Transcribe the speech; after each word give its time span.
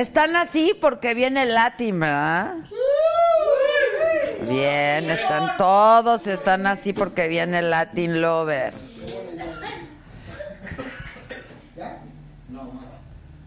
Están 0.00 0.34
así 0.34 0.72
porque 0.80 1.12
viene 1.12 1.42
el 1.42 1.52
Latin, 1.52 2.00
¿verdad? 2.00 2.54
Bien, 4.48 5.10
están 5.10 5.58
todos, 5.58 6.26
están 6.26 6.66
así 6.66 6.94
porque 6.94 7.28
viene 7.28 7.58
el 7.58 7.68
Latin 7.68 8.22
Lover. 8.22 8.72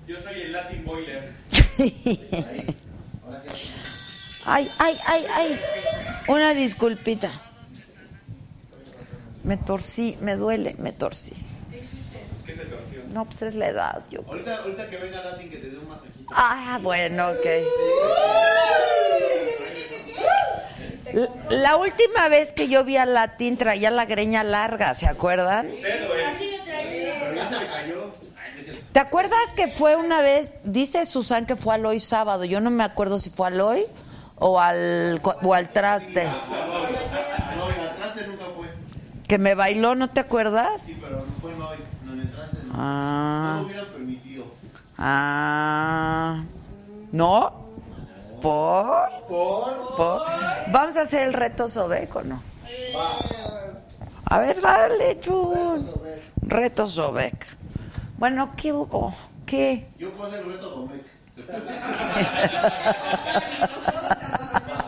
Yo 0.05 0.21
soy 0.21 0.41
el 0.41 0.51
Latin 0.51 0.85
Boiler. 0.85 1.33
Ay, 4.45 4.69
ay, 4.77 4.97
ay, 5.07 5.25
ay. 5.33 5.59
Una 6.27 6.53
disculpita. 6.53 7.31
Me 9.43 9.57
torcí, 9.57 10.19
me 10.21 10.35
duele, 10.35 10.75
me 10.77 10.91
torcí. 10.91 11.33
¿Qué 12.45 12.55
se 12.55 12.65
torció? 12.65 13.01
No, 13.11 13.25
pues 13.25 13.41
es 13.41 13.55
la 13.55 13.69
edad, 13.69 14.03
yo. 14.11 14.19
Ahorita, 14.27 14.57
ahorita 14.57 14.89
que 14.89 14.97
venga 14.97 15.23
Latin 15.23 15.49
que 15.49 15.57
te 15.57 15.69
dé 15.71 15.77
un 15.79 15.89
masajito. 15.89 16.22
Ah, 16.35 16.79
bueno, 16.81 17.29
ok. 17.29 17.45
La- 21.49 21.75
última 21.77 22.27
vez 22.27 22.53
que 22.53 22.67
yo 22.67 22.83
vi 22.83 22.97
a 22.97 23.05
Latín 23.05 23.55
traía 23.57 23.91
la 23.91 24.05
greña 24.05 24.43
larga, 24.43 24.95
¿se 24.95 25.07
acuerdan? 25.07 25.67
Le. 25.69 25.81
¿Te 28.91 28.99
acuerdas 28.99 29.51
que 29.55 29.67
fue 29.69 29.95
una 29.95 30.21
vez, 30.21 30.57
dice 30.63 31.05
Susan 31.05 31.45
que 31.45 31.55
fue 31.55 31.75
al 31.75 31.85
hoy 31.85 31.99
sábado, 31.99 32.45
yo 32.45 32.59
no 32.61 32.69
me 32.69 32.83
acuerdo 32.83 33.17
si 33.19 33.29
fue 33.31 33.47
al 33.47 33.59
hoy 33.61 33.85
o 34.37 34.59
al, 34.59 35.19
o 35.23 35.53
al 35.53 35.69
traste, 35.71 36.25
No, 36.25 36.31
en 37.69 37.79
el 37.79 37.95
traste 37.95 38.27
nunca 38.27 38.45
fue. 38.55 38.67
que 39.27 39.37
me 39.39 39.55
bailó, 39.55 39.95
¿no 39.95 40.09
te 40.09 40.19
acuerdas? 40.19 40.81
Sí, 40.83 40.97
pero 41.01 41.17
no 41.17 41.25
fue 41.41 41.53
hoy. 41.53 41.77
No, 42.05 42.13
en 42.13 42.19
el 42.21 42.31
traste. 42.31 42.57
Ah. 42.73 43.53
No 43.55 43.61
lo 43.61 43.65
hubieran 43.67 43.85
permitido. 43.87 44.45
Ah, 45.05 46.41
¿no? 47.11 47.65
¿Por? 48.41 49.09
Por. 49.27 49.95
¿Por? 49.97 50.21
Vamos 50.71 50.95
a 50.95 51.01
hacer 51.01 51.27
el 51.27 51.33
reto 51.33 51.67
Sobeco, 51.67 52.23
¿no? 52.23 52.41
A 54.23 54.39
ver, 54.39 54.61
dale, 54.61 55.19
Jun. 55.21 55.91
Reto 56.41 56.87
Sobek. 56.87 57.45
Bueno, 58.17 58.53
¿qué 58.55 58.71
hubo? 58.71 59.13
¿Qué? 59.45 59.89
Yo 59.99 60.09
puedo 60.11 60.29
hacer 60.29 60.39
el 60.39 60.53
reto 60.53 60.87
puede. 60.87 61.03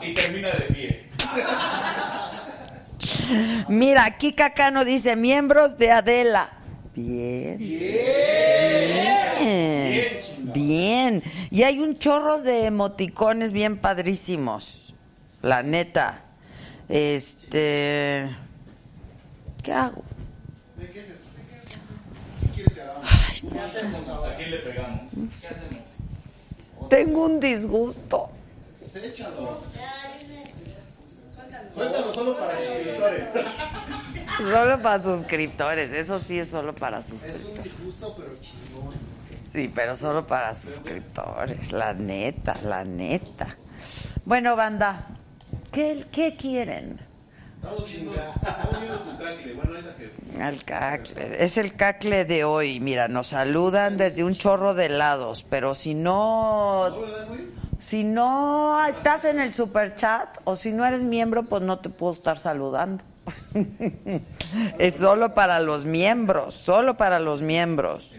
Y 0.02 0.14
termina 0.14 0.48
de 0.48 0.62
pie. 0.74 1.10
Mira, 3.68 4.06
aquí 4.06 4.32
Cacano 4.32 4.86
dice 4.86 5.18
miembros 5.18 5.78
de 5.78 5.92
Adela. 5.92 6.52
Bien. 6.96 7.58
Bien. 7.58 8.56
Bien. 10.54 11.24
Y 11.52 11.64
hay 11.64 11.80
un 11.80 11.98
chorro 11.98 12.42
de 12.42 12.66
emoticones 12.66 13.52
bien 13.52 13.78
padrísimos. 13.78 14.94
La 15.42 15.62
neta. 15.62 16.24
Este. 16.88 18.34
¿Qué 19.62 19.74
hago? 19.74 20.04
¿A 23.52 24.36
quién 24.38 24.52
le 24.52 24.58
pegamos? 24.60 25.02
¿Qué 25.12 25.48
hacemos? 25.48 25.84
Tengo 26.90 27.26
un 27.26 27.40
disgusto. 27.40 28.30
Échalo. 28.94 29.62
Suéltalo 31.76 32.14
solo 32.14 32.38
para 32.38 32.56
suscriptores. 32.58 33.28
Solo 34.38 34.80
para 34.82 35.04
suscriptores. 35.04 35.94
Eso 35.94 36.20
sí 36.20 36.40
es 36.40 36.50
solo 36.50 36.74
para 36.74 37.00
Es 37.00 37.06
suscriptores. 37.08 37.46
un 37.58 37.64
disgusto, 37.64 38.16
pero 38.18 38.32
chingón. 38.40 38.94
Sí, 39.46 39.72
pero 39.74 39.96
solo 39.96 40.26
para 40.26 40.56
suscriptores. 40.56 41.72
La 41.72 41.94
neta, 41.94 42.56
la 42.64 42.84
neta. 42.84 43.48
Bueno, 44.26 44.56
banda. 44.56 45.08
¿Qué, 45.72 46.06
qué 46.12 46.36
quieren? 46.36 47.00
Estamos 47.66 49.04
su 49.04 49.18
cacle. 49.18 49.54
Bueno, 49.54 49.78
es 49.78 49.86
que. 49.96 50.48
El 50.48 50.64
cacle. 50.64 51.44
Es 51.44 51.58
el 51.58 51.76
cacle 51.76 52.26
de 52.26 52.44
hoy. 52.44 52.80
Mira, 52.80 53.08
nos 53.08 53.28
saludan 53.28 53.98
desde 53.98 54.24
un 54.24 54.36
chorro 54.36 54.74
de 54.74 54.90
lados, 54.90 55.46
pero 55.50 55.74
si 55.74 55.94
no, 55.96 56.96
si 57.80 58.04
no 58.04 58.86
estás 58.86 59.26
en 59.26 59.40
el 59.40 59.54
super 59.54 59.96
chat 59.96 60.38
o 60.44 60.56
si 60.56 60.72
no 60.72 60.86
eres 60.86 61.04
miembro, 61.04 61.44
pues 61.44 61.64
no 61.64 61.80
te 61.80 61.90
puedo 61.90 62.14
estar 62.14 62.38
saludando. 62.38 63.04
es 64.78 64.96
solo 64.96 65.34
para 65.34 65.60
los 65.60 65.86
miembros, 65.86 66.54
solo 66.54 66.96
para 66.98 67.20
los 67.20 67.42
miembros. 67.42 68.16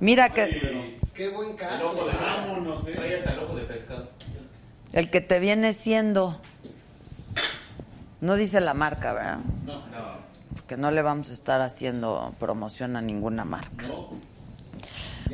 Mira 0.00 0.30
que 0.30 0.90
Qué 1.14 1.28
buen 1.28 1.54
cacle. 1.56 1.76
El 1.76 1.82
ojo 1.82 2.06
de 2.06 2.12
Vámonos, 2.12 2.84
Trae 2.86 3.16
hasta 3.16 3.32
el 3.32 3.38
ojo 3.40 3.54
de 3.54 3.62
pescado. 3.64 4.08
el 4.92 5.10
que 5.10 5.20
te 5.20 5.38
viene 5.38 5.72
siendo, 5.74 6.40
no 8.22 8.36
dice 8.36 8.60
la 8.60 8.72
marca, 8.72 9.12
¿verdad? 9.12 9.38
No. 9.66 9.82
Porque 10.54 10.76
no 10.76 10.92
le 10.92 11.02
vamos 11.02 11.28
a 11.28 11.32
estar 11.32 11.60
haciendo 11.60 12.32
promoción 12.38 12.96
a 12.96 13.02
ninguna 13.02 13.44
marca. 13.44 13.86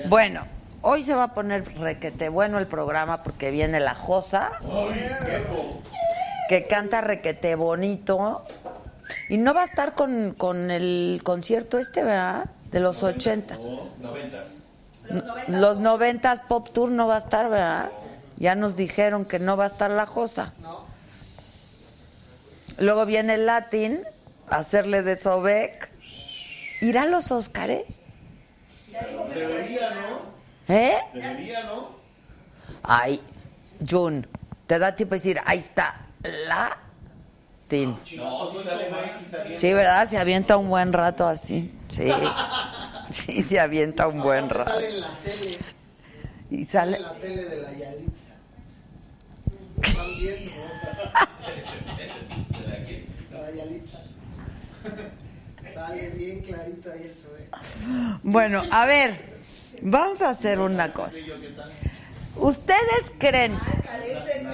Bueno, 0.08 0.46
hoy 0.80 1.02
se 1.02 1.14
va 1.14 1.24
a 1.24 1.34
poner 1.34 1.78
requete 1.78 2.30
bueno 2.30 2.58
el 2.58 2.66
programa 2.66 3.22
porque 3.22 3.50
viene 3.50 3.78
la 3.78 3.94
Josa, 3.94 4.52
que 6.48 6.64
canta 6.64 7.02
requete 7.02 7.54
bonito. 7.56 8.44
Y 9.28 9.36
no 9.36 9.52
va 9.52 9.62
a 9.62 9.64
estar 9.64 9.94
con, 9.94 10.32
con 10.32 10.70
el 10.70 11.20
concierto 11.22 11.78
este, 11.78 12.02
¿verdad? 12.02 12.46
De 12.70 12.80
los 12.80 13.02
80. 13.02 13.54
Noventas. 14.00 14.48
Los 15.48 15.78
90 15.78 16.44
Pop 16.48 16.70
Tour 16.72 16.90
no 16.90 17.06
va 17.06 17.16
a 17.16 17.18
estar, 17.18 17.50
¿verdad? 17.50 17.90
Ya 18.36 18.54
nos 18.54 18.76
dijeron 18.76 19.26
que 19.26 19.38
no 19.38 19.58
va 19.58 19.64
a 19.64 19.66
estar 19.66 19.90
la 19.90 20.06
Josa. 20.06 20.52
Luego 22.80 23.06
viene 23.06 23.34
el 23.34 23.46
Latin 23.46 23.98
a 24.50 24.56
hacerle 24.56 25.02
de 25.02 25.16
Sobek. 25.16 25.90
¿Irá 26.80 27.02
a 27.02 27.06
los 27.06 27.32
Óscares? 27.32 28.04
Debería, 29.34 29.90
¿no? 29.90 30.74
¿Eh? 30.74 30.96
Debería, 31.14 31.64
¿no? 31.64 31.90
Ay, 32.82 33.20
Jun, 33.88 34.26
te 34.66 34.78
da 34.78 34.94
tiempo 34.94 35.14
de 35.14 35.18
decir, 35.18 35.40
ahí 35.44 35.58
está 35.58 36.06
Latin. 36.22 37.96
No, 38.16 38.50
sí. 38.50 38.58
Sí, 39.58 39.72
¿verdad? 39.74 40.06
Se 40.06 40.18
avienta 40.18 40.56
un 40.56 40.68
buen 40.68 40.92
rato 40.92 41.26
así. 41.28 41.72
Sí. 41.94 42.10
Sí, 43.10 43.40
se 43.40 43.58
avienta 43.58 44.06
un 44.06 44.20
buen 44.20 44.50
rato. 44.50 44.70
Sale 44.70 44.88
en 44.90 45.00
la 45.00 45.10
tele. 45.24 45.56
Y 46.50 46.64
Sale 46.66 46.92
sale. 46.92 46.96
en 46.98 47.02
la 47.04 47.14
tele 47.14 47.44
de 47.46 47.62
la 47.62 47.72
Yalitza. 47.72 48.34
Están 49.82 50.06
viendo. 50.18 50.52
La 53.48 53.54
Yalitza. 53.54 53.98
Sale 55.74 56.08
bien 56.10 56.42
clarito 56.42 56.92
ahí 56.92 57.02
el 57.04 57.16
sobre. 57.16 57.48
Bueno, 58.22 58.62
a 58.70 58.84
ver, 58.84 59.36
vamos 59.80 60.20
a 60.20 60.30
hacer 60.30 60.60
una 60.60 60.92
cosa. 60.92 61.16
¿Ustedes 62.36 63.12
creen? 63.18 63.58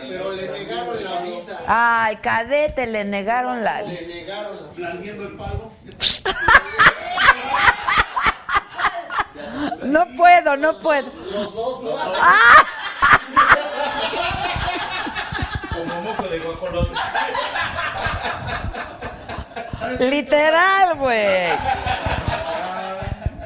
Pero 0.00 0.32
le 0.32 0.48
negaron 0.48 1.04
la 1.04 1.20
visa. 1.22 1.60
Ay, 1.66 2.16
cadete, 2.16 2.86
le 2.86 3.04
negaron 3.04 3.64
la 3.64 3.82
Le 3.82 4.06
negaron 4.06 4.58
el 5.02 5.36
palo. 5.36 5.72
No 9.82 10.06
puedo, 10.16 10.56
no 10.56 10.78
puedo. 10.78 11.10
Los 11.32 11.52
dos, 11.52 11.82
¿no? 11.82 11.96
Como 15.72 16.00
moco 16.02 16.22
de 16.28 16.38
guajolote. 16.38 16.94
Literal, 20.00 20.96
güey. 20.96 21.48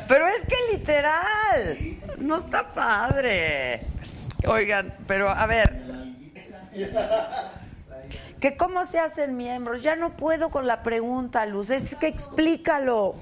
Pero 0.07 0.27
es 0.27 0.47
que 0.47 0.77
literal. 0.77 1.79
No 2.19 2.37
está 2.37 2.73
padre. 2.73 3.81
Oigan, 4.47 4.95
pero 5.07 5.29
a 5.29 5.47
ver. 5.47 5.83
¿Que 8.41 8.57
cómo 8.57 8.87
se 8.87 9.01
hacen 9.01 9.37
miembros? 9.37 9.83
Ya 9.83 9.97
no 9.97 10.17
puedo 10.17 10.51
con 10.51 10.67
la 10.67 10.83
pregunta, 10.83 11.45
Luz. 11.47 11.71
Es 11.71 11.97
que 11.97 12.07
explícalo. 12.07 13.17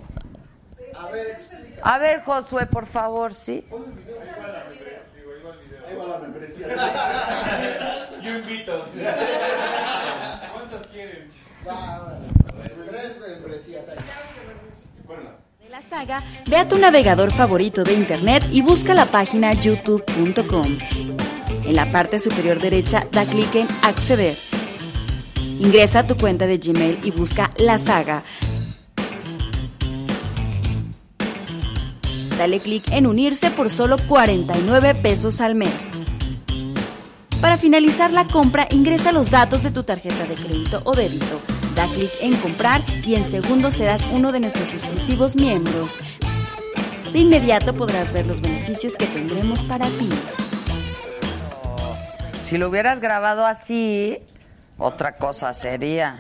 A 1.83 1.99
ver, 1.99 2.23
Josué, 2.23 2.67
por 2.67 2.87
favor, 2.87 3.35
sí. 3.35 3.67
Yo 8.23 8.39
invito. 8.39 8.89
¿Cuántas 10.53 10.87
quieren? 10.89 11.29
De 15.61 15.69
la 15.71 15.83
saga, 15.83 16.23
ve 16.47 16.57
a 16.57 16.69
tu 16.69 16.79
navegador 16.79 17.33
favorito 17.33 17.83
de 17.83 17.95
internet 17.95 18.45
y 18.53 18.63
busca 18.63 18.95
la 18.95 19.07
página 19.07 19.53
youtube.com. 19.53 20.79
En 21.65 21.75
la 21.75 21.91
parte 21.91 22.21
superior 22.21 22.61
derecha 22.61 23.07
da 23.11 23.25
clic 23.25 23.53
en 23.57 23.67
acceder. 23.83 24.37
Ingresa 25.59 26.01
a 26.01 26.07
tu 26.07 26.17
cuenta 26.17 26.47
de 26.47 26.59
Gmail 26.59 27.01
y 27.03 27.11
busca 27.11 27.51
la 27.57 27.79
saga. 27.79 28.23
Dale 32.39 32.61
clic 32.61 32.85
en 32.93 33.07
unirse 33.07 33.51
por 33.51 33.71
solo 33.71 33.97
49 34.07 34.95
pesos 34.97 35.41
al 35.41 35.55
mes. 35.55 35.89
Para 37.41 37.57
finalizar 37.57 38.13
la 38.13 38.27
compra, 38.27 38.67
ingresa 38.71 39.11
los 39.13 39.31
datos 39.31 39.63
de 39.63 39.71
tu 39.71 39.83
tarjeta 39.83 40.25
de 40.27 40.35
crédito 40.35 40.83
o 40.85 40.95
débito. 40.95 41.56
Da 41.77 41.87
clic 41.89 42.11
en 42.23 42.35
comprar 42.39 42.83
y 43.05 43.17
en 43.17 43.31
segundos 43.31 43.75
serás 43.75 44.03
uno 44.11 44.33
de 44.33 44.41
nuestros 44.41 44.73
exclusivos 44.73 45.37
miembros. 45.37 46.01
De 47.13 47.19
inmediato 47.19 47.77
podrás 47.77 48.15
ver 48.15 48.27
los 48.27 48.41
beneficios 48.41 48.97
que 48.97 49.07
tendremos 49.07 49.63
para 49.63 49.85
ti. 49.87 50.09
Si 52.43 52.57
lo 52.57 52.71
hubieras 52.71 53.01
grabado 53.01 53.45
así, 53.45 54.19
otra 54.79 55.17
cosa 55.17 55.53
sería. 55.53 56.19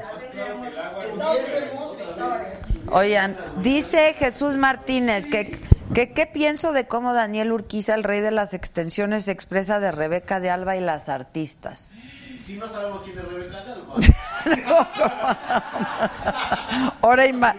Oigan, 2.90 3.34
dice 3.62 4.14
Jesús 4.18 4.58
Martínez 4.58 5.24
que, 5.24 5.58
que 5.94 6.12
qué 6.12 6.26
pienso 6.26 6.72
de 6.72 6.86
cómo 6.86 7.14
Daniel 7.14 7.52
Urquiza, 7.52 7.94
el 7.94 8.04
rey 8.04 8.20
de 8.20 8.30
las 8.30 8.52
extensiones, 8.52 9.24
se 9.24 9.32
expresa 9.32 9.80
de 9.80 9.90
Rebeca 9.90 10.38
de 10.38 10.50
Alba 10.50 10.76
y 10.76 10.80
las 10.80 11.08
artistas. 11.08 11.92
Si 12.44 12.56
no 12.56 12.66
sabemos 12.66 13.00
quién 13.02 13.18
es 13.18 13.32
Rebeca 13.32 13.64
de 13.64 13.72
Alba. 13.72 13.94
ahora, 17.02 17.26
ima- 17.26 17.54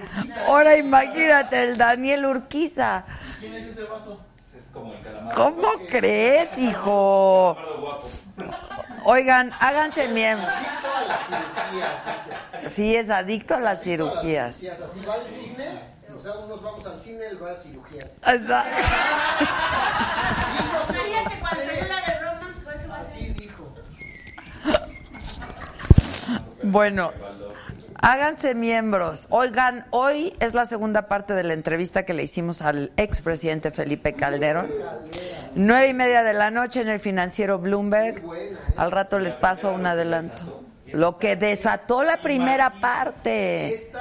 ahora 0.47 0.77
imagínate 0.77 1.63
el 1.63 1.77
Daniel 1.77 2.25
Urquiza. 2.25 3.03
¿Quién 3.39 3.53
es 3.55 3.67
ese 3.67 3.83
vato? 3.83 4.19
Es 4.57 4.65
como 4.73 4.93
el 4.93 5.01
calamar. 5.01 5.35
¿Cómo 5.35 5.67
crees, 5.87 6.57
hijo? 6.57 7.57
Oigan, 9.05 9.51
háganse 9.59 10.07
miembros. 10.09 10.51
Adicto 10.51 10.87
a 10.95 11.01
las 11.05 11.19
cirugías, 11.27 11.91
dice. 12.61 12.69
Sí, 12.69 12.95
es 12.95 13.09
adicto 13.09 13.55
a 13.55 13.59
las 13.59 13.81
cirugías. 13.83 14.55
Así 14.57 14.69
va 15.07 15.13
al 15.13 15.27
cine, 15.27 15.79
o 16.15 16.19
sea, 16.19 16.33
unos 16.33 16.61
vamos 16.61 16.85
al 16.85 16.99
cine, 16.99 17.25
él 17.27 17.41
va 17.41 17.51
a 17.51 17.55
cirugías. 17.55 18.09
Exacto. 18.25 18.77
Fíjate, 20.93 21.39
cuando 21.39 21.63
salió 21.63 21.85
la 21.87 22.01
de 22.01 22.19
Roma, 22.19 22.49
fue 22.63 22.79
su 22.83 22.91
Así 22.93 23.29
dijo. 23.33 23.63
Bueno, 26.63 27.11
háganse 27.95 28.55
miembros. 28.55 29.27
Oigan, 29.29 29.85
hoy 29.91 30.33
es 30.39 30.53
la 30.53 30.65
segunda 30.65 31.07
parte 31.07 31.33
de 31.33 31.43
la 31.43 31.53
entrevista 31.53 32.03
que 32.03 32.13
le 32.13 32.23
hicimos 32.23 32.61
al 32.61 32.91
expresidente 32.97 33.71
Felipe 33.71 34.13
Calderón. 34.13 34.69
Nueve 35.55 35.89
y 35.89 35.93
media 35.93 36.23
de 36.23 36.33
la 36.33 36.51
noche 36.51 36.81
en 36.81 36.89
el 36.89 36.99
financiero 36.99 37.59
Bloomberg. 37.59 38.23
Al 38.75 38.91
rato 38.91 39.19
les 39.19 39.35
paso 39.35 39.71
un 39.71 39.85
adelanto. 39.85 40.63
Lo 40.93 41.17
que 41.17 41.35
desató 41.35 42.03
la 42.03 42.17
primera 42.17 42.71
parte. 42.79 43.91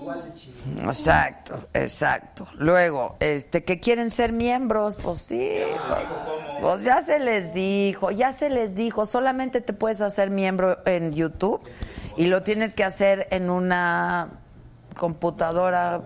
Igual 0.00 0.22
de. 0.22 0.82
Exacto, 0.82 1.68
exacto. 1.74 2.48
Luego, 2.54 3.16
este, 3.20 3.64
que 3.64 3.80
quieren 3.80 4.10
ser 4.10 4.32
miembros, 4.32 4.96
pues 4.96 5.20
sí. 5.20 5.58
Pues 6.60 6.84
ya 6.84 7.02
se 7.02 7.18
les 7.18 7.52
dijo, 7.52 8.10
ya 8.10 8.32
se 8.32 8.50
les 8.50 8.74
dijo. 8.74 9.06
Solamente 9.06 9.60
te 9.60 9.72
puedes 9.72 10.00
hacer 10.00 10.30
miembro 10.30 10.78
en 10.86 11.12
YouTube 11.12 11.60
y 12.16 12.26
lo 12.26 12.42
tienes 12.42 12.74
que 12.74 12.84
hacer 12.84 13.28
en 13.30 13.50
una 13.50 14.28
computadora 14.96 16.02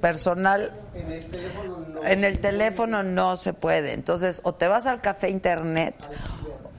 personal. 0.00 0.72
En 0.94 1.10
el 1.10 1.26
teléfono 1.30 1.78
no. 1.88 2.04
En 2.04 2.24
el 2.24 2.40
teléfono 2.40 3.02
no 3.02 3.36
se 3.36 3.52
puede. 3.52 3.92
Entonces, 3.92 4.40
o 4.44 4.54
te 4.54 4.68
vas 4.68 4.86
al 4.86 5.00
café 5.00 5.30
internet, 5.30 5.94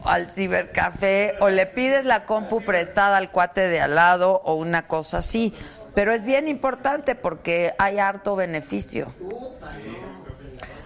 al 0.04 0.30
cibercafé, 0.30 1.36
o 1.40 1.50
le 1.50 1.66
pides 1.66 2.06
la 2.06 2.26
compu 2.26 2.62
prestada 2.62 3.18
al 3.18 3.32
cuate 3.32 3.68
de 3.68 3.80
al 3.82 3.96
lado, 3.96 4.42
o 4.44 4.56
una 4.56 4.88
cosa 4.88 5.20
así. 5.20 5.54
Pero 5.94 6.12
es 6.12 6.26
bien 6.26 6.48
importante 6.48 7.16
porque 7.16 7.74
hay 7.78 8.00
harto 8.00 8.36
beneficio. 8.36 9.14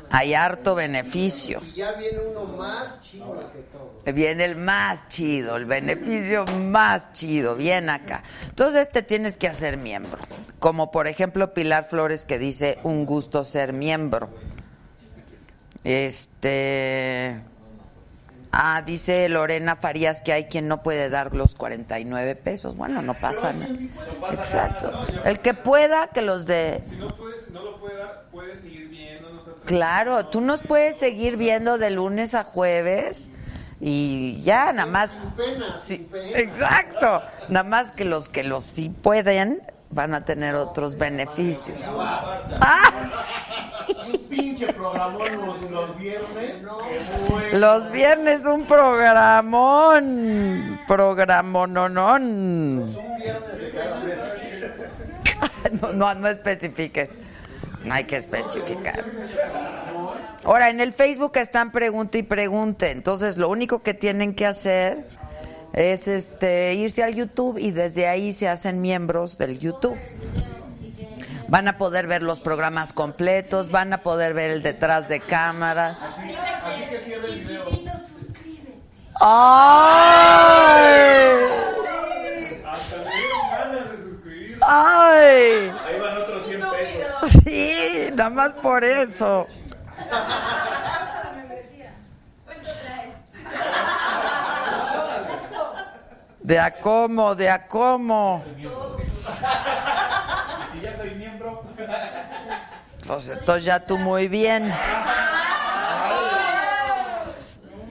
Hay 0.10 0.34
harto 0.34 0.76
beneficio. 0.76 1.62
Y 1.64 1.74
ya 1.74 1.94
viene 1.94 2.20
uno 2.20 2.46
más 2.46 3.02
chido 3.02 3.52
que 3.52 3.60
todo. 3.60 4.14
Viene 4.14 4.46
el 4.46 4.56
más 4.56 5.08
chido, 5.10 5.58
el 5.58 5.66
beneficio 5.66 6.46
más 6.46 7.12
chido, 7.12 7.56
bien 7.56 7.90
acá. 7.90 8.24
Entonces 8.48 8.90
te 8.90 9.02
tienes 9.02 9.38
que 9.38 9.48
hacer 9.48 9.76
miembro. 9.76 10.20
Como 10.60 10.92
por 10.92 11.08
ejemplo 11.08 11.54
Pilar 11.54 11.88
Flores 11.88 12.26
que 12.26 12.40
dice 12.40 12.80
un 12.84 13.06
gusto 13.06 13.44
ser 13.44 13.74
miembro. 13.74 14.30
Este. 15.84 17.42
Ah, 18.60 18.82
dice 18.84 19.30
Lorena 19.30 19.76
Farías 19.76 20.24
que 20.24 20.34
hay 20.34 20.46
quien 20.46 20.68
no 20.68 20.82
puede 20.82 21.10
dar 21.10 21.36
los 21.36 21.54
49 21.54 22.36
pesos. 22.36 22.76
Bueno, 22.76 23.04
no 23.04 23.14
pasa 23.14 23.54
nada. 23.54 23.72
Exacto. 24.34 24.92
El 25.26 25.40
que 25.42 25.54
pueda, 25.54 26.08
que 26.08 26.24
los 26.24 26.48
de. 26.48 26.82
Si 26.84 26.96
no, 26.96 27.08
puedes, 27.10 27.52
no 27.52 27.62
lo 27.62 27.80
puede 27.80 27.98
dar, 27.98 28.26
puedes 28.32 28.60
seguir 28.62 28.88
viendo. 28.90 29.28
Claro, 29.66 30.26
tú 30.28 30.42
nos 30.42 30.64
puedes 30.64 30.98
seguir 30.98 31.38
viendo 31.38 31.78
de 31.78 31.92
lunes 31.92 32.34
a 32.34 32.44
jueves 32.44 33.30
y 33.80 34.42
ya, 34.42 34.74
nada 34.74 34.88
más. 34.88 35.20
Pena, 35.38 35.78
Sí, 35.80 35.98
sin 35.98 36.06
pena. 36.06 36.40
exacto. 36.40 37.22
Nada 37.50 37.64
más 37.70 37.92
que 37.92 38.06
los 38.06 38.28
que 38.28 38.44
los 38.44 38.64
sí 38.64 38.90
pueden 38.90 39.62
van 39.90 40.14
a 40.14 40.24
tener 40.26 40.56
otros 40.56 40.98
beneficios. 40.98 41.78
Ah, 42.60 42.92
Un 44.08 44.18
pinche 44.30 44.72
programón 44.74 45.28
los, 45.46 45.72
los 45.72 45.98
viernes. 45.98 46.64
bueno. 47.30 47.58
los 47.60 47.92
viernes 47.92 48.46
un 48.46 48.66
programón. 48.66 50.80
Programononón. 50.88 52.24
Un 52.24 53.18
viernes 53.18 53.60
de 53.60 53.72
cada 53.72 54.00
mes. 54.02 54.18
No, 55.82 55.92
no, 55.94 56.16
no 56.16 56.28
especifiques. 56.30 57.10
No 57.84 57.94
hay 57.94 58.06
que 58.06 58.16
especificar. 58.18 59.04
Ahora, 60.44 60.70
en 60.70 60.80
el 60.80 60.94
Facebook 60.94 61.34
están 61.38 61.72
pregunta 61.72 62.18
y 62.18 62.24
pregunte. 62.24 62.92
Entonces, 62.92 63.38
lo 63.38 63.50
único 63.50 63.84
que 63.84 63.94
tienen 63.94 64.34
que 64.34 64.46
hacer 64.46 65.08
es 65.78 66.08
este 66.08 66.74
irse 66.74 67.04
al 67.04 67.14
YouTube 67.14 67.60
y 67.60 67.70
desde 67.70 68.08
ahí 68.08 68.34
se 68.34 68.50
hacen 68.50 68.82
miembros 68.82 69.38
del 69.38 69.60
YouTube. 69.60 69.96
Van 71.50 71.68
a 71.68 71.78
poder 71.78 72.08
ver 72.08 72.24
los 72.24 72.40
programas 72.40 72.94
completos, 72.94 73.70
van 73.70 73.94
a 73.94 74.00
poder 74.00 74.34
ver 74.34 74.50
el 74.50 74.64
detrás 74.64 75.08
de 75.08 75.20
cámaras. 75.20 76.02
Así 76.02 76.30
que 76.90 76.98
cierra 76.98 77.28
el 77.28 77.40
video. 77.42 77.64
¡Ay! 79.22 79.38
¡Ay! 84.62 85.72
Ahí 85.86 86.00
van 86.02 86.18
otros 86.18 86.46
100 86.46 86.60
pesos. 86.60 87.44
Sí, 87.46 88.10
nada 88.16 88.30
más 88.32 88.54
por 88.54 88.84
eso. 88.84 89.46
De 96.48 96.58
a 96.60 96.80
cómo, 96.80 97.36
de 97.36 97.50
a 97.50 97.68
cómo. 97.68 98.42
Si 100.72 100.80
ya 100.80 100.94
pues 103.06 103.30
entonces 103.30 103.66
ya 103.66 103.82
tú 103.82 103.98
muy 103.98 104.30
bien. 104.30 104.74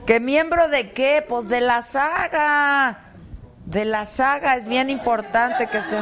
¿Qué 0.06 0.20
miembro 0.20 0.68
de 0.68 0.92
qué? 0.92 1.22
Pues 1.28 1.48
de 1.48 1.60
la 1.60 1.82
saga. 1.82 3.00
De 3.66 3.84
la 3.84 4.06
saga 4.06 4.56
es 4.56 4.66
bien 4.66 4.88
importante 4.88 5.66
que 5.66 5.76
esté. 5.76 5.98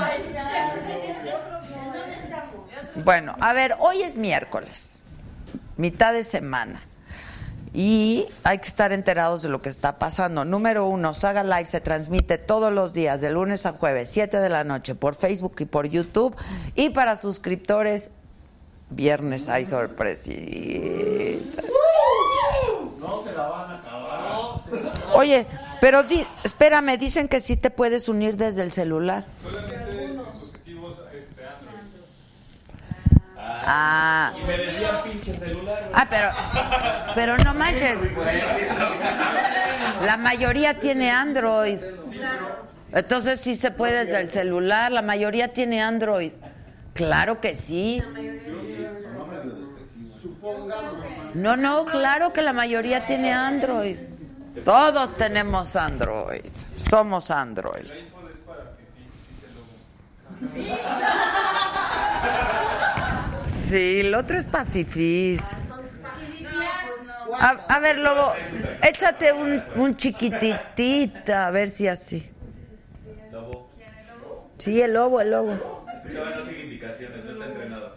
Bueno, 2.94 3.34
a 3.40 3.52
ver, 3.52 3.75
hoy 3.80 4.04
es 4.04 4.16
miércoles, 4.16 5.02
mitad 5.76 6.12
de 6.12 6.23
semana. 6.23 6.82
Y 7.76 8.25
hay 8.45 8.59
que 8.59 8.69
estar 8.69 8.93
enterados 8.93 9.43
de 9.43 9.49
lo 9.49 9.61
que 9.61 9.69
está 9.69 9.99
pasando. 9.99 10.45
Número 10.45 10.87
uno, 10.87 11.12
Saga 11.12 11.43
Live 11.43 11.64
se 11.66 11.81
transmite 11.81 12.38
todos 12.38 12.73
los 12.73 12.93
días, 12.95 13.21
de 13.21 13.31
lunes 13.31 13.66
a 13.66 13.73
jueves, 13.73 14.09
7 14.11 14.38
de 14.38 14.49
la 14.49 14.62
noche, 14.62 14.95
por 14.95 15.16
Facebook 15.16 15.57
y 15.59 15.64
por 15.64 15.88
YouTube. 15.88 16.37
Y 16.76 16.90
para 16.90 17.16
suscriptores, 17.16 18.12
viernes 18.90 19.49
hay 19.49 19.64
sorpresita. 19.64 21.62
No 23.00 23.23
se 23.23 23.33
la 23.37 23.49
van 23.49 23.71
a 23.71 23.75
acabar. 23.78 24.21
Oye, 25.16 25.45
pero 25.81 26.04
di- 26.04 26.25
espérame, 26.45 26.97
dicen 26.97 27.26
que 27.28 27.40
sí 27.40 27.57
te 27.57 27.71
puedes 27.71 28.09
unir 28.09 28.37
desde 28.37 28.62
el 28.62 28.71
celular. 28.71 29.25
Solamente 29.43 30.07
dispositivos 30.12 30.95
este, 31.12 31.43
Android. 31.45 31.81
Ah, 33.66 34.33
Y 34.37 34.42
me 34.44 34.56
decían 34.59 34.94
pinche 35.04 35.35
celular. 35.35 35.90
ah 35.94 36.06
pero, 36.11 36.28
pero 37.14 37.38
no 37.38 37.54
manches. 37.54 37.99
La 40.04 40.16
mayoría 40.16 40.78
tiene 40.80 41.11
Android. 41.11 41.78
Entonces 42.92 43.40
sí 43.40 43.54
se 43.54 43.71
puede 43.71 44.04
desde 44.04 44.21
el 44.21 44.30
celular. 44.30 44.92
La 44.92 45.02
mayoría 45.02 45.52
tiene 45.52 45.83
Android. 45.83 46.33
Claro 46.92 47.40
que 47.40 47.54
sí. 47.54 48.02
No, 51.35 51.56
no, 51.56 51.87
claro 51.87 52.33
que 52.33 52.42
la 52.42 52.52
mayoría 52.52 53.06
tiene 53.06 53.33
Android. 53.33 53.97
Todos 54.64 55.16
tenemos 55.16 55.75
Android. 55.75 56.44
Somos 56.88 57.30
Android. 57.30 57.90
Sí, 63.64 64.00
el 64.00 64.14
otro 64.14 64.37
es 64.37 64.44
pacifis. 64.47 65.42
A, 67.40 67.49
a 67.68 67.78
ver, 67.80 67.99
Lobo, 67.99 68.35
échate 68.83 69.33
un, 69.33 69.62
un 69.76 69.97
chiquititita, 69.97 71.47
a 71.47 71.50
ver 71.50 71.71
si 71.71 71.88
así. 71.88 72.30
Lobo. 73.33 73.71
Sí, 74.59 74.80
el 74.83 74.92
lobo, 74.92 75.21
el 75.21 75.30
lobo. 75.30 75.85
No 76.04 76.44
sigue 76.47 76.64
indicaciones, 76.64 77.25
no 77.25 77.33
está 77.33 77.47
entrenado. 77.47 77.94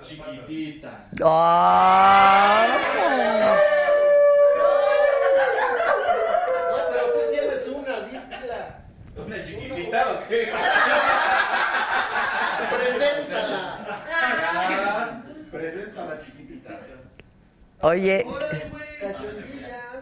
Chiquitita. 0.00 1.06
Ah. 1.22 2.66
No, 6.70 6.76
pero 6.92 7.04
tú 7.12 7.20
tienes 7.30 7.68
una, 7.68 8.00
dítela. 8.00 8.80
¿Una 9.28 9.42
chiquitita 9.42 10.10
o 10.10 10.28
qué? 10.28 10.50
Preséntala. 12.70 13.78
Presenta 15.50 16.02
a 16.02 16.06
la 16.06 16.18
chiquitita. 16.18 16.80
Oye, 17.82 18.26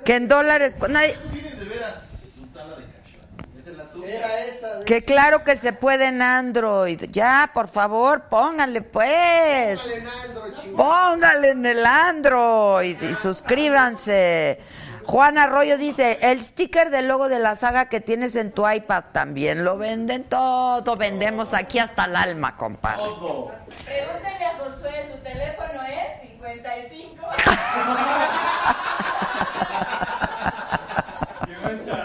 que 0.05 0.17
en 0.17 0.29
dólares... 0.29 0.79
Tienes 0.79 1.59
de 1.59 1.65
veras 1.67 2.33
su 2.37 2.47
tabla 2.49 2.77
de 2.77 2.85
cacho. 2.85 3.19
Esa 3.61 3.71
es 3.71 3.77
la 3.77 3.85
tuya. 3.85 4.17
Era 4.19 4.45
esa. 4.45 4.75
de- 4.77 4.85
Que 4.85 5.05
claro 5.05 5.43
que 5.45 5.57
se 5.57 5.73
puede 5.73 6.07
en 6.07 6.23
Android. 6.23 7.03
Ya, 7.11 7.51
por 7.53 7.67
favor, 7.69 8.23
pónganle 8.31 8.83
pues. 8.83 9.81
Póngale 9.81 9.97
en 9.99 10.07
Android, 10.09 10.53
chingón. 10.55 10.77
Póngale 10.77 11.51
en 11.51 11.67
el 11.67 11.85
Android 11.85 13.03
y 13.03 13.15
suscríbanse. 13.17 14.61
Juan 15.07 15.39
Arroyo 15.39 15.79
dice, 15.79 16.19
el 16.21 16.43
sticker 16.43 16.91
del 16.91 17.07
logo 17.07 17.29
de 17.29 17.39
la 17.39 17.55
saga 17.55 17.89
que 17.89 18.01
tienes 18.01 18.35
en 18.35 18.51
tu 18.51 18.69
iPad 18.69 19.05
también 19.13 19.65
lo 19.65 19.79
venden 19.79 20.25
todo. 20.25 20.97
Vendemos 20.97 21.55
aquí 21.55 21.79
hasta 21.79 22.07
el 22.07 22.17
alma, 22.17 22.57
compadre. 22.57 23.05
Todo. 23.05 23.53
Pregúntale 23.85 24.45
a 24.45 24.59
Josué, 24.59 25.09
su 25.09 25.17
teléfono 25.19 25.81
es 25.85 26.29
55. 26.29 27.25
¡Qué 31.47 31.57
mancha! 31.63 31.97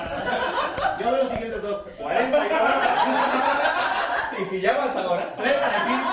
Yo 0.99 1.11
de 1.11 1.23
los 1.23 1.31
siguientes 1.31 1.63
dos. 1.63 1.81
40 1.97 2.37
y 4.37 4.41
¿Y 4.41 4.45
si 4.45 4.61
llamas 4.61 4.95
ahora? 4.95 5.33
35. 5.37 6.11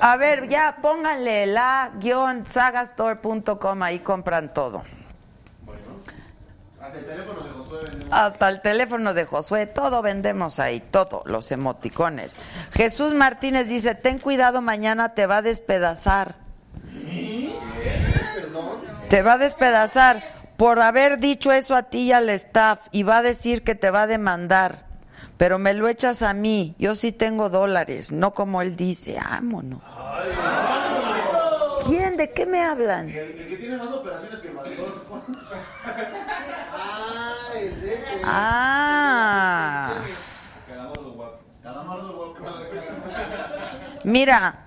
A 0.00 0.16
ver, 0.16 0.48
ya 0.48 0.78
pónganle 0.80 1.46
la-sagastore.com, 1.46 3.82
ahí 3.82 3.98
compran 4.00 4.52
todo. 4.52 4.82
Hasta 6.80 6.98
el 6.98 7.04
teléfono 7.04 7.42
de 7.42 7.50
Josué 7.50 7.80
vendemos. 7.82 8.12
Hasta 8.12 8.48
el 8.48 8.62
teléfono 8.62 9.12
de 9.14 9.24
Josué, 9.26 9.66
todo 9.66 10.00
vendemos 10.00 10.58
ahí, 10.58 10.80
todo, 10.80 11.22
los 11.26 11.52
emoticones. 11.52 12.38
Jesús 12.72 13.12
Martínez 13.14 13.68
dice, 13.68 13.94
ten 13.94 14.18
cuidado, 14.18 14.62
mañana 14.62 15.14
te 15.14 15.26
va 15.26 15.36
a 15.38 15.42
despedazar. 15.42 16.36
Te 19.08 19.22
va 19.22 19.32
a 19.34 19.38
despedazar 19.38 20.22
por 20.56 20.80
haber 20.80 21.18
dicho 21.18 21.52
eso 21.52 21.74
a 21.74 21.84
ti 21.84 22.02
y 22.02 22.12
al 22.12 22.28
staff 22.30 22.86
y 22.92 23.04
va 23.04 23.18
a 23.18 23.22
decir 23.22 23.64
que 23.64 23.74
te 23.74 23.90
va 23.90 24.02
a 24.02 24.06
demandar. 24.06 24.87
Pero 25.38 25.58
me 25.58 25.72
lo 25.72 25.88
echas 25.88 26.22
a 26.22 26.34
mí, 26.34 26.74
yo 26.78 26.96
sí 26.96 27.12
tengo 27.12 27.48
dólares, 27.48 28.10
no 28.10 28.32
como 28.34 28.60
él 28.60 28.74
dice, 28.76 29.16
vámonos. 29.18 29.80
¿Quién? 31.86 32.16
¿De 32.16 32.32
qué 32.32 32.44
me 32.44 32.62
hablan? 32.64 33.08
El, 33.08 33.16
el 33.16 33.46
que 33.46 33.56
tiene 33.56 33.76
más 33.76 33.86
operaciones 33.86 34.40
que 34.40 34.50
Matador. 34.50 35.04
Ah, 36.74 37.34
el 37.56 37.80
de 37.80 37.94
ese. 37.94 38.20
Ah. 38.24 39.92
Mira, 44.04 44.66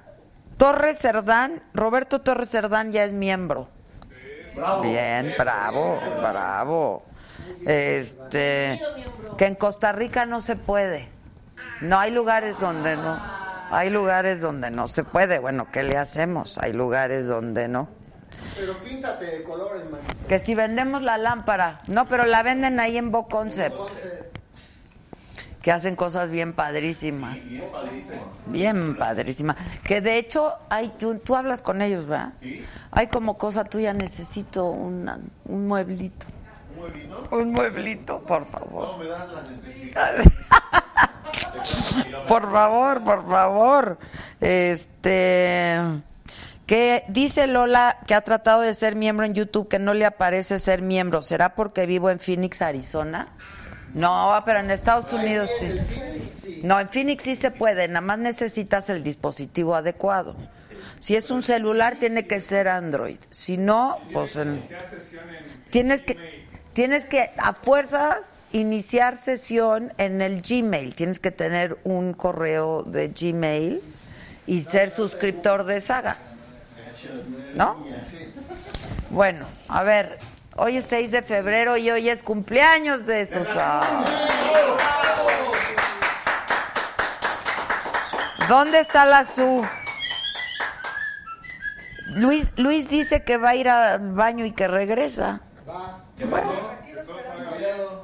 Torres 0.58 1.00
Cerdán, 1.00 1.64
Roberto 1.74 2.22
Torres 2.22 2.50
Cerdán 2.50 2.92
ya 2.92 3.04
es 3.04 3.12
miembro. 3.14 3.68
Bravo. 4.56 4.82
Bien, 4.84 5.34
bravo, 5.38 6.00
bravo. 6.20 7.04
Este, 7.66 8.80
que 9.38 9.46
en 9.46 9.56
Costa 9.56 9.92
Rica 9.92 10.26
no 10.26 10.42
se 10.42 10.56
puede. 10.56 11.08
No 11.82 12.00
hay 12.00 12.12
lugares 12.12 12.60
donde 12.60 12.96
no. 12.96 13.20
Hay 13.72 13.90
lugares 13.90 14.42
donde 14.42 14.70
no 14.72 14.88
se 14.88 15.04
puede. 15.04 15.40
Bueno, 15.40 15.68
¿qué 15.72 15.84
le 15.84 15.98
hacemos? 15.98 16.58
Hay 16.58 16.74
lugares 16.74 17.28
donde 17.28 17.68
no. 17.68 17.88
Pero 18.58 18.78
píntate 18.80 19.26
de 19.26 19.44
colores, 19.44 19.84
man. 19.90 20.02
Que 20.28 20.40
si 20.40 20.56
vendemos 20.56 21.02
la 21.02 21.18
lámpara, 21.18 21.80
no, 21.88 22.08
pero 22.08 22.26
la 22.26 22.44
venden 22.44 22.80
ahí 22.80 22.98
en 22.98 23.12
Bo 23.12 23.28
Concept, 23.28 23.76
que 25.62 25.72
hacen 25.72 25.96
cosas 25.96 26.30
bien 26.32 26.54
padrísimas. 26.54 27.38
Bien 28.48 28.96
padrísima. 28.98 29.56
Que 29.84 30.02
de 30.02 30.18
hecho, 30.18 30.54
hay, 30.70 30.90
tú, 31.00 31.20
tú 31.20 31.36
hablas 31.36 31.62
con 31.62 31.82
ellos, 31.82 32.08
¿verdad? 32.08 32.34
Sí. 32.40 32.66
Hay 32.92 33.08
como 33.08 33.38
cosa 33.38 33.64
tuya, 33.64 33.94
necesito 33.94 34.66
una- 34.66 35.20
un 35.46 35.68
mueblito. 35.68 36.26
¿Un 36.82 36.90
mueblito? 36.90 37.28
Un 37.32 37.52
mueblito, 37.52 38.20
por 38.22 38.46
favor. 38.48 38.88
No 38.88 38.98
me 38.98 39.06
das 39.08 39.28
las. 39.32 40.32
Por 42.28 42.52
favor, 42.52 43.02
por 43.04 43.28
favor. 43.28 43.98
Este. 44.40 45.78
Que 46.66 47.04
dice 47.10 47.48
Lola 47.48 47.98
que 48.08 48.14
ha 48.16 48.22
tratado 48.22 48.62
de 48.62 48.74
ser 48.74 48.96
miembro 48.96 49.26
en 49.26 49.34
YouTube 49.34 49.68
que 49.68 49.80
no 49.80 49.94
le 49.94 50.06
aparece 50.06 50.58
ser 50.60 50.82
miembro. 50.82 51.22
¿Será 51.22 51.54
porque 51.56 51.86
vivo 51.86 52.10
en 52.10 52.20
Phoenix, 52.20 52.62
Arizona? 52.62 53.28
No, 53.94 54.42
pero 54.46 54.60
en 54.60 54.72
Estados 54.72 55.12
Unidos 55.12 55.50
sí. 55.60 56.62
No, 56.64 56.80
en 56.80 56.88
Phoenix 56.90 57.24
sí 57.24 57.36
se 57.36 57.52
puede, 57.52 57.88
nada 57.90 58.00
más 58.02 58.20
necesitas 58.20 58.90
el 58.90 59.04
dispositivo 59.04 59.76
adecuado. 59.76 60.36
Si 61.00 61.16
es 61.18 61.30
un 61.32 61.44
celular 61.44 61.98
tiene 61.98 62.26
que 62.26 62.40
ser 62.40 62.70
Android. 62.70 63.18
Si 63.30 63.58
no, 63.58 63.98
pues 64.14 64.38
en- 64.38 64.62
tienes 65.70 66.04
que. 66.04 66.50
Tienes 66.74 67.06
que 67.06 67.32
a 67.38 67.54
fuerzas 67.54 68.34
iniciar 68.52 69.18
sesión 69.18 69.94
en 69.98 70.22
el 70.22 70.42
Gmail. 70.42 70.96
Tienes 70.96 71.20
que 71.20 71.32
tener 71.32 71.78
un 71.84 72.14
correo 72.14 72.84
de 72.84 73.10
Gmail 73.10 73.82
y 74.48 74.62
ser 74.62 74.90
suscriptor 74.90 75.64
de 75.66 75.80
Saga. 75.82 76.18
¿No? 77.56 77.84
Bueno, 79.10 79.46
a 79.68 79.84
ver, 79.84 80.18
hoy 80.56 80.78
es 80.78 80.86
6 80.86 81.12
de 81.12 81.22
febrero 81.22 81.78
y 81.78 81.90
hoy 81.90 82.10
es 82.10 82.24
cumpleaños 82.24 83.06
de 83.06 83.26
Susana. 83.26 84.06
¿Dónde 88.48 88.80
está 88.80 89.06
la 89.06 89.24
Su? 89.24 89.66
Luis, 92.14 92.52
Luis 92.58 92.90
dice 92.90 93.24
que 93.24 93.38
va 93.38 93.50
a 93.50 93.56
ir 93.56 93.70
al 93.70 94.12
baño 94.12 94.46
y 94.46 94.52
que 94.52 94.68
regresa. 94.68 95.40
va. 95.68 96.04
Bueno, 96.30 96.52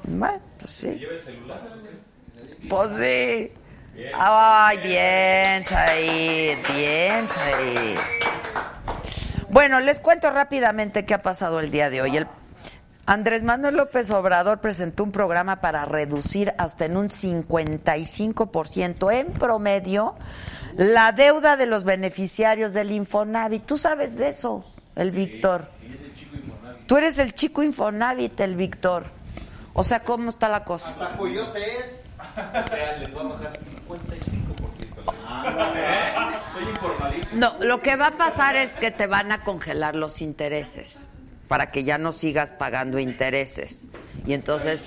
Bueno, 0.04 0.40
pues 0.60 0.72
sí. 0.72 0.96
¿Lleva 0.96 1.14
el 1.14 1.22
celular? 1.22 1.60
Pues 2.70 2.98
sí. 2.98 3.52
Ay, 4.14 4.78
bien, 4.78 5.66
Said, 5.66 6.58
bien, 6.76 7.30
Said. 7.30 7.98
Bueno, 9.50 9.80
les 9.80 10.00
cuento 10.00 10.30
rápidamente 10.30 11.06
qué 11.06 11.14
ha 11.14 11.20
pasado 11.20 11.60
el 11.60 11.72
día 11.72 11.90
de 11.90 12.02
hoy. 12.02 12.18
El 12.18 12.28
Andrés 13.06 13.42
Manuel 13.42 13.78
López 13.78 14.12
Obrador 14.12 14.60
presentó 14.60 15.04
un 15.04 15.12
programa 15.12 15.62
para 15.62 15.86
reducir 15.86 16.54
hasta 16.58 16.86
en 16.86 16.98
un 16.98 17.08
55% 17.08 19.14
en 19.14 19.28
promedio 19.28 20.16
la 20.76 21.14
deuda 21.14 21.56
de 21.56 21.66
los 21.66 21.86
beneficiarios 21.86 22.74
del 22.74 22.92
Infonavit. 22.92 23.66
¿Tú 23.66 23.78
sabes 23.78 24.18
de 24.18 24.28
eso, 24.28 24.66
el 24.96 25.12
Víctor? 25.12 25.70
Tú 26.88 26.98
eres 26.98 27.20
el 27.20 27.34
chico 27.34 27.62
Infonavit, 27.63 28.39
el 28.39 28.56
Víctor. 28.56 29.06
O 29.74 29.84
sea, 29.84 30.00
¿cómo 30.03 30.29
está 30.29 30.50
la 30.50 30.63
cosa? 30.63 30.89
Hasta 30.89 31.17
Coyote 31.17 31.60
es. 31.79 32.06
O 32.38 32.70
sea, 32.70 32.98
les 32.98 33.13
voy 33.13 33.25
a 33.25 33.29
bajar 33.29 33.53
55%. 33.53 33.98
Estoy 36.48 36.70
informadísimo. 36.72 37.39
No, 37.39 37.53
lo 37.63 37.82
que 37.82 37.96
va 37.96 38.08
a 38.08 38.17
pasar 38.17 38.56
es 38.56 38.72
que 38.72 38.89
te 38.89 39.06
van 39.06 39.32
a 39.32 39.44
congelar 39.44 39.96
los 39.96 40.22
intereses 40.22 40.94
para 41.48 41.72
que 41.72 41.84
ya 41.84 41.98
no 41.98 42.12
sigas 42.12 42.51
pagando 42.51 43.00
intereses. 43.00 43.89
Y 44.25 44.34
entonces, 44.34 44.86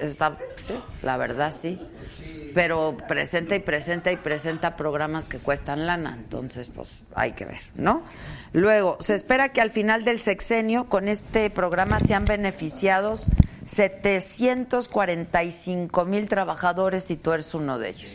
está, 0.00 0.36
sí, 0.56 0.74
la 1.02 1.16
verdad 1.16 1.52
sí. 1.52 1.80
Pero 2.54 2.96
presenta 3.08 3.56
y 3.56 3.58
presenta 3.58 4.12
y 4.12 4.16
presenta 4.16 4.76
programas 4.76 5.26
que 5.26 5.38
cuestan 5.38 5.86
lana, 5.86 6.14
entonces 6.16 6.70
pues 6.74 7.02
hay 7.14 7.32
que 7.32 7.44
ver, 7.44 7.58
¿no? 7.74 8.02
Luego, 8.52 8.96
se 9.00 9.14
espera 9.16 9.50
que 9.50 9.60
al 9.60 9.70
final 9.70 10.04
del 10.04 10.20
sexenio 10.20 10.88
con 10.88 11.08
este 11.08 11.50
programa 11.50 11.98
sean 12.00 12.24
beneficiados 12.24 13.26
745 13.66 16.04
mil 16.04 16.28
trabajadores 16.28 17.10
y 17.10 17.16
tú 17.16 17.32
eres 17.32 17.54
uno 17.54 17.78
de 17.78 17.90
ellos. 17.90 18.12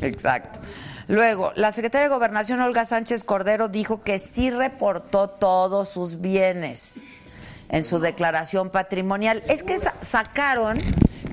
Exacto. 0.00 0.60
Luego, 1.08 1.52
la 1.56 1.72
secretaria 1.72 2.08
de 2.08 2.14
Gobernación, 2.14 2.60
Olga 2.60 2.84
Sánchez 2.84 3.24
Cordero, 3.24 3.68
dijo 3.68 4.02
que 4.02 4.18
sí 4.18 4.50
reportó 4.50 5.28
todos 5.28 5.88
sus 5.88 6.20
bienes 6.20 7.12
en 7.68 7.84
su 7.84 7.98
declaración 7.98 8.70
patrimonial. 8.70 9.42
Es 9.48 9.62
que 9.62 9.78
sa- 9.78 9.94
sacaron 10.00 10.78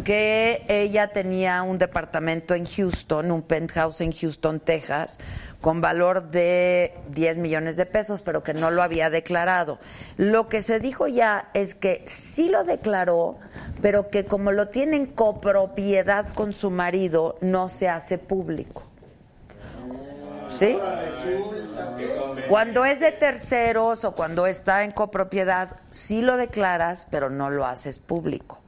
que 0.08 0.64
ella 0.70 1.10
tenía 1.10 1.62
un 1.64 1.78
departamento 1.78 2.56
en 2.56 2.66
Houston, 2.66 3.30
un 3.30 3.42
penthouse 3.42 4.00
en 4.00 4.14
Houston, 4.14 4.62
Texas, 4.62 5.20
con 5.60 5.82
valor 5.82 6.30
de 6.30 6.94
10 7.10 7.40
millones 7.40 7.76
de 7.76 7.86
pesos, 7.86 8.22
pero 8.22 8.42
que 8.42 8.54
no 8.54 8.72
lo 8.72 8.84
había 8.84 9.10
declarado. 9.10 9.80
Lo 10.16 10.48
que 10.48 10.62
se 10.62 10.80
dijo 10.80 11.10
ya 11.10 11.50
es 11.54 11.76
que 11.76 12.06
sí 12.08 12.48
lo 12.48 12.64
declaró, 12.64 13.38
pero 13.82 14.10
que 14.10 14.24
como 14.24 14.54
lo 14.54 14.70
tiene 14.70 14.96
en 14.96 15.08
copropiedad 15.08 16.34
con 16.34 16.54
su 16.54 16.72
marido, 16.72 17.38
no 17.42 17.68
se 17.68 17.90
hace 17.90 18.18
público. 18.18 18.84
¿Sí? 20.50 20.80
Cuando 22.48 22.86
es 22.86 23.02
de 23.02 23.12
terceros 23.12 24.06
o 24.06 24.16
cuando 24.16 24.48
está 24.48 24.86
en 24.86 24.92
copropiedad, 24.92 25.82
sí 25.90 26.22
lo 26.22 26.38
declaras, 26.38 27.10
pero 27.12 27.30
no 27.30 27.50
lo 27.50 27.66
haces 27.66 28.00
público. 28.00 28.62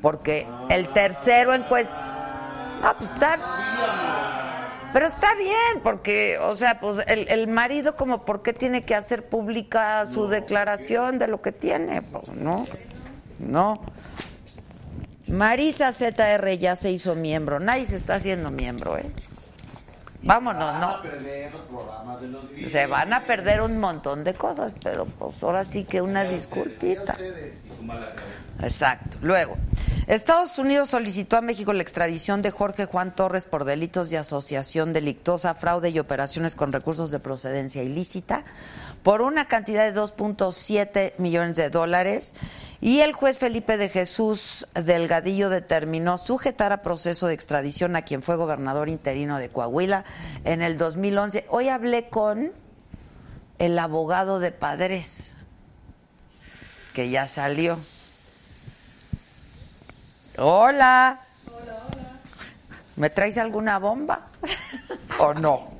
Porque 0.00 0.46
el 0.68 0.88
tercero 0.88 1.54
en 1.54 1.62
cuestión... 1.64 1.96
No, 2.82 2.96
pues 2.96 3.10
está... 3.10 3.36
Pero 4.92 5.06
está 5.06 5.34
bien, 5.34 5.82
porque, 5.82 6.38
o 6.38 6.56
sea, 6.56 6.80
pues 6.80 7.00
el, 7.06 7.28
el 7.28 7.46
marido 7.46 7.94
como, 7.94 8.24
¿por 8.24 8.42
qué 8.42 8.54
tiene 8.54 8.84
que 8.84 8.94
hacer 8.94 9.28
pública 9.28 10.06
su 10.14 10.28
declaración 10.28 11.18
de 11.18 11.28
lo 11.28 11.42
que 11.42 11.52
tiene? 11.52 12.00
Pues 12.00 12.30
no, 12.30 12.64
no. 13.38 13.82
Marisa 15.26 15.92
ZR 15.92 16.56
ya 16.58 16.74
se 16.74 16.90
hizo 16.90 17.14
miembro, 17.14 17.60
nadie 17.60 17.84
se 17.84 17.96
está 17.96 18.14
haciendo 18.14 18.50
miembro, 18.50 18.96
¿eh? 18.96 19.04
Vámonos, 20.22 20.80
¿no? 20.80 21.02
perder 21.02 21.52
los 21.52 21.62
programas 21.62 22.20
de 22.20 22.28
los 22.28 22.44
Se 22.70 22.86
van 22.86 23.12
a 23.12 23.24
perder 23.24 23.60
un 23.60 23.78
montón 23.78 24.24
de 24.24 24.34
cosas, 24.34 24.72
pero 24.82 25.04
pues 25.04 25.42
ahora 25.42 25.64
sí 25.64 25.84
que 25.84 26.00
una 26.00 26.24
disculpita. 26.24 27.16
Exacto. 28.60 29.18
Luego, 29.22 29.56
Estados 30.08 30.58
Unidos 30.58 30.90
solicitó 30.90 31.36
a 31.36 31.42
México 31.42 31.72
la 31.72 31.82
extradición 31.82 32.42
de 32.42 32.50
Jorge 32.50 32.86
Juan 32.86 33.14
Torres 33.14 33.44
por 33.44 33.64
delitos 33.64 34.10
de 34.10 34.18
asociación 34.18 34.92
delictosa, 34.92 35.54
fraude 35.54 35.90
y 35.90 35.98
operaciones 35.98 36.56
con 36.56 36.72
recursos 36.72 37.10
de 37.10 37.20
procedencia 37.20 37.82
ilícita 37.82 38.42
por 39.02 39.20
una 39.20 39.46
cantidad 39.46 39.84
de 39.84 39.98
2.7 39.98 41.14
millones 41.18 41.56
de 41.56 41.70
dólares. 41.70 42.34
Y 42.80 43.00
el 43.00 43.12
juez 43.12 43.38
Felipe 43.38 43.76
de 43.76 43.88
Jesús 43.88 44.66
Delgadillo 44.74 45.50
determinó 45.50 46.16
sujetar 46.16 46.72
a 46.72 46.82
proceso 46.82 47.26
de 47.26 47.34
extradición 47.34 47.94
a 47.96 48.02
quien 48.02 48.22
fue 48.22 48.36
gobernador 48.36 48.88
interino 48.88 49.38
de 49.38 49.50
Coahuila 49.50 50.04
en 50.44 50.62
el 50.62 50.78
2011. 50.78 51.46
Hoy 51.48 51.68
hablé 51.68 52.08
con 52.08 52.52
el 53.58 53.78
abogado 53.78 54.40
de 54.40 54.52
Padres, 54.52 55.34
que 56.94 57.10
ya 57.10 57.26
salió. 57.26 57.78
Hola. 60.40 61.18
¿Me 62.96 63.10
traes 63.10 63.38
alguna 63.38 63.78
bomba? 63.78 64.20
¿O 65.18 65.34
no? 65.34 65.78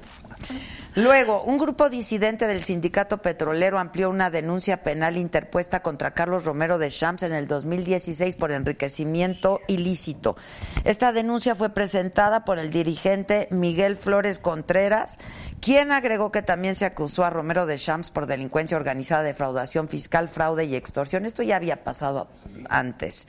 Luego, 0.99 1.43
un 1.45 1.59
grupo 1.59 1.89
disidente 1.89 2.49
del 2.49 2.61
sindicato 2.61 3.19
petrolero 3.19 3.79
amplió 3.79 4.11
una 4.11 4.31
denuncia 4.31 4.83
penal 4.83 5.17
interpuesta 5.17 5.81
contra 5.81 6.11
Carlos 6.13 6.45
Romero 6.45 6.77
de 6.79 6.91
Champs 6.91 7.23
en 7.23 7.33
el 7.33 7.47
2016 7.47 8.35
por 8.35 8.51
enriquecimiento 8.51 9.61
ilícito. 9.69 10.37
Esta 10.83 11.13
denuncia 11.13 11.55
fue 11.55 11.71
presentada 11.71 12.45
por 12.45 12.59
el 12.59 12.73
dirigente 12.73 13.47
Miguel 13.53 13.97
Flores 13.97 14.41
Contreras, 14.41 15.21
quien 15.61 15.93
agregó 15.93 16.31
que 16.31 16.43
también 16.43 16.75
se 16.75 16.87
acusó 16.87 17.25
a 17.25 17.31
Romero 17.31 17.67
de 17.67 17.77
Champs 17.77 18.11
por 18.11 18.27
delincuencia 18.27 18.77
organizada, 18.77 19.23
defraudación 19.23 19.89
fiscal, 19.89 20.29
fraude 20.29 20.65
y 20.65 20.77
extorsión. 20.77 21.27
Esto 21.27 21.43
ya 21.43 21.57
había 21.57 21.85
pasado 21.85 22.29
antes. 22.69 23.27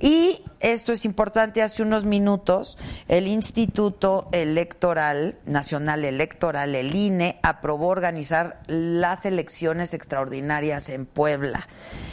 Y 0.00 0.44
esto 0.60 0.92
es 0.92 1.04
importante, 1.04 1.60
hace 1.60 1.82
unos 1.82 2.04
minutos 2.04 2.78
el 3.08 3.26
Instituto 3.26 4.28
Electoral, 4.30 5.36
Nacional 5.44 6.04
Electoral, 6.04 6.76
el 6.76 6.94
INE, 6.94 7.40
aprobó 7.42 7.88
organizar 7.88 8.60
las 8.68 9.26
elecciones 9.26 9.94
extraordinarias 9.94 10.88
en 10.88 11.04
Puebla 11.04 11.66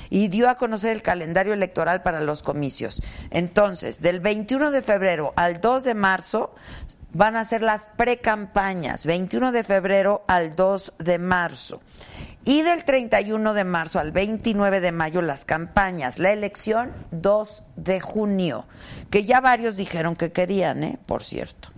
y 0.09 0.29
dio 0.29 0.49
a 0.49 0.55
conocer 0.55 0.91
el 0.93 1.03
calendario 1.03 1.53
electoral 1.53 2.01
para 2.01 2.21
los 2.21 2.41
comicios. 2.41 3.01
Entonces, 3.29 4.01
del 4.01 4.19
21 4.19 4.71
de 4.71 4.81
febrero 4.81 5.33
al 5.35 5.61
2 5.61 5.83
de 5.83 5.93
marzo 5.93 6.55
van 7.15 7.37
a 7.37 7.45
ser 7.45 7.63
las 7.63 7.85
precampañas, 7.85 9.05
21 9.05 9.53
de 9.53 9.63
febrero 9.63 10.25
al 10.27 10.55
2 10.55 10.93
de 10.99 11.17
marzo. 11.17 11.81
Y 12.43 12.61
del 12.61 12.83
31 12.83 13.53
de 13.53 13.63
marzo 13.63 13.99
al 13.99 14.11
29 14.11 14.81
de 14.81 14.91
mayo 14.91 15.21
las 15.21 15.45
campañas. 15.45 16.19
La 16.19 16.31
elección 16.31 16.91
2 17.11 17.63
de 17.77 18.01
junio, 18.01 18.65
que 19.09 19.23
ya 19.23 19.39
varios 19.39 19.77
dijeron 19.77 20.17
que 20.17 20.33
querían, 20.33 20.83
¿eh? 20.83 20.99
Por 21.05 21.23
cierto. 21.23 21.69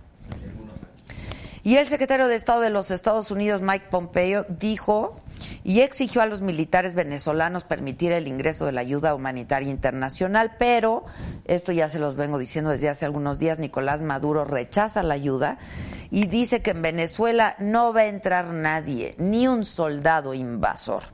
Y 1.62 1.76
el 1.76 1.88
secretario 1.88 2.28
de 2.28 2.34
Estado 2.34 2.60
de 2.60 2.70
los 2.70 2.90
Estados 2.90 3.30
Unidos, 3.30 3.62
Mike 3.62 3.86
Pompeo, 3.90 4.46
dijo 4.48 5.20
y 5.64 5.80
exigió 5.80 6.22
a 6.22 6.26
los 6.26 6.40
militares 6.40 6.94
venezolanos 6.94 7.64
permitir 7.64 8.12
el 8.12 8.26
ingreso 8.26 8.66
de 8.66 8.72
la 8.72 8.80
ayuda 8.80 9.14
humanitaria 9.14 9.70
internacional, 9.70 10.56
pero 10.58 11.04
esto 11.44 11.72
ya 11.72 11.88
se 11.88 11.98
los 11.98 12.14
vengo 12.14 12.38
diciendo 12.38 12.70
desde 12.70 12.88
hace 12.88 13.04
algunos 13.04 13.38
días, 13.38 13.58
Nicolás 13.58 14.02
Maduro 14.02 14.44
rechaza 14.44 15.02
la 15.02 15.14
ayuda 15.14 15.58
y 16.10 16.26
dice 16.26 16.62
que 16.62 16.70
en 16.70 16.82
Venezuela 16.82 17.56
no 17.58 17.92
va 17.92 18.00
a 18.00 18.06
entrar 18.06 18.46
nadie, 18.46 19.14
ni 19.18 19.48
un 19.48 19.64
soldado 19.64 20.34
invasor. 20.34 21.04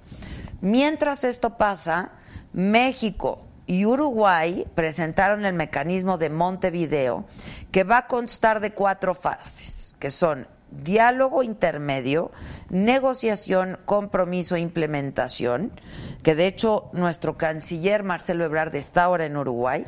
Mientras 0.60 1.24
esto 1.24 1.56
pasa, 1.56 2.12
México 2.52 3.40
y 3.66 3.86
Uruguay 3.86 4.66
presentaron 4.74 5.44
el 5.44 5.54
mecanismo 5.54 6.18
de 6.18 6.30
Montevideo 6.30 7.24
que 7.72 7.84
va 7.84 7.98
a 7.98 8.06
constar 8.06 8.60
de 8.60 8.72
cuatro 8.72 9.14
fases, 9.14 9.93
que 9.98 10.10
son 10.10 10.46
diálogo 10.70 11.42
intermedio, 11.42 12.32
negociación, 12.68 13.78
compromiso 13.84 14.56
e 14.56 14.60
implementación, 14.60 15.72
que 16.22 16.34
de 16.34 16.46
hecho 16.46 16.90
nuestro 16.92 17.36
canciller 17.36 18.02
Marcelo 18.02 18.44
Ebrard 18.44 18.74
está 18.74 19.04
ahora 19.04 19.26
en 19.26 19.36
Uruguay, 19.36 19.84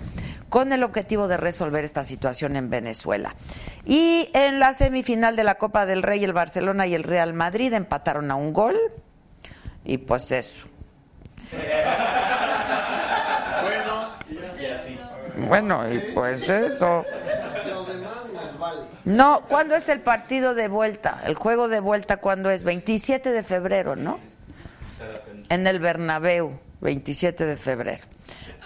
con 0.49 0.73
el 0.73 0.83
objetivo 0.83 1.29
de 1.29 1.37
resolver 1.37 1.85
esta 1.85 2.05
situación 2.05 2.57
en 2.57 2.71
Venezuela. 2.71 3.35
Y 3.85 4.31
en 4.33 4.61
la 4.61 4.73
semifinal 4.73 5.35
de 5.35 5.45
la 5.45 5.57
Copa 5.57 5.87
del 5.87 6.03
Rey, 6.03 6.23
el 6.23 6.33
Barcelona 6.33 6.87
y 6.87 6.95
el 6.95 7.03
Real 7.03 7.33
Madrid 7.33 7.73
empataron 7.73 8.31
a 8.31 8.37
un 8.37 8.53
gol, 8.53 8.77
y 9.85 9.99
pues 9.99 10.31
eso. 10.33 10.67
Y 14.29 14.67
así. 14.67 14.99
Bueno, 15.49 15.93
y 15.93 15.99
pues 16.13 16.49
eso. 16.49 17.05
Lo 17.69 17.85
demás 17.85 18.25
nos 18.33 18.59
vale. 18.59 18.96
No, 19.07 19.43
¿cuándo 19.49 19.77
es 19.77 19.89
el 19.89 20.01
partido 20.01 20.55
de 20.55 20.67
vuelta? 20.67 21.23
El 21.25 21.37
juego 21.37 21.69
de 21.69 21.79
vuelta, 21.79 22.17
¿cuándo 22.17 22.51
es? 22.51 22.65
27 22.65 23.31
de 23.31 23.43
febrero, 23.45 23.95
¿no? 23.95 24.19
En 25.49 25.65
el 25.69 25.79
Bernabéu, 25.79 26.59
27 26.81 27.47
de 27.47 27.57
febrero. 27.57 28.03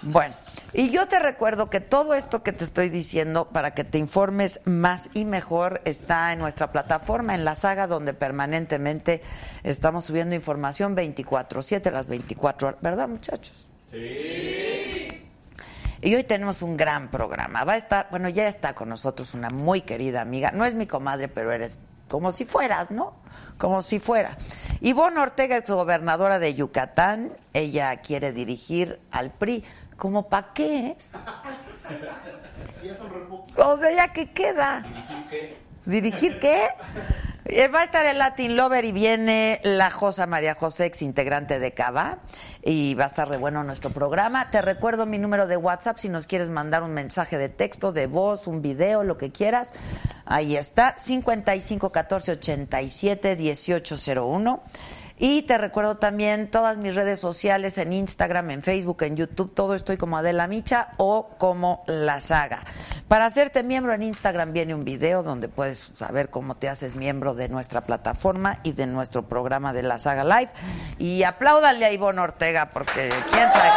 Bueno, 0.03 0.35
Y 0.73 0.91
yo 0.91 1.09
te 1.09 1.19
recuerdo 1.19 1.69
que 1.69 1.81
todo 1.81 2.15
esto 2.15 2.43
que 2.43 2.53
te 2.53 2.65
estoy 2.65 2.89
diciendo, 2.89 3.49
para 3.49 3.75
que 3.75 3.85
te 3.85 3.99
informes 3.99 4.61
más 4.65 5.11
y 5.13 5.27
mejor, 5.27 5.83
está 5.85 6.33
en 6.33 6.39
nuestra 6.39 6.73
plataforma, 6.73 7.35
en 7.35 7.45
la 7.45 7.55
saga, 7.55 7.87
donde 7.87 8.15
permanentemente 8.15 9.21
estamos 9.63 10.07
subiendo 10.07 10.35
información 10.35 10.97
24-7, 10.97 11.91
las 11.93 12.07
24 12.07 12.69
horas. 12.69 12.81
¿Verdad, 12.81 13.09
muchachos? 13.09 13.69
Sí. 13.91 15.30
Y 16.03 16.15
hoy 16.15 16.25
tenemos 16.25 16.63
un 16.63 16.77
gran 16.77 17.09
programa. 17.11 17.65
Va 17.65 17.75
a 17.75 17.77
estar, 17.77 18.09
bueno, 18.11 18.29
ya 18.31 18.49
está 18.49 18.75
con 18.75 18.89
nosotros 18.89 19.35
una 19.35 19.51
muy 19.51 19.83
querida 19.83 20.23
amiga. 20.23 20.51
No 20.51 20.65
es 20.65 20.75
mi 20.75 20.87
comadre, 20.87 21.29
pero 21.29 21.53
eres 21.53 21.79
como 22.09 22.33
si 22.33 22.45
fueras, 22.45 22.91
¿no? 22.91 23.15
Como 23.59 23.83
si 23.83 23.99
fuera. 24.01 24.37
Ivonne 24.81 25.21
Ortega, 25.21 25.57
exgobernadora 25.57 26.39
de 26.39 26.55
Yucatán, 26.55 27.33
ella 27.53 27.95
quiere 27.99 28.33
dirigir 28.33 28.99
al 29.11 29.31
PRI. 29.31 29.63
¿Cómo 29.97 30.29
para 30.29 30.55
qué? 30.55 30.97
O 33.57 33.77
sea, 33.77 33.95
¿ya 33.95 34.09
qué 34.09 34.31
queda? 34.33 34.83
¿Dirigir 35.85 36.41
qué? 36.41 36.65
Eh, 36.65 37.30
Va 37.47 37.81
a 37.81 37.85
estar 37.85 38.05
el 38.05 38.19
Latin 38.19 38.55
Lover 38.55 38.85
y 38.85 38.93
viene 38.93 39.61
la 39.65 39.91
Josa 39.91 40.27
María 40.27 40.55
José, 40.55 40.85
ex 40.85 41.01
integrante 41.01 41.59
de 41.59 41.73
Cava, 41.73 42.19
y 42.63 42.95
va 42.95 43.05
a 43.05 43.07
estar 43.07 43.31
de 43.31 43.39
bueno 43.39 43.65
nuestro 43.65 43.91
programa. 43.91 44.51
Te 44.51 44.61
recuerdo 44.61 45.07
mi 45.07 45.17
número 45.17 45.47
de 45.47 45.57
WhatsApp 45.57 45.97
si 45.97 46.11
nos 46.11 46.27
quieres 46.27 46.51
mandar 46.51 46.83
un 46.83 46.93
mensaje 46.93 47.39
de 47.39 47.49
texto, 47.49 47.93
de 47.93 48.07
voz, 48.07 48.47
un 48.47 48.61
video, 48.61 49.05
lo 49.05 49.17
que 49.17 49.33
quieras. 49.33 49.73
Ahí 50.27 50.55
está, 50.55 50.99
55 50.99 51.91
14 51.91 52.33
87 52.33 53.37
1801. 53.37 54.63
Y 55.23 55.43
te 55.43 55.59
recuerdo 55.59 55.99
también 55.99 56.51
todas 56.51 56.79
mis 56.79 56.95
redes 56.95 57.21
sociales 57.21 57.77
en 57.77 57.93
Instagram, 57.93 58.53
en 58.53 58.63
Facebook, 58.63 59.03
en 59.03 59.17
YouTube, 59.17 59.53
todo 59.55 59.75
estoy 59.75 59.99
como 59.99 60.17
Adela 60.17 60.47
Micha 60.47 60.93
o 60.97 61.29
como 61.37 61.85
La 61.87 62.23
Saga. 62.23 62.65
Para 63.07 63.27
hacerte 63.27 63.63
miembro 63.63 63.93
en 63.93 64.03
Instagram 64.03 64.55
viene 64.55 64.75
un 64.75 64.83
video 64.83 65.23
donde 65.23 65.49
puedes 65.49 65.91
saber 65.95 66.31
cómo 66.31 66.55
te 66.55 66.71
haces 66.71 66.97
miembro 66.97 67.35
de 67.35 67.51
nuestra 67.51 67.83
plataforma 67.83 68.61
y 68.63 68.73
de 68.73 68.87
nuestro 68.87 69.29
programa 69.29 69.75
de 69.75 69.83
La 69.83 69.99
Saga 69.99 70.25
Live. 70.25 70.53
Y 70.99 71.23
apláudanle 71.23 71.85
a 71.85 71.93
Ivonne 71.93 72.23
Ortega 72.23 72.71
porque 72.73 73.11
quién 73.31 73.53
sabe 73.53 73.69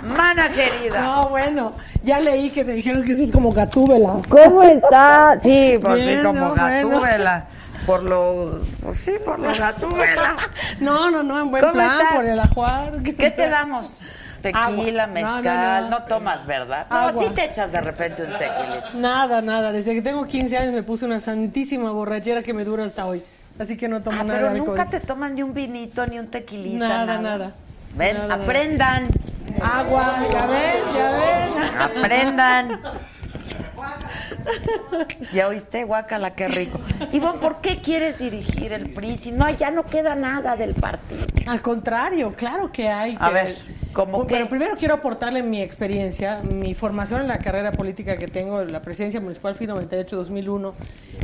qué. 0.00 0.06
Mana 0.16 0.48
querida. 0.50 0.98
No, 0.98 1.28
bueno, 1.28 1.74
ya 2.06 2.20
leí 2.20 2.50
que 2.50 2.64
me 2.64 2.72
dijeron 2.72 3.04
que 3.04 3.12
eso 3.12 3.22
es 3.24 3.32
como 3.32 3.50
Gatúbela. 3.52 4.20
¿Cómo 4.28 4.62
está? 4.62 5.38
Sí, 5.42 5.78
pues 5.82 6.04
sí, 6.04 6.16
como 6.24 6.40
no, 6.40 6.48
bueno. 6.54 6.64
Gatúbela. 6.64 7.46
Por 7.84 8.02
lo, 8.02 8.62
pues 8.82 8.98
sí, 8.98 9.12
por 9.24 9.38
lo 9.40 9.52
Gatúbela. 9.54 10.36
No, 10.80 11.10
no, 11.10 11.22
no, 11.22 11.40
en 11.40 11.50
buen 11.50 11.60
¿Cómo 11.62 11.74
plan, 11.74 12.00
estás? 12.00 12.14
por 12.16 12.24
el 12.24 12.40
ajuar. 12.40 13.02
¿Qué 13.02 13.30
te 13.30 13.48
damos? 13.48 13.92
Tequila, 14.42 15.04
Agua. 15.04 15.06
Mezcal, 15.14 15.84
no, 15.84 15.90
no, 15.90 15.98
no. 15.98 16.04
tomas, 16.06 16.46
¿verdad? 16.46 16.86
No, 16.90 16.96
Agua. 17.08 17.22
sí 17.22 17.30
te 17.34 17.44
echas 17.46 17.72
de 17.72 17.80
repente 17.80 18.22
un 18.22 18.30
tequila. 18.30 18.84
Nada, 18.94 19.42
nada. 19.42 19.72
Desde 19.72 19.94
que 19.94 20.02
tengo 20.02 20.24
15 20.26 20.56
años 20.56 20.72
me 20.72 20.82
puse 20.84 21.04
una 21.04 21.18
santísima 21.20 21.90
borrachera 21.90 22.42
que 22.42 22.52
me 22.54 22.64
dura 22.64 22.84
hasta 22.84 23.06
hoy. 23.06 23.22
Así 23.58 23.76
que 23.76 23.88
no 23.88 24.00
tomo 24.02 24.18
Ah, 24.20 24.24
nada 24.24 24.38
pero 24.40 24.52
de 24.52 24.58
nunca 24.58 24.88
te 24.90 25.00
toman 25.00 25.34
ni 25.34 25.42
un 25.42 25.54
vinito, 25.54 26.06
ni 26.06 26.18
un 26.18 26.28
tequilita, 26.28 26.78
Nada, 26.88 27.06
nada. 27.06 27.20
nada. 27.22 27.52
Ven, 27.96 28.16
Nada, 28.18 28.36
nada. 28.36 28.44
Agua, 29.62 30.18
ya 30.32 30.46
ven, 30.46 30.94
ya 30.94 31.10
ven. 31.12 31.98
aprendan. 31.98 32.80
¿Ya 35.32 35.48
oíste? 35.48 35.84
Guácala, 35.84 36.34
qué 36.34 36.48
rico. 36.48 36.78
Ivonne, 37.12 37.38
¿por 37.40 37.60
qué 37.60 37.80
quieres 37.80 38.18
dirigir 38.18 38.72
el 38.72 38.90
PRI 38.90 39.16
si 39.16 39.32
no, 39.32 39.48
ya 39.50 39.70
no 39.70 39.84
queda 39.84 40.14
nada 40.14 40.56
del 40.56 40.74
partido? 40.74 41.26
Al 41.46 41.60
contrario, 41.62 42.34
claro 42.36 42.70
que 42.72 42.88
hay. 42.88 43.16
A 43.20 43.28
que- 43.28 43.34
ver, 43.34 43.56
¿cómo 43.92 44.24
Bueno, 44.24 44.28
qué? 44.28 44.46
primero 44.46 44.76
quiero 44.76 44.94
aportarle 44.94 45.42
mi 45.42 45.60
experiencia, 45.62 46.40
mi 46.42 46.74
formación 46.74 47.22
en 47.22 47.28
la 47.28 47.38
carrera 47.38 47.72
política 47.72 48.16
que 48.16 48.28
tengo. 48.28 48.64
La 48.64 48.82
presidencia 48.82 49.20
municipal 49.20 49.54
fui 49.54 49.66
98-2001. 49.66 50.74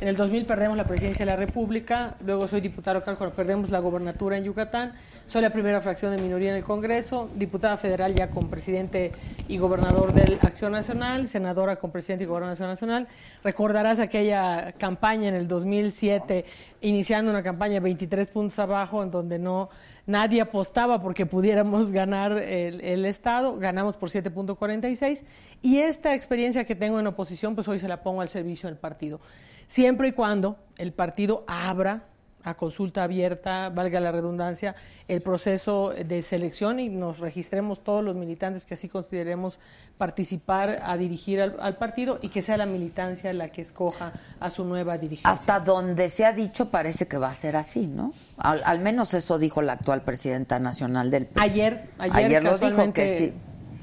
En 0.00 0.08
el 0.08 0.16
2000 0.16 0.44
perdemos 0.44 0.76
la 0.76 0.84
presidencia 0.84 1.24
de 1.24 1.30
la 1.30 1.36
República. 1.36 2.14
Luego 2.24 2.48
soy 2.48 2.60
diputado 2.60 3.02
cuando 3.02 3.30
perdemos 3.30 3.70
la 3.70 3.78
gobernatura 3.78 4.36
en 4.36 4.44
Yucatán. 4.44 4.92
Soy 5.32 5.40
la 5.40 5.48
primera 5.48 5.80
fracción 5.80 6.14
de 6.14 6.20
minoría 6.20 6.50
en 6.50 6.56
el 6.56 6.62
Congreso. 6.62 7.30
Diputada 7.34 7.78
federal 7.78 8.14
ya 8.14 8.28
con 8.28 8.50
presidente 8.50 9.12
y 9.48 9.56
gobernador 9.56 10.12
de 10.12 10.38
Acción 10.42 10.72
Nacional. 10.72 11.26
Senadora 11.26 11.76
con 11.76 11.90
presidente 11.90 12.24
y 12.24 12.26
gobernador 12.26 12.52
Acción 12.52 12.68
Nacional. 12.68 13.08
Recordarás 13.42 13.98
aquella 13.98 14.72
campaña 14.72 15.28
en 15.28 15.34
el 15.34 15.48
2007, 15.48 16.44
iniciando 16.82 17.30
una 17.30 17.42
campaña 17.42 17.80
23 17.80 18.28
puntos 18.28 18.58
abajo, 18.58 19.02
en 19.02 19.10
donde 19.10 19.38
no 19.38 19.70
nadie 20.04 20.42
apostaba 20.42 21.00
porque 21.00 21.24
pudiéramos 21.24 21.92
ganar 21.92 22.32
el, 22.32 22.82
el 22.82 23.06
Estado, 23.06 23.56
ganamos 23.56 23.96
por 23.96 24.10
7.46 24.10 25.24
y 25.62 25.78
esta 25.78 26.14
experiencia 26.14 26.64
que 26.64 26.74
tengo 26.74 27.00
en 27.00 27.06
oposición, 27.06 27.54
pues 27.54 27.66
hoy 27.68 27.78
se 27.78 27.88
la 27.88 28.02
pongo 28.02 28.20
al 28.20 28.28
servicio 28.28 28.68
del 28.68 28.76
partido. 28.76 29.18
Siempre 29.66 30.08
y 30.08 30.12
cuando 30.12 30.58
el 30.76 30.92
partido 30.92 31.44
abra 31.46 32.11
a 32.44 32.54
consulta 32.54 33.04
abierta, 33.04 33.68
valga 33.70 34.00
la 34.00 34.12
redundancia, 34.12 34.74
el 35.08 35.22
proceso 35.22 35.90
de 35.90 36.22
selección 36.22 36.80
y 36.80 36.88
nos 36.88 37.18
registremos 37.18 37.82
todos 37.82 38.02
los 38.02 38.16
militantes 38.16 38.64
que 38.64 38.74
así 38.74 38.88
consideremos 38.88 39.58
participar 39.98 40.80
a 40.82 40.96
dirigir 40.96 41.40
al, 41.40 41.56
al 41.60 41.76
partido 41.76 42.18
y 42.22 42.28
que 42.28 42.42
sea 42.42 42.56
la 42.56 42.66
militancia 42.66 43.32
la 43.32 43.48
que 43.48 43.62
escoja 43.62 44.12
a 44.40 44.50
su 44.50 44.64
nueva 44.64 44.98
dirigencia. 44.98 45.30
Hasta 45.30 45.60
donde 45.60 46.08
se 46.08 46.24
ha 46.24 46.32
dicho 46.32 46.70
parece 46.70 47.06
que 47.06 47.18
va 47.18 47.28
a 47.28 47.34
ser 47.34 47.56
así, 47.56 47.86
¿no? 47.86 48.12
Al, 48.38 48.62
al 48.64 48.80
menos 48.80 49.14
eso 49.14 49.38
dijo 49.38 49.62
la 49.62 49.74
actual 49.74 50.02
presidenta 50.02 50.58
nacional 50.58 51.10
del 51.10 51.26
PRI. 51.26 51.42
Ayer, 51.42 51.88
ayer, 51.98 52.16
Ayer 52.16 52.44
lo 52.44 52.58
dijo 52.58 52.92
que 52.92 53.08
sí. 53.08 53.32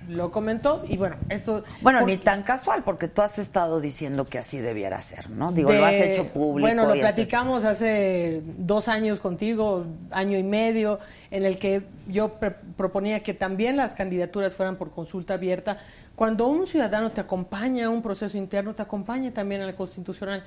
Lo 0.09 0.31
comentó 0.31 0.83
y 0.87 0.97
bueno, 0.97 1.17
esto... 1.29 1.63
Bueno, 1.81 2.01
ni 2.01 2.17
tan 2.17 2.41
casual, 2.41 2.83
porque 2.83 3.07
tú 3.07 3.21
has 3.21 3.37
estado 3.37 3.79
diciendo 3.79 4.25
que 4.25 4.39
así 4.39 4.57
debiera 4.57 4.99
ser, 5.01 5.29
¿no? 5.29 5.51
Digo, 5.51 5.71
lo 5.71 5.85
has 5.85 5.93
hecho 5.93 6.25
público. 6.25 6.65
Bueno, 6.67 6.87
lo 6.87 6.93
platicamos 6.99 7.63
hace 7.63 8.41
dos 8.57 8.87
años 8.87 9.19
contigo, 9.19 9.85
año 10.09 10.37
y 10.37 10.43
medio, 10.43 10.99
en 11.29 11.45
el 11.45 11.59
que 11.59 11.83
yo 12.07 12.29
pre- 12.29 12.55
proponía 12.75 13.21
que 13.21 13.35
también 13.35 13.77
las 13.77 13.93
candidaturas 13.93 14.55
fueran 14.55 14.77
por 14.77 14.89
consulta 14.91 15.35
abierta. 15.35 15.77
Cuando 16.15 16.47
un 16.47 16.65
ciudadano 16.65 17.11
te 17.11 17.21
acompaña 17.21 17.85
a 17.85 17.89
un 17.89 18.01
proceso 18.01 18.35
interno, 18.35 18.73
te 18.73 18.81
acompaña 18.81 19.31
también 19.31 19.61
al 19.61 19.75
constitucional. 19.75 20.43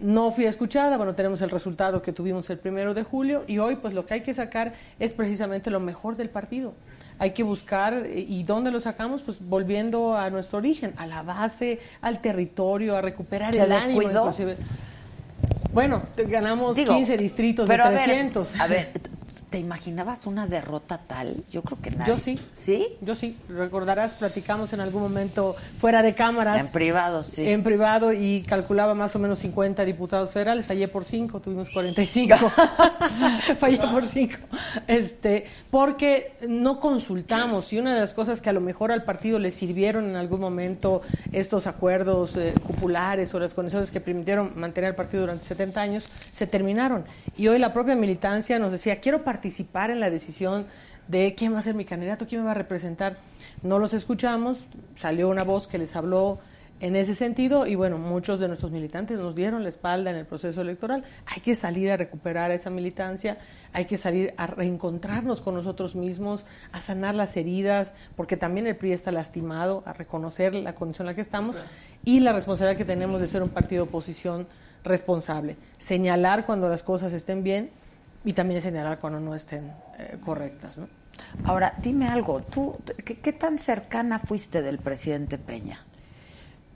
No 0.00 0.30
fui 0.30 0.46
escuchada, 0.46 0.96
bueno, 0.96 1.12
tenemos 1.12 1.42
el 1.42 1.50
resultado 1.50 2.00
que 2.02 2.12
tuvimos 2.12 2.48
el 2.50 2.58
primero 2.58 2.94
de 2.94 3.02
julio 3.02 3.44
y 3.46 3.58
hoy 3.58 3.76
pues 3.76 3.92
lo 3.92 4.06
que 4.06 4.14
hay 4.14 4.20
que 4.22 4.32
sacar 4.32 4.72
es 4.98 5.12
precisamente 5.12 5.70
lo 5.70 5.80
mejor 5.80 6.16
del 6.16 6.30
partido. 6.30 6.72
Hay 7.20 7.32
que 7.32 7.42
buscar, 7.42 7.94
eh, 7.94 8.24
¿y 8.28 8.42
dónde 8.44 8.70
lo 8.70 8.78
sacamos? 8.80 9.22
Pues 9.22 9.38
volviendo 9.40 10.16
a 10.16 10.30
nuestro 10.30 10.58
origen, 10.58 10.94
a 10.96 11.06
la 11.06 11.22
base, 11.22 11.80
al 12.00 12.20
territorio, 12.20 12.96
a 12.96 13.00
recuperar 13.00 13.52
¿Se 13.52 13.62
el 13.64 13.72
ánimo. 13.72 14.02
inclusive. 14.02 14.56
Bueno, 15.72 16.02
ganamos 16.28 16.76
Digo, 16.76 16.94
15 16.94 17.16
distritos 17.18 17.68
de 17.68 17.74
a 17.74 17.90
ver, 17.90 18.04
300. 18.04 18.60
A 18.60 18.66
ver, 18.66 18.92
¿t- 18.92 19.10
¿te 19.50 19.58
imaginabas 19.58 20.26
una 20.26 20.46
derrota 20.46 20.98
tal? 21.06 21.44
Yo 21.50 21.62
creo 21.62 21.78
que 21.80 21.90
nadie. 21.90 22.14
Yo 22.14 22.18
sí. 22.20 22.38
¿Sí? 22.52 22.88
Yo 23.00 23.14
sí, 23.14 23.36
recordarás, 23.48 24.14
platicamos 24.14 24.72
en 24.72 24.80
algún 24.80 25.02
momento 25.02 25.52
fuera 25.52 26.02
de 26.02 26.14
cámaras. 26.14 26.60
En 26.60 26.68
privado, 26.70 27.22
sí. 27.22 27.48
En 27.48 27.62
privado 27.62 28.12
y 28.12 28.42
calculaba 28.42 28.94
más 28.94 29.16
o 29.16 29.18
menos 29.18 29.38
50 29.38 29.84
diputados 29.84 30.30
federales, 30.30 30.66
fallé 30.66 30.88
por 30.88 31.04
5, 31.04 31.40
tuvimos 31.40 31.70
45. 31.70 32.36
fallé 33.58 33.78
por 33.78 34.06
5. 34.06 34.34
Este, 34.86 35.46
porque 35.70 36.36
no 36.46 36.78
consultamos 36.78 37.72
y 37.72 37.78
una 37.78 37.94
de 37.94 38.00
las 38.00 38.12
cosas 38.12 38.40
que 38.40 38.50
a 38.50 38.52
lo 38.52 38.60
mejor 38.60 38.92
al 38.92 39.04
partido 39.04 39.38
le 39.38 39.50
sirvieron 39.50 40.04
en 40.10 40.16
algún 40.16 40.40
momento 40.40 41.02
estos 41.32 41.66
acuerdos 41.66 42.36
eh, 42.36 42.52
cupulares 42.66 43.32
o 43.34 43.40
las 43.40 43.54
condiciones 43.54 43.90
que 43.90 44.00
permitieron 44.00 44.52
mantener 44.56 44.90
al 44.90 44.96
partido 44.96 45.22
durante 45.22 45.44
70 45.44 45.80
años 45.80 46.04
se 46.34 46.46
terminaron. 46.46 47.04
Y 47.36 47.48
hoy 47.48 47.58
la 47.58 47.72
propia 47.72 47.94
militancia 47.94 48.58
nos 48.58 48.72
decía, 48.72 49.00
quiero 49.00 49.24
participar 49.24 49.37
en 49.42 50.00
la 50.00 50.10
decisión 50.10 50.66
de 51.06 51.34
quién 51.34 51.54
va 51.54 51.58
a 51.58 51.62
ser 51.62 51.74
mi 51.74 51.84
candidato, 51.84 52.26
quién 52.26 52.42
me 52.42 52.46
va 52.46 52.52
a 52.52 52.54
representar. 52.54 53.16
No 53.62 53.78
los 53.78 53.94
escuchamos, 53.94 54.66
salió 54.96 55.28
una 55.28 55.44
voz 55.44 55.66
que 55.66 55.78
les 55.78 55.96
habló 55.96 56.38
en 56.80 56.96
ese 56.96 57.14
sentido 57.14 57.66
y 57.66 57.74
bueno, 57.74 57.98
muchos 57.98 58.38
de 58.38 58.46
nuestros 58.46 58.70
militantes 58.70 59.18
nos 59.18 59.34
dieron 59.34 59.62
la 59.62 59.68
espalda 59.68 60.10
en 60.10 60.16
el 60.16 60.26
proceso 60.26 60.60
electoral. 60.60 61.04
Hay 61.26 61.40
que 61.40 61.54
salir 61.54 61.90
a 61.90 61.96
recuperar 61.96 62.50
esa 62.50 62.70
militancia, 62.70 63.38
hay 63.72 63.86
que 63.86 63.96
salir 63.96 64.32
a 64.36 64.46
reencontrarnos 64.46 65.40
con 65.40 65.54
nosotros 65.54 65.96
mismos, 65.96 66.44
a 66.72 66.80
sanar 66.80 67.14
las 67.14 67.36
heridas, 67.36 67.94
porque 68.16 68.36
también 68.36 68.66
el 68.66 68.76
PRI 68.76 68.92
está 68.92 69.10
lastimado, 69.10 69.82
a 69.86 69.92
reconocer 69.92 70.54
la 70.54 70.74
condición 70.74 71.06
en 71.06 71.12
la 71.12 71.14
que 71.14 71.22
estamos 71.22 71.56
y 72.04 72.20
la 72.20 72.32
responsabilidad 72.32 72.78
que 72.78 72.84
tenemos 72.84 73.20
de 73.20 73.26
ser 73.26 73.42
un 73.42 73.50
partido 73.50 73.84
de 73.84 73.88
oposición 73.88 74.46
responsable. 74.84 75.56
Señalar 75.78 76.46
cuando 76.46 76.68
las 76.68 76.82
cosas 76.82 77.12
estén 77.12 77.42
bien 77.42 77.70
y 78.28 78.34
también 78.34 78.60
señalar 78.60 78.98
cuando 78.98 79.18
no 79.20 79.34
estén 79.34 79.72
eh, 79.98 80.18
correctas. 80.22 80.76
¿no? 80.76 80.86
Ahora, 81.44 81.72
dime 81.78 82.08
algo. 82.08 82.42
¿Tú 82.42 82.76
qué, 83.02 83.20
qué 83.20 83.32
tan 83.32 83.56
cercana 83.56 84.18
fuiste 84.18 84.60
del 84.60 84.76
presidente 84.76 85.38
Peña? 85.38 85.82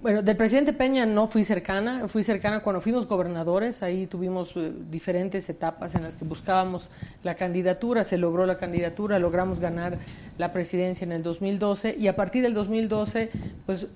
Bueno, 0.03 0.21
del 0.21 0.37
presidente 0.37 0.73
Peña 0.73 1.07
no 1.07 1.29
fui 1.29 1.45
cercana, 1.45 2.09
fui 2.09 2.25
cercana 2.25 2.61
cuando 2.65 2.81
fuimos 2.81 3.07
gobernadores, 3.07 3.85
ahí 3.85 4.09
tuvimos 4.09 4.51
eh, 4.57 4.73
diferentes 4.91 5.49
etapas 5.49 5.95
en 5.95 6.03
las 6.03 6.17
que 6.17 6.25
buscábamos 6.25 6.88
la 7.23 7.37
candidatura, 7.37 8.03
se 8.03 8.19
logró 8.19 8.45
la 8.45 8.59
candidatura, 8.59 9.21
logramos 9.21 9.61
ganar 9.61 9.99
la 10.38 10.53
presidencia 10.53 11.05
en 11.05 11.12
el 11.12 11.23
2012 11.23 11.95
y 11.97 12.09
a 12.09 12.17
partir 12.17 12.43
del 12.43 12.53
2012, 12.53 13.31
pues 13.65 13.87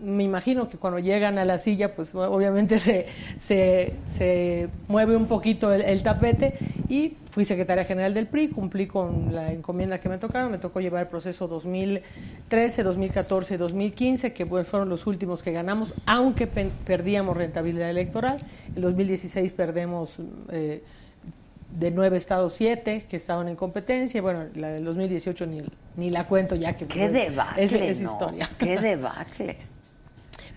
me 0.00 0.24
imagino 0.24 0.68
que 0.68 0.76
cuando 0.76 0.98
llegan 0.98 1.38
a 1.38 1.44
la 1.44 1.58
silla, 1.58 1.94
pues 1.94 2.12
obviamente 2.16 2.78
se, 2.80 3.06
se, 3.38 3.94
se 4.08 4.68
mueve 4.88 5.14
un 5.14 5.26
poquito 5.26 5.72
el, 5.72 5.82
el 5.82 6.02
tapete 6.02 6.58
y 6.88 7.16
fui 7.34 7.44
secretaria 7.44 7.84
general 7.84 8.14
del 8.14 8.28
PRI, 8.28 8.46
cumplí 8.50 8.86
con 8.86 9.34
la 9.34 9.52
encomienda 9.52 9.98
que 9.98 10.08
me 10.08 10.18
tocaba, 10.18 10.48
me 10.48 10.58
tocó 10.58 10.80
llevar 10.80 11.02
el 11.02 11.08
proceso 11.08 11.48
2013, 11.48 12.84
2014, 12.84 13.58
2015, 13.58 14.32
que 14.32 14.46
pues, 14.46 14.68
fueron 14.68 14.88
los 14.88 15.04
últimos 15.08 15.42
que 15.42 15.50
ganamos, 15.50 15.94
aunque 16.06 16.46
pe- 16.46 16.70
perdíamos 16.86 17.36
rentabilidad 17.36 17.90
electoral. 17.90 18.36
En 18.76 18.80
2016 18.82 19.50
perdemos 19.52 20.10
eh, 20.52 20.84
de 21.72 21.90
nueve 21.90 22.18
estados 22.18 22.52
siete 22.52 23.04
que 23.10 23.16
estaban 23.16 23.48
en 23.48 23.56
competencia. 23.56 24.22
Bueno, 24.22 24.44
la 24.54 24.68
del 24.68 24.84
2018 24.84 25.44
ni, 25.46 25.62
ni 25.96 26.10
la 26.10 26.26
cuento 26.28 26.54
ya 26.54 26.74
que 26.76 26.86
Qué 26.86 27.00
pues, 27.08 27.12
debacle, 27.12 27.64
es, 27.64 27.72
es 27.72 28.00
¿no? 28.00 28.12
historia. 28.12 28.48
Qué 28.56 28.78
debacle. 28.80 29.56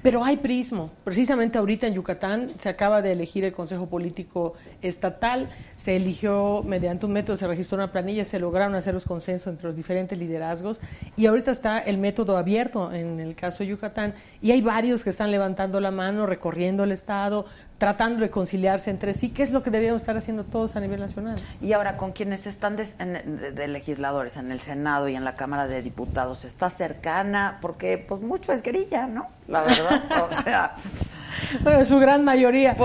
Pero 0.02 0.24
hay 0.24 0.38
prismo. 0.38 0.92
Precisamente 1.04 1.58
ahorita 1.58 1.88
en 1.88 1.94
Yucatán 1.94 2.50
se 2.60 2.70
acaba 2.70 3.02
de 3.02 3.12
elegir 3.12 3.44
el 3.44 3.52
Consejo 3.52 3.88
Político 3.88 4.54
Estatal, 4.82 5.50
se 5.76 5.96
eligió 5.96 6.64
mediante 6.64 7.06
un 7.06 7.14
método, 7.14 7.36
se 7.36 7.48
registró 7.48 7.78
una 7.78 7.92
planilla, 7.92 8.24
se 8.24 8.40
lograron 8.40 8.76
hacer 8.76 8.94
los 8.94 9.06
consensos 9.06 9.48
entre 9.48 9.68
los 9.68 9.76
diferentes 9.76 10.18
liderazgos 10.18 10.80
y 11.16 11.26
ahorita 11.26 11.52
está 11.52 11.80
el 11.80 11.98
método 11.98 12.38
abierto 12.38 12.94
en 12.94 13.20
el 13.20 13.36
caso 13.36 13.60
de 13.60 13.68
Yucatán 13.68 14.14
y 14.42 14.52
hay 14.52 14.62
varios 14.62 15.04
que 15.04 15.10
están 15.10 15.32
levantando 15.32 15.80
la 15.80 15.92
mano, 15.92 16.26
recorriendo 16.26 16.84
el 16.84 16.92
Estado, 16.92 17.46
tratando 17.78 18.22
de 18.22 18.30
conciliarse 18.30 18.90
entre 18.90 19.13
sí, 19.13 19.30
que 19.30 19.44
es 19.44 19.52
lo 19.52 19.62
que 19.63 19.70
deberíamos 19.70 20.02
estar 20.02 20.18
haciendo 20.18 20.44
todos 20.44 20.76
a 20.76 20.80
nivel 20.80 21.00
nacional. 21.00 21.38
Y 21.62 21.74
ahora, 21.74 21.98
con 21.98 22.12
quienes 22.12 22.48
están 22.48 22.76
de, 22.76 22.84
de 23.54 23.68
legisladores 23.68 24.38
en 24.38 24.52
el 24.52 24.62
Senado 24.62 25.08
y 25.08 25.16
en 25.16 25.24
la 25.24 25.36
Cámara 25.36 25.68
de 25.68 25.82
Diputados, 25.82 26.46
¿está 26.46 26.70
cercana? 26.70 27.60
Porque, 27.62 27.98
pues, 27.98 28.22
mucho 28.22 28.52
es 28.52 28.63
grilla, 28.63 29.08
¿no? 29.08 29.28
La 29.48 29.62
verdad. 29.62 30.02
o 30.32 30.36
sea, 30.36 30.74
Bueno, 31.62 31.86
su 31.86 32.00
gran 32.00 32.24
mayoría. 32.24 32.76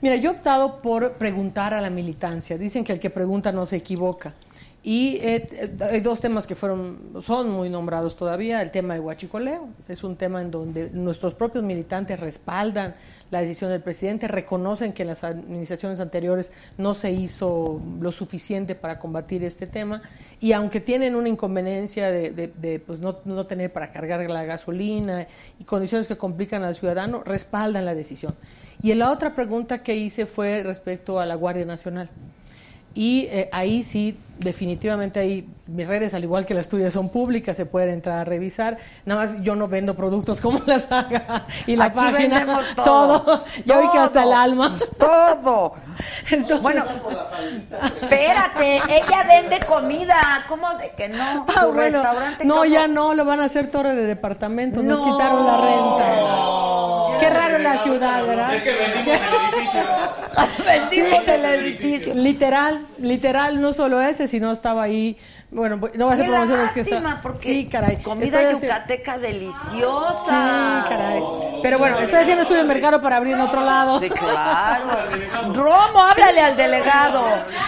Mira, 0.00 0.16
yo 0.16 0.30
he 0.30 0.34
optado 0.34 0.80
por 0.80 1.12
preguntar 1.12 1.74
a 1.74 1.80
la 1.80 1.90
militancia. 1.90 2.58
Dicen 2.58 2.84
que 2.84 2.92
el 2.92 3.00
que 3.00 3.10
pregunta 3.10 3.52
no 3.52 3.66
se 3.66 3.76
equivoca. 3.76 4.34
Y 4.82 5.16
eh, 5.16 5.48
eh, 5.50 5.76
hay 5.90 6.00
dos 6.00 6.20
temas 6.20 6.46
que 6.46 6.54
fueron, 6.54 7.14
son 7.20 7.50
muy 7.50 7.68
nombrados 7.68 8.16
todavía. 8.16 8.62
El 8.62 8.70
tema 8.70 8.94
del 8.94 9.02
huachicoleo. 9.02 9.68
Es 9.88 10.04
un 10.04 10.16
tema 10.16 10.40
en 10.40 10.50
donde 10.50 10.90
nuestros 10.90 11.34
propios 11.34 11.64
militantes 11.64 12.20
respaldan 12.20 12.94
la 13.30 13.40
decisión 13.40 13.70
del 13.70 13.80
presidente, 13.80 14.28
reconocen 14.28 14.92
que 14.92 15.02
en 15.02 15.08
las 15.08 15.24
administraciones 15.24 16.00
anteriores 16.00 16.52
no 16.78 16.94
se 16.94 17.10
hizo 17.10 17.80
lo 18.00 18.12
suficiente 18.12 18.74
para 18.74 18.98
combatir 18.98 19.44
este 19.44 19.66
tema. 19.66 20.02
Y 20.40 20.52
aunque 20.52 20.80
tienen 20.80 21.16
una 21.16 21.28
inconveniencia 21.28 22.10
de, 22.10 22.82
pues 22.86 23.00
no, 23.00 23.18
no 23.24 23.46
tener 23.46 23.72
para 23.72 23.92
cargar 23.92 24.28
la 24.30 24.44
gasolina 24.44 25.26
y 25.58 25.64
condiciones 25.64 26.06
que 26.06 26.16
complican 26.16 26.62
al 26.62 26.76
ciudadano, 26.76 27.22
respaldan 27.24 27.84
la 27.84 27.94
decisión. 27.94 28.34
Y 28.82 28.94
la 28.94 29.10
otra 29.10 29.34
pregunta 29.34 29.82
que 29.82 29.96
hice 29.96 30.26
fue 30.26 30.62
respecto 30.62 31.18
a 31.18 31.26
la 31.26 31.34
Guardia 31.34 31.64
Nacional. 31.64 32.10
Y 32.94 33.26
eh, 33.30 33.48
ahí 33.52 33.82
sí, 33.82 34.16
definitivamente 34.38 35.20
ahí 35.20 35.48
mis 35.66 35.86
redes, 35.86 36.14
al 36.14 36.22
igual 36.24 36.46
que 36.46 36.54
las 36.54 36.68
tuyas, 36.68 36.92
son 36.94 37.08
públicas, 37.08 37.56
se 37.56 37.66
pueden 37.66 37.90
entrar 37.90 38.18
a 38.20 38.24
revisar. 38.24 38.78
Nada 39.04 39.22
más 39.22 39.42
yo 39.42 39.56
no 39.56 39.66
vendo 39.68 39.94
productos 39.96 40.40
como 40.40 40.60
la 40.66 40.78
saga 40.78 41.46
y 41.66 41.74
la 41.76 41.86
Aquí 41.86 41.96
página. 41.96 42.18
vendemos 42.38 42.64
todo. 42.76 43.44
Ya 43.64 43.80
vi 43.80 43.90
que 43.90 43.98
hasta 43.98 44.22
el 44.22 44.28
Todo. 44.30 44.36
alma. 44.38 44.74
todo. 44.98 45.72
Entonces, 46.30 46.62
Bueno, 46.62 46.84
espérate, 48.02 48.76
ella 48.88 49.24
vende 49.28 49.60
comida. 49.66 50.44
¿Cómo 50.48 50.72
de 50.74 50.90
que 50.92 51.08
no? 51.08 51.46
Ah, 51.48 51.60
Tu 51.62 51.72
bueno, 51.72 51.80
restaurante. 52.02 52.44
No, 52.44 52.54
¿cómo? 52.54 52.66
ya 52.66 52.88
no, 52.88 53.14
lo 53.14 53.24
van 53.24 53.40
a 53.40 53.44
hacer 53.44 53.70
torre 53.70 53.94
de 53.94 54.04
departamento. 54.04 54.82
Nos 54.82 54.98
No. 55.00 55.04
quitaron 55.12 55.46
la 55.46 55.56
renta. 55.56 57.20
Qué 57.20 57.30
raro 57.30 57.58
la 57.58 57.78
ciudad, 57.82 58.26
¿verdad? 58.26 58.54
Es 58.54 58.62
que 58.62 58.74
vendimos 58.74 59.20
el 59.20 59.54
edificio. 59.58 59.82
Vendimos 60.66 61.28
el 61.28 61.44
edificio. 61.46 62.14
Literal, 62.14 62.78
literal, 62.98 63.60
no 63.60 63.72
solo 63.72 64.02
ese, 64.02 64.25
sino 64.28 64.52
estaba 64.52 64.82
ahí. 64.82 65.18
Bueno, 65.50 65.76
no 65.76 66.06
voy 66.06 66.14
a 66.14 66.16
Qué 66.16 66.24
promociones 66.28 66.72
que 66.72 66.80
está. 66.80 67.20
porque 67.22 67.42
Sí, 67.44 67.68
caray. 67.70 67.96
comida 68.02 68.42
Estoy 68.42 68.62
yucateca 68.68 69.18
deliciosa. 69.18 70.82
Sí, 70.84 70.88
caray. 70.88 71.22
Pero 71.62 71.78
bueno, 71.78 71.98
estoy 71.98 72.20
haciendo 72.20 72.42
estudio 72.42 72.62
de 72.62 72.68
mercado 72.68 73.00
para 73.00 73.16
abrir 73.16 73.34
en 73.34 73.40
otro 73.40 73.60
lado. 73.64 73.98
Sí, 74.00 74.10
claro. 74.10 74.84
Romo, 75.54 76.00
háblale 76.00 76.40
al 76.40 76.56
delegado. 76.56 77.24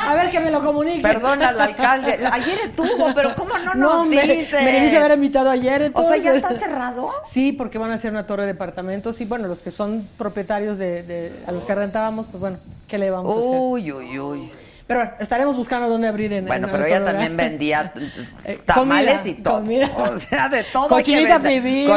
A 0.06 0.14
ver 0.14 0.30
que 0.30 0.40
me 0.40 0.50
lo 0.50 0.62
comunique. 0.64 1.00
Perdona 1.02 1.48
al 1.48 1.60
alcalde. 1.60 2.18
Ayer 2.32 2.58
estuvo, 2.64 3.12
pero 3.14 3.34
¿cómo 3.34 3.56
no 3.58 3.74
nos 3.74 4.06
me, 4.06 4.22
dice? 4.22 4.60
me 4.62 4.72
debiste 4.72 4.96
haber 4.98 5.12
invitado 5.12 5.50
ayer. 5.50 5.90
O 5.94 6.02
sea, 6.02 6.16
¿ya 6.16 6.34
entonces. 6.34 6.56
está 6.62 6.66
cerrado? 6.66 7.10
Sí, 7.26 7.52
porque 7.52 7.78
van 7.78 7.90
a 7.90 7.94
hacer 7.94 8.10
una 8.10 8.26
torre 8.26 8.42
de 8.46 8.52
departamentos 8.52 9.20
y 9.20 9.24
bueno, 9.24 9.48
los 9.48 9.60
que 9.60 9.70
son 9.70 10.04
propietarios 10.18 10.78
de, 10.78 11.02
de- 11.02 11.30
a 11.46 11.52
los 11.52 11.62
que 11.64 11.74
rentábamos, 11.74 12.26
pues 12.26 12.40
bueno, 12.40 12.56
¿qué 12.88 12.98
le 12.98 13.10
vamos 13.10 13.34
a 13.34 13.38
hacer? 13.38 13.50
Uy, 13.60 13.92
uy, 13.92 14.18
uy. 14.18 14.52
Pero 14.88 15.00
bueno, 15.00 15.14
estaremos 15.20 15.54
buscando 15.54 15.86
dónde 15.88 16.08
abrir 16.08 16.32
en 16.32 16.46
Bueno, 16.46 16.66
en 16.66 16.72
pero 16.72 16.86
ella 16.86 17.04
también 17.04 17.32
lugar. 17.32 17.50
vendía 17.50 17.92
Eh, 18.46 18.58
tamales 18.64 19.20
comida, 19.20 19.28
y 19.38 19.42
todo. 19.42 19.54
comida. 19.60 19.90
O 19.98 20.18
sea, 20.18 20.48
de 20.48 20.64
todo. 20.64 20.88
Cochinita 20.88 21.38
pibil, 21.40 21.88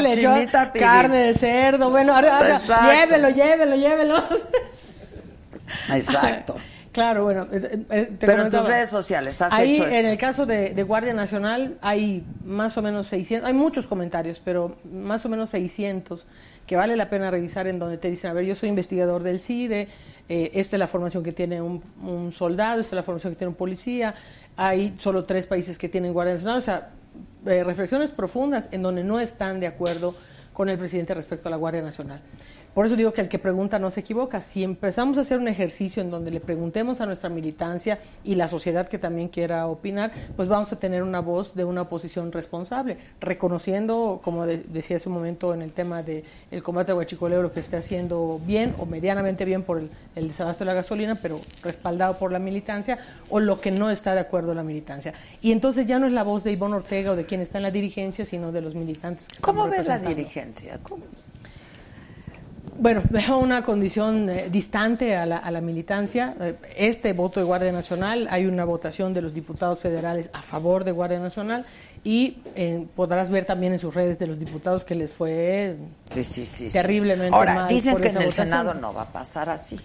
carne 0.77 1.17
de 1.17 1.33
cerdo, 1.33 1.89
bueno, 1.89 2.13
ahora- 2.13 2.59
llévelo, 2.93 3.29
llévelo, 3.29 3.75
llévelo. 3.77 4.23
Exacto. 5.93 6.55
Claro, 6.91 7.23
bueno, 7.23 7.47
eh, 7.53 7.85
eh, 7.89 8.11
te 8.19 8.27
Pero 8.27 8.41
en 8.43 8.49
tus 8.49 8.67
redes 8.67 8.89
sociales 8.89 9.41
has 9.41 9.53
Ahí, 9.53 9.75
hecho 9.75 9.85
esto. 9.85 9.95
en 9.95 10.05
el 10.07 10.17
caso 10.17 10.45
de, 10.45 10.71
de 10.73 10.83
Guardia 10.83 11.13
Nacional, 11.13 11.77
hay 11.81 12.25
más 12.43 12.75
o 12.77 12.81
menos 12.81 13.07
600, 13.07 13.47
hay 13.47 13.53
muchos 13.53 13.87
comentarios, 13.87 14.41
pero 14.43 14.75
más 14.91 15.25
o 15.25 15.29
menos 15.29 15.49
600 15.51 16.25
que 16.71 16.77
vale 16.77 16.95
la 16.95 17.09
pena 17.09 17.29
revisar 17.29 17.67
en 17.67 17.79
donde 17.79 17.97
te 17.97 18.09
dicen, 18.09 18.31
a 18.31 18.33
ver, 18.33 18.45
yo 18.45 18.55
soy 18.55 18.69
investigador 18.69 19.23
del 19.23 19.41
CIDE, 19.41 19.89
eh, 20.29 20.51
esta 20.53 20.77
es 20.77 20.79
la 20.79 20.87
formación 20.87 21.21
que 21.21 21.33
tiene 21.33 21.61
un, 21.61 22.31
soldado, 22.31 22.79
esta 22.79 22.91
es 22.91 22.95
la 22.95 23.03
formación 23.03 23.33
que 23.33 23.37
tiene 23.37 23.49
un 23.49 23.57
policía, 23.57 24.15
hay 24.55 24.95
solo 24.97 25.25
tres 25.25 25.47
países 25.47 25.77
que 25.77 25.89
tienen 25.89 26.13
Guardia 26.13 26.35
Nacional, 26.35 26.59
o 26.59 26.61
sea, 26.61 26.91
eh, 27.45 27.65
reflexiones 27.65 28.11
profundas 28.11 28.69
en 28.71 28.83
donde 28.83 29.03
no 29.03 29.19
están 29.19 29.59
de 29.59 29.67
acuerdo 29.67 30.15
con 30.53 30.69
el 30.69 30.77
presidente 30.77 31.13
respecto 31.13 31.49
a 31.49 31.51
la 31.51 31.57
Guardia 31.57 31.81
Nacional. 31.81 32.21
Por 32.73 32.85
eso 32.85 32.95
digo 32.95 33.11
que 33.11 33.19
el 33.21 33.27
que 33.27 33.37
pregunta 33.37 33.79
no 33.79 33.89
se 33.91 33.99
equivoca. 33.99 34.39
Si 34.39 34.63
empezamos 34.63 35.17
a 35.17 35.21
hacer 35.21 35.39
un 35.39 35.49
ejercicio 35.49 36.01
en 36.01 36.09
donde 36.09 36.31
le 36.31 36.39
preguntemos 36.39 37.01
a 37.01 37.05
nuestra 37.05 37.29
militancia 37.29 37.99
y 38.23 38.35
la 38.35 38.47
sociedad 38.47 38.87
que 38.87 38.97
también 38.97 39.27
quiera 39.27 39.67
opinar, 39.67 40.11
pues 40.37 40.47
vamos 40.47 40.71
a 40.71 40.77
tener 40.77 41.03
una 41.03 41.19
voz 41.19 41.53
de 41.53 41.65
una 41.65 41.81
oposición 41.81 42.31
responsable, 42.31 42.97
reconociendo, 43.19 44.21
como 44.23 44.45
de- 44.45 44.59
decía 44.59 44.97
hace 44.97 45.09
un 45.09 45.15
momento 45.15 45.53
en 45.53 45.61
el 45.63 45.73
tema 45.73 46.01
del 46.03 46.23
el 46.51 46.63
combate 46.63 46.91
al 46.93 46.97
huachicoleo, 46.99 47.41
lo 47.41 47.51
que 47.51 47.59
esté 47.59 47.75
haciendo 47.77 48.39
bien 48.45 48.73
o 48.79 48.85
medianamente 48.85 49.43
bien 49.43 49.63
por 49.63 49.79
el, 49.79 49.89
el 50.15 50.27
desabasto 50.29 50.63
de 50.63 50.69
la 50.69 50.73
gasolina, 50.75 51.15
pero 51.21 51.41
respaldado 51.63 52.17
por 52.17 52.31
la 52.31 52.39
militancia, 52.39 52.99
o 53.29 53.39
lo 53.39 53.59
que 53.59 53.71
no 53.71 53.89
está 53.89 54.13
de 54.13 54.21
acuerdo 54.21 54.53
la 54.53 54.63
militancia. 54.63 55.13
Y 55.41 55.51
entonces 55.51 55.87
ya 55.87 55.99
no 55.99 56.07
es 56.07 56.13
la 56.13 56.23
voz 56.23 56.43
de 56.43 56.51
Ivonne 56.51 56.75
Ortega 56.75 57.11
o 57.11 57.15
de 57.15 57.25
quien 57.25 57.41
está 57.41 57.57
en 57.57 57.63
la 57.63 57.71
dirigencia, 57.71 58.25
sino 58.25 58.51
de 58.51 58.61
los 58.61 58.75
militantes. 58.75 59.27
Que 59.27 59.41
¿Cómo 59.41 59.67
ves 59.67 59.87
la 59.87 59.97
dirigencia? 59.97 60.79
¿Cómo? 60.83 61.03
Bueno, 62.81 63.03
veo 63.11 63.37
una 63.37 63.63
condición 63.63 64.27
eh, 64.27 64.49
distante 64.51 65.15
a 65.15 65.25
la, 65.27 65.37
a 65.37 65.51
la 65.51 65.61
militancia. 65.61 66.35
Eh, 66.41 66.55
Este 66.75 67.13
voto 67.13 67.39
de 67.39 67.45
Guardia 67.45 67.71
Nacional, 67.71 68.27
hay 68.31 68.47
una 68.47 68.65
votación 68.65 69.13
de 69.13 69.21
los 69.21 69.33
diputados 69.35 69.79
federales 69.79 70.31
a 70.33 70.41
favor 70.41 70.83
de 70.83 70.91
Guardia 70.91 71.19
Nacional 71.19 71.63
y 72.03 72.37
eh, 72.55 72.87
podrás 72.95 73.29
ver 73.29 73.45
también 73.45 73.73
en 73.73 73.79
sus 73.79 73.93
redes 73.93 74.17
de 74.17 74.25
los 74.25 74.39
diputados 74.39 74.83
que 74.83 74.95
les 74.95 75.11
fue 75.11 75.75
Sí, 76.09 76.23
sí, 76.23 76.69
terriblemente 76.69 77.35
Ahora, 77.35 77.53
mal 77.53 77.67
dicen 77.67 77.93
por 77.93 78.01
que 78.01 78.07
en 78.09 78.17
el 78.17 78.23
votación. 78.23 78.47
Senado 78.47 78.73
no 78.73 78.91
va 78.91 79.03
a 79.03 79.13
pasar 79.13 79.49
así. 79.51 79.79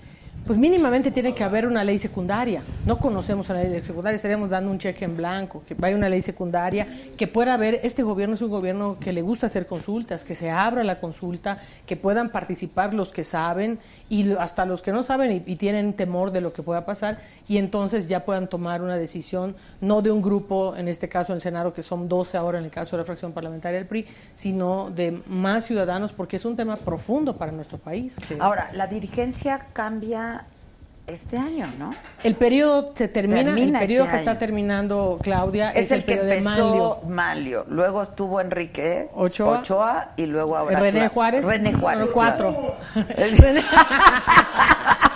Pues 0.46 0.60
mínimamente 0.60 1.10
tiene 1.10 1.34
que 1.34 1.42
haber 1.42 1.66
una 1.66 1.82
ley 1.82 1.98
secundaria. 1.98 2.62
No 2.86 2.98
conocemos 2.98 3.50
una 3.50 3.64
ley 3.64 3.82
secundaria, 3.82 4.14
estaríamos 4.14 4.48
dando 4.48 4.70
un 4.70 4.78
cheque 4.78 5.04
en 5.04 5.16
blanco, 5.16 5.64
que 5.66 5.74
vaya 5.74 5.96
una 5.96 6.08
ley 6.08 6.22
secundaria, 6.22 6.86
que 7.18 7.26
pueda 7.26 7.54
haber, 7.54 7.80
este 7.82 8.04
gobierno 8.04 8.36
es 8.36 8.42
un 8.42 8.50
gobierno 8.50 8.96
que 9.00 9.12
le 9.12 9.22
gusta 9.22 9.46
hacer 9.46 9.66
consultas, 9.66 10.22
que 10.22 10.36
se 10.36 10.48
abra 10.48 10.84
la 10.84 11.00
consulta, 11.00 11.58
que 11.84 11.96
puedan 11.96 12.30
participar 12.30 12.94
los 12.94 13.08
que 13.08 13.24
saben 13.24 13.80
y 14.08 14.34
hasta 14.34 14.64
los 14.66 14.82
que 14.82 14.92
no 14.92 15.02
saben 15.02 15.42
y, 15.44 15.56
tienen 15.56 15.94
temor 15.94 16.30
de 16.30 16.40
lo 16.40 16.52
que 16.52 16.62
pueda 16.62 16.84
pasar 16.84 17.18
y 17.48 17.56
entonces 17.56 18.06
ya 18.06 18.24
puedan 18.24 18.46
tomar 18.46 18.82
una 18.82 18.96
decisión, 18.96 19.56
no 19.80 20.00
de 20.00 20.12
un 20.12 20.22
grupo, 20.22 20.76
en 20.76 20.86
este 20.86 21.08
caso 21.08 21.32
en 21.32 21.36
el 21.36 21.42
Senado, 21.42 21.72
que 21.72 21.82
son 21.82 22.08
12 22.08 22.36
ahora 22.36 22.58
en 22.58 22.66
el 22.66 22.70
caso 22.70 22.94
de 22.94 23.02
la 23.02 23.04
fracción 23.04 23.32
parlamentaria 23.32 23.78
del 23.78 23.88
PRI, 23.88 24.06
sino 24.34 24.90
de 24.90 25.22
más 25.26 25.64
ciudadanos, 25.64 26.12
porque 26.12 26.36
es 26.36 26.44
un 26.44 26.54
tema 26.54 26.76
profundo 26.76 27.36
para 27.36 27.50
nuestro 27.50 27.78
país. 27.78 28.16
Ahora, 28.38 28.70
la 28.74 28.86
dirigencia 28.86 29.66
cambia 29.72 30.35
este 31.06 31.38
año, 31.38 31.72
¿no? 31.78 31.94
El 32.22 32.34
periodo 32.34 32.92
se 32.96 33.08
termina, 33.08 33.44
Termina 33.44 33.78
el 33.80 33.86
periodo 33.86 34.04
este 34.04 34.16
que 34.16 34.18
está 34.18 34.38
terminando 34.38 35.18
Claudia 35.22 35.70
Es, 35.70 35.90
el, 35.90 36.04
que 36.04 36.14
empezó. 36.14 37.02
Manlio. 37.06 37.64
Luego 37.68 38.02
estuvo 38.02 38.40
Enrique 38.40 39.08
Ochoa. 39.14 40.12
y 40.16 40.26
luego 40.26 40.56
ahora 40.56 40.80
René 40.80 41.08
Juárez. 41.08 41.44
René 41.44 41.74
Juárez. 41.74 42.10
Cuatro. 42.12 42.76
claro. 42.92 43.60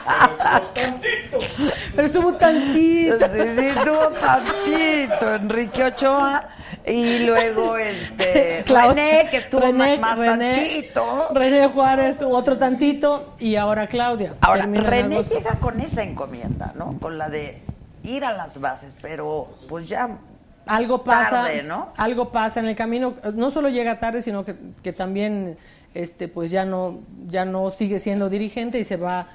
Pero 1.94 2.06
estuvo 2.06 2.32
tantito. 2.34 3.18
Sí, 3.28 3.38
sí, 3.54 3.66
estuvo 3.66 4.10
tantito. 4.10 5.34
Enrique 5.34 5.84
Ochoa 5.84 6.48
y 6.86 7.20
luego 7.20 7.76
este 7.76 8.64
Clau- 8.66 8.88
René, 8.94 9.28
que 9.30 9.36
estuvo 9.38 9.62
René- 9.62 9.98
más, 9.98 10.16
más 10.16 10.18
René- 10.18 10.54
tantito. 10.54 11.28
René 11.34 11.66
Juárez, 11.68 12.18
otro 12.22 12.56
tantito, 12.58 13.34
y 13.38 13.56
ahora 13.56 13.86
Claudia. 13.86 14.34
Ahora, 14.40 14.66
René 14.66 15.22
llega 15.24 15.52
con 15.60 15.80
esa 15.80 16.02
encomienda, 16.02 16.72
¿no? 16.76 16.98
Con 17.00 17.18
la 17.18 17.28
de 17.28 17.60
ir 18.02 18.24
a 18.24 18.32
las 18.32 18.60
bases, 18.60 18.96
pero 19.00 19.48
pues 19.68 19.88
ya 19.88 20.08
algo 20.66 21.02
pasa, 21.04 21.42
tarde, 21.44 21.62
¿no? 21.62 21.92
algo 21.96 22.30
pasa 22.30 22.60
en 22.60 22.66
el 22.66 22.76
camino. 22.76 23.14
No 23.34 23.50
solo 23.50 23.68
llega 23.68 23.98
tarde, 24.00 24.22
sino 24.22 24.44
que, 24.44 24.56
que 24.82 24.92
también, 24.92 25.58
este, 25.94 26.28
pues 26.28 26.50
ya 26.50 26.64
no, 26.64 27.00
ya 27.28 27.44
no 27.44 27.68
sigue 27.70 27.98
siendo 27.98 28.28
dirigente 28.30 28.78
y 28.78 28.84
se 28.84 28.96
va 28.96 29.28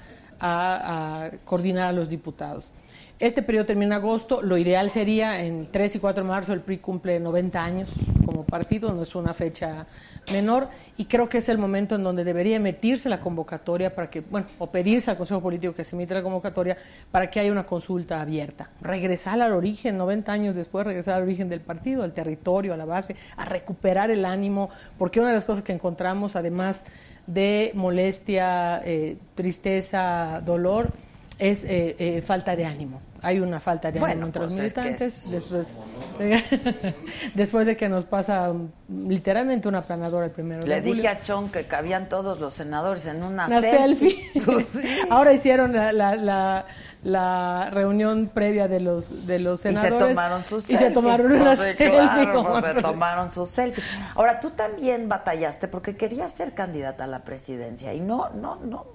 a, 0.45 1.31
coordinar 1.43 1.87
a 1.87 1.91
los 1.91 2.09
diputados. 2.09 2.71
Este 3.17 3.41
periodo 3.41 3.65
termina 3.65 3.95
en 3.95 4.01
agosto. 4.03 4.41
Lo 4.41 4.57
ideal 4.57 4.89
sería 4.89 5.41
en 5.43 5.71
3 5.71 5.95
y 5.95 5.99
4 5.99 6.23
de 6.23 6.29
marzo 6.29 6.53
el 6.53 6.59
PRI 6.59 6.79
cumple 6.79 7.19
90 7.19 7.63
años 7.63 7.89
como 8.25 8.43
partido, 8.43 8.91
no 8.93 9.03
es 9.03 9.15
una 9.15 9.33
fecha 9.33 9.87
menor 10.33 10.67
y 10.97 11.05
creo 11.05 11.29
que 11.29 11.37
es 11.37 11.47
el 11.47 11.57
momento 11.57 11.95
en 11.95 12.03
donde 12.03 12.25
debería 12.25 12.57
emitirse 12.57 13.07
la 13.07 13.21
convocatoria 13.21 13.95
para 13.95 14.09
que, 14.09 14.19
bueno, 14.19 14.47
o 14.57 14.69
pedirse 14.69 15.11
al 15.11 15.17
Consejo 15.17 15.41
Político 15.41 15.73
que 15.73 15.85
se 15.85 15.95
emita 15.95 16.15
la 16.15 16.23
convocatoria 16.23 16.77
para 17.11 17.29
que 17.29 17.39
haya 17.39 17.51
una 17.51 17.65
consulta 17.65 18.19
abierta. 18.19 18.71
Regresar 18.81 19.39
al 19.39 19.53
origen, 19.53 19.97
90 19.97 20.31
años 20.31 20.55
después, 20.55 20.85
regresar 20.85 21.15
al 21.15 21.23
origen 21.23 21.47
del 21.47 21.61
partido, 21.61 22.03
al 22.03 22.13
territorio, 22.13 22.73
a 22.73 22.77
la 22.77 22.85
base, 22.85 23.15
a 23.37 23.45
recuperar 23.45 24.11
el 24.11 24.25
ánimo, 24.25 24.69
porque 24.97 25.21
una 25.21 25.29
de 25.29 25.35
las 25.35 25.45
cosas 25.45 25.63
que 25.63 25.71
encontramos, 25.71 26.35
además 26.35 26.83
de 27.27 27.71
molestia, 27.73 28.81
eh, 28.85 29.17
tristeza, 29.35 30.41
dolor, 30.45 30.89
es 31.39 31.63
eh, 31.65 31.95
eh, 31.99 32.21
falta 32.21 32.55
de 32.55 32.65
ánimo. 32.65 33.01
Hay 33.21 33.39
una 33.39 33.59
falta 33.59 33.91
de 33.91 33.99
Bueno, 33.99 34.11
ánimo 34.13 34.25
entre 34.27 34.41
los 34.43 34.53
pues 34.53 34.65
es 34.65 34.73
que 34.73 34.81
militantes 34.81 35.25
es- 35.25 35.31
después, 35.31 35.75
después 37.33 37.65
de 37.65 37.75
que 37.75 37.89
nos 37.89 38.05
pasa 38.05 38.51
um, 38.51 38.69
literalmente 39.09 39.67
una 39.67 39.81
planadora 39.81 40.25
el 40.25 40.31
primero 40.31 40.61
de 40.61 40.67
Le 40.67 40.79
julio. 40.79 40.93
dije 40.95 41.07
a 41.07 41.21
Chon 41.21 41.49
que 41.49 41.63
cabían 41.65 42.07
todos 42.09 42.39
los 42.39 42.53
senadores 42.53 43.05
en 43.05 43.23
una, 43.23 43.47
Una 43.47 43.61
selfie. 43.61 44.09
selfie. 44.11 44.41
Pues 44.45 44.67
sí. 44.69 44.87
Ahora 45.09 45.33
hicieron 45.33 45.73
la, 45.73 45.91
la, 45.91 46.15
la, 46.15 46.65
la 47.05 47.69
reunión 47.69 48.31
previa 48.33 48.67
de 48.67 48.79
los 48.79 49.27
de 49.27 49.37
los 49.37 49.59
Y 49.59 49.63
se 49.63 49.73
senadores 49.75 50.07
tomaron 50.09 50.43
sus 50.45 50.67
y 50.71 50.75
se 50.75 50.89
tomaron 50.89 51.37
Pues 51.37 51.59
selfie. 51.59 51.89
claro, 51.91 52.43
pues 52.49 52.65
se 52.65 52.73
tomaron 52.81 53.31
sus 53.31 53.47
selfie. 53.51 53.83
Ahora, 54.15 54.39
tú 54.39 54.49
también 54.49 55.07
batallaste 55.07 55.67
porque 55.67 55.95
querías 55.95 56.33
ser 56.33 56.55
candidata 56.55 57.03
a 57.03 57.07
la 57.07 57.23
presidencia 57.23 57.93
y 57.93 57.99
no, 57.99 58.29
no, 58.31 58.55
no. 58.55 58.87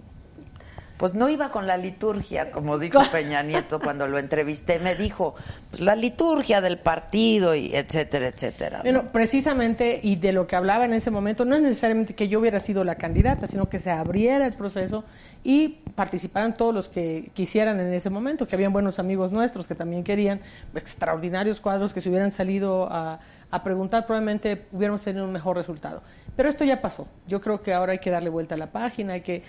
Pues 1.01 1.15
no 1.15 1.31
iba 1.31 1.49
con 1.49 1.67
la 1.67 1.79
liturgia, 1.79 2.51
como 2.51 2.79
dijo 2.79 3.01
Peña 3.11 3.43
Nieto 3.43 3.81
cuando 3.81 4.07
lo 4.07 4.19
entrevisté. 4.19 4.79
Me 4.79 4.95
dijo, 4.95 5.35
pues 5.71 5.81
la 5.81 5.97
liturgia 5.97 6.61
del 6.61 6.79
partido 6.79 7.55
y 7.55 7.75
etcétera, 7.75 8.29
etcétera. 8.29 8.77
¿no? 8.77 8.83
Bueno, 8.83 9.05
precisamente, 9.11 9.99
y 10.03 10.17
de 10.17 10.33
lo 10.33 10.47
que 10.47 10.57
hablaba 10.57 10.85
en 10.85 10.93
ese 10.93 11.11
momento, 11.11 11.47
no 11.47 11.57
es 11.57 11.63
necesariamente 11.63 12.15
que 12.15 12.29
yo 12.29 12.39
hubiera 12.39 12.61
sido 12.61 12.85
la 12.85 12.97
candidata, 12.97 13.47
sino 13.47 13.71
que 13.71 13.79
se 13.79 13.91
abriera 13.91 14.45
el 14.45 14.53
proceso 14.53 15.03
y 15.43 15.69
participaran 15.95 16.53
todos 16.53 16.75
los 16.75 16.91
que 16.91 17.31
quisieran 17.33 17.81
en 17.81 17.95
ese 17.95 18.11
momento, 18.11 18.47
que 18.47 18.55
habían 18.57 18.75
buenos 18.75 18.99
amigos 18.99 19.33
nuestros 19.33 19.67
que 19.67 19.75
también 19.75 20.05
querían, 20.05 20.43
extraordinarios 20.75 21.63
cuadros 21.63 21.95
que 21.95 22.03
se 22.03 22.11
hubieran 22.11 22.31
salido 22.31 22.93
a, 22.93 23.21
a 23.51 23.63
preguntar, 23.65 24.05
probablemente 24.05 24.67
hubiéramos 24.71 25.01
tenido 25.01 25.25
un 25.25 25.33
mejor 25.33 25.57
resultado. 25.57 26.03
Pero 26.37 26.49
esto 26.51 26.65
ya 26.65 26.81
pasó. 26.83 27.09
Yo 27.27 27.41
creo 27.41 27.63
que 27.63 27.73
ahora 27.73 27.93
hay 27.93 27.99
que 28.01 28.11
darle 28.11 28.29
vuelta 28.29 28.55
a 28.55 28.59
la 28.59 28.71
página, 28.71 29.15
hay 29.15 29.23
que 29.23 29.43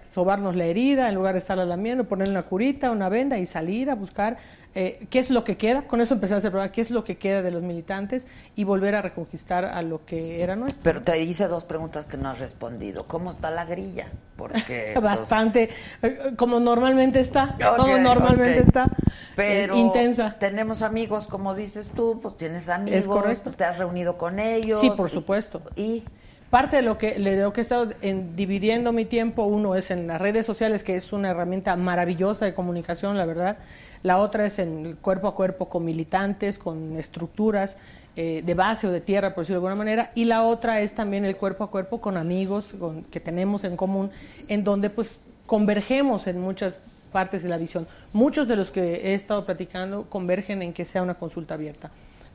sobarnos 0.00 0.56
la 0.56 0.64
herida 0.64 1.08
en 1.08 1.14
lugar 1.14 1.34
de 1.34 1.38
estarla 1.38 1.64
lamiendo, 1.64 2.04
ponerle 2.04 2.32
una 2.32 2.42
curita, 2.44 2.90
una 2.90 3.08
venda 3.08 3.38
y 3.38 3.46
salir 3.46 3.90
a 3.90 3.94
buscar 3.94 4.38
eh, 4.74 5.06
qué 5.10 5.18
es 5.18 5.30
lo 5.30 5.44
que 5.44 5.56
queda. 5.56 5.82
Con 5.82 6.00
eso 6.00 6.14
empezar 6.14 6.36
a 6.36 6.38
hacer 6.38 6.50
programa, 6.50 6.72
qué 6.72 6.80
es 6.80 6.90
lo 6.90 7.04
que 7.04 7.16
queda 7.16 7.42
de 7.42 7.50
los 7.50 7.62
militantes 7.62 8.26
y 8.54 8.64
volver 8.64 8.94
a 8.94 9.02
reconquistar 9.02 9.64
a 9.66 9.82
lo 9.82 10.04
que 10.06 10.42
era 10.42 10.56
nuestro. 10.56 10.82
Pero 10.82 11.02
te 11.02 11.22
hice 11.22 11.46
dos 11.48 11.64
preguntas 11.64 12.06
que 12.06 12.16
no 12.16 12.28
has 12.30 12.38
respondido. 12.40 13.04
¿Cómo 13.06 13.30
está 13.30 13.50
la 13.50 13.64
grilla? 13.64 14.06
Porque 14.36 14.94
Bastante, 15.02 15.70
eh, 16.02 16.32
como 16.36 16.58
normalmente 16.60 17.20
está, 17.20 17.56
como 17.76 17.98
normalmente 17.98 18.60
está, 18.60 18.84
eh, 18.84 19.12
Pero 19.36 19.76
intensa. 19.76 20.36
tenemos 20.38 20.82
amigos, 20.82 21.26
como 21.26 21.54
dices 21.54 21.88
tú, 21.94 22.18
pues 22.22 22.36
tienes 22.36 22.68
amigos, 22.68 22.98
Es 23.00 23.08
correcto. 23.08 23.50
te 23.50 23.64
has 23.64 23.78
reunido 23.78 24.16
con 24.16 24.38
ellos. 24.38 24.80
Sí, 24.80 24.90
por 24.90 25.08
y- 25.08 25.12
supuesto. 25.12 25.62
Y 25.74 26.04
Parte 26.50 26.76
de 26.76 26.82
lo 26.82 26.96
que 26.96 27.18
le 27.18 27.36
lo 27.40 27.52
que 27.52 27.60
he 27.60 27.62
estado 27.62 27.90
en, 28.02 28.36
dividiendo 28.36 28.92
mi 28.92 29.04
tiempo, 29.04 29.44
uno 29.44 29.74
es 29.74 29.90
en 29.90 30.06
las 30.06 30.20
redes 30.20 30.46
sociales, 30.46 30.84
que 30.84 30.94
es 30.96 31.12
una 31.12 31.30
herramienta 31.30 31.74
maravillosa 31.76 32.44
de 32.44 32.54
comunicación, 32.54 33.16
la 33.18 33.26
verdad. 33.26 33.58
La 34.02 34.18
otra 34.18 34.46
es 34.46 34.58
en 34.60 34.86
el 34.86 34.96
cuerpo 34.96 35.26
a 35.26 35.34
cuerpo 35.34 35.68
con 35.68 35.84
militantes, 35.84 36.58
con 36.58 36.96
estructuras 36.96 37.76
eh, 38.14 38.42
de 38.46 38.54
base 38.54 38.86
o 38.86 38.92
de 38.92 39.00
tierra, 39.00 39.34
por 39.34 39.42
decirlo 39.42 39.60
de 39.60 39.66
alguna 39.66 39.84
manera. 39.84 40.12
Y 40.14 40.24
la 40.24 40.44
otra 40.44 40.80
es 40.80 40.94
también 40.94 41.24
el 41.24 41.36
cuerpo 41.36 41.64
a 41.64 41.70
cuerpo 41.70 42.00
con 42.00 42.16
amigos 42.16 42.72
con- 42.78 43.02
que 43.04 43.18
tenemos 43.18 43.64
en 43.64 43.76
común, 43.76 44.10
en 44.48 44.62
donde 44.62 44.88
pues 44.88 45.18
convergemos 45.46 46.28
en 46.28 46.40
muchas 46.40 46.78
partes 47.10 47.42
de 47.42 47.48
la 47.48 47.56
visión. 47.56 47.88
Muchos 48.12 48.46
de 48.46 48.54
los 48.54 48.70
que 48.70 49.10
he 49.10 49.14
estado 49.14 49.44
platicando 49.44 50.04
convergen 50.08 50.62
en 50.62 50.72
que 50.72 50.84
sea 50.84 51.02
una 51.02 51.14
consulta 51.14 51.54
abierta. 51.54 51.90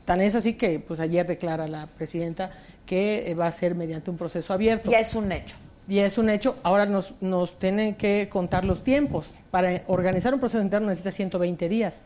Tan 0.05 0.21
es 0.21 0.35
así 0.35 0.53
que 0.53 0.79
pues 0.79 0.99
ayer 0.99 1.25
declara 1.27 1.67
la 1.67 1.87
presidenta 1.87 2.51
que 2.85 3.29
eh, 3.29 3.35
va 3.35 3.47
a 3.47 3.51
ser 3.51 3.75
mediante 3.75 4.09
un 4.09 4.17
proceso 4.17 4.53
abierto. 4.53 4.91
ya 4.91 4.99
es 4.99 5.15
un 5.15 5.31
hecho. 5.31 5.57
Y 5.87 5.99
es 5.99 6.17
un 6.17 6.29
hecho. 6.29 6.57
Ahora 6.63 6.85
nos, 6.85 7.13
nos 7.21 7.59
tienen 7.59 7.95
que 7.95 8.29
contar 8.29 8.63
los 8.65 8.83
tiempos. 8.83 9.27
Para 9.49 9.83
organizar 9.87 10.33
un 10.33 10.39
proceso 10.39 10.61
interno 10.63 10.87
necesita 10.87 11.11
120 11.11 11.67
días. 11.67 12.01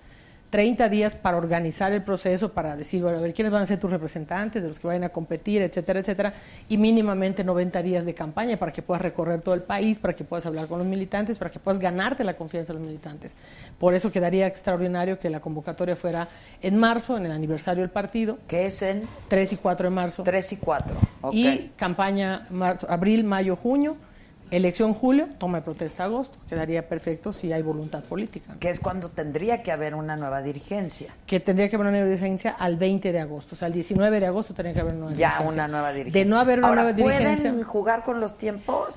30 0.55 0.87
días 0.87 1.17
para 1.17 1.35
organizar 1.35 1.91
el 1.91 2.01
proceso, 2.01 2.53
para 2.53 2.77
decir, 2.77 3.01
bueno, 3.01 3.17
a 3.17 3.21
ver, 3.21 3.33
quiénes 3.33 3.51
van 3.51 3.63
a 3.63 3.65
ser 3.65 3.77
tus 3.77 3.91
representantes, 3.91 4.63
de 4.63 4.69
los 4.69 4.79
que 4.79 4.87
vayan 4.87 5.03
a 5.03 5.09
competir, 5.09 5.61
etcétera, 5.61 5.99
etcétera. 5.99 6.33
Y 6.69 6.77
mínimamente 6.77 7.43
90 7.43 7.83
días 7.83 8.05
de 8.05 8.13
campaña 8.13 8.55
para 8.55 8.71
que 8.71 8.81
puedas 8.81 9.01
recorrer 9.01 9.41
todo 9.41 9.53
el 9.53 9.63
país, 9.63 9.99
para 9.99 10.15
que 10.15 10.23
puedas 10.23 10.45
hablar 10.45 10.67
con 10.67 10.79
los 10.79 10.87
militantes, 10.87 11.37
para 11.37 11.51
que 11.51 11.59
puedas 11.59 11.77
ganarte 11.77 12.23
la 12.23 12.37
confianza 12.37 12.71
de 12.71 12.79
los 12.79 12.87
militantes. 12.87 13.35
Por 13.77 13.95
eso 13.95 14.09
quedaría 14.13 14.47
extraordinario 14.47 15.19
que 15.19 15.29
la 15.29 15.41
convocatoria 15.41 15.97
fuera 15.97 16.29
en 16.61 16.77
marzo, 16.77 17.17
en 17.17 17.25
el 17.25 17.33
aniversario 17.33 17.81
del 17.81 17.91
partido. 17.91 18.37
Que 18.47 18.67
es 18.67 18.81
en 18.81 19.03
3 19.27 19.51
y 19.51 19.57
4 19.57 19.89
de 19.89 19.93
marzo. 19.93 20.23
3 20.23 20.53
y 20.53 20.55
4. 20.55 20.95
Y 21.33 21.71
campaña 21.75 22.45
marzo, 22.51 22.87
abril, 22.89 23.25
mayo, 23.25 23.57
junio, 23.57 23.97
elección 24.51 24.93
julio, 24.93 25.27
toma 25.37 25.59
de 25.59 25.63
protesta 25.63 26.03
agosto. 26.05 26.37
Quedaría 26.47 26.87
perfecto 26.87 27.33
si 27.33 27.51
hay 27.51 27.61
voluntad 27.61 28.03
política. 28.03 28.55
Que 28.59 28.69
es 28.69 28.79
cuando 28.79 29.09
tendría 29.09 29.63
que 29.63 29.71
haber 29.71 29.95
una 29.95 30.15
nueva 30.15 30.41
dirigencia. 30.41 31.13
Que 31.25 31.39
tendría 31.39 31.69
que 31.69 31.75
haber 31.75 31.87
una 31.87 31.97
nueva 31.97 32.07
dirigencia 32.09 32.51
al 32.51 32.77
20 32.77 33.11
de 33.11 33.19
agosto. 33.19 33.55
O 33.55 33.57
sea, 33.57 33.67
al 33.67 33.73
19 33.73 34.19
de 34.19 34.25
agosto 34.27 34.53
tendría 34.53 34.73
que 34.73 34.81
haber 34.81 34.93
una 34.93 35.05
nueva 35.05 35.15
Ya 35.17 35.29
dirigencia. 35.29 35.53
una 35.53 35.67
nueva 35.67 35.91
dirigencia. 35.91 36.23
De 36.23 36.29
no 36.29 36.37
haber 36.39 36.59
una 36.59 36.67
Ahora, 36.69 36.81
nueva 36.83 36.95
dirigencia. 36.97 37.49
¿Pueden 37.51 37.63
jugar 37.65 38.03
con 38.03 38.19
los 38.19 38.37
tiempos? 38.37 38.95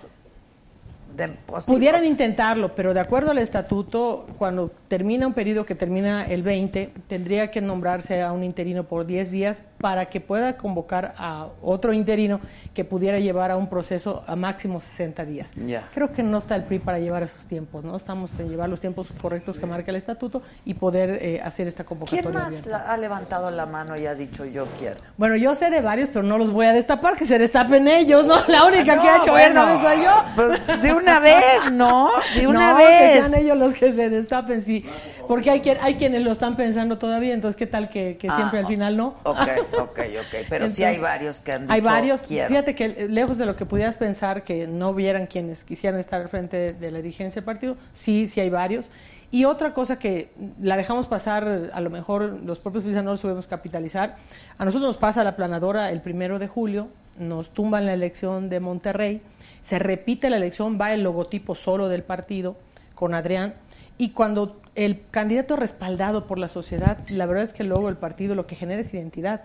De, 1.16 1.28
pues, 1.46 1.64
Pudieran 1.64 2.04
intentarlo, 2.04 2.74
pero 2.74 2.94
de 2.94 3.00
acuerdo 3.00 3.30
al 3.32 3.38
estatuto, 3.38 4.26
cuando 4.38 4.70
termina 4.88 5.26
un 5.26 5.34
periodo 5.34 5.64
que 5.64 5.74
termina 5.74 6.24
el 6.26 6.42
20, 6.42 6.92
tendría 7.08 7.50
que 7.50 7.60
nombrarse 7.60 8.22
a 8.22 8.32
un 8.32 8.42
interino 8.42 8.84
por 8.84 9.04
10 9.06 9.30
días 9.30 9.62
para 9.78 10.06
que 10.06 10.20
pueda 10.20 10.56
convocar 10.56 11.14
a 11.18 11.46
otro 11.62 11.92
interino 11.92 12.40
que 12.74 12.84
pudiera 12.84 13.18
llevar 13.18 13.50
a 13.50 13.56
un 13.56 13.68
proceso 13.68 14.24
a 14.26 14.34
máximo 14.34 14.80
60 14.80 15.24
días. 15.24 15.52
Creo 15.94 16.12
que 16.12 16.22
no 16.22 16.38
está 16.38 16.56
el 16.56 16.64
PRI 16.64 16.78
para 16.78 16.98
llevar 16.98 17.22
esos 17.22 17.46
tiempos, 17.46 17.84
¿no? 17.84 17.96
Estamos 17.96 18.38
en 18.40 18.48
llevar 18.48 18.68
los 18.68 18.80
tiempos 18.80 19.08
correctos 19.20 19.58
que 19.58 19.66
marca 19.66 19.90
el 19.90 19.96
estatuto 19.96 20.42
y 20.64 20.74
poder 20.74 21.18
eh, 21.22 21.40
hacer 21.44 21.68
esta 21.68 21.84
convocatoria 21.84 22.22
¿Quién 22.22 22.34
más 22.34 22.46
abierta. 22.46 22.70
la- 22.70 22.92
ha 22.92 22.96
levantado 22.96 23.50
la 23.50 23.66
mano 23.66 23.96
y 23.96 24.06
ha 24.06 24.14
dicho 24.14 24.44
yo 24.46 24.66
quiero? 24.78 24.96
Bueno, 25.16 25.36
yo 25.36 25.54
sé 25.54 25.70
de 25.70 25.80
varios, 25.82 26.08
pero 26.08 26.22
no 26.22 26.38
los 26.38 26.50
voy 26.50 26.66
a 26.66 26.72
destapar, 26.72 27.14
que 27.14 27.26
se 27.26 27.38
destapen 27.38 27.86
ellos, 27.88 28.26
¿no? 28.26 28.36
La 28.48 28.64
única 28.64 28.96
No, 28.96 29.02
que 29.02 29.08
ha 29.08 29.16
hecho 29.18 29.30
bueno, 29.32 29.62
bueno, 29.64 29.82
soy 29.82 30.02
yo. 30.04 30.24
pues, 30.34 30.82
de 30.82 30.92
una 30.94 31.20
vez, 31.20 31.70
¿no? 31.72 32.10
De 32.34 32.46
una 32.48 32.70
no, 32.72 32.78
vez. 32.78 33.12
que 33.12 33.20
sean 33.28 33.34
ellos 33.42 33.56
los 33.56 33.74
que 33.74 33.92
se 33.92 34.08
destapen, 34.08 34.62
sí. 34.62 34.77
Porque 35.26 35.50
hay, 35.50 35.60
quien, 35.60 35.78
hay 35.80 35.94
quienes 35.94 36.22
lo 36.22 36.32
están 36.32 36.56
pensando 36.56 36.98
todavía, 36.98 37.34
entonces, 37.34 37.56
¿qué 37.56 37.66
tal 37.66 37.88
que, 37.88 38.16
que 38.16 38.28
Ah, 38.28 38.36
siempre 38.36 38.60
al 38.60 38.66
final 38.66 38.96
no? 38.96 39.14
Ok, 39.24 39.38
ok, 39.78 39.98
ok. 39.98 40.46
Pero 40.48 40.68
sí 40.68 40.84
hay 40.84 40.98
varios 40.98 41.40
que 41.40 41.52
han 41.52 41.62
dicho 41.62 41.72
Hay 41.72 41.80
varios. 41.80 42.22
quiero. 42.22 42.48
Fíjate 42.48 42.74
que 42.74 42.84
eh, 42.84 43.06
lejos 43.08 43.38
de 43.38 43.46
lo 43.46 43.56
que 43.56 43.66
pudieras 43.66 43.96
pensar 43.96 44.44
que 44.44 44.66
no 44.66 44.90
hubieran 44.90 45.26
quienes 45.26 45.64
quisieran 45.64 46.00
estar 46.00 46.20
al 46.20 46.28
frente 46.28 46.56
de, 46.56 46.72
de 46.72 46.90
la 46.90 46.98
dirigencia 46.98 47.40
del 47.40 47.44
partido, 47.46 47.76
sí, 47.94 48.28
sí 48.28 48.40
hay 48.40 48.50
varios. 48.50 48.90
Y 49.30 49.44
otra 49.44 49.74
cosa 49.74 49.98
que 49.98 50.30
la 50.60 50.76
dejamos 50.76 51.06
pasar, 51.06 51.70
a 51.72 51.80
lo 51.80 51.90
mejor 51.90 52.40
los 52.44 52.60
propios 52.60 52.84
no 52.84 53.02
lo 53.02 53.16
sabemos 53.18 53.46
capitalizar. 53.46 54.16
A 54.56 54.64
nosotros 54.64 54.88
nos 54.88 54.96
pasa 54.96 55.22
la 55.22 55.36
planadora 55.36 55.90
el 55.90 56.00
primero 56.00 56.38
de 56.38 56.48
julio, 56.48 56.88
nos 57.18 57.50
tumban 57.50 57.84
la 57.84 57.92
elección 57.92 58.48
de 58.48 58.60
Monterrey, 58.60 59.20
se 59.60 59.78
repite 59.78 60.30
la 60.30 60.36
elección, 60.38 60.78
va 60.80 60.94
el 60.94 61.02
logotipo 61.02 61.54
solo 61.54 61.88
del 61.88 62.04
partido 62.04 62.56
con 62.94 63.12
Adrián 63.14 63.54
Y 63.98 64.10
cuando 64.10 64.60
el 64.78 65.00
candidato 65.10 65.56
respaldado 65.56 66.26
por 66.28 66.38
la 66.38 66.48
sociedad, 66.48 66.98
la 67.08 67.26
verdad 67.26 67.42
es 67.42 67.52
que 67.52 67.64
luego 67.64 67.88
el 67.88 67.96
partido 67.96 68.36
lo 68.36 68.46
que 68.46 68.54
genera 68.54 68.80
es 68.80 68.94
identidad. 68.94 69.42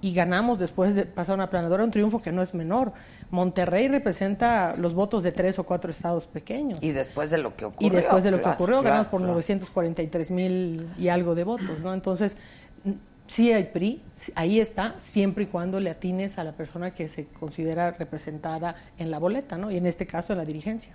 Y 0.00 0.12
ganamos 0.12 0.58
después 0.58 0.96
de 0.96 1.06
pasar 1.06 1.36
una 1.36 1.48
planadora 1.48 1.84
un 1.84 1.92
triunfo 1.92 2.20
que 2.20 2.32
no 2.32 2.42
es 2.42 2.52
menor. 2.54 2.92
Monterrey 3.30 3.86
representa 3.86 4.74
los 4.76 4.94
votos 4.94 5.22
de 5.22 5.30
tres 5.30 5.60
o 5.60 5.62
cuatro 5.62 5.92
estados 5.92 6.26
pequeños. 6.26 6.82
Y 6.82 6.90
después 6.90 7.30
de 7.30 7.38
lo 7.38 7.54
que 7.54 7.66
ocurrió. 7.66 7.86
Y 7.86 7.90
después 7.94 8.24
de 8.24 8.32
lo 8.32 8.42
que 8.42 8.48
ocurrió, 8.48 8.80
claro, 8.80 8.82
ganamos 8.82 9.06
por 9.06 9.20
claro. 9.20 9.34
943 9.34 10.30
mil 10.32 10.90
y 10.98 11.06
algo 11.06 11.36
de 11.36 11.44
votos, 11.44 11.78
¿no? 11.80 11.94
Entonces, 11.94 12.36
sí 13.32 13.50
hay 13.50 13.64
PRI, 13.64 14.02
ahí 14.34 14.60
está, 14.60 14.94
siempre 14.98 15.44
y 15.44 15.46
cuando 15.46 15.80
le 15.80 15.88
atines 15.88 16.38
a 16.38 16.44
la 16.44 16.52
persona 16.52 16.90
que 16.92 17.08
se 17.08 17.26
considera 17.28 17.92
representada 17.92 18.74
en 18.98 19.10
la 19.10 19.18
boleta, 19.18 19.56
¿no? 19.56 19.70
Y 19.70 19.78
en 19.78 19.86
este 19.86 20.06
caso 20.06 20.34
en 20.34 20.38
la 20.38 20.44
dirigencia. 20.44 20.92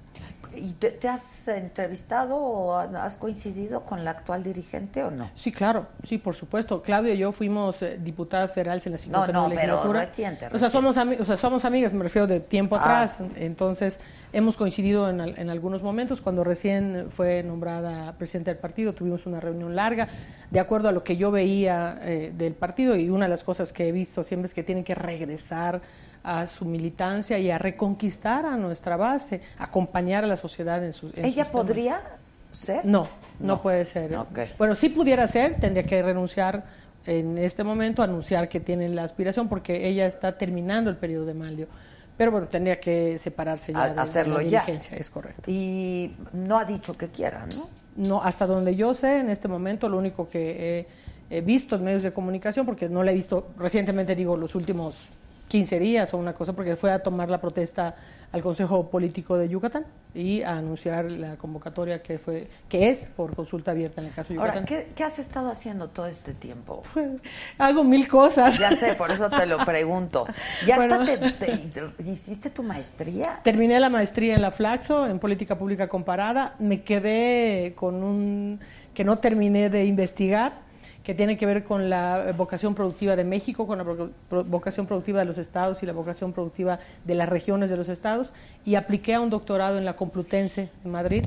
¿Y 0.55 0.73
te, 0.73 0.91
te 0.91 1.07
has 1.07 1.47
entrevistado 1.47 2.35
o 2.35 2.75
has 2.77 3.15
coincidido 3.15 3.85
con 3.85 4.05
la 4.05 4.11
actual 4.11 4.43
dirigente 4.43 5.03
o 5.03 5.09
no? 5.09 5.31
Sí, 5.35 5.51
claro, 5.51 5.87
sí, 6.03 6.19
por 6.19 6.35
supuesto. 6.35 6.81
Claudio 6.83 7.13
y 7.13 7.17
yo 7.17 7.31
fuimos 7.31 7.81
eh, 7.81 7.97
diputadas 7.99 8.51
federales 8.53 8.85
en 8.85 8.91
la 8.91 8.97
59 8.99 9.33
no, 9.33 9.49
pero 9.49 9.73
legislatura. 9.73 10.05
reciente, 10.05 10.47
O 10.53 10.59
sea, 10.59 10.69
somos, 10.69 10.95
o 10.97 11.25
sea, 11.25 11.35
somos 11.35 11.65
amigas, 11.65 11.93
me 11.95 12.03
refiero 12.03 12.27
de 12.27 12.39
tiempo 12.39 12.75
Ah. 12.75 12.81
atrás. 12.81 13.17
Entonces, 13.35 13.99
hemos 14.33 14.57
coincidido 14.57 15.09
en, 15.09 15.19
en 15.19 15.49
algunos 15.49 15.83
momentos. 15.83 16.21
Cuando 16.21 16.43
recién 16.43 17.07
fue 17.09 17.43
nombrada 17.43 18.13
presidenta 18.17 18.51
del 18.51 18.59
partido, 18.59 18.93
tuvimos 18.93 19.25
una 19.25 19.39
reunión 19.39 19.75
larga, 19.75 20.07
de 20.49 20.59
acuerdo 20.59 20.89
a 20.89 20.91
lo 20.91 21.03
que 21.03 21.17
yo 21.17 21.31
veía 21.31 21.99
eh, 22.03 22.33
del 22.35 22.53
partido. 22.53 22.95
Y 22.95 23.09
una 23.09 23.25
de 23.25 23.29
las 23.29 23.43
cosas 23.43 23.71
que 23.71 23.87
he 23.87 23.91
visto 23.91 24.23
siempre 24.23 24.47
es 24.47 24.53
que 24.53 24.63
tienen 24.63 24.83
que 24.83 24.95
regresar 24.95 25.81
a 26.23 26.45
su 26.45 26.65
militancia 26.65 27.39
y 27.39 27.49
a 27.51 27.57
reconquistar 27.57 28.45
a 28.45 28.57
nuestra 28.57 28.97
base, 28.97 29.41
acompañar 29.57 30.23
a 30.23 30.27
la 30.27 30.35
sociedad 30.35 30.83
en 30.83 30.91
sus 30.91 31.17
en 31.17 31.25
¿Ella 31.25 31.45
sus 31.45 31.51
podría 31.53 32.01
ser? 32.51 32.85
No, 32.85 33.07
no, 33.39 33.61
puede 33.61 33.85
ser. 33.85 34.17
Bueno, 34.57 34.75
sí 34.75 34.89
pudiera 34.89 35.27
ser, 35.27 35.55
tendría 35.59 35.83
que 35.83 36.01
renunciar 36.01 36.65
en 37.05 37.37
este 37.37 37.63
momento, 37.63 38.03
anunciar 38.03 38.49
que 38.49 38.59
tiene 38.59 38.89
la 38.89 39.03
aspiración, 39.03 39.47
porque 39.47 39.87
ella 39.87 40.05
está 40.05 40.37
terminando 40.37 40.89
el 40.89 40.97
periodo 40.97 41.25
de 41.25 41.33
Malio. 41.33 41.67
Pero 42.17 42.31
bueno, 42.31 42.47
tendría 42.47 42.79
que 42.79 43.17
separarse 43.19 43.71
ya 43.73 43.83
A- 43.83 43.89
de, 43.89 43.95
de 43.95 44.01
hacerlo 44.01 44.35
la 44.37 44.43
ya. 44.43 44.65
es 44.67 45.09
correcto. 45.09 45.43
Y 45.51 46.15
no 46.33 46.57
ha 46.57 46.65
dicho 46.65 46.97
que 46.97 47.09
quiera, 47.09 47.45
¿no? 47.55 47.69
No, 47.95 48.21
hasta 48.23 48.45
donde 48.45 48.75
yo 48.75 48.93
sé, 48.93 49.19
en 49.19 49.29
este 49.29 49.47
momento, 49.47 49.87
lo 49.89 49.97
único 49.97 50.27
que 50.29 50.87
he, 51.29 51.37
he 51.37 51.41
visto 51.41 51.75
en 51.75 51.83
medios 51.83 52.03
de 52.03 52.13
comunicación, 52.13 52.65
porque 52.65 52.89
no 52.89 53.03
la 53.03 53.11
he 53.11 53.15
visto 53.15 53.49
recientemente, 53.57 54.15
digo, 54.15 54.35
los 54.37 54.55
últimos 54.55 55.07
15 55.47 55.79
días 55.79 56.13
o 56.13 56.17
una 56.17 56.33
cosa, 56.33 56.53
porque 56.53 56.75
fue 56.75 56.91
a 56.91 56.99
tomar 56.99 57.29
la 57.29 57.39
protesta 57.39 57.95
al 58.33 58.41
Consejo 58.41 58.89
Político 58.89 59.37
de 59.37 59.47
Yucatán 59.47 59.85
y 60.13 60.41
a 60.41 60.57
anunciar 60.57 61.05
la 61.05 61.37
convocatoria 61.37 62.01
que 62.03 62.19
fue 62.19 62.49
que 62.67 62.89
es 62.89 63.09
por 63.15 63.33
consulta 63.33 63.71
abierta 63.71 64.01
en 64.01 64.07
el 64.07 64.13
caso 64.13 64.29
de 64.29 64.35
Yucatán. 64.35 64.55
Ahora, 64.55 64.65
¿qué, 64.65 64.89
qué 64.93 65.03
has 65.05 65.17
estado 65.19 65.49
haciendo 65.49 65.87
todo 65.87 66.07
este 66.07 66.33
tiempo? 66.33 66.83
Hago 67.57 67.85
mil 67.85 68.05
cosas. 68.09 68.59
Ya 68.59 68.71
sé, 68.73 68.95
por 68.95 69.11
eso 69.11 69.29
te 69.29 69.45
lo 69.45 69.59
pregunto. 69.63 70.25
¿Ya 70.65 70.75
Bueno. 70.75 71.05
te- 71.05 71.17
hiciste 72.05 72.49
tu 72.49 72.63
maestría? 72.63 73.39
Terminé 73.43 73.79
la 73.79 73.89
maestría 73.89 74.35
en 74.35 74.41
la 74.41 74.51
Flaxo, 74.51 75.07
en 75.07 75.19
política 75.19 75.57
pública 75.57 75.87
comparada. 75.87 76.55
Me 76.59 76.81
quedé 76.83 77.73
con 77.75 78.03
un 78.03 78.59
que 78.93 79.03
no 79.05 79.19
terminé 79.19 79.69
de 79.69 79.85
investigar, 79.85 80.66
que 81.07 81.15
tiene 81.15 81.37
que 81.37 81.45
ver 81.45 81.63
con 81.63 81.89
la 81.89 82.33
vocación 82.35 82.75
productiva 82.75 83.15
de 83.15 83.23
México, 83.23 83.65
con 83.65 83.77
la 83.77 83.85
vocación 84.43 84.87
productiva 84.87 85.19
de 85.19 85.25
los 85.25 85.37
estados 85.37 85.81
y 85.81 85.85
la 85.85 85.93
vocación 85.93 86.33
productiva 86.33 86.79
de 87.05 87.15
las 87.15 87.29
regiones 87.29 87.69
de 87.69 87.77
los 87.77 87.87
estados. 87.87 88.33
Y 88.65 88.75
apliqué 88.75 89.13
a 89.13 89.21
un 89.21 89.29
doctorado 89.29 89.77
en 89.77 89.85
la 89.85 89.95
Complutense 89.95 90.67
en 90.83 90.91
Madrid. 90.91 91.23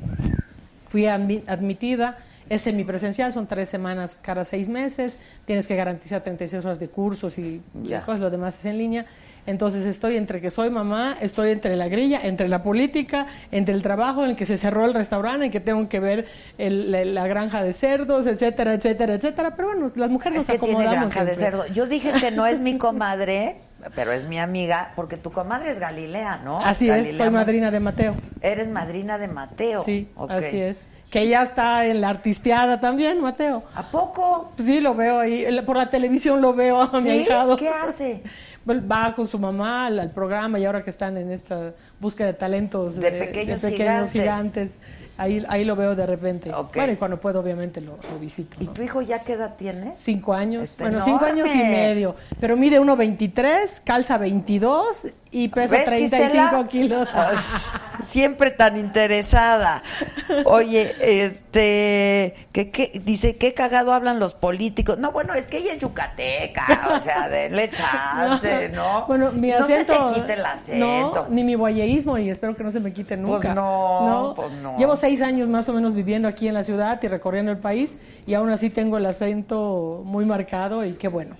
Fui 0.87 1.05
admi- 1.05 1.41
admitida. 1.47 2.19
Es 2.47 2.61
semipresencial, 2.61 3.33
son 3.33 3.47
tres 3.47 3.69
semanas 3.69 4.19
cada 4.21 4.45
seis 4.45 4.69
meses. 4.69 5.17
Tienes 5.45 5.65
que 5.65 5.75
garantizar 5.75 6.21
36 6.21 6.63
horas 6.63 6.79
de 6.79 6.87
cursos 6.87 7.39
y 7.39 7.59
cosas, 8.01 8.19
lo 8.19 8.29
demás 8.29 8.59
es 8.59 8.65
en 8.65 8.77
línea. 8.77 9.07
Entonces 9.47 9.85
estoy 9.85 10.17
entre 10.17 10.39
que 10.41 10.51
soy 10.51 10.69
mamá, 10.69 11.17
estoy 11.21 11.51
entre 11.51 11.75
la 11.75 11.87
grilla, 11.87 12.19
entre 12.21 12.47
la 12.47 12.61
política, 12.63 13.25
entre 13.51 13.73
el 13.73 13.81
trabajo 13.81 14.23
en 14.23 14.31
el 14.31 14.35
que 14.35 14.45
se 14.45 14.57
cerró 14.57 14.85
el 14.85 14.93
restaurante, 14.93 15.45
en 15.45 15.51
que 15.51 15.59
tengo 15.59 15.89
que 15.89 15.99
ver 15.99 16.27
el- 16.57 16.91
la, 16.91 17.03
la 17.05 17.27
granja 17.27 17.63
de 17.63 17.73
cerdos, 17.73 18.27
etcétera, 18.27 18.73
etcétera, 18.73 19.15
etcétera. 19.15 19.55
Pero 19.55 19.69
bueno, 19.69 19.91
las 19.95 20.09
mujeres 20.09 20.39
Es 20.43 20.47
nos 20.47 20.53
que 20.53 20.59
tiene 20.65 20.83
acomodamos. 20.83 21.13
granja 21.13 21.25
de 21.29 21.35
cerdo. 21.35 21.65
Yo 21.67 21.87
dije 21.87 22.13
que 22.19 22.31
no 22.31 22.45
es 22.45 22.59
mi 22.59 22.77
comadre, 22.79 23.57
pero 23.95 24.11
es 24.11 24.27
mi 24.27 24.37
amiga, 24.37 24.91
porque 24.95 25.17
tu 25.17 25.31
comadre 25.31 25.71
es 25.71 25.79
Galilea, 25.79 26.37
¿no? 26.43 26.59
Así 26.59 26.89
es, 26.89 27.17
soy 27.17 27.29
madrina 27.31 27.71
de 27.71 27.79
Mateo. 27.79 28.13
Eres 28.41 28.69
madrina 28.69 29.17
de 29.17 29.27
Mateo. 29.27 29.83
Sí, 29.83 30.07
Ok. 30.15 30.31
así 30.31 30.59
es. 30.61 30.85
Que 31.09 31.27
ya 31.27 31.43
está 31.43 31.85
en 31.87 31.99
la 31.99 32.07
artisteada 32.07 32.79
también, 32.79 33.19
Mateo. 33.19 33.63
¿A 33.75 33.91
poco? 33.91 34.53
Sí, 34.57 34.79
lo 34.79 34.95
veo 34.95 35.19
ahí. 35.19 35.45
Por 35.65 35.75
la 35.75 35.89
televisión 35.89 36.39
lo 36.39 36.53
veo 36.53 36.79
a 36.79 36.87
mi 37.01 37.01
¿Sí? 37.01 37.09
ahijado. 37.09 37.57
¿Qué 37.57 37.67
hace? 37.67 38.23
Va 38.69 39.13
con 39.15 39.27
su 39.27 39.39
mamá 39.39 39.87
al, 39.87 39.99
al 39.99 40.11
programa 40.11 40.59
y 40.59 40.65
ahora 40.65 40.83
que 40.83 40.89
están 40.91 41.17
en 41.17 41.31
esta 41.31 41.73
búsqueda 41.99 42.27
de 42.27 42.33
talentos 42.33 42.95
De 42.95 43.11
pequeños 43.11 43.61
gigantes. 43.61 44.11
gigantes, 44.11 44.71
ahí, 45.17 45.43
ahí 45.49 45.65
lo 45.65 45.75
veo 45.75 45.95
de 45.95 46.05
repente. 46.05 46.53
Ok. 46.53 46.75
Bueno, 46.75 46.93
y 46.93 46.95
cuando 46.95 47.19
puedo 47.19 47.39
obviamente 47.39 47.81
lo, 47.81 47.97
lo 48.11 48.19
visito. 48.19 48.57
¿Y 48.59 48.65
¿no? 48.67 48.73
tu 48.73 48.81
hijo 48.83 49.01
ya 49.01 49.19
qué 49.23 49.33
edad 49.33 49.55
tiene? 49.57 49.93
Cinco 49.95 50.33
años, 50.33 50.63
Está 50.63 50.83
bueno, 50.85 51.03
cinco 51.03 51.25
años 51.25 51.47
y 51.47 51.51
enorme. 51.59 51.71
medio, 51.71 52.15
pero 52.39 52.55
mide 52.55 52.79
1.23, 52.79 53.81
calza 53.83 54.17
22 54.19 55.07
y 55.33 55.47
pesa 55.47 55.75
¿Ves, 55.77 55.85
35 55.85 56.23
Gisela? 56.27 56.67
kilos. 56.69 57.09
Ah, 57.13 57.31
Siempre 58.01 58.51
tan 58.51 58.77
interesada. 58.77 59.81
Oye, 60.45 60.93
este, 60.99 62.35
¿qué, 62.51 62.69
qué? 62.69 63.01
dice, 63.05 63.37
qué 63.37 63.53
cagado 63.53 63.93
hablan 63.93 64.19
los 64.19 64.33
políticos. 64.33 64.97
No, 64.97 65.11
bueno, 65.11 65.33
es 65.33 65.47
que 65.47 65.59
ella 65.59 65.71
es 65.71 65.79
yucateca, 65.79 66.89
o 66.93 66.99
sea, 66.99 67.29
denle 67.29 67.69
chance, 67.71 68.69
¿no? 68.73 69.05
Bueno, 69.07 69.31
mi 69.31 69.51
No 69.51 69.65
se 69.67 69.73
acento. 69.75 70.07
te 70.07 70.13
quite 70.15 70.33
el 70.33 70.45
acento. 70.45 70.85
No, 71.23 71.27
ni 71.29 71.43
mi 71.43 71.55
guayeísmo, 71.55 72.17
y 72.17 72.29
espero 72.29 72.55
que 72.55 72.63
no 72.63 72.71
se 72.71 72.79
me 72.81 72.91
quite 72.91 73.15
nunca. 73.15 73.39
Pues 73.39 73.55
no, 73.55 74.33
pues 74.35 74.51
no. 74.53 74.77
Llevo 74.77 74.95
seis 74.95 75.21
años 75.21 75.47
más 75.47 75.67
o 75.69 75.73
menos 75.73 75.93
viviendo 75.93 76.27
aquí 76.27 76.47
en 76.49 76.55
la 76.55 76.63
ciudad 76.63 76.99
y 77.01 77.07
recorriendo 77.07 77.51
el 77.51 77.57
país, 77.59 77.97
y 78.27 78.33
aún 78.33 78.49
así 78.49 78.69
tengo 78.69 78.97
el 78.97 79.05
acento 79.05 80.01
muy 80.05 80.25
marcado, 80.25 80.83
y 80.83 80.93
qué 80.93 81.07
bueno. 81.07 81.35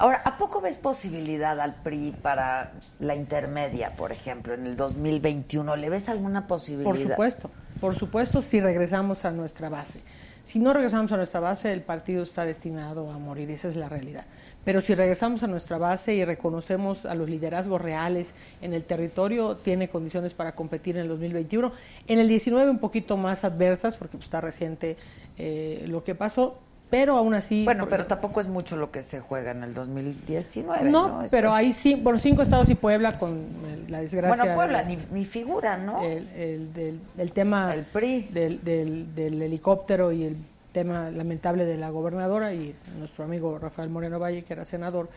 Ahora, 0.00 0.22
¿a 0.24 0.38
poco 0.38 0.62
ves 0.62 0.78
posibilidad 0.78 1.60
al 1.60 1.74
PRI 1.74 2.12
para 2.22 2.72
la 3.00 3.14
intermedia, 3.14 3.96
por 3.96 4.12
ejemplo, 4.12 4.54
en 4.54 4.66
el 4.66 4.74
2021? 4.74 5.76
¿Le 5.76 5.90
ves 5.90 6.08
alguna 6.08 6.46
posibilidad? 6.46 6.90
Por 6.90 6.98
supuesto, 6.98 7.50
por 7.82 7.94
supuesto, 7.94 8.40
si 8.40 8.62
regresamos 8.62 9.26
a 9.26 9.30
nuestra 9.30 9.68
base. 9.68 10.00
Si 10.44 10.58
no 10.58 10.72
regresamos 10.72 11.12
a 11.12 11.18
nuestra 11.18 11.40
base, 11.40 11.70
el 11.70 11.82
partido 11.82 12.22
está 12.22 12.46
destinado 12.46 13.10
a 13.10 13.18
morir, 13.18 13.50
esa 13.50 13.68
es 13.68 13.76
la 13.76 13.90
realidad. 13.90 14.24
Pero 14.64 14.80
si 14.80 14.94
regresamos 14.94 15.42
a 15.42 15.48
nuestra 15.48 15.76
base 15.76 16.14
y 16.14 16.24
reconocemos 16.24 17.04
a 17.04 17.14
los 17.14 17.28
liderazgos 17.28 17.78
reales 17.78 18.32
en 18.62 18.72
el 18.72 18.84
territorio, 18.84 19.58
tiene 19.58 19.90
condiciones 19.90 20.32
para 20.32 20.52
competir 20.52 20.96
en 20.96 21.02
el 21.02 21.08
2021. 21.08 21.72
En 22.06 22.18
el 22.18 22.26
19 22.26 22.70
un 22.70 22.78
poquito 22.78 23.18
más 23.18 23.44
adversas, 23.44 23.98
porque 23.98 24.16
pues, 24.16 24.24
está 24.24 24.40
reciente 24.40 24.96
eh, 25.36 25.84
lo 25.88 26.04
que 26.04 26.14
pasó, 26.14 26.58
pero 26.90 27.16
aún 27.16 27.34
así... 27.34 27.64
Bueno, 27.64 27.88
pero 27.88 28.06
tampoco 28.06 28.40
es 28.40 28.48
mucho 28.48 28.76
lo 28.76 28.90
que 28.90 29.02
se 29.02 29.20
juega 29.20 29.52
en 29.52 29.62
el 29.62 29.72
2019, 29.74 30.90
¿no? 30.90 31.20
no, 31.20 31.24
pero 31.30 31.52
hay 31.54 31.72
sí, 31.72 31.96
por 31.96 32.18
cinco 32.18 32.42
estados 32.42 32.68
y 32.68 32.74
Puebla 32.74 33.16
con 33.16 33.44
la 33.88 34.00
desgracia... 34.00 34.36
Bueno, 34.44 34.54
Puebla, 34.56 34.82
de- 34.82 34.96
ni, 34.96 35.02
ni 35.12 35.24
figura, 35.24 35.76
¿no? 35.76 36.02
el, 36.02 36.28
el- 36.36 36.72
del, 36.74 37.00
del 37.16 37.32
tema 37.32 37.72
El 37.74 37.84
PRI. 37.84 38.22
Del, 38.32 38.62
del- 38.64 39.14
del 39.14 39.40
helicóptero 39.40 40.10
y 40.12 40.24
el 40.24 40.36
tema 40.72 41.10
lamentable 41.10 41.64
de 41.64 41.76
la 41.76 41.90
gobernadora 41.90 42.52
y 42.54 42.74
nuestro 42.98 43.24
amigo 43.24 43.58
Rafael 43.58 43.88
Moreno 43.88 44.18
Valle, 44.18 44.42
que 44.44 44.52
era 44.52 44.64
senador, 44.64 45.08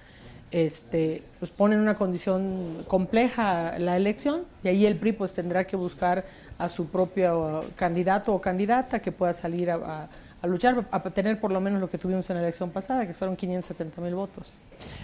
este, 0.51 1.23
pues 1.39 1.49
pone 1.51 1.75
en 1.75 1.81
una 1.81 1.95
condición 1.95 2.83
compleja 2.87 3.77
la 3.79 3.97
elección 3.97 4.43
y 4.63 4.67
ahí 4.67 4.85
el 4.85 4.97
PRI 4.97 5.13
pues 5.13 5.33
tendrá 5.33 5.65
que 5.65 5.75
buscar 5.75 6.23
a 6.59 6.69
su 6.69 6.87
propio 6.87 7.65
candidato 7.75 8.33
o 8.33 8.39
candidata 8.39 8.99
que 8.99 9.11
pueda 9.11 9.33
salir 9.33 9.71
a, 9.71 9.75
a- 9.75 10.07
a 10.43 10.47
luchar, 10.47 10.85
a 10.91 11.01
tener 11.09 11.39
por 11.39 11.51
lo 11.51 11.59
menos 11.61 11.79
lo 11.81 11.89
que 11.89 11.97
tuvimos 11.97 12.29
en 12.29 12.35
la 12.35 12.43
elección 12.43 12.69
pasada, 12.69 13.07
que 13.07 13.13
fueron 13.15 13.35
570 13.35 14.01
mil 14.01 14.13
votos. 14.13 14.45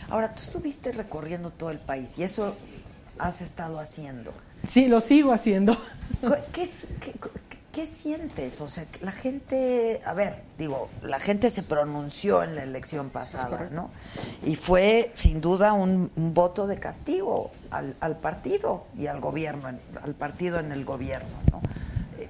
Ahora, 0.09 0.35
tú 0.35 0.41
estuviste 0.43 0.91
recorriendo 0.91 1.49
todo 1.49 1.71
el 1.71 1.79
país 1.79 2.19
y 2.19 2.23
eso 2.23 2.55
has 3.17 3.41
estado 3.41 3.79
haciendo. 3.79 4.31
Sí, 4.67 4.87
lo 4.87 4.99
sigo 5.01 5.31
haciendo. 5.31 5.75
¿Qué, 6.51 6.67
qué- 7.01 7.13
qué- 7.13 7.29
qué 7.71 7.85
sientes? 7.85 8.59
O 8.59 8.67
sea, 8.67 8.85
la 9.01 9.11
gente, 9.13 10.01
a 10.03 10.11
ver, 10.13 10.41
digo, 10.57 10.89
la 11.03 11.19
gente 11.19 11.49
se 11.49 11.63
pronunció 11.63 12.43
en 12.43 12.55
la 12.55 12.63
elección 12.63 13.09
pasada, 13.09 13.69
¿no? 13.71 13.91
Y 14.45 14.55
fue 14.57 15.11
sin 15.13 15.39
duda 15.39 15.71
un, 15.71 16.11
un 16.17 16.33
voto 16.33 16.67
de 16.67 16.77
castigo 16.77 17.51
al, 17.71 17.95
al 18.01 18.17
partido 18.17 18.85
y 18.97 19.07
al 19.07 19.21
gobierno, 19.21 19.69
al 20.03 20.15
partido 20.15 20.59
en 20.59 20.71
el 20.73 20.83
gobierno, 20.83 21.29
¿no? 21.51 21.61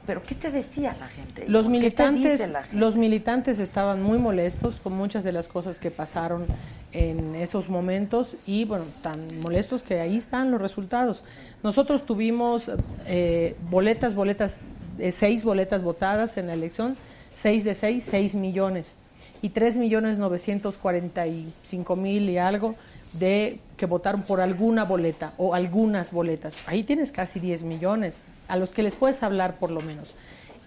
Pero 0.09 0.23
¿qué 0.23 0.33
te 0.33 0.49
decía 0.49 0.95
la 0.99 1.07
gente? 1.07 1.47
Los 1.47 1.65
¿Qué 1.65 1.67
te 1.67 1.69
militantes, 1.69 2.31
dice 2.31 2.47
la 2.47 2.63
gente? 2.63 2.79
los 2.79 2.95
militantes 2.95 3.59
estaban 3.59 4.01
muy 4.01 4.17
molestos 4.17 4.79
con 4.79 4.93
muchas 4.93 5.23
de 5.23 5.31
las 5.31 5.47
cosas 5.47 5.77
que 5.77 5.91
pasaron 5.91 6.47
en 6.93 7.35
esos 7.35 7.69
momentos 7.69 8.35
y 8.47 8.65
bueno, 8.65 8.85
tan 9.03 9.19
molestos 9.41 9.83
que 9.83 9.99
ahí 9.99 10.17
están 10.17 10.49
los 10.49 10.59
resultados. 10.59 11.23
Nosotros 11.61 12.07
tuvimos 12.07 12.71
eh, 13.05 13.55
boletas, 13.69 14.15
boletas, 14.15 14.61
eh, 14.97 15.11
seis 15.11 15.43
boletas 15.43 15.83
votadas 15.83 16.37
en 16.37 16.47
la 16.47 16.53
elección, 16.53 16.97
6 17.35 17.63
de 17.63 17.75
6, 17.75 18.07
6 18.09 18.33
millones. 18.33 18.95
Y 19.43 19.49
3 19.49 19.77
millones 19.77 20.17
945 20.17 21.95
mil 21.95 22.31
y 22.31 22.39
algo 22.39 22.73
de 23.13 23.59
que 23.77 23.85
votaron 23.85 24.21
por 24.23 24.41
alguna 24.41 24.85
boleta 24.85 25.33
o 25.37 25.55
algunas 25.55 26.11
boletas. 26.11 26.67
Ahí 26.67 26.83
tienes 26.83 27.11
casi 27.11 27.39
10 27.39 27.63
millones 27.63 28.19
a 28.47 28.57
los 28.57 28.71
que 28.71 28.83
les 28.83 28.95
puedes 28.95 29.23
hablar 29.23 29.57
por 29.57 29.71
lo 29.71 29.81
menos. 29.81 30.13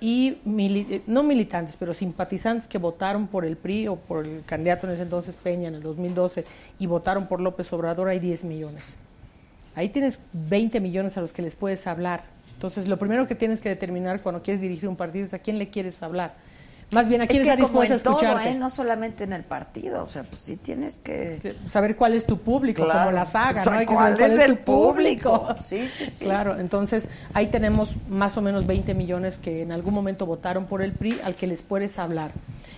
Y 0.00 0.38
eh, 0.58 1.02
no 1.06 1.22
militantes, 1.22 1.76
pero 1.78 1.94
simpatizantes 1.94 2.66
que 2.66 2.78
votaron 2.78 3.28
por 3.28 3.44
el 3.44 3.56
PRI 3.56 3.86
o 3.86 3.96
por 3.96 4.26
el 4.26 4.42
candidato 4.44 4.86
en 4.86 4.94
ese 4.94 5.02
entonces 5.02 5.36
Peña 5.36 5.68
en 5.68 5.76
el 5.76 5.82
2012 5.82 6.44
y 6.80 6.86
votaron 6.86 7.28
por 7.28 7.40
López 7.40 7.72
Obrador, 7.72 8.08
hay 8.08 8.18
10 8.18 8.44
millones. 8.44 8.82
Ahí 9.74 9.88
tienes 9.88 10.20
20 10.32 10.80
millones 10.80 11.16
a 11.16 11.20
los 11.20 11.32
que 11.32 11.42
les 11.42 11.54
puedes 11.54 11.86
hablar. 11.86 12.24
Entonces, 12.54 12.88
lo 12.88 12.98
primero 12.98 13.26
que 13.26 13.34
tienes 13.34 13.60
que 13.60 13.68
determinar 13.68 14.20
cuando 14.20 14.42
quieres 14.42 14.60
dirigir 14.60 14.88
un 14.88 14.96
partido 14.96 15.24
es 15.24 15.34
a 15.34 15.38
quién 15.38 15.58
le 15.58 15.68
quieres 15.70 16.02
hablar. 16.02 16.34
Más 16.92 17.08
bien, 17.08 17.22
a 17.22 17.26
quién 17.26 17.40
es 17.42 17.46
que 17.46 17.50
a 17.50 17.54
en 17.54 17.60
todo, 17.60 17.82
escucharte. 17.82 18.50
¿eh? 18.50 18.54
No 18.54 18.68
solamente 18.68 19.24
en 19.24 19.32
el 19.32 19.44
partido, 19.44 20.02
o 20.02 20.06
sea, 20.06 20.24
pues 20.24 20.40
sí 20.42 20.56
tienes 20.58 20.98
que... 20.98 21.54
Saber 21.66 21.96
cuál 21.96 22.12
es 22.14 22.26
tu 22.26 22.38
público, 22.38 22.84
Claro. 22.84 23.00
como 23.00 23.10
la 23.12 23.24
saga, 23.24 23.60
O 23.62 23.64
sea, 23.64 23.72
¿no? 23.72 23.78
Hay 23.78 23.86
que 23.86 23.94
¿cuál 23.94 24.04
saber 24.12 24.18
cuál 24.18 24.32
es 24.32 24.38
es, 24.38 24.44
el 24.44 24.58
tu 24.58 24.64
público. 24.64 25.38
público? 25.40 25.60
Sí, 25.62 25.88
sí, 25.88 26.06
sí. 26.06 26.24
Claro, 26.24 26.58
entonces 26.58 27.08
ahí 27.32 27.46
tenemos 27.46 27.94
más 28.08 28.36
o 28.36 28.42
menos 28.42 28.66
20 28.66 28.94
millones 28.94 29.38
que 29.38 29.62
en 29.62 29.72
algún 29.72 29.94
momento 29.94 30.26
votaron 30.26 30.66
por 30.66 30.82
el 30.82 30.92
PRI 30.92 31.18
al 31.24 31.34
que 31.34 31.46
les 31.46 31.62
puedes 31.62 31.98
hablar. 31.98 32.30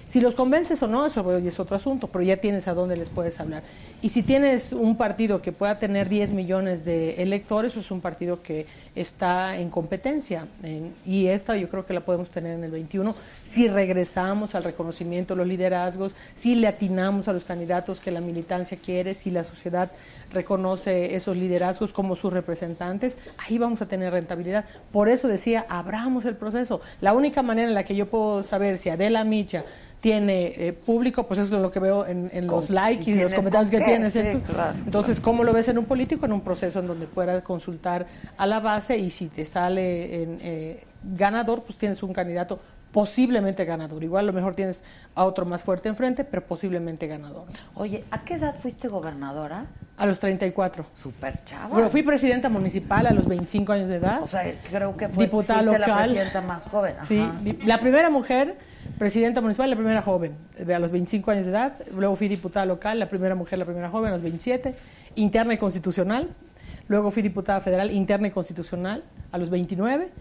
Si 0.08 0.20
los 0.20 0.34
convences 0.34 0.80
o 0.82 0.86
no, 0.86 1.06
eso 1.06 1.36
es 1.38 1.58
otro 1.58 1.76
asunto, 1.76 2.06
pero 2.06 2.22
ya 2.22 2.36
tienes 2.36 2.68
a 2.68 2.74
dónde 2.74 2.96
les 2.96 3.08
puedes 3.08 3.40
hablar. 3.40 3.62
Y 4.00 4.10
si 4.10 4.22
tienes 4.22 4.72
un 4.72 4.96
partido 4.96 5.42
que 5.42 5.50
pueda 5.50 5.78
tener 5.78 6.08
10 6.08 6.32
millones 6.32 6.84
de 6.84 7.22
electores, 7.22 7.72
pues 7.72 7.86
es 7.86 7.90
un 7.90 8.00
partido 8.00 8.40
que 8.42 8.66
está 8.94 9.56
en 9.56 9.70
competencia. 9.70 10.46
En- 10.62 10.94
y 11.04 11.26
esta 11.26 11.56
yo 11.56 11.68
creo 11.68 11.84
que 11.84 11.94
la 11.94 12.00
podemos 12.00 12.30
tener 12.30 12.56
en 12.56 12.62
el 12.64 12.70
21 12.70 13.14
si 13.42 13.66
regresamos 13.66 14.54
al 14.54 14.62
reconocimiento 14.62 15.34
de 15.34 15.38
los 15.38 15.48
liderazgos, 15.48 16.12
si 16.36 16.54
le 16.54 16.68
atinamos 16.68 17.26
a 17.26 17.32
los 17.32 17.42
candidatos 17.44 17.98
que 17.98 18.10
la 18.12 18.20
militancia 18.20 18.78
quiere, 18.82 19.14
si 19.14 19.30
la 19.32 19.42
sociedad 19.42 19.90
reconoce 20.34 21.14
esos 21.14 21.36
liderazgos 21.36 21.92
como 21.92 22.16
sus 22.16 22.32
representantes, 22.32 23.16
ahí 23.38 23.56
vamos 23.58 23.80
a 23.80 23.86
tener 23.86 24.12
rentabilidad. 24.12 24.64
Por 24.92 25.08
eso 25.08 25.28
decía, 25.28 25.64
abramos 25.68 26.24
el 26.26 26.36
proceso. 26.36 26.80
La 27.00 27.12
única 27.14 27.42
manera 27.42 27.68
en 27.68 27.74
la 27.74 27.84
que 27.84 27.94
yo 27.96 28.06
puedo 28.06 28.42
saber 28.42 28.76
si 28.76 28.90
Adela 28.90 29.24
Micha 29.24 29.64
tiene 30.00 30.52
eh, 30.56 30.72
público, 30.74 31.26
pues 31.26 31.40
eso 31.40 31.56
es 31.56 31.62
lo 31.62 31.70
que 31.70 31.80
veo 31.80 32.04
en, 32.06 32.30
en 32.34 32.46
los 32.46 32.66
Con- 32.66 32.74
likes 32.74 33.04
si 33.04 33.12
y 33.12 33.22
los 33.22 33.32
comentarios 33.32 33.70
que 33.70 33.80
tienes. 33.80 34.12
sí. 34.12 34.20
Tú- 34.32 34.52
claro. 34.52 34.76
Entonces, 34.84 35.18
¿cómo 35.18 35.44
lo 35.44 35.52
ves 35.54 35.68
en 35.68 35.78
un 35.78 35.86
político? 35.86 36.26
En 36.26 36.32
un 36.34 36.42
proceso 36.42 36.80
en 36.80 36.86
donde 36.86 37.06
puedas 37.06 37.42
consultar 37.42 38.06
a 38.36 38.46
la 38.46 38.60
base 38.60 38.98
y 38.98 39.08
si 39.08 39.28
te 39.28 39.46
sale 39.46 40.22
en, 40.22 40.38
eh, 40.42 40.84
ganador, 41.16 41.62
pues 41.62 41.78
tienes 41.78 42.02
un 42.02 42.12
candidato 42.12 42.60
posiblemente 42.94 43.64
ganador. 43.64 44.04
Igual 44.04 44.24
a 44.24 44.26
lo 44.28 44.32
mejor 44.32 44.54
tienes 44.54 44.84
a 45.16 45.24
otro 45.24 45.44
más 45.44 45.64
fuerte 45.64 45.88
enfrente, 45.88 46.22
pero 46.22 46.46
posiblemente 46.46 47.08
ganador. 47.08 47.48
Oye, 47.74 48.04
¿a 48.12 48.22
qué 48.22 48.34
edad 48.34 48.54
fuiste 48.54 48.86
gobernadora? 48.86 49.66
A 49.96 50.06
los 50.06 50.20
34. 50.20 50.86
Súper 50.94 51.44
chava. 51.44 51.66
Bueno, 51.66 51.90
fui 51.90 52.04
presidenta 52.04 52.48
municipal 52.48 53.04
a 53.08 53.10
los 53.10 53.26
25 53.26 53.72
años 53.72 53.88
de 53.88 53.96
edad. 53.96 54.22
O 54.22 54.28
sea, 54.28 54.44
creo 54.70 54.96
que 54.96 55.08
fue, 55.08 55.24
diputada 55.24 55.62
fuiste 55.62 55.78
local. 55.80 55.90
la 55.90 56.02
presidenta 56.02 56.40
más 56.40 56.68
joven. 56.68 56.94
ajá. 56.96 57.04
Sí, 57.04 57.58
la 57.66 57.80
primera 57.80 58.10
mujer 58.10 58.56
presidenta 58.96 59.40
municipal, 59.40 59.68
la 59.70 59.76
primera 59.76 60.00
joven, 60.00 60.36
a 60.72 60.78
los 60.78 60.92
25 60.92 61.32
años 61.32 61.46
de 61.46 61.50
edad. 61.50 61.72
Luego 61.96 62.14
fui 62.14 62.28
diputada 62.28 62.64
local, 62.64 63.00
la 63.00 63.08
primera 63.08 63.34
mujer, 63.34 63.58
la 63.58 63.64
primera 63.64 63.90
joven, 63.90 64.10
a 64.10 64.12
los 64.12 64.22
27. 64.22 64.72
Interna 65.16 65.54
y 65.54 65.58
constitucional. 65.58 66.28
Luego 66.86 67.10
fui 67.10 67.24
diputada 67.24 67.60
federal, 67.60 67.90
interna 67.90 68.28
y 68.28 68.30
constitucional, 68.30 69.02
a 69.32 69.38
los 69.38 69.50
29. 69.50 70.12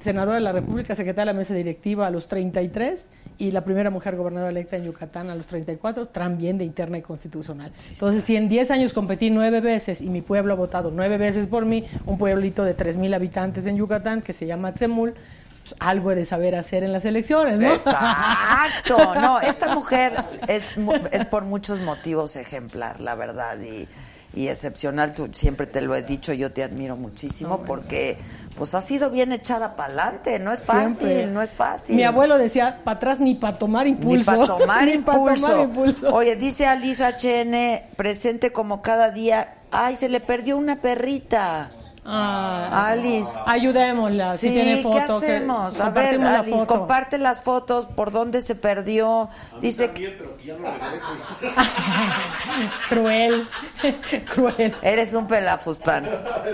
Senadora 0.00 0.36
de 0.36 0.42
la 0.42 0.52
República, 0.52 0.94
secretaria 0.94 1.32
de 1.32 1.34
la 1.34 1.38
mesa 1.38 1.54
directiva 1.54 2.06
a 2.06 2.10
los 2.10 2.28
33 2.28 3.06
y 3.38 3.50
la 3.50 3.64
primera 3.64 3.90
mujer 3.90 4.16
gobernadora 4.16 4.50
electa 4.50 4.76
en 4.76 4.84
Yucatán 4.84 5.30
a 5.30 5.34
los 5.34 5.46
34, 5.46 6.06
también 6.06 6.58
de 6.58 6.64
interna 6.64 6.98
y 6.98 7.02
constitucional. 7.02 7.72
Entonces, 7.90 8.24
si 8.24 8.36
en 8.36 8.48
10 8.48 8.70
años 8.70 8.92
competí 8.92 9.30
nueve 9.30 9.60
veces 9.60 10.00
y 10.00 10.08
mi 10.08 10.22
pueblo 10.22 10.54
ha 10.54 10.56
votado 10.56 10.90
nueve 10.90 11.18
veces 11.18 11.46
por 11.46 11.66
mí, 11.66 11.86
un 12.06 12.18
pueblito 12.18 12.64
de 12.64 12.76
3.000 12.76 13.14
habitantes 13.14 13.66
en 13.66 13.76
Yucatán 13.76 14.22
que 14.22 14.32
se 14.32 14.46
llama 14.46 14.72
Tzemul, 14.72 15.14
pues, 15.62 15.74
algo 15.80 16.12
he 16.12 16.14
de 16.14 16.24
saber 16.24 16.54
hacer 16.54 16.84
en 16.84 16.92
las 16.92 17.04
elecciones, 17.04 17.58
¿no? 17.58 17.72
Exacto, 17.72 19.14
no, 19.16 19.40
esta 19.42 19.74
mujer 19.74 20.14
es, 20.46 20.76
es 21.10 21.24
por 21.24 21.44
muchos 21.44 21.80
motivos 21.80 22.36
ejemplar, 22.36 23.00
la 23.00 23.16
verdad, 23.16 23.58
y, 23.60 23.88
y 24.36 24.48
excepcional. 24.48 25.14
Tú 25.14 25.28
siempre 25.32 25.66
te 25.66 25.80
lo 25.80 25.96
he 25.96 26.02
dicho, 26.02 26.32
yo 26.32 26.52
te 26.52 26.62
admiro 26.62 26.94
muchísimo 26.94 27.62
porque 27.64 28.18
pues 28.54 28.74
ha 28.74 28.80
sido 28.80 29.10
bien 29.10 29.32
echada 29.32 29.74
para 29.76 29.88
adelante, 29.88 30.38
no 30.38 30.52
es 30.52 30.62
fácil, 30.62 31.08
Siempre. 31.08 31.26
no 31.26 31.42
es 31.42 31.52
fácil. 31.52 31.96
Mi 31.96 32.04
abuelo 32.04 32.38
decía, 32.38 32.80
para 32.84 32.98
atrás 32.98 33.18
ni 33.18 33.34
para 33.34 33.58
tomar 33.58 33.86
impulso. 33.86 34.18
Ni 34.18 34.24
para 34.24 34.46
tomar, 34.46 34.66
pa' 35.04 35.12
tomar 35.12 35.34
impulso. 35.34 35.62
impulso. 35.62 36.14
Oye, 36.14 36.36
dice 36.36 36.66
Alisa 36.66 37.16
HN, 37.16 37.96
presente 37.96 38.52
como 38.52 38.82
cada 38.82 39.10
día. 39.10 39.54
Ay, 39.70 39.96
se 39.96 40.08
le 40.08 40.20
perdió 40.20 40.56
una 40.56 40.76
perrita. 40.80 41.68
Ah, 42.08 42.88
Alice. 42.90 43.32
Ayudémosla, 43.46 44.36
si 44.38 44.48
Sí, 44.48 44.54
tiene 44.54 44.76
¿qué 44.76 44.82
foto. 44.82 45.18
que 45.20 45.26
hacemos? 45.26 45.80
A 45.80 45.90
ver, 45.90 46.20
la 46.20 46.38
Alice, 46.40 46.58
foto. 46.60 46.66
comparte 46.78 47.18
las 47.18 47.42
fotos, 47.42 47.86
por 47.86 48.12
dónde 48.12 48.40
se 48.42 48.54
perdió. 48.54 49.28
Dice 49.60 49.90
que 49.90 50.16
Cruel, 52.88 53.46
cruel. 54.34 54.74
eres 54.82 55.12
un 55.14 55.26
pelafustán. 55.26 56.08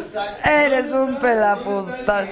Eres 0.44 0.92
un 0.92 1.16
pelafustán. 1.16 2.28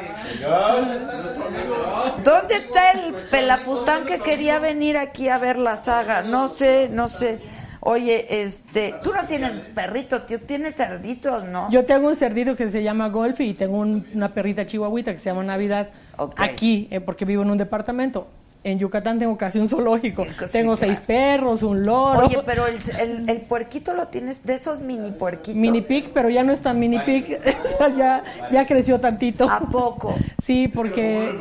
¿Dónde 2.25 2.57
está 2.57 2.93
el 2.93 3.14
pelafustán 3.14 4.05
que 4.05 4.21
quería 4.21 4.59
venir 4.59 4.97
aquí 4.97 5.29
a 5.29 5.39
ver 5.39 5.59
la 5.59 5.77
saga? 5.77 6.23
No 6.23 6.49
sé, 6.49 6.89
no 6.91 7.09
sé. 7.09 7.41
Oye, 7.83 8.43
este, 8.43 8.95
tú 9.03 9.12
no 9.14 9.24
tienes 9.26 9.55
perritos, 9.74 10.26
tú 10.26 10.39
tienes 10.39 10.76
cerditos, 10.76 11.45
¿no? 11.45 11.70
Yo 11.70 11.85
tengo 11.87 12.09
un 12.09 12.14
cerdito 12.16 12.55
que 12.55 12.68
se 12.68 12.83
llama 12.83 13.09
Golfi 13.09 13.45
y 13.51 13.55
tengo 13.55 13.78
un- 13.78 14.07
una 14.14 14.35
perrita 14.35 14.66
chihuahuita 14.66 15.12
que 15.14 15.18
se 15.18 15.31
llama 15.31 15.43
Navidad. 15.45 15.89
Ok. 16.18 16.41
Aquí, 16.41 16.89
eh, 16.91 17.01
porque 17.01 17.24
vivo 17.24 17.43
en 17.43 17.51
un 17.51 17.59
departamento. 17.59 18.28
En 18.62 18.78
Yucatán 18.78 19.18
tengo 19.18 19.39
casi 19.39 19.59
un 19.59 19.66
zoológico. 19.66 20.22
Sí, 20.24 20.31
tengo 20.53 20.76
claro. 20.76 20.93
seis 20.93 21.01
perros, 21.01 21.62
un 21.62 21.83
loro. 21.83 22.26
Oye, 22.26 22.41
pero 22.45 22.66
el, 22.66 22.76
el, 22.99 23.31
el 23.31 23.41
puerquito 23.41 23.95
lo 23.95 24.09
tienes 24.09 24.45
de 24.45 24.53
esos 24.53 24.83
mini 24.83 25.12
puerquitos. 25.12 25.55
Mini 25.57 25.81
pig, 25.81 26.11
pero 26.12 26.28
ya 26.28 26.43
no 26.43 26.53
es 26.53 26.61
tan 26.61 26.78
mini 26.78 26.99
pig. 26.99 27.39
Esa 27.43 27.89
ya, 27.97 28.22
ya 28.53 28.66
creció 28.66 29.01
tantito. 29.01 29.49
¿A 29.51 29.61
poco? 29.61 30.14
Sí, 30.45 30.68
porque. 30.68 31.33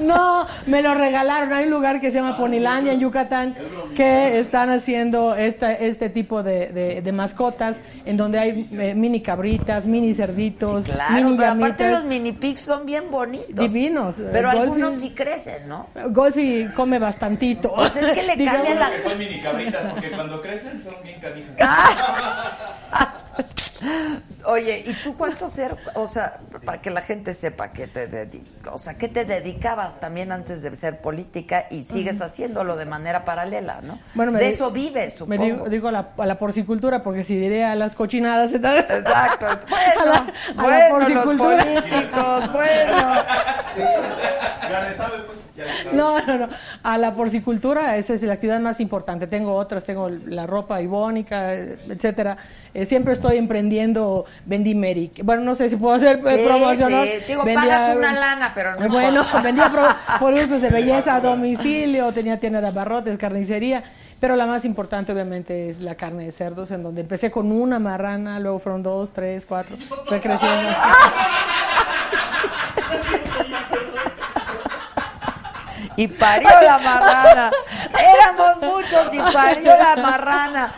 No, 0.00 0.46
me 0.66 0.82
lo 0.82 0.94
regalaron. 0.94 1.52
Hay 1.52 1.64
un 1.66 1.70
lugar 1.70 2.00
que 2.00 2.10
se 2.10 2.16
llama 2.18 2.36
Ponilandia 2.36 2.92
en 2.92 3.00
Yucatán 3.00 3.54
que 3.96 4.38
están 4.38 4.70
haciendo 4.70 5.34
esta, 5.34 5.72
este 5.72 6.08
tipo 6.10 6.42
de, 6.42 6.68
de- 6.68 7.02
de 7.02 7.12
mascotas 7.12 7.76
en 8.04 8.16
donde 8.16 8.38
hay 8.38 8.68
eh, 8.72 8.94
mini 8.94 9.20
cabritas, 9.20 9.86
mini 9.86 10.12
cerditos, 10.14 10.84
Claro, 10.84 11.14
mini 11.24 11.36
pero 11.36 11.52
aparte 11.52 11.90
los 11.90 12.04
mini 12.04 12.32
pigs 12.32 12.60
son 12.60 12.86
bien 12.86 13.10
bonitos. 13.10 13.54
Divinos. 13.54 14.16
Pero 14.32 14.50
El 14.50 14.56
Golfi- 14.58 14.60
algunos 14.62 14.94
sí 14.94 15.10
crecen, 15.10 15.68
¿no? 15.68 15.86
Golfi 16.10 16.66
come 16.74 16.98
bastantito. 16.98 17.72
Pues 17.74 17.96
es 17.96 18.08
que 18.12 18.22
le 18.22 18.36
Digamos- 18.36 18.66
cambia 18.66 18.74
la- 18.88 19.02
son 19.08 19.18
mini 19.18 19.40
cabritas, 19.40 19.92
porque 19.92 20.10
cuando 20.10 20.40
crecen 20.40 20.82
son 20.82 20.94
bien 21.02 21.20
canijas. 21.20 21.54
Oye, 24.46 24.84
¿y 24.86 24.92
tú 25.02 25.16
cuánto 25.16 25.48
ser, 25.48 25.76
o 25.94 26.06
sea, 26.06 26.40
para 26.64 26.80
que 26.80 26.90
la 26.90 27.02
gente 27.02 27.32
sepa 27.34 27.72
que 27.72 27.86
te 27.86 28.06
dedicas, 28.06 28.72
o 28.74 28.78
sea, 28.78 28.96
que 28.96 29.08
te 29.08 29.24
dedicabas 29.24 30.00
también 30.00 30.32
antes 30.32 30.62
de 30.62 30.74
ser 30.76 31.00
política 31.00 31.66
y 31.70 31.84
sigues 31.84 32.20
haciéndolo 32.22 32.76
de 32.76 32.86
manera 32.86 33.24
paralela, 33.24 33.80
¿no? 33.82 33.98
Bueno, 34.14 34.32
me 34.32 34.38
de 34.38 34.48
eso 34.48 34.70
vives, 34.70 35.14
Me 35.26 35.36
supongo. 35.36 35.42
digo, 35.44 35.68
digo 35.68 35.88
a, 35.88 35.92
la, 35.92 36.08
a 36.16 36.26
la 36.26 36.38
porcicultura, 36.38 37.02
porque 37.02 37.22
si 37.24 37.36
diré 37.36 37.64
a 37.64 37.74
las 37.74 37.94
cochinadas. 37.94 38.52
Exacto, 38.54 39.46
es 39.50 39.66
bueno, 39.68 40.00
A 40.02 40.06
la- 40.06 40.14
a 40.16 40.24
la 40.24 40.62
bueno, 40.62 40.98
los 40.98 41.08
porcicultura. 41.24 41.64
políticos, 41.64 42.52
bueno. 42.52 43.24
Ya 44.70 44.80
le 44.88 44.94
sabe, 44.94 45.18
pues. 45.26 45.40
No, 45.92 46.20
no, 46.24 46.38
no. 46.38 46.48
A 46.82 46.96
la 46.98 47.14
porcicultura, 47.14 47.96
esa 47.96 48.14
es 48.14 48.22
la 48.22 48.34
actividad 48.34 48.60
más 48.60 48.80
importante. 48.80 49.26
Tengo 49.26 49.54
otras, 49.54 49.84
tengo 49.84 50.08
la 50.08 50.46
ropa 50.46 50.80
ibónica, 50.80 51.52
etcétera. 51.54 52.36
Eh, 52.72 52.86
siempre 52.86 53.12
estoy 53.14 53.29
emprendiendo 53.38 54.24
Vendimeric. 54.46 55.22
Bueno, 55.24 55.42
no 55.42 55.54
sé 55.54 55.68
si 55.68 55.76
puedo 55.76 55.94
hacer 55.96 56.20
eh, 56.26 56.76
Sí, 56.76 56.82
sí. 56.84 57.24
Digo, 57.28 57.44
Vendía- 57.44 57.62
pagas 57.62 57.96
una 57.96 58.12
lana, 58.12 58.52
pero 58.54 58.74
no 58.76 58.88
Bueno, 58.88 59.22
vendía 59.42 59.70
pro- 59.70 60.18
productos 60.18 60.62
de 60.62 60.68
belleza 60.70 61.16
a 61.16 61.20
domicilio, 61.20 62.12
tenía 62.12 62.38
tienda 62.38 62.60
de 62.60 62.68
abarrotes, 62.68 63.16
carnicería. 63.18 63.82
Pero 64.20 64.36
la 64.36 64.44
más 64.44 64.66
importante, 64.66 65.12
obviamente, 65.12 65.70
es 65.70 65.80
la 65.80 65.94
carne 65.94 66.24
de 66.26 66.32
cerdos, 66.32 66.70
en 66.72 66.82
donde 66.82 67.00
empecé 67.00 67.30
con 67.30 67.50
una 67.50 67.78
marrana, 67.78 68.38
luego 68.38 68.58
fueron 68.58 68.82
dos, 68.82 69.12
tres, 69.12 69.46
cuatro. 69.46 69.76
Fue 70.06 70.20
creciendo. 70.20 70.68
Y 75.96 76.08
parió 76.08 76.48
la 76.62 76.78
marrana. 76.78 77.50
Éramos 77.98 78.62
muchos 78.62 79.12
y 79.12 79.18
parió 79.18 79.76
la 79.76 79.96
marrana. 79.96 80.72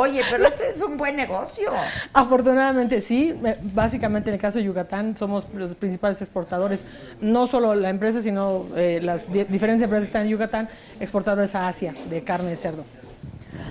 Oye, 0.00 0.22
pero 0.30 0.46
ese 0.46 0.68
es 0.70 0.80
un 0.80 0.96
buen 0.96 1.16
negocio. 1.16 1.72
Afortunadamente 2.12 3.00
sí, 3.00 3.36
Me- 3.42 3.56
básicamente 3.60 4.30
en 4.30 4.34
el 4.34 4.40
caso 4.40 4.58
de 4.58 4.64
Yucatán 4.64 5.16
somos 5.16 5.48
los 5.52 5.74
principales 5.74 6.22
exportadores, 6.22 6.84
no 7.20 7.48
solo 7.48 7.74
la 7.74 7.90
empresa, 7.90 8.22
sino 8.22 8.64
eh, 8.76 9.00
las 9.02 9.30
di- 9.32 9.42
diferentes 9.44 9.82
empresas 9.82 10.04
que 10.04 10.10
están 10.10 10.22
en 10.22 10.28
Yucatán, 10.28 10.68
exportadores 11.00 11.52
a 11.56 11.66
Asia 11.66 11.94
de 12.08 12.22
carne 12.22 12.50
de 12.50 12.56
cerdo. 12.56 12.84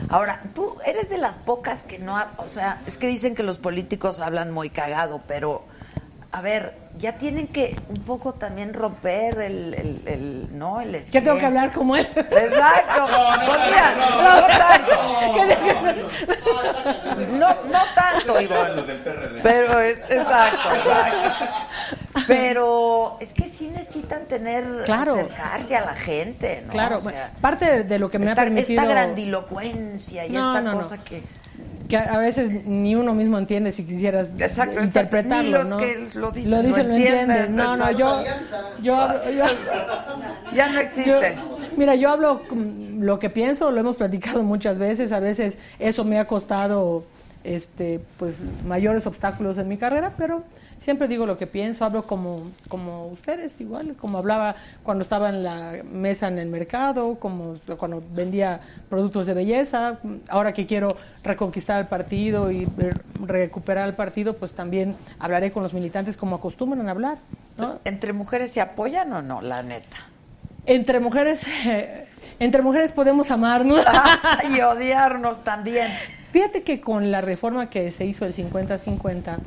Ahora, 0.10 0.42
tú 0.54 0.76
eres 0.86 1.10
de 1.10 1.18
las 1.18 1.38
pocas 1.38 1.84
que 1.84 1.98
no, 1.98 2.18
ha- 2.18 2.32
o 2.40 2.48
sea, 2.48 2.82
es 2.86 2.98
que 2.98 3.08
dicen 3.08 3.34
que 3.34 3.44
los 3.44 3.58
políticos 3.58 4.20
hablan 4.20 4.52
muy 4.52 4.70
cagado, 4.70 5.22
pero 5.28 5.64
a 6.38 6.42
ver, 6.42 6.76
ya 7.00 7.14
tienen 7.18 7.48
que 7.48 7.76
un 7.90 8.04
poco 8.04 8.34
también 8.34 8.72
romper 8.76 9.42
el, 9.42 9.74
el, 9.74 10.02
el- 10.06 10.48
no, 10.58 10.82
el 10.82 10.92
¿Qué 10.92 10.98
esquema. 10.98 11.26
tengo 11.26 11.38
que 11.40 11.46
hablar 11.48 11.72
como 11.72 11.96
él? 11.96 12.08
Exacto. 12.16 13.08
No, 14.24 14.48
tanto. 14.48 14.94
No, 17.32 17.48
no 17.72 17.80
tanto, 17.96 18.40
Ivonne. 18.42 18.76
Los 18.76 18.86
del 18.88 18.98
PRD. 18.98 19.40
Pero 19.42 19.80
es, 19.80 20.00
exacto, 20.10 20.70
exacto. 20.76 21.46
Pero 22.28 23.18
es 23.20 23.34
que 23.34 23.46
sí 23.48 23.70
necesitan 23.76 24.26
tener, 24.26 24.84
Claro. 24.86 25.14
acercarse 25.14 25.76
a 25.76 25.86
la 25.86 25.96
gente, 25.96 26.64
¿no? 26.68 26.72
Claro, 26.72 26.98
O 26.98 27.02
sea, 27.02 27.32
parte 27.42 27.84
de, 27.84 28.00
lo 28.00 28.12
que 28.12 28.20
me 28.20 28.28
esta, 28.28 28.42
ha 28.42 28.46
permitido... 28.46 28.82
esta 28.82 28.94
grandilocuencia 28.94 30.26
y 30.26 30.32
No, 30.32 30.40
esta 30.56 30.62
no, 30.62 30.74
no. 30.76 30.82
cosa 30.82 30.98
que... 31.04 31.24
que 31.90 31.96
a 31.98 32.16
a 32.16 32.18
veces 32.18 32.66
ni 32.66 32.96
uno 32.96 33.14
mismo 33.14 33.38
entiende 33.38 33.72
si 33.72 33.84
quisieras 33.86 34.32
Exacto, 34.38 34.80
exacto. 34.82 34.84
interpretarlo, 34.84 35.44
Ni 35.44 35.52
los 35.52 35.70
¿no? 35.70 35.78
que 35.78 36.06
lo 36.16 36.32
dicen 36.32 36.52
lo, 36.52 36.62
dicen, 36.64 36.88
lo 36.90 36.96
entienden, 36.96 37.30
entienden. 37.30 37.56
No, 37.56 37.78
no, 37.78 37.92
yo, 37.92 38.24
yo, 38.82 39.08
Ya 40.56 40.70
no 40.70 40.80
existe. 40.80 41.10
yo- 41.36 41.58
mira, 41.78 41.96
yo 41.96 42.10
hablo 42.10 42.42
lo 43.00 43.20
que 43.20 43.30
pienso, 43.30 43.72
lo 43.72 43.80
hemos 43.80 43.96
platicado 43.98 44.44
muchas 44.44 44.78
veces, 44.78 45.12
a 45.12 45.20
veces 45.20 45.58
eso 45.80 46.04
me 46.04 46.20
ha 46.20 46.26
costado 46.26 47.06
este 47.44 48.02
pues 48.18 48.36
mayores 48.66 49.08
obstáculos 49.08 49.58
en 49.58 49.68
mi 49.68 49.78
carrera, 49.78 50.14
pero 50.18 50.44
siempre 50.80 51.08
digo 51.08 51.26
lo 51.26 51.38
que 51.38 51.48
pienso, 51.48 51.86
hablo 51.86 52.04
como 52.04 52.44
como 52.70 53.08
ustedes 53.08 53.60
igual, 53.62 53.96
como 54.00 54.18
hablaba 54.18 54.56
cuando 54.84 55.02
estaba 55.02 55.30
en 55.30 55.44
la 55.44 55.82
mesa 55.92 56.28
en 56.28 56.38
el 56.40 56.50
mercado, 56.50 57.16
como 57.20 57.58
cuando 57.78 58.02
vendía 58.14 58.60
productos 58.90 59.26
de 59.26 59.34
belleza, 59.34 60.00
ahora 60.30 60.54
que 60.54 60.66
quiero 60.66 60.98
reconquistar 61.24 61.80
el 61.80 61.88
partido 61.88 62.52
y 62.52 62.66
re- 62.66 62.94
recuperar 63.26 63.88
el 63.88 63.94
partido, 63.96 64.36
pues 64.38 64.52
también 64.54 64.96
hablaré 65.20 65.52
con 65.52 65.64
los 65.64 65.74
militantes 65.74 66.16
como 66.18 66.36
acostumbran 66.38 66.88
a 66.88 66.92
hablar, 66.92 67.18
¿no? 67.58 67.80
¿Entre 67.86 68.14
mujeres 68.14 68.52
se 68.52 68.62
apoyan 68.62 69.12
o 69.14 69.22
no, 69.22 69.42
la 69.42 69.64
neta? 69.64 69.98
Entre 70.66 71.00
mujeres 71.00 71.42
entre 72.40 72.62
mujeres 72.62 72.92
podemos 72.92 73.32
amarnos. 73.32 73.84
y 74.56 74.62
odiarnos 74.62 75.44
también. 75.44 75.88
Fíjate 76.32 76.62
que 76.62 76.80
con 76.82 77.10
la 77.10 77.22
reforma 77.22 77.70
que 77.70 77.92
se 77.92 78.06
hizo 78.06 78.26
del 78.26 78.36
50-50, 78.36 79.38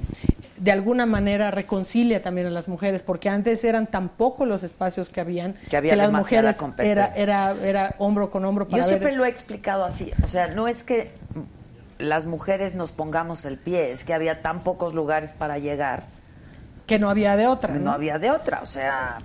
de 0.61 0.71
alguna 0.73 1.07
manera 1.07 1.51
reconcilia 1.51 2.23
también 2.23 2.47
a 2.47 2.51
las 2.51 2.69
mujeres, 2.69 3.03
porque 3.03 3.29
antes 3.29 3.65
eran 3.65 3.87
tan 3.87 4.11
pocos 4.11 4.47
los 4.47 4.63
espacios 4.63 5.09
que 5.09 5.21
habían 5.21 5.55
Que 5.69 5.77
había 5.79 5.97
las 5.97 6.09
demasiada 6.09 6.55
mujeres 6.61 6.87
era, 6.87 7.15
era, 7.15 7.53
era 7.65 7.95
hombro 7.99 8.31
con 8.31 8.45
hombro 8.45 8.69
para 8.69 8.83
Yo 8.83 8.87
siempre 8.87 9.09
ver- 9.09 9.17
lo 9.17 9.25
he 9.25 9.29
explicado 9.29 9.85
así. 9.85 10.13
O 10.23 10.27
sea, 10.27 10.49
no 10.49 10.69
es 10.69 10.85
que 10.85 11.13
las 11.99 12.27
mujeres 12.27 12.75
nos 12.75 12.93
pongamos 12.93 13.45
el 13.45 13.59
pie, 13.59 13.91
es 13.93 14.05
que 14.05 14.13
había 14.15 14.43
tan 14.43 14.63
pocos 14.63 14.95
lugares 14.95 15.33
para 15.33 15.59
llegar. 15.59 16.05
que 16.87 16.99
no 16.99 17.09
había 17.09 17.37
de 17.37 17.47
otra. 17.47 17.73
No 17.75 17.93
había 17.93 18.19
de 18.19 18.31
otra. 18.31 18.61
O 18.63 18.67
sea, 18.67 19.19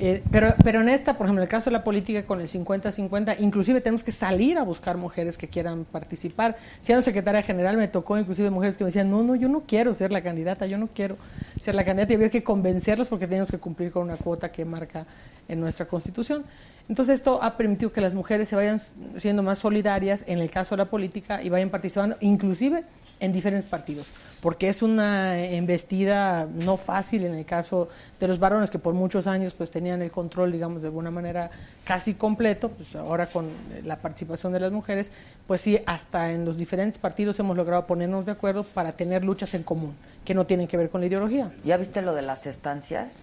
Eh, 0.00 0.22
pero, 0.30 0.54
pero 0.62 0.80
en 0.80 0.88
esta, 0.88 1.14
por 1.14 1.26
ejemplo, 1.26 1.42
en 1.42 1.46
el 1.46 1.50
caso 1.50 1.70
de 1.70 1.72
la 1.72 1.82
política 1.82 2.24
con 2.24 2.40
el 2.40 2.48
50-50, 2.48 3.36
inclusive 3.40 3.80
tenemos 3.80 4.04
que 4.04 4.12
salir 4.12 4.56
a 4.56 4.62
buscar 4.62 4.96
mujeres 4.96 5.36
que 5.36 5.48
quieran 5.48 5.84
participar. 5.84 6.56
Siendo 6.80 7.02
secretaria 7.02 7.42
general 7.42 7.76
me 7.76 7.88
tocó 7.88 8.16
inclusive 8.16 8.48
mujeres 8.50 8.76
que 8.76 8.84
me 8.84 8.88
decían, 8.88 9.10
no, 9.10 9.24
no, 9.24 9.34
yo 9.34 9.48
no 9.48 9.62
quiero 9.66 9.92
ser 9.92 10.12
la 10.12 10.22
candidata, 10.22 10.66
yo 10.66 10.78
no 10.78 10.86
quiero 10.86 11.16
ser 11.60 11.74
la 11.74 11.84
candidata 11.84 12.12
y 12.12 12.16
había 12.16 12.30
que 12.30 12.44
convencerlos 12.44 13.08
porque 13.08 13.26
teníamos 13.26 13.50
que 13.50 13.58
cumplir 13.58 13.90
con 13.90 14.04
una 14.04 14.16
cuota 14.16 14.52
que 14.52 14.64
marca 14.64 15.04
en 15.48 15.58
nuestra 15.58 15.86
constitución. 15.86 16.44
Entonces 16.88 17.16
esto 17.16 17.42
ha 17.42 17.56
permitido 17.56 17.92
que 17.92 18.00
las 18.00 18.14
mujeres 18.14 18.48
se 18.48 18.56
vayan 18.56 18.80
siendo 19.16 19.42
más 19.42 19.58
solidarias 19.58 20.24
en 20.26 20.38
el 20.38 20.48
caso 20.50 20.76
de 20.76 20.84
la 20.84 20.90
política 20.90 21.42
y 21.42 21.48
vayan 21.48 21.70
participando 21.70 22.16
inclusive 22.20 22.84
en 23.20 23.32
diferentes 23.32 23.68
partidos, 23.68 24.06
porque 24.40 24.68
es 24.68 24.82
una 24.82 25.38
embestida 25.38 26.46
no 26.46 26.76
fácil 26.76 27.24
en 27.24 27.34
el 27.34 27.44
caso 27.44 27.88
de 28.20 28.28
los 28.28 28.38
varones 28.38 28.70
que 28.70 28.78
por 28.78 28.94
muchos 28.94 29.26
años 29.26 29.54
pues 29.54 29.70
tenían 29.70 30.02
el 30.02 30.10
control, 30.10 30.52
digamos, 30.52 30.82
de 30.82 30.88
alguna 30.88 31.10
manera 31.10 31.50
casi 31.84 32.14
completo, 32.14 32.68
pues 32.70 32.94
ahora 32.94 33.26
con 33.26 33.48
la 33.84 33.96
participación 33.96 34.52
de 34.52 34.60
las 34.60 34.72
mujeres, 34.72 35.10
pues 35.46 35.60
sí, 35.60 35.78
hasta 35.86 36.32
en 36.32 36.44
los 36.44 36.56
diferentes 36.56 36.98
partidos 36.98 37.38
hemos 37.40 37.56
logrado 37.56 37.86
ponernos 37.86 38.26
de 38.26 38.32
acuerdo 38.32 38.62
para 38.62 38.92
tener 38.92 39.24
luchas 39.24 39.54
en 39.54 39.62
común, 39.62 39.94
que 40.24 40.34
no 40.34 40.46
tienen 40.46 40.68
que 40.68 40.76
ver 40.76 40.90
con 40.90 41.00
la 41.00 41.06
ideología. 41.06 41.50
¿ya 41.64 41.76
viste 41.76 42.02
lo 42.02 42.14
de 42.14 42.22
las 42.22 42.46
estancias? 42.46 43.22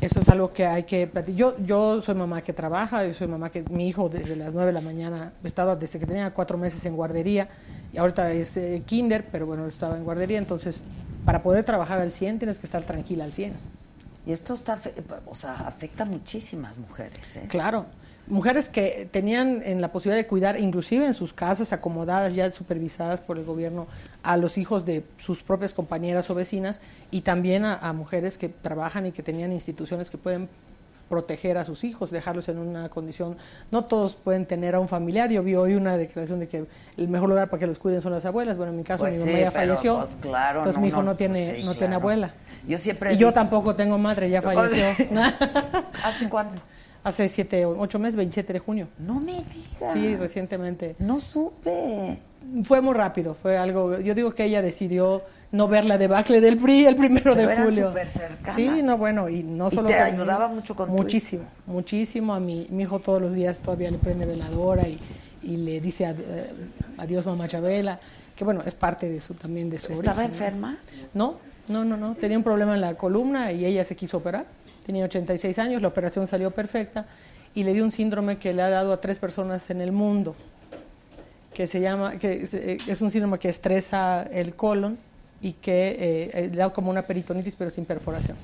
Eso 0.00 0.20
es 0.20 0.28
algo 0.28 0.52
que 0.52 0.66
hay 0.66 0.82
que 0.82 1.06
platicar. 1.06 1.36
Yo, 1.36 1.56
yo 1.64 2.02
soy 2.02 2.14
mamá 2.14 2.42
que 2.42 2.52
trabaja, 2.52 3.04
yo 3.06 3.14
soy 3.14 3.26
mamá 3.26 3.50
que 3.50 3.62
mi 3.70 3.88
hijo 3.88 4.08
desde 4.08 4.36
las 4.36 4.52
9 4.52 4.66
de 4.66 4.72
la 4.72 4.80
mañana 4.82 5.32
estaba 5.42 5.74
desde 5.74 5.98
que 5.98 6.06
tenía 6.06 6.32
cuatro 6.34 6.58
meses 6.58 6.84
en 6.84 6.96
guardería 6.96 7.48
y 7.92 7.98
ahorita 7.98 8.30
es 8.32 8.56
eh, 8.56 8.82
kinder, 8.84 9.24
pero 9.32 9.46
bueno, 9.46 9.66
estaba 9.66 9.96
en 9.96 10.04
guardería, 10.04 10.38
entonces 10.38 10.82
para 11.24 11.42
poder 11.42 11.64
trabajar 11.64 11.98
al 11.98 12.12
100 12.12 12.38
tienes 12.38 12.58
que 12.58 12.66
estar 12.66 12.82
tranquila 12.82 13.24
al 13.24 13.32
100. 13.32 13.52
Y 14.26 14.32
esto 14.32 14.54
está, 14.54 14.78
o 15.26 15.34
sea, 15.34 15.54
afecta 15.66 16.02
a 16.02 16.06
muchísimas 16.06 16.78
mujeres. 16.78 17.36
¿eh? 17.36 17.46
Claro. 17.48 17.86
Mujeres 18.28 18.68
que 18.68 19.08
tenían 19.10 19.62
en 19.64 19.80
la 19.80 19.92
posibilidad 19.92 20.22
de 20.22 20.26
cuidar, 20.26 20.58
inclusive 20.58 21.06
en 21.06 21.14
sus 21.14 21.32
casas, 21.32 21.72
acomodadas, 21.72 22.34
ya 22.34 22.50
supervisadas 22.50 23.20
por 23.20 23.38
el 23.38 23.44
gobierno, 23.44 23.86
a 24.22 24.36
los 24.36 24.58
hijos 24.58 24.84
de 24.84 25.04
sus 25.18 25.42
propias 25.44 25.72
compañeras 25.72 26.28
o 26.30 26.34
vecinas, 26.34 26.80
y 27.12 27.20
también 27.20 27.64
a, 27.64 27.76
a 27.76 27.92
mujeres 27.92 28.36
que 28.36 28.48
trabajan 28.48 29.06
y 29.06 29.12
que 29.12 29.22
tenían 29.22 29.52
instituciones 29.52 30.10
que 30.10 30.18
pueden 30.18 30.48
proteger 31.08 31.56
a 31.56 31.64
sus 31.64 31.84
hijos, 31.84 32.10
dejarlos 32.10 32.48
en 32.48 32.58
una 32.58 32.88
condición. 32.88 33.36
No 33.70 33.84
todos 33.84 34.14
pueden 34.16 34.44
tener 34.44 34.74
a 34.74 34.80
un 34.80 34.88
familiar. 34.88 35.30
Yo 35.30 35.40
vi 35.42 35.54
hoy 35.54 35.74
una 35.74 35.96
declaración 35.96 36.40
de 36.40 36.48
que 36.48 36.66
el 36.96 37.08
mejor 37.08 37.28
lugar 37.28 37.48
para 37.48 37.60
que 37.60 37.66
los 37.68 37.78
cuiden 37.78 38.02
son 38.02 38.10
las 38.12 38.24
abuelas. 38.24 38.56
Bueno, 38.56 38.72
en 38.72 38.78
mi 38.78 38.84
caso 38.84 39.04
Pues 39.04 39.16
mi 39.18 39.22
sí, 39.22 39.28
mamá 39.28 39.38
ya 39.38 39.50
pero, 39.52 39.68
falleció. 39.74 39.94
pues, 39.98 40.16
claro, 40.20 40.58
entonces 40.60 40.76
no, 40.76 40.82
mi 40.82 40.88
hijo 40.88 41.02
no, 41.04 41.14
tiene, 41.14 41.34
pues 41.34 41.46
sí, 41.58 41.62
no 41.64 41.70
tiene 41.72 41.86
claro. 41.86 41.94
abuela. 42.00 42.34
Yo 42.66 42.76
siempre 42.78 43.14
Y 43.14 43.18
yo 43.18 43.32
tampoco 43.32 43.76
tengo 43.76 43.96
madre, 43.98 44.28
ya 44.28 44.42
falleció. 44.42 44.86
¿Hace 46.04 46.28
cuánto? 46.28 46.60
Hace 47.06 47.28
siete, 47.28 47.64
ocho 47.64 48.00
meses, 48.00 48.16
27 48.16 48.52
de 48.52 48.58
junio. 48.58 48.88
No 48.98 49.20
me 49.20 49.34
digas. 49.34 49.92
Sí, 49.92 50.16
recientemente. 50.16 50.96
No 50.98 51.20
supe. 51.20 52.18
Fue 52.64 52.80
muy 52.80 52.94
rápido, 52.94 53.34
fue 53.34 53.56
algo. 53.56 54.00
Yo 54.00 54.12
digo 54.12 54.34
que 54.34 54.42
ella 54.42 54.60
decidió 54.60 55.22
no 55.52 55.68
ver 55.68 55.84
la 55.84 55.98
debacle 55.98 56.40
del 56.40 56.56
PRI 56.56 56.86
el 56.86 56.96
primero 56.96 57.34
Pero 57.34 57.36
de 57.36 57.42
eran 57.44 57.64
julio. 57.66 57.88
súper 57.90 58.08
cercanas. 58.08 58.56
Sí, 58.56 58.68
no, 58.82 58.98
bueno, 58.98 59.28
y 59.28 59.44
no 59.44 59.68
¿Y 59.68 59.70
solo. 59.76 59.86
te 59.86 59.94
con- 59.94 60.02
ayudaba 60.02 60.48
mucho 60.48 60.74
con 60.74 60.88
tu? 60.88 60.94
Muchísimo, 61.00 61.44
muchísimo. 61.66 62.34
A 62.34 62.40
mi, 62.40 62.66
mi 62.70 62.82
hijo 62.82 62.98
todos 62.98 63.22
los 63.22 63.34
días 63.34 63.60
todavía 63.60 63.88
le 63.92 63.98
prende 63.98 64.26
veladora 64.26 64.82
y, 64.88 64.98
y 65.44 65.58
le 65.58 65.80
dice 65.80 66.06
ad- 66.06 66.18
eh, 66.18 66.50
adiós, 66.98 67.24
mamá 67.24 67.46
Chabela, 67.46 68.00
que 68.34 68.42
bueno, 68.44 68.64
es 68.66 68.74
parte 68.74 69.08
de 69.08 69.20
su 69.20 69.34
también 69.34 69.70
de 69.70 69.78
su 69.78 69.92
¿Estaba 69.92 70.24
origen, 70.24 70.40
¿no? 70.40 70.44
enferma? 70.46 70.78
No, 71.14 71.36
no, 71.68 71.84
no, 71.84 71.96
no. 71.96 72.16
Tenía 72.16 72.36
un 72.36 72.42
problema 72.44 72.74
en 72.74 72.80
la 72.80 72.94
columna 72.94 73.52
y 73.52 73.64
ella 73.64 73.84
se 73.84 73.94
quiso 73.94 74.16
operar. 74.16 74.46
Tenía 74.86 75.04
86 75.04 75.58
años, 75.58 75.82
la 75.82 75.88
operación 75.88 76.28
salió 76.28 76.52
perfecta 76.52 77.06
y 77.56 77.64
le 77.64 77.74
dio 77.74 77.82
un 77.82 77.90
síndrome 77.90 78.38
que 78.38 78.54
le 78.54 78.62
ha 78.62 78.70
dado 78.70 78.92
a 78.92 79.00
tres 79.00 79.18
personas 79.18 79.68
en 79.70 79.80
el 79.80 79.90
mundo, 79.90 80.36
que 81.52 81.66
se 81.66 81.80
llama, 81.80 82.18
que 82.20 82.44
es, 82.44 82.54
eh, 82.54 82.78
un 83.00 83.10
síndrome 83.10 83.38
que 83.40 83.48
estresa 83.48 84.22
el 84.22 84.54
colon 84.54 84.96
y 85.42 85.54
que 85.54 85.88
eh, 85.88 86.30
eh, 86.34 86.48
le 86.52 86.56
da 86.56 86.70
como 86.70 86.90
una 86.90 87.02
peritonitis 87.02 87.56
pero 87.56 87.70
sin 87.70 87.84
perforación. 87.84 88.36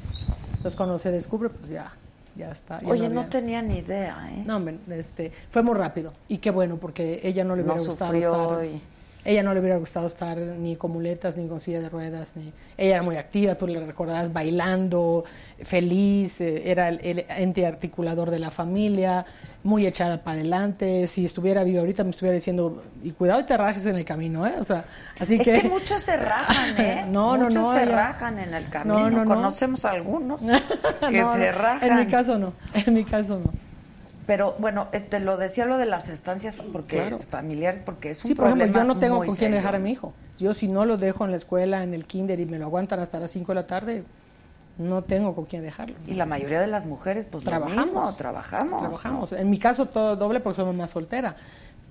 Entonces 0.56 0.74
cuando 0.76 0.98
se 0.98 1.12
descubre, 1.12 1.48
pues 1.48 1.70
ya, 1.70 1.92
ya 2.36 2.50
está. 2.50 2.80
ya 2.80 2.88
Oye, 2.88 3.08
no 3.08 3.20
había- 3.20 3.30
tenía 3.30 3.62
ni 3.62 3.78
idea, 3.78 4.16
¿eh? 4.32 4.42
no, 4.44 4.60
este, 4.94 5.30
fue 5.50 5.62
muy 5.62 5.74
rápido. 5.74 6.12
Y 6.26 6.38
qué 6.38 6.50
bueno, 6.50 6.76
porque 6.76 7.20
ella 7.22 7.44
no 7.44 7.54
le 7.54 7.62
No 7.62 7.74
hubiera 7.74 7.88
gustado 7.88 8.10
sufrió 8.12 8.42
estar. 8.52 8.64
y- 8.64 8.80
Ella 9.24 9.42
no 9.44 9.54
le 9.54 9.60
hubiera 9.60 9.76
gustado 9.76 10.06
estar 10.08 10.36
ni 10.36 10.74
con 10.76 10.90
muletas, 10.90 11.36
ni 11.36 11.46
con 11.46 11.60
silla 11.60 11.80
de 11.80 11.88
ruedas. 11.88 12.32
Ni, 12.34 12.52
ella 12.76 12.94
era 12.96 13.02
muy 13.02 13.16
activa, 13.16 13.54
tú 13.54 13.66
le 13.68 13.78
recordabas 13.84 14.32
bailando, 14.32 15.24
feliz, 15.62 16.40
eh, 16.40 16.70
era 16.70 16.88
el, 16.88 16.98
el 17.04 17.24
ente 17.28 17.64
articulador 17.64 18.30
de 18.30 18.40
la 18.40 18.50
familia, 18.50 19.24
muy 19.62 19.86
echada 19.86 20.22
para 20.24 20.40
adelante. 20.40 21.06
Si 21.06 21.24
estuviera 21.24 21.62
viva 21.62 21.80
ahorita 21.80 22.02
me 22.02 22.10
estuviera 22.10 22.34
diciendo, 22.34 22.82
y 23.02 23.12
cuidado 23.12 23.40
y 23.40 23.44
te 23.44 23.56
rajes 23.56 23.86
en 23.86 23.94
el 23.96 24.04
camino, 24.04 24.44
¿eh? 24.46 24.54
O 24.58 24.64
sea, 24.64 24.84
así 25.20 25.36
es 25.36 25.42
que... 25.44 25.60
que... 25.62 25.68
muchos 25.68 26.00
se 26.02 26.16
rajan, 26.16 26.74
¿eh? 26.80 27.04
No, 27.08 27.36
no, 27.36 27.44
muchos 27.44 27.54
no, 27.62 27.72
se 27.74 27.82
ella- 27.84 27.92
rajan 27.96 28.38
en 28.40 28.54
el 28.54 28.68
camino. 28.68 28.98
No, 28.98 29.10
no, 29.10 29.24
no. 29.24 29.34
Conocemos 29.36 29.84
algunos 29.84 30.42
que 31.08 31.20
No, 31.20 31.32
se 31.34 31.52
no, 31.52 31.58
rajan. 31.58 31.90
En 31.92 31.96
mi 32.06 32.06
caso 32.10 32.38
no, 32.38 32.54
en 32.74 32.92
mi 32.94 33.04
caso 33.04 33.38
no. 33.38 33.71
Pero 34.26 34.54
bueno, 34.58 34.88
este 34.92 35.18
lo 35.20 35.36
decía 35.36 35.64
lo 35.66 35.78
de 35.78 35.86
las 35.86 36.08
estancias 36.08 36.54
porque 36.72 36.96
Claro. 36.98 37.18
familiares 37.18 37.82
porque 37.84 38.10
es 38.10 38.24
un 38.24 38.28
Sí, 38.28 38.34
por 38.34 38.44
problema 38.46 38.62
ejemplo, 38.64 38.82
yo 38.82 38.86
no 38.86 38.98
tengo 39.00 39.16
con 39.18 39.26
quién 39.26 39.36
serio. 39.36 39.56
dejar 39.56 39.74
a 39.74 39.78
mi 39.78 39.90
hijo. 39.90 40.12
Yo 40.38 40.54
si 40.54 40.68
no 40.68 40.84
lo 40.84 40.96
dejo 40.96 41.24
en 41.24 41.32
la 41.32 41.36
escuela, 41.38 41.82
en 41.82 41.92
el 41.94 42.06
kinder 42.06 42.38
y 42.38 42.46
me 42.46 42.58
lo 42.58 42.66
aguantan 42.66 43.00
hasta 43.00 43.18
las 43.18 43.30
5 43.32 43.50
de 43.52 43.54
la 43.56 43.66
tarde, 43.66 44.04
no 44.78 45.02
tengo 45.02 45.34
con 45.34 45.44
quién 45.44 45.62
dejarlo. 45.62 45.96
Y 46.06 46.14
la 46.14 46.24
mayoría 46.26 46.60
de 46.60 46.66
las 46.68 46.86
mujeres 46.86 47.26
pues 47.26 47.44
Trabajamos. 47.44 47.76
lo 47.76 47.82
mismo, 47.92 48.14
trabajamos. 48.14 48.72
¿no? 48.74 48.78
Trabajamos. 48.78 49.32
En 49.32 49.50
mi 49.50 49.58
caso 49.58 49.86
todo 49.86 50.16
doble 50.16 50.40
porque 50.40 50.56
soy 50.56 50.66
mamá 50.66 50.86
soltera. 50.86 51.36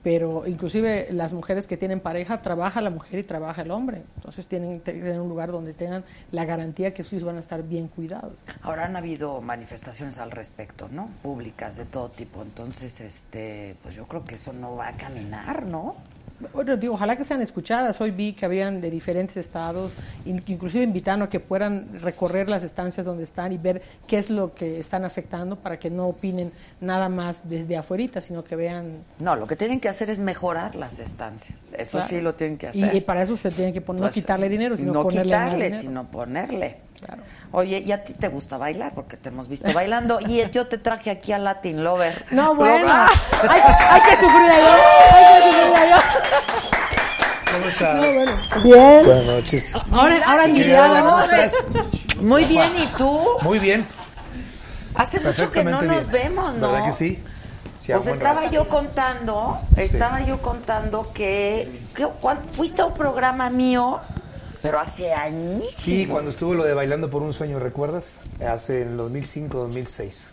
Pero 0.04 0.47
inclusive 0.47 1.08
las 1.12 1.34
mujeres 1.34 1.68
que 1.68 1.78
tienen 1.78 1.99
pareja, 1.99 2.41
trabaja 2.41 2.82
la 2.82 2.89
mujer 2.89 3.20
y 3.20 3.24
trabaja 3.24 3.62
el 3.62 3.72
hombre. 3.72 4.04
Entonces 4.18 4.47
tienen 4.47 4.80
que 4.80 4.93
tener 4.93 5.20
un 5.20 5.30
lugar 5.30 5.52
donde 5.52 5.74
tengan 5.74 6.04
la 6.32 6.45
garantía 6.45 6.93
que 6.93 7.04
sus 7.04 7.14
hijos 7.14 7.26
van 7.26 7.38
a 7.38 7.39
estar 7.39 7.64
bien 7.64 7.88
cuidados. 7.88 8.39
Ahora 8.62 8.86
han 8.86 8.95
habido 8.95 9.41
manifestaciones 9.41 10.18
al 10.18 10.32
respecto, 10.32 10.88
¿no? 10.89 11.10
Públicas 11.22 11.78
de 11.78 11.86
todo 11.86 12.10
tipo. 12.10 12.41
Entonces, 12.41 13.02
este, 13.02 13.76
pues 13.84 13.95
yo 13.95 14.08
creo 14.08 14.26
que 14.26 14.36
eso 14.36 14.54
no 14.54 14.76
va 14.76 14.89
a 14.89 14.93
caminar, 14.93 15.66
¿no? 15.66 15.95
Bueno, 16.54 16.78
digo, 16.78 16.94
ojalá 16.96 17.16
que 17.16 17.24
sean 17.24 17.42
escuchadas. 17.42 18.00
Hoy 18.02 18.12
vi 18.12 18.34
que 18.34 18.46
habían 18.46 18.82
de 18.82 18.89
diferentes 18.89 19.38
estados, 19.38 19.92
in- 20.26 20.42
inclusive 20.48 20.84
invitando 20.84 21.26
a 21.26 21.30
que 21.30 21.39
puedan 21.39 22.00
recorrer 22.02 22.50
las 22.50 22.64
estancias 22.64 23.06
donde 23.06 23.24
están 23.24 23.52
y 23.54 23.58
ver 23.58 23.82
qué 24.08 24.18
es 24.18 24.30
lo 24.30 24.54
que 24.54 24.80
están 24.80 25.06
afectando 25.06 25.56
para 25.58 25.78
que 25.80 25.89
no 25.89 26.08
opinen 26.08 26.52
nada 26.80 27.10
más 27.10 27.48
desde 27.50 27.78
afuerita, 27.78 28.22
sino 28.22 28.44
que 28.44 28.56
vean... 28.56 29.04
No, 29.20 29.36
lo 29.36 29.48
que 29.48 29.56
tienen 29.56 29.80
que 29.80 29.89
hacer 29.89 30.10
es 30.10 30.20
mejorar 30.20 30.76
las 30.76 31.00
estancias. 31.00 31.72
Eso 31.78 31.92
Claro. 31.98 32.08
sí 32.08 32.22
lo 32.22 32.36
tienen 32.36 32.58
que 32.58 32.68
hacer. 32.68 32.94
y 32.96 33.02
para 33.02 33.22
eso 33.24 33.38
se 33.38 33.52
tiene 33.52 33.72
que 33.74 33.82
poner, 33.82 34.02
no 34.02 34.06
Pues, 34.08 34.16
quitarle 34.16 34.50
dinero, 34.50 34.76
sino 34.78 34.94
no 34.94 35.04
ponerle 35.04 35.36
más 35.36 35.46
quitarle, 35.54 35.72
sino 35.72 36.10
ponerle. 36.10 36.78
Claro. 37.06 37.24
Oye, 37.52 37.80
¿y 37.80 37.91
a 37.91 38.04
ti 38.04 38.14
te 38.14 38.28
gusta 38.28 38.58
bailar? 38.58 38.93
Porque 38.93 39.18
te 39.18 39.30
hemos 39.30 39.47
visto 39.47 39.72
bailando. 39.74 40.20
Y 40.22 40.47
yo 40.52 40.68
te 40.68 40.78
traje 40.78 41.10
aquí 41.12 41.34
a 41.34 41.39
Latin 41.39 41.84
Lover. 41.84 42.26
No, 42.32 42.56
bueno, 42.56 42.86
¡Ah! 42.89 43.08
hay, 43.49 43.62
hay 43.89 44.02
que 44.02 44.16
sufrir 44.22 44.52
allá, 44.52 44.76
hay 45.12 45.43
que 45.43 45.49
sufrir 45.58 45.76
allá. 45.78 46.04
¿Cómo 47.52 47.66
está? 47.66 47.93
No, 47.95 48.02
bueno. 48.14 48.32
Bien. 48.64 49.06
Buenas 49.06 49.26
noches. 49.26 49.76
Ahora, 49.91 50.16
ahora 50.26 50.45
Mi 50.47 50.54
ni 50.54 50.60
querida 50.60 50.86
Adela, 50.86 50.99
¿cómo 51.02 51.20
Lover. 51.20 51.39
estás? 51.39 51.66
Muy 52.22 52.45
bien, 52.45 52.72
¿y 52.78 52.88
tú? 52.97 53.20
Muy 53.41 53.60
bien. 53.60 53.86
Hace 54.95 55.20
mucho 55.20 55.49
que 55.49 55.64
no 55.64 55.82
nos 55.82 56.08
bien. 56.08 56.12
vemos, 56.12 56.54
¿no? 56.56 56.72
¿Verdad 56.72 56.86
que 56.86 56.91
sí? 56.91 57.24
Sí, 57.80 57.91
a 57.91 57.95
Pues 57.97 58.10
estaba 58.10 58.41
rato. 58.41 58.54
yo 58.54 58.68
contando, 58.68 59.60
Sí. 59.76 59.82
estaba 59.82 60.22
yo 60.22 60.39
contando 60.41 61.12
que, 61.14 61.82
fuiste 62.52 62.84
a 62.84 62.86
un 62.86 62.93
programa 62.93 63.49
mío, 63.49 63.99
pero 64.62 64.80
hace 64.80 65.14
años. 65.14 65.66
Sí, 65.76 66.05
cuando 66.07 66.30
estuvo 66.30 66.53
lo 66.53 66.64
de 66.64 66.74
Bailando 66.74 67.09
por 67.09 67.22
un 67.24 67.34
Sueño, 67.34 67.59
¿recuerdas? 67.59 68.18
Hace 68.47 68.82
en 68.84 68.89
el 68.89 68.97
2005, 68.97 69.57
2006, 69.57 70.30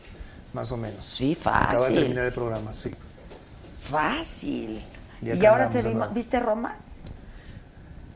más 0.53 0.71
o 0.73 0.77
menos. 0.77 1.05
Sí, 1.07 1.37
Acaba 1.41 1.73
de 1.73 1.79
fácil. 1.79 1.95
terminar 1.95 2.25
el 2.27 2.33
programa, 2.33 2.73
sí. 2.73 2.95
Fácil. 3.79 4.83
Y 5.23 5.47
ahora 5.47 5.69
te 5.69 5.83
vimos. 5.83 6.13
¿viste 6.13 6.39
Roma? 6.41 6.77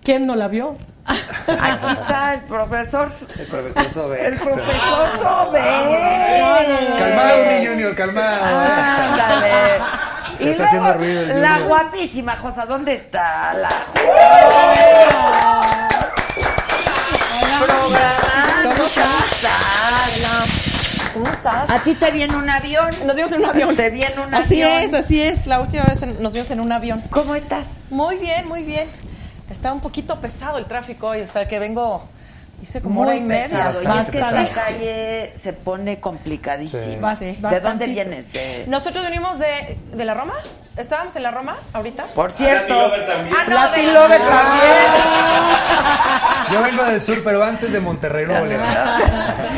¿Quién 0.02 0.26
no 0.26 0.34
la 0.36 0.48
vio? 0.48 0.76
Aquí 1.06 1.86
está 1.92 2.34
el 2.34 2.40
profesor. 2.42 3.08
El 3.38 3.46
profesor 3.46 3.90
Sobe. 3.90 4.26
El 4.26 4.36
profesor 4.36 5.18
Sobe. 5.18 5.60
Calmado, 6.98 7.44
mi 7.46 7.66
Junior, 7.66 7.94
calmado. 7.94 8.44
Ándale. 8.44 9.52
Y 10.40 10.48
está 10.48 10.64
haciendo 10.66 10.94
ruido 10.94 11.20
el 11.22 11.40
la 11.40 11.60
guapísima 11.60 12.36
Josa, 12.36 12.66
¿dónde 12.66 12.94
está? 12.94 13.54
La 13.54 13.86
¿Cómo 17.82 18.84
estás? 18.84 19.12
¿Cómo 21.14 21.26
estás? 21.28 21.70
¿A 21.70 21.78
ti 21.82 21.94
te 21.94 22.10
viene 22.12 22.36
un 22.36 22.48
avión? 22.48 22.88
Nos 23.06 23.16
vimos 23.16 23.32
en 23.32 23.40
un 23.40 23.46
avión. 23.46 23.74
Te 23.76 23.90
viene 23.90 24.14
un 24.24 24.32
Así 24.34 24.62
avión. 24.62 24.94
es, 24.94 24.94
así 25.04 25.20
es. 25.20 25.46
La 25.48 25.60
última 25.60 25.82
vez 25.84 26.00
en- 26.02 26.22
nos 26.22 26.32
vimos 26.32 26.50
en 26.52 26.60
un 26.60 26.70
avión. 26.70 27.02
¿Cómo 27.10 27.34
estás? 27.34 27.80
Muy 27.90 28.16
bien, 28.18 28.46
muy 28.48 28.62
bien. 28.62 28.88
Está 29.50 29.72
un 29.72 29.80
poquito 29.80 30.20
pesado 30.20 30.58
el 30.58 30.66
tráfico 30.66 31.08
hoy, 31.08 31.20
o 31.22 31.26
sea 31.26 31.46
que 31.48 31.58
vengo, 31.58 32.06
hice 32.62 32.80
como 32.80 32.94
Muy 33.00 33.08
hora 33.08 33.16
y 33.16 33.20
media. 33.20 33.42
pesado. 33.68 33.82
Y 33.82 33.98
es 34.00 34.10
que 34.10 34.20
esta 34.20 34.48
calle 34.62 35.32
se 35.36 35.52
pone 35.52 36.00
complicadísima. 36.00 37.14
Sí. 37.16 37.36
¿De 37.40 37.60
dónde 37.60 37.86
vienes? 37.88 38.32
De... 38.32 38.64
Nosotros 38.68 39.04
venimos 39.04 39.38
de, 39.38 39.78
de 39.92 40.04
la 40.04 40.14
Roma. 40.14 40.34
¿Estábamos 40.76 41.14
en 41.16 41.22
la 41.24 41.30
Roma 41.30 41.54
ahorita? 41.74 42.04
Por 42.14 42.32
cierto, 42.32 42.74
Latin 42.74 42.88
Lover 42.88 43.06
también. 43.06 43.36
Ah, 43.38 43.44
no, 43.46 43.54
Latin 43.54 43.86
de- 43.86 43.92
Lover 43.92 44.20
también. 44.22 44.72
Yo 46.52 46.62
vengo 46.62 46.84
del 46.84 47.02
sur, 47.02 47.22
pero 47.24 47.42
antes 47.44 47.72
de 47.72 47.80
Monterrey, 47.80 48.26
León. 48.26 48.48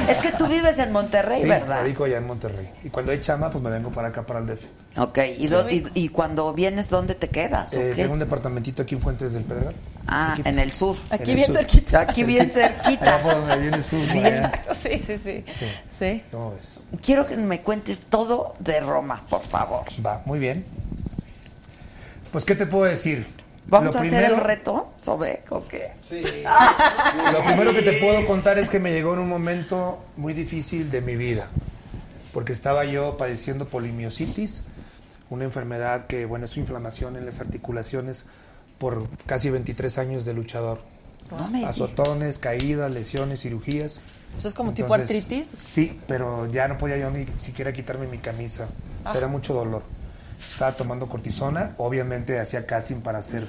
Es 0.08 0.16
que 0.18 0.32
tú 0.32 0.46
vives 0.48 0.78
en 0.78 0.90
Monterrey, 0.92 1.40
Sí, 1.40 1.48
¿verdad? 1.48 1.78
radico 1.78 2.04
allá 2.04 2.16
en 2.18 2.26
Monterrey. 2.26 2.68
Y 2.82 2.90
cuando 2.90 3.12
hay 3.12 3.20
chama, 3.20 3.50
pues 3.50 3.62
me 3.62 3.70
vengo 3.70 3.90
para 3.90 4.08
acá, 4.08 4.22
para 4.24 4.40
el 4.40 4.46
DF. 4.46 4.64
Ok, 4.96 5.18
¿Y, 5.38 5.48
do- 5.48 5.68
y, 5.68 5.84
y 5.94 6.08
cuando 6.10 6.52
vienes, 6.52 6.88
dónde 6.88 7.16
te 7.16 7.28
quedas? 7.28 7.72
¿o 7.74 7.80
Eh, 7.80 7.94
tengo 7.96 8.12
un 8.12 8.20
departamentito 8.20 8.82
aquí 8.82 8.94
en 8.94 9.00
Fuentes 9.00 9.32
del 9.32 9.42
Pedregal. 9.42 9.74
Ah, 10.06 10.26
Cerquita. 10.36 10.50
en 10.50 10.58
el 10.60 10.72
sur. 10.72 10.96
Aquí 11.10 11.30
el 11.30 11.36
bien 11.36 11.46
sur. 11.48 11.56
cerquita. 11.56 12.00
Aquí 12.00 12.22
bien 12.22 12.50
cerquita. 12.52 13.14
Allá 13.16 13.22
por 13.22 13.34
donde 13.34 13.56
viene 13.56 13.76
el 13.78 13.82
sur. 13.82 13.98
Exacto, 14.14 14.74
sí, 14.74 15.02
sí, 15.04 15.18
sí. 15.18 15.42
Sí. 15.46 15.66
Sí. 15.98 16.22
¿Cómo 16.30 16.52
ves? 16.52 16.84
Quiero 17.02 17.26
que 17.26 17.36
me 17.36 17.60
cuentes 17.60 18.02
todo 18.08 18.54
de 18.60 18.78
Roma, 18.80 19.22
por 19.28 19.42
favor. 19.42 19.84
Va, 20.04 20.22
muy 20.26 20.38
bien. 20.38 20.64
Pues, 22.30 22.44
¿qué 22.44 22.54
te 22.54 22.66
puedo 22.66 22.84
decir? 22.84 23.26
¿Vamos 23.66 23.94
Lo 23.94 24.00
a 24.00 24.02
hacer 24.02 24.24
el 24.24 24.36
reto, 24.36 24.92
Sobek, 24.96 25.50
o 25.52 25.66
qué? 25.66 25.92
Lo 27.32 27.42
primero 27.42 27.72
que 27.72 27.82
te 27.82 27.92
puedo 27.94 28.26
contar 28.26 28.58
es 28.58 28.68
que 28.68 28.78
me 28.78 28.92
llegó 28.92 29.14
en 29.14 29.20
un 29.20 29.28
momento 29.28 30.04
muy 30.16 30.34
difícil 30.34 30.90
de 30.90 31.00
mi 31.00 31.16
vida, 31.16 31.46
porque 32.32 32.52
estaba 32.52 32.84
yo 32.84 33.16
padeciendo 33.16 33.66
polimiositis, 33.68 34.64
una 35.34 35.44
enfermedad 35.44 36.06
que, 36.06 36.24
bueno, 36.24 36.46
es 36.46 36.56
inflamación 36.56 37.16
en 37.16 37.26
las 37.26 37.40
articulaciones 37.40 38.26
por 38.78 39.08
casi 39.26 39.50
23 39.50 39.98
años 39.98 40.24
de 40.24 40.34
luchador. 40.34 40.80
No 41.30 41.66
Azotones, 41.66 42.38
caídas, 42.38 42.90
lesiones, 42.90 43.40
cirugías. 43.40 44.02
¿Eso 44.36 44.48
es 44.48 44.54
como 44.54 44.72
tipo 44.72 44.92
artritis? 44.92 45.46
Sí, 45.46 46.00
pero 46.06 46.46
ya 46.46 46.68
no 46.68 46.76
podía 46.76 46.98
yo 46.98 47.10
ni 47.10 47.26
siquiera 47.38 47.72
quitarme 47.72 48.06
mi 48.06 48.18
camisa. 48.18 48.68
O 49.00 49.02
sea, 49.02 49.18
era 49.18 49.28
mucho 49.28 49.54
dolor. 49.54 49.82
Estaba 50.38 50.72
tomando 50.72 51.08
cortisona. 51.08 51.74
Obviamente 51.78 52.38
hacía 52.40 52.66
casting 52.66 52.96
para 52.96 53.18
hacer 53.18 53.46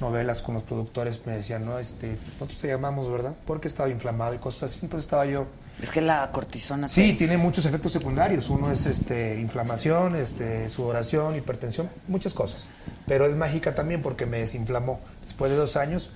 novelas 0.00 0.42
con 0.42 0.54
los 0.54 0.64
productores. 0.64 1.24
Me 1.24 1.36
decían, 1.36 1.64
no, 1.64 1.78
este, 1.78 2.18
nosotros 2.32 2.58
te 2.58 2.68
llamamos, 2.68 3.10
¿verdad? 3.10 3.34
Porque 3.46 3.68
estaba 3.68 3.88
inflamado 3.88 4.34
y 4.34 4.38
cosas 4.38 4.70
así. 4.70 4.80
Entonces 4.82 5.06
estaba 5.06 5.26
yo. 5.26 5.46
Es 5.82 5.90
que 5.90 6.00
la 6.00 6.30
cortisona. 6.32 6.88
Sí, 6.88 7.12
te- 7.12 7.18
tiene 7.18 7.36
muchos 7.36 7.64
efectos 7.66 7.92
secundarios. 7.92 8.48
Uno 8.48 8.70
es 8.70 8.86
este, 8.86 9.38
inflamación, 9.40 10.14
este, 10.16 10.68
sudoración, 10.68 11.36
hipertensión, 11.36 11.90
muchas 12.08 12.32
cosas. 12.32 12.66
Pero 13.06 13.26
es 13.26 13.34
mágica 13.36 13.74
también 13.74 14.00
porque 14.00 14.24
me 14.26 14.38
desinflamó. 14.38 15.00
Después 15.22 15.50
de 15.50 15.56
dos 15.56 15.76
años 15.76 16.10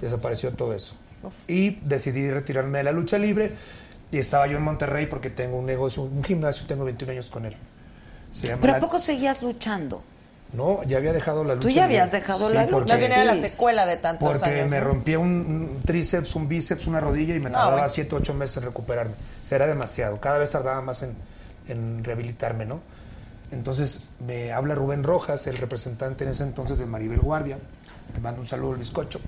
desapareció 0.00 0.52
todo 0.52 0.74
eso. 0.74 0.94
Y 1.48 1.70
decidí 1.82 2.30
retirarme 2.30 2.78
de 2.78 2.84
la 2.84 2.92
lucha 2.92 3.16
libre 3.18 3.52
y 4.12 4.18
estaba 4.18 4.46
yo 4.46 4.58
en 4.58 4.62
Monterrey 4.62 5.06
porque 5.06 5.30
tengo 5.30 5.56
un 5.58 5.64
negocio, 5.66 6.02
un 6.02 6.22
gimnasio, 6.22 6.66
tengo 6.66 6.84
21 6.84 7.12
años 7.12 7.30
con 7.30 7.46
él. 7.46 7.56
Se 8.32 8.48
llama 8.48 8.60
¿Pero 8.60 8.72
la- 8.72 8.78
a 8.78 8.80
poco 8.80 8.98
seguías 8.98 9.42
luchando? 9.42 10.04
No, 10.54 10.82
ya 10.84 10.98
había 10.98 11.12
dejado 11.12 11.42
la 11.42 11.54
lucha 11.56 11.62
Tú 11.62 11.68
ya 11.74 11.82
libre. 11.82 11.96
habías 11.98 12.12
dejado 12.12 12.48
Sí, 12.48 12.54
la 12.54 12.62
lucha. 12.62 12.70
porque- 12.76 12.92
No 12.94 12.98
tenía 13.00 13.24
la 13.24 13.36
secuela 13.36 13.86
de 13.86 13.96
tantos 13.96 14.28
porque 14.38 14.50
años. 14.60 14.70
me 14.70 14.78
¿no? 14.78 14.84
rompía 14.84 15.18
un, 15.18 15.28
un 15.28 15.82
tríceps, 15.84 16.34
un 16.36 16.46
bíceps, 16.48 16.86
una 16.86 17.00
rodilla 17.00 17.34
y 17.34 17.40
me 17.40 17.46
No, 17.50 17.54
tardaba 17.56 17.72
bueno. 17.72 17.88
7, 17.88 18.14
8 18.14 18.34
meses 18.34 18.58
en 18.58 18.62
recuperarme. 18.64 19.14
Será 19.42 19.66
demasiado. 19.66 20.20
Cada 20.20 20.38
vez 20.38 20.50
tardaba 20.52 20.80
más 20.80 21.02
en, 21.02 21.14
en 21.68 22.04
rehabilitarme, 22.04 22.66
¿no? 22.66 22.80
Entonces 23.50 24.04
me 24.26 24.52
habla 24.52 24.74
Rubén 24.74 25.02
Rojas, 25.02 25.46
el 25.46 25.58
representante 25.58 26.24
en 26.24 26.30
ese 26.30 26.44
entonces 26.44 26.78
de 26.78 26.86
Maribel 26.86 27.20
Guardia. 27.20 27.58
Le 28.14 28.20
mando 28.20 28.40
un 28.40 28.46
saludo 28.46 28.72
al 28.72 28.78
bizcocho. 28.78 29.20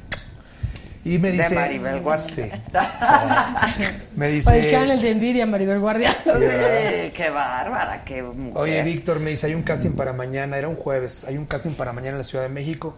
Y 1.07 1.19
me 1.21 1.31
De 1.31 1.39
dice. 1.39 1.55
Maribel 1.55 2.01
Guardia. 2.01 2.27
Sí. 2.27 2.43
me 4.17 4.27
O 4.27 4.31
dice. 4.31 4.59
el 4.59 4.69
channel 4.71 5.01
de 5.01 5.11
Envidia, 5.13 5.47
Maribel 5.47 5.79
Guardia. 5.79 6.11
Sí. 6.21 6.31
Sí, 6.31 7.11
qué 7.15 7.31
bárbara, 7.33 8.03
qué 8.05 8.23
mujer. 8.23 8.53
Oye, 8.61 8.83
Víctor, 8.83 9.21
me 9.21 9.31
dice, 9.31 9.47
hay 9.47 9.55
un 9.55 9.63
casting 9.63 9.93
para 9.93 10.13
mañana, 10.13 10.59
era 10.59 10.67
un 10.69 10.75
jueves, 10.75 11.25
hay 11.25 11.37
un 11.37 11.47
casting 11.47 11.73
para 11.75 11.93
mañana 11.93 12.13
en 12.13 12.19
la 12.19 12.25
Ciudad 12.25 12.43
de 12.45 12.51
México 12.51 12.97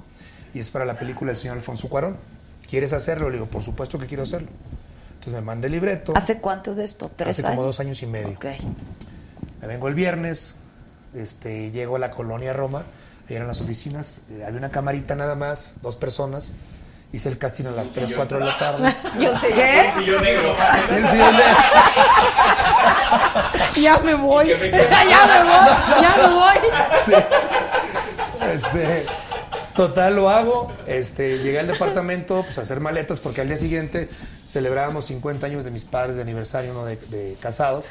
y 0.54 0.60
es 0.60 0.70
para 0.70 0.86
la 0.86 0.94
película 0.98 1.32
del 1.32 1.36
señor 1.38 1.58
Alfonso 1.58 1.88
Cuarón. 1.90 2.16
¿Quieres 2.68 2.92
hacerlo? 2.94 3.28
Le 3.28 3.34
digo, 3.36 3.46
por 3.46 3.62
supuesto 3.62 3.98
que 3.98 4.06
quiero 4.06 4.22
hacerlo. 4.22 4.48
Entonces 5.10 5.32
me 5.34 5.40
manda 5.42 5.66
el 5.66 5.72
libreto. 5.72 6.14
¿Hace 6.16 6.38
cuánto 6.38 6.74
de 6.74 6.84
esto? 6.84 7.10
¿Tres 7.14 7.38
Hace 7.38 7.46
años? 7.46 7.56
como 7.56 7.66
dos 7.66 7.78
años 7.80 8.02
y 8.02 8.06
medio. 8.06 8.30
Ok. 8.30 8.46
Me 9.60 9.66
vengo 9.68 9.88
el 9.88 9.94
viernes, 9.94 10.56
este, 11.14 11.70
llego 11.72 11.96
a 11.96 11.98
la 11.98 12.10
colonia 12.10 12.52
Roma, 12.54 12.84
ahí 13.28 13.36
eran 13.36 13.48
las 13.48 13.60
oficinas, 13.60 14.22
eh, 14.30 14.44
había 14.46 14.58
una 14.58 14.70
camarita 14.70 15.14
nada 15.16 15.34
más, 15.34 15.74
dos 15.82 15.96
personas, 15.96 16.52
hice 17.12 17.28
el 17.28 17.38
casting 17.38 17.66
a 17.66 17.70
las 17.70 17.92
3, 17.92 18.12
4 18.14 18.38
de 18.38 18.44
la 18.44 18.56
tarde. 18.56 18.94
Yo 19.18 19.36
sé. 19.36 19.48
¿Qué? 19.48 19.92
Negro. 20.20 20.54
Ya 23.80 23.98
me 23.98 24.14
voy. 24.14 24.48
Ya 24.48 24.56
me 24.56 24.70
voy. 24.70 24.80
Ya 26.00 26.16
me 26.16 26.34
voy. 26.34 26.56
Sí. 27.06 27.12
Este, 28.52 29.04
total, 29.74 30.16
lo 30.16 30.30
hago. 30.30 30.72
Este, 30.86 31.38
llegué 31.38 31.60
al 31.60 31.66
departamento 31.66 32.42
pues, 32.42 32.58
a 32.58 32.62
hacer 32.62 32.80
maletas 32.80 33.20
porque 33.20 33.40
al 33.40 33.48
día 33.48 33.56
siguiente 33.56 34.08
celebrábamos 34.44 35.06
50 35.06 35.46
años 35.46 35.64
de 35.64 35.70
mis 35.70 35.84
padres 35.84 36.16
de 36.16 36.22
aniversario, 36.22 36.72
uno 36.72 36.84
de, 36.84 36.96
de 36.96 37.36
casados. 37.40 37.86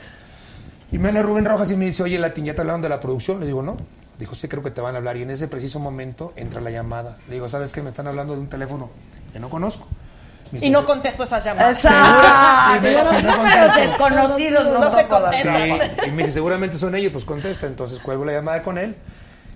Y 0.91 0.99
me 0.99 1.09
habla 1.09 1.21
Rubén 1.21 1.45
Rojas 1.45 1.69
y 1.71 1.75
me 1.75 1.85
dice, 1.85 2.03
oye, 2.03 2.17
Latin, 2.17 2.45
¿ya 2.45 2.55
te 2.55 2.61
hablaron 2.61 2.81
de 2.81 2.89
la 2.89 2.99
producción? 2.99 3.39
Le 3.39 3.45
digo, 3.45 3.61
no. 3.61 3.77
Dijo, 4.17 4.35
sí, 4.35 4.47
creo 4.47 4.63
que 4.63 4.71
te 4.71 4.81
van 4.81 4.95
a 4.95 4.97
hablar. 4.97 5.17
Y 5.17 5.23
en 5.23 5.29
ese 5.29 5.47
preciso 5.47 5.79
momento 5.79 6.33
entra 6.35 6.61
la 6.61 6.71
llamada. 6.71 7.17
Le 7.27 7.35
digo, 7.35 7.47
¿sabes 7.49 7.73
qué? 7.73 7.81
Me 7.81 7.89
están 7.89 8.07
hablando 8.07 8.33
de 8.33 8.39
un 8.39 8.47
teléfono 8.47 8.89
que 9.33 9.39
no 9.39 9.49
conozco. 9.49 9.87
Y 10.53 10.69
no 10.69 10.85
contesto 10.85 11.23
esas 11.23 11.43
llamadas. 11.43 11.77
Exacto. 11.83 12.73
Sí, 12.73 12.79
me- 12.81 13.03
sí, 13.19 13.25
no 13.25 13.65
Los 13.65 13.75
desconocidos 13.75 14.65
no, 14.65 14.79
No 14.79 14.89
se 14.89 15.03
toco 15.03 15.19
las 15.19 15.35
contesta. 15.35 15.57
Sí, 15.63 15.67
llamadas. 15.69 15.91
y 16.07 16.11
me 16.11 16.17
dice, 16.23 16.31
seguramente 16.33 16.77
son 16.77 16.95
ellos, 16.95 17.11
pues 17.11 17.25
contesta. 17.25 17.67
Entonces 17.67 17.99
cuelgo 17.99 18.23
la 18.23 18.31
llamada 18.31 18.61
con 18.63 18.77
él 18.77 18.95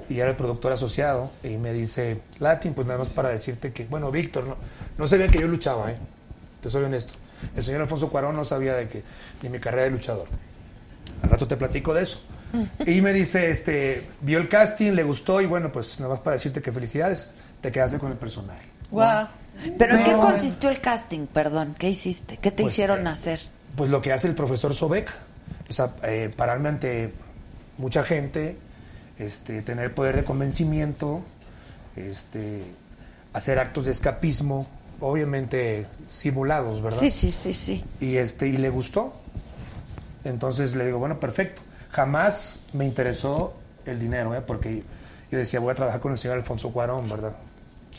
y 0.09 0.19
era 0.19 0.29
el 0.31 0.35
productor 0.35 0.73
asociado, 0.73 1.31
y 1.41 1.55
me 1.55 1.71
dice, 1.71 2.19
Latin, 2.39 2.73
pues 2.73 2.85
nada 2.85 2.99
más 2.99 3.09
para 3.09 3.29
decirte 3.29 3.71
que, 3.71 3.85
bueno, 3.85 4.11
Víctor, 4.11 4.43
no, 4.43 4.57
no 4.97 5.07
sabía 5.07 5.29
que 5.29 5.39
yo 5.39 5.47
luchaba, 5.47 5.89
¿eh? 5.91 5.95
te 6.61 6.69
soy 6.69 6.83
honesto. 6.83 7.13
El 7.55 7.63
señor 7.63 7.79
Alfonso 7.81 8.09
Cuarón 8.09 8.35
no 8.35 8.43
sabía 8.43 8.73
de 8.75 8.89
que 8.89 9.03
de 9.41 9.49
mi 9.49 9.59
carrera 9.59 9.83
de 9.83 9.91
luchador. 9.91 10.27
Al 11.23 11.29
rato 11.29 11.47
te 11.47 11.55
platico 11.55 11.93
de 11.93 12.01
eso. 12.03 12.21
Y 12.85 12.99
me 12.99 13.13
dice, 13.13 13.49
este, 13.49 14.05
vio 14.19 14.37
el 14.39 14.49
casting, 14.49 14.91
le 14.91 15.03
gustó 15.03 15.39
y 15.39 15.45
bueno, 15.45 15.71
pues 15.71 15.97
nada 16.01 16.11
más 16.11 16.19
para 16.19 16.35
decirte 16.35 16.61
que 16.61 16.73
felicidades, 16.73 17.35
te 17.61 17.71
quedaste 17.71 17.97
con 17.97 18.11
el 18.11 18.17
personaje. 18.17 18.63
Wow. 18.89 19.27
¿Pero 19.77 19.97
en 19.97 20.03
qué 20.03 20.11
consistió 20.13 20.69
el 20.69 20.79
casting? 20.81 21.27
Perdón, 21.27 21.75
¿qué 21.77 21.89
hiciste? 21.89 22.37
¿Qué 22.37 22.51
te 22.51 22.63
Pues, 22.63 22.73
hicieron 22.73 23.05
eh, 23.05 23.09
hacer? 23.09 23.39
Pues 23.75 23.89
lo 23.89 24.01
que 24.01 24.11
hace 24.11 24.27
el 24.27 24.35
profesor 24.35 24.73
Sobek, 24.73 25.09
o 25.69 25.73
sea, 25.73 25.93
eh, 26.03 26.31
pararme 26.35 26.69
ante 26.69 27.13
mucha 27.77 28.03
gente, 28.03 28.57
este, 29.17 29.61
tener 29.61 29.93
poder 29.93 30.15
de 30.15 30.23
convencimiento, 30.23 31.21
este, 31.95 32.63
hacer 33.33 33.59
actos 33.59 33.85
de 33.85 33.91
escapismo, 33.91 34.67
obviamente 34.99 35.85
simulados, 36.07 36.81
¿verdad? 36.81 36.99
Sí, 36.99 37.09
sí, 37.09 37.31
sí, 37.31 37.53
sí. 37.53 37.83
Y 37.99 38.17
este 38.17 38.47
y 38.47 38.57
le 38.57 38.69
gustó. 38.69 39.13
Entonces 40.23 40.75
le 40.75 40.85
digo, 40.85 40.99
bueno, 40.99 41.19
perfecto. 41.19 41.61
Jamás 41.91 42.61
me 42.73 42.85
interesó 42.85 43.53
el 43.85 43.99
dinero, 43.99 44.35
¿eh? 44.35 44.41
porque 44.45 44.83
yo 45.31 45.37
decía, 45.37 45.59
voy 45.59 45.71
a 45.71 45.75
trabajar 45.75 45.99
con 45.99 46.11
el 46.11 46.17
señor 46.17 46.37
Alfonso 46.37 46.71
Cuarón, 46.71 47.09
¿verdad? 47.09 47.35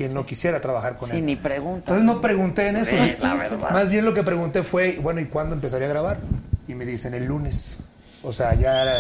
Quien 0.03 0.15
no 0.15 0.27
quisiera 0.27 0.61
trabajar 0.61 0.97
con 0.97 1.09
Sí, 1.11 1.19
él. 1.19 1.27
ni 1.27 1.37
pregunta. 1.37 1.79
Entonces 1.93 2.05
no 2.05 2.21
pregunté 2.21 2.67
en 2.67 2.77
eso. 2.79 2.97
Sí, 2.99 3.15
la 3.21 3.35
verdad. 3.35 3.71
Más 3.71 3.89
bien 3.89 4.05
lo 4.05 4.13
que 4.13 4.25
pregunté 4.25 4.65
fue, 4.65 4.99
bueno, 5.01 5.21
¿y 5.21 5.27
cuándo 5.27 5.55
empezaría 5.55 5.87
a 5.87 5.91
grabar? 5.91 6.21
Y 6.67 6.75
me 6.75 6.85
dicen 6.85 7.15
el 7.15 7.25
lunes. 7.27 7.79
O 8.25 8.33
sea, 8.33 8.55
ya 8.55 8.83
era 8.83 8.95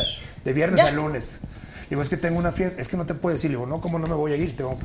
de 0.44 0.52
viernes 0.52 0.80
Ya. 0.80 0.88
a 0.88 0.90
lunes. 0.92 1.40
Digo, 1.90 2.02
es 2.02 2.08
que 2.08 2.16
tengo 2.16 2.38
una 2.38 2.52
fiesta, 2.52 2.80
es 2.80 2.88
que 2.88 2.96
no 2.96 3.04
te 3.04 3.14
puedo 3.14 3.34
decir. 3.34 3.50
Digo, 3.50 3.66
no, 3.66 3.80
¿cómo 3.80 3.98
no 3.98 4.06
me 4.06 4.14
voy 4.14 4.32
a 4.32 4.36
ir? 4.36 4.56
Tengo 4.56 4.78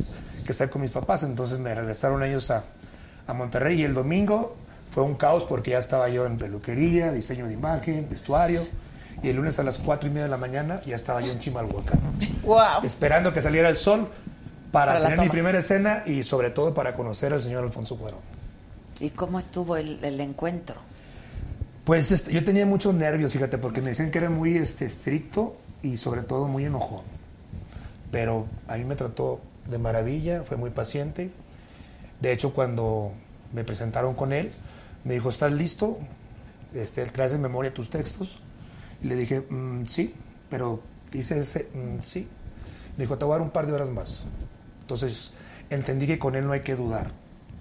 que 0.43 0.51
estar 0.51 0.71
con 0.71 0.81
mis 0.81 0.89
papás. 0.89 1.21
Entonces 1.21 1.59
me 1.59 1.75
regresaron 1.75 2.23
ellos 2.23 2.49
a, 2.49 2.63
a 3.27 3.33
Monterrey 3.33 3.79
y 3.81 3.83
el 3.83 3.93
domingo 3.93 4.55
fue 4.89 5.03
un 5.03 5.13
caos 5.13 5.43
porque 5.43 5.71
ya 5.71 5.77
estaba 5.77 6.09
yo 6.09 6.25
en 6.25 6.39
peluquería, 6.39 7.11
diseño 7.11 7.45
de 7.45 7.53
imagen, 7.53 8.07
vestuario. 8.09 8.59
Y 9.21 9.29
el 9.29 9.35
lunes 9.35 9.59
a 9.59 9.63
las 9.63 9.77
cuatro 9.77 10.07
y 10.07 10.11
media 10.11 10.23
de 10.23 10.29
la 10.29 10.37
mañana 10.37 10.81
ya 10.85 10.95
estaba 10.95 11.21
yo 11.21 11.31
en 11.31 11.37
Chimalhuacán, 11.39 11.99
Wow. 12.43 12.83
esperando 12.83 13.31
que 13.33 13.41
saliera 13.41 13.69
el 13.69 13.77
sol 13.77 14.07
para, 14.71 14.93
Para 14.93 15.05
tener 15.09 15.19
mi 15.21 15.29
primera 15.29 15.59
escena 15.59 16.03
y 16.05 16.23
sobre 16.23 16.49
todo 16.49 16.73
para 16.73 16.93
conocer 16.93 17.33
al 17.33 17.41
señor 17.41 17.63
Alfonso 17.63 17.97
Cuarón. 17.97 18.19
¿Y 18.99 19.11
cómo 19.11 19.39
estuvo 19.39 19.77
el, 19.77 20.03
el 20.03 20.19
encuentro? 20.19 20.75
Pues 21.85 22.11
este, 22.11 22.33
yo 22.33 22.43
tenía 22.43 22.65
muchos 22.65 22.93
nervios, 22.93 23.31
fíjate, 23.31 23.57
porque 23.57 23.81
me 23.81 23.89
decían 23.89 24.11
que 24.11 24.17
era 24.17 24.29
muy 24.29 24.57
este, 24.57 24.85
estricto 24.85 25.55
y 25.81 25.97
sobre 25.97 26.21
todo 26.21 26.47
muy 26.47 26.65
enojón. 26.65 27.03
Pero 28.11 28.45
a 28.67 28.77
mí 28.77 28.83
me 28.83 28.95
trató 28.95 29.39
de 29.69 29.77
maravilla, 29.77 30.43
fue 30.43 30.57
muy 30.57 30.69
paciente. 30.69 31.31
De 32.19 32.31
hecho, 32.31 32.53
cuando 32.53 33.11
me 33.53 33.63
presentaron 33.63 34.15
con 34.15 34.33
él, 34.33 34.51
me 35.03 35.13
dijo, 35.13 35.29
¿estás 35.29 35.51
listo? 35.53 35.97
Este, 36.73 37.05
¿Traes 37.05 37.33
en 37.33 37.41
memoria 37.41 37.73
tus 37.73 37.89
textos? 37.89 38.39
Y 39.01 39.07
le 39.07 39.15
dije, 39.15 39.45
"Mm, 39.49 39.85
sí, 39.85 40.13
pero 40.49 40.81
hice 41.13 41.39
ese, 41.39 41.69
"Mm, 41.73 42.01
sí. 42.01 42.27
Me 42.97 43.03
dijo, 43.03 43.17
te 43.17 43.25
voy 43.25 43.33
a 43.33 43.37
dar 43.37 43.41
un 43.43 43.51
par 43.51 43.67
de 43.67 43.73
horas 43.73 43.91
más. 43.91 44.25
Entonces, 44.87 45.31
entendí 45.69 46.07
que 46.07 46.17
con 46.17 46.35
él 46.35 46.47
no 46.47 46.53
hay 46.53 46.61
que 46.61 46.75
dudar. 46.77 47.11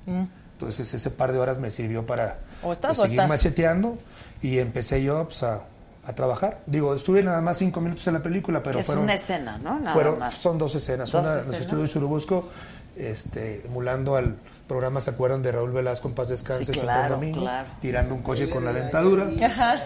Mm. 0.06 0.22
Entonces 0.52 0.94
ese 0.94 1.10
par 1.10 1.32
de 1.32 1.38
horas 1.40 1.58
me 1.58 1.72
sirvió 1.72 2.06
para 2.06 2.38
O 2.62 2.70
estás 2.70 2.90
pues, 2.90 2.98
o 3.00 3.02
seguir 3.02 3.18
estás. 3.20 3.28
macheteando 3.28 3.98
y 4.40 4.58
empecé 4.58 5.02
yo 5.02 5.24
pues, 5.24 5.42
a, 5.42 5.62
a 6.06 6.12
trabajar. 6.14 6.60
Digo, 6.66 6.94
estuve 6.94 7.24
nada 7.24 7.40
más 7.42 7.58
cinco 7.58 7.80
minutos 7.80 8.06
en 8.06 8.14
la 8.14 8.22
película, 8.22 8.62
pero 8.62 8.78
es 8.78 8.86
fueron, 8.86 9.02
una 9.04 9.14
escena, 9.14 9.58
¿no? 9.58 9.80
Nada 9.80 9.92
fueron 9.92 10.20
más. 10.20 10.34
son 10.34 10.56
dos 10.56 10.72
escenas. 10.76 11.10
Dos 11.10 11.20
Una 11.20 11.30
en 11.32 11.36
los 11.38 11.44
escenas. 11.46 11.60
estudios 11.62 11.88
de 11.88 11.92
Churubusco, 11.94 12.48
este, 12.96 13.66
emulando 13.66 14.14
al 14.14 14.36
programa, 14.68 15.00
¿se 15.00 15.10
acuerdan 15.10 15.42
de 15.42 15.50
Raúl 15.50 15.72
Velasco 15.72 16.06
en 16.08 16.14
paz 16.14 16.28
descanse? 16.28 16.72
Sí, 16.72 16.80
claro, 16.80 17.16
domingo, 17.16 17.40
claro. 17.40 17.68
tirando 17.80 18.14
un 18.14 18.22
coche 18.22 18.48
con 18.48 18.64
la 18.64 18.72
dentadura. 18.72 19.28
Ajá. 19.44 19.82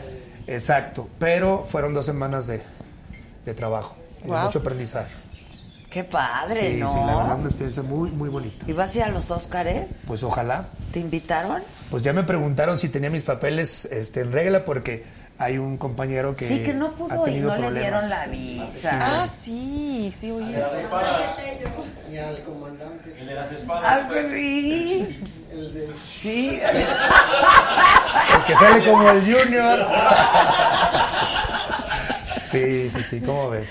Exacto, 0.47 1.09
pero 1.19 1.65
fueron 1.65 1.95
dos 1.95 2.05
semanas 2.07 2.47
de, 2.47 2.61
de 3.47 3.55
trabajo, 3.55 3.97
y 4.25 4.29
de 4.31 4.37
mucho 4.39 4.59
aprendizaje. 4.61 5.13
Qué 5.91 6.05
padre, 6.05 6.75
sí, 6.75 6.77
¿no? 6.77 6.89
sí, 6.89 6.99
la 7.05 7.17
verdad, 7.17 7.37
una 7.37 7.47
experiencia 7.47 7.83
muy, 7.83 8.13
muy 8.13 8.29
bonita. 8.29 8.65
¿Y 8.69 8.73
vas 8.73 8.95
a 8.95 8.99
ir 8.99 9.05
a 9.05 9.09
los 9.09 9.33
Óscares? 9.33 9.99
Pues 10.07 10.23
ojalá. 10.23 10.67
¿Te 10.93 11.01
invitaron? 11.01 11.63
Pues 11.91 12.03
ya 12.03 12.13
me 12.13 12.23
preguntaron 12.23 12.79
si 12.79 12.89
tenía 12.89 13.11
mis 13.11 13.25
papeles 13.25 13.87
este, 13.87 14.21
en 14.21 14.31
regla 14.31 14.65
porque 14.65 15.05
hay 15.37 15.59
un 15.59 15.79
compañero 15.79 16.37
que 16.37 16.45
sí, 16.45 16.63
que 16.63 16.75
no 16.75 16.87
ha 16.87 16.91
pudo 16.93 17.23
y 17.23 17.25
tenido 17.25 17.57
no 17.57 17.71
le 17.71 17.81
dieron 17.81 18.09
la 18.09 18.27
visa. 18.27 19.23
Ah, 19.23 19.27
sí, 19.27 20.15
sí, 20.17 20.31
oí. 20.31 20.45
Y 22.13 22.17
al 22.19 22.45
comandante. 22.45 23.17
El 23.19 23.27
de 23.27 23.35
las 23.35 23.51
espadas. 23.51 23.85
Ah, 23.85 24.07
pues 24.09 24.27
sí. 24.33 25.21
El 25.51 25.75
de. 25.75 25.89
Sí. 26.09 26.61
El 28.37 28.45
que 28.45 28.55
sale 28.55 28.85
como 28.85 29.11
el 29.11 29.21
Junior. 29.23 29.87
Sí, 32.51 32.91
sí, 32.91 33.03
sí, 33.03 33.21
¿cómo 33.21 33.51
ves? 33.51 33.67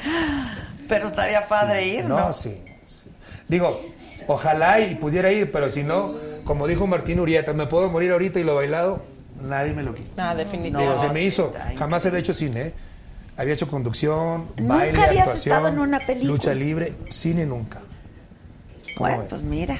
Pero 0.89 1.07
estaría 1.07 1.39
padre 1.47 1.87
ir, 1.87 2.05
¿no? 2.05 2.19
No, 2.19 2.33
sí, 2.33 2.61
sí. 2.85 3.09
Digo, 3.47 3.79
ojalá 4.27 4.79
y 4.81 4.95
pudiera 4.95 5.31
ir, 5.31 5.51
pero 5.51 5.69
si 5.69 5.83
no, 5.83 6.13
como 6.43 6.67
dijo 6.67 6.85
Martín 6.87 7.19
Urieta, 7.19 7.53
me 7.53 7.67
puedo 7.67 7.89
morir 7.89 8.11
ahorita 8.11 8.39
y 8.39 8.43
lo 8.43 8.55
bailado, 8.55 9.01
nadie 9.41 9.73
me 9.73 9.83
lo 9.83 9.93
quita. 9.95 10.31
Ah, 10.31 10.35
definitivamente. 10.35 10.93
Digo, 10.93 10.99
se 10.99 11.13
me 11.13 11.19
sí 11.21 11.27
hizo, 11.27 11.53
jamás 11.77 12.05
había 12.05 12.19
hecho 12.19 12.33
cine, 12.33 12.61
¿eh? 12.61 12.73
Había 13.37 13.53
hecho 13.53 13.67
conducción, 13.69 14.47
¿Nunca 14.57 14.73
baile, 14.75 15.01
habías 15.01 15.27
actuación, 15.27 15.55
estado 15.55 15.73
en 15.73 15.79
una 15.79 15.99
película? 15.99 16.31
lucha 16.33 16.53
libre, 16.53 16.93
cine 17.09 17.45
nunca. 17.45 17.79
¿Cómo 18.97 18.99
Bueno, 19.07 19.19
ves? 19.19 19.29
pues 19.29 19.43
mira. 19.43 19.77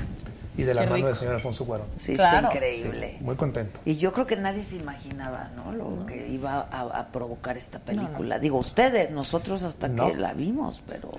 Y 0.60 0.64
de 0.64 0.74
la 0.74 0.82
Qué 0.82 0.86
mano 0.88 0.96
rico. 0.98 1.08
del 1.08 1.16
señor 1.16 1.36
Alfonso 1.36 1.66
Cuarón. 1.66 1.88
Sí, 1.98 2.16
Claro. 2.16 2.48
está 2.50 2.58
increíble. 2.66 3.18
Muy 3.22 3.36
contento. 3.36 3.80
Y 3.86 3.98
yo 3.98 4.12
creo 4.14 4.28
que 4.28 4.36
nadie 4.36 4.64
se 4.64 4.76
imaginaba, 4.76 5.50
¿no? 5.56 5.72
Lo 5.72 6.06
que 6.06 6.28
iba 6.28 6.68
a, 6.72 6.82
a 6.82 7.08
provocar 7.08 7.58
esta 7.58 7.80
película. 7.80 8.40
Digo, 8.40 8.58
ustedes, 8.58 9.12
nosotros 9.12 9.64
hasta 9.64 9.88
No. 9.88 10.08
que 10.12 10.16
la 10.18 10.34
vimos, 10.34 10.82
pero... 10.88 11.12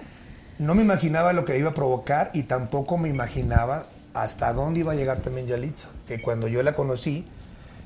No 0.59 0.75
me 0.75 0.83
imaginaba 0.83 1.33
lo 1.33 1.45
que 1.45 1.57
iba 1.59 1.71
a 1.71 1.75
provocar 1.75 2.31
y 2.35 2.43
tampoco 2.43 2.99
me 2.99 3.09
imaginaba 3.09 3.87
hasta 4.13 4.53
dónde 4.53 4.81
iba 4.81 4.93
a 4.93 4.95
llegar 4.95 5.19
también 5.21 5.47
Yalitza. 5.47 5.89
Que 6.07 6.21
cuando 6.21 6.49
yo 6.49 6.63
la 6.63 6.75
conocí, 6.75 7.25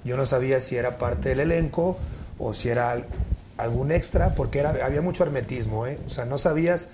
yo 0.05 0.16
no 0.16 0.26
sabía 0.26 0.59
si 0.59 0.76
era 0.76 0.98
parte 0.98 1.28
del 1.28 1.40
elenco 1.40 1.96
o 2.38 2.52
si 2.52 2.68
era 2.70 2.90
al- 2.90 3.07
algún 3.59 3.92
extra, 3.92 4.34
porque 4.34 4.59
era, 4.59 4.74
había 4.84 5.02
mucho 5.02 5.22
hermetismo, 5.22 5.86
¿eh? 5.86 6.00
O 6.07 6.11
sea, 6.11 6.24
no 6.24 6.36
sabías 6.38 6.88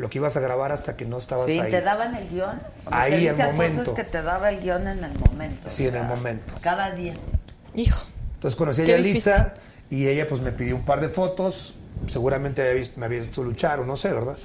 lo 0.00 0.10
que 0.10 0.18
ibas 0.18 0.36
a 0.36 0.40
grabar 0.40 0.72
hasta 0.72 0.96
que 0.96 1.04
no 1.04 1.18
estabas 1.18 1.46
Sí, 1.46 1.58
ahí. 1.60 1.70
te 1.70 1.80
daban 1.82 2.14
el 2.16 2.28
guion. 2.28 2.60
Ahí, 2.86 3.28
al 3.28 3.40
Alfonso 3.40 3.52
momento. 3.52 3.82
es 3.82 3.90
que 3.90 4.04
te 4.04 4.22
daba 4.22 4.50
el 4.50 4.60
guion 4.60 4.88
en 4.88 5.04
el 5.04 5.18
momento. 5.18 5.70
Sí, 5.70 5.86
o 5.86 5.88
en 5.90 5.96
el 5.96 6.04
momento. 6.04 6.54
Cada 6.60 6.90
día. 6.90 7.14
Hijo. 7.74 8.06
Entonces 8.34 8.56
conocí 8.56 8.82
a 8.82 8.84
Yalitza 8.86 9.54
y 9.90 10.08
ella 10.08 10.26
pues 10.26 10.40
me 10.40 10.50
pidió 10.52 10.74
un 10.74 10.84
par 10.84 11.00
de 11.00 11.08
fotos, 11.10 11.74
seguramente 12.06 12.62
había 12.62 12.74
visto- 12.74 12.98
me 12.98 13.06
había 13.06 13.20
visto 13.20 13.42
luchar 13.44 13.80
o 13.80 13.84
no 13.84 13.96
sé, 13.96 14.12
¿verdad? 14.12 14.36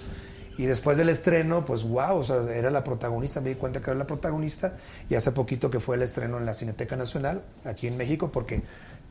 Y 0.57 0.65
después 0.65 0.97
del 0.97 1.09
estreno, 1.09 1.65
pues 1.65 1.83
wow, 1.83 2.17
o 2.17 2.23
sea, 2.23 2.37
era 2.53 2.69
la 2.71 2.83
protagonista, 2.83 3.41
me 3.41 3.49
di 3.49 3.55
cuenta 3.55 3.81
que 3.81 3.89
era 3.91 3.97
la 3.97 4.07
protagonista 4.07 4.75
y 5.09 5.15
hace 5.15 5.31
poquito 5.31 5.69
que 5.69 5.79
fue 5.79 5.95
el 5.97 6.01
estreno 6.01 6.37
en 6.37 6.45
la 6.45 6.53
Cineteca 6.53 6.95
Nacional, 6.95 7.41
aquí 7.65 7.87
en 7.87 7.97
México, 7.97 8.31
porque 8.31 8.61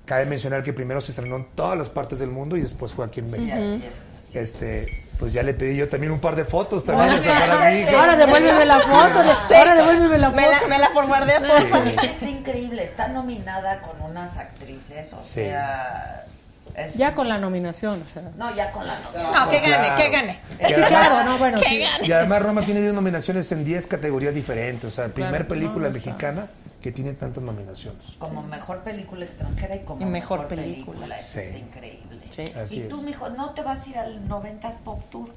cabe 0.06 0.24
mencionar 0.26 0.62
que 0.62 0.72
primero 0.72 1.00
se 1.00 1.12
estrenó 1.12 1.36
en 1.36 1.46
todas 1.54 1.76
las 1.78 1.88
partes 1.90 2.18
del 2.18 2.30
mundo 2.30 2.56
y 2.56 2.60
después 2.62 2.92
fue 2.92 3.04
aquí 3.04 3.20
en 3.20 3.30
México. 3.30 3.54
Así 3.56 3.82
es, 3.84 4.06
así 4.28 4.38
Este, 4.38 4.88
pues 5.18 5.32
ya 5.32 5.42
le 5.42 5.54
pedí 5.54 5.76
yo 5.76 5.88
también 5.88 6.12
un 6.12 6.20
par 6.20 6.36
de 6.36 6.44
fotos 6.44 6.84
también 6.84 7.10
hasta 7.10 7.26
para 7.56 7.70
mi 7.70 7.78
hija. 7.80 7.98
Ahora 8.00 8.16
devuélveme 8.16 8.64
la 8.64 8.78
foto. 8.78 9.22
de- 9.22 9.56
Ahora 9.56 9.74
devuélveme 9.74 10.18
la 10.18 10.30
foto. 10.30 10.40
Me 10.40 10.48
la, 10.48 10.60
me 10.68 10.78
la 10.78 10.88
forwardé, 10.90 11.32
Sí. 11.40 12.06
está 12.06 12.26
increíble, 12.28 12.82
está 12.84 13.08
nominada 13.08 13.80
con 13.80 14.00
unas 14.02 14.36
actrices, 14.36 15.12
o 15.12 15.18
Sí. 15.18 15.24
sea... 15.44 16.24
es- 16.76 16.94
Ya 16.94 17.14
con 17.14 17.28
la 17.28 17.38
nominación, 17.38 18.02
o 18.08 18.12
sea. 18.12 18.22
No, 18.36 18.54
ya 18.54 18.70
con 18.72 18.86
la 18.86 18.94
nominación. 18.98 19.32
No, 19.32 19.50
que 19.50 19.60
gane, 19.60 19.76
Claro. 19.86 19.96
que 19.96 20.08
gane. 20.10 20.38
Y 20.52 20.66
Sí, 20.66 20.72
además- 20.74 20.88
claro, 20.88 21.24
no, 21.30 21.38
bueno, 21.38 21.58
Que 21.60 21.68
sí. 21.68 21.78
gane. 21.78 22.06
Y 22.06 22.12
además 22.12 22.42
Roma 22.42 22.62
tiene 22.62 22.80
10 22.80 22.92
nominaciones 22.92 23.50
en 23.52 23.64
10 23.64 23.86
categorías 23.86 24.34
diferentes. 24.34 24.84
O 24.84 24.90
sea, 24.90 25.08
primer 25.08 25.30
Claro, 25.30 25.48
película 25.48 25.88
no, 25.88 25.94
mexicana 25.94 26.48
que 26.82 26.92
tiene 26.92 27.14
tantas 27.14 27.42
nominaciones. 27.42 28.16
Como 28.18 28.42
mejor 28.42 28.80
película 28.80 29.24
extranjera 29.24 29.76
y 29.76 29.80
como 29.84 30.02
Y 30.02 30.04
mejor 30.04 30.40
mejor, 30.40 30.48
película. 30.48 30.92
película. 30.98 31.16
Eso 31.16 31.32
Sí. 31.32 31.38
está 31.46 31.58
increíble. 31.58 32.03
Sí. 32.34 32.52
Así 32.60 32.76
y 32.80 32.88
tú, 32.88 32.96
es. 32.98 33.02
mijo, 33.02 33.28
¿no 33.30 33.50
te 33.50 33.62
vas 33.62 33.86
a 33.86 33.90
ir 33.90 33.98
al 33.98 34.28
90s 34.28 34.76
Pop 34.78 35.02
Tour? 35.10 35.28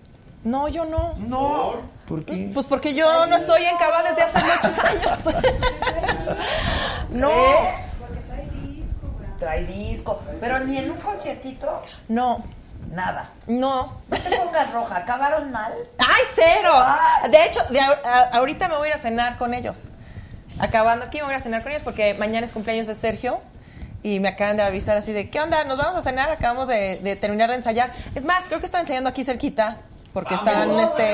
No, 0.43 0.67
yo 0.67 0.85
no. 0.85 1.13
No. 1.17 1.73
¿Por 2.07 2.23
qué? 2.25 2.49
Pues 2.53 2.65
porque 2.65 2.93
yo 2.95 3.25
no 3.25 3.35
estoy 3.35 3.63
en 3.65 3.77
cabal 3.77 4.05
desde 4.09 4.21
hace 4.23 4.39
muchos 4.45 4.79
años. 4.79 5.19
no, 7.09 7.29
¿Eh? 7.29 7.73
Trae 9.39 9.63
disco. 9.65 10.19
Pero 10.39 10.59
ni 10.59 10.77
en 10.77 10.89
un 10.91 10.97
conciertito, 10.97 11.81
no, 12.07 12.43
nada. 12.91 13.29
no. 13.45 13.97
No 14.09 14.17
te 14.17 14.35
pongas 14.37 14.71
roja, 14.73 14.97
¿acabaron 14.97 15.51
mal? 15.51 15.73
¡Ay, 15.99 16.23
cero! 16.33 16.71
Ah. 16.73 17.27
De 17.29 17.45
hecho, 17.45 17.59
de 17.69 17.79
ahor- 17.79 17.99
a- 18.05 18.29
ahorita 18.37 18.67
me 18.67 18.77
voy 18.77 18.87
a 18.87 18.89
ir 18.91 18.95
a 18.95 18.97
cenar 18.97 19.37
con 19.37 19.53
ellos. 19.53 19.89
Acabando 20.59 21.05
aquí 21.05 21.17
me 21.17 21.23
voy 21.25 21.33
a 21.33 21.35
ir 21.37 21.41
a 21.41 21.43
cenar 21.43 21.61
con 21.61 21.71
ellos 21.71 21.83
porque 21.83 22.13
mañana 22.15 22.45
es 22.45 22.51
cumpleaños 22.51 22.87
de 22.87 22.95
Sergio 22.95 23.39
y 24.03 24.19
me 24.19 24.29
acaban 24.29 24.57
de 24.57 24.63
avisar 24.63 24.95
así 24.97 25.11
de, 25.13 25.29
¿qué 25.29 25.39
onda? 25.41 25.63
Nos 25.65 25.77
vamos 25.77 25.95
a 25.95 26.01
cenar, 26.01 26.29
acabamos 26.29 26.67
de, 26.67 26.97
de 26.97 27.15
terminar 27.15 27.49
de 27.49 27.55
ensayar. 27.55 27.91
Es 28.15 28.25
más, 28.25 28.45
creo 28.47 28.59
que 28.59 28.65
están 28.65 28.81
ensayando 28.81 29.09
aquí 29.09 29.23
cerquita 29.23 29.79
porque 30.13 30.35
están 30.35 30.71
este 30.79 31.13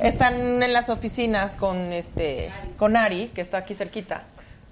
están 0.00 0.62
en 0.62 0.72
las 0.72 0.88
oficinas 0.88 1.56
con 1.56 1.92
este 1.92 2.50
con 2.76 2.96
Ari, 2.96 3.28
que 3.34 3.40
está 3.40 3.58
aquí 3.58 3.74
cerquita. 3.74 4.22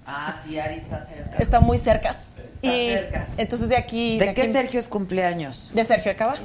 Ah, 0.07 0.33
sí, 0.43 0.57
Ari 0.57 0.75
está 0.75 1.01
cerca. 1.01 1.37
Está 1.37 1.59
muy 1.59 1.77
cerca. 1.77 2.11
y 2.63 2.89
cercas. 2.89 3.37
entonces 3.37 3.69
de 3.69 3.77
aquí 3.77 4.17
¿De 4.17 4.33
qué 4.33 4.41
aquí- 4.41 4.51
Sergio 4.51 4.79
es 4.79 4.89
cumpleaños? 4.89 5.69
De 5.73 5.85
Sergio 5.85 6.11
Acaba. 6.11 6.35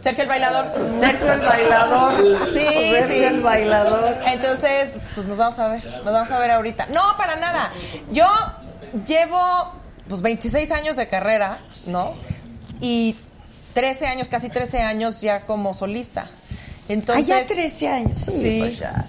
Sergio 0.00 0.22
el 0.22 0.28
bailador. 0.28 0.66
Sergio 1.00 1.32
el 1.32 1.40
bailador. 1.40 2.46
Sí, 2.52 2.64
Sergio 2.64 3.08
sí. 3.08 3.24
el 3.24 3.40
bailador. 3.40 4.16
Entonces, 4.26 4.90
pues 5.16 5.26
nos 5.26 5.36
vamos 5.38 5.58
a 5.58 5.66
ver. 5.68 5.84
Nos 5.84 6.04
vamos 6.12 6.30
a 6.30 6.38
ver 6.38 6.50
ahorita. 6.52 6.86
No, 6.90 7.16
para 7.16 7.34
nada. 7.34 7.72
Yo 8.12 8.28
llevo 9.06 9.38
pues 10.08 10.22
26 10.22 10.70
años 10.72 10.96
de 10.96 11.08
carrera, 11.08 11.58
¿no? 11.86 12.14
Y 12.80 13.16
13 13.74 14.06
años, 14.06 14.28
casi 14.28 14.48
13 14.48 14.82
años 14.82 15.20
ya 15.20 15.44
como 15.46 15.74
solista. 15.74 16.28
Entonces, 16.88 17.30
ah, 17.30 17.42
ya 17.42 17.46
13 17.46 17.88
años. 17.88 18.18
Sí, 18.18 18.30
Sí. 18.30 18.58
pues 18.60 18.78
ya. 18.78 19.06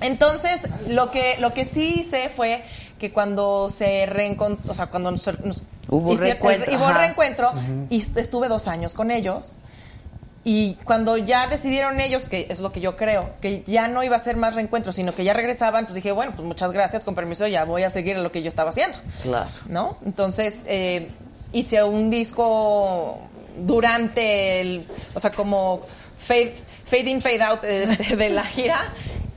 Entonces, 0.00 0.68
lo 0.88 1.10
que, 1.10 1.36
lo 1.38 1.54
que 1.54 1.64
sí 1.64 1.94
hice 2.00 2.28
fue 2.28 2.62
que 2.98 3.12
cuando 3.12 3.70
se 3.70 4.06
reencontró, 4.06 4.70
o 4.70 4.74
sea, 4.74 4.86
cuando 4.86 5.10
nos, 5.10 5.26
nos 5.44 5.62
Hubo 5.88 6.16
reencuentro, 6.16 6.76
hubo 6.76 6.92
reencuentro 6.92 7.52
y 7.90 7.98
estuve 7.98 8.48
dos 8.48 8.68
años 8.68 8.94
con 8.94 9.10
ellos. 9.10 9.56
Y 10.46 10.74
cuando 10.84 11.16
ya 11.16 11.46
decidieron 11.46 12.00
ellos, 12.00 12.26
que 12.26 12.46
es 12.50 12.60
lo 12.60 12.70
que 12.70 12.80
yo 12.80 12.96
creo, 12.96 13.30
que 13.40 13.62
ya 13.62 13.88
no 13.88 14.02
iba 14.02 14.16
a 14.16 14.18
ser 14.18 14.36
más 14.36 14.54
reencuentro, 14.54 14.92
sino 14.92 15.14
que 15.14 15.24
ya 15.24 15.32
regresaban, 15.32 15.86
pues 15.86 15.94
dije, 15.94 16.12
bueno, 16.12 16.32
pues 16.36 16.46
muchas 16.46 16.70
gracias, 16.70 17.04
con 17.04 17.14
permiso, 17.14 17.46
ya 17.46 17.64
voy 17.64 17.82
a 17.82 17.88
seguir 17.90 18.18
lo 18.18 18.30
que 18.30 18.42
yo 18.42 18.48
estaba 18.48 18.68
haciendo. 18.68 18.98
Claro. 19.22 19.48
¿no? 19.68 19.96
Entonces 20.04 20.64
eh, 20.66 21.08
hice 21.52 21.82
un 21.82 22.10
disco 22.10 23.20
durante 23.58 24.60
el, 24.60 24.86
o 25.14 25.20
sea, 25.20 25.30
como 25.30 25.80
fade, 26.18 26.54
fade 26.84 27.10
in, 27.10 27.22
fade 27.22 27.42
out 27.42 27.64
este, 27.64 28.16
de 28.16 28.28
la 28.28 28.44
gira 28.44 28.82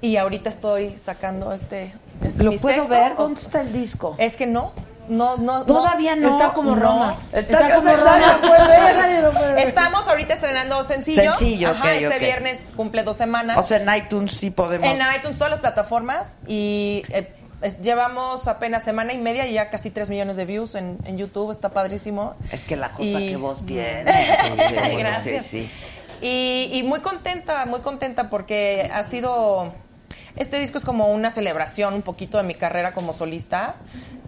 y 0.01 0.17
ahorita 0.17 0.49
estoy 0.49 0.97
sacando 0.97 1.53
este, 1.53 1.93
este 2.21 2.43
¿Lo 2.43 2.51
mi 2.51 2.57
puedo 2.57 2.75
sexto. 2.83 2.93
ver? 2.93 3.15
¿Dónde 3.15 3.39
está 3.39 3.61
el 3.61 3.71
disco? 3.71 4.15
Es 4.17 4.35
que 4.35 4.45
no, 4.45 4.73
no, 5.09 5.37
no. 5.37 5.65
Todavía 5.65 6.15
no. 6.15 6.29
Está 6.29 6.53
como 6.53 6.75
no. 6.75 6.81
Roma. 6.81 7.15
Está 7.33 7.39
Está, 7.67 7.75
como 7.75 7.95
Roma. 7.95 8.39
Estamos 9.57 10.07
ahorita 10.07 10.33
estrenando 10.33 10.83
sencillo. 10.83 11.21
Sencillo, 11.33 11.69
Ajá, 11.71 11.83
ok, 11.83 11.89
este 12.01 12.19
viernes 12.19 12.73
cumple 12.75 13.03
dos 13.03 13.17
semanas. 13.17 13.57
O 13.57 13.63
sea, 13.63 13.77
en 13.77 13.95
iTunes 14.03 14.31
sí 14.31 14.49
podemos. 14.51 14.87
en 14.87 14.97
iTunes, 15.15 15.37
todas 15.37 15.51
las 15.51 15.59
plataformas 15.59 16.39
y 16.47 17.03
eh, 17.09 17.33
es- 17.61 17.79
llevamos 17.81 18.47
apenas 18.47 18.83
semana 18.83 19.13
y 19.13 19.17
media 19.17 19.45
y 19.47 19.53
ya 19.53 19.69
casi 19.69 19.89
3 19.89 20.09
millones 20.09 20.37
de 20.37 20.45
views 20.45 20.75
en, 20.75 20.97
en 21.05 21.17
YouTube, 21.17 21.51
está 21.51 21.69
padrísimo. 21.69 22.35
Es 22.51 22.63
que 22.63 22.75
la 22.75 22.89
cosa 22.89 23.03
Y- 23.03 23.29
que 23.29 23.37
vos 23.37 23.59
tienes. 23.65 24.15
Sí, 24.15 24.75
sí, 24.89 24.95
Gracias. 24.97 25.45
Sí, 25.45 25.63
sí. 25.63 25.71
Y, 26.21 26.69
y 26.73 26.83
muy 26.83 27.01
contenta, 27.01 27.65
muy 27.65 27.81
contenta 27.81 28.29
porque 28.29 28.89
ha 28.93 29.03
sido... 29.03 29.73
Este 30.37 30.59
disco 30.59 30.77
es 30.77 30.85
como 30.85 31.07
una 31.07 31.31
celebración 31.31 31.93
un 31.93 32.01
poquito 32.01 32.37
de 32.37 32.43
mi 32.43 32.53
carrera 32.55 32.93
como 32.93 33.13
solista 33.13 33.75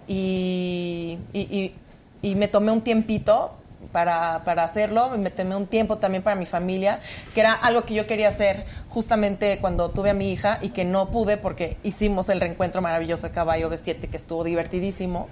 y, 0.07 1.18
y- 1.34 1.39
y- 1.41 1.76
y 2.22 2.36
me 2.36 2.47
tomé 2.47 2.72
un 2.72 2.82
tiempito 2.82 3.53
para, 3.91 4.41
para 4.43 4.64
hacerlo, 4.64 5.10
me 5.18 5.30
tomé 5.32 5.55
un 5.55 5.66
tiempo 5.66 5.97
también 5.97 6.22
para 6.22 6.36
mi 6.36 6.45
familia, 6.45 6.99
que 7.34 7.39
era 7.41 7.53
algo 7.53 7.84
que 7.84 7.93
yo 7.93 8.05
quería 8.07 8.28
hacer 8.28 8.66
justamente 8.89 9.57
cuando 9.60 9.89
tuve 9.89 10.10
a 10.10 10.14
mi 10.14 10.32
hija 10.32 10.60
y 10.62 10.70
que 10.70 10.84
no 10.86 11.10
pude 11.10 11.38
porque 11.38 11.78
hicimos 11.84 12.30
el 12.30 12.41
reencuentro 12.41 12.82
maravilloso 12.82 13.28
de 13.28 13.34
Caballo 13.34 13.70
B7 13.72 14.10
que 14.10 14.18
estuvo 14.18 14.43
divertidísimo. 14.43 15.28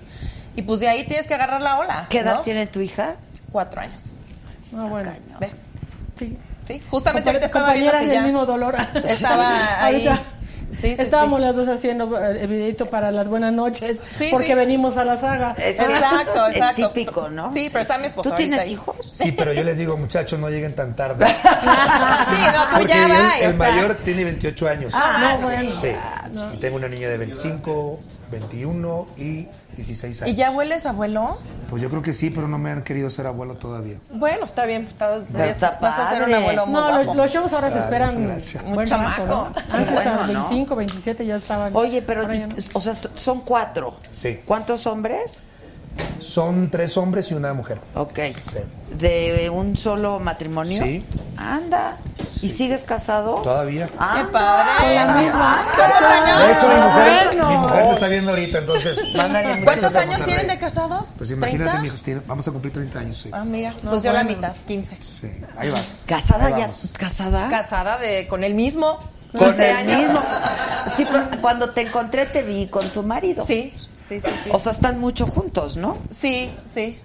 Y 0.55 0.61
pues 0.63 0.79
de 0.79 0.87
ahí 0.89 1.03
tienes 1.05 1.27
que 1.27 1.33
agarrar 1.35 1.61
la 1.61 1.77
ola. 1.77 2.07
¿Qué 2.09 2.19
edad 2.19 2.35
¿no? 2.35 2.41
tiene 2.41 2.65
tu 2.67 2.79
hija? 2.79 3.15
Cuatro 3.51 3.81
años. 3.81 4.13
Ah, 4.75 4.85
bueno. 4.89 5.11
¿Ves? 5.39 5.67
Sí. 6.17 6.37
Sí, 6.67 6.81
justamente 6.89 7.29
Compa- 7.29 7.33
ahorita 7.33 7.45
estaba 7.45 7.73
viendo 7.73 7.93
si 7.99 8.05
del 8.05 8.13
ya 8.13 8.21
mismo 8.23 8.45
dolor. 8.45 8.75
estaba 9.05 9.83
ahí. 9.83 10.09
Ahorita 10.67 10.81
Sí, 10.87 10.95
sí, 10.95 11.01
Estábamos 11.01 11.39
sí. 11.39 11.45
las 11.45 11.55
dos 11.55 11.67
haciendo 11.69 12.17
eh, 12.19 12.41
el 12.41 12.47
videito 12.47 12.87
para 12.87 13.11
las 13.11 13.27
buenas 13.27 13.53
noches. 13.53 13.97
Sí, 14.11 14.27
porque 14.31 14.47
sí. 14.47 14.53
venimos 14.53 14.97
a 14.97 15.05
la 15.05 15.17
saga. 15.19 15.55
Exacto, 15.57 16.47
Es 16.47 16.57
exacto. 16.57 16.89
típico, 16.91 17.29
¿no? 17.29 17.51
Sí, 17.51 17.69
pero 17.71 17.81
está 17.81 17.97
mi 17.97 18.07
esposo 18.07 18.29
¿Tú 18.31 18.35
tienes 18.35 18.61
ahí. 18.63 18.73
hijos? 18.73 18.95
Sí, 19.11 19.31
pero 19.31 19.53
yo 19.53 19.63
les 19.63 19.77
digo, 19.77 19.95
muchachos, 19.97 20.39
no 20.39 20.49
lleguen 20.49 20.75
tan 20.75 20.95
tarde. 20.95 21.25
sí, 21.27 21.35
no, 22.53 22.65
tú 22.65 22.71
Porque 22.77 22.87
ya 22.87 23.05
el, 23.05 23.11
va. 23.11 23.39
el 23.39 23.49
o 23.49 23.53
sea, 23.57 23.71
mayor 23.71 23.95
tiene 23.95 24.23
28 24.25 24.67
años. 24.67 24.93
Ah, 24.95 25.37
no, 25.39 25.47
bueno. 25.47 25.71
Sí. 25.71 25.91
Sí, 26.37 26.57
Tengo 26.57 26.75
una 26.75 26.87
niña 26.87 27.09
de 27.09 27.17
25, 27.17 27.99
21 28.31 29.07
y 29.17 29.47
16 29.75 30.21
años. 30.23 30.33
¿Y 30.33 30.37
ya 30.37 30.51
hueles 30.51 30.85
abuelo? 30.85 31.37
Pues 31.69 31.81
yo 31.81 31.89
creo 31.89 32.01
que 32.01 32.13
sí, 32.13 32.29
pero 32.29 32.47
no 32.47 32.57
me 32.57 32.71
han 32.71 32.83
querido 32.83 33.09
ser 33.09 33.27
abuelo 33.27 33.55
todavía. 33.55 33.97
Bueno, 34.11 34.45
está 34.45 34.65
bien. 34.65 34.87
está- 34.87 35.77
vas 35.81 35.99
a 35.99 36.09
ser 36.13 36.23
un 36.23 36.33
abuelo 36.33 36.65
muy 36.65 36.75
No, 36.75 36.87
los, 36.97 37.05
guapo. 37.05 37.13
los 37.21 37.31
shows 37.31 37.53
ahora 37.53 37.71
se 37.71 37.79
Ah, 37.79 37.83
esperan. 37.83 38.41
Un 38.65 38.83
chamaco. 38.85 39.25
¿no? 39.25 39.43
Antes 39.71 39.93
bueno, 39.93 40.11
a 40.21 40.27
¿no? 40.27 40.33
25, 40.49 40.75
27 40.75 41.25
ya 41.25 41.35
estaban. 41.37 41.75
Oye, 41.75 42.01
pero, 42.01 42.27
no. 42.27 42.47
o 42.73 42.79
sea, 42.79 42.93
son 42.93 43.41
cuatro. 43.41 43.95
Sí. 44.11 44.39
¿Cuántos 44.45 44.85
hombres? 44.87 45.41
Son 46.19 46.69
tres 46.69 46.95
hombres 46.97 47.31
y 47.31 47.33
una 47.33 47.53
mujer. 47.53 47.79
Ok. 47.95 48.19
Sí. 48.43 48.59
¿De 48.99 49.49
un 49.49 49.75
solo 49.77 50.19
matrimonio? 50.19 50.83
Sí. 50.83 51.03
Anda. 51.37 51.97
¿Y 52.41 52.49
sigues 52.49 52.83
casado? 52.83 53.41
Todavía. 53.41 53.89
Ah, 53.97 54.15
¡Qué 54.17 54.31
padre! 54.31 54.71
Con 54.79 54.95
la 54.95 55.13
misma. 55.15 55.65
¿Cuántos 55.75 56.01
años? 56.01 56.39
De 56.39 56.51
hecho, 56.53 56.67
mi 56.67 56.81
mujer, 56.81 57.27
bueno. 57.27 57.49
mi 57.49 57.57
mujer 57.57 57.85
me 57.85 57.91
está 57.91 58.07
viendo 58.07 58.29
ahorita, 58.31 58.57
entonces. 58.59 58.99
¿Cuántos 59.63 59.95
años 59.95 60.23
tienen 60.23 60.47
de 60.47 60.57
casados? 60.59 61.11
Pues 61.17 61.31
imagínate, 61.31 61.77
¿30? 61.77 61.81
mi 61.81 61.89
tienen, 61.91 62.23
vamos 62.27 62.47
a 62.47 62.51
cumplir 62.51 62.73
30 62.73 62.99
años, 62.99 63.19
sí. 63.23 63.29
Ah, 63.33 63.43
mira, 63.43 63.73
No, 63.81 63.91
pues 63.91 64.03
yo 64.03 64.13
la 64.13 64.23
mitad, 64.23 64.55
15. 64.67 64.97
Sí, 65.01 65.31
ahí 65.57 65.69
vas. 65.71 66.03
¿Casada 66.05 66.45
Ahí 66.47 66.53
ya? 66.53 66.59
vamos. 66.59 66.89
¿Casada? 66.97 67.47
Casada 67.49 67.97
de, 67.97 68.27
con 68.27 68.43
el 68.43 68.53
mismo. 68.53 68.97
Con 69.35 69.47
15 69.49 69.69
el 69.69 69.75
años. 69.77 69.97
mismo. 69.99 70.19
Sí, 70.95 71.05
pero 71.11 71.41
cuando 71.41 71.71
te 71.71 71.81
encontré 71.81 72.25
te 72.27 72.43
vi 72.43 72.67
con 72.67 72.87
tu 72.89 73.03
marido. 73.03 73.43
Sí, 73.45 73.73
sí, 74.07 74.21
sí, 74.21 74.31
sí. 74.43 74.49
O 74.53 74.59
sea, 74.59 74.71
están 74.71 74.99
mucho 74.99 75.25
juntos, 75.27 75.75
¿no? 75.77 75.97
Sí, 76.09 76.49
sí. 76.71 77.01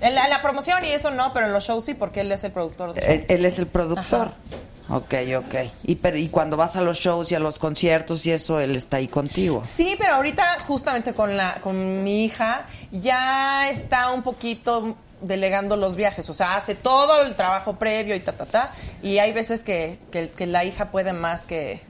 En 0.00 0.14
la, 0.14 0.24
en 0.24 0.30
la 0.30 0.42
promoción 0.42 0.84
y 0.84 0.90
eso 0.90 1.10
no, 1.10 1.32
pero 1.32 1.46
en 1.46 1.52
los 1.52 1.64
shows 1.64 1.84
sí, 1.84 1.94
porque 1.94 2.22
él 2.22 2.32
es 2.32 2.44
el 2.44 2.52
productor. 2.52 2.94
De 2.94 3.00
Él, 3.14 3.26
él 3.28 3.44
es 3.44 3.58
el 3.58 3.66
productor. 3.66 4.32
Ok, 4.88 5.14
ok. 5.38 5.54
Y, 5.84 5.96
pero, 5.96 6.16
y 6.16 6.28
cuando 6.28 6.56
vas 6.56 6.74
a 6.74 6.80
los 6.80 6.98
shows 6.98 7.30
y 7.30 7.36
a 7.36 7.38
los 7.38 7.58
conciertos 7.58 8.26
y 8.26 8.32
eso, 8.32 8.58
él 8.58 8.74
está 8.74 8.96
ahí 8.96 9.06
contigo. 9.06 9.62
Sí, 9.64 9.94
pero 9.98 10.14
ahorita 10.14 10.58
justamente 10.66 11.14
con 11.14 11.36
la 11.36 11.60
con 11.60 12.02
mi 12.02 12.24
hija 12.24 12.66
ya 12.90 13.68
está 13.70 14.10
un 14.10 14.22
poquito 14.22 14.96
delegando 15.20 15.76
los 15.76 15.96
viajes, 15.96 16.28
o 16.30 16.34
sea, 16.34 16.56
hace 16.56 16.74
todo 16.74 17.20
el 17.22 17.36
trabajo 17.36 17.76
previo 17.76 18.14
y 18.16 18.20
ta 18.20 18.32
ta 18.32 18.46
ta, 18.46 18.72
y 19.02 19.18
hay 19.18 19.32
veces 19.32 19.62
que, 19.62 19.98
que, 20.10 20.30
que 20.30 20.46
la 20.46 20.64
hija 20.64 20.90
puede 20.90 21.12
más 21.12 21.44
que, 21.44 21.80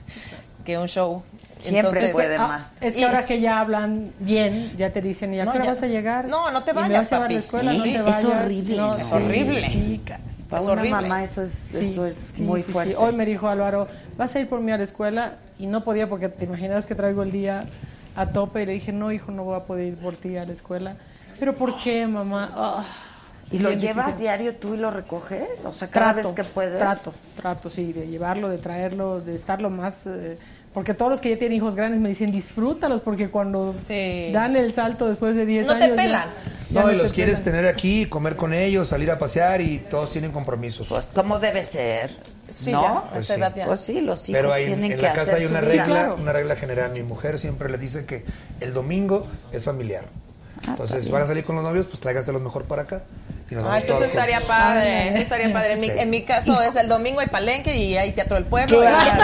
que 0.65 0.77
un 0.77 0.87
show. 0.87 1.23
Siempre 1.61 2.09
puede 2.09 2.35
Ah, 2.37 2.47
más. 2.47 2.71
es 2.81 2.93
que 2.93 3.01
Y- 3.01 3.03
ahora 3.03 3.25
que 3.25 3.39
ya 3.39 3.59
hablan 3.59 4.11
bien, 4.19 4.75
ya 4.77 4.91
te 4.91 5.01
dicen, 5.01 5.33
¿y 5.33 5.39
a 5.39 5.45
No, 5.45 5.51
qué 5.51 5.57
hora 5.59 5.65
ya- 5.67 5.73
vas 5.73 5.83
a 5.83 5.87
llegar? 5.87 6.25
No, 6.27 6.51
no 6.51 6.63
te 6.63 6.71
¿Y 6.71 6.73
me 6.75 6.81
vayas, 6.81 7.07
papi. 7.07 7.33
la 7.35 7.39
escuela? 7.39 7.73
No 7.73 7.83
te 7.83 7.95
es 7.95 8.25
horrible, 8.25 8.77
No, 8.77 8.93
Es 8.93 9.11
horrible. 9.11 9.67
sí, 9.69 10.01
Para 10.49 10.63
Es 10.63 10.67
una 10.69 10.81
horrible. 10.81 11.01
mamá 11.03 11.23
eso 11.23 11.43
es, 11.43 11.51
Sí, 11.71 11.85
eso 11.85 12.05
es 12.05 12.29
sí, 12.35 12.41
muy 12.41 12.61
sí, 12.61 12.71
fuerte. 12.73 12.95
Hoy 12.97 13.15
me 13.15 13.25
dijo 13.25 13.47
Álvaro, 13.47 13.87
¿vas 14.17 14.35
a 14.35 14.39
ir 14.41 14.49
por 14.49 14.59
mí 14.59 14.69
a 14.71 14.77
la 14.77 14.83
escuela? 14.83 15.35
Y 15.57 15.65
no 15.65 15.83
podía 15.85 16.09
porque 16.09 16.27
te 16.27 16.43
imaginas 16.43 16.85
que 16.85 16.93
traigo 16.93 17.23
el 17.23 17.31
día 17.31 17.63
a 18.17 18.25
tope. 18.31 18.63
Y 18.63 18.65
le 18.65 18.73
dije, 18.73 18.91
no, 18.91 19.13
hijo, 19.13 19.31
no 19.31 19.45
voy 19.45 19.55
a 19.55 19.63
poder 19.63 19.87
ir 19.87 19.95
por 19.95 20.17
ti 20.17 20.35
a 20.35 20.43
la 20.45 20.51
escuela. 20.51 20.95
¿Pero 21.39 21.53
por 21.53 21.79
qué, 21.81 22.05
mamá? 22.05 22.51
Ah, 22.53 22.83
¿Y 23.49 23.59
lo 23.59 23.71
llevas 23.71 24.07
difícil. 24.07 24.21
diario 24.23 24.55
tú 24.55 24.73
y 24.73 24.77
lo 24.77 24.91
recoges? 24.91 25.63
O 25.65 25.71
sea, 25.71 25.89
cada 25.89 26.13
Trato, 26.15 26.27
vez 26.29 26.35
que 26.35 26.43
puedes. 26.43 26.77
Trato, 26.77 27.13
trato, 27.37 27.69
sí, 27.69 27.93
de 27.93 28.07
llevarlo, 28.07 28.49
de 28.49 28.57
traerlo, 28.57 29.21
de 29.21 29.35
estarlo 29.35 29.69
más... 29.69 30.05
eh, 30.07 30.37
porque 30.73 30.93
todos 30.93 31.11
los 31.11 31.21
que 31.21 31.29
ya 31.31 31.37
tienen 31.37 31.57
hijos 31.57 31.75
grandes 31.75 31.99
me 31.99 32.09
dicen, 32.09 32.31
disfrútalos, 32.31 33.01
porque 33.01 33.29
cuando 33.29 33.75
Sí. 33.87 34.29
dan 34.31 34.55
el 34.55 34.73
salto 34.73 35.07
después 35.09 35.35
de 35.35 35.45
10 35.45 35.65
No 35.67 35.73
años... 35.73 35.83
te 35.85 35.89
ya- 35.91 35.95
pelan. 35.95 36.29
ya 36.69 36.83
No, 36.83 36.91
y 36.91 36.95
los 36.95 37.09
te 37.09 37.15
quieres 37.15 37.41
pelan. 37.41 37.59
tener 37.59 37.73
aquí, 37.73 38.05
comer 38.05 38.35
con 38.35 38.53
ellos, 38.53 38.87
salir 38.87 39.11
a 39.11 39.17
pasear 39.17 39.61
y 39.61 39.79
todos 39.79 40.11
tienen 40.11 40.31
compromisos. 40.31 40.87
Pues, 40.87 41.07
¿cómo 41.07 41.39
debe 41.39 41.63
ser? 41.63 42.11
Sí, 42.49 42.71
¿No? 42.71 42.81
ya, 42.83 43.03
Pues 43.11 43.27
sí. 43.27 43.33
edad 43.33 43.53
ya. 43.55 43.65
Pues 43.65 43.79
sí, 43.79 44.01
los 44.01 44.27
hijos 44.27 44.41
Pero 44.41 44.53
hay, 44.53 44.65
tienen 44.65 44.91
en 44.91 44.97
que 44.97 45.01
la 45.03 45.11
hacer 45.11 45.25
casa 45.25 45.37
hay 45.37 45.45
una 45.45 45.61
regla, 45.61 45.85
claro. 45.85 46.15
una 46.15 46.33
regla 46.33 46.55
general. 46.55 46.91
Mi 46.91 47.01
mujer 47.03 47.39
siempre 47.39 47.69
les 47.69 47.79
dice 47.79 48.05
que 48.05 48.23
el 48.59 48.73
domingo 48.73 49.25
es 49.53 49.63
familiar. 49.63 50.05
Ah, 50.67 50.71
Entonces, 50.71 51.09
van 51.09 51.23
a 51.23 51.25
salir 51.27 51.43
con 51.43 51.55
los 51.55 51.63
novios, 51.65 51.87
pues 51.87 51.99
tráiganse 51.99 52.31
los 52.31 52.41
mejor 52.41 52.63
para 52.65 52.83
acá. 52.83 53.03
Y 53.51 53.55
nos 53.55 53.65
Ah, 53.65 53.77
eso 53.77 53.87
todos 53.87 54.01
estaría 54.03 54.39
padre, 54.39 55.09
eso 55.09 55.17
estaría 55.19 55.51
padre. 55.51 55.73
En 55.73 55.81
mi, 55.81 55.87
en 55.89 56.09
mi 56.09 56.23
caso 56.23 56.61
es 56.61 56.75
el 56.77 56.87
domingo 56.87 57.19
hay 57.19 57.27
palenque 57.27 57.75
y 57.75 57.97
hay 57.97 58.13
teatro 58.13 58.35
del 58.35 58.45
pueblo. 58.45 58.79
Claro. 58.79 59.23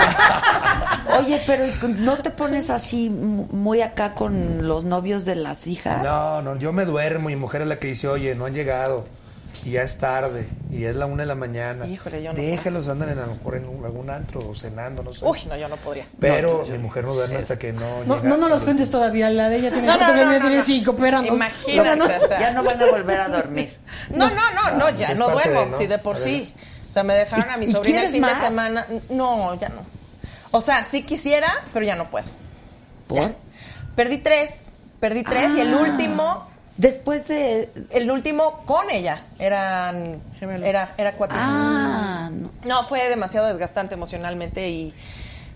Oye, 1.19 1.41
pero 1.47 1.63
¿no 1.97 2.17
te 2.17 2.29
pones 2.29 2.69
así 2.69 3.09
mu- 3.09 3.47
muy 3.51 3.81
acá 3.81 4.13
con 4.13 4.67
los 4.67 4.83
novios 4.83 5.23
de 5.25 5.35
las 5.35 5.65
hijas? 5.67 6.03
No, 6.03 6.41
no, 6.41 6.57
yo 6.57 6.73
me 6.73 6.85
duermo 6.85 7.29
y 7.29 7.35
mi 7.35 7.41
mujer 7.41 7.61
es 7.61 7.67
la 7.67 7.77
que 7.79 7.87
dice, 7.87 8.07
oye, 8.09 8.35
no 8.35 8.45
han 8.45 8.53
llegado. 8.53 9.05
Y 9.65 9.71
ya 9.71 9.81
es 9.81 9.97
tarde, 9.97 10.47
y 10.71 10.85
es 10.85 10.95
la 10.95 11.07
una 11.07 11.23
de 11.23 11.27
la 11.27 11.35
mañana. 11.35 11.85
Híjole, 11.87 12.23
yo 12.23 12.31
no 12.31 12.39
Déjalos, 12.39 12.87
andan 12.87 13.09
en, 13.09 13.19
a 13.19 13.25
lo 13.25 13.33
mejor 13.35 13.55
en 13.57 13.63
algún 13.83 14.09
antro 14.09 14.47
o 14.49 14.55
cenando, 14.55 15.03
no 15.03 15.11
sé. 15.13 15.25
Uy, 15.25 15.39
no, 15.49 15.57
yo 15.57 15.67
no 15.67 15.75
podría. 15.77 16.05
Pero 16.19 16.63
mi 16.69 16.77
mujer 16.77 17.03
no 17.03 17.13
duerme 17.15 17.35
hasta 17.37 17.57
que 17.59 17.73
no 17.73 18.03
No, 18.05 18.17
llega. 18.17 18.29
no 18.29 18.37
nos 18.37 18.49
los 18.49 18.63
cuentes 18.63 18.89
todavía, 18.89 19.29
la 19.29 19.49
de 19.49 19.57
ella 19.57 19.71
tiene 19.71 19.87
No, 19.87 19.97
no, 19.97 20.15
no, 20.15 20.25
no, 20.31 20.39
tiene 20.39 20.57
no. 20.57 20.63
cinco, 20.63 20.91
espéranos. 20.91 21.27
Imagínate, 21.27 22.01
o 22.23 22.27
sea. 22.27 22.39
Ya 22.39 22.51
no 22.53 22.63
van 22.63 22.81
a 22.81 22.85
volver 22.85 23.19
a 23.19 23.27
dormir. 23.29 23.75
No, 24.11 24.29
no, 24.29 24.51
no, 24.53 24.71
no, 24.77 24.89
ya 24.91 25.07
pues 25.07 25.09
es 25.09 25.19
no 25.19 25.29
duermo, 25.29 25.59
de, 25.61 25.65
¿no? 25.67 25.77
sí, 25.77 25.87
de 25.87 25.97
por 25.99 26.17
sí. 26.17 26.53
O 26.87 26.91
sea, 26.91 27.03
me 27.03 27.15
dejaron 27.15 27.49
a 27.49 27.57
mi 27.57 27.65
¿Y 27.65 27.71
sobrina 27.71 28.03
el 28.03 28.09
fin 28.11 28.21
más? 28.21 28.39
de 28.41 28.47
semana. 28.47 28.85
No, 29.09 29.53
ya 29.59 29.69
no. 29.69 29.81
O 30.51 30.61
sea, 30.61 30.83
sí 30.83 31.03
quisiera, 31.03 31.51
pero 31.73 31.85
ya 31.85 31.95
no 31.95 32.09
puedo. 32.09 32.25
Ya. 33.09 33.33
Perdí 33.95 34.17
tres. 34.19 34.67
Perdí 34.99 35.23
tres 35.23 35.51
y 35.57 35.61
el 35.61 35.73
Ah. 35.73 35.77
último. 35.77 36.49
Después 36.77 37.27
de. 37.27 37.69
El 37.91 38.09
último 38.11 38.61
con 38.65 38.89
ella. 38.89 39.19
Eran. 39.39 40.21
Era, 40.39 40.93
era 40.97 41.13
cuatro. 41.13 41.37
Ah, 41.39 42.29
no. 42.31 42.51
No, 42.63 42.83
fue 42.83 43.09
demasiado 43.09 43.47
desgastante 43.47 43.95
emocionalmente 43.95 44.69
y. 44.69 44.93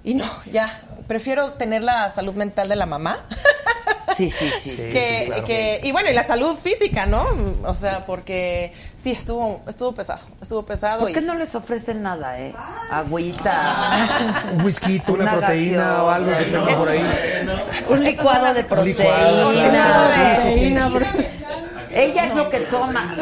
Y 0.03 0.15
no, 0.15 0.25
ya. 0.51 0.69
Prefiero 1.07 1.53
tener 1.53 1.83
la 1.83 2.09
salud 2.09 2.33
mental 2.33 2.69
de 2.69 2.75
la 2.75 2.85
mamá. 2.87 3.25
Sí, 4.15 4.29
sí, 4.29 4.49
sí. 4.49 4.69
sí, 4.71 4.93
que, 4.93 5.19
sí, 5.19 5.25
claro. 5.27 5.45
que- 5.45 5.79
y 5.83 5.91
bueno, 5.91 6.09
y 6.09 6.13
la 6.13 6.23
salud 6.23 6.55
física, 6.55 7.05
¿no? 7.05 7.25
O 7.65 7.73
sea, 7.73 8.05
porque 8.05 8.73
sí, 8.97 9.11
estuvo, 9.11 9.61
estuvo 9.67 9.93
pesado. 9.93 10.21
Estuvo 10.41 10.63
pesado. 10.63 11.01
¿Por 11.01 11.09
y- 11.09 11.13
qué 11.13 11.21
no 11.21 11.35
les 11.35 11.53
ofrecen 11.55 12.01
nada, 12.03 12.39
eh? 12.39 12.53
Agüita. 12.89 14.41
Un 14.53 14.65
whisky, 14.65 15.01
una, 15.07 15.23
Una 15.23 15.31
proteína 15.37 15.77
gaseosa. 15.77 16.03
o 16.03 16.09
algo 16.09 16.37
que 16.37 16.43
tenga 16.45 16.77
por 16.77 16.89
ahí. 16.89 17.05
Un 17.89 18.03
licuado 18.03 18.53
de 18.53 18.63
proteína. 18.63 20.35
Sí, 20.43 20.51
sí, 20.51 20.57
sí. 20.57 20.77
Ella 21.93 22.25
es 22.27 22.35
lo 22.35 22.49
que 22.49 22.59
toma. 22.61 23.15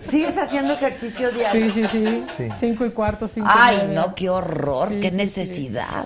¿Sigues 0.00 0.38
haciendo 0.38 0.74
ejercicio 0.74 1.30
diario? 1.32 1.72
Sí, 1.74 1.88
sí, 1.90 2.22
sí, 2.22 2.48
Cinco 2.60 2.84
y 2.86 2.90
cuarto, 2.90 3.26
cinco 3.26 3.48
y 3.48 3.52
Ay, 3.52 3.90
no, 3.92 4.14
qué 4.14 4.30
horror, 4.30 4.90
Sí, 4.90 5.00
qué 5.00 5.08
sí, 5.10 5.10
sí. 5.10 5.16
necesidad. 5.16 6.04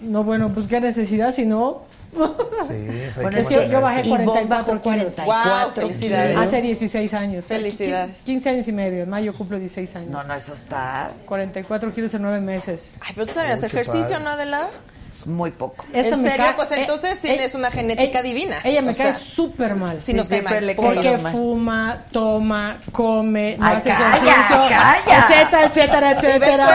No, 0.00 0.24
bueno, 0.24 0.50
pues 0.54 0.66
qué 0.66 0.80
necesidad, 0.80 1.34
si 1.34 1.44
no... 1.44 1.82
Bueno, 3.20 3.38
es 3.38 3.48
que 3.48 3.68
yo 3.68 3.80
bajé 3.80 4.02
Y 4.06 4.10
Bob 4.10 4.24
44 4.24 4.48
bajó 4.48 4.64
kilos. 4.66 4.82
44. 4.82 5.24
Guau, 5.24 5.70
felicidades. 5.72 6.36
Hace 6.36 6.62
16 6.62 7.14
años. 7.14 7.44
Felicidades. 7.44 8.22
15 8.22 8.48
años 8.50 8.68
y 8.68 8.72
medio. 8.72 9.02
En 9.02 9.10
mayo 9.10 9.34
cumplo 9.34 9.58
16 9.58 9.96
años. 9.96 10.10
No, 10.10 10.22
no, 10.24 10.34
eso 10.34 10.54
está... 10.54 11.10
44 11.26 11.92
kilos 11.92 12.14
en 12.14 12.22
9 12.22 12.40
meses. 12.40 12.94
Ay, 13.00 13.12
pero 13.14 13.26
tú 13.26 13.34
sabías 13.34 13.62
ejercicio, 13.62 14.16
padre. 14.16 14.24
¿no, 14.24 14.30
Adela? 14.30 14.70
Muy 15.26 15.50
poco. 15.50 15.86
Eso 15.92 16.14
¿En 16.14 16.20
serio? 16.22 16.46
Pues 16.56 16.70
eh, 16.72 16.80
entonces 16.80 17.18
eh, 17.18 17.20
tienes 17.22 17.54
una 17.54 17.70
genética 17.70 18.20
eh, 18.20 18.22
divina. 18.22 18.58
Ella 18.64 18.82
me 18.82 18.92
O 18.92 18.96
cae 18.96 19.14
súper 19.14 19.74
mal. 19.74 20.00
Sí, 20.00 20.12
nos 20.12 20.28
cae 20.28 20.38
siempre 20.40 20.60
mal. 20.60 20.76
Porque 20.76 21.18
mal. 21.18 21.32
fuma, 21.32 21.98
toma, 22.12 22.76
come, 22.92 23.56
no 23.58 23.66
Ay, 23.66 23.76
hace 23.76 23.90
calla, 23.90 24.08
ejercicio, 24.16 24.56
calla. 24.68 25.26
etcétera, 25.66 26.10
etcétera, 26.10 26.68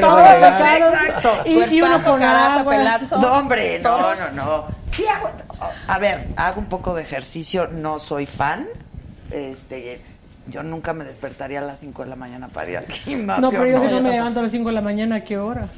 todos 0.00 0.40
los 0.40 0.54
Pecados. 0.54 1.46
Y, 1.46 1.74
y 1.76 1.82
uno 1.82 2.02
con 2.02 2.22
agua. 2.22 2.70
pelazo. 2.70 3.18
No, 3.18 3.32
hombre, 3.32 3.80
no, 3.82 4.14
no, 4.14 4.30
no. 4.32 4.64
Sí 4.84 5.04
hago, 5.06 5.30
a 5.88 5.98
ver, 5.98 6.26
hago 6.36 6.60
un 6.60 6.66
poco 6.66 6.94
de 6.94 7.02
ejercicio, 7.02 7.68
no 7.68 7.98
soy 7.98 8.26
fan. 8.26 8.66
Este, 9.30 10.00
yo 10.46 10.62
nunca 10.62 10.92
me 10.92 11.04
despertaría 11.04 11.58
a 11.58 11.62
las 11.62 11.80
5 11.80 12.04
de 12.04 12.08
la 12.10 12.16
mañana 12.16 12.48
para 12.48 12.70
ir 12.70 12.76
al 12.78 12.86
gimnasio. 12.86 13.42
No, 13.42 13.50
pero 13.50 13.66
yo 13.66 13.78
si 13.78 13.78
no 13.78 13.82
me 13.84 13.90
tampoco. 13.90 14.12
levanto 14.14 14.40
a 14.40 14.42
las 14.44 14.52
5 14.52 14.68
de 14.68 14.74
la 14.74 14.80
mañana, 14.82 15.16
¿a 15.16 15.24
qué 15.24 15.38
hora? 15.38 15.68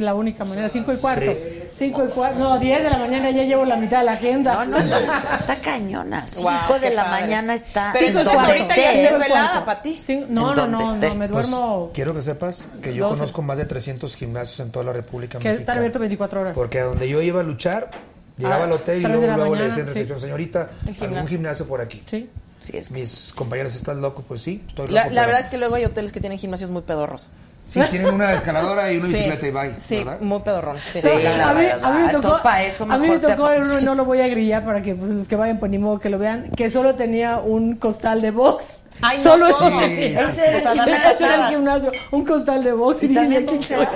La 0.00 0.14
única 0.14 0.44
manera, 0.44 0.68
5 0.68 0.92
y 0.92 0.96
cuarto. 0.96 1.32
5 1.76 2.04
y 2.04 2.08
cuarto, 2.08 2.38
no, 2.38 2.58
10 2.58 2.82
de 2.82 2.90
la 2.90 2.98
mañana 2.98 3.30
ya 3.30 3.42
llevo 3.44 3.64
la 3.64 3.76
mitad 3.76 4.00
de 4.00 4.04
la 4.06 4.12
agenda. 4.12 4.64
No, 4.64 4.78
no, 4.80 4.84
no, 4.84 4.96
está 5.38 5.56
cañona. 5.62 6.26
5 6.26 6.42
Guau, 6.42 6.80
de 6.80 6.90
la 6.90 7.04
padre. 7.04 7.20
mañana 7.22 7.54
está. 7.54 7.90
Pero 7.92 8.06
entonces 8.08 8.34
ahorita 8.34 8.76
ya 8.76 8.92
estás 8.94 9.18
desvelada 9.18 9.64
para 9.64 9.82
ti. 9.82 9.94
Sí, 9.94 10.24
no, 10.28 10.54
no, 10.54 10.66
no, 10.66 10.80
esté. 10.82 11.08
no, 11.08 11.14
me 11.14 11.28
Pues, 11.28 11.48
duermo 11.50 11.90
quiero 11.94 12.14
que 12.14 12.22
sepas 12.22 12.68
que 12.82 12.94
yo 12.94 13.08
conozco 13.08 13.42
más 13.42 13.58
de 13.58 13.66
300 13.66 14.14
gimnasios 14.16 14.60
en 14.60 14.70
toda 14.72 14.84
la 14.84 14.92
República 14.92 15.38
que 15.38 15.48
estar 15.48 15.54
Mexicana. 15.54 15.78
abierto 15.78 15.98
24 15.98 16.40
horas. 16.40 16.54
Porque 16.54 16.80
a 16.80 16.84
donde 16.84 17.08
yo 17.08 17.22
iba 17.22 17.40
a 17.40 17.42
luchar, 17.44 17.90
llegaba 18.36 18.62
Ah, 18.62 18.64
al 18.64 18.72
hotel 18.72 19.00
y 19.00 19.06
luego, 19.06 19.26
luego 19.36 19.54
le 19.54 19.64
decía 19.64 19.80
en 19.82 19.86
recepción, 19.88 20.18
sí. 20.18 20.24
señorita, 20.26 20.70
algún 20.80 20.94
gimnasio. 20.94 21.28
gimnasio 21.28 21.66
por 21.66 21.80
aquí. 21.80 22.02
Sí. 22.10 22.28
Sí, 22.62 22.76
es- 22.76 22.90
Mis 22.90 23.32
compañeros 23.34 23.74
están 23.74 24.02
locos, 24.02 24.22
pues 24.28 24.42
sí, 24.42 24.62
estoy 24.66 24.84
loco. 24.86 24.94
La, 24.94 25.04
la 25.04 25.08
pero- 25.08 25.26
verdad 25.28 25.40
es 25.40 25.46
que 25.50 25.56
luego 25.56 25.76
hay 25.76 25.84
hoteles 25.86 26.12
que 26.12 26.20
tienen 26.20 26.38
gimnasios 26.38 26.68
muy 26.70 26.82
pedorros. 26.82 27.30
Sí, 27.62 27.80
tienen 27.90 28.12
una 28.14 28.32
escaladora 28.32 28.90
y 28.92 28.96
una 28.96 29.06
Sí, 29.06 29.12
bicicleta 29.12 29.46
y 29.46 29.50
bye, 29.52 29.74
Sí, 29.78 29.98
¿verdad? 30.02 30.20
muy 30.20 30.40
pedorrones. 30.40 30.82
Sí, 30.82 31.00
Sí, 31.00 31.08
la 31.22 31.50
a, 31.50 31.54
mí, 31.54 31.64
verdad. 31.66 31.84
a 31.84 31.90
mí 31.94 31.98
me 32.02 32.06
tocó, 32.08 32.16
Entonces, 32.16 32.42
para 32.42 32.62
eso 32.64 32.84
a 32.84 32.86
mí 32.86 32.92
me 32.94 32.98
mejor 33.00 33.20
te- 33.20 33.26
tocó 33.36 33.50
uno, 33.56 33.80
no 33.82 33.94
lo 33.94 34.04
voy 34.04 34.20
a 34.20 34.26
grillar 34.28 34.64
para 34.64 34.82
que 34.82 34.94
pues, 34.94 35.10
los 35.10 35.28
que 35.28 35.36
vayan, 35.36 35.58
pues 35.60 35.70
ni 35.70 35.78
modo 35.78 36.00
que 36.00 36.08
lo 36.10 36.18
vean, 36.18 36.50
que 36.56 36.68
solo 36.70 36.94
tenía 36.96 37.38
un 37.38 37.76
costal 37.76 38.22
de 38.22 38.32
box. 38.32 38.78
Ay, 39.02 39.18
no, 39.18 39.22
solo 39.22 39.46
eso 39.46 39.58
Sí, 39.70 39.78
tenía. 39.78 40.20
Pues 40.24 40.38
Ese 40.38 41.24
era 41.26 41.48
el 41.48 41.54
gimnasio, 41.54 41.92
un 42.10 42.24
costal 42.24 42.64
de 42.64 42.72
box. 42.72 43.02
Y, 43.02 43.08
dije, 43.08 43.20
también 43.20 43.46
¿qué 43.46 43.58
hacer? 43.58 43.88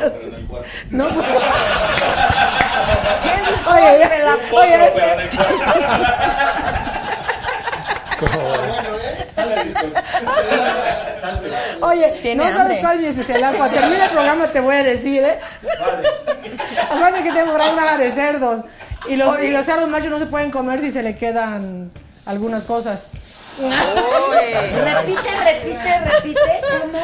No, 0.90 1.06
pues, 1.14 1.26
¿Qué 3.22 3.70
oye, 3.70 3.82
oye, 3.82 4.04
el 4.04 4.10
Oye, 11.80 12.34
no 12.36 12.52
sabes 12.52 12.78
cuál 12.80 12.96
es 12.96 13.02
mi 13.02 13.06
especialidad. 13.08 13.56
Cuando 13.56 13.78
termine 13.78 14.04
el 14.04 14.10
programa 14.10 14.46
te 14.46 14.60
voy 14.60 14.76
a 14.76 14.82
decir, 14.82 15.22
¿eh? 15.22 15.38
Acuérdate 16.90 17.22
que 17.22 17.32
tengo 17.32 17.56
nada 17.56 17.98
de 17.98 18.12
cerdos. 18.12 18.64
Y 19.08 19.16
los, 19.16 19.40
y 19.42 19.50
los 19.50 19.66
cerdos 19.66 19.88
machos 19.88 20.10
no 20.10 20.18
se 20.18 20.26
pueden 20.26 20.50
comer 20.50 20.80
si 20.80 20.90
se 20.90 21.02
le 21.02 21.14
quedan 21.14 21.90
algunas 22.26 22.64
cosas. 22.64 23.56
Repite, 23.60 25.30
repite, 25.44 26.00
repite. 26.10 26.40
¿Cómo? 26.82 26.98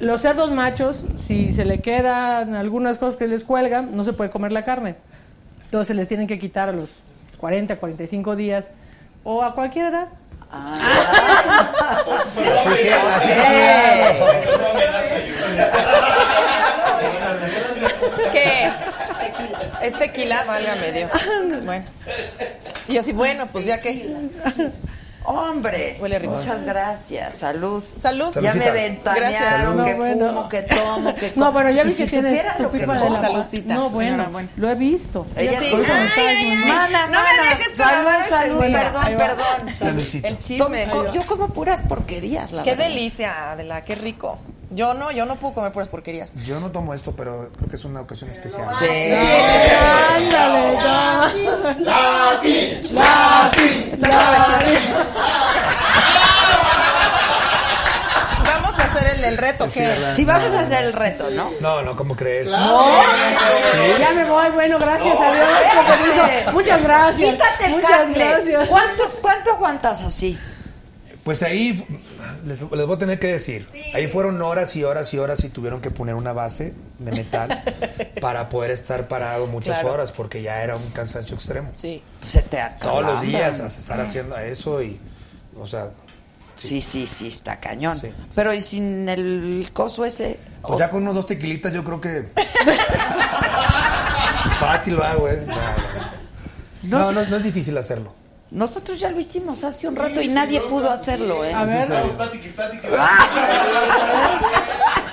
Los 0.00 0.20
cerdos 0.20 0.50
machos, 0.52 1.04
si 1.16 1.50
se 1.50 1.64
le 1.64 1.80
quedan 1.80 2.54
algunas 2.54 2.98
cosas 2.98 3.18
que 3.18 3.26
les 3.26 3.42
cuelgan, 3.42 3.96
no 3.96 4.04
se 4.04 4.12
puede 4.12 4.30
comer 4.30 4.52
la 4.52 4.64
carne. 4.64 4.94
Entonces 5.64 5.96
les 5.96 6.06
tienen 6.06 6.26
que 6.26 6.38
quitar 6.38 6.68
a 6.68 6.72
los 6.72 6.90
40, 7.38 7.76
45 7.76 8.36
días 8.36 8.70
o 9.24 9.42
a 9.42 9.54
cualquier 9.54 9.86
edad. 9.86 10.08
¿Qué 18.32 18.64
es? 18.64 18.72
Es 19.82 19.98
tequila, 19.98 20.44
válgame 20.44 20.92
Dios. 20.92 21.10
Bueno. 21.64 21.84
Y 22.86 22.94
yo 22.94 23.02
sí, 23.02 23.12
bueno, 23.12 23.48
pues 23.52 23.66
ya 23.66 23.80
que. 23.80 24.10
Hombre, 25.30 25.98
Huele 26.00 26.18
rico. 26.18 26.32
muchas 26.34 26.64
gracias. 26.64 27.36
Salud. 27.36 27.82
Salud. 28.00 28.34
Ya 28.40 28.54
me 28.54 28.70
ventanearon 28.70 29.76
Gracias. 29.76 29.84
que 29.84 29.90
No, 29.92 29.96
bueno. 29.98 30.28
fumo, 30.28 30.48
que 30.48 30.62
tomo, 30.62 31.14
que 31.14 31.32
No, 31.36 31.52
pero 31.52 31.68
ya 31.70 31.82
vi 31.84 31.90
si 31.90 32.04
que 32.04 32.08
tienes 32.10 32.30
supieran 32.32 32.56
tu 32.56 32.62
lo 32.62 32.72
que 32.72 32.78
pipa 32.80 32.92
de 32.94 32.98
como. 33.00 33.12
la 33.14 33.20
Salucita. 33.20 33.74
No, 33.74 33.90
bueno, 33.90 34.14
Enhorabuena. 34.14 34.48
lo 34.56 34.70
he 34.70 34.74
visto. 34.74 35.26
Ella 35.36 35.60
Sí. 35.60 35.68
por 35.70 35.80
eso 35.80 35.92
me 35.92 35.98
Ay, 36.00 36.06
está 36.06 36.20
ay, 36.22 36.36
diciendo, 36.36 36.64
ay. 36.64 36.72
"Mana, 36.72 37.00
No 37.02 37.06
me 37.08 37.12
mana, 37.18 37.42
dejes 37.50 37.76
salud, 37.76 37.90
trabar, 38.02 38.28
salud, 38.28 38.56
Bueno, 38.56 38.78
perdón, 38.78 39.02
va. 39.04 39.16
perdón. 39.18 39.74
Saludcita. 39.78 40.28
El 40.28 40.38
chisme. 40.38 40.88
Como- 40.88 41.12
Yo 41.12 41.20
como 41.26 41.48
puras 41.48 41.82
porquerías, 41.82 42.52
la 42.52 42.62
Qué 42.62 42.70
verdad. 42.70 42.84
delicia, 42.88 43.52
Adela, 43.52 43.84
qué 43.84 43.96
rico. 43.96 44.38
Yo 44.70 44.92
no, 44.92 45.10
yo 45.10 45.24
no 45.24 45.36
puedo 45.36 45.54
comer 45.54 45.72
puras 45.72 45.88
porquerías. 45.88 46.34
Yo 46.44 46.60
no 46.60 46.70
tomo 46.70 46.92
esto, 46.92 47.12
pero 47.16 47.48
creo 47.56 47.70
que 47.70 47.76
es 47.76 47.84
una 47.86 48.02
ocasión 48.02 48.28
especial. 48.28 48.66
Sí. 48.78 48.84
Sí, 48.84 48.86
sí, 48.86 49.26
sí, 49.26 49.70
sí. 49.70 49.74
Ándale, 50.16 50.74
ya. 50.76 51.32
Está 53.92 54.12
suavecito. 54.12 54.98
Vamos 58.44 58.78
a 58.78 58.82
hacer 58.84 59.04
el, 59.16 59.24
el 59.24 59.38
reto, 59.38 59.70
¿qué? 59.72 59.96
Sí, 60.10 60.24
vamos 60.24 60.52
a 60.52 60.60
hacer 60.60 60.84
el 60.84 60.92
reto, 60.92 61.30
¿no? 61.30 61.50
No, 61.60 61.82
no, 61.82 61.96
¿cómo 61.96 62.14
crees? 62.14 62.50
Ya 62.50 64.12
me 64.14 64.24
voy, 64.28 64.50
bueno, 64.50 64.78
gracias 64.78 65.16
a 65.18 65.32
Dios. 65.34 66.54
Muchas 66.54 66.82
gracias. 66.82 67.32
Quítate 67.32 67.64
el 67.66 67.70
Muchas 67.72 67.90
cable. 67.90 68.18
gracias. 68.18 68.68
¿Cuánto, 68.68 69.10
¿Cuánto 69.20 69.50
aguantas 69.52 70.02
así? 70.02 70.38
Pues 71.28 71.42
ahí 71.42 71.84
les, 72.46 72.58
les 72.62 72.86
voy 72.86 72.96
a 72.96 72.98
tener 72.98 73.18
que 73.18 73.26
decir, 73.26 73.68
ahí 73.94 74.06
fueron 74.06 74.40
horas 74.40 74.74
y 74.76 74.84
horas 74.84 75.12
y 75.12 75.18
horas 75.18 75.44
y 75.44 75.50
tuvieron 75.50 75.82
que 75.82 75.90
poner 75.90 76.14
una 76.14 76.32
base 76.32 76.72
de 76.98 77.12
metal 77.12 77.62
para 78.22 78.48
poder 78.48 78.70
estar 78.70 79.08
parado 79.08 79.46
muchas 79.46 79.80
Claro. 79.80 79.92
horas 79.92 80.10
porque 80.10 80.40
ya 80.40 80.62
era 80.62 80.74
un 80.76 80.90
cansancio 80.92 81.34
extremo. 81.34 81.70
Sí. 81.76 82.02
Se 82.24 82.40
te 82.40 82.58
acaba. 82.58 82.92
Todos 82.92 83.02
los 83.04 83.20
días 83.20 83.60
hasta 83.60 83.78
estar 83.78 84.00
haciendo 84.00 84.38
eso 84.38 84.80
y, 84.82 84.98
o 85.60 85.66
sea, 85.66 85.90
Sí, 86.56 86.80
sí, 86.80 87.06
sí, 87.06 87.28
está 87.28 87.60
cañón. 87.60 87.94
Sí. 87.94 88.08
Pero 88.34 88.54
¿y 88.54 88.62
sin 88.62 89.06
el 89.10 89.68
coso 89.74 90.06
ese? 90.06 90.38
pues 90.62 90.76
O- 90.76 90.78
ya 90.78 90.88
con 90.90 91.02
unos 91.02 91.14
dos 91.14 91.26
tequilitas 91.26 91.74
yo 91.74 91.84
creo 91.84 92.00
que 92.00 92.24
fácil 94.58 94.94
lo 94.96 95.04
hago, 95.04 95.28
¿eh? 95.28 95.44
No, 96.84 96.98
no, 96.98 97.12
no, 97.12 97.26
no 97.28 97.36
es 97.36 97.44
difícil 97.44 97.76
hacerlo. 97.76 98.14
Nosotros 98.50 98.98
ya 98.98 99.10
lo 99.10 99.20
hicimos 99.20 99.62
hace 99.62 99.88
un 99.88 99.96
rato 99.96 100.22
y 100.22 100.28
nadie 100.28 100.62
pudo 100.62 100.90
hacerlo, 100.90 101.44
¿eh? 101.44 101.52
A 101.52 101.64
ver. 101.64 101.86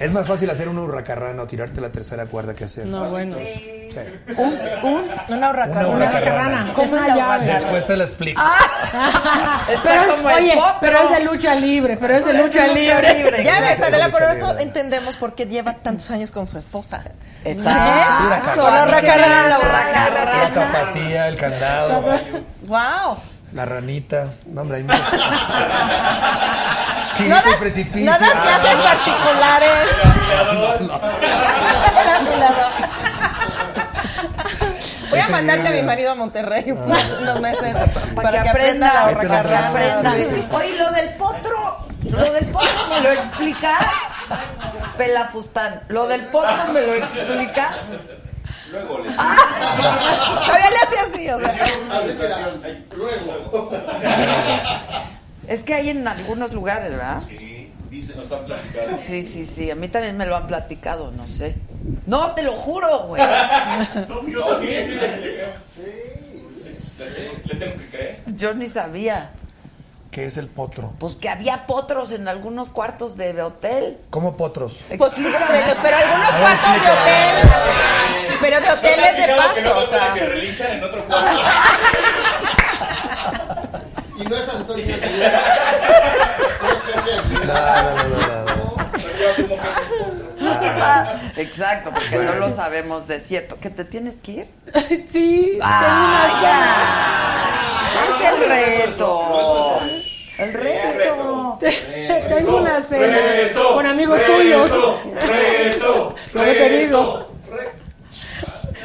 Es 0.00 0.10
más 0.10 0.26
fácil 0.26 0.48
hacer 0.50 0.68
un 0.68 0.78
hurracarrana 0.78 1.42
o 1.42 1.46
tirarte 1.46 1.80
la 1.80 1.90
tercera 1.90 2.24
cuerda 2.26 2.54
que 2.54 2.64
hacer. 2.64 2.86
no, 2.86 3.10
bueno. 3.10 3.36
Sí. 3.46 3.90
un, 4.38 4.58
un, 4.82 5.02
Una 5.28 5.50
hurracarrana. 5.50 5.88
Una 5.88 5.96
Una 5.96 6.06
hurracarrana. 6.06 6.58
rana, 6.58 6.72
¿Cómo 6.72 6.86
es 6.86 6.92
una 6.92 7.08
la 7.08 7.16
llave. 7.16 7.46
Después 7.46 7.86
te 7.86 7.96
la 7.96 8.04
explico. 8.04 8.42
Pero, 9.82 10.16
como 10.16 10.30
el 10.30 10.36
oye, 10.36 10.54
potro. 10.54 10.76
pero 10.80 10.98
es 11.04 11.10
de 11.10 11.20
lucha 11.24 11.54
libre, 11.54 11.96
pero 11.96 12.14
es 12.16 12.24
de 12.24 12.32
es 12.32 12.38
lucha 12.38 12.66
libre. 12.66 13.14
libre. 13.14 13.44
Ya 13.44 13.60
ves, 13.60 13.80
Adela, 13.82 14.08
por 14.08 14.22
eso 14.22 14.58
entendemos 14.58 15.16
por 15.16 15.34
qué 15.34 15.46
lleva 15.46 15.74
tantos 15.74 16.10
años 16.10 16.30
con 16.30 16.46
su 16.46 16.58
esposa. 16.58 17.02
Exacto. 17.44 18.24
Hurracarrana. 18.26 18.72
La 18.72 18.84
hurracarrana, 18.86 19.42
la 19.42 19.48
La 19.48 19.58
hurracarrana. 19.58 20.54
tapatía, 20.54 21.28
el 21.28 21.36
candado, 21.36 22.02
¡Wow! 22.66 23.16
la 23.52 23.64
ranita. 23.64 24.28
No, 24.46 24.62
hombre, 24.62 24.78
hay 24.78 24.82
muchas. 24.84 25.02
No 27.28 27.36
das, 27.36 27.54
y 27.54 27.56
precipicio. 27.60 28.10
no 28.10 28.18
das 28.18 28.30
clases 28.38 28.78
Ah. 28.78 28.82
particulares. 28.84 29.86
Voy 35.10 35.18
a 35.18 35.22
Ese 35.22 35.32
mandarte 35.32 35.68
a 35.68 35.72
mi 35.72 35.82
marido 35.82 36.12
a 36.12 36.14
Monterrey 36.14 36.70
unos 36.70 37.40
meses 37.40 37.76
para, 38.14 38.30
que 38.30 38.42
que 38.44 38.48
aprenda 38.50 38.92
sí. 40.14 40.44
Oye, 40.52 40.76
lo 40.76 40.90
del 40.92 41.08
potro, 41.14 41.78
lo 42.04 42.32
del 42.32 42.46
potro 42.46 42.86
me 42.90 43.00
lo 43.00 43.10
explicas. 43.12 43.84
Pelafustán, 44.96 45.82
lo 45.88 46.06
del 46.06 46.26
potro 46.26 46.72
me 46.72 46.80
lo 46.82 46.94
explicas. 46.94 47.76
Luego 48.70 48.98
le 48.98 49.10
Todavía 49.12 50.70
le 50.70 50.76
hacía 50.76 51.02
así, 51.12 51.28
o 51.30 51.40
sea. 51.40 51.54
Luego. 52.94 53.70
Es 55.50 55.64
que 55.64 55.74
hay 55.74 55.90
en 55.90 56.06
algunos 56.06 56.52
lugares, 56.54 56.92
¿verdad? 56.92 57.22
Sí, 57.28 57.72
dice, 57.90 58.14
nos 58.14 58.30
han 58.30 58.44
platicado. 58.46 58.98
Sí, 59.02 59.22
sí, 59.24 59.44
sí. 59.44 59.70
A 59.70 59.74
mí 59.74 59.88
también 59.88 60.16
me 60.16 60.24
lo 60.24 60.36
han 60.36 60.46
platicado, 60.46 61.10
no 61.10 61.26
sé. 61.26 61.56
No, 62.06 62.32
te 62.34 62.42
lo 62.42 62.52
juro, 62.52 63.06
güey. 63.08 63.20
No, 64.08 64.26
yo 64.28 64.40
No, 64.40 64.60
sí, 64.60 64.66
también. 64.66 64.86
sí, 65.74 67.02
le, 67.46 67.54
tengo 67.56 67.76
que 67.78 67.86
creer. 67.90 68.18
Yo 68.26 68.54
ni 68.54 68.66
sabía. 68.68 69.32
¿Qué 70.12 70.26
es 70.26 70.36
el 70.38 70.48
potro? 70.48 70.92
Pues 70.98 71.14
que 71.14 71.28
había 71.28 71.66
potros 71.66 72.10
en 72.12 72.26
algunos 72.26 72.70
cuartos 72.70 73.16
de 73.16 73.40
hotel. 73.42 73.96
¿Cómo 74.10 74.36
potros? 74.36 74.76
Pues 74.98 75.18
lígamelos, 75.18 75.78
pero 75.82 75.96
algunos 75.96 76.30
cuartos 76.34 76.74
de 76.74 76.90
hotel. 76.90 77.48
Pero 78.40 78.60
de 78.60 78.70
hoteles 78.70 79.16
de 79.16 79.26
Que 79.26 79.34
paso, 79.36 79.60
luego 79.62 79.80
o 79.80 79.86
sea. 79.86 80.14
que 80.14 80.26
relinchan 80.26 80.72
en 80.72 80.84
otro 80.84 81.04
cuarto. 81.04 81.40
Y 84.20 84.24
no 84.24 84.36
es 84.36 84.48
Antonio 84.48 84.94
Aguilera. 85.02 85.40
Ah, 90.42 91.20
exacto, 91.36 91.90
porque 91.92 92.16
no 92.16 92.34
lo 92.34 92.50
sabemos 92.50 93.06
de 93.06 93.18
cierto. 93.20 93.58
¿Que 93.58 93.70
te 93.70 93.84
tienes 93.84 94.18
que 94.18 94.32
ir? 94.32 94.48
Sí. 95.12 95.58
¡Ah, 95.62 96.40
ya! 96.42 98.06
Es 98.06 98.20
el 98.32 98.48
reto. 98.48 99.80
El 100.38 100.52
reto. 100.52 101.58
Tengo 102.28 102.56
una 102.58 102.80
cena 102.82 103.06
Reto, 103.06 103.74
con 103.74 103.86
amigos 103.86 104.18
reto, 104.18 104.32
tuyos. 104.32 104.70
Reto, 105.20 106.14
digo. 106.32 106.42
reto. 106.44 107.29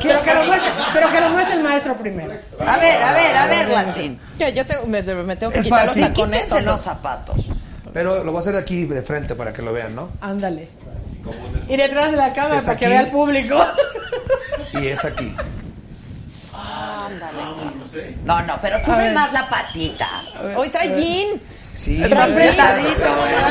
Pero 0.08 0.22
que, 0.24 0.34
lo 0.34 0.44
muestre, 0.46 0.72
pero 0.94 1.12
que 1.12 1.22
lo 1.22 1.30
muestre 1.30 1.56
el 1.56 1.64
maestro 1.64 1.98
primero. 1.98 2.32
A 2.66 2.78
ver, 2.78 3.02
a 3.04 3.14
ver, 3.14 3.38
a 3.38 3.48
ver, 3.48 3.70
Latín. 3.70 4.20
Yo, 4.40 4.50
yo 4.50 4.66
tengo- 4.66 4.86
me, 4.86 5.02
me 5.02 5.36
tengo 5.36 5.52
que 5.52 5.60
Es 5.60 5.66
quitar 5.66 5.88
fácil. 5.88 6.02
los 6.04 6.14
tacones. 6.14 6.40
Quítense 6.44 6.56
¿o 6.56 6.62
no? 6.66 6.72
los 6.74 6.82
zapatos. 6.82 7.52
Pero 7.94 8.24
lo 8.24 8.32
voy 8.32 8.40
a 8.40 8.42
hacer 8.42 8.54
de 8.54 8.60
aquí 8.60 8.86
de 8.86 9.02
frente 9.02 9.36
para 9.36 9.54
que 9.54 9.62
lo 9.62 9.72
vean, 9.74 9.96
¿no? 9.96 10.10
Ándale. 10.22 10.70
Y 11.68 11.76
detrás 11.78 12.12
de 12.12 12.18
la 12.18 12.34
cámara 12.34 12.62
para 12.62 12.78
que 12.78 12.88
vea 12.88 13.00
el 13.02 13.08
público. 13.08 13.58
Y 14.74 14.88
es 14.88 15.04
aquí. 15.06 15.34
No, 18.26 18.42
no, 18.42 18.60
pero 18.62 18.84
sube 18.84 19.12
más 19.14 19.32
la 19.34 19.50
patita. 19.50 20.24
Hoy 20.58 20.70
trae 20.70 20.90
jean. 20.90 21.42
Sí. 21.74 21.98
Trae 21.98 22.10
jean. 22.10 22.32
apretadito. 22.32 23.00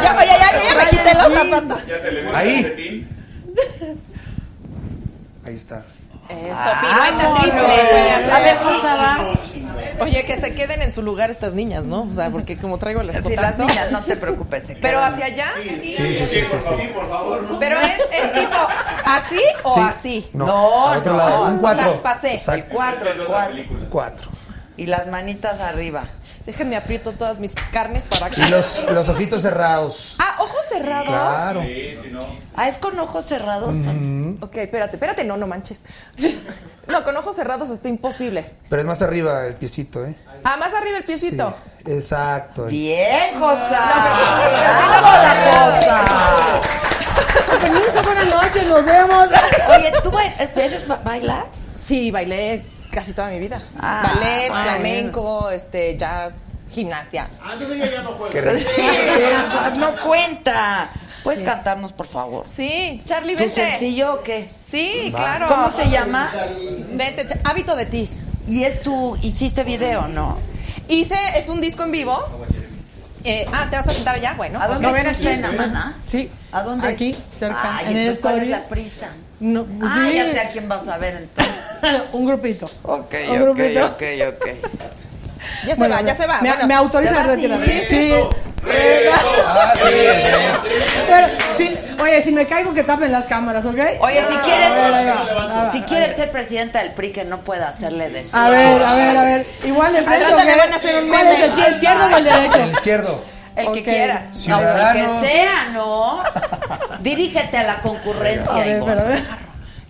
Ya, 0.03 0.15
ya, 0.15 0.25
ya, 0.25 0.39
ya, 0.39 0.69
ya 0.69 0.75
me 0.77 0.87
quité 0.91 1.15
los 1.15 1.33
zapatos. 1.33 1.87
Ya 1.87 1.99
se 2.01 2.13
le 2.13 2.23
ve 2.23 2.31
Ahí. 2.35 2.57
el. 2.65 3.09
Ahí 5.47 5.55
está. 5.55 5.83
Eso, 6.29 6.55
Ah, 6.57 7.11
pirueta 7.13 7.41
triple. 7.41 8.33
A 8.33 8.41
ver, 8.41 8.57
vas. 8.97 9.29
Oye, 10.01 10.25
que 10.25 10.37
se 10.37 10.55
queden 10.55 10.83
en 10.83 10.91
su 10.91 11.03
lugar 11.03 11.31
estas 11.31 11.55
niñas, 11.55 11.85
¿no? 11.85 12.03
O 12.03 12.11
sea, 12.11 12.31
porque 12.31 12.59
como 12.59 12.79
traigo 12.79 13.01
el 13.01 13.13
Si 13.23 13.37
las 13.37 13.59
niñas, 13.59 13.93
no 13.93 14.01
te 14.03 14.17
preocupes. 14.17 14.73
Pero 14.81 15.03
hacia 15.03 15.27
allá. 15.27 15.49
Sí, 15.63 15.69
sí, 15.97 16.15
sí, 16.15 16.27
sí. 16.27 16.45
sí. 16.45 16.57
Sí, 16.79 16.89
por 16.95 17.09
favor. 17.09 17.57
Pero 17.61 17.81
es, 17.81 17.99
es 18.13 18.33
tipo 18.33 18.57
así 19.05 19.41
o 19.63 19.75
Sí. 19.75 19.81
así. 19.81 20.31
No, 20.33 20.47
No, 20.47 21.01
no. 21.01 21.43
Un 21.43 21.59
cuatro. 21.59 21.83
sea, 21.85 22.03
pasé. 22.03 22.41
El 22.55 22.65
cuatro, 22.67 23.11
el 23.13 23.25
cuatro. 23.25 23.63
Cuatro. 23.91 24.31
Y 24.77 24.87
las 24.87 25.07
manitas 25.07 25.61
arriba. 25.61 26.03
Déjenme 26.47 26.77
aprieto 26.77 27.13
todas 27.13 27.39
mis 27.39 27.55
carnes 27.71 28.03
para 28.11 28.29
que. 28.31 28.41
Y 28.41 28.49
los, 28.49 28.85
los 28.91 29.09
ojitos 29.09 29.43
cerrados. 29.43 30.17
Ah, 30.19 30.37
ojos 30.41 30.67
cerrados. 30.69 31.07
Claro. 31.07 31.61
Sí, 31.63 31.97
si 32.03 32.09
no. 32.11 32.27
Ah, 32.57 32.67
es 32.67 32.79
con 32.79 32.99
ojos 32.99 33.25
cerrados. 33.25 33.71
también. 33.85 34.39
Ok, 34.41 34.57
espérate, 34.57 34.97
espérate, 34.97 35.23
no, 35.25 35.37
no 35.37 35.47
manches. 35.47 35.85
No, 36.87 37.03
con 37.03 37.17
ojos 37.17 37.35
cerrados 37.35 37.71
está 37.71 37.89
imposible. 37.89 38.45
Pero 38.69 38.83
es 38.83 38.87
más 38.87 39.01
arriba 39.01 39.47
el 39.47 39.55
piecito, 39.55 40.05
¿eh? 40.05 40.15
Ah, 40.45 40.59
más 40.59 40.75
arriba 40.75 40.99
el 40.99 41.05
piecito. 41.05 41.57
Sí, 41.83 41.91
exacto. 41.93 42.67
Bien, 42.67 43.41
Josa. 43.41 43.89
Permiso, 47.61 48.03
buenas 48.05 48.35
noches, 48.35 48.67
nos 48.69 48.85
vemos. 48.85 49.29
Oye, 49.75 49.93
¿tú 50.03 50.11
ba- 50.11 50.27
eres, 50.57 50.87
ba- 50.87 51.01
bailas? 51.03 51.69
Sí, 51.75 52.11
bailé 52.11 52.63
casi 52.95 53.13
toda 53.13 53.29
mi 53.29 53.39
vida. 53.41 53.61
Ah, 53.79 54.03
Ballet, 54.15 54.49
bueno. 54.49 54.63
flamenco, 54.65 55.51
este, 55.51 55.97
jazz, 55.97 56.49
gimnasia. 56.71 57.29
Ah, 57.43 57.51
entonces 57.55 57.77
ella 57.83 57.91
ya 57.93 58.03
no 58.03 58.11
juega. 58.13 58.53
No 59.77 59.95
cuenta. 59.97 60.91
¿Puedes 61.23 61.43
cantarnos, 61.43 61.93
por 61.93 62.07
favor? 62.07 62.45
Sí, 62.47 63.03
Charlie, 63.07 63.35
¿Tu 63.35 63.45
vente. 63.45 63.55
sencillo 63.55 64.15
o 64.15 64.23
qué? 64.23 64.49
Sí, 64.71 65.11
Va. 65.15 65.19
claro. 65.19 65.47
¿Cómo 65.49 65.71
se 65.71 65.89
llama? 65.89 66.31
Vente, 66.93 67.27
hábito 67.45 67.75
de 67.77 67.87
ti. 67.87 68.11
Y 68.47 68.65
es 68.65 68.83
tu, 68.83 69.17
hiciste 69.23 69.65
video, 69.65 70.07
¿no? 70.07 70.37
Hice, 70.89 71.17
es 71.37 71.49
un 71.49 71.63
disco 71.63 71.83
en 71.83 71.93
vivo. 71.93 72.23
Eh, 73.25 73.47
ah, 73.55 73.69
¿te 73.71 73.77
vas 73.77 73.89
a 73.89 73.93
sentar 73.93 74.17
allá? 74.17 74.35
Bueno. 74.37 74.61
¿A 74.61 74.69
dónde 74.69 74.83
No, 74.87 74.95
está 74.95 75.03
ven 75.09 75.15
tu 75.17 75.19
aquí. 75.19 75.35
cena, 75.37 75.53
mana? 75.53 75.95
Sí. 76.11 76.31
¿A 76.53 76.63
dónde? 76.63 76.89
Aquí, 76.89 77.11
es? 77.13 77.39
cerca. 77.39 77.77
Ay, 77.79 77.87
en 77.87 77.91
el 77.93 77.97
entonces, 78.01 78.21
¿cuál 78.23 78.39
es 78.43 78.49
la 78.49 78.61
prisa? 78.69 79.09
No, 79.41 79.65
pues 79.65 79.91
Ah, 79.93 80.07
sí. 80.09 80.15
ya 80.17 80.25
sé 80.33 80.41
a 80.41 80.51
quién 80.51 80.69
vas 80.69 80.87
a 80.89 80.97
ver 80.99 81.17
entonces. 81.17 81.55
Un 82.13 82.25
grupito. 82.27 82.71
Ok, 82.83 83.15
Un 83.29 83.37
ok, 83.37 83.41
grupito. 83.43 83.87
ok, 83.87 84.03
ok. 84.29 84.47
Ya 85.67 85.75
se 85.75 85.79
Bueno, 85.81 85.95
va, 85.97 86.01
ya 86.03 86.15
se 86.15 86.27
va. 86.27 86.41
Me, 86.41 86.49
Bueno, 86.51 86.67
me 86.67 86.75
autoriza 86.75 87.11
¿se 87.13 87.17
va 87.19 87.25
a 87.25 87.27
retirarme. 87.27 87.55
así? 87.65 87.85
Sí. 87.85 88.15
Ah, 88.67 89.75
sí. 89.77 89.93
Pero, 91.07 91.27
sí. 91.59 91.75
Oye, 92.03 92.23
si 92.23 92.33
me 92.33 92.47
caigo, 92.47 92.73
que 92.73 92.83
tapen 92.83 93.13
las 93.13 93.27
cámaras, 93.27 93.65
¿ok? 93.67 93.79
Oye, 94.01 94.23
si 94.27 94.35
quieres, 94.37 94.71
si 95.71 95.83
quieres 95.83 96.17
ser 96.17 96.31
presidenta 96.31 96.79
del 96.83 96.93
PRI, 96.93 97.13
que 97.13 97.25
no 97.25 97.41
pueda 97.45 97.69
hacerle 97.69 98.09
de 98.09 98.21
eso. 98.21 98.35
A 98.37 98.49
ver, 98.49 98.83
a 98.83 98.95
ver, 98.95 99.17
a 99.17 99.23
ver. 99.23 99.47
Igual 99.65 99.93
de 99.93 100.03
frente. 100.03 100.25
rato 100.25 100.43
¿o 100.43 100.45
me 100.47 100.57
van 100.57 100.73
a 100.73 100.77
hacer 100.77 101.03
un 101.03 101.09
¿Cuál 101.11 101.25
meme. 101.27 101.37
es 101.37 101.43
el 101.43 101.51
pie 101.53 101.71
izquierdo 101.71 102.05
o 102.05 102.09
el 102.09 102.15
El 102.17 102.25
derecho? 102.25 102.71
izquierdo. 102.73 103.34
El 103.57 103.73
que 103.73 103.83
quieras. 103.83 104.27
No, 104.27 104.31
el 104.33 104.37
Ciudadanos. 104.67 105.23
que 105.23 105.29
sea, 105.29 105.51
¿no? 105.75 106.23
Dirígete 107.01 107.57
a 107.59 107.63
la 107.65 107.81
concurrencia, 107.81 108.55
A 108.55 108.59
ver, 108.59 108.77
Ivonne. 108.79 108.93
pero 108.95 109.05
a 109.07 109.09
ver. 109.09 109.23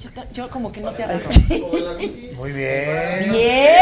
Yo, 0.03 0.11
te- 0.12 0.28
yo 0.35 0.51
como 0.51 0.70
que 0.73 0.81
no 0.81 0.93
te 0.93 1.05
agarro. 1.05 1.20
Muy 2.36 2.53
bien. 2.53 3.32
¡Bien! 3.32 3.74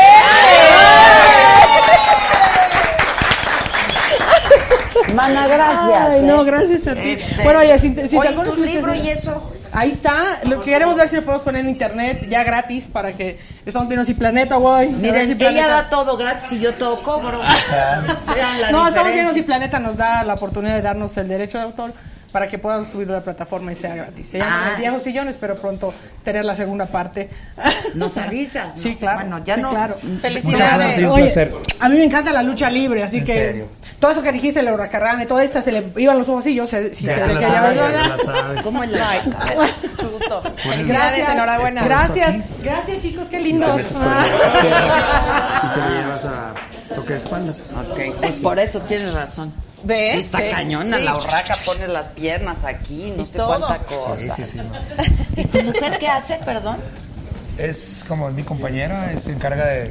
Mana, 5.15 5.47
gracias. 5.47 6.09
Ay, 6.11 6.21
¿eh? 6.21 6.23
no, 6.25 6.45
gracias 6.45 6.87
a 6.87 6.95
ti. 6.95 7.01
Este, 7.11 7.43
Bueno, 7.45 7.61
oye, 7.61 7.79
si, 7.79 7.91
te- 7.95 8.09
si 8.09 8.17
oye, 8.17 8.29
te 8.29 8.33
acuerdas 8.35 8.55
tu 8.55 8.65
libro 8.65 8.95
y 8.95 9.09
eso. 9.09 9.53
Ahí 9.75 9.91
está. 9.91 10.41
Lo 10.45 10.59
que 10.63 10.71
queremos 10.71 10.97
ver 10.97 11.09
si 11.09 11.17
lo 11.17 11.23
podemos 11.23 11.43
poner 11.43 11.63
en 11.63 11.71
internet 11.71 12.27
ya 12.29 12.45
gratis 12.45 12.87
para 12.93 13.13
que 13.13 13.39
estamos 13.65 13.89
viendo 13.89 14.05
si 14.05 14.13
Planeta, 14.15 14.57
güey. 14.57 14.91
Miren, 14.91 15.27
si 15.27 15.33
ella 15.33 15.39
Planeta- 15.39 15.69
da 15.69 15.89
todo 15.91 16.17
gratis 16.17 16.53
y 16.53 16.59
yo 16.61 16.75
todo 16.75 17.03
cobro. 17.03 17.41
No, 18.71 18.89
estamos 18.89 19.13
viendo 19.13 19.33
diferencia. 19.33 19.35
si 19.35 19.43
Planeta 19.43 19.79
nos 19.79 19.97
da 19.97 20.23
la 20.25 20.35
oportunidad 20.35 20.75
de 20.75 20.83
darnos 20.83 21.17
el 21.17 21.29
derecho 21.29 21.59
de 21.59 21.65
autor 21.65 21.93
para 22.33 22.49
que 22.49 22.59
podamos 22.59 22.89
subirlo 22.89 23.13
a 23.13 23.19
la 23.19 23.23
plataforma 23.25 23.73
y 23.73 23.77
sea 23.77 23.95
gratis. 23.95 24.29
Se 24.31 24.39
llama 24.39 24.65
Ah. 24.65 24.69
Los 24.71 24.79
Viejos 24.81 25.03
Sillones, 25.03 25.37
pero 25.39 25.55
pronto 25.57 25.93
tener 26.25 26.45
la 26.47 26.55
segunda 26.55 26.87
parte. 26.87 27.29
Nos 27.95 28.17
avisas, 28.17 28.75
¿no? 28.77 28.83
Sí, 28.83 28.97
claro. 28.97 29.21
Bueno, 29.21 29.45
ya 29.45 29.57
sí, 29.57 29.61
no- 29.63 29.71
claro. 29.71 29.97
Felicidades. 30.21 31.07
Oye, 31.07 31.53
a 31.79 31.89
mí 31.89 31.97
me 31.99 32.05
encanta 32.05 32.33
la 32.33 32.43
lucha 32.43 32.71
libre, 32.71 33.03
así 33.03 33.19
¿En 33.19 33.25
que 33.27 33.33
serio? 33.33 33.69
todo 34.01 34.11
eso 34.13 34.23
que 34.23 34.33
dijiste, 34.33 34.61
el 34.61 34.69
hurracarrán 34.73 35.21
y 35.21 35.27
todo 35.27 35.41
esto, 35.41 35.61
se 35.63 35.71
le 35.73 35.85
iban 35.97 36.19
los 36.19 36.29
ojos 36.29 36.41
así, 36.41 36.55
yo 36.55 36.67
sé, 36.67 36.95
si 36.95 37.05
Ya 37.05 37.15
se 37.15 37.21
se 37.21 37.27
se 37.27 37.49
la 37.49 38.17
sabe. 38.19 38.63
¿Cómo 38.63 38.83
la 38.85 39.11
Ay, 39.11 39.21
mucho 39.91 40.11
gusto. 40.11 40.43
Felicidades, 40.57 40.89
Gracias. 40.89 41.29
enhorabuena. 41.29 41.85
Gracias, 41.85 42.37
gracias 42.63 43.01
chicos, 43.03 43.27
qué 43.31 43.41
lindos. 43.41 43.81
Y 45.63 45.75
te 45.75 45.81
lo 45.81 45.89
llevas 46.03 46.25
a 46.25 46.55
toque 46.95 47.13
de 47.13 47.19
espaldas. 47.19 47.73
Ok, 47.91 48.01
pues 48.21 48.41
por 48.41 48.59
eso 48.59 48.81
tienes 48.81 49.13
razón. 49.13 49.53
¿Ves? 49.85 50.13
Sí, 50.13 50.19
está 50.21 50.39
Sí. 50.39 50.45
cañona 50.51 50.99
Sí. 50.99 51.05
la 51.05 51.17
urraca, 51.17 51.57
pones 51.65 51.89
las 51.89 52.07
piernas 52.09 52.65
aquí, 52.65 53.13
no 53.17 53.23
Y 53.23 53.27
sé 53.27 53.39
todo. 53.39 53.59
cuánta 53.59 53.79
cosa. 53.85 54.17
Sí, 54.37 54.45
sí, 54.45 54.59
sí. 54.59 54.63
¿Y 55.37 55.45
tu 55.47 55.63
mujer 55.63 55.99
qué 55.99 56.09
hace, 56.09 56.37
perdón? 56.37 56.79
Es 57.59 58.05
como 58.09 58.31
mi 58.31 58.43
compañera, 58.43 59.13
es- 59.13 59.25
se 59.25 59.33
encarga 59.33 59.67
de, 59.67 59.91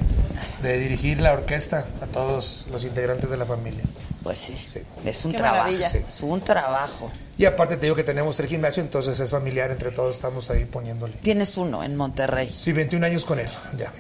de 0.64 0.80
dirigir 0.80 1.22
la 1.22 1.34
orquesta 1.34 1.86
a 2.02 2.06
todos 2.08 2.66
los 2.72 2.84
integrantes 2.86 3.30
de 3.30 3.38
la 3.38 3.46
familia. 3.46 3.84
Pues 4.24 4.38
sí, 4.40 4.56
Sí. 4.64 4.80
es 5.06 5.26
un 5.26 5.32
Qué 5.32 5.38
trabajo. 5.40 5.64
maravilla. 5.66 5.90
Sí. 5.90 6.00
Es 6.08 6.22
un 6.22 6.42
trabajo. 6.42 7.12
Y 7.38 7.46
aparte 7.46 7.76
te 7.78 7.88
digo 7.88 7.96
que 7.96 8.04
tenemos 8.04 8.40
el 8.40 8.48
gimnasio, 8.48 8.84
entonces 8.84 9.20
es 9.20 9.30
familiar, 9.32 9.72
entre 9.72 9.92
todos 9.92 10.16
estamos 10.16 10.50
ahí 10.52 10.66
poniéndole. 10.66 11.14
Tienes 11.22 11.58
uno 11.58 11.84
en 11.84 11.96
Monterrey. 11.96 12.52
Sí, 12.54 12.72
21 12.72 13.04
años 13.06 13.26
con 13.26 13.40
él, 13.40 13.50
ya. 13.78 13.92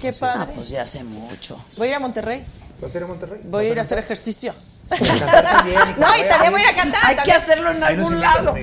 Qué 0.00 0.08
Ah, 0.10 0.12
padre. 0.20 0.52
pues 0.54 0.68
ya 0.68 0.82
hace 0.82 1.02
mucho. 1.04 1.58
Voy 1.76 1.88
a 1.88 1.90
ir 1.90 1.96
a 1.96 2.00
Monterrey. 2.00 2.44
¿Vas 2.80 2.94
a 2.94 2.98
ir 2.98 3.04
a 3.04 3.06
Monterrey? 3.08 3.40
Voy 3.44 3.66
a 3.66 3.70
ir 3.70 3.78
a 3.78 3.82
hacer 3.82 3.98
ejercicio. 3.98 4.54
No, 4.90 6.16
y 6.16 6.28
también 6.28 6.52
voy 6.52 6.60
a 6.62 6.64
ir 6.64 6.70
a 6.70 6.74
cantar. 6.74 7.00
Hay 7.04 7.16
que 7.16 7.32
hacerlo 7.32 7.70
en 7.70 7.82
algún 7.82 8.20
lado. 8.20 8.54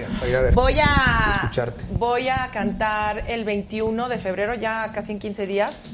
Voy 0.53 0.79
a 0.79 1.31
Escucharte. 1.35 1.83
voy 1.91 2.29
a 2.29 2.49
cantar 2.51 3.23
el 3.27 3.45
21 3.45 4.09
de 4.09 4.17
febrero, 4.17 4.53
ya 4.53 4.91
casi 4.93 5.13
en 5.13 5.19
15 5.19 5.47
días, 5.47 5.85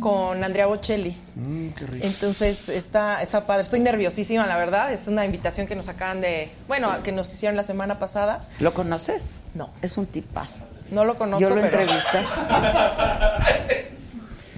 con 0.00 0.42
Andrea 0.42 0.66
Bocelli. 0.66 1.16
Mm, 1.34 1.68
qué 1.70 1.86
rico. 1.86 2.06
Entonces 2.06 2.68
está, 2.68 3.22
está 3.22 3.46
padre. 3.46 3.62
Estoy 3.62 3.80
nerviosísima, 3.80 4.46
la 4.46 4.56
verdad. 4.56 4.92
Es 4.92 5.06
una 5.08 5.24
invitación 5.24 5.66
que 5.66 5.76
nos 5.76 5.88
acaban 5.88 6.20
de. 6.20 6.50
Bueno, 6.68 6.90
que 7.02 7.12
nos 7.12 7.32
hicieron 7.32 7.56
la 7.56 7.62
semana 7.62 7.98
pasada. 7.98 8.42
¿Lo 8.60 8.74
conoces? 8.74 9.26
No. 9.54 9.70
Es 9.82 9.96
un 9.96 10.06
tipazo. 10.06 10.66
No 10.90 11.04
lo 11.04 11.16
conozco, 11.16 11.40
Yo 11.42 11.48
lo 11.54 11.60
pero. 11.60 11.66
entrevisté. 11.80 12.24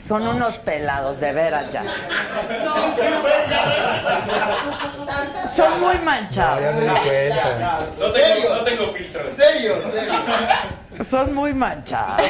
Son 0.08 0.26
unos 0.26 0.56
pelados, 0.56 1.20
de 1.20 1.34
veras 1.34 1.70
ya. 1.70 1.84
Son 5.54 5.80
muy 5.80 5.96
ya 5.96 6.00
manchados. 6.02 6.82
No 6.82 8.10
tengo, 8.12 8.54
no 8.54 8.64
tengo 8.64 8.92
filtro. 8.92 9.20
Serio, 9.36 9.74
serio. 9.92 10.14
Son 11.04 11.34
muy 11.34 11.52
manchados. 11.52 12.22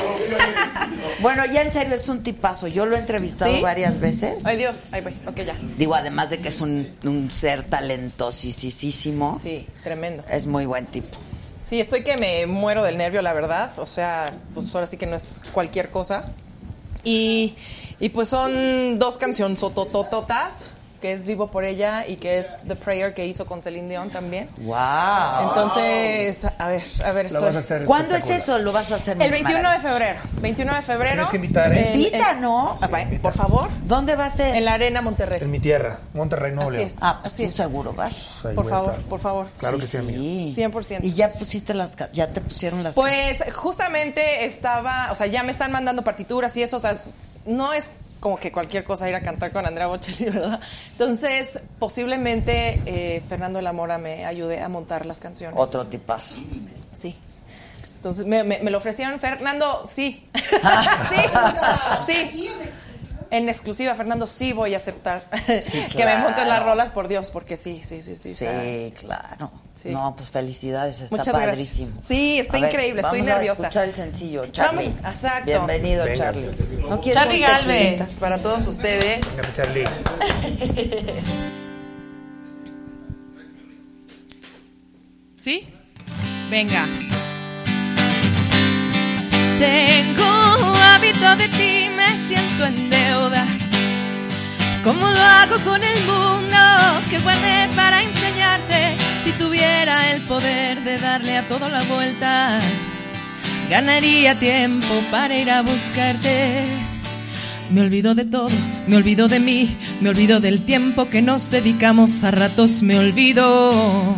Bueno, 1.20 1.44
ya 1.46 1.62
en 1.62 1.70
serio 1.70 1.94
es 1.94 2.08
un 2.08 2.24
tipazo. 2.24 2.66
Yo 2.66 2.84
lo 2.84 2.96
he 2.96 2.98
entrevistado 2.98 3.54
¿Sí? 3.54 3.60
varias 3.62 4.00
veces. 4.00 4.44
Ay, 4.44 4.56
Dios. 4.56 4.82
Ahí 4.90 5.00
voy. 5.00 5.16
Ok, 5.28 5.36
ya. 5.36 5.54
Digo, 5.76 5.94
además 5.94 6.30
de 6.30 6.40
que 6.40 6.48
es 6.48 6.60
un, 6.60 6.92
un 7.04 7.30
ser 7.30 7.62
talentosísimo. 7.62 9.38
Sí, 9.40 9.68
tremendo. 9.84 10.24
Es 10.28 10.48
muy 10.48 10.66
buen 10.66 10.86
tipo. 10.86 11.16
Sí, 11.60 11.80
estoy 11.80 12.02
que 12.02 12.16
me 12.16 12.46
muero 12.46 12.82
del 12.82 12.98
nervio, 12.98 13.22
la 13.22 13.32
verdad. 13.34 13.70
O 13.78 13.86
sea, 13.86 14.32
pues 14.52 14.74
ahora 14.74 14.86
sí 14.86 14.96
que 14.96 15.06
no 15.06 15.14
es 15.14 15.40
cualquier 15.52 15.90
cosa. 15.90 16.24
Y, 17.08 17.54
y 18.00 18.10
pues 18.10 18.28
son 18.28 18.98
dos 18.98 19.16
canciones 19.16 19.60
sototototas, 19.60 20.68
que 21.00 21.12
es 21.12 21.26
Vivo 21.26 21.50
por 21.50 21.64
ella 21.64 22.06
y 22.06 22.16
que 22.16 22.38
es 22.38 22.62
The 22.66 22.76
Prayer 22.76 23.14
que 23.14 23.26
hizo 23.26 23.46
con 23.46 23.62
Celine 23.62 23.88
Dion 23.88 24.10
también. 24.10 24.48
¡Wow! 24.58 25.48
Entonces, 25.48 26.44
a 26.44 26.68
ver, 26.68 26.82
a 27.04 27.12
ver, 27.12 27.26
hacer 27.26 27.84
¿Cuándo 27.84 28.16
es 28.16 28.28
eso? 28.28 28.58
¿Lo 28.58 28.72
vas 28.72 28.90
a 28.92 28.96
hacer? 28.96 29.20
El 29.20 29.30
21 29.30 29.70
de 29.70 29.78
febrero. 29.78 30.20
21 30.40 30.74
de 30.74 30.82
febrero. 30.82 31.14
Tienes 31.14 31.30
que 31.30 31.36
invitar, 31.36 31.76
¿eh? 31.76 31.92
Invita, 31.94 32.34
¿no? 32.34 32.78
Ah, 32.80 32.88
por 33.22 33.32
favor. 33.32 33.68
¿Dónde 33.84 34.16
va 34.16 34.26
a 34.26 34.30
ser? 34.30 34.56
En 34.56 34.64
la 34.64 34.74
Arena 34.74 35.00
Monterrey. 35.00 35.40
En 35.42 35.50
mi 35.50 35.60
tierra, 35.60 35.98
Monterrey, 36.14 36.52
Nuevo 36.52 36.70
Así 36.70 36.82
es. 36.82 36.96
Ah, 37.00 37.18
pues 37.20 37.34
Así 37.34 37.44
tú 37.44 37.50
es. 37.50 37.56
seguro 37.56 37.92
vas. 37.92 38.44
Ahí 38.46 38.54
Por 38.54 38.68
favor, 38.68 38.94
por 39.08 39.20
favor. 39.20 39.46
Claro 39.56 39.78
que 39.78 39.86
sí, 39.86 39.96
amigo. 39.98 40.20
100%. 40.20 41.00
Y 41.02 41.14
ya 41.14 41.32
pusiste 41.32 41.74
las 41.74 41.96
ya 42.12 42.28
te 42.28 42.40
pusieron 42.40 42.82
las 42.82 42.94
Pues 42.94 43.42
justamente 43.54 44.44
estaba, 44.44 45.08
o 45.12 45.14
sea, 45.14 45.26
ya 45.26 45.42
me 45.42 45.52
están 45.52 45.72
mandando 45.72 46.02
partituras 46.02 46.56
y 46.56 46.62
eso, 46.62 46.76
o 46.76 46.80
sea, 46.80 46.98
no 47.46 47.72
es 47.72 47.90
como 48.20 48.36
que 48.38 48.50
cualquier 48.52 48.84
cosa 48.84 49.08
ir 49.08 49.14
a 49.14 49.22
cantar 49.22 49.52
con 49.52 49.64
Andrea 49.66 49.86
Bocelli, 49.86 50.24
¿verdad? 50.30 50.60
Entonces, 50.92 51.60
posiblemente 51.78 52.80
eh, 52.86 53.22
Fernando 53.28 53.60
la 53.60 53.72
Mora 53.72 53.98
me 53.98 54.24
ayude 54.24 54.60
a 54.60 54.68
montar 54.68 55.06
las 55.06 55.20
canciones. 55.20 55.58
otro 55.58 55.86
tipazo. 55.86 56.36
Sí. 56.94 57.16
Entonces, 57.96 58.26
me, 58.26 58.44
me- 58.44 58.60
me 58.60 58.70
lo 58.70 58.78
ofrecieron, 58.78 59.18
Fernando, 59.20 59.84
sí. 59.86 60.28
sí, 60.34 61.16
sí. 62.06 62.50
En 63.30 63.48
exclusiva, 63.48 63.94
Fernando, 63.94 64.26
sí 64.26 64.52
voy 64.54 64.72
a 64.74 64.78
aceptar 64.78 65.22
Sí, 65.62 65.82
que 65.94 66.04
me 66.06 66.16
montes 66.16 66.38
las 66.38 66.46
claro. 66.58 66.64
rolas, 66.66 66.88
por 66.90 67.08
Dios, 67.08 67.30
porque 67.30 67.56
sí, 67.58 67.82
sí, 67.84 68.00
sí, 68.02 68.16
sí. 68.16 68.32
Sí, 68.34 68.44
está- 68.46 69.00
claro. 69.00 69.50
Sí. 69.74 69.90
No, 69.90 70.14
pues 70.16 70.30
felicidades, 70.30 71.00
está 71.02 71.16
Muchas 71.16 71.34
padrísimo. 71.34 71.88
gracias. 71.92 72.04
Sí, 72.06 72.38
está 72.40 72.56
A 72.56 72.60
ver, 72.60 72.70
increíble, 72.70 73.00
estoy 73.02 73.20
vamos 73.20 73.34
nerviosa. 73.34 73.62
A 73.62 73.66
escuchar 73.66 73.88
el 73.88 73.94
sencillo, 73.94 74.46
Charlie. 74.48 74.88
Vamos, 74.88 75.14
exacto. 75.16 75.44
Bienvenido, 75.46 76.04
Venga. 76.04 76.16
Charlie. 76.16 76.50
¿No 76.88 77.00
quieres 77.00 77.14
Charlie 77.22 77.40
tequilita? 77.40 77.58
Galvez, 77.58 78.16
para 78.16 78.38
todos 78.38 78.66
ustedes. 78.66 79.20
Venga, 79.36 79.52
Charlie. 79.52 79.84
¿Sí? 85.36 85.68
Venga. 86.50 86.86
Tengo 89.58 90.37
hábito 90.64 91.36
de 91.36 91.48
ti, 91.48 91.88
me 91.96 92.08
siento 92.26 92.66
en 92.66 92.90
deuda. 92.90 93.46
¿Cómo 94.84 95.08
lo 95.10 95.20
hago 95.20 95.58
con 95.64 95.82
el 95.82 96.00
mundo 96.04 96.56
que 97.10 97.18
guardé 97.18 97.68
para 97.74 98.02
enseñarte? 98.02 98.96
Si 99.24 99.32
tuviera 99.32 100.10
el 100.12 100.20
poder 100.22 100.82
de 100.84 100.98
darle 100.98 101.36
a 101.36 101.42
todo 101.48 101.68
la 101.68 101.82
vuelta, 101.84 102.58
ganaría 103.68 104.38
tiempo 104.38 105.02
para 105.10 105.36
ir 105.36 105.50
a 105.50 105.62
buscarte. 105.62 106.64
Me 107.70 107.82
olvido 107.82 108.14
de 108.14 108.24
todo, 108.24 108.48
me 108.86 108.96
olvido 108.96 109.28
de 109.28 109.40
mí, 109.40 109.76
me 110.00 110.08
olvido 110.08 110.40
del 110.40 110.64
tiempo 110.64 111.10
que 111.10 111.20
nos 111.20 111.50
dedicamos 111.50 112.24
a 112.24 112.30
ratos, 112.30 112.82
me 112.82 112.98
olvido. 112.98 114.16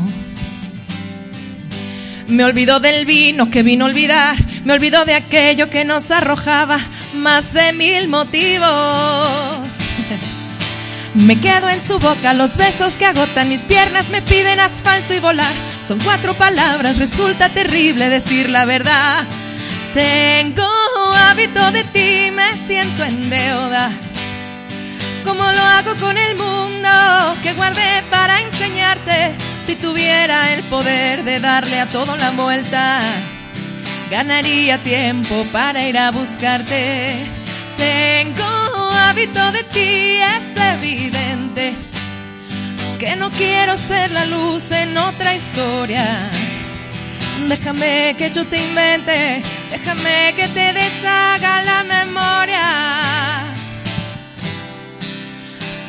Me 2.29 2.45
olvido 2.45 2.79
del 2.79 3.07
vino 3.07 3.51
que 3.51 3.65
vino 3.65 3.87
a 3.87 3.89
olvidar, 3.89 4.37
me 4.65 4.75
olvido 4.75 5.05
de 5.05 5.15
aquello 5.15 5.71
que 5.71 5.85
nos 5.85 6.11
arrojaba 6.11 6.79
más 7.15 7.53
de 7.53 7.73
mil 7.73 8.09
motivos. 8.09 8.69
Me 11.15 11.41
quedo 11.41 11.69
en 11.69 11.83
su 11.83 11.99
boca, 11.99 12.33
los 12.35 12.57
besos 12.57 12.95
que 12.95 13.05
agotan 13.05 13.49
mis 13.49 13.63
piernas 13.63 14.11
me 14.11 14.23
piden 14.23 14.61
asfalto 14.61 15.13
y 15.13 15.19
volar. 15.19 15.53
Son 15.87 15.99
cuatro 15.99 16.35
palabras, 16.35 16.99
resulta 16.99 17.49
terrible 17.49 18.09
decir 18.09 18.49
la 18.49 18.65
verdad. 18.65 19.25
Tengo 19.93 20.69
hábito 21.29 21.73
de 21.73 21.83
ti, 21.83 22.31
me 22.31 22.55
siento 22.69 23.03
en 23.03 23.29
deuda. 23.29 23.91
¿Cómo 25.25 25.43
lo 25.43 25.61
hago 25.61 25.97
con 25.97 26.17
el 26.17 26.37
mundo 26.37 26.89
que 27.43 27.55
guardé 27.55 28.05
para 28.09 28.41
enseñarte? 28.43 29.33
Si 29.67 29.75
tuviera 29.75 30.55
el 30.55 30.63
poder 30.65 31.25
de 31.25 31.41
darle 31.41 31.81
a 31.81 31.87
todo 31.87 32.17
la 32.17 32.31
vuelta, 32.31 33.01
ganaría 34.11 34.83
tiempo 34.83 35.47
para 35.53 35.87
ir 35.89 35.97
a 35.97 36.11
buscarte. 36.11 37.15
Tengo 37.79 38.45
hábito 38.45 39.53
de 39.53 39.63
ti, 39.65 40.19
es 40.37 40.61
evidente 40.75 41.75
que 42.99 43.17
no 43.17 43.31
quiero 43.31 43.79
ser 43.79 44.11
la 44.11 44.27
luz 44.27 44.71
en 44.73 44.97
otra 44.99 45.35
historia. 45.35 46.05
Déjame 47.49 48.15
que 48.19 48.31
yo 48.31 48.45
te 48.45 48.59
invente, 48.59 49.43
déjame 49.71 50.35
que 50.37 50.47
te 50.49 50.73
deshaga 50.75 51.63
la 51.63 51.83
memoria. 51.85 52.65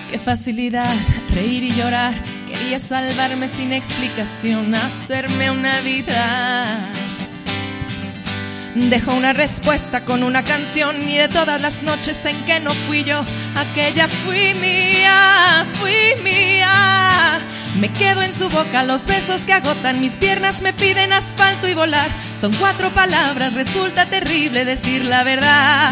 Qué 0.10 0.18
facilidad 0.20 0.96
reír 1.34 1.64
y 1.64 1.72
llorar. 1.72 2.14
Quería 2.48 2.80
salvarme 2.80 3.50
sin 3.50 3.74
explicación, 3.74 4.74
hacerme 4.74 5.52
una 5.52 5.82
vida. 5.82 7.01
Dejo 8.74 9.14
una 9.14 9.34
respuesta 9.34 10.06
con 10.06 10.24
una 10.24 10.44
canción 10.44 11.02
y 11.08 11.18
de 11.18 11.28
todas 11.28 11.62
las 11.62 11.84
noches 11.84 12.24
en 12.24 12.38
que 12.46 12.62
no 12.62 12.72
fui 12.72 13.04
yo, 13.04 13.22
aquella 13.58 14.08
fui 14.08 14.54
mía, 14.56 15.66
fui 15.74 16.16
mía. 16.24 17.42
Me 17.80 17.90
quedo 17.90 18.22
en 18.22 18.34
su 18.34 18.50
boca, 18.50 18.84
los 18.84 19.06
besos 19.06 19.42
que 19.42 19.52
agotan 19.52 20.00
mis 20.00 20.16
piernas 20.16 20.62
me 20.62 20.72
piden 20.72 21.12
asfalto 21.12 21.68
y 21.68 21.74
volar. 21.74 22.10
Son 22.40 22.54
cuatro 22.54 22.90
palabras, 22.92 23.54
resulta 23.54 24.06
terrible 24.06 24.64
decir 24.64 25.04
la 25.04 25.24
verdad. 25.24 25.92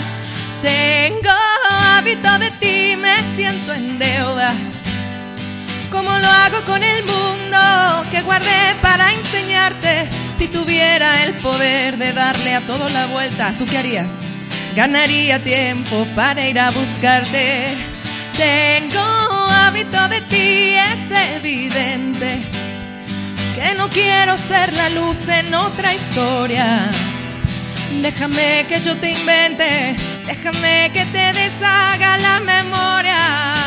Tengo 0.62 1.32
hábito 1.70 2.40
de 2.40 2.52
ti, 2.52 2.96
me 2.96 3.18
siento 3.36 3.74
en 3.74 4.00
deuda. 4.00 4.54
¿Cómo 5.92 6.18
lo 6.18 6.28
hago 6.28 6.62
con 6.66 6.82
el 6.82 7.04
mundo 7.04 8.10
que 8.10 8.22
guardé 8.22 8.76
para 8.82 9.12
enseñarte? 9.14 10.29
Si 10.40 10.48
tuviera 10.48 11.26
el 11.26 11.34
poder 11.34 11.98
de 11.98 12.14
darle 12.14 12.56
a 12.56 12.62
todo 12.62 12.88
la 12.88 13.08
vuelta, 13.08 13.54
¿tú 13.58 13.66
qué 13.66 13.78
harías? 13.78 14.08
Ganaría 14.74 15.44
tiempo 15.44 16.08
para 16.16 16.48
ir 16.48 16.58
a 16.58 16.70
buscarte. 16.70 17.66
Tengo 18.38 19.02
hábito 19.02 20.08
de 20.08 20.22
ti, 20.22 20.76
es 20.94 21.36
evidente 21.36 22.38
que 23.54 23.76
no 23.76 23.90
quiero 23.90 24.38
ser 24.38 24.72
la 24.72 24.90
luz 24.92 25.28
en 25.28 25.54
otra 25.54 25.94
historia. 25.94 26.88
Déjame 28.02 28.66
que 28.70 28.80
yo 28.80 28.96
te 28.96 29.12
invente, 29.12 29.94
déjame 30.26 30.90
que 30.94 31.06
te 31.08 31.34
deshaga 31.34 32.18
la 32.18 32.40
memoria. 32.40 33.59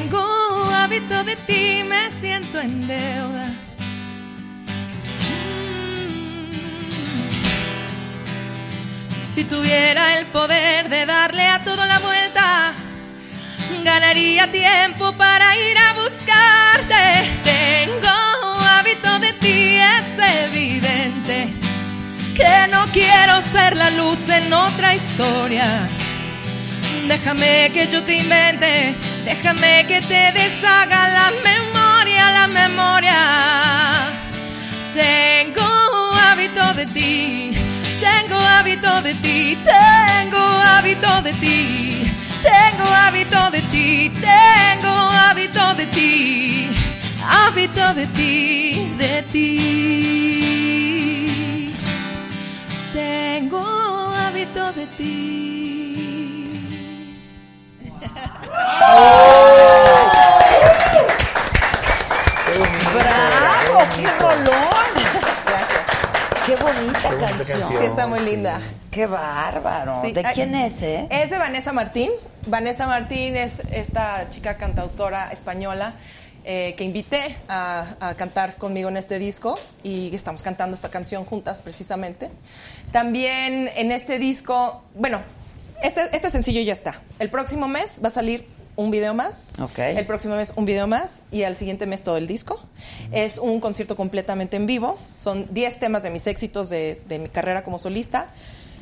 Tengo 0.00 0.24
hábito 0.72 1.24
de 1.24 1.36
ti, 1.36 1.84
me 1.84 2.10
siento 2.10 2.58
en 2.58 2.86
deuda. 2.86 3.50
Si 9.34 9.44
tuviera 9.44 10.18
el 10.18 10.24
poder 10.26 10.88
de 10.88 11.04
darle 11.04 11.46
a 11.46 11.62
todo 11.64 11.84
la 11.84 11.98
vuelta, 11.98 12.72
ganaría 13.84 14.50
tiempo 14.50 15.12
para 15.18 15.54
ir 15.58 15.76
a 15.76 15.92
buscarte. 15.92 17.04
Tengo 17.44 18.08
hábito 18.78 19.18
de 19.18 19.34
ti, 19.34 19.76
es 19.98 20.46
evidente 20.46 21.52
que 22.34 22.68
no 22.70 22.86
quiero 22.86 23.42
ser 23.42 23.76
la 23.76 23.90
luz 23.90 24.30
en 24.30 24.50
otra 24.50 24.94
historia. 24.94 25.66
Déjame 27.08 27.70
que 27.72 27.86
yo 27.88 28.02
te 28.02 28.16
invente, 28.16 28.94
déjame 29.24 29.84
que 29.86 30.00
te 30.00 30.32
deshaga 30.32 31.08
la 31.08 31.30
memoria, 31.42 32.30
la 32.30 32.46
memoria. 32.46 33.18
Tengo 34.94 35.62
hábito 36.14 36.74
de 36.74 36.86
ti, 36.86 37.54
tengo 38.00 38.36
hábito 38.36 39.02
de 39.02 39.14
ti, 39.14 39.58
tengo 39.64 40.38
hábito 40.38 41.22
de 41.22 41.32
ti, 41.34 42.12
tengo 42.42 42.84
hábito 42.92 43.50
de 43.50 43.60
ti, 43.62 44.12
tengo 44.20 44.88
hábito 44.88 45.74
de 45.74 45.86
ti, 45.86 46.68
hábito 47.28 47.94
de 47.94 48.06
ti, 48.06 48.92
de 48.98 49.22
ti. 49.32 49.70
Tengo 52.92 53.60
hábito 54.14 54.72
de 54.72 54.86
ti. 54.98 55.99
¡Bravo! 62.94 63.80
¡Qué 63.96 64.06
rolón! 64.18 64.70
¡Qué 66.46 66.56
bonita 66.56 67.10
canción! 67.18 67.62
Sí, 67.62 67.74
está 67.84 68.06
muy 68.06 68.20
linda. 68.20 68.60
¡Qué 68.90 69.06
bárbaro! 69.06 70.02
Sí. 70.02 70.12
¿De 70.12 70.24
quién 70.34 70.54
es, 70.54 70.82
eh? 70.82 71.06
Es 71.10 71.30
de 71.30 71.38
Vanessa 71.38 71.72
Martín. 71.72 72.10
Vanessa 72.46 72.86
Martín 72.86 73.36
es 73.36 73.62
esta 73.70 74.28
chica 74.30 74.56
cantautora 74.56 75.30
española 75.30 75.94
eh, 76.44 76.74
que 76.76 76.84
invité 76.84 77.36
a, 77.48 77.84
a 78.00 78.14
cantar 78.14 78.56
conmigo 78.56 78.88
en 78.88 78.96
este 78.96 79.18
disco 79.18 79.54
y 79.82 80.14
estamos 80.14 80.42
cantando 80.42 80.74
esta 80.74 80.88
canción 80.88 81.24
juntas 81.24 81.62
precisamente. 81.62 82.30
También 82.90 83.70
en 83.76 83.92
este 83.92 84.18
disco, 84.18 84.82
bueno, 84.94 85.20
este, 85.82 86.08
este 86.16 86.30
sencillo 86.30 86.60
ya 86.62 86.72
está. 86.72 87.00
El 87.18 87.30
próximo 87.30 87.68
mes 87.68 88.00
va 88.02 88.08
a 88.08 88.10
salir 88.10 88.46
un 88.76 88.90
video 88.90 89.12
más. 89.14 89.48
Ok. 89.60 89.78
El 89.78 90.06
próximo 90.06 90.36
mes 90.36 90.52
un 90.56 90.64
video 90.64 90.86
más 90.86 91.22
y 91.30 91.42
al 91.42 91.56
siguiente 91.56 91.86
mes 91.86 92.02
todo 92.02 92.16
el 92.16 92.26
disco. 92.26 92.60
Es 93.12 93.38
un 93.38 93.60
concierto 93.60 93.96
completamente 93.96 94.56
en 94.56 94.66
vivo. 94.66 94.98
Son 95.16 95.46
10 95.52 95.78
temas 95.80 96.02
de 96.02 96.10
mis 96.10 96.26
éxitos 96.26 96.68
de, 96.70 97.00
de 97.08 97.18
mi 97.18 97.28
carrera 97.28 97.62
como 97.64 97.78
solista. 97.78 98.28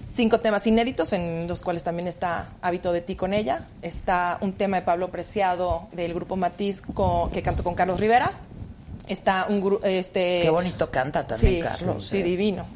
Cinco 0.07 0.41
temas 0.41 0.66
inéditos 0.66 1.12
en 1.12 1.47
los 1.49 1.61
cuales 1.62 1.85
también 1.85 2.09
está 2.09 2.49
Hábito 2.62 2.93
de 2.93 3.01
ti 3.03 3.15
con 3.16 3.35
ella. 3.35 3.66
Está 3.83 4.39
un 4.41 4.53
tema 4.55 4.77
de 4.79 4.83
Pablo 4.83 5.11
Preciado 5.11 5.89
del 5.93 6.15
grupo 6.15 6.37
Matiz 6.37 6.83
que 7.33 7.43
canto 7.43 7.62
con 7.65 7.75
Carlos 7.75 8.01
Rivera. 8.01 8.33
Está 9.07 9.47
un 9.49 9.62
gru- 9.62 9.81
este 9.85 10.41
Qué 10.43 10.51
bonito 10.51 10.91
canta 10.91 11.27
también, 11.27 11.55
sí, 11.57 11.61
Carlos. 11.61 12.07
Sí, 12.07 12.19
eh. 12.19 12.23
divino. 12.23 12.66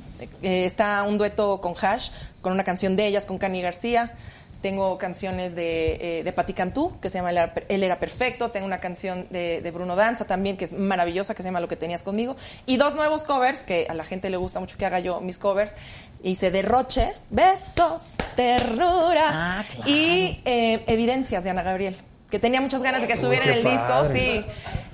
Eh, 0.43 0.65
está 0.65 1.03
un 1.05 1.19
dueto 1.19 1.61
con 1.61 1.75
Hash, 1.81 2.11
con 2.41 2.53
una 2.53 2.65
canción 2.65 2.97
de 2.97 3.07
ellas, 3.07 3.27
con 3.27 3.39
Cani 3.39 3.63
García. 3.63 4.13
Tengo 4.61 4.97
canciones 4.97 5.57
de, 5.57 6.19
eh, 6.21 6.23
de 6.23 6.33
Patti 6.33 6.53
Cantú, 6.53 6.93
que 7.01 7.11
se 7.11 7.19
llama 7.19 7.31
Él 7.31 7.39
era, 7.39 7.53
Él 7.69 7.83
era 7.83 7.99
perfecto. 7.99 8.53
Tengo 8.53 8.65
una 8.65 8.79
canción 8.79 9.27
de, 9.31 9.61
de 9.61 9.71
Bruno 9.73 9.97
Danza 9.97 10.25
también, 10.25 10.57
que 10.57 10.67
es 10.67 10.73
maravillosa, 10.73 11.35
que 11.35 11.43
se 11.43 11.49
llama 11.49 11.59
Lo 11.59 11.67
que 11.67 11.75
tenías 11.75 12.05
conmigo. 12.05 12.37
Y 12.65 12.77
dos 12.77 12.95
nuevos 12.95 13.25
covers, 13.25 13.63
que 13.65 13.87
a 13.91 13.95
la 13.95 14.05
gente 14.05 14.31
le 14.31 14.37
gusta 14.37 14.61
mucho 14.61 14.79
que 14.79 14.87
haga 14.87 15.01
yo 15.01 15.21
mis 15.21 15.37
covers. 15.39 15.75
Hice 16.23 16.53
Derroche, 16.53 17.13
Besos, 17.31 18.15
Terrura 18.37 19.31
Ah, 19.33 19.65
claro. 19.69 19.91
y 19.91 20.41
eh, 20.45 20.85
Evidencias 20.87 21.43
de 21.43 21.51
Ana 21.51 21.65
Gabriel, 21.65 21.97
que 22.31 22.39
tenía 22.39 22.61
muchas 22.61 22.83
ganas 22.85 23.01
de 23.01 23.09
que 23.09 23.15
estuviera 23.15 23.45
qué 23.45 23.51
en 23.53 23.59
el 23.59 23.65
disco, 23.73 24.05
sí. 24.05 24.45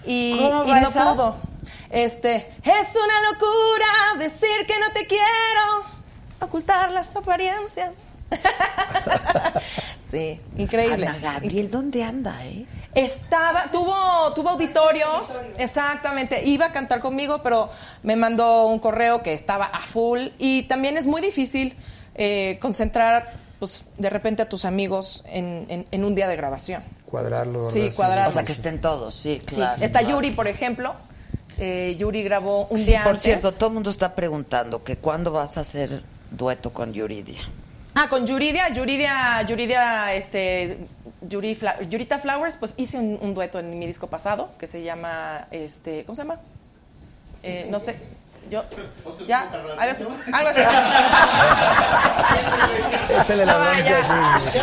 Y, 0.07 0.39
¿Cómo 0.39 0.65
y 0.65 0.71
va 0.71 0.81
no 0.81 0.89
esa? 0.89 1.13
pudo. 1.13 1.37
Este, 1.91 2.37
es 2.37 2.95
una 2.97 3.33
locura 3.33 3.87
decir 4.19 4.67
que 4.67 4.79
no 4.79 4.93
te 4.93 5.07
quiero, 5.07 5.85
ocultar 6.41 6.91
las 6.91 7.15
apariencias. 7.17 8.15
sí, 10.11 10.41
increíble. 10.57 11.07
Ana 11.07 11.19
Gabriel, 11.19 11.71
¿dónde 11.71 12.03
anda, 12.03 12.45
eh? 12.45 12.67
Estaba, 12.95 13.71
tuvo, 13.71 14.33
tuvo 14.35 14.51
auditorios, 14.51 15.39
exactamente, 15.57 16.43
iba 16.45 16.67
a 16.67 16.73
cantar 16.73 17.01
conmigo, 17.01 17.43
pero 17.43 17.69
me 18.03 18.17
mandó 18.17 18.67
un 18.67 18.79
correo 18.79 19.23
que 19.23 19.33
estaba 19.35 19.67
a 19.67 19.81
full 19.87 20.29
y 20.39 20.63
también 20.65 20.97
es 20.97 21.07
muy 21.07 21.21
difícil 21.21 21.77
eh, 22.15 22.59
concentrar, 22.61 23.35
pues, 23.61 23.85
de 23.99 24.11
repente 24.11 24.43
a 24.43 24.49
tus 24.49 24.65
amigos 24.65 25.23
en, 25.27 25.67
en- 25.69 25.87
en 25.91 26.05
un 26.05 26.15
día 26.15 26.27
de 26.29 26.37
grabación. 26.37 26.83
Cuadrarlo. 27.07 27.65
Sí, 27.71 27.91
cuadrarlo. 27.95 28.31
O 28.31 28.33
sea, 28.33 28.45
que 28.45 28.53
estén 28.53 28.81
todos, 28.81 29.15
sí, 29.15 29.41
Sí, 29.47 29.57
claro. 29.57 29.83
está 29.83 30.03
Yuri, 30.03 30.33
por 30.33 30.49
ejemplo. 30.49 30.95
Eh, 31.59 31.97
Yuri 31.99 32.23
grabó 32.23 32.67
un 32.71 32.79
Sí, 32.79 32.87
día 32.91 33.03
por 33.03 33.11
antes. 33.11 33.25
cierto, 33.25 33.53
todo 33.53 33.69
el 33.69 33.75
mundo 33.75 33.91
está 33.91 34.15
preguntando 34.15 34.85
que 34.85 34.97
cuándo 34.97 35.33
vas 35.33 35.57
a 35.59 35.61
hacer 35.61 36.03
dueto 36.31 36.71
con 36.73 36.93
Yuridia. 36.93 37.41
Ah, 37.95 38.09
con 38.09 38.27
Yuridia, 38.27 38.69
Yuridia, 38.73 39.43
Yuridia, 39.43 40.15
este, 40.15 40.79
Yuri 41.23 41.57
Fla- 41.57 41.81
Yurita 41.89 42.19
Flowers, 42.21 42.57
pues 42.57 42.75
hice 42.77 42.97
un, 42.99 43.19
un 43.21 43.35
dueto 43.35 43.59
en 43.59 43.77
mi 43.77 43.87
disco 43.87 44.07
pasado 44.07 44.51
que 44.59 44.69
se 44.69 44.85
llama, 44.85 45.49
este, 45.51 46.05
¿cómo 46.05 46.15
se 46.15 46.23
llama? 46.23 46.39
Eh, 47.43 47.67
no 47.71 47.81
sé, 47.81 47.97
yo, 48.51 48.65
ya, 49.27 49.41
algo 49.79 49.93
así, 49.93 50.05
algo 50.33 50.49
así. 50.51 50.61
Échale 53.21 53.45
la 53.47 53.53
Ah, 53.53 53.59
bronca 53.59 53.99
aquí. 53.99 54.59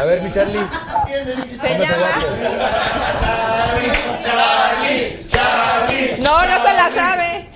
A 0.00 0.04
ver, 0.04 0.22
mi 0.22 0.30
Charlie. 0.30 0.58
Se 0.58 0.64
¿Cómo 0.64 1.58
se 1.58 1.78
llama, 1.78 1.96
llama? 1.96 2.08
no, 6.18 6.46
no 6.46 6.56
se 6.66 6.72
la 6.74 6.90
sabe, 6.94 7.48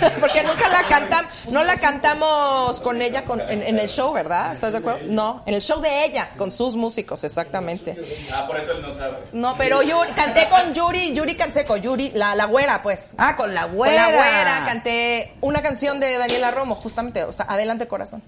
porque 0.20 0.42
nunca 0.42 0.68
la 0.68 0.82
cantamos, 0.88 1.30
no 1.50 1.62
la 1.64 1.76
cantamos 1.76 2.80
con 2.80 3.00
ella 3.02 3.24
con- 3.24 3.40
en, 3.40 3.62
en 3.62 3.78
el 3.78 3.88
show, 3.88 4.12
¿verdad? 4.12 4.52
¿Estás 4.52 4.72
de 4.72 4.78
acuerdo? 4.78 5.00
No, 5.08 5.42
en 5.46 5.54
el 5.54 5.60
show 5.60 5.80
de 5.80 6.04
ella, 6.04 6.28
con 6.36 6.50
sus 6.50 6.76
músicos, 6.76 7.24
exactamente. 7.24 7.96
Ah, 8.32 8.46
por 8.46 8.58
eso 8.58 8.72
él 8.72 8.82
no 8.82 8.94
sabe. 8.94 9.18
No, 9.32 9.56
pero 9.56 9.82
yo 9.82 10.00
canté 10.14 10.48
con 10.48 10.74
Yuri, 10.74 11.12
Yuri 11.14 11.36
Canseco, 11.36 11.76
Yuri, 11.76 12.10
la, 12.14 12.34
la 12.34 12.46
güera, 12.46 12.82
pues. 12.82 13.14
Ah, 13.18 13.36
con 13.36 13.54
la 13.54 13.62
Con 13.62 13.76
güera. 13.76 14.10
la 14.10 14.16
güera 14.16 14.62
canté 14.66 15.34
una 15.40 15.62
canción 15.62 16.00
de 16.00 16.16
Daniela 16.18 16.50
Romo, 16.50 16.74
justamente, 16.74 17.24
o 17.24 17.32
sea, 17.32 17.46
Adelante 17.48 17.86
Corazón. 17.88 18.22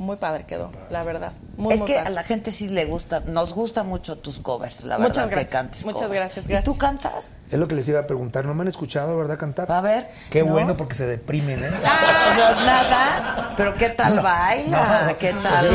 Muy 0.00 0.16
padre 0.16 0.46
quedó, 0.46 0.72
la 0.88 1.02
verdad. 1.02 1.32
Muy, 1.58 1.74
es 1.74 1.80
muy 1.80 1.86
que 1.86 1.94
padre. 1.96 2.06
a 2.06 2.10
la 2.10 2.22
gente 2.22 2.50
sí 2.52 2.70
le 2.70 2.86
gusta, 2.86 3.20
nos 3.26 3.52
gusta 3.52 3.82
mucho 3.82 4.16
tus 4.16 4.40
covers, 4.40 4.82
la 4.84 4.96
verdad. 4.96 5.08
Muchas 5.08 5.24
que 5.28 5.34
gracias, 5.34 5.52
cantes 5.52 5.84
muchas 5.84 6.02
covers. 6.04 6.20
gracias, 6.20 6.44
¿Y 6.46 6.48
gracias. 6.48 6.64
tú 6.74 6.78
cantas? 6.78 7.36
Es 7.50 7.58
lo 7.58 7.68
que 7.68 7.74
les 7.74 7.86
iba 7.86 8.00
a 8.00 8.06
preguntar. 8.06 8.46
¿No 8.46 8.54
me 8.54 8.62
han 8.62 8.68
escuchado, 8.68 9.14
verdad, 9.14 9.36
cantar? 9.38 9.70
A 9.70 9.82
ver. 9.82 10.08
Qué 10.30 10.42
¿no? 10.42 10.52
bueno 10.52 10.74
porque 10.74 10.94
se 10.94 11.06
deprimen, 11.06 11.62
¿eh? 11.62 11.68
O 11.68 12.34
sea, 12.34 12.50
nada. 12.64 13.52
Pero 13.58 13.74
¿qué 13.74 13.90
tal 13.90 14.20
baila? 14.20 15.02
No, 15.08 15.18
¿Qué 15.18 15.32
pues 15.32 15.42
tal 15.42 15.68
sí 15.68 15.74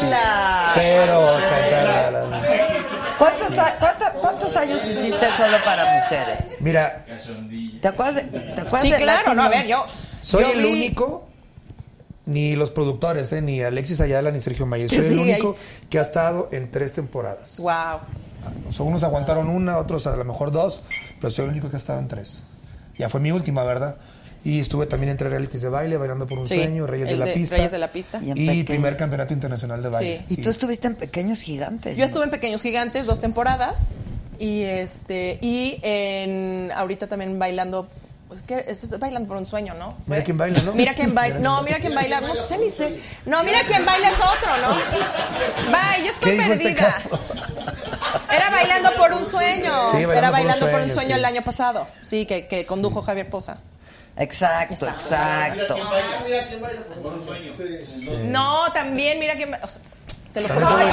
baila? 0.00 0.72
Pero 0.76 1.20
cantar, 1.50 1.82
la 1.82 1.92
verdad, 2.10 2.26
no. 2.28 3.18
¿Cuántos, 3.18 3.58
a- 3.58 3.74
cuánta- 3.80 4.12
cuántos 4.12 4.56
años 4.56 4.88
hiciste 4.88 5.30
solo 5.32 5.56
para 5.64 5.84
mujeres? 6.00 6.46
Mira, 6.60 7.04
¿Te 7.82 7.88
acuerdas 7.88 8.14
de, 8.16 8.22
te 8.22 8.60
acuerdas 8.60 8.82
Sí, 8.82 8.90
de 8.92 8.96
claro, 8.98 9.34
no, 9.34 9.42
a 9.42 9.48
ver, 9.48 9.66
yo. 9.66 9.84
soy 10.20 10.44
yo 10.44 10.52
el 10.52 10.58
vi- 10.58 10.72
único, 10.72 11.28
ni 12.26 12.56
los 12.56 12.70
productores, 12.70 13.32
¿eh? 13.32 13.42
ni 13.42 13.60
Alexis 13.60 14.00
Ayala, 14.00 14.30
ni 14.30 14.40
Sergio 14.40 14.66
Mayer. 14.66 14.88
Soy 14.88 15.00
Que 15.00 15.08
el 15.12 15.18
único 15.18 15.56
que 15.90 15.98
ha 15.98 16.02
estado 16.02 16.48
en 16.52 16.70
tres 16.70 16.92
temporadas. 16.92 17.58
Wow. 17.58 18.00
O 18.68 18.72
sea, 18.72 18.84
unos 18.84 19.02
aguantaron 19.02 19.48
una, 19.48 19.78
otros 19.78 20.06
a 20.06 20.16
lo 20.16 20.24
mejor 20.24 20.50
dos, 20.50 20.82
pero 21.20 21.30
soy 21.30 21.46
el 21.46 21.52
único 21.52 21.70
que 21.70 21.76
ha 21.76 21.78
estado 21.78 21.98
en 21.98 22.08
tres. 22.08 22.44
Ya 22.98 23.08
fue 23.08 23.20
mi 23.20 23.32
última, 23.32 23.64
¿verdad? 23.64 23.96
Y 24.44 24.60
estuve 24.60 24.84
también 24.84 25.10
entre 25.10 25.30
realities 25.30 25.62
de 25.62 25.70
baile, 25.70 25.96
Bailando 25.96 26.26
por 26.26 26.38
un 26.38 26.46
Sí, 26.46 26.56
Sueño, 26.56 26.86
Reyes 26.86 27.08
de 27.08 27.16
la 27.16 27.24
de 27.24 27.32
Pista. 27.32 27.56
Reyes 27.56 27.70
de 27.70 27.78
la 27.78 27.88
Pista. 27.88 28.20
Y 28.22 28.62
primer 28.64 28.96
campeonato 28.96 29.32
internacional 29.32 29.82
de 29.82 29.88
baile. 29.88 30.24
Y 30.28 30.36
tú 30.36 30.50
estuviste 30.50 30.86
en 30.86 30.96
Pequeños 30.96 31.40
Gigantes. 31.40 31.96
Yo 31.96 32.04
estuve 32.04 32.24
en 32.24 32.30
Pequeños 32.30 32.60
Gigantes 32.62 33.06
dos 33.06 33.20
temporadas 33.20 33.94
y 34.38 34.62
este 34.62 35.38
y 35.40 35.78
en 35.82 36.70
ahorita 36.74 37.06
también 37.06 37.38
bailando 37.38 37.88
¿qué? 38.46 38.64
Es, 38.68 38.82
es 38.84 38.98
bailando 38.98 39.28
por 39.28 39.36
un 39.36 39.46
sueño, 39.46 39.74
¿no? 39.74 39.94
Mira 40.06 40.22
quién 40.24 40.36
baila, 40.38 40.60
¿no? 40.62 40.72
Mira 40.72 40.94
quién 40.94 41.14
baila. 41.14 41.38
No, 41.38 41.62
mira 41.62 41.78
quién 41.78 41.94
baila. 41.94 42.20
No, 42.20 42.28
pues, 42.34 42.48
ya 42.48 42.56
ni 42.56 42.70
sé. 42.70 42.98
No, 43.26 43.42
mira 43.44 43.60
quién 43.66 43.84
baila 43.84 44.08
es 44.08 44.16
otro, 44.16 44.56
¿no? 44.62 44.68
Bye, 45.70 46.04
yo 46.04 46.10
estoy 46.12 46.30
¿Qué 46.30 46.42
dijo 46.42 46.52
este 46.52 46.74
perdida. 46.74 47.02
Era 48.30 48.50
bailando 48.50 48.94
por 48.96 49.12
un 49.12 49.24
sueño. 49.24 49.72
Sí, 49.90 50.04
Bailando 50.04 50.12
Era 50.12 50.20
por 50.20 50.26
un 50.28 50.32
bailando 50.32 50.70
por 50.70 50.80
un 50.82 50.90
Sueño, 50.90 51.10
sí. 51.10 51.18
el 51.18 51.24
año 51.24 51.42
pasado. 51.42 51.86
Sí, 52.02 52.26
que, 52.26 52.46
que 52.46 52.64
condujo 52.66 53.02
Javier 53.02 53.28
Poza. 53.28 53.58
Exacto, 54.16 54.86
exacto. 54.88 55.76
Mira 56.24 56.46
quién 56.48 56.60
baila 56.60 56.80
por 57.02 57.14
un 57.14 57.24
sueño. 57.24 57.52
No, 58.30 58.72
también, 58.72 59.18
mira 59.18 59.34
quién. 59.36 59.50
ba- 59.50 59.60
o 59.62 59.68
sea, 59.68 59.82
te 60.34 60.40
lo 60.42 60.48
juro. 60.48 60.68
También 60.68 60.88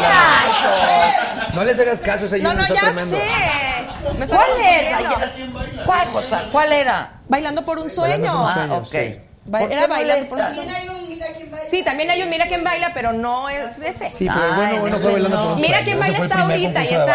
No 1.53 1.63
les 1.65 1.80
hagas 1.80 1.99
caso, 1.99 2.26
ese 2.26 2.39
No, 2.39 2.53
no, 2.53 2.61
está 2.61 2.73
ya 2.76 2.81
tremendo. 2.81 3.18
sé. 3.18 3.23
Me 4.18 4.23
está 4.26 4.35
¿Cuál. 4.38 4.49
Ay, 4.63 5.05
¿Cuál 5.85 6.07
cosa? 6.09 6.45
¿Cuál 6.51 6.72
era? 6.72 7.19
Bailando 7.27 7.65
por 7.65 7.77
un 7.80 7.88
Bailando 7.88 8.27
sueño. 8.27 8.31
por 8.31 8.41
un 8.41 8.47
Ah, 8.47 8.53
sueño, 8.53 8.77
ok. 8.77 8.88
sí. 8.91 9.27
Ba- 9.45 9.59
¿Por 9.59 9.72
era 9.72 9.88
bailando 9.88 10.30
por 10.30 10.38
un 10.38 10.53
sueño. 10.53 10.72
hay 10.76 10.88
un 10.89 11.09
mira 11.09 11.27
quién 11.35 11.51
Sí, 11.69 11.84
también 11.84 12.09
hay 12.11 12.22
un 12.22 12.30
Mira 12.30 12.45
quién 12.45 12.63
baila, 12.63 12.91
pero 12.93 13.11
no 13.13 13.49
es 13.49 13.80
ese. 13.80 14.11
Sí, 14.13 14.27
pero 14.31 14.55
bueno, 14.55 14.81
bueno, 14.81 14.97
fue 14.97 15.11
bailando 15.13 15.38
por 15.41 15.51
un 15.53 15.55
Mira 15.61 15.68
sueño. 15.80 15.84
quién 15.85 15.97
Ese 15.97 15.99
baila 16.11 16.18
el 16.18 16.23
está 16.23 16.41
ahorita 16.41 16.81
y 16.81 16.85
está 16.85 17.05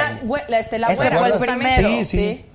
la, 0.49 0.59
este, 0.59 0.79
la 0.79 0.87
Ese 0.89 1.11
fue 1.11 1.29
el 1.29 1.35
primero. 1.35 1.89
Sí, 1.89 2.05
sí. 2.05 2.47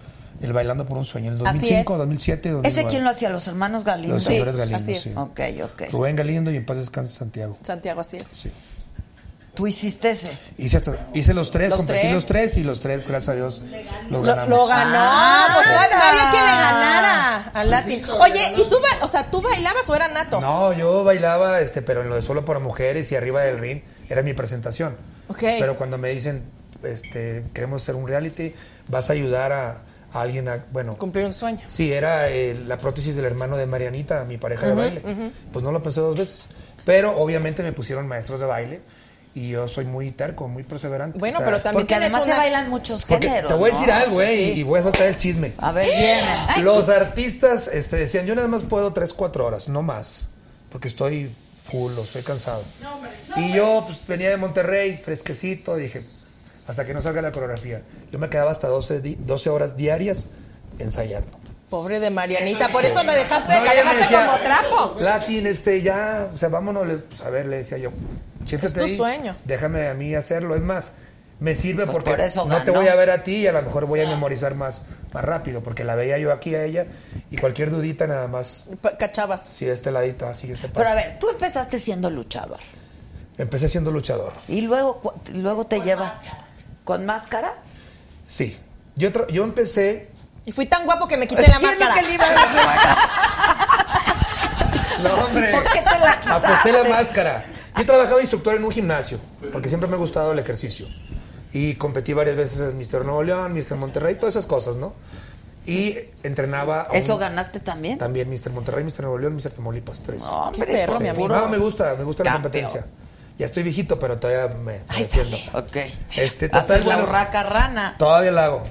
El 0.42 0.54
Bailando 0.54 0.88
por 0.88 0.98
un 0.98 1.06
Sueño, 1.06 1.32
Así 1.34 1.40
2005, 1.44 1.94
es. 1.94 2.00
2007, 2.00 2.40
¿Ese 2.50 2.52
2009. 2.56 2.90
quién 2.90 3.04
lo 3.04 3.10
hacía? 3.12 3.30
¿Los 3.30 3.48
hermanos 3.48 3.84
Galindo? 3.84 4.16
Los 4.16 4.24
señores 4.24 4.56
Galindo, 4.56 4.78
así 4.78 4.94
es. 4.94 5.02
sí. 5.04 5.14
Ok, 5.16 5.40
ok. 5.64 5.84
Rubén 5.92 6.16
Galindo 6.16 6.50
y 6.50 6.56
en 6.58 6.66
paz 6.66 6.78
descanse 6.78 7.12
Santiago. 7.12 7.56
Santiago, 7.62 8.02
así 8.02 8.18
es. 8.18 8.28
Sí. 8.28 8.52
¿Tú 9.54 9.68
hiciste 9.68 10.12
ese? 10.12 10.32
Hice, 10.58 10.78
hasta- 10.78 11.10
hice 11.14 11.34
los 11.34 11.52
tres, 11.52 11.70
Los 11.72 11.78
competí 11.80 12.00
tres. 12.00 12.14
los 12.14 12.26
tres 12.26 12.58
y 12.58 12.64
los 12.64 12.80
tres, 12.80 13.06
gracias 13.08 13.30
a 13.30 13.34
Dios, 13.36 13.62
Lo, 14.10 14.22
ganamos. 14.22 14.50
lo 14.50 14.66
ganó, 14.66 14.98
Ah, 14.98 15.48
pues 15.54 15.68
no, 15.68 15.74
sí. 15.74 15.90
no 15.92 16.04
había 16.04 16.32
quien 16.32 16.44
le 16.46 16.52
ganara 16.52 17.38
al 17.54 17.70
Latin. 17.70 18.04
Oye, 18.22 18.54
¿y 18.56 18.70
tú, 18.70 18.78
ba- 18.80 19.04
o 19.06 19.08
sea, 19.10 19.30
tú 19.30 19.42
bailabas 19.42 19.90
o 19.90 19.96
era 19.96 20.08
nato? 20.08 20.40
No, 20.40 20.72
yo 20.72 21.04
bailaba, 21.04 21.60
este, 21.60 21.82
pero 21.82 22.02
en 22.02 22.08
lo 22.10 22.16
de 22.16 22.22
solo 22.22 22.46
para 22.46 22.60
mujeres 22.60 23.12
y 23.12 23.16
arriba 23.18 23.42
del 23.42 23.60
ring 23.60 23.82
era 24.10 24.22
mi 24.24 24.34
presentación. 24.34 24.96
Ok. 25.28 25.40
Pero 25.42 25.76
cuando 25.76 25.98
me 25.98 26.10
dicen, 26.10 26.44
este, 26.84 27.44
queremos 27.54 27.84
hacer 27.84 27.96
un 27.96 28.08
reality, 28.08 28.56
vas 28.88 29.10
a 29.10 29.14
ayudar 29.14 29.52
a, 29.52 29.82
a 30.14 30.22
alguien 30.22 30.48
a, 30.48 30.66
bueno, 30.72 30.96
Cumplir 30.96 31.26
un 31.26 31.34
sueño. 31.34 31.60
sí, 31.68 31.92
era 31.92 32.30
eh, 32.30 32.58
la 32.68 32.78
prótesis 32.78 33.18
del 33.18 33.26
hermano 33.26 33.58
de 33.58 33.66
Marianita, 33.66 34.24
mi 34.24 34.38
pareja 34.38 34.68
de 34.68 34.72
Ujú, 34.72 34.82
baile. 34.82 35.00
ujú. 35.02 35.32
Pues 35.52 35.62
no 35.64 35.74
lo 35.74 35.84
pensé 35.84 36.00
dos 36.00 36.18
veces. 36.18 36.48
Pero 36.86 37.18
obviamente 37.18 37.62
me 37.64 37.74
pusieron 37.74 38.08
maestros 38.08 38.40
de 38.40 38.46
baile 38.46 38.82
y 39.34 39.50
yo 39.50 39.68
soy 39.68 39.86
muy 39.86 40.12
terco, 40.12 40.48
muy 40.48 40.64
perseverante. 40.64 41.18
Bueno, 41.18 41.38
O 41.38 41.42
sea, 41.42 41.46
pero 41.50 41.62
también 41.62 41.82
Porque 41.84 41.96
además 41.96 42.26
se 42.26 42.32
bailan 42.32 42.70
muchos 42.70 43.06
porque 43.06 43.28
géneros. 43.28 43.52
te 43.52 43.58
voy 43.58 43.70
a 43.70 43.74
¿no? 43.74 43.80
decir 43.80 43.94
algo, 43.94 44.22
eh, 44.22 44.28
Sí. 44.28 44.60
y 44.60 44.64
voy 44.64 44.80
a 44.80 44.84
soltar 44.84 45.08
el 45.08 45.16
chisme. 45.18 45.54
A 45.58 45.72
ver, 45.72 45.86
viene. 45.86 46.64
Los 46.64 46.90
artistas 46.90 47.68
este, 47.70 47.96
decían, 47.98 48.26
yo 48.26 48.36
nada 48.36 48.48
más 48.50 48.64
puedo 48.64 48.92
3, 48.92 49.14
4 49.14 49.46
horas, 49.46 49.70
no 49.70 49.82
más, 49.82 50.28
porque 50.72 50.88
estoy 50.90 51.32
full, 51.64 51.92
estoy 52.02 52.24
cansado. 52.24 52.62
y 53.38 53.54
yo 53.54 53.84
pues, 53.88 54.06
venía 54.08 54.30
de 54.30 54.38
Monterrey, 54.38 54.98
fresquecito, 54.98 55.76
dije, 55.78 56.02
hasta 56.68 56.86
que 56.86 56.94
no 56.94 57.02
salga 57.02 57.22
la 57.22 57.32
coreografía. 57.32 57.82
Yo 58.12 58.20
me 58.20 58.30
quedaba 58.30 58.52
hasta 58.52 58.68
12, 58.68 59.00
di- 59.00 59.16
12 59.20 59.50
horas 59.50 59.78
diarias 59.78 60.26
ensayando. 60.80 61.30
Pobre 61.72 62.00
de 62.00 62.10
Marianita, 62.12 62.70
por 62.70 62.86
eso 62.86 63.04
me 63.04 63.16
dejaste, 63.16 63.54
No, 63.58 63.64
la 63.66 63.74
dejaste 63.74 63.98
decía, 64.02 64.26
como 64.28 64.38
trapo. 64.44 64.96
Latin, 65.00 65.48
este, 65.48 65.82
ya, 65.82 66.28
o 66.32 66.38
sea, 66.38 66.50
vámonos, 66.50 66.86
pues, 67.10 67.22
a 67.22 67.30
ver, 67.32 67.48
le 67.48 67.58
decía 67.58 67.78
yo, 67.80 67.90
siéntate 68.46 68.68
Es 68.68 68.74
tu 68.74 68.82
ahí, 68.84 68.98
sueño. 68.98 69.36
déjame 69.46 69.88
a 69.88 69.94
mí 69.94 70.14
hacerlo, 70.14 70.56
es 70.56 70.62
más, 70.62 70.96
me 71.40 71.56
sirve 71.56 71.86
Pues 71.86 71.94
porque 71.96 72.12
por 72.12 72.20
eso 72.22 72.46
no 72.46 72.62
te 72.64 72.72
voy 72.72 72.88
a 72.90 72.96
ver 72.96 73.10
a 73.10 73.24
ti 73.24 73.38
y 73.38 73.48
a 73.48 73.54
lo 73.54 73.62
mejor 73.64 73.86
voy 73.88 74.02
a 74.02 74.08
memorizar 74.08 74.54
más, 74.54 74.84
más 75.14 75.24
rápido, 75.24 75.64
porque 75.64 75.84
la 75.86 75.96
veía 75.96 76.18
yo 76.20 76.34
aquí 76.34 76.54
a 76.56 76.66
ella 76.66 76.88
y 77.32 77.38
cualquier 77.38 77.72
dudita 77.72 78.06
nada 78.06 78.28
más, 78.28 78.66
Cachabas. 79.00 79.48
si 79.50 79.66
este 79.68 79.92
ladito, 79.92 80.28
así 80.28 80.52
este 80.52 80.68
paso. 80.68 80.74
Pero 80.78 80.90
a 80.90 80.94
ver, 80.94 81.18
tú 81.20 81.30
empezaste 81.30 81.80
siendo 81.80 82.10
luchador. 82.10 82.60
Empecé 83.38 83.70
siendo 83.70 83.92
luchador, 83.92 84.34
Y 84.50 84.62
luego, 84.62 85.16
luego 85.34 85.66
te 85.66 85.80
llevas 85.80 86.14
con 86.84 87.06
máscara. 87.06 87.54
sí. 88.28 88.58
Yo, 88.98 89.10
yo 89.30 89.46
empecé, 89.46 90.10
Y 90.46 90.52
fui 90.52 90.66
tan 90.66 90.86
guapo 90.86 91.08
que 91.08 91.18
me 91.18 91.28
quité 91.28 91.44
Sí, 91.44 91.52
la 91.52 91.60
máscara. 91.60 91.94
que 91.96 92.02
le 92.02 92.14
iba 92.14 92.26
a 92.26 92.30
decir. 92.30 92.46
no 95.04 95.26
hombre, 95.26 95.52
¿Por 95.52 95.64
qué 95.64 95.80
te 95.80 96.00
la 96.00 96.20
quitaste? 96.20 96.48
aposté 96.48 96.72
la 96.72 96.84
máscara. 96.90 97.46
Yo 97.78 97.86
trabajaba 97.86 98.20
instructor 98.22 98.56
en 98.56 98.64
un 98.66 98.72
gimnasio, 98.72 99.20
porque 99.52 99.70
siempre 99.70 99.88
me 99.88 99.96
ha 99.96 100.00
gustado 100.00 100.32
el 100.32 100.40
ejercicio. 100.40 100.88
Y 101.54 101.76
competí 101.76 102.14
varias 102.14 102.36
veces 102.36 102.62
en 102.62 102.78
Mister 102.78 103.04
Nuevo 103.04 103.24
León, 103.24 103.54
Mister 103.54 103.78
Monterrey, 103.78 104.16
todas 104.16 104.36
esas 104.36 104.46
cosas, 104.46 104.76
¿no? 104.76 104.94
Y 105.66 105.96
entrenaba... 106.24 106.88
a 106.90 106.94
¿Eso 106.94 107.14
un- 107.16 107.20
ganaste 107.20 107.60
también? 107.60 107.98
También 107.98 108.30
Mister 108.30 108.52
Monterrey, 108.52 108.84
Mister 108.84 109.04
Nuevo 109.04 109.18
León, 109.20 109.36
Mister 109.36 109.52
Tamaulipas, 109.52 110.02
tres. 110.02 110.24
Hombre, 110.24 110.66
Qué 110.66 110.72
perro, 110.72 110.94
pues, 110.94 111.02
mi 111.02 111.10
amigo. 111.10 111.28
puro- 111.28 111.40
No, 111.42 111.50
me 111.50 111.58
gusta, 111.58 111.96
me 111.98 112.04
gusta 112.04 112.24
la 112.24 112.34
competencia. 112.34 112.86
Ya 113.38 113.46
estoy 113.46 113.64
viejito, 113.64 114.00
pero 114.00 114.18
todavía 114.18 114.48
me, 114.56 114.64
me 114.78 114.80
Ay, 114.88 115.04
defiendo. 115.04 115.38
sale. 115.38 115.50
Ok. 115.54 115.76
Este, 116.16 116.46
Haces 116.48 116.52
total, 116.52 116.80
la 116.80 116.96
bueno, 116.96 117.04
urraca 117.10 117.44
rana. 117.44 117.96
Todavía 117.98 118.32
la 118.32 118.46
hago. 118.46 118.64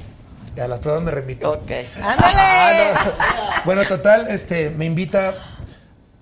A 0.62 0.66
las 0.68 0.81
pruebas 0.81 1.02
me 1.02 1.10
remito. 1.10 1.51
Ok. 1.52 1.70
¡Ándale! 2.02 2.93
Bueno, 3.66 3.85
total, 3.85 4.28
este, 4.28 4.70
me 4.70 4.86
invita 4.86 5.35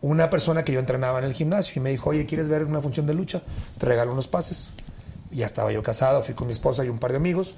una 0.01 0.29
persona 0.29 0.65
que 0.65 0.73
yo 0.73 0.81
entrenaba 0.81 1.21
en 1.21 1.25
el 1.25 1.33
gimnasio 1.35 1.75
y 1.81 1.83
me 1.83 1.91
dijo, 1.91 2.11
oye, 2.11 2.27
¿quieres 2.27 2.49
ver 2.49 2.65
una 2.65 2.81
función 2.83 3.07
de 3.07 3.15
lucha? 3.15 3.43
Te 3.79 3.87
regalo 3.87 4.13
unos 4.13 4.27
pases. 4.27 4.71
Y 5.31 5.37
ya 5.37 5.47
estaba 5.47 5.71
yo 5.71 5.81
casado, 5.83 6.21
fui 6.25 6.35
con 6.35 6.49
mi 6.49 6.53
esposa 6.53 6.85
y 6.85 6.89
un 6.89 6.99
par 6.99 7.13
de 7.13 7.19
amigos. 7.19 7.55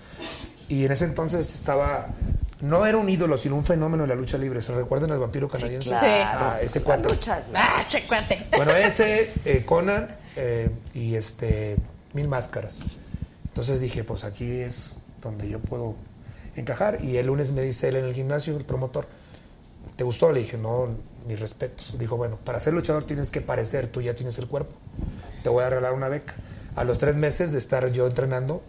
Y 0.69 0.85
en 0.85 0.93
ese 0.93 1.07
entonces 1.07 1.55
estaba, 1.55 2.09
no 2.61 2.85
era 2.85 2.99
un 2.99 3.09
ídolo, 3.09 3.39
sino 3.39 3.57
un 3.57 3.65
fenómeno 3.65 4.03
de 4.03 4.09
la 4.11 4.15
lucha 4.17 4.37
libre. 4.37 4.61
¿Se 4.61 4.73
recuerdan 4.75 5.13
al 5.13 5.19
vampiro 5.19 5.49
canadiense? 5.49 5.89
claro. 5.91 6.39
Ah, 6.43 6.59
ese 6.61 6.83
cuate. 6.83 7.09
La 7.09 7.15
lucha 7.15 7.39
es 7.39 7.49
la- 7.49 7.61
¡Ah, 7.79 7.85
se 7.89 8.03
cuente! 8.03 8.47
Bueno, 8.55 8.73
ese, 8.77 9.33
eh, 9.47 9.65
Conan 9.65 10.15
eh, 10.37 10.71
y 10.93 11.15
este, 11.15 11.77
Mil 12.13 12.29
Máscaras. 12.29 12.81
Entonces 13.49 13.81
dije, 13.81 14.05
pues 14.05 14.25
aquí 14.25 14.61
es 14.61 14.97
donde 15.23 15.49
yo 15.49 15.59
puedo 15.59 15.95
encajar. 16.61 17.03
Y 17.05 17.17
el 17.17 17.27
lunes 17.27 17.53
me 17.53 17.63
dice 17.63 17.89
él 17.89 17.97
en 17.97 18.05
el 18.05 18.15
gimnasio, 18.15 18.57
el 18.57 18.65
promotor, 18.65 19.07
¿te 19.97 20.05
gustó? 20.05 20.31
Le 20.33 20.41
dije, 20.41 20.57
no, 20.59 20.89
mis 21.27 21.39
respetos. 21.41 21.95
Dijo, 21.99 22.17
bueno, 22.17 22.37
para 22.45 22.61
ser 22.61 22.73
luchador 22.75 23.05
tienes 23.05 23.31
que 23.31 23.41
parecer, 23.41 23.87
tú 23.89 24.01
ya 24.01 24.15
tienes 24.15 24.39
el 24.39 24.47
cuerpo. 24.47 24.75
Te 25.43 25.49
voy 25.49 25.65
a 25.65 25.69
regalar 25.71 25.93
una 25.93 26.09
beca. 26.09 26.35
A 26.77 26.85
los 26.85 26.99
tres 26.99 27.17
meses 27.17 27.53
de 27.53 27.59
estar 27.59 27.91
yo 27.93 28.07
entrenando, 28.07 28.63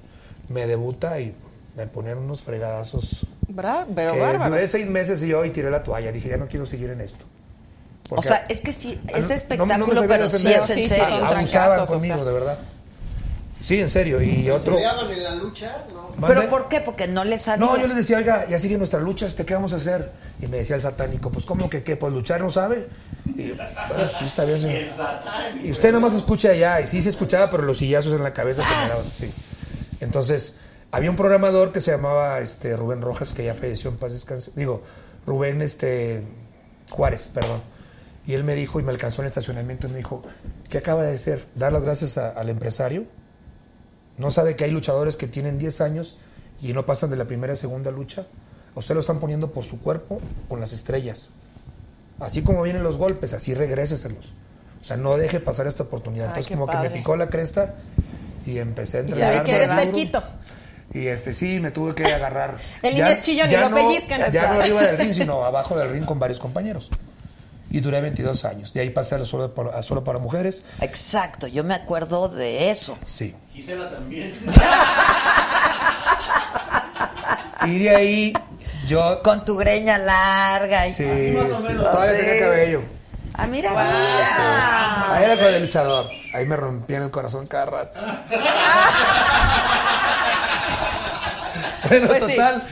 me 0.50 0.66
debuta 0.68 1.20
y 1.20 1.36
me 1.78 1.88
ponían 1.88 2.18
unos 2.18 2.42
fregadazos. 2.42 3.26
Bra- 3.48 3.86
Pero 3.94 4.18
bárbaro. 4.18 4.50
duré 4.52 4.68
seis 4.68 4.88
meses 4.88 5.22
y 5.24 5.28
yo 5.28 5.46
y 5.46 5.52
tiré 5.52 5.70
la 5.72 5.84
toalla. 5.84 6.12
Dije, 6.12 6.30
ya 6.30 6.38
no 6.38 6.48
quiero 6.48 6.66
seguir 6.66 6.90
en 6.90 7.02
esto. 7.02 7.24
O 8.10 8.16
Porque- 8.16 8.28
sea, 8.28 8.46
es 8.50 8.60
que 8.60 8.74
sí, 8.74 9.00
Ah, 9.08 9.18
es 9.20 9.30
no- 9.30 9.36
espectáculo, 9.36 9.88
no 9.88 9.94
sabía 9.96 10.08
pero 10.18 10.30
sí 10.30 10.48
es 10.52 10.70
en 10.70 10.76
Sí, 10.78 10.84
sí, 10.84 10.90
serio. 10.90 11.04
Abusaban 11.06 11.46
trancazos, 11.46 11.90
o 11.90 11.94
conmigo, 11.94 12.16
sea. 12.16 12.24
de 12.26 12.32
verdad. 12.34 12.58
Sí, 13.62 13.80
en 13.80 13.90
serio. 13.90 14.22
Y 14.22 14.44
¿Se 14.46 14.52
otro. 14.52 14.74
peleaban 14.74 15.10
en 15.12 15.24
la 15.24 15.36
lucha? 15.36 15.72
No. 15.94 16.28
¿Pero 16.28 16.50
por 16.50 16.68
qué? 16.68 16.82
Porque 16.82 17.08
no 17.08 17.24
les 17.24 17.44
sabía. 17.44 17.66
No, 17.66 17.78
yo 17.80 17.88
les 17.88 17.96
decía, 17.96 18.18
oiga, 18.18 18.46
ya 18.50 18.58
sigue 18.60 18.78
nuestra 18.78 19.00
lucha, 19.00 19.28
este, 19.28 19.46
¿qué 19.46 19.54
vamos 19.54 19.72
a 19.74 19.76
hacer? 19.78 20.12
Y 20.42 20.48
me 20.48 20.58
decía 20.58 20.76
el 20.76 20.82
satánico, 20.82 21.32
pues, 21.32 21.46
¿cómo 21.46 21.70
que 21.70 21.84
qué? 21.84 21.96
Pues 21.96 22.12
luchar 22.12 22.42
no 22.42 22.50
sabe. 22.50 22.90
Y 23.36 23.52
"Ah, 23.60 24.10
sí, 24.20 24.26
está 24.26 24.44
bien, 24.46 24.60
señor. 24.60 24.82
Y 25.64 25.72
usted 25.72 25.94
nomás 25.94 26.14
escucha 26.16 26.50
allá. 26.50 26.82
Y 26.82 26.88
sí 26.88 27.02
se 27.02 27.10
escuchaba, 27.10 27.50
pero 27.50 27.64
los 27.64 27.78
sillazos 27.78 28.14
en 28.14 28.24
la 28.24 28.34
cabeza 28.34 28.64
que 28.64 28.76
me 28.76 28.90
daban, 28.90 29.06
sí. 29.06 29.32
Entonces, 30.02 30.58
había 30.92 31.10
un 31.12 31.16
programador 31.16 31.72
que 31.72 31.80
se 31.82 31.92
llamaba 31.92 32.40
este, 32.40 32.76
Rubén 32.76 33.02
Rojas, 33.02 33.32
que 33.32 33.46
ya 33.46 33.54
falleció 33.54 33.92
en 33.92 33.98
paz 33.98 34.12
descanse. 34.14 34.52
Digo, 34.56 34.82
Rubén 35.28 35.62
este, 35.62 36.24
Juárez, 36.90 37.28
perdón. 37.34 37.62
Y 38.26 38.34
él 38.34 38.44
me 38.44 38.56
dijo, 38.56 38.80
y 38.80 38.84
me 38.84 38.90
alcanzó 38.92 39.22
en 39.22 39.26
el 39.26 39.30
estacionamiento, 39.30 39.88
y 39.88 39.92
me 39.92 39.98
dijo, 39.98 40.24
¿qué 40.70 40.80
acaba 40.80 41.04
de 41.04 41.14
hacer? 41.14 41.46
Dar 41.56 41.72
las 41.72 41.84
gracias 41.84 42.18
a- 42.18 42.30
al 42.32 42.50
empresario. 42.50 43.06
No 44.18 44.32
sabe 44.32 44.56
que 44.56 44.64
hay 44.66 44.72
luchadores 44.72 45.16
que 45.18 45.28
tienen 45.28 45.58
10 45.58 45.82
años 45.82 46.18
y 46.62 46.74
no 46.74 46.86
pasan 46.86 47.10
de 47.10 47.16
la 47.16 47.26
primera 47.26 47.54
a 47.54 47.56
segunda 47.56 47.92
lucha. 47.92 48.26
A 48.76 48.80
usted 48.80 48.94
lo 48.94 49.02
están 49.02 49.20
poniendo 49.20 49.52
por 49.52 49.64
su 49.66 49.80
cuerpo 49.80 50.20
con 50.48 50.60
las 50.60 50.74
estrellas. 50.74 51.30
Así 52.20 52.42
como 52.44 52.62
vienen 52.64 52.84
los 52.84 52.98
golpes, 52.98 53.34
así 53.34 53.54
regréseselos. 53.54 54.34
O 54.80 54.84
sea, 54.84 54.98
no 54.98 55.18
deje 55.18 55.40
pasar 55.40 55.68
esta 55.68 55.84
oportunidad. 55.84 56.26
Ay, 56.28 56.30
Entonces, 56.42 56.52
como 56.58 56.68
que 56.68 56.78
me 56.78 56.90
picó 56.92 57.16
la 57.16 57.30
cresta 57.30 57.76
y 58.46 58.58
empecé 58.60 58.98
a 58.98 59.02
Y 59.02 59.04
entrenar. 59.06 59.34
sabe 59.34 59.46
que 59.46 59.56
eres 59.56 59.76
terquito. 59.76 60.24
Y 60.94 61.08
este 61.08 61.34
sí, 61.34 61.60
me 61.60 61.72
tuve 61.72 61.96
que 61.96 62.06
agarrar. 62.06 62.58
El 62.82 62.96
niño 62.96 63.08
es 63.08 63.20
chillón 63.20 63.48
y 63.50 63.52
ya 63.54 63.62
lo 63.62 63.70
no- 63.70 63.76
pellizcan. 63.76 64.32
Ya 64.32 64.54
no 64.54 64.60
arriba 64.62 64.82
del 64.84 64.98
ring, 64.98 65.14
sino 65.14 65.44
abajo 65.44 65.78
del 65.78 65.90
ring 65.90 66.06
con 66.06 66.20
varios 66.20 66.40
compañeros. 66.40 66.90
Y 67.72 67.80
duré 67.80 68.02
22 68.02 68.44
años. 68.46 68.74
De 68.74 68.82
ahí 68.82 68.90
pasé 68.90 69.16
a, 69.16 69.18
lo 69.18 69.26
solo, 69.26 69.54
para, 69.56 69.78
a 69.78 69.82
solo 69.84 70.04
para 70.04 70.20
mujeres. 70.20 70.64
Exacto, 70.82 71.48
yo 71.48 71.64
me 71.64 71.74
acuerdo 71.74 72.28
de 72.28 72.70
eso. 72.70 72.98
Sí. 73.04 73.34
Gisela 73.54 73.90
también. 73.90 74.34
Y 77.68 77.78
de 77.84 77.96
ahí 77.96 78.34
yo... 78.88 79.22
Con 79.24 79.46
tu 79.46 79.56
greña 79.56 80.00
larga. 80.00 80.88
y- 80.88 80.92
Sí, 80.92 81.06
Así 81.08 81.32
más 81.38 81.46
o 81.52 81.58
sí, 81.62 81.68
menos. 81.68 81.92
todavía 81.92 82.18
tenía 82.18 82.34
Sí. 82.34 82.40
cabello. 82.40 82.82
Ah, 83.36 83.46
mira. 83.48 85.14
Ahí 85.16 85.24
era 85.26 85.36
con 85.38 85.46
el 85.46 85.62
luchador. 85.62 86.10
Ahí 86.34 86.46
me 86.48 86.56
rompían 86.56 87.04
el 87.04 87.12
corazón 87.12 87.46
cada 87.46 87.66
rato. 87.68 88.00
bueno, 91.90 92.08
Pues 92.08 92.24
sí. 92.26 92.32
total. 92.32 92.64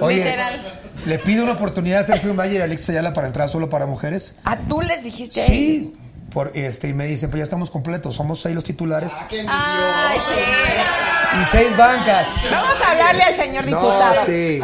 Oye, 0.00 0.16
Literal. 0.16 0.60
Le 1.06 1.18
pido 1.20 1.44
una 1.44 1.52
oportunidad 1.52 2.00
a 2.00 2.04
Sergio 2.04 2.34
Mayer 2.34 2.58
y 2.58 2.60
a 2.60 2.64
Alex 2.64 2.88
Ayala 2.90 3.14
para 3.14 3.28
entrar 3.28 3.48
solo 3.48 3.70
para 3.70 3.86
mujeres. 3.86 4.34
Ah, 4.44 4.58
tú 4.68 4.80
les 4.82 5.04
dijiste. 5.04 5.40
Sí. 5.46 5.96
Por, 6.32 6.50
este, 6.54 6.88
y 6.88 6.92
me 6.92 7.06
dicen, 7.06 7.30
pues 7.30 7.38
ya 7.38 7.44
estamos 7.44 7.70
completos, 7.70 8.14
somos 8.16 8.40
seis 8.42 8.54
los 8.54 8.64
titulares 8.64 9.12
Ay, 9.48 10.18
sí. 10.18 11.40
y 11.40 11.44
seis 11.56 11.74
bancas. 11.78 12.28
Vamos 12.50 12.78
a 12.84 12.90
hablarle 12.90 13.22
al 13.22 13.34
señor 13.34 13.64
diputado. 13.64 14.14
No, 14.16 14.26
sí. 14.26 14.60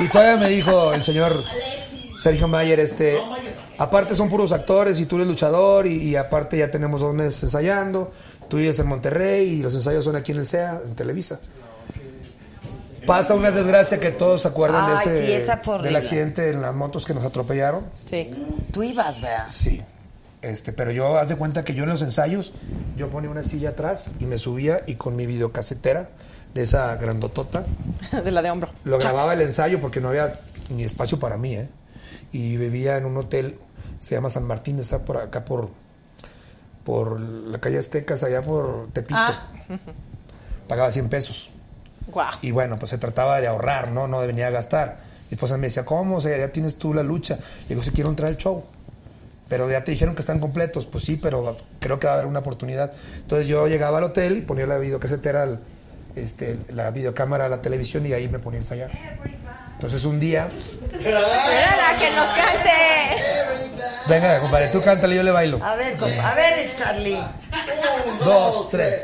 Y 0.00 0.08
todavía 0.08 0.36
me 0.36 0.48
dijo 0.48 0.94
el 0.94 1.02
señor 1.02 1.42
Sergio 2.16 2.48
Mayer, 2.48 2.80
este, 2.80 3.18
aparte 3.76 4.14
son 4.14 4.30
puros 4.30 4.52
actores 4.52 4.98
y 5.00 5.04
tú 5.06 5.16
eres 5.16 5.28
luchador 5.28 5.86
y, 5.86 5.96
y 5.96 6.16
aparte 6.16 6.56
ya 6.56 6.70
tenemos 6.70 7.00
dos 7.02 7.12
meses 7.12 7.42
ensayando, 7.42 8.12
tú 8.48 8.56
vives 8.56 8.78
en 8.78 8.86
Monterrey 8.86 9.46
y 9.46 9.62
los 9.62 9.74
ensayos 9.74 10.04
son 10.04 10.16
aquí 10.16 10.32
en 10.32 10.38
el 10.38 10.46
CEA, 10.46 10.80
en 10.84 10.94
Televisa. 10.94 11.38
Pasa 13.08 13.34
una 13.34 13.50
desgracia 13.50 13.98
que 13.98 14.10
todos 14.12 14.42
se 14.42 14.48
acuerdan 14.48 14.84
Ay, 14.84 14.90
de 15.08 15.14
ese, 15.14 15.26
sí, 15.26 15.32
esa 15.32 15.56
fue 15.56 15.74
del 15.74 15.80
horrible. 15.80 15.98
accidente 15.98 16.50
en 16.50 16.62
las 16.62 16.74
motos 16.74 17.04
que 17.04 17.14
nos 17.14 17.24
atropellaron. 17.24 17.84
Sí. 18.04 18.30
Tú 18.70 18.82
ibas, 18.82 19.20
¿verdad? 19.20 19.46
Sí. 19.48 19.82
Este, 20.42 20.72
pero 20.72 20.92
yo, 20.92 21.16
haz 21.18 21.28
de 21.28 21.34
cuenta 21.36 21.64
que 21.64 21.74
yo 21.74 21.82
en 21.82 21.88
los 21.88 22.02
ensayos, 22.02 22.52
yo 22.96 23.08
ponía 23.08 23.30
una 23.30 23.42
silla 23.42 23.70
atrás 23.70 24.10
y 24.20 24.26
me 24.26 24.38
subía 24.38 24.82
y 24.86 24.94
con 24.94 25.16
mi 25.16 25.26
videocasetera 25.26 26.10
de 26.54 26.62
esa 26.62 26.94
grandotota, 26.96 27.64
De 28.24 28.30
la 28.30 28.42
de 28.42 28.50
hombro. 28.50 28.70
lo 28.84 28.98
grababa 28.98 29.32
el 29.34 29.40
ensayo 29.40 29.80
porque 29.80 30.00
no 30.00 30.08
había 30.10 30.38
ni 30.70 30.84
espacio 30.84 31.18
para 31.18 31.36
mí, 31.36 31.54
¿eh? 31.56 31.68
Y 32.30 32.56
vivía 32.58 32.98
en 32.98 33.06
un 33.06 33.16
hotel, 33.16 33.58
se 33.98 34.14
llama 34.14 34.28
San 34.28 34.44
Martín, 34.44 34.78
está 34.78 35.04
por 35.04 35.16
acá 35.16 35.44
por, 35.44 35.70
por 36.84 37.18
la 37.18 37.58
calle 37.58 37.78
Aztecas, 37.78 38.22
allá 38.22 38.42
por 38.42 38.88
Tepito. 38.92 39.18
Ah. 39.18 39.48
Pagaba 40.68 40.90
100 40.90 41.08
pesos. 41.08 41.50
Y 42.42 42.50
bueno, 42.50 42.78
pues 42.78 42.90
se 42.90 42.98
trataba 42.98 43.40
de 43.40 43.46
ahorrar, 43.46 43.90
¿no? 43.90 44.08
No 44.08 44.20
de 44.20 44.26
venir 44.26 44.44
a 44.44 44.50
gastar. 44.50 44.98
Mi 45.30 45.34
esposa 45.34 45.56
me 45.58 45.66
decía, 45.66 45.84
¿cómo? 45.84 46.16
O 46.16 46.20
sea, 46.20 46.36
ya 46.38 46.48
tienes 46.48 46.76
tú 46.78 46.94
la 46.94 47.02
lucha. 47.02 47.36
Le 47.36 47.68
digo, 47.70 47.82
si 47.82 47.90
quiero 47.90 48.08
entrar 48.10 48.28
al 48.30 48.36
show. 48.36 48.64
Pero 49.48 49.70
ya 49.70 49.82
te 49.84 49.90
dijeron 49.92 50.14
que 50.14 50.20
están 50.20 50.40
completos. 50.40 50.86
Pues 50.86 51.04
sí, 51.04 51.16
pero 51.16 51.56
creo 51.80 51.98
que 51.98 52.06
va 52.06 52.12
a 52.14 52.16
haber 52.16 52.26
una 52.26 52.40
oportunidad. 52.40 52.92
Entonces 53.16 53.46
yo 53.48 53.66
llegaba 53.68 53.98
al 53.98 54.04
hotel 54.04 54.36
y 54.38 54.40
ponía 54.42 54.66
la 54.66 54.78
videocasetera, 54.78 55.58
este, 56.16 56.58
la 56.70 56.90
videocámara 56.90 57.46
a 57.46 57.48
la 57.48 57.62
televisión 57.62 58.04
y 58.06 58.12
ahí 58.12 58.28
me 58.28 58.38
ponía 58.38 58.58
a 58.58 58.62
ensayar. 58.62 58.90
Entonces 59.74 60.04
un 60.04 60.18
día, 60.18 60.48
Espérala, 60.92 61.96
que 61.98 62.10
nos 62.10 62.28
cante. 62.30 62.70
venga, 64.08 64.40
compadre, 64.40 64.68
tú 64.68 64.82
cántale, 64.82 65.14
yo 65.14 65.22
le 65.22 65.30
bailo. 65.30 65.62
A 65.64 65.76
ver, 65.76 65.96
compa- 65.96 66.32
a 66.32 66.34
ver, 66.34 66.70
Charlie. 66.76 67.18
Dos, 68.24 68.68
tres. 68.70 69.02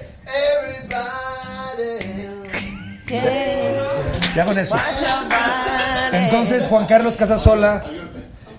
Ya 3.06 4.44
con 4.44 4.58
eso. 4.58 4.76
Entonces 6.12 6.66
Juan 6.68 6.86
Carlos 6.86 7.16
Casasola, 7.16 7.84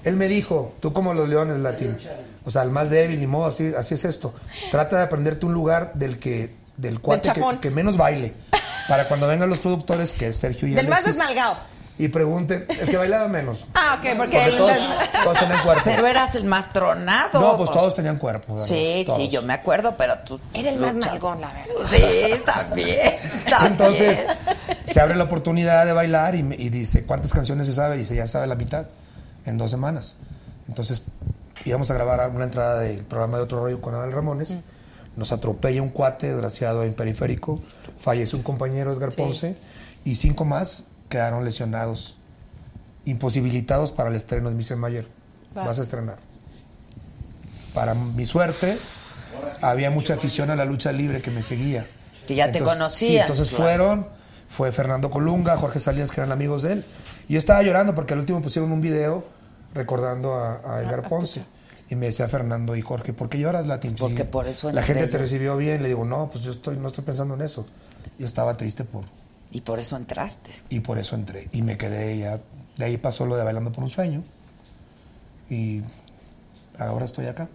él 0.04 0.16
me 0.16 0.28
dijo, 0.28 0.74
tú 0.80 0.94
como 0.94 1.14
los 1.14 1.28
leones 1.28 1.60
latín, 1.60 1.98
o 2.46 2.52
sea, 2.52 2.62
el 2.62 2.70
más 2.70 2.90
débil, 2.90 3.20
ni 3.20 3.28
modo, 3.28 3.48
así, 3.48 3.74
así 3.78 3.96
es 3.96 4.06
esto. 4.06 4.34
Trata 4.72 4.98
de 4.98 5.04
aprenderte 5.04 5.46
un 5.46 5.54
lugar 5.54 5.94
del 5.96 6.20
que, 6.20 6.52
del 6.78 7.00
cuate 7.02 7.32
que, 7.62 7.72
menos 7.72 7.98
baile. 7.98 8.34
Para 8.88 9.08
cuando 9.08 9.28
vengan 9.28 9.50
los 9.50 9.60
productores, 9.60 10.14
que 10.14 10.28
es 10.28 10.38
Sergio 10.38 10.68
y 10.68 10.76
Del 10.76 10.88
más 10.88 11.04
Alexis, 11.04 11.18
desnalgado. 11.18 11.58
Y 11.98 12.10
pregunten, 12.10 12.66
el 12.82 12.90
que 12.90 12.98
bailaba 12.98 13.28
menos. 13.28 13.66
Ah, 13.74 13.96
ok, 14.00 14.18
porque, 14.18 14.38
Porque 14.38 14.46
el- 14.46 14.58
todos, 14.58 14.78
todos 15.24 15.40
tenían 15.40 15.64
cuerpo. 15.64 15.82
Pero 15.86 16.08
eras 16.08 16.36
el 16.36 16.44
más 16.44 16.74
tronado. 16.74 17.40
No, 17.40 17.58
pues 17.58 17.72
todos 17.72 17.94
tenían 17.94 18.18
cuerpo. 18.18 18.54
¿verdad? 18.56 18.68
Sí, 18.68 19.04
Todos. 19.06 19.18
sí, 19.20 19.30
yo 19.30 19.42
me 19.44 19.54
acuerdo, 19.54 19.96
pero 19.96 20.18
tú. 20.20 20.40
Era 20.54 20.70
el 20.72 20.80
más 20.80 20.96
nalgón, 20.96 21.40
la 21.40 21.48
verdad. 21.54 21.74
Sí, 21.90 22.42
también. 22.46 23.16
también. 23.50 23.72
Entonces, 23.72 24.26
se 24.86 25.00
abre 25.02 25.16
la 25.16 25.24
oportunidad 25.26 25.86
de 25.86 25.94
bailar 25.94 26.36
y, 26.36 26.42
dice, 26.70 27.06
¿cuántas 27.06 27.32
canciones 27.34 27.68
se 27.68 27.74
sabe? 27.74 27.96
Y 27.96 28.00
dice, 28.00 28.16
ya 28.16 28.28
sabe 28.28 28.48
la 28.48 28.56
mitad, 28.56 28.88
en 29.46 29.58
dos 29.58 29.72
semanas. 29.72 30.16
Entonces, 30.68 31.04
íbamos 31.64 31.92
a 31.92 31.94
grabar 31.94 32.30
una 32.30 32.46
entrada 32.46 32.80
del 32.80 33.04
programa 33.04 33.38
de 33.38 33.44
Otro 33.44 33.60
Rollo 33.60 33.80
con 33.82 33.94
Adal 33.96 34.12
Ramones. 34.12 34.58
Nos 35.16 35.32
atropella 35.32 35.82
un 35.82 35.90
cuate, 35.90 36.28
desgraciado, 36.28 36.84
en 36.84 36.94
periférico. 36.94 37.62
Fallece 38.00 38.36
un 38.36 38.44
compañero, 38.44 38.92
Edgar 38.92 39.14
Ponce. 39.14 39.56
Y 40.04 40.16
cinco 40.16 40.44
más 40.44 40.84
quedaron 41.10 41.44
lesionados, 41.46 42.18
imposibilitados 43.06 43.92
para 43.92 44.10
el 44.10 44.16
estreno 44.16 44.50
de 44.50 44.56
Mr. 44.56 44.76
Mayer. 44.78 45.08
Vas. 45.54 45.68
Vas 45.68 45.80
a 45.80 45.82
estrenar. 45.84 46.18
Para 47.74 47.94
mi 47.94 48.26
suerte, 48.26 48.76
había 49.62 49.92
mucha 49.92 50.14
afición 50.16 50.50
a 50.50 50.56
la 50.56 50.66
lucha 50.66 50.92
libre 50.92 51.22
que 51.22 51.32
me 51.32 51.42
seguía. 51.42 51.86
Que 52.26 52.36
ya 52.36 52.52
te 52.52 52.60
Entonces, 52.60 52.74
conocía, 52.78 53.08
Sí, 53.08 53.18
entonces 53.18 53.50
claro. 53.50 53.64
fueron, 53.64 54.08
fue 54.48 54.72
Fernando 54.72 55.10
Colunga, 55.10 55.58
Jorge 55.58 55.80
Salinas, 55.80 56.12
que 56.12 56.22
eran 56.22 56.32
amigos 56.32 56.64
de 56.64 56.74
él. 56.74 56.86
Y 57.28 57.34
yo 57.34 57.40
estaba 57.40 57.62
llorando 57.64 57.94
porque 57.94 58.14
al 58.14 58.20
último 58.20 58.42
pusieron 58.42 58.72
un 58.72 58.82
video 58.82 59.26
recordando 59.74 60.36
a, 60.36 60.62
a 60.66 60.82
Edgar 60.82 61.08
Ponce. 61.10 61.46
Y 61.90 61.96
me 61.96 62.08
decía 62.08 62.28
Fernando 62.28 62.76
y 62.76 62.82
Jorge, 62.82 63.14
¿por 63.14 63.30
qué 63.30 63.38
lloras, 63.38 63.68
Latin? 63.68 63.96
Porque 63.96 64.24
Sí, 64.24 64.30
por 64.32 64.48
eso 64.48 64.72
La 64.72 64.82
gente 64.82 65.06
te 65.06 65.18
recibió 65.20 65.56
bien. 65.56 65.84
Le 65.84 65.90
digo, 65.90 66.04
no, 66.04 66.30
pues 66.32 66.44
yo 66.44 66.52
estoy, 66.52 66.78
no 66.78 66.88
estoy 66.88 67.04
pensando 67.04 67.36
en 67.36 67.42
eso. 67.42 67.68
Yo 68.18 68.26
estaba 68.26 68.58
triste 68.58 68.84
por... 68.86 69.04
Y 69.52 69.62
por 69.62 69.80
eso 69.80 69.96
entraste. 69.96 70.52
Y 70.70 70.82
por 70.82 71.00
eso 71.00 71.16
entré. 71.16 71.48
Y 71.54 71.62
me 71.62 71.78
quedé 71.78 72.18
ya... 72.18 72.40
De 72.78 72.86
ahí 72.86 72.98
pasó 72.98 73.26
lo 73.26 73.38
de 73.38 73.44
Bailando 73.44 73.72
por 73.72 73.84
un 73.84 73.90
Sueño. 73.90 74.22
Y 75.50 75.82
ahora 76.78 77.06
estoy 77.06 77.28
acá. 77.28 77.48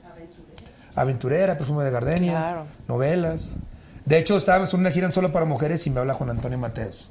Aventurera, 0.94 1.56
Perfume 1.58 1.84
de 1.84 1.90
Gardenia, 1.90 2.32
Claro. 2.32 2.66
novelas. 2.88 3.52
De 4.06 4.18
hecho, 4.18 4.36
estábamos 4.36 4.72
en 4.74 4.80
una 4.80 4.90
gira 4.90 5.06
en 5.06 5.12
solo 5.12 5.30
para 5.30 5.44
mujeres 5.44 5.86
y 5.86 5.90
me 5.90 6.00
habla 6.00 6.14
Juan 6.14 6.30
Antonio 6.30 6.58
Mateos. 6.58 7.10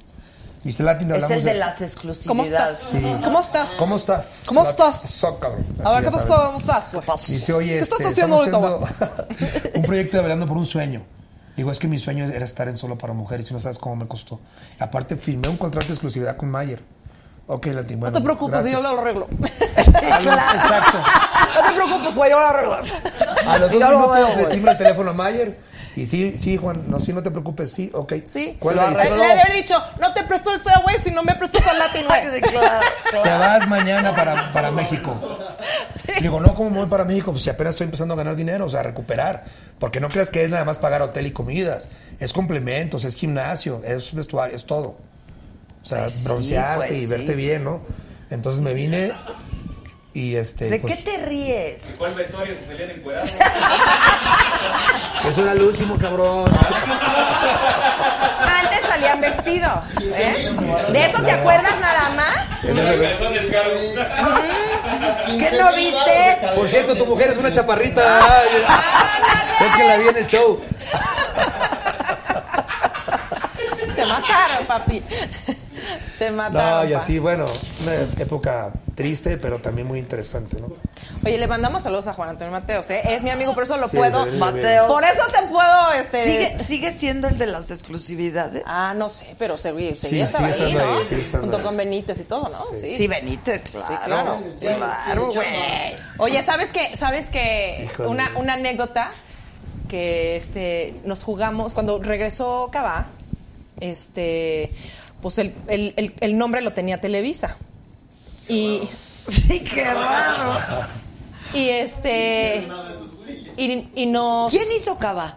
Dice 0.64 0.82
Latin, 0.82 1.08
Es 1.08 1.14
hablamos 1.14 1.38
el 1.38 1.44
de 1.44 1.54
las 1.54 1.80
exclusividades. 1.80 2.26
¿Cómo 2.26 2.42
estás? 2.44 2.78
Sí. 2.78 3.16
¿Cómo 3.24 3.40
estás? 3.40 3.70
¿Cómo 3.78 3.96
estás? 3.96 4.44
¿Cómo 4.46 4.62
estás? 4.62 5.00
So, 5.00 5.38
cabrón. 5.38 5.64
A 5.82 5.94
ver, 5.94 6.04
¿qué 6.04 6.10
pasó? 6.10 6.36
¿Cómo 6.36 6.58
estás? 6.58 6.92
Dice, 7.28 7.52
oye, 7.54 7.76
¿Qué 7.76 7.78
estás 7.78 8.00
este, 8.00 8.12
haciendo 8.12 8.36
ahorita, 8.36 8.58
un 9.76 9.82
proyecto 9.82 10.16
de 10.18 10.20
Bailando 10.22 10.46
por 10.46 10.58
un 10.58 10.66
Sueño. 10.66 11.02
Digo, 11.60 11.70
es 11.70 11.78
que 11.78 11.88
mi 11.88 11.98
sueño 11.98 12.24
era 12.24 12.42
estar 12.46 12.68
en 12.68 12.78
Solo 12.78 12.96
para 12.96 13.12
Mujeres 13.12 13.50
y 13.50 13.52
no 13.52 13.60
sabes 13.60 13.76
cómo 13.76 13.94
me 13.94 14.06
costó. 14.08 14.40
Aparte, 14.78 15.16
firmé 15.16 15.46
un 15.46 15.58
contrato 15.58 15.88
de 15.88 15.92
exclusividad 15.92 16.38
con 16.38 16.50
Mayer. 16.50 16.82
Ok, 17.48 17.66
Latin, 17.66 18.00
bueno, 18.00 18.14
No 18.14 18.18
te 18.18 18.24
preocupes, 18.24 18.64
yo 18.72 18.80
lo 18.80 18.98
arreglo. 18.98 19.26
Los- 19.36 19.46
Exacto. 19.84 20.98
No 21.54 21.68
te 21.68 21.72
preocupes, 21.74 22.16
güey, 22.16 22.30
yo 22.30 22.40
lo 22.40 22.46
arreglo. 22.46 22.76
A 23.46 23.58
los 23.58 23.72
dos 23.72 23.78
minutos 23.90 24.36
le 24.38 24.44
timbra 24.46 24.72
el 24.72 24.78
teléfono 24.78 25.10
a 25.10 25.12
Mayer. 25.12 25.60
Y 25.96 26.06
sí, 26.06 26.36
sí, 26.36 26.56
Juan, 26.56 26.84
no, 26.88 27.00
sí, 27.00 27.12
no 27.12 27.22
te 27.22 27.30
preocupes, 27.30 27.72
sí, 27.72 27.90
ok. 27.92 28.14
Sí. 28.24 28.58
Y 28.60 28.64
Le, 28.74 28.88
dice, 28.90 29.10
le 29.10 29.24
haber 29.24 29.52
dicho, 29.52 29.74
no 30.00 30.12
te 30.14 30.22
presto 30.24 30.52
el 30.52 30.60
güey, 30.82 30.98
si 30.98 31.10
no 31.10 31.22
me 31.22 31.34
prestas 31.34 31.66
al 31.66 31.78
Latin, 31.78 32.06
güey. 32.06 32.40
Te 33.22 33.28
vas 33.30 33.68
mañana 33.68 34.14
para, 34.14 34.52
para 34.52 34.70
México. 34.70 35.16
Le 36.06 36.20
Digo, 36.20 36.38
no, 36.40 36.54
¿cómo 36.54 36.70
me 36.70 36.76
voy 36.78 36.86
para 36.86 37.04
México? 37.04 37.32
Pues 37.32 37.42
si 37.42 37.50
apenas 37.50 37.72
estoy 37.72 37.86
empezando 37.86 38.14
a 38.14 38.16
ganar 38.16 38.36
dinero, 38.36 38.66
o 38.66 38.68
sea, 38.68 38.80
a 38.80 38.84
recuperar. 38.84 39.44
Porque 39.78 39.98
no 40.00 40.08
creas 40.08 40.30
que 40.30 40.44
es 40.44 40.50
nada 40.50 40.64
más 40.64 40.78
pagar 40.78 41.02
hotel 41.02 41.26
y 41.26 41.32
comidas. 41.32 41.88
Es 42.20 42.32
complementos, 42.32 43.04
es 43.04 43.14
gimnasio, 43.16 43.82
es 43.84 44.14
vestuario, 44.14 44.54
es 44.56 44.66
todo. 44.66 44.96
O 45.82 45.84
sea, 45.84 46.02
Pues 46.02 46.12
sí, 46.12 46.24
broncearte 46.24 46.86
pues 46.88 46.98
y 46.98 47.00
sí. 47.02 47.06
verte 47.06 47.34
bien, 47.34 47.64
¿no? 47.64 47.80
Entonces 48.30 48.60
me 48.60 48.74
vine 48.74 49.12
y 50.12 50.36
este. 50.36 50.68
¿De 50.68 50.80
pues, 50.80 50.96
qué 50.96 51.02
te 51.02 51.18
ríes? 51.18 51.94
¿Cuál 51.98 52.14
vestuario 52.14 52.54
se 52.54 52.66
salían 52.66 52.90
encuerados? 52.90 53.32
Eso 55.28 55.42
era 55.42 55.52
el 55.52 55.62
último, 55.62 55.96
cabrón. 55.98 56.50
Antes 58.46 58.80
salían 58.88 59.20
vestidos, 59.20 60.08
¿eh? 60.14 60.50
¿De 60.92 61.04
eso 61.04 61.22
te 61.22 61.30
acuerdas 61.30 61.78
nada 61.78 62.10
más? 62.10 62.58
Calzones 62.60 63.46
caros. 63.46 63.78
¿Qué 65.26 65.50
no 65.58 65.74
viste? 65.74 66.38
Por 66.54 66.68
cierto, 66.68 66.96
tu 66.96 67.06
mujer 67.06 67.30
es 67.30 67.38
una 67.38 67.52
chaparrita. 67.52 68.20
Ay, 68.22 68.48
Es 69.66 69.76
que 69.76 69.84
la 69.84 69.96
vi 69.98 70.08
en 70.08 70.16
el 70.16 70.26
show. 70.26 70.60
Te 74.16 74.20
mataron, 74.22 74.66
papi. 74.66 75.02
Te 76.18 76.30
mataron. 76.30 76.82
No, 76.84 76.88
y 76.90 76.92
pa. 76.92 76.98
así, 76.98 77.18
bueno, 77.18 77.46
una 77.82 77.94
época 78.22 78.70
triste, 78.94 79.36
pero 79.38 79.58
también 79.60 79.86
muy 79.86 79.98
interesante, 79.98 80.60
¿no? 80.60 80.68
Oye, 81.24 81.38
le 81.38 81.46
mandamos 81.46 81.82
saludos 81.82 82.06
a 82.08 82.12
Juan 82.12 82.30
Antonio 82.30 82.52
Mateos, 82.52 82.90
¿eh? 82.90 83.00
Es 83.04 83.22
mi 83.22 83.30
amigo, 83.30 83.54
por 83.54 83.62
eso 83.62 83.76
lo 83.76 83.88
Sí, 83.88 83.96
puedo. 83.96 84.24
sí, 84.24 84.30
sí, 84.32 84.36
Mateo. 84.38 84.86
Por 84.88 85.04
eso 85.04 85.22
te 85.32 85.46
puedo, 85.48 85.92
este. 85.92 86.24
¿Sigue, 86.24 86.58
¿Sigue 86.64 86.92
siendo 86.92 87.28
el 87.28 87.38
de 87.38 87.46
las 87.46 87.70
exclusividades? 87.70 88.62
Ah, 88.66 88.94
no 88.96 89.08
sé, 89.08 89.34
pero 89.38 89.56
seguía, 89.56 89.92
Sí, 89.96 90.08
seguía 90.08 90.24
estaba 90.24 90.46
ahí, 90.48 90.74
¿no? 90.74 90.80
ahí, 90.80 91.28
Junto 91.30 91.56
ahí. 91.56 91.62
con 91.62 91.76
Benítez 91.76 92.20
y 92.20 92.24
todo, 92.24 92.48
¿no? 92.48 92.58
Sí. 92.78 92.92
Sí, 92.92 93.06
Benítez, 93.06 93.62
claro. 93.62 93.86
Sí, 93.88 93.94
claro. 94.04 94.38
Sí. 94.50 94.66
Claro, 94.66 95.26
güey. 95.32 95.46
Oye, 96.18 96.42
¿sabes 96.42 96.72
qué? 96.72 96.96
¿Sabes 96.96 97.28
qué? 97.28 97.88
Híjole. 97.92 98.08
Una, 98.08 98.30
una 98.36 98.54
anécdota 98.54 99.10
que 99.88 100.36
este, 100.36 100.94
nos 101.04 101.24
jugamos 101.24 101.74
cuando 101.74 102.00
regresó 102.02 102.68
Cabá, 102.72 103.06
este, 103.80 104.72
pues 105.20 105.38
el, 105.38 105.54
el- 105.68 105.94
el- 105.96 106.14
el 106.20 106.38
nombre 106.38 106.60
lo 106.60 106.72
tenía 106.72 107.00
Televisa. 107.00 107.56
Y, 108.48 108.80
Sí, 109.28 109.60
qué 109.62 109.84
raro. 109.84 110.58
y 111.54 111.68
este, 111.68 112.66
y, 113.56 113.88
y 113.94 114.06
nos... 114.06 114.50
¿Quién 114.50 114.64
hizo 114.76 114.98
Cava? 114.98 115.36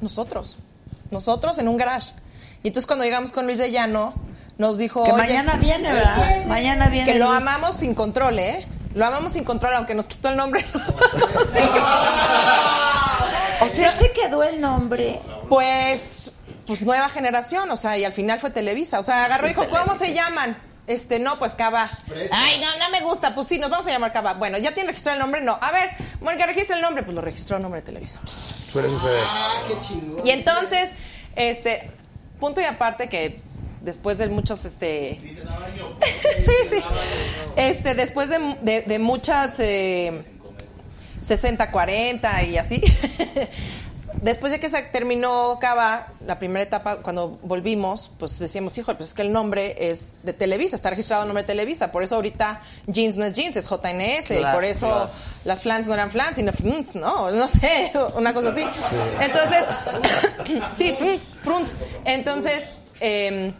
Nosotros. 0.00 0.56
Nosotros 1.10 1.58
en 1.58 1.68
un 1.68 1.76
garage. 1.76 2.12
Y 2.62 2.68
entonces 2.68 2.86
cuando 2.86 3.04
llegamos 3.04 3.32
con 3.32 3.44
Luis 3.46 3.58
de 3.58 3.70
Llano, 3.70 4.14
nos 4.56 4.78
dijo... 4.78 5.04
Que 5.04 5.12
"Oye, 5.12 5.22
mañana 5.22 5.56
viene, 5.56 5.92
¿verdad? 5.92 6.44
Mañana 6.46 6.86
viene. 6.88 7.12
Que 7.12 7.18
lo 7.18 7.26
Luis. 7.30 7.42
amamos 7.42 7.76
sin 7.76 7.94
control, 7.94 8.38
¿eh? 8.38 8.64
Lo 8.94 9.04
amamos 9.04 9.32
sin 9.32 9.44
control, 9.44 9.74
aunque 9.74 9.94
nos 9.94 10.06
quitó 10.08 10.28
el 10.28 10.36
nombre. 10.36 10.64
O 13.60 13.68
sea, 13.68 13.92
se 13.92 14.10
quedó 14.12 14.42
el 14.42 14.60
nombre. 14.60 15.20
Pues, 15.48 16.30
pues 16.66 16.82
nueva 16.82 17.08
generación, 17.08 17.70
o 17.70 17.76
sea, 17.76 17.96
y 17.98 18.04
al 18.04 18.12
final 18.12 18.40
fue 18.40 18.50
Televisa. 18.50 18.98
O 18.98 19.02
sea, 19.02 19.24
agarró 19.24 19.46
y 19.46 19.50
Sí, 19.50 19.54
dijo, 19.60 19.68
¿cómo 19.70 19.94
se 19.94 20.12
llaman? 20.14 20.56
Este, 20.86 21.18
no, 21.18 21.38
pues 21.38 21.54
Cava. 21.54 21.90
Ay, 22.30 22.58
no, 22.60 22.78
no 22.78 22.90
me 22.90 23.00
gusta. 23.00 23.34
Pues 23.34 23.46
sí, 23.48 23.58
nos 23.58 23.70
vamos 23.70 23.86
a 23.86 23.90
llamar 23.90 24.12
Cava. 24.12 24.34
Bueno, 24.34 24.58
¿ya 24.58 24.74
tiene 24.74 24.88
registrado 24.88 25.16
el 25.16 25.20
nombre? 25.22 25.40
No. 25.40 25.58
A 25.60 25.72
ver, 25.72 25.90
Mónica, 26.20 26.44
registra 26.46 26.76
el 26.76 26.82
nombre. 26.82 27.02
Pues 27.02 27.14
lo 27.14 27.20
registró 27.22 27.56
el 27.56 27.62
nombre 27.62 27.80
de 27.80 27.86
Televisa. 27.86 28.20
Suele 28.70 28.88
suceder. 28.88 29.22
Y 30.24 30.30
entonces, 30.30 30.90
este, 31.36 31.90
punto 32.38 32.60
y 32.60 32.64
aparte 32.64 33.08
que 33.08 33.40
después 33.80 34.18
de 34.18 34.28
muchos, 34.28 34.64
este... 34.66 35.18
sí, 36.02 36.52
sí. 36.70 36.82
Este, 37.56 37.94
después 37.94 38.28
de, 38.28 38.56
de- 38.62 38.82
de 38.82 38.98
muchas... 38.98 39.58
eh, 39.60 40.22
60-40 41.22 42.48
y 42.50 42.58
así. 42.58 42.82
Después 44.22 44.52
de 44.52 44.58
que 44.58 44.68
se 44.70 44.80
terminó 44.82 45.58
Cava, 45.60 46.06
la 46.26 46.38
primera 46.38 46.62
etapa, 46.62 46.96
cuando 47.02 47.38
volvimos, 47.42 48.10
pues 48.18 48.38
decíamos, 48.38 48.76
hijo, 48.78 48.94
pues 48.94 49.10
es 49.10 49.14
que 49.14 49.22
el 49.22 49.32
nombre 49.32 49.90
es 49.90 50.16
de 50.22 50.32
Televisa, 50.32 50.76
está 50.76 50.90
registrado 50.90 51.22
el 51.22 51.28
nombre 51.28 51.42
de 51.42 51.46
Televisa. 51.46 51.92
Por 51.92 52.02
eso 52.02 52.14
ahorita 52.14 52.60
jeans 52.86 53.16
no 53.16 53.24
es 53.24 53.34
jeans, 53.34 53.56
es 53.56 53.68
JNS. 53.68 54.30
y 54.30 54.38
Claro, 54.38 54.56
por 54.56 54.64
eso 54.64 54.86
claro. 54.86 55.10
las 55.44 55.60
flans 55.60 55.86
no 55.86 55.94
eran 55.94 56.10
flans, 56.10 56.36
sino 56.36 56.52
fruns, 56.52 56.94
¿no? 56.94 57.30
No 57.32 57.48
sé, 57.48 57.92
una 58.16 58.32
cosa 58.32 58.48
así. 58.48 58.64
Entonces, 59.20 59.64
sí, 60.78 60.94
frun- 60.98 61.18
fruns. 61.42 61.74
Entonces, 62.04 62.84
eh, 63.00 63.52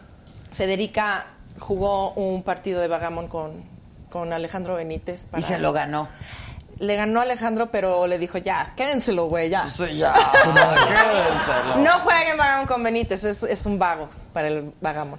Federica 0.53 1.27
jugó 1.59 2.13
un 2.15 2.43
partido 2.43 2.81
de 2.81 2.89
Vagamon 2.89 3.29
con, 3.29 3.65
con 4.11 4.33
Alejandro 4.33 4.77
Benítez. 4.77 5.25
Y 5.25 5.27
para- 5.29 5.43
se 5.43 5.59
lo 5.59 5.73
ganó. 5.73 6.09
Le 6.85 6.97
ganó 6.97 7.21
Alejandro, 7.21 7.71
pero 7.71 8.07
le 8.07 8.19
dijo, 8.19 8.39
ya, 8.39 8.73
quédenselo, 8.77 9.27
güey, 9.27 9.49
ya. 9.51 9.67
ya, 9.67 10.15
No 11.79 12.01
jueguen 12.01 12.37
Vagamon 12.37 12.67
con 12.67 12.83
Benítez, 12.83 13.25
es, 13.25 13.43
es 13.43 13.67
un 13.67 13.79
vago 13.79 14.09
para 14.33 14.49
el 14.49 14.73
Vagamon. 14.81 15.19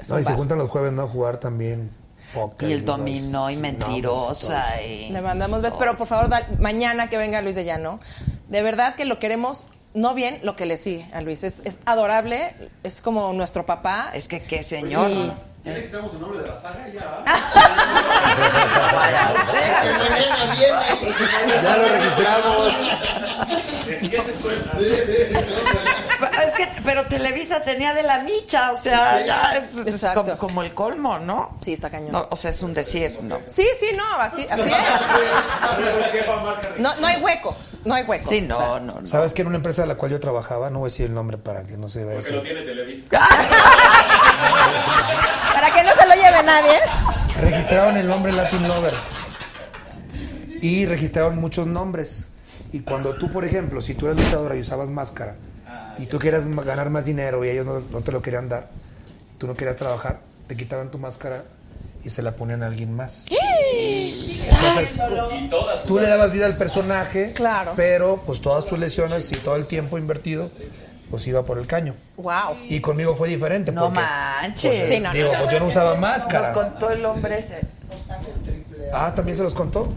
Es 0.00 0.08
No, 0.08 0.16
un 0.16 0.20
y 0.20 0.24
se 0.24 0.30
vago. 0.30 0.38
juntan 0.40 0.58
los 0.58 0.70
jueves, 0.70 0.92
¿no? 0.92 1.02
A 1.02 1.08
jugar 1.08 1.36
también 1.38 1.90
póker. 2.34 2.68
Y 2.68 2.72
el 2.72 2.78
los- 2.78 2.86
dominó 2.86 3.50
y 3.50 3.56
mentirosa. 3.56 4.80
y... 4.82 5.10
Le 5.10 5.20
mandamos 5.20 5.60
besos, 5.62 5.78
pero 5.78 5.94
por 5.96 6.06
favor, 6.06 6.28
da- 6.28 6.46
mañana 6.58 7.08
que 7.10 7.16
venga 7.18 7.40
Luis 7.42 7.54
de 7.54 7.64
Llano. 7.64 8.00
De 8.48 8.62
verdad 8.62 8.94
que 8.94 9.04
lo 9.04 9.18
queremos, 9.18 9.64
no 9.94 10.14
bien, 10.14 10.40
lo 10.42 10.56
que 10.56 10.66
le 10.66 10.76
sigue 10.76 11.06
a 11.12 11.20
Luis. 11.20 11.42
Es, 11.44 11.60
es 11.64 11.78
adorable, 11.84 12.54
es 12.82 13.00
como 13.02 13.32
nuestro 13.32 13.66
papá. 13.66 14.10
Es 14.14 14.28
que 14.28 14.42
qué 14.42 14.62
señor. 14.62 15.10
Y- 15.10 15.32
¿Ya 15.64 15.74
le 15.74 15.84
quitamos 15.86 16.12
el 16.14 16.20
nombre 16.20 16.40
de 16.40 16.48
la 16.48 16.56
saga? 16.56 16.88
Ya, 16.92 17.22
mañana 18.72 20.54
viene. 20.56 21.14
Ya 21.62 21.76
lo 21.76 21.88
registramos. 21.88 22.74
Es 26.42 26.54
que, 26.54 26.68
pero 26.84 27.04
Televisa 27.06 27.62
tenía 27.62 27.94
de 27.94 28.02
la 28.02 28.18
micha, 28.20 28.72
o 28.72 28.76
sea, 28.76 29.24
ya 29.24 29.54
es, 29.56 30.04
como, 30.14 30.36
como 30.36 30.62
el 30.62 30.74
colmo, 30.74 31.18
¿no? 31.18 31.56
Sí, 31.58 31.72
está 31.72 31.90
cañón. 31.90 32.12
No, 32.12 32.28
o 32.30 32.36
sea, 32.36 32.50
es 32.50 32.62
un 32.62 32.74
decir, 32.74 33.18
¿no? 33.22 33.40
Sí, 33.46 33.66
sí, 33.78 33.90
no, 33.96 34.04
así, 34.20 34.46
así 34.50 34.68
es. 34.68 34.76
No, 36.78 36.94
no 36.96 37.06
hay 37.06 37.20
hueco, 37.20 37.56
no 37.84 37.94
hay 37.94 38.04
hueco. 38.04 38.28
Sí, 38.28 38.40
no, 38.40 38.56
O 38.56 38.58
sea, 38.58 38.80
no, 38.80 39.00
no. 39.00 39.06
¿Sabes 39.06 39.34
que 39.34 39.42
en 39.42 39.48
una 39.48 39.56
empresa 39.56 39.82
a 39.82 39.86
la 39.86 39.96
cual 39.96 40.12
yo 40.12 40.20
trabajaba, 40.20 40.70
no 40.70 40.78
voy 40.80 40.88
a 40.88 40.90
decir 40.90 41.06
el 41.06 41.14
nombre 41.14 41.38
para 41.38 41.64
que 41.64 41.76
no 41.76 41.88
se 41.88 42.04
vea 42.04 42.16
Porque 42.16 42.32
lo 42.32 42.42
tiene 42.42 42.62
Televisa. 42.62 43.04
Para 45.52 45.70
que 45.70 45.82
no 45.82 45.92
se 45.92 46.06
lo 46.06 46.14
lleve 46.14 46.42
nadie. 46.42 46.78
Registraron 47.42 47.96
el 47.96 48.06
nombre 48.06 48.32
Latin 48.32 48.66
Lover. 48.66 48.94
Y 50.60 50.86
registraron 50.86 51.38
muchos 51.38 51.66
nombres. 51.66 52.28
Y 52.72 52.80
cuando 52.80 53.14
tú, 53.16 53.30
por 53.30 53.44
ejemplo, 53.44 53.80
si 53.82 53.94
tú 53.94 54.06
eras 54.06 54.18
luchadora 54.18 54.56
y 54.56 54.60
usabas 54.60 54.88
máscara, 54.88 55.36
y 55.98 56.06
tú 56.06 56.18
querías 56.18 56.48
ganar 56.64 56.88
más 56.90 57.04
dinero 57.06 57.44
y 57.44 57.50
ellos 57.50 57.66
no, 57.66 57.80
no 57.80 58.00
te 58.00 58.12
lo 58.12 58.22
querían 58.22 58.48
dar, 58.48 58.70
tú 59.38 59.46
no 59.46 59.54
querías 59.54 59.76
trabajar, 59.76 60.20
te 60.46 60.56
quitaban 60.56 60.90
tu 60.90 60.98
máscara 60.98 61.44
y 62.04 62.10
se 62.10 62.22
la 62.22 62.32
ponían 62.32 62.62
a 62.62 62.66
alguien 62.66 62.94
más. 62.94 63.26
Entonces, 63.30 65.00
tú 65.86 65.98
le 65.98 66.06
dabas 66.08 66.32
vida 66.32 66.46
al 66.46 66.56
personaje, 66.56 67.32
Claro. 67.34 67.72
pero 67.76 68.22
pues 68.24 68.40
todas 68.40 68.64
tus 68.66 68.78
lesiones 68.78 69.30
y 69.32 69.36
todo 69.36 69.56
el 69.56 69.66
tiempo 69.66 69.98
invertido, 69.98 70.50
pues 71.12 71.26
iba 71.26 71.44
por 71.44 71.58
el 71.58 71.66
caño. 71.66 71.94
Wow. 72.16 72.56
Y 72.70 72.80
conmigo 72.80 73.14
fue 73.14 73.28
diferente. 73.28 73.70
No 73.70 73.82
porque, 73.84 74.00
manches. 74.00 74.78
pues, 74.78 74.88
Sí, 74.88 74.98
no, 74.98 75.10
no. 75.10 75.14
digo, 75.14 75.30
pues 75.40 75.52
yo 75.52 75.60
no 75.60 75.66
usaba 75.66 75.90
Nos 75.90 76.00
máscara. 76.00 76.52
contó 76.52 76.90
el 76.90 77.04
hombre 77.04 77.36
ese. 77.38 77.60
Ah, 78.94 79.12
¿también 79.14 79.36
se 79.36 79.42
los 79.42 79.52
contó? 79.52 79.92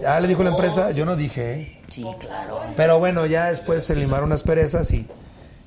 Ya 0.00 0.20
le 0.20 0.28
dijo 0.28 0.42
la 0.44 0.50
empresa, 0.50 0.90
yo 0.90 1.06
no 1.06 1.16
dije, 1.16 1.52
¿eh? 1.54 1.80
Sí, 1.90 2.04
claro. 2.20 2.60
Pero 2.76 2.98
bueno, 2.98 3.24
ya 3.24 3.46
después 3.46 3.84
se 3.86 3.96
limaron 3.96 4.28
las 4.28 4.42
perezas 4.42 4.90
y 4.92 5.08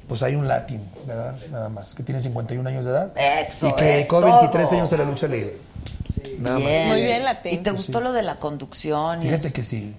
pues 0.07 0.22
hay 0.22 0.35
un 0.35 0.47
latín, 0.47 0.88
¿verdad? 1.07 1.35
Nada 1.49 1.69
más, 1.69 1.95
que 1.95 2.03
tiene 2.03 2.22
51 2.22 2.69
años 2.69 2.85
de 2.85 2.91
edad. 2.91 3.11
Eso 3.18 3.69
Y 3.69 3.73
que 3.76 3.85
dedicó 3.85 4.19
todo. 4.22 4.38
23 4.38 4.73
años 4.73 4.93
a 4.93 4.97
la 4.97 5.03
lucha 5.06 5.26
libre. 5.27 5.57
Nada 6.38 6.57
Bien. 6.57 6.88
Muy 6.88 7.01
bien, 7.01 7.23
Latín. 7.26 7.53
¿Y 7.53 7.57
te 7.57 7.72
gustó 7.72 7.99
lo 7.99 8.14
de 8.14 8.22
la 8.22 8.35
conducción? 8.35 9.18
más. 9.18 9.26
Fíjate 9.26 9.51
que 9.51 9.64
sí. 9.64 9.95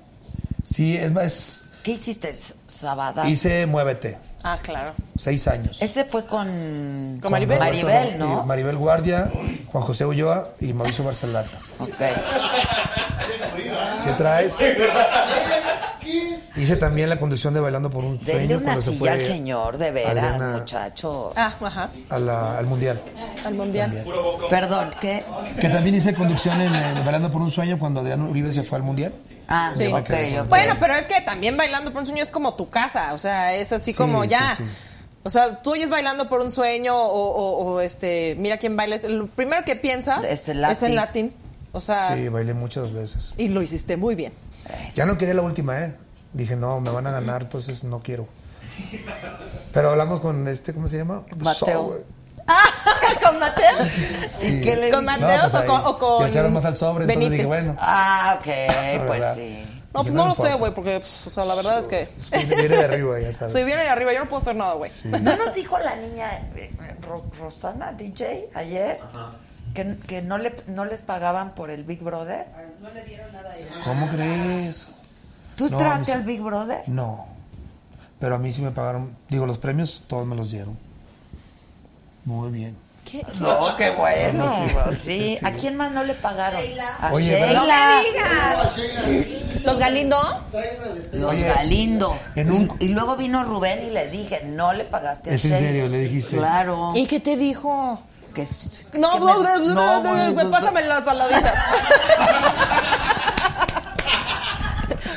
Sí, 0.65 0.97
es 0.97 1.11
más, 1.12 1.66
¿Qué 1.82 1.93
hiciste, 1.93 2.35
Sabada? 2.66 3.27
hice 3.28 3.66
Muévete, 3.66 4.19
Ah, 4.43 4.59
claro. 4.62 4.93
seis 5.19 5.47
años. 5.48 5.81
Ese 5.82 6.05
fue 6.05 6.24
con... 6.27 7.19
Con 7.23 7.31
Maribel. 7.32 7.59
Maribel, 7.59 8.15
Y 8.15 8.19
¿no? 8.19 8.44
Maribel 8.44 8.77
Guardia, 8.77 9.31
Juan 9.66 9.85
José 9.85 10.05
Ulloa 10.07 10.51
y 10.61 10.73
Mauricio 10.73 11.05
Barcelata. 11.05 11.59
Ok. 11.78 11.90
¿Qué 14.05 14.12
traes? 14.16 14.57
Hice 16.61 16.77
también 16.77 17.09
la 17.09 17.19
conducción 17.19 17.55
de 17.55 17.61
Bailando 17.61 17.91
por 17.91 18.05
un 18.05 18.19
Denle 18.19 18.32
Sueño 18.35 18.57
una 18.59 18.65
cuando 18.65 18.82
se 18.82 18.93
fue 18.93 19.09
al 19.11 19.24
señor, 19.24 19.78
de 19.78 19.91
veras, 19.91 20.11
Adriana 20.35 20.59
muchachos. 20.59 21.32
Ah, 21.37 21.55
ajá. 21.61 21.91
a 22.11 22.19
la- 22.19 22.59
al 22.59 22.66
Mundial. 22.66 23.01
Al 23.45 23.55
mundial. 23.55 24.05
Perdón, 24.51 24.91
¿qué? 25.01 25.24
Que 25.61 25.69
también 25.69 25.95
hice 25.97 26.15
conducción 26.15 26.61
en, 26.61 26.74
en 26.74 27.05
Bailando 27.05 27.31
por 27.31 27.41
un 27.41 27.51
Sueño 27.51 27.78
cuando 27.78 28.01
Adrián 28.01 28.20
Uribe 28.23 28.53
se 28.53 28.62
fue 28.62 28.77
al 28.78 28.82
Mundial. 28.85 29.12
Ah, 29.49 29.73
Sí. 29.74 29.87
ok, 29.87 29.99
ok. 30.43 30.49
Bueno, 30.49 30.77
pero 30.78 30.95
es 30.95 31.07
que 31.09 31.20
también 31.23 31.57
bailando 31.57 31.93
por 31.93 32.03
un 32.03 32.07
sueño 32.07 32.23
es 32.23 32.31
como 32.31 32.55
tu 32.55 32.69
casa, 32.70 33.12
o 33.15 33.19
sea, 33.19 33.55
es 33.57 33.73
así 33.73 33.91
Sí, 33.93 33.97
como 33.99 34.23
sí, 34.23 34.28
ya. 34.28 34.55
sí. 34.57 34.62
O 35.24 35.28
sea, 35.31 35.61
tú 35.62 35.73
oyes 35.73 35.91
bailando 35.91 36.28
por 36.28 36.41
un 36.41 36.51
sueño 36.53 36.95
o, 36.97 37.31
o- 37.31 37.65
o, 37.74 37.81
este, 37.81 38.37
mira 38.39 38.59
quién 38.59 38.77
baila. 38.77 38.95
es- 38.95 39.05
Lo 39.05 39.27
primero 39.27 39.65
que 39.65 39.74
piensas 39.77 40.24
Es 40.24 40.49
el 40.49 40.65
es 40.65 40.82
en 40.85 40.95
latín. 40.95 41.32
latín. 41.32 41.32
O 41.73 41.81
sea, 41.81 42.15
Sí, 42.16 42.28
bailé 42.28 42.55
muchas 42.55 42.93
veces. 42.93 43.35
y 43.37 43.49
lo 43.49 43.61
hiciste 43.62 43.97
muy 43.97 44.15
bien. 44.15 44.32
Ya 44.95 45.05
no 45.05 45.19
quería 45.19 45.35
la 45.35 45.43
última, 45.43 45.81
¿eh? 45.85 45.95
Dije, 46.32 46.57
no, 46.57 46.81
me 46.81 46.90
van 46.90 47.07
a 47.07 47.11
ganar, 47.11 47.43
entonces 47.43 47.82
no 47.85 48.01
quiero. 48.01 48.27
Pero 49.73 49.90
hablamos 49.90 50.20
con 50.20 50.47
este, 50.48 50.73
¿cómo 50.73 50.89
se 50.89 50.98
llama? 50.98 51.23
Mateo. 51.36 51.89
Sobre. 51.89 52.02
¿Con 53.24 53.39
Mateo? 53.39 53.77
Sí. 54.28 54.61
¿Qué 54.62 54.77
le 54.77 54.90
¿Con 54.90 55.07
dijo? 55.07 55.19
Mateos 55.20 55.52
pues 55.52 55.62
o, 55.62 55.66
con, 55.66 55.81
o 55.86 55.98
con 55.98 56.23
Le 56.24 56.31
echaron 56.31 56.52
más 56.52 56.65
al 56.65 56.77
sobre, 56.77 57.05
entonces 57.05 57.31
Benítez? 57.31 57.32
dije, 57.32 57.47
bueno. 57.47 57.77
Ah, 57.78 58.36
ok, 58.39 58.44
pues 59.07 59.20
¿verdad? 59.20 59.35
sí. 59.35 59.65
No, 59.93 60.02
pues 60.02 60.15
no, 60.15 60.23
no 60.23 60.28
lo 60.28 60.35
sé, 60.36 60.40
importa. 60.43 60.57
güey, 60.59 60.74
porque, 60.74 61.01
pues, 61.01 61.27
o 61.27 61.31
sea, 61.31 61.44
la 61.44 61.55
verdad 61.57 61.78
es 61.81 61.89
que... 61.89 62.02
Es 62.31 62.44
que 62.44 62.55
viene 62.55 62.77
de 62.77 62.85
arriba, 62.85 63.19
ya 63.20 63.32
sabes. 63.32 63.55
Si 63.59 63.65
viene 63.65 63.82
de 63.82 63.89
arriba, 63.89 64.12
yo 64.12 64.20
no 64.20 64.28
puedo 64.28 64.40
hacer 64.40 64.55
nada, 64.55 64.74
güey. 64.74 64.90
¿No 65.05 65.36
nos 65.36 65.52
dijo 65.52 65.78
la 65.81 65.97
niña 65.97 66.31
eh, 66.57 66.70
Ro- 67.09 67.24
Rosana 67.40 67.93
DJ 67.93 68.51
ayer 68.55 69.01
que, 69.74 69.97
que 70.07 70.23
no, 70.23 70.39
le, 70.39 70.55
no 70.69 70.85
les 70.85 71.02
pagaban 71.02 71.55
por 71.57 71.70
el 71.70 71.82
Big 71.82 72.02
Brother? 72.05 72.47
¿Cómo 73.85 74.07
crees? 74.09 74.99
¿Tú 75.69 75.70
No, 75.70 75.78
entraste 75.81 76.12
al 76.12 76.23
Big 76.24 76.41
Brother? 76.41 76.82
No. 76.87 77.27
Pero 78.19 78.35
a 78.35 78.39
mí 78.39 78.53
sí 78.53 78.62
me 78.62 78.70
pagaron. 78.70 79.16
Digo, 79.28 79.47
los 79.47 79.59
premios 79.59 80.03
todos 80.07 80.27
me 80.27 80.37
los 80.37 80.51
dieron. 80.51 80.78
Muy 82.24 82.51
bien. 82.51 82.77
¿Qué? 83.11 83.24
No, 83.41 83.77
qué 83.77 83.91
bueno. 83.91 84.49
Sí. 84.49 84.93
Sí. 84.93 85.39
¿A 85.43 85.53
quién 85.53 85.77
más 85.77 85.91
no 85.91 86.05
le 86.05 86.15
pagaron? 86.15 86.61
A 87.01 87.12
Oye, 87.12 87.31
Sheila. 87.39 88.03
¿Los 89.65 89.78
Galindo? 89.78 90.16
Los 91.12 91.32
Oye, 91.32 91.43
Galindo. 91.43 92.16
en 92.37 92.51
un- 92.53 92.77
y, 92.78 92.85
y 92.87 92.89
luego 92.89 93.16
vino 93.16 93.43
Rubén 93.43 93.82
y 93.87 93.91
le 93.91 94.09
dije, 94.09 94.43
no 94.45 94.73
le 94.73 94.85
pagaste 94.85 95.31
a 95.31 95.35
¿Es 95.35 95.45
en 95.45 95.51
Sheila. 95.53 95.66
serio? 95.66 95.89
¿Le 95.89 95.99
dijiste? 95.99 96.37
Claro. 96.37 96.91
¿Y 96.95 97.07
qué 97.07 97.20
te 97.20 97.37
dijo? 97.37 98.01
Que, 98.35 98.45
No, 98.99 99.12
que 99.15 99.19
no, 99.19 99.27
me- 99.27 99.43
no, 99.43 99.43
no, 99.43 99.59
no, 99.59 99.74
no, 99.74 100.03
no, 100.03 100.32
me 100.35 100.45
no, 100.45 100.51
pásame 100.51 100.82
las 100.82 101.05
saladitas. 101.05 101.53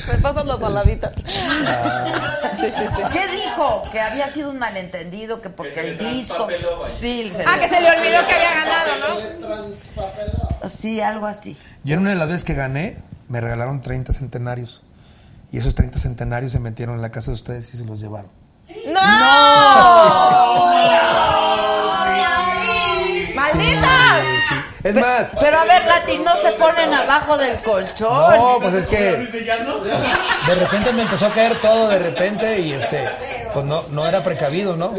me 0.08 0.18
pasas 0.20 0.46
las 0.46 0.60
saladitas. 0.60 1.14
Sí, 1.16 2.70
sí, 2.70 2.86
sí. 2.96 3.02
¿Qué 3.12 3.28
dijo? 3.28 3.84
Que 3.92 4.00
había 4.02 4.28
sido 4.30 4.50
un 4.50 4.60
malentendido, 4.60 5.42
que 5.42 5.50
porque 5.50 5.74
Que 5.74 5.82
se 5.82 5.88
el 5.90 5.98
disco... 5.98 6.48
Sí, 6.88 7.30
se 7.32 7.44
Ah, 7.46 7.56
le- 7.56 7.62
que 7.62 7.68
se 7.70 7.82
le 7.82 7.90
olvidó 7.92 8.26
que 8.28 8.34
había 8.34 8.54
ganado, 8.54 8.92
¿no? 10.62 10.70
Sí, 10.70 11.02
algo 11.02 11.26
así. 11.28 11.58
Yo 11.84 11.96
en 11.96 12.02
una 12.02 12.12
de 12.12 12.16
las 12.16 12.28
veces 12.28 12.44
que 12.44 12.54
gané, 12.54 12.98
me 13.28 13.42
regalaron 13.42 13.82
30 13.82 14.14
centenarios. 14.14 14.84
Y 15.52 15.58
esos 15.58 15.76
30 15.76 16.00
centenarios 16.00 16.52
se 16.52 16.60
metieron 16.60 16.96
en 16.96 17.02
la 17.02 17.12
casa 17.12 17.32
de 17.32 17.36
ustedes 17.36 17.74
y 17.74 17.78
se 17.78 17.86
los 17.86 18.00
llevaron. 18.00 18.32
¡Malditas! 23.36 24.24
Es 24.84 24.96
más, 24.96 25.30
Pero 25.40 25.60
a 25.60 25.66
ver, 25.66 25.82
Lati, 26.06 26.18
no 26.24 26.36
se 26.38 26.52
ponen 26.54 26.94
abajo 26.94 27.38
del 27.38 27.58
colchón. 27.62 28.36
no, 28.38 28.58
pues 28.62 28.74
es 28.76 28.88
que 28.88 28.98
de 28.98 30.56
repente 30.56 30.92
me 30.94 31.04
empezó 31.04 31.26
a 31.28 31.30
caer 31.34 31.60
todo 31.62 31.88
de 31.90 32.00
repente 32.00 32.60
y 32.60 32.74
este, 32.74 33.04
pues 33.54 33.66
no, 33.66 33.84
no 33.90 34.06
era 34.08 34.24
precavido, 34.24 34.76
¿no? 34.76 34.94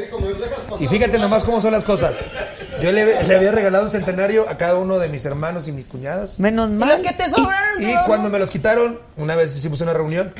Y 0.81 0.87
fíjate 0.89 1.19
nomás 1.19 1.45
cómo 1.45 1.61
son 1.61 1.73
las 1.73 1.85
cosas. 1.85 2.17
Yo 2.81 2.91
le, 2.93 3.23
le 3.25 3.37
había 3.37 3.53
regalado 3.53 3.85
un 3.85 3.91
centenario 3.91 4.49
a 4.49 4.57
cada 4.57 4.75
uno 4.77 4.99
de 4.99 5.09
mis 5.09 5.25
hermanos 5.25 5.69
y 5.69 5.73
mis 5.73 5.85
cuñadas. 5.85 6.39
Menos 6.41 6.69
Y 6.71 6.73
mal. 6.73 6.89
los 6.89 7.01
que 7.01 7.13
te 7.13 7.29
sobraron, 7.31 7.83
Y 7.83 7.95
cuando 8.07 8.29
me 8.31 8.39
los 8.39 8.51
quitaron, 8.51 8.99
una 9.17 9.37
vez 9.37 9.57
hicimos 9.57 9.81
una 9.81 9.93
reunión 9.93 10.35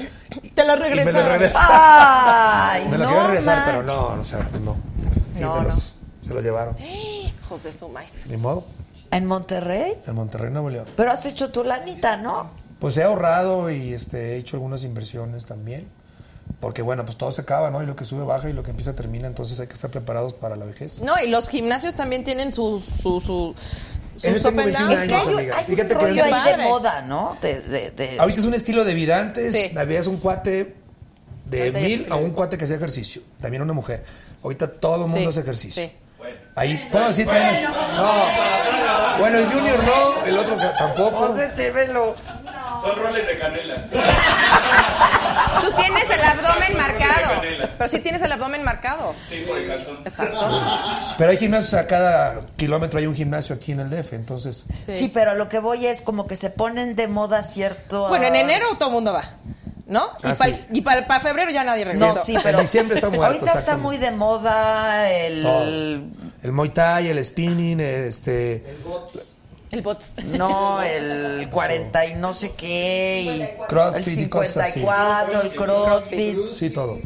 te 0.55 0.65
las 0.65 0.77
y 0.77 0.81
me 0.81 0.87
los 0.87 0.89
regresaron. 0.97 1.29
regresaron. 1.29 1.71
Ay, 1.71 2.89
Me 2.89 2.99
lo 2.99 3.11
no 3.11 3.27
regresar, 3.29 3.63
pero 3.67 3.83
no, 3.83 4.07
o 4.21 4.25
sea, 4.25 4.39
pues 4.51 4.63
no. 4.63 4.77
Sí, 5.33 5.41
No, 5.41 5.55
me 5.57 5.61
no. 5.63 5.69
los- 5.69 5.95
se 6.27 6.35
los 6.35 6.43
llevaron. 6.43 6.77
Hijos 6.83 7.63
de 7.63 7.73
su 7.73 7.89
maíz. 7.89 8.23
Ni 8.27 8.37
modo. 8.37 8.65
¿En 9.17 9.27
Monterrey? 9.27 9.95
En 10.07 10.15
Monterrey, 10.15 10.51
Nuevo 10.51 10.71
León. 10.71 10.87
Pero 10.97 11.13
has 11.13 11.25
hecho 11.27 11.51
tu 11.51 11.63
lanita, 11.65 12.17
¿no? 12.17 12.51
Pues 12.79 12.97
he 12.97 13.03
ahorrado 13.05 13.71
y 13.71 13.93
este, 13.93 14.35
he 14.35 14.37
hecho 14.37 14.57
algunas 14.57 14.83
inversiones 14.85 15.47
también. 15.47 15.89
Porque 16.61 16.83
bueno, 16.83 17.05
pues 17.05 17.17
todo 17.17 17.33
se 17.33 17.41
acaba, 17.41 17.71
¿no? 17.71 17.83
Y 17.83 17.87
lo 17.87 17.97
que 17.97 18.05
sube 18.05 18.25
baja 18.25 18.51
y 18.51 18.53
lo 18.53 18.63
que 18.63 18.71
empieza 18.71 18.95
termina, 18.95 19.27
entonces 19.27 19.59
hay 19.61 19.67
que 19.67 19.75
estar 19.75 19.91
preparados 19.91 20.35
para 20.35 20.57
la 20.57 20.65
vejez. 20.67 21.01
No, 21.01 21.15
y 21.23 21.29
los 21.29 21.49
gimnasios 21.49 21.95
también 21.95 22.25
tienen 22.25 22.53
su, 22.53 22.81
su, 22.81 23.21
su, 23.21 23.55
sus 24.15 24.25
Ese 24.25 24.41
tengo 24.41 24.49
up 24.49 24.61
and 24.61 24.73
21 24.75 24.89
downs. 24.89 25.01
años, 25.01 25.01
Es 25.01 25.09
que 25.09 25.15
hay, 25.15 25.47
un- 25.47 25.53
hay 25.53 25.65
Fíjate 25.65 25.95
rollo 25.95 26.25
ahí 26.25 26.57
de 26.59 26.65
moda, 26.65 27.03
¿no? 27.03 27.37
De, 27.41 27.61
de, 27.63 27.91
de- 27.93 28.19
Ahorita 28.19 28.41
es 28.41 28.47
un 28.47 28.55
estilo 28.55 28.85
de 28.85 28.95
vida. 28.95 29.21
Antes 29.21 29.53
Sí. 29.53 29.79
había 29.79 30.03
un 30.03 30.19
cuate 30.19 30.75
de 31.47 31.73
mil 31.73 32.07
a 32.13 32.17
un 32.17 32.31
cuate 32.31 32.59
que 32.59 32.65
hacía 32.65 32.77
ejercicio. 32.77 33.23
También 33.41 33.63
una 33.63 33.73
mujer. 33.73 34.05
Ahorita 34.43 34.71
todo 34.71 35.05
el 35.07 35.11
mundo 35.11 35.19
Sí, 35.19 35.27
hace 35.39 35.41
ejercicio. 35.41 35.83
sí. 35.85 35.93
Ahí 36.57 36.89
puedo 36.91 37.09
decir 37.09 37.27
que 37.27 37.51
es. 37.51 37.69
No. 37.97 38.13
Bueno, 39.19 39.39
el 39.39 39.47
Junior 39.47 39.83
no, 39.85 40.25
el 40.25 40.39
otro 40.39 40.57
tampoco. 40.57 41.27
Pues 41.27 41.49
este, 41.49 41.71
velo. 41.71 42.15
Son 42.83 42.97
roles 42.97 43.29
de 43.29 43.39
canela. 43.39 43.83
Tú 45.61 45.73
tienes 45.73 46.11
el 46.11 46.23
abdomen 46.23 46.77
marcado. 46.77 47.41
Pero 47.79 47.89
sí 47.89 48.01
tienes 48.01 48.23
el 48.23 48.33
abdomen 48.33 48.63
marcado. 48.63 49.15
Sí, 49.29 49.45
por 49.47 49.59
el 49.59 49.67
calzón. 49.67 49.99
Exacto. 50.05 50.63
Pero 51.17 51.31
hay 51.31 51.37
gimnasios 51.39 51.75
a 51.75 51.87
cada 51.87 52.45
kilómetro, 52.57 52.99
hay 52.99 53.07
un 53.07 53.15
gimnasio 53.15 53.55
aquí 53.55 53.73
en 53.73 53.81
el 53.81 53.91
DF, 53.91 54.13
entonces. 54.13 54.67
Sí. 54.87 55.11
pero 55.13 55.33
a 55.33 55.35
lo 55.35 55.49
que 55.49 55.59
voy 55.59 55.87
es 55.87 56.03
como 56.03 56.27
que 56.27 56.37
se 56.37 56.51
ponen 56.51 56.97
de 56.97 57.09
moda 57.09 57.43
cierto. 57.43 58.09
Bueno, 58.09 58.27
en 58.27 58.37
enero 58.37 58.67
todo 58.79 58.89
el 58.91 58.95
mundo 58.95 59.13
va. 59.13 59.25
¿No? 59.95 60.11
Y 60.25 60.27
Ah, 60.27 60.35
para 60.37 60.55
sí. 60.57 60.81
para 60.83 61.21
febrero 61.21 61.53
ya 61.53 61.63
nadie 61.63 61.85
regresa. 61.85 62.07
No, 62.15 62.25
sí, 62.25 62.35
pero. 62.43 62.59
En 62.59 62.65
diciembre 62.65 62.97
está 62.97 63.11
muerto, 63.11 63.27
Ahorita 63.27 63.53
está 63.61 63.77
muy 63.77 63.97
de 63.97 64.11
moda 64.11 65.09
el. 65.09 65.43
Todo. 65.45 65.63
El 66.43 66.53
Muay 66.53 66.71
Thai, 66.71 67.09
el 67.11 67.25
spinning, 67.25 67.79
este. 67.79 68.65
El 69.71 69.83
bots. 69.83 70.15
No, 70.25 70.83
el 70.83 71.49
40 71.49 72.07
y 72.07 72.15
no 72.15 72.35
sé 72.35 72.51
qué. 72.57 73.23
Y 73.61 73.67
Crossfit 73.69 74.19
el 74.19 74.25
y 74.25 74.29
cosas 74.29 74.57
así. 74.69 74.81
54, 74.81 75.43
el 75.43 75.51
crossfit, 75.51 76.39
Sí, 76.53 76.71
todo. 76.71 76.99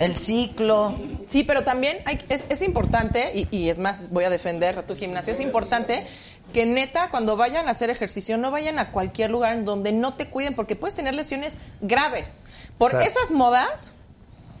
el 0.00 0.16
ciclo. 0.16 0.94
Sí, 1.26 1.44
pero 1.44 1.62
también 1.62 1.98
hay- 2.06 2.20
es, 2.28 2.44
es 2.48 2.62
importante, 2.62 3.30
y, 3.34 3.46
y 3.56 3.68
es 3.68 3.78
más, 3.78 4.10
voy 4.10 4.24
a 4.24 4.30
defender 4.30 4.78
a 4.78 4.82
tu 4.82 4.94
gimnasio, 4.96 5.32
es 5.32 5.40
importante 5.40 6.04
que 6.52 6.66
neta, 6.66 7.08
cuando 7.10 7.36
vayan 7.36 7.68
a 7.68 7.72
hacer 7.72 7.90
ejercicio, 7.90 8.38
no 8.38 8.50
vayan 8.50 8.78
a 8.78 8.90
cualquier 8.90 9.30
lugar 9.30 9.52
en 9.52 9.64
donde 9.64 9.92
no 9.92 10.14
te 10.14 10.28
cuiden, 10.28 10.54
porque 10.54 10.76
puedes 10.76 10.94
tener 10.94 11.14
lesiones 11.14 11.54
graves. 11.80 12.40
Por 12.78 12.94
esas 13.02 13.30
modas, 13.30 13.94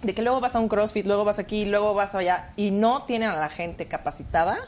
de 0.02 0.14
que 0.14 0.22
luego 0.22 0.40
vas 0.40 0.54
a 0.54 0.60
un 0.60 0.68
CrossFit, 0.68 1.06
luego 1.06 1.24
vas 1.24 1.38
aquí, 1.38 1.64
luego 1.64 1.94
vas 1.94 2.14
allá, 2.14 2.50
y 2.56 2.70
no 2.70 3.02
tienen 3.02 3.30
a 3.30 3.36
la 3.36 3.48
gente 3.48 3.86
capacitada, 3.86 4.58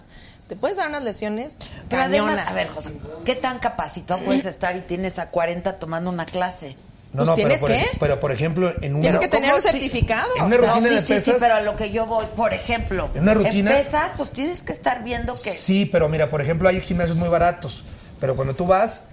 te 0.48 0.56
puedes 0.56 0.78
dar 0.78 0.88
unas 0.88 1.04
lesiones 1.04 1.60
Pero 1.88 2.02
además, 2.02 2.40
a 2.44 2.52
ver, 2.52 2.66
José, 2.66 2.92
¿qué 3.24 3.36
tan 3.36 3.60
capacitado 3.60 4.24
puedes 4.24 4.46
estar 4.46 4.76
y 4.76 4.80
tienes 4.80 5.20
a 5.20 5.30
40 5.30 5.78
tomando 5.78 6.10
una 6.10 6.26
clase? 6.26 6.76
No, 7.12 7.18
Pues 7.18 7.26
no, 7.28 7.34
tienes 7.34 7.60
pero, 7.60 7.60
por, 7.60 7.70
que- 7.90 7.98
pero 7.98 8.20
por 8.20 8.30
ejemplo, 8.32 8.72
en 8.82 8.92
una. 8.94 9.00
Tienes 9.00 9.18
que 9.18 9.26
tener 9.28 9.52
un 9.52 9.60
certificado. 9.62 10.30
En 10.36 10.44
una 10.44 10.56
rutina 10.58 10.80
sí, 10.88 10.94
de 10.94 11.00
sí, 11.00 11.06
sí, 11.06 11.12
pesas- 11.14 11.36
pero 11.40 11.54
a 11.54 11.60
lo 11.62 11.74
que 11.74 11.90
yo 11.90 12.06
voy, 12.06 12.24
por 12.36 12.54
ejemplo, 12.54 13.10
En 13.14 13.22
una 13.24 13.34
rutina- 13.34 13.72
pesas, 13.72 14.12
pues 14.16 14.30
tienes 14.30 14.62
que 14.62 14.70
estar 14.70 15.02
viendo 15.02 15.32
que 15.32 15.50
Sí, 15.50 15.86
pero 15.86 16.08
mira, 16.08 16.30
por 16.30 16.40
ejemplo, 16.40 16.68
hay 16.68 16.80
gimnasios 16.80 17.16
muy 17.16 17.28
baratos, 17.28 17.82
pero 18.20 18.36
cuando 18.36 18.54
tú 18.54 18.64
vas, 18.66 19.06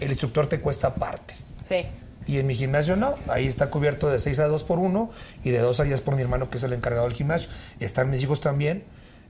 el 0.00 0.08
instructor 0.08 0.48
te 0.48 0.60
cuesta 0.60 0.88
aparte. 0.88 1.34
Sí. 1.64 1.86
Y 2.26 2.38
en 2.40 2.46
mi 2.48 2.56
gimnasio 2.56 2.96
no, 2.96 3.14
ahí 3.28 3.46
está 3.46 3.70
cubierto 3.70 4.10
de 4.10 4.18
6 4.18 4.40
a 4.40 4.46
2 4.48 4.64
por 4.64 4.80
1 4.80 5.10
y 5.44 5.50
de 5.50 5.58
2 5.60 5.78
a 5.78 5.84
10 5.84 6.00
por 6.00 6.16
mi 6.16 6.22
hermano 6.22 6.50
que 6.50 6.58
es 6.58 6.64
el 6.64 6.72
encargado 6.72 7.06
del 7.06 7.14
gimnasio. 7.16 7.50
Están 7.78 8.10
mis 8.10 8.20
hijos 8.22 8.40
también 8.40 8.82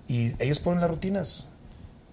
y 0.08 0.32
ellos 0.42 0.60
ponen 0.60 0.80
las 0.80 0.88
rutinas. 0.90 1.46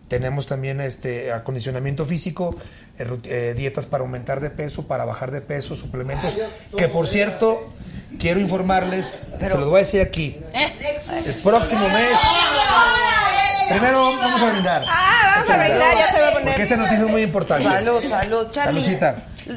Tenemos 0.08 0.46
también 0.46 0.82
este 0.82 1.32
acondicionamiento 1.32 2.06
físico, 2.06 2.56
eh, 3.00 3.08
eh, 3.24 3.54
dietas 3.58 3.88
para 3.88 4.04
aumentar 4.04 4.40
de 4.40 4.52
peso, 4.52 4.84
para 4.88 5.04
bajar 5.04 5.32
de 5.32 5.42
peso, 5.42 5.76
suplementos. 5.76 6.38
Que 6.78 6.88
por 6.88 7.08
cierto, 7.08 7.74
quiero 8.20 8.40
informarles, 8.40 9.28
se 9.40 9.58
los 9.58 9.68
voy 9.68 9.78
a 9.78 9.80
decir 9.80 10.02
aquí. 10.02 10.40
El 11.26 11.34
próximo 11.44 11.90
mes. 11.90 12.20
Primero 13.70 14.16
vamos 14.16 14.42
a 14.42 14.52
brindar. 14.52 14.86
Ah, 14.88 15.32
vamos 15.36 15.50
a 15.50 15.58
brindar, 15.58 15.98
ya 15.98 16.12
se 16.12 16.22
va 16.22 16.28
a 16.28 16.32
poner. 16.34 16.48
Porque 16.50 16.64
esta 16.64 16.78
noticia 16.78 17.06
es 17.06 17.12
muy 17.12 17.22
importante. 17.24 17.64
Salud, 17.64 18.04
salud, 18.06 18.52
Charlie. 18.52 18.82
Saludcita. 18.82 19.16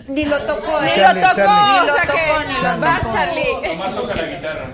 Ni 0.08 0.24
lo 0.24 0.40
tocó, 0.42 0.80
Ni 0.80 0.88
¿eh? 0.88 0.92
Charlie, 0.96 1.20
lo 1.22 1.28
tocó, 1.28 1.36
Charlie. 1.36 1.80
Ni 1.80 1.86
lo 1.86 1.94
tocó, 1.94 2.44
ni 2.46 2.54
lo 2.54 2.80
vas, 2.80 3.00
tocó. 3.00 3.12
Charlie. 3.12 3.44
Nomás 3.76 3.94
toca 3.94 4.14
la 4.14 4.26
guitarra. 4.26 4.70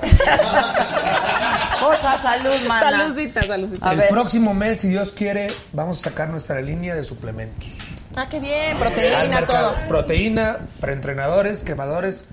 Cosa, 1.85 2.19
salud, 2.19 2.69
mana. 2.69 2.91
Saludcita, 2.99 3.43
saludcita. 3.43 3.89
A 3.89 3.93
el 3.93 3.99
ver. 3.99 4.09
próximo 4.09 4.55
mes, 4.55 4.81
si 4.81 4.89
Dios 4.89 5.13
quiere, 5.13 5.49
vamos 5.73 6.01
a 6.01 6.11
sacar 6.11 6.29
nuestra 6.31 6.61
línea 6.61 6.95
de 6.95 7.05
suplementos. 7.05 7.69
Ah, 8.17 8.29
qué 8.29 8.41
bien, 8.41 8.79
proteína, 8.79 9.45
todo. 9.47 9.75
Proteína, 9.89 10.59
preentrenadores, 10.81 11.63
quemadores 11.63 12.25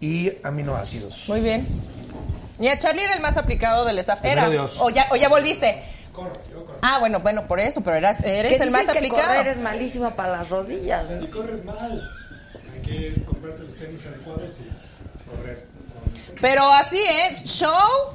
y 0.00 0.32
aminoácidos. 0.42 1.24
Muy 1.28 1.40
bien. 1.40 1.66
Y 2.58 2.68
a 2.68 2.78
Charlie 2.78 3.04
era 3.04 3.14
el 3.14 3.20
más 3.20 3.36
aplicado 3.38 3.84
del 3.84 3.98
staff. 4.00 4.20
Era. 4.22 4.48
Dios. 4.48 4.76
O 4.80 4.90
ya, 4.90 5.08
o 5.10 5.16
ya 5.16 5.28
volviste. 5.28 5.82
Ah, 6.82 6.98
bueno, 6.98 7.20
bueno, 7.20 7.46
por 7.46 7.60
eso, 7.60 7.82
pero 7.82 7.96
eras, 7.96 8.20
eres 8.24 8.60
el 8.60 8.70
más 8.70 8.84
que 8.84 8.98
aplicado. 8.98 9.28
correr 9.28 9.48
es 9.48 9.58
malísimo 9.58 10.14
para 10.14 10.32
las 10.32 10.50
rodillas. 10.50 11.08
Si 11.20 11.26
corres 11.28 11.64
mal, 11.64 12.10
hay 12.74 12.82
que 12.82 13.22
comprarse 13.24 13.64
los 13.64 13.76
tenis 13.76 14.04
adecuados 14.06 14.58
y 14.60 15.30
correr. 15.30 15.69
Pero 16.40 16.70
así, 16.72 16.98
¿eh? 16.98 17.32
Show 17.44 17.74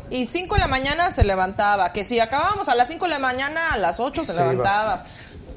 y 0.10 0.26
5 0.26 0.56
de 0.56 0.62
la 0.62 0.68
mañana 0.68 1.12
se 1.12 1.24
levantaba. 1.24 1.94
Que 1.94 2.04
si 2.04 2.20
acabábamos 2.20 2.70
a 2.70 2.76
las 2.76 2.88
5 2.88 3.06
de 3.06 3.12
la 3.12 3.20
mañana, 3.20 3.74
a 3.74 3.78
las 3.78 4.00
8 4.00 4.24
se 4.26 4.34
levantaba. 4.34 5.04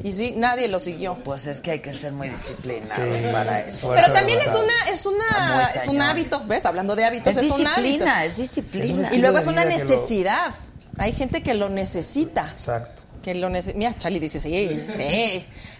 Y 0.05 0.13
sí, 0.13 0.33
nadie 0.37 0.69
lo 0.69 0.79
siguió. 0.79 1.17
Pues 1.25 1.47
es 1.47 1.61
que 1.61 1.73
hay 1.73 1.81
que 1.81 1.93
ser 1.93 2.13
muy 2.13 2.29
disciplinados 2.29 2.93
Sí. 3.21 3.27
para 3.33 3.61
eso. 3.61 3.91
Pero 3.95 4.13
también 4.13 4.39
es 4.41 4.55
una, 4.55 4.91
es 4.93 5.07
una, 5.07 5.73
es 5.75 5.89
un 5.89 6.01
hábito, 6.01 6.41
¿ves? 6.47 6.65
Hablando 6.67 6.95
de 6.95 7.05
hábitos, 7.05 7.37
Es 7.37 7.45
es, 7.47 7.51
un 7.51 7.67
hábito. 7.67 7.83
disciplina, 7.83 8.25
es 8.25 8.37
disciplina. 8.37 9.09
Y 9.13 9.19
luego 9.19 9.39
es 9.39 9.47
una 9.49 9.65
lo- 9.65 9.71
necesidad. 9.71 10.55
Hay 10.99 11.13
gente 11.13 11.43
que 11.43 11.55
lo 11.55 11.69
necesita. 11.69 12.49
Exacto. 12.53 13.03
Que 13.23 13.35
lo 13.35 13.49
nece- 13.51 13.75
Mira, 13.75 13.93
Charlie 13.99 14.21
dice, 14.21 14.39
sí, 14.41 14.87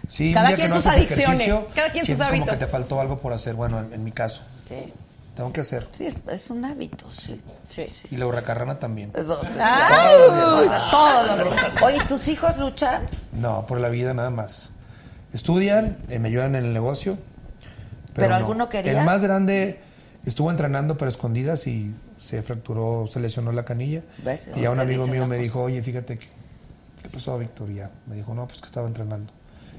sí. 0.09 0.33
Cada 0.33 0.55
quien 0.55 0.69
no 0.71 0.77
sus 0.77 0.87
adicciones. 0.87 1.49
Cada 1.75 1.93
quien 1.93 2.05
sus 2.05 2.07
sientes 2.07 2.27
como 2.29 2.29
hábitos. 2.43 2.55
que 2.59 2.65
te 2.65 2.67
faltó 2.67 3.01
algo 3.01 3.19
por 3.19 3.33
hacer. 3.33 3.55
Bueno, 3.55 3.79
en, 3.81 3.93
en 3.93 4.03
mi 4.05 4.11
caso, 4.13 4.43
Sí, 4.69 4.93
tengo 5.39 5.53
que 5.53 5.61
hacer. 5.61 5.87
Sí, 5.93 6.05
es, 6.05 6.17
es 6.29 6.51
un 6.51 6.65
hábito, 6.65 7.07
sí. 7.13 7.41
sí. 7.69 7.87
Y 8.11 8.17
la 8.17 8.27
hurracarrana 8.27 8.81
también. 8.81 9.13
Es 9.15 9.27
dos. 9.27 9.47
¡Ay! 9.61 10.67
Todos 10.91 11.29
los 11.29 11.45
días. 11.45 11.73
Oye, 11.81 11.99
¿tus 12.09 12.27
hijos 12.27 12.59
luchan? 12.59 13.07
No, 13.31 13.65
por 13.65 13.79
la 13.79 13.89
vida 13.89 14.13
nada 14.15 14.31
más. 14.31 14.71
Estudian, 15.33 15.97
eh, 16.09 16.19
me 16.19 16.27
ayudan 16.27 16.57
en 16.57 16.65
el 16.65 16.73
negocio. 16.73 17.17
¿Pero 18.15 18.31
no. 18.31 18.35
alguno 18.35 18.69
quería? 18.69 18.99
El 18.99 19.05
más 19.05 19.23
grande 19.23 19.79
estuvo 20.25 20.51
entrenando 20.51 20.97
pero 20.97 21.09
escondidas 21.09 21.69
y 21.69 21.95
se 22.19 22.43
fracturó, 22.43 23.07
se 23.07 23.21
lesionó 23.21 23.53
la 23.53 23.65
canilla. 23.65 24.03
¿Ves? 24.25 24.51
Y 24.57 24.63
ya 24.63 24.73
un 24.73 24.81
amigo 24.81 25.07
mío 25.07 25.25
me 25.29 25.37
dijo, 25.37 25.63
oye, 25.63 25.81
fíjate 25.85 26.19
que, 26.19 26.27
¿qué 27.01 27.09
pasó, 27.11 27.39
Victoria? 27.39 27.93
Me 28.07 28.17
dijo, 28.17 28.35
no, 28.35 28.49
pues 28.49 28.61
que 28.61 28.67
estaba 28.67 28.89
entrenando. 28.89 29.33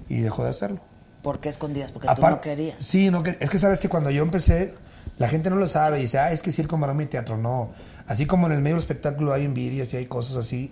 Y 0.07 0.22
dejó 0.22 0.45
de 0.45 0.52
hacerlo. 0.52 0.80
¿Por 1.22 1.41
qué 1.41 1.49
escondidas? 1.49 1.91
Porque 1.91 2.07
tú 2.15 2.22
no 2.22 2.40
querías. 2.40 2.77
Sí, 2.80 3.11
no, 3.11 3.26
es 3.26 3.49
que 3.49 3.60
sabes 3.60 3.81
que 3.81 3.90
cuando 3.90 4.10
yo 4.10 4.23
empecé, 4.23 4.73
la 5.19 5.29
gente 5.29 5.49
no 5.51 5.57
lo 5.57 5.67
sabe 5.67 5.99
y 5.99 6.01
dice, 6.03 6.17
ah, 6.17 6.31
es 6.31 6.41
que 6.41 6.51
circo, 6.51 6.75
maroma 6.77 7.03
y 7.03 7.05
teatro. 7.05 7.37
No. 7.37 7.71
Así 8.07 8.25
como 8.25 8.47
en 8.47 8.53
el 8.53 8.59
medio 8.61 8.75
del 8.77 8.79
espectáculo 8.81 9.31
hay 9.33 9.45
envidias 9.45 9.93
y 9.93 9.97
hay 9.97 10.07
cosas 10.07 10.35
así, 10.37 10.71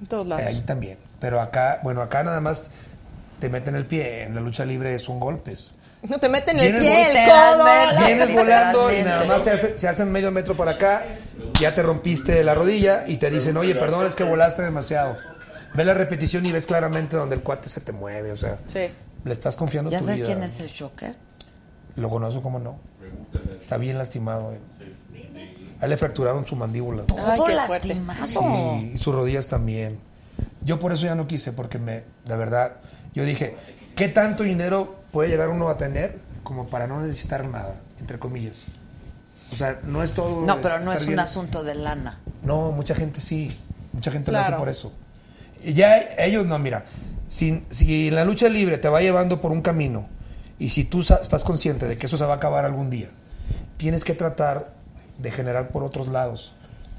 En 0.00 0.06
todos 0.06 0.26
eh, 0.26 0.30
lados. 0.30 0.46
ahí 0.46 0.60
también. 0.62 0.98
Pero 1.20 1.40
acá, 1.40 1.78
bueno, 1.84 2.00
acá 2.02 2.24
nada 2.24 2.40
más 2.40 2.70
te 3.38 3.48
meten 3.48 3.76
el 3.76 3.86
pie. 3.86 4.24
En 4.24 4.34
la 4.34 4.40
lucha 4.40 4.64
libre 4.64 4.98
son 4.98 5.20
golpes. 5.20 5.70
No 6.08 6.18
te 6.18 6.28
meten 6.30 6.58
el 6.58 6.72
Vienes 6.72 6.80
pie, 6.82 7.22
el 7.24 7.28
codo. 7.30 8.06
Vienes 8.06 8.32
volando 8.32 8.90
y 8.92 9.02
nada 9.02 9.24
más 9.26 9.44
se, 9.44 9.50
hace- 9.50 9.78
se 9.78 9.86
hacen 9.86 10.10
medio 10.10 10.30
metro 10.32 10.56
para 10.56 10.70
acá, 10.72 11.04
ya 11.60 11.74
te 11.74 11.82
rompiste 11.82 12.42
la 12.42 12.54
rodilla 12.54 13.04
y 13.06 13.18
te 13.18 13.30
dicen, 13.30 13.54
oye, 13.58 13.74
perdón, 13.74 14.06
es 14.06 14.14
que 14.14 14.24
volaste 14.24 14.62
demasiado. 14.62 15.18
Ves 15.74 15.84
la 15.86 15.92
repetición 15.94 16.46
y 16.46 16.52
ves 16.52 16.64
claramente 16.64 17.16
donde 17.16 17.34
el 17.36 17.42
cuate 17.42 17.68
se 17.68 17.82
te 17.82 17.92
mueve, 17.92 18.32
o 18.32 18.36
sea, 18.38 18.56
Sí. 18.64 18.88
le 19.24 19.32
estás 19.32 19.56
confiando 19.56 19.90
¿Ya 19.90 19.98
tu 19.98 20.06
sabes 20.06 20.20
vida. 20.20 20.26
quién 20.28 20.42
es 20.42 20.58
el 20.60 20.68
shocker? 20.68 21.14
Lo 21.96 22.08
conozco, 22.08 22.40
¿cómo 22.42 22.58
no? 22.58 22.80
Está 23.60 23.76
bien 23.76 23.98
lastimado. 23.98 24.52
eh. 24.52 24.60
A 25.80 25.84
él 25.84 25.90
le 25.90 25.96
fracturaron 25.96 26.44
su 26.44 26.56
mandíbula. 26.56 27.04
Ay, 27.26 27.36
Todo 27.38 27.48
lastimado. 27.48 28.26
Sí, 28.26 28.92
y 28.94 28.98
sus 28.98 29.14
rodillas 29.14 29.46
también. 29.48 29.98
Yo 30.62 30.78
por 30.78 30.92
eso 30.92 31.04
ya 31.06 31.14
no 31.14 31.26
quise, 31.26 31.52
porque 31.52 31.78
me, 31.78 32.04
de 32.26 32.36
verdad, 32.36 32.76
yo 33.14 33.24
dije, 33.24 33.56
¿qué 33.96 34.08
tanto 34.08 34.42
dinero 34.42 34.96
puede 35.10 35.30
llegar 35.30 35.48
uno 35.48 35.68
a 35.70 35.78
tener 35.78 36.18
como 36.42 36.66
para 36.68 36.86
no 36.86 37.00
necesitar 37.00 37.46
nada, 37.46 37.76
entre 37.98 38.18
comillas? 38.18 38.64
O 39.52 39.56
sea, 39.56 39.80
no 39.84 40.02
es 40.02 40.12
todo. 40.12 40.44
No, 40.46 40.60
pero 40.60 40.80
no 40.80 40.92
es 40.92 41.00
un 41.02 41.06
bien. 41.08 41.20
asunto 41.20 41.64
de 41.64 41.74
lana. 41.74 42.20
No, 42.42 42.72
mucha 42.72 42.94
gente 42.94 43.20
sí. 43.22 43.50
Mucha 43.92 44.12
gente 44.12 44.30
lo 44.30 44.38
Claro. 44.38 44.54
hace 44.54 44.58
por 44.60 44.68
eso. 44.68 44.92
Y 45.64 45.72
ya 45.72 45.98
ellos 46.18 46.46
no, 46.46 46.58
mira, 46.58 46.84
si, 47.26 47.64
si 47.70 48.10
la 48.10 48.24
lucha 48.24 48.48
libre 48.48 48.76
te 48.78 48.88
va 48.88 49.00
llevando 49.00 49.40
por 49.40 49.50
un 49.50 49.62
camino 49.62 50.08
y 50.58 50.68
si 50.70 50.84
tú 50.84 51.02
sa- 51.02 51.16
estás 51.22 51.42
consciente 51.42 51.86
de 51.88 51.96
que 51.98 52.06
eso 52.06 52.16
se 52.16 52.24
va 52.24 52.34
a 52.34 52.36
acabar 52.36 52.64
algún 52.64 52.90
día, 52.90 53.08
tienes 53.80 54.04
que 54.04 54.12
tratar 54.14 54.74
de 55.18 55.30
generar 55.30 55.68
por 55.68 55.82
otros 55.82 56.06
lados. 56.08 56.54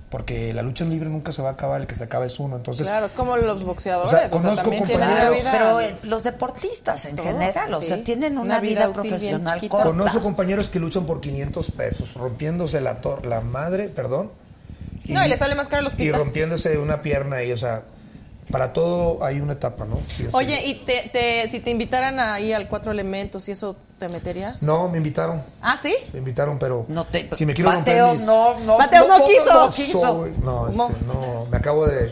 porque 0.09 0.51
la 0.53 0.61
lucha 0.61 0.83
libre 0.83 1.07
nunca 1.09 1.31
se 1.31 1.41
va 1.41 1.47
a 1.47 1.51
acabar, 1.53 1.79
el 1.79 1.87
que 1.87 1.95
se 1.95 2.03
acaba 2.03 2.25
es 2.25 2.37
uno. 2.37 2.57
Entonces, 2.57 2.85
claro, 2.85 3.05
es 3.05 3.13
como 3.13 3.37
los 3.37 3.63
boxeadores. 3.63 4.11
O 4.11 4.35
O 4.35 4.39
sea, 4.39 4.39
conozco 4.41 4.63
también 4.63 4.83
tienen 4.83 5.07
una 5.07 5.15
compañeros- 5.29 5.39
vida. 5.41 5.51
Pero 5.53 5.79
eh, 5.79 5.95
los 6.03 6.23
deportistas 6.23 7.05
en 7.05 7.15
Todo, 7.15 7.27
general, 7.27 7.73
o 7.73 7.79
sí. 7.79 7.87
sea, 7.87 8.03
tienen 8.03 8.33
una, 8.33 8.41
Una 8.41 8.59
vida, 8.59 8.91
profesional 8.91 9.57
corta. 9.69 9.85
conozco 9.85 10.21
compañeros 10.21 10.67
que 10.67 10.79
luchan 10.79 11.05
por 11.05 11.21
500 11.21 11.71
pesos, 11.71 12.13
rompiéndose 12.15 12.81
la, 12.81 12.99
tor- 13.01 13.23
la 13.23 13.39
madre, 13.39 13.87
perdón. 13.87 14.31
No, 15.07 15.25
y 15.25 15.29
le 15.29 15.37
sale 15.37 15.55
más 15.55 15.69
caro 15.69 15.87
al 15.87 16.01
Y 16.01 16.11
rompiéndose 16.11 16.77
una 16.77 17.01
pierna 17.01 17.41
y, 17.43 17.53
o 17.53 17.57
sea, 17.57 17.83
para 18.51 18.73
todo 18.73 19.23
hay 19.23 19.39
una 19.39 19.53
etapa, 19.53 19.85
¿no? 19.85 19.97
Sí, 20.07 20.23
sí. 20.23 20.27
Oye, 20.31 20.65
y 20.65 20.75
te, 20.85 21.09
te- 21.11 21.47
si 21.49 21.59
te 21.59 21.71
invitaran 21.71 22.19
ahí 22.19 22.53
al 22.53 22.67
Cuatro 22.67 22.91
Elementos 22.91 23.47
y 23.49 23.51
eso, 23.51 23.75
¿te 23.97 24.09
meterías? 24.09 24.61
No, 24.63 24.89
me 24.89 24.97
invitaron. 24.97 25.41
¿Ah, 25.61 25.77
sí? 25.81 25.95
Me 26.13 26.19
invitaron, 26.19 26.57
pero 26.59 26.85
No 26.87 27.05
te- 27.05 27.29
si 27.33 27.45
me 27.45 27.53
quiero 27.53 27.71
Mateo, 27.71 28.07
romper 28.07 28.17
mis... 28.19 28.27
no, 28.27 28.59
no. 28.61 28.77
Mateo 28.77 29.07
no 29.07 29.25
quiso. 29.25 29.45
no 29.53 29.65
No, 29.65 29.71
quiso. 29.71 29.99
soy- 29.99 30.33
no, 30.43 30.67
este, 30.67 30.77
No. 30.77 30.89
no, 31.13 31.45
me 31.49 31.57
acabo 31.57 31.87
de, 31.87 32.09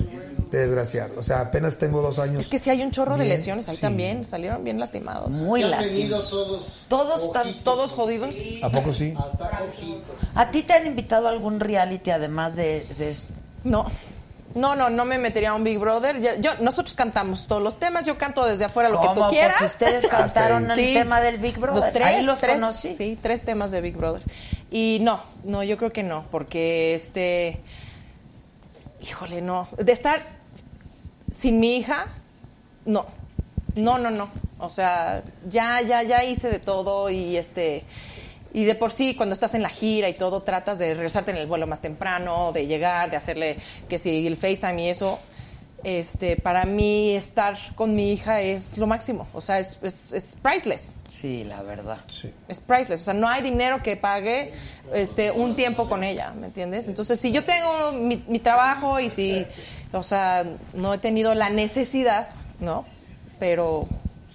de 0.52 0.60
desgraciar. 0.60 1.12
O 1.18 1.24
sea, 1.24 1.42
apenas 1.42 1.78
tengo 1.78 2.02
dos 2.02 2.18
años. 2.20 2.42
Es 2.42 2.48
que 2.50 2.58
sí 2.60 2.70
hay 2.70 2.82
un 2.82 2.92
chorro 2.92 3.18
de 3.18 3.26
lesiones 3.26 3.70
ahí 3.70 3.76
sí. 3.76 3.82
también, 3.82 4.24
salieron 4.24 4.64
bien 4.64 4.80
lastimados. 4.80 5.30
Muy 5.30 5.62
lastimados. 5.64 6.30
todos. 6.30 6.66
Todos 6.88 7.24
están... 7.26 7.64
Todos 7.64 7.92
jodidos. 7.92 8.34
¿A 8.64 8.70
poco 8.70 8.92
sí? 8.94 9.14
Hasta 9.18 9.46
ojitos. 9.70 10.16
¿A 10.36 10.50
ti 10.52 10.64
te 10.64 10.74
han 10.74 10.88
invitado 10.88 11.28
a 11.28 11.32
algún 11.32 11.60
reality 11.60 12.12
además 12.12 12.56
de, 12.56 12.86
de 12.98 13.10
eso? 13.12 13.28
No. 13.64 13.86
No, 14.56 14.76
no, 14.76 14.90
no 14.90 15.06
me 15.06 15.20
metería 15.20 15.52
a 15.52 15.54
un 15.54 15.64
Big 15.64 15.78
Brother. 15.78 16.20
Yo, 16.42 16.56
nosotros 16.62 16.96
cantamos 16.96 17.46
todos 17.46 17.62
los 17.62 17.78
temas, 17.80 18.06
yo 18.06 18.18
canto 18.18 18.46
desde 18.46 18.66
afuera 18.66 18.90
lo 18.90 19.00
que 19.00 19.08
tú 19.10 19.14
¿Cómo? 19.16 19.30
quieras. 19.30 19.56
Pues 19.60 19.72
ustedes 19.74 20.08
cantaron 20.10 20.70
el 20.72 20.76
Sí. 20.78 20.94
tema 20.94 21.22
del 21.22 21.38
Big 21.38 21.58
Brother. 21.60 21.84
Los 21.84 21.94
tres, 21.94 22.08
Ahí 22.08 22.24
los 22.24 22.40
tres, 22.40 22.56
conocí. 22.56 22.96
Sí, 22.96 23.18
tres 23.22 23.44
temas 23.44 23.70
de 23.72 23.82
Big 23.82 23.96
Brother. 23.96 24.24
Y 24.72 24.98
no, 25.02 25.20
no, 25.44 25.64
yo 25.64 25.78
creo 25.78 25.92
que 25.92 26.02
no, 26.02 26.26
porque 26.32 26.96
este, 26.96 27.62
híjole, 29.02 29.42
no, 29.42 29.68
de 29.78 29.92
estar 29.92 30.26
sin 31.32 31.60
mi 31.60 31.78
hija, 31.78 32.08
no, 32.86 33.06
no, 33.76 34.00
no, 34.00 34.10
no. 34.10 34.30
O 34.58 34.70
sea, 34.70 35.22
ya, 35.48 35.82
ya, 35.82 36.02
ya 36.04 36.24
hice 36.24 36.50
de 36.50 36.60
todo 36.60 37.10
y 37.12 37.38
este, 37.38 37.84
y 38.54 38.66
de 38.66 38.76
por 38.76 38.92
sí 38.92 39.16
cuando 39.16 39.34
estás 39.34 39.54
en 39.54 39.62
la 39.62 39.70
gira 39.70 40.10
y 40.10 40.14
todo 40.14 40.42
tratas 40.42 40.80
de 40.80 40.94
regresarte 40.94 41.32
en 41.32 41.38
el 41.38 41.48
vuelo 41.48 41.68
más 41.68 41.82
temprano, 41.82 42.52
de 42.52 42.68
llegar, 42.68 43.10
de 43.10 43.18
hacerle 43.18 43.58
que 43.88 43.98
si 43.98 44.26
el 44.26 44.38
FaceTime 44.38 44.86
y 44.86 44.90
eso. 44.90 45.20
Este, 45.82 46.36
para 46.36 46.66
mí 46.66 47.12
estar 47.12 47.58
con 47.76 47.96
mi 47.96 48.12
hija 48.12 48.42
es 48.42 48.78
lo 48.78 48.86
máximo, 48.86 49.30
o 49.34 49.40
sea, 49.40 49.60
es, 49.60 49.80
es, 49.82 50.12
es 50.12 50.38
priceless. 50.42 50.94
Sí, 51.10 51.46
la 51.46 51.62
verdad. 51.62 52.00
Sí. 52.08 52.34
Es 52.50 52.60
priceless, 52.60 53.02
o 53.02 53.04
sea, 53.06 53.14
no 53.14 53.30
hay 53.30 53.42
dinero 53.42 53.82
que 53.82 53.96
pague 53.96 54.52
este, 54.94 55.32
un 55.32 55.56
tiempo 55.56 55.88
con 55.88 56.04
ella, 56.04 56.34
¿me 56.34 56.48
entiendes? 56.48 56.90
Entonces, 56.90 57.18
si 57.18 57.32
yo 57.32 57.46
tengo 57.46 57.94
mi, 57.94 58.22
mi 58.28 58.40
trabajo 58.40 59.00
y 59.00 59.10
si, 59.10 59.46
o 59.94 60.04
sea, 60.04 60.46
no 60.74 60.94
he 60.94 60.98
tenido 60.98 61.34
la 61.34 61.50
necesidad, 61.50 62.28
¿no? 62.60 62.86
Pero, 63.40 63.88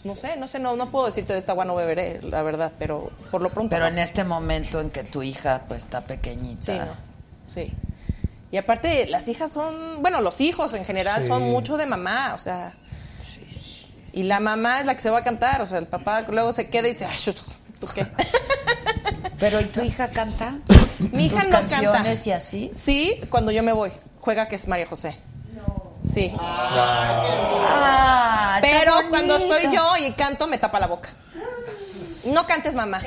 pues, 0.04 0.22
no 0.22 0.28
sé, 0.28 0.36
no 0.36 0.46
sé, 0.48 0.58
no, 0.58 0.76
no 0.76 0.90
puedo 0.90 1.06
decirte 1.06 1.32
de 1.32 1.38
esta 1.38 1.52
agua 1.52 1.64
no 1.64 1.74
beberé, 1.74 2.20
la 2.22 2.42
verdad, 2.42 2.72
pero 2.78 3.10
por 3.30 3.42
lo 3.42 3.50
pronto. 3.50 3.70
Pero 3.70 3.86
no. 3.86 3.92
en 3.92 3.98
este 3.98 4.22
momento 4.24 4.80
en 4.80 4.90
que 4.90 5.02
tu 5.02 5.22
hija 5.22 5.62
pues 5.66 5.84
está 5.84 6.02
pequeñita. 6.02 6.62
Sí, 6.72 6.78
no. 6.78 6.92
Sí. 7.52 7.72
Y 8.50 8.56
aparte, 8.56 9.06
las 9.08 9.26
hijas 9.28 9.52
son, 9.52 10.00
bueno, 10.00 10.20
los 10.20 10.40
hijos 10.40 10.74
en 10.74 10.84
general 10.84 11.22
Sí. 11.22 11.28
son 11.28 11.42
mucho 11.42 11.76
de 11.76 11.86
mamá, 11.86 12.34
o 12.34 12.38
sea. 12.38 12.74
Y 14.12 14.22
la 14.24 14.38
mamá 14.38 14.80
es 14.80 14.86
la 14.86 14.94
que 14.94 15.00
se 15.00 15.10
va 15.10 15.18
a 15.18 15.22
cantar, 15.22 15.60
o 15.60 15.66
sea, 15.66 15.78
el 15.78 15.88
papá 15.88 16.22
luego 16.28 16.52
se 16.52 16.68
queda 16.68 16.86
y 16.86 16.92
dice, 16.92 17.04
ay, 17.06 17.16
¿tú 17.80 17.86
qué? 17.94 18.06
Pero 19.40 19.60
¿y 19.60 19.64
tu 19.64 19.80
hija 19.82 20.08
canta? 20.10 20.58
Mi 21.12 21.26
hija 21.26 21.38
¿Tus 21.40 21.46
no 21.46 21.50
canciones 21.50 21.90
canta. 21.90 22.28
y 22.28 22.30
así? 22.32 22.70
Sí, 22.72 23.20
cuando 23.30 23.50
yo 23.50 23.62
me 23.64 23.72
voy. 23.72 23.90
Juega 24.20 24.46
que 24.46 24.54
es 24.54 24.68
María 24.68 24.86
José. 24.86 25.16
Sí. 26.04 26.32
Ah, 26.38 28.58
Pero 28.60 28.94
bonito. 28.94 29.10
cuando 29.10 29.36
estoy 29.36 29.74
yo 29.74 29.96
y 29.96 30.10
canto, 30.12 30.46
me 30.46 30.58
tapa 30.58 30.78
la 30.80 30.86
boca. 30.86 31.10
No 32.26 32.46
cantes, 32.46 32.74
mamá. 32.74 33.02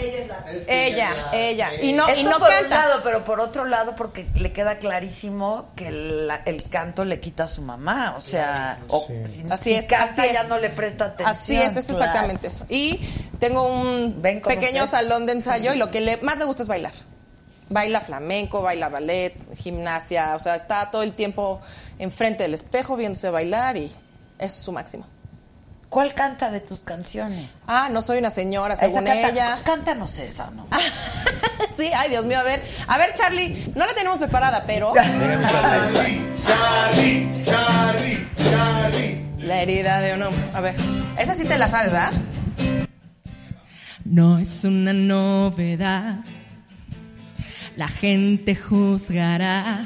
Ella, 0.67 1.09
ella. 1.33 1.71
Y 1.81 1.91
no, 1.93 2.07
y 2.07 2.19
Eso 2.19 2.29
no 2.29 2.37
por 2.37 2.49
un 2.63 2.69
lado, 2.69 3.01
pero 3.03 3.23
por 3.23 3.39
otro 3.39 3.65
lado, 3.65 3.95
porque 3.95 4.27
le 4.35 4.53
queda 4.53 4.77
clarísimo 4.77 5.71
que 5.75 5.89
la- 5.89 6.43
el 6.45 6.69
canto 6.69 7.03
le 7.03 7.19
quita 7.19 7.45
a 7.45 7.47
su 7.47 7.63
mamá. 7.63 8.13
O 8.15 8.19
sea, 8.19 8.77
o 8.89 9.07
si, 9.25 9.43
Así 9.49 9.69
si 9.69 9.75
es, 9.75 9.87
canta 9.87 10.21
así 10.21 10.33
ya 10.33 10.41
es. 10.41 10.49
no 10.49 10.59
le 10.59 10.69
presta 10.69 11.05
atención. 11.05 11.29
Así 11.35 11.57
es, 11.59 11.75
es 11.75 11.87
claro. 11.87 11.99
exactamente 12.03 12.47
eso. 12.47 12.65
Y 12.69 12.99
tengo 13.39 13.63
un 13.63 14.21
Ven, 14.21 14.39
¿cómo 14.39 14.53
pequeño 14.55 14.83
sé? 14.85 14.91
salón 14.91 15.25
de 15.25 15.31
ensayo 15.33 15.73
y 15.73 15.77
lo 15.77 15.89
que 15.89 15.99
le, 16.01 16.17
más 16.17 16.37
le 16.37 16.45
gusta 16.45 16.61
es 16.61 16.69
bailar. 16.69 16.93
Baila 17.69 17.99
flamenco, 18.01 18.61
baila 18.61 18.87
ballet, 18.87 19.33
gimnasia, 19.57 20.35
o 20.35 20.39
sea, 20.39 20.55
está 20.55 20.89
todo 20.91 21.01
el 21.03 21.13
tiempo 21.13 21.59
enfrente 21.99 22.43
del 22.43 22.53
espejo 22.53 22.95
viéndose 22.95 23.29
bailar 23.29 23.77
y 23.77 23.85
eso 23.85 23.95
es 24.39 24.53
su 24.53 24.71
máximo. 24.71 25.05
¿Cuál 25.89 26.13
canta 26.13 26.51
de 26.51 26.59
tus 26.59 26.81
canciones? 26.81 27.63
Ah, 27.65 27.87
no 27.89 28.01
soy 28.01 28.17
una 28.19 28.29
señora, 28.29 28.75
según 28.75 29.05
canta- 29.05 29.29
ella. 29.29 29.57
Cántanos 29.63 30.17
esa, 30.19 30.49
¿no? 30.51 30.67
Sí, 31.75 31.91
ay, 31.95 32.09
Dios 32.09 32.25
mío, 32.25 32.39
a 32.39 32.43
ver. 32.43 32.63
A 32.87 32.97
ver, 32.97 33.13
Charlie, 33.13 33.71
no 33.75 33.85
la 33.85 33.93
tenemos 33.93 34.17
preparada, 34.17 34.63
pero. 34.65 34.93
Charlie, 34.95 36.23
Charlie, 37.43 38.27
Charlie. 38.35 39.21
La 39.39 39.61
herida 39.61 39.99
de 39.99 40.15
uno. 40.15 40.29
A 40.55 40.61
ver. 40.61 40.75
Esa 41.19 41.35
sí 41.35 41.45
te 41.45 41.55
la 41.57 41.67
sabes, 41.67 41.91
¿verdad? 41.91 42.13
No 44.05 44.39
es 44.39 44.63
una 44.63 44.93
novedad. 44.93 46.15
La 47.75 47.89
gente 47.89 48.55
juzgará. 48.55 49.85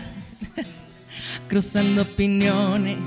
Cruzando 1.48 2.04
opiniones. 2.04 2.98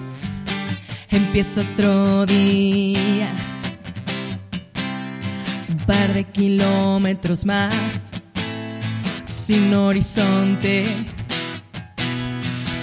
Empieza 1.11 1.63
otro 1.63 2.27
día. 2.27 3.33
Un 5.71 5.77
par 5.87 6.13
de 6.13 6.25
kilómetros 6.25 7.45
más. 7.45 8.11
Sin 9.25 9.73
horizonte. 9.75 10.87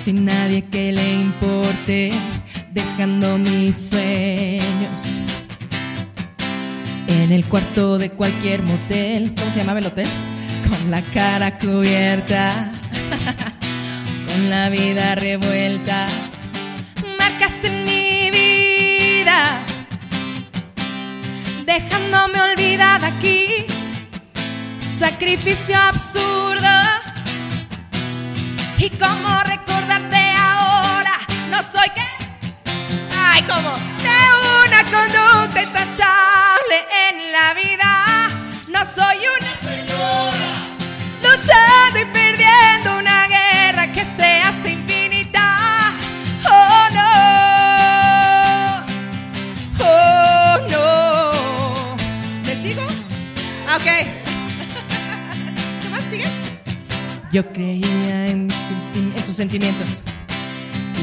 Sin 0.03 0.26
nadie 0.26 0.63
que 0.65 0.91
le 0.91 1.13
importe. 1.13 2.11
Dejando 2.73 3.38
mis 3.38 3.76
sueños. 3.89 5.01
En 7.07 7.31
el 7.31 7.45
cuarto 7.45 7.97
de 7.97 8.09
cualquier 8.11 8.61
motel. 8.63 9.34
¿Cómo 9.38 9.51
se 9.51 9.59
llamaba 9.59 9.80
el 9.80 9.85
hotel? 9.88 10.07
Con 10.69 10.91
la 10.91 11.01
cara 11.01 11.57
cubierta. 11.57 12.72
con 14.31 14.49
la 14.49 14.69
vida 14.69 15.15
revuelta. 15.15 16.05
Marcaste 17.19 17.69
mi 17.69 18.29
vida. 18.31 19.59
Dejándome 21.65 22.41
olvidada 22.41 23.07
aquí. 23.07 23.65
Sacrificio 24.99 25.77
absurdo. 25.77 26.69
¿Y 28.77 28.89
cómo 28.91 29.41
recordarte 29.43 30.21
ahora? 30.37 31.15
No 31.49 31.61
soy 31.63 31.89
que. 31.95 32.07
Ay, 33.17 33.41
como 33.43 33.71
de 34.05 34.19
una 34.65 34.83
conducta 34.95 35.63
intachable 35.63 36.77
en 37.09 37.31
la 37.31 37.53
vida. 37.53 38.27
No 38.69 38.79
soy 38.85 39.17
una 39.37 39.53
señora 39.69 40.51
luchando 41.21 41.99
y 41.99 42.05
perdiendo 42.05 42.97
una 42.99 43.20
se 44.64 44.72
infinita. 44.72 45.93
Oh 46.45 46.88
no, 46.93 47.11
oh 49.80 50.57
no. 50.72 51.95
¿Te 52.45 52.56
sigo? 52.61 52.81
Ah, 53.68 53.77
Ok. 53.77 53.84
¿Qué 55.81 55.89
más 55.89 56.03
sigue? 56.10 56.26
Yo 57.31 57.41
creía 57.53 58.27
en, 58.27 58.48
en 58.95 59.26
tus 59.26 59.35
sentimientos 59.35 60.03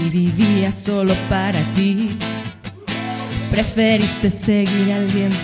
y 0.05 0.11
vivía 0.11 0.71
solo 0.73 1.15
para 1.29 1.59
ti. 1.75 2.11
Preferiste 3.51 4.31
seguir 4.31 4.93
al 4.93 5.07
viento 5.07 5.39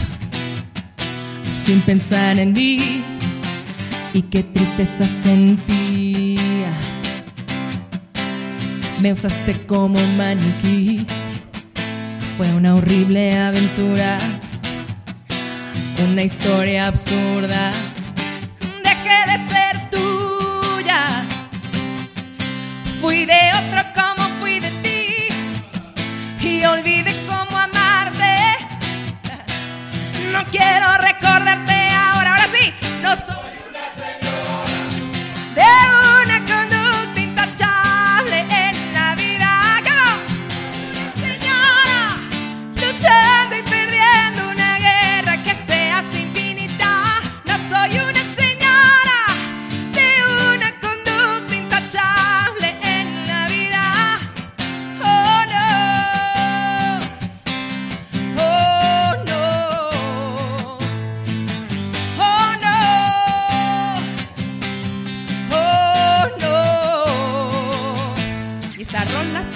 sin 1.64 1.80
pensar 1.80 2.38
en 2.38 2.52
mí 2.52 3.02
y 4.12 4.22
qué 4.22 4.42
tristeza 4.42 5.04
sentía. 5.06 6.33
Me 9.04 9.12
usaste 9.12 9.52
como 9.66 10.00
maniquí, 10.16 11.06
fue 12.38 12.48
una 12.54 12.74
horrible 12.74 13.38
aventura, 13.38 14.16
una 16.10 16.22
historia 16.22 16.86
absurda. 16.86 17.70
Dejé 18.82 19.18
de 19.30 19.50
ser 19.50 19.90
tuya, 19.90 21.22
fui 23.02 23.26
de 23.26 23.52
otro 23.60 23.82
como 23.94 24.26
fui 24.40 24.58
de 24.60 24.70
ti. 24.82 25.28
Y 26.40 26.64
olvidé 26.64 27.14
cómo 27.26 27.58
amarte. 27.58 28.36
No 30.32 30.42
quiero 30.50 30.96
recordarte 30.96 31.74
ahora, 31.94 32.30
ahora 32.30 32.48
sí, 32.54 32.72
no 33.02 33.14
soy 33.16 33.53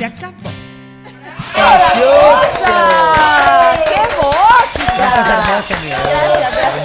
acabó. 0.09 0.51
¡Preciosa! 1.55 2.75
¡Qué 3.87 4.01
voz! 4.17 4.71
Estás 4.77 5.29
hermosa, 5.29 5.75
mi 5.83 5.93
amor. 5.93 6.09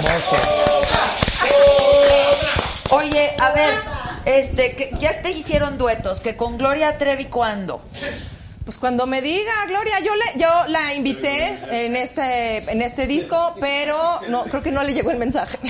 Hermosa. 0.04 0.38
Oye, 2.90 3.34
a 3.38 3.50
ver, 3.50 3.74
este, 4.24 4.76
que 4.76 4.90
ya 4.98 5.20
te 5.22 5.30
hicieron 5.30 5.78
duetos, 5.78 6.20
que 6.20 6.36
con 6.36 6.58
Gloria 6.58 6.98
Trevi, 6.98 7.26
¿cuándo? 7.26 7.82
Pues 8.64 8.78
cuando 8.78 9.06
me 9.06 9.20
diga, 9.20 9.52
Gloria, 9.68 10.00
yo 10.00 10.14
le, 10.14 10.38
yo 10.38 10.48
la 10.68 10.94
invité 10.94 11.58
en 11.70 11.96
este, 11.96 12.58
en 12.70 12.80
este 12.80 13.06
disco, 13.06 13.54
pero 13.60 14.20
no, 14.28 14.44
creo 14.44 14.62
que 14.62 14.70
no 14.70 14.82
le 14.82 14.94
llegó 14.94 15.10
el 15.10 15.18
mensaje. 15.18 15.58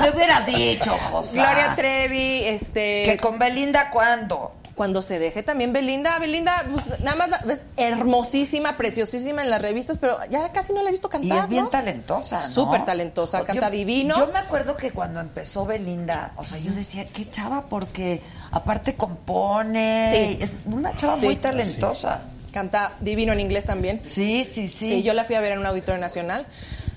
Me 0.00 0.10
hubieras 0.10 0.46
dicho, 0.46 0.90
José. 1.10 1.38
Gloria 1.38 1.74
Trevi, 1.76 2.44
este. 2.44 3.02
Que 3.04 3.16
con 3.20 3.38
Belinda, 3.38 3.90
¿cuándo? 3.90 4.59
Cuando 4.80 5.02
se 5.02 5.18
deje 5.18 5.42
también 5.42 5.74
Belinda, 5.74 6.18
Belinda, 6.18 6.64
pues, 6.72 7.00
nada 7.00 7.14
más 7.14 7.28
la- 7.28 7.52
es 7.52 7.64
hermosísima, 7.76 8.78
preciosísima 8.78 9.42
en 9.42 9.50
las 9.50 9.60
revistas, 9.60 9.98
pero 9.98 10.16
ya 10.30 10.50
casi 10.52 10.72
no 10.72 10.82
la 10.82 10.88
he 10.88 10.90
visto 10.90 11.10
cantar. 11.10 11.36
Y 11.36 11.38
es 11.38 11.48
bien 11.50 11.64
¿no? 11.64 11.68
talentosa, 11.68 12.40
¿no? 12.40 12.48
Súper 12.48 12.86
talentosa, 12.86 13.44
canta 13.44 13.66
Yo- 13.68 13.76
divino. 13.76 14.16
Yo 14.18 14.32
me 14.32 14.38
acuerdo 14.38 14.78
que 14.78 14.90
cuando 14.90 15.20
empezó 15.20 15.66
Belinda, 15.66 16.32
o 16.36 16.46
sea, 16.46 16.56
yo 16.56 16.72
decía, 16.72 17.04
qué 17.04 17.28
chava, 17.30 17.66
porque 17.68 18.22
aparte 18.52 18.94
compone, 18.94 20.08
Sí. 20.38 20.38
es 20.44 20.52
una 20.64 20.96
chava 20.96 21.14
Sí. 21.14 21.26
muy 21.26 21.36
talentosa. 21.36 22.22
Canta 22.50 22.92
divino 23.00 23.34
en 23.34 23.40
inglés 23.40 23.66
también. 23.66 24.00
Sí, 24.02 24.46
sí, 24.46 24.66
sí. 24.66 24.88
Sí, 24.88 25.02
yo 25.02 25.12
la 25.12 25.24
fui 25.24 25.36
a 25.36 25.40
ver 25.40 25.52
en 25.52 25.58
un 25.58 25.66
auditorio 25.66 26.00
nacional. 26.00 26.46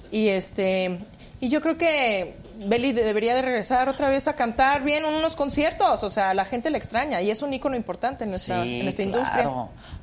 Y 0.09 0.29
este 0.29 0.99
y 1.41 1.49
yo 1.49 1.59
creo 1.59 1.77
que 1.77 2.37
Beli 2.67 2.91
de- 2.93 3.03
debería 3.03 3.35
de 3.35 3.41
regresar 3.41 3.89
otra 3.89 4.09
vez 4.09 4.27
a 4.27 4.33
cantar 4.35 4.83
bien 4.83 5.05
en 5.05 5.13
unos 5.13 5.35
conciertos. 5.35 6.03
O 6.03 6.09
sea, 6.09 6.33
la 6.33 6.45
gente 6.45 6.69
la 6.69 6.77
extraña 6.77 7.21
y 7.21 7.31
es 7.31 7.41
un 7.41 7.53
ícono 7.53 7.75
importante 7.75 8.23
en 8.23 8.29
nuestra, 8.29 8.63
Sí, 8.63 8.79
en 8.79 8.83
nuestra 8.85 9.05
claro. 9.05 9.19
industria. 9.19 9.51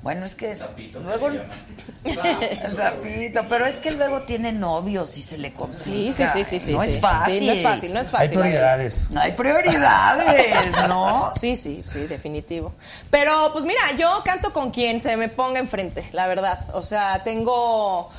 Bueno, 0.03 0.25
es 0.27 0.35
que 0.35 0.57
luego 1.03 1.29
el 1.29 2.77
sapito, 2.77 3.45
pero 3.49 3.67
es 3.67 3.77
que 3.77 3.91
luego 3.93 4.23
tiene 4.23 4.53
novios 4.53 5.17
y 5.19 5.23
se 5.23 5.39
le 5.39 5.53
complica. 5.53 5.83
Sí, 5.85 6.13
sí, 6.15 6.25
sí, 6.27 6.45
sí, 6.45 6.61
sí, 6.61 6.73
No 6.73 6.81
sí, 6.83 6.91
es 6.91 7.01
fácil. 7.01 7.39
sí, 7.39 7.47
no 7.47 7.53
es 7.53 7.63
fácil, 7.63 7.93
no 7.95 8.01
es 8.01 8.09
fácil. 8.09 8.29
Hay 8.31 8.37
prioridades. 8.37 9.11
No 9.11 9.21
hay 9.21 9.33
prioridades, 9.33 10.89
¿no? 10.89 11.33
Sí, 11.41 11.57
sí, 11.57 11.83
sí, 11.87 12.01
definitivo. 12.07 12.75
Pero 13.11 13.51
pues 13.53 13.65
mira, 13.65 13.81
yo 13.99 14.23
canto 14.25 14.53
con 14.53 14.71
quien 14.71 15.01
se 15.01 15.17
me 15.17 15.29
ponga 15.29 15.59
enfrente, 15.59 16.09
la 16.13 16.27
verdad. 16.27 16.59
O 16.75 16.83
sea, 16.83 17.23
tengo 17.23 18.11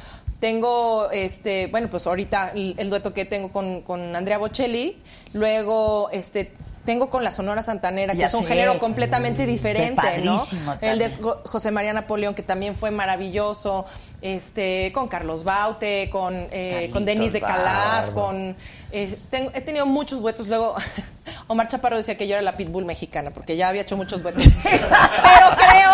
tengo 0.42 1.10
este, 1.12 1.68
bueno, 1.68 1.88
pues 1.90 2.08
ahorita 2.08 2.52
el, 2.56 2.74
el 2.78 2.90
dueto 2.90 3.14
que 3.14 3.26
tengo 3.26 3.52
con, 3.52 3.82
con 3.82 4.16
Andrea 4.16 4.40
Bocelli, 4.40 4.98
luego 5.34 6.10
este 6.12 6.52
tengo 6.86 7.10
con 7.10 7.24
la 7.24 7.32
Sonora 7.32 7.62
Santanera, 7.62 8.14
que 8.16 8.24
es 8.24 8.34
un 8.34 8.42
sé. 8.42 8.48
género 8.48 8.80
completamente 8.80 9.46
Qué 9.46 9.52
diferente, 9.52 10.22
¿no? 10.24 10.36
padrísimo 10.38 10.74
El 10.82 11.00
de 11.00 11.10
también. 11.10 11.22
Jo- 11.24 11.42
José 11.46 11.72
María 11.72 11.94
Napoleón, 11.94 12.34
que 12.34 12.44
también 12.44 12.76
fue 12.76 12.90
maravilloso, 12.92 13.86
este, 14.22 14.92
con 14.94 15.08
Carlos 15.08 15.44
Baute, 15.44 16.10
con, 16.12 16.34
eh, 16.52 16.90
con 16.94 17.06
Denise 17.06 17.34
de 17.34 17.42
Calaf, 17.42 18.12
con 18.12 18.56
eh, 18.92 19.18
tengo- 19.30 19.52
he 19.54 19.62
tenido 19.62 19.86
muchos 19.86 20.22
duetos. 20.22 20.48
Luego, 20.48 20.76
Omar 21.48 21.68
Chaparro 21.68 21.98
decía 21.98 22.18
que 22.18 22.28
yo 22.28 22.34
era 22.34 22.42
la 22.42 22.58
pitbull 22.58 22.86
mexicana, 22.86 23.32
porque 23.32 23.56
ya 23.56 23.70
había 23.70 23.82
hecho 23.84 23.96
muchos 23.98 24.22
duetos. 24.24 24.44
Pero 24.64 25.48
creo, 25.56 25.92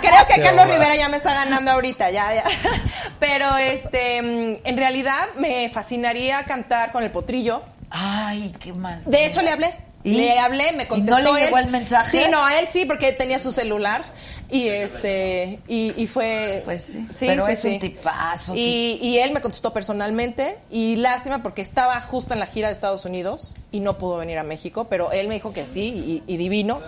creo 0.00 0.26
que 0.28 0.40
Carlos. 0.42 0.66
Rivera 0.68 0.96
ya 0.96 1.08
me 1.08 1.16
está 1.16 1.34
ganando 1.34 1.70
ahorita, 1.70 2.10
ya, 2.10 2.34
ya. 2.34 2.44
Pero 3.20 3.56
este, 3.58 4.22
mm, 4.22 4.66
en 4.66 4.76
realidad 4.76 5.26
me 5.38 5.68
fascinaría 5.68 6.42
cantar 6.44 6.92
con 6.92 7.02
el 7.04 7.10
potrillo. 7.10 7.62
Ay, 7.90 8.54
qué 8.58 8.72
mal. 8.72 9.02
De 9.06 9.26
hecho, 9.26 9.40
le 9.42 9.50
hablé. 9.50 9.85
¿Y? 10.06 10.16
Le 10.18 10.38
hablé, 10.38 10.72
me 10.72 10.84
¿Y 10.84 10.86
contestó. 10.86 11.20
no 11.22 11.32
le 11.34 11.40
llegó 11.44 11.58
él. 11.58 11.64
el 11.64 11.70
mensaje? 11.70 12.10
Sí, 12.24 12.30
no, 12.30 12.44
a 12.44 12.58
él 12.58 12.68
sí, 12.72 12.84
porque 12.86 13.12
tenía 13.12 13.38
su 13.38 13.50
celular. 13.52 14.04
Y 14.48 14.68
este, 14.68 15.58
y, 15.66 15.92
y 16.00 16.06
fue. 16.06 16.62
Pues 16.64 16.84
sí, 17.12 17.26
pero 17.26 17.48
es 17.48 17.64
un 17.64 17.80
tipazo, 17.80 18.54
Y, 18.54 19.00
y 19.02 19.18
él 19.18 19.32
me 19.32 19.40
contestó 19.40 19.72
personalmente. 19.72 20.58
Y 20.70 20.94
lástima 20.96 21.42
porque 21.42 21.62
estaba 21.62 22.00
justo 22.00 22.32
en 22.34 22.38
la 22.40 22.46
gira 22.46 22.68
de 22.68 22.72
Estados 22.72 23.04
Unidos 23.04 23.56
y 23.72 23.80
no 23.80 23.98
pudo 23.98 24.18
venir 24.18 24.38
a 24.38 24.44
México, 24.44 24.86
pero 24.88 25.10
él 25.10 25.26
me 25.26 25.34
dijo 25.34 25.52
que 25.52 25.66
sí, 25.66 26.22
y, 26.26 26.32
y 26.32 26.36
divino. 26.36 26.80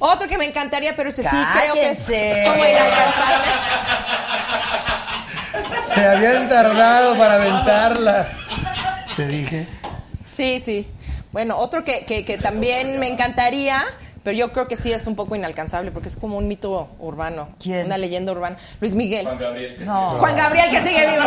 Otro 0.00 0.26
que 0.28 0.38
me 0.38 0.44
encantaría, 0.46 0.96
pero 0.96 1.08
ese 1.08 1.22
sí 1.22 1.36
creo 1.52 1.74
que 1.74 1.90
es 1.90 2.04
Cállense. 2.06 2.44
como 2.48 2.64
inalcanzable. 2.66 3.46
Se 5.94 6.04
habían 6.06 6.48
tardado 6.48 7.16
para 7.16 7.34
aventarla. 7.34 8.28
Te 9.16 9.26
dije. 9.26 9.66
Sí, 10.32 10.60
sí. 10.64 10.88
Bueno, 11.32 11.58
otro 11.58 11.84
que, 11.84 12.04
que, 12.04 12.24
que 12.24 12.38
también 12.38 12.98
me 12.98 13.06
encantaría, 13.08 13.84
pero 14.24 14.36
yo 14.36 14.52
creo 14.52 14.66
que 14.68 14.76
sí 14.76 14.92
es 14.92 15.06
un 15.06 15.14
poco 15.16 15.36
inalcanzable 15.36 15.90
porque 15.90 16.08
es 16.08 16.16
como 16.16 16.38
un 16.38 16.48
mito 16.48 16.88
urbano. 16.98 17.50
¿Quién? 17.62 17.86
Una 17.86 17.98
leyenda 17.98 18.32
urbana. 18.32 18.56
Luis 18.80 18.94
Miguel. 18.94 19.24
Juan 19.26 19.38
Gabriel. 19.38 19.76
que 19.76 19.84
No. 19.84 20.18
Juan 20.18 20.36
Gabriel 20.36 20.70
que 20.70 20.82
sigue 20.82 21.06
vivo. 21.06 21.24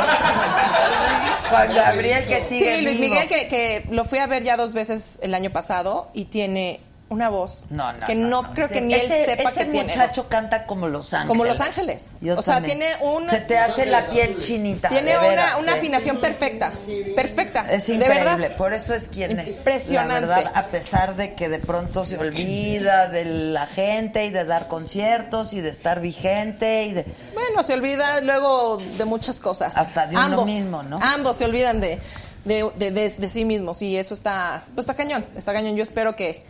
Juan 1.49 1.75
Gabriel 1.75 2.25
que 2.27 2.41
sigue 2.41 2.75
Sí, 2.77 2.81
Luis 2.83 2.99
vivo. 2.99 3.13
Miguel 3.13 3.27
que, 3.27 3.47
que 3.47 3.85
lo 3.91 4.05
fui 4.05 4.19
a 4.19 4.27
ver 4.27 4.43
ya 4.43 4.57
dos 4.57 4.73
veces 4.73 5.19
el 5.21 5.33
año 5.33 5.49
pasado 5.51 6.09
y 6.13 6.25
tiene 6.25 6.79
una 7.11 7.29
voz 7.29 7.65
No, 7.69 7.91
no, 7.93 8.05
que 8.07 8.15
no, 8.15 8.27
no, 8.29 8.41
no. 8.43 8.53
creo 8.53 8.65
Ese- 8.65 8.73
que 8.75 8.81
ni 8.81 8.93
él 8.93 9.01
ese- 9.01 9.25
sepa 9.25 9.49
ese 9.49 9.59
que 9.59 9.65
tiene. 9.65 9.87
muchacho 9.87 10.21
voz. 10.21 10.27
canta 10.29 10.65
como 10.65 10.87
Los 10.87 11.13
Ángeles. 11.13 11.27
Como 11.27 11.45
Los 11.45 11.59
Ángeles. 11.61 12.13
Yo 12.21 12.39
o 12.39 12.41
sea, 12.41 12.55
también. 12.55 12.79
tiene 12.79 12.95
una 13.03 13.29
Se 13.29 13.41
te 13.41 13.57
hace 13.57 13.85
la 13.85 14.05
piel 14.05 14.39
chinita. 14.39 14.89
tiene 14.89 15.11
de 15.11 15.17
una, 15.19 15.27
veras, 15.27 15.59
una 15.61 15.73
¿eh? 15.73 15.77
afinación 15.77 16.17
perfecta. 16.21 16.71
Perfecta. 17.15 17.65
Es 17.71 17.87
de 17.87 17.95
increíble, 17.95 18.23
verdad. 18.35 18.55
por 18.57 18.73
eso 18.73 18.93
es 18.95 19.07
quien 19.09 19.39
es. 19.39 19.57
Impresionante. 19.59 20.25
La 20.27 20.35
verdad, 20.37 20.51
a 20.55 20.65
pesar 20.67 21.15
de 21.15 21.33
que 21.35 21.49
de 21.49 21.59
pronto 21.59 22.05
se 22.05 22.17
olvida 22.17 23.07
de 23.09 23.25
la 23.25 23.67
gente 23.67 24.25
y 24.25 24.29
de 24.31 24.45
dar 24.45 24.67
conciertos 24.67 25.53
y 25.53 25.61
de 25.61 25.69
estar 25.69 25.99
vigente 26.01 26.85
y 26.85 26.93
de... 26.93 27.05
Bueno, 27.33 27.61
se 27.63 27.73
olvida 27.73 28.21
luego 28.21 28.77
de 28.97 29.05
muchas 29.05 29.39
cosas. 29.39 29.75
Hasta 29.77 30.07
de 30.07 30.15
uno 30.15 30.21
ambos, 30.23 30.45
mismo, 30.45 30.81
¿no? 30.83 30.97
Ambos 31.01 31.35
se 31.35 31.45
olvidan 31.45 31.81
de, 31.81 31.99
de, 32.45 32.71
de- 32.77 32.91
de- 32.91 33.09
de 33.09 33.27
sí 33.27 33.43
mismos 33.45 33.81
y 33.81 33.97
eso 33.97 34.13
está, 34.13 34.63
pues 34.75 34.83
está 34.85 34.93
cañón, 34.93 35.25
está 35.35 35.51
cañón. 35.53 35.75
Yo 35.75 35.83
espero 35.83 36.15
que, 36.15 36.43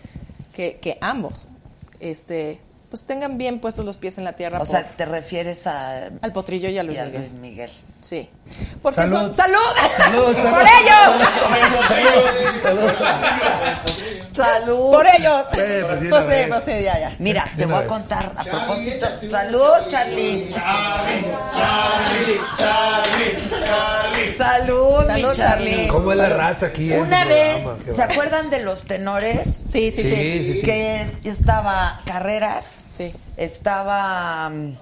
que, 0.54 0.78
que 0.82 0.98
ambos 1.02 1.48
este, 2.00 2.60
pues 2.92 3.04
tengan 3.06 3.38
bien 3.40 3.60
puestos 3.60 3.84
los 3.86 3.98
pies 3.98 4.18
en 4.20 4.26
la 4.26 4.34
tierra 4.34 4.58
O 4.58 4.60
por- 4.60 4.68
sea, 4.68 4.84
te 4.86 5.06
refieres 5.06 5.66
a... 5.66 6.10
al 6.22 6.32
potrillo 6.34 6.68
y 6.70 6.78
a 6.78 6.84
Luis 6.84 6.98
y 6.98 7.00
a 7.00 7.06
Miguel. 7.06 7.22
Luis 7.22 7.32
Miguel. 7.34 7.72
Sí. 8.02 8.30
Porque 8.84 8.98
Salud. 8.98 9.14
son... 9.14 9.34
¡Salud! 9.36 9.58
Salud, 9.98 10.36
salud. 10.36 10.52
¡Por 10.52 10.62
ellos! 11.98 12.62
Salud. 12.62 12.92
¡Salud! 14.36 14.92
¡Por 14.92 15.08
ellos! 15.08 15.46
Eh, 15.58 15.84
pues 15.88 16.00
Pues 16.10 16.28
vez. 16.28 16.48
pues 16.50 16.64
sí, 16.66 16.72
ya, 16.84 17.00
ya. 17.00 17.16
Mira, 17.20 17.44
te 17.58 17.66
voy 17.66 17.82
a 17.84 17.88
contar 17.88 18.24
a 18.38 18.44
propósito. 18.44 19.06
¡Salud, 19.30 19.88
Charlie! 19.90 20.50
¡Salud, 24.38 25.06
mi 25.08 25.14
Salud, 25.22 25.34
Charlie. 25.34 25.88
¿Cómo 25.88 26.12
es 26.12 26.18
la 26.18 26.30
raza 26.30 26.68
aquí? 26.68 26.92
Una 26.94 27.26
vez, 27.26 27.64
¿se 27.92 28.02
acuerdan 28.04 28.50
de 28.50 28.60
los 28.62 28.84
tenores? 28.84 29.66
Sí, 29.68 29.92
sí, 29.96 30.04
sí. 30.04 30.10
Sí, 30.16 30.44
sí, 30.44 30.56
sí. 30.56 30.66
Que 30.66 31.02
es- 31.02 31.14
estaba 31.24 32.00
Carreras, 32.06 32.76
Sí. 32.92 33.14
estaba 33.38 34.50
mm, 34.50 34.76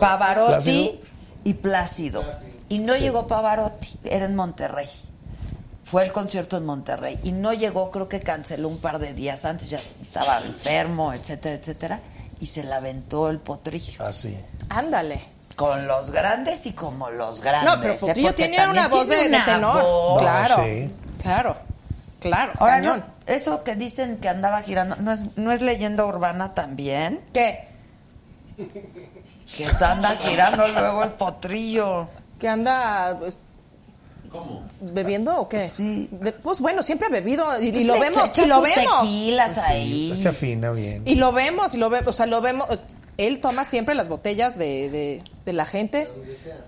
Pavarotti 0.00 0.54
Plácido. 0.54 0.98
y 1.44 1.54
Plácido. 1.54 2.24
Y 2.68 2.78
no 2.80 2.96
llegó 2.96 3.26
Pavarotti, 3.26 3.98
era 4.04 4.24
en 4.24 4.34
Monterrey. 4.34 4.88
Fue 5.84 6.04
el 6.04 6.12
concierto 6.12 6.56
en 6.56 6.64
Monterrey. 6.64 7.18
Y 7.22 7.32
no 7.32 7.52
llegó, 7.52 7.90
creo 7.90 8.08
que 8.08 8.20
canceló 8.20 8.68
un 8.68 8.78
par 8.78 8.98
de 8.98 9.12
días 9.12 9.44
antes, 9.44 9.68
ya 9.68 9.76
estaba 9.76 10.38
enfermo, 10.40 11.12
etcétera, 11.12 11.56
etcétera. 11.56 12.00
Y 12.40 12.46
se 12.46 12.64
la 12.64 12.76
aventó 12.76 13.28
el 13.28 13.38
potrillo. 13.38 14.02
Así. 14.04 14.34
Ándale. 14.70 15.20
Con 15.54 15.86
los 15.86 16.10
grandes 16.10 16.64
y 16.64 16.72
como 16.72 17.10
los 17.10 17.42
grandes. 17.42 17.74
No, 17.74 17.80
pero. 17.80 17.96
Potrillo 17.96 18.34
tiene 18.34 18.66
una 18.66 18.88
voz 18.88 19.06
de, 19.08 19.16
tiene 19.18 19.28
de 19.28 19.36
una 19.36 19.44
tenor. 19.44 19.82
voz. 19.82 20.20
Claro. 20.22 20.64
sí. 20.64 20.92
Claro. 21.22 21.56
Claro. 22.20 22.52
Ahora, 22.58 22.74
cañón. 22.76 22.98
no, 23.00 23.11
eso 23.26 23.62
que 23.64 23.74
dicen 23.76 24.18
que 24.18 24.28
andaba 24.28 24.62
girando, 24.62 24.96
¿no 24.96 25.12
es, 25.12 25.22
¿no 25.36 25.52
es 25.52 25.60
leyenda 25.62 26.04
urbana 26.04 26.54
también? 26.54 27.20
¿Qué? 27.32 27.68
Que 29.56 29.64
está 29.64 29.92
anda 29.92 30.16
girando 30.16 30.66
luego 30.68 31.02
el 31.04 31.10
potrillo. 31.10 32.08
¿Que 32.38 32.48
anda 32.48 33.16
pues, 33.18 33.38
¿Cómo? 34.30 34.62
bebiendo 34.80 35.36
o 35.36 35.48
qué? 35.48 35.68
Sí. 35.68 36.08
De- 36.10 36.32
pues 36.32 36.60
bueno, 36.60 36.82
siempre 36.82 37.08
ha 37.08 37.10
bebido 37.10 37.44
y, 37.60 37.68
y 37.68 37.72
Pues 37.72 37.84
lo 37.86 37.98
vemos, 38.00 38.38
y 38.38 38.46
lo 38.46 38.60
vemos. 38.62 39.00
tequilas 39.02 39.58
ahí. 39.58 40.14
Se 40.18 40.28
afina 40.28 40.70
bien. 40.72 41.02
Y 41.04 41.16
lo 41.16 41.32
vemos, 41.32 41.74
y 41.74 41.78
lo 41.78 41.90
vemos, 41.90 42.08
o 42.08 42.12
sea, 42.12 42.26
lo 42.26 42.40
vemos. 42.40 42.66
Él 43.18 43.40
toma 43.40 43.64
siempre 43.64 43.94
las 43.94 44.08
botellas 44.08 44.56
de, 44.58 44.88
de, 44.90 45.22
de 45.44 45.52
la 45.52 45.66
gente, 45.66 46.08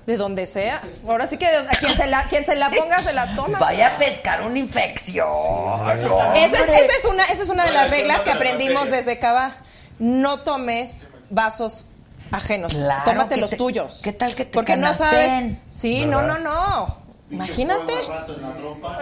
de 0.06 0.16
donde 0.16 0.46
sea. 0.46 0.82
Ahora 1.08 1.26
sí 1.26 1.38
que 1.38 1.46
a 1.46 1.66
quien 1.68 1.96
se 1.96 2.06
la, 2.06 2.22
quien 2.24 2.44
se 2.44 2.54
la 2.54 2.70
ponga 2.70 2.98
se 3.00 3.12
la 3.14 3.34
toma. 3.34 3.58
Vaya 3.58 3.94
a 3.94 3.98
pescar 3.98 4.42
una 4.42 4.58
infección. 4.58 5.26
no, 5.26 6.34
Eso 6.34 6.56
es, 6.56 6.88
es 6.98 7.04
una, 7.06 7.24
esa 7.24 7.42
es 7.42 7.48
una 7.48 7.64
de 7.64 7.72
las 7.72 7.88
reglas 7.90 8.22
que 8.22 8.30
aprendimos 8.30 8.90
desde 8.90 9.18
Cava. 9.18 9.52
No 9.98 10.40
tomes 10.40 11.06
vasos 11.30 11.86
ajenos. 12.30 12.74
Claro, 12.74 13.04
Tómate 13.04 13.36
¿qué 13.36 13.40
los 13.40 13.50
te- 13.50 13.56
tuyos. 13.56 14.00
qué 14.04 14.12
tal 14.12 14.34
que 14.34 14.44
te 14.44 14.52
Porque 14.52 14.76
no 14.76 14.92
sabes. 14.92 15.54
Sí, 15.70 16.04
no, 16.04 16.22
no, 16.22 16.38
no. 16.38 17.02
Imagínate. 17.30 17.92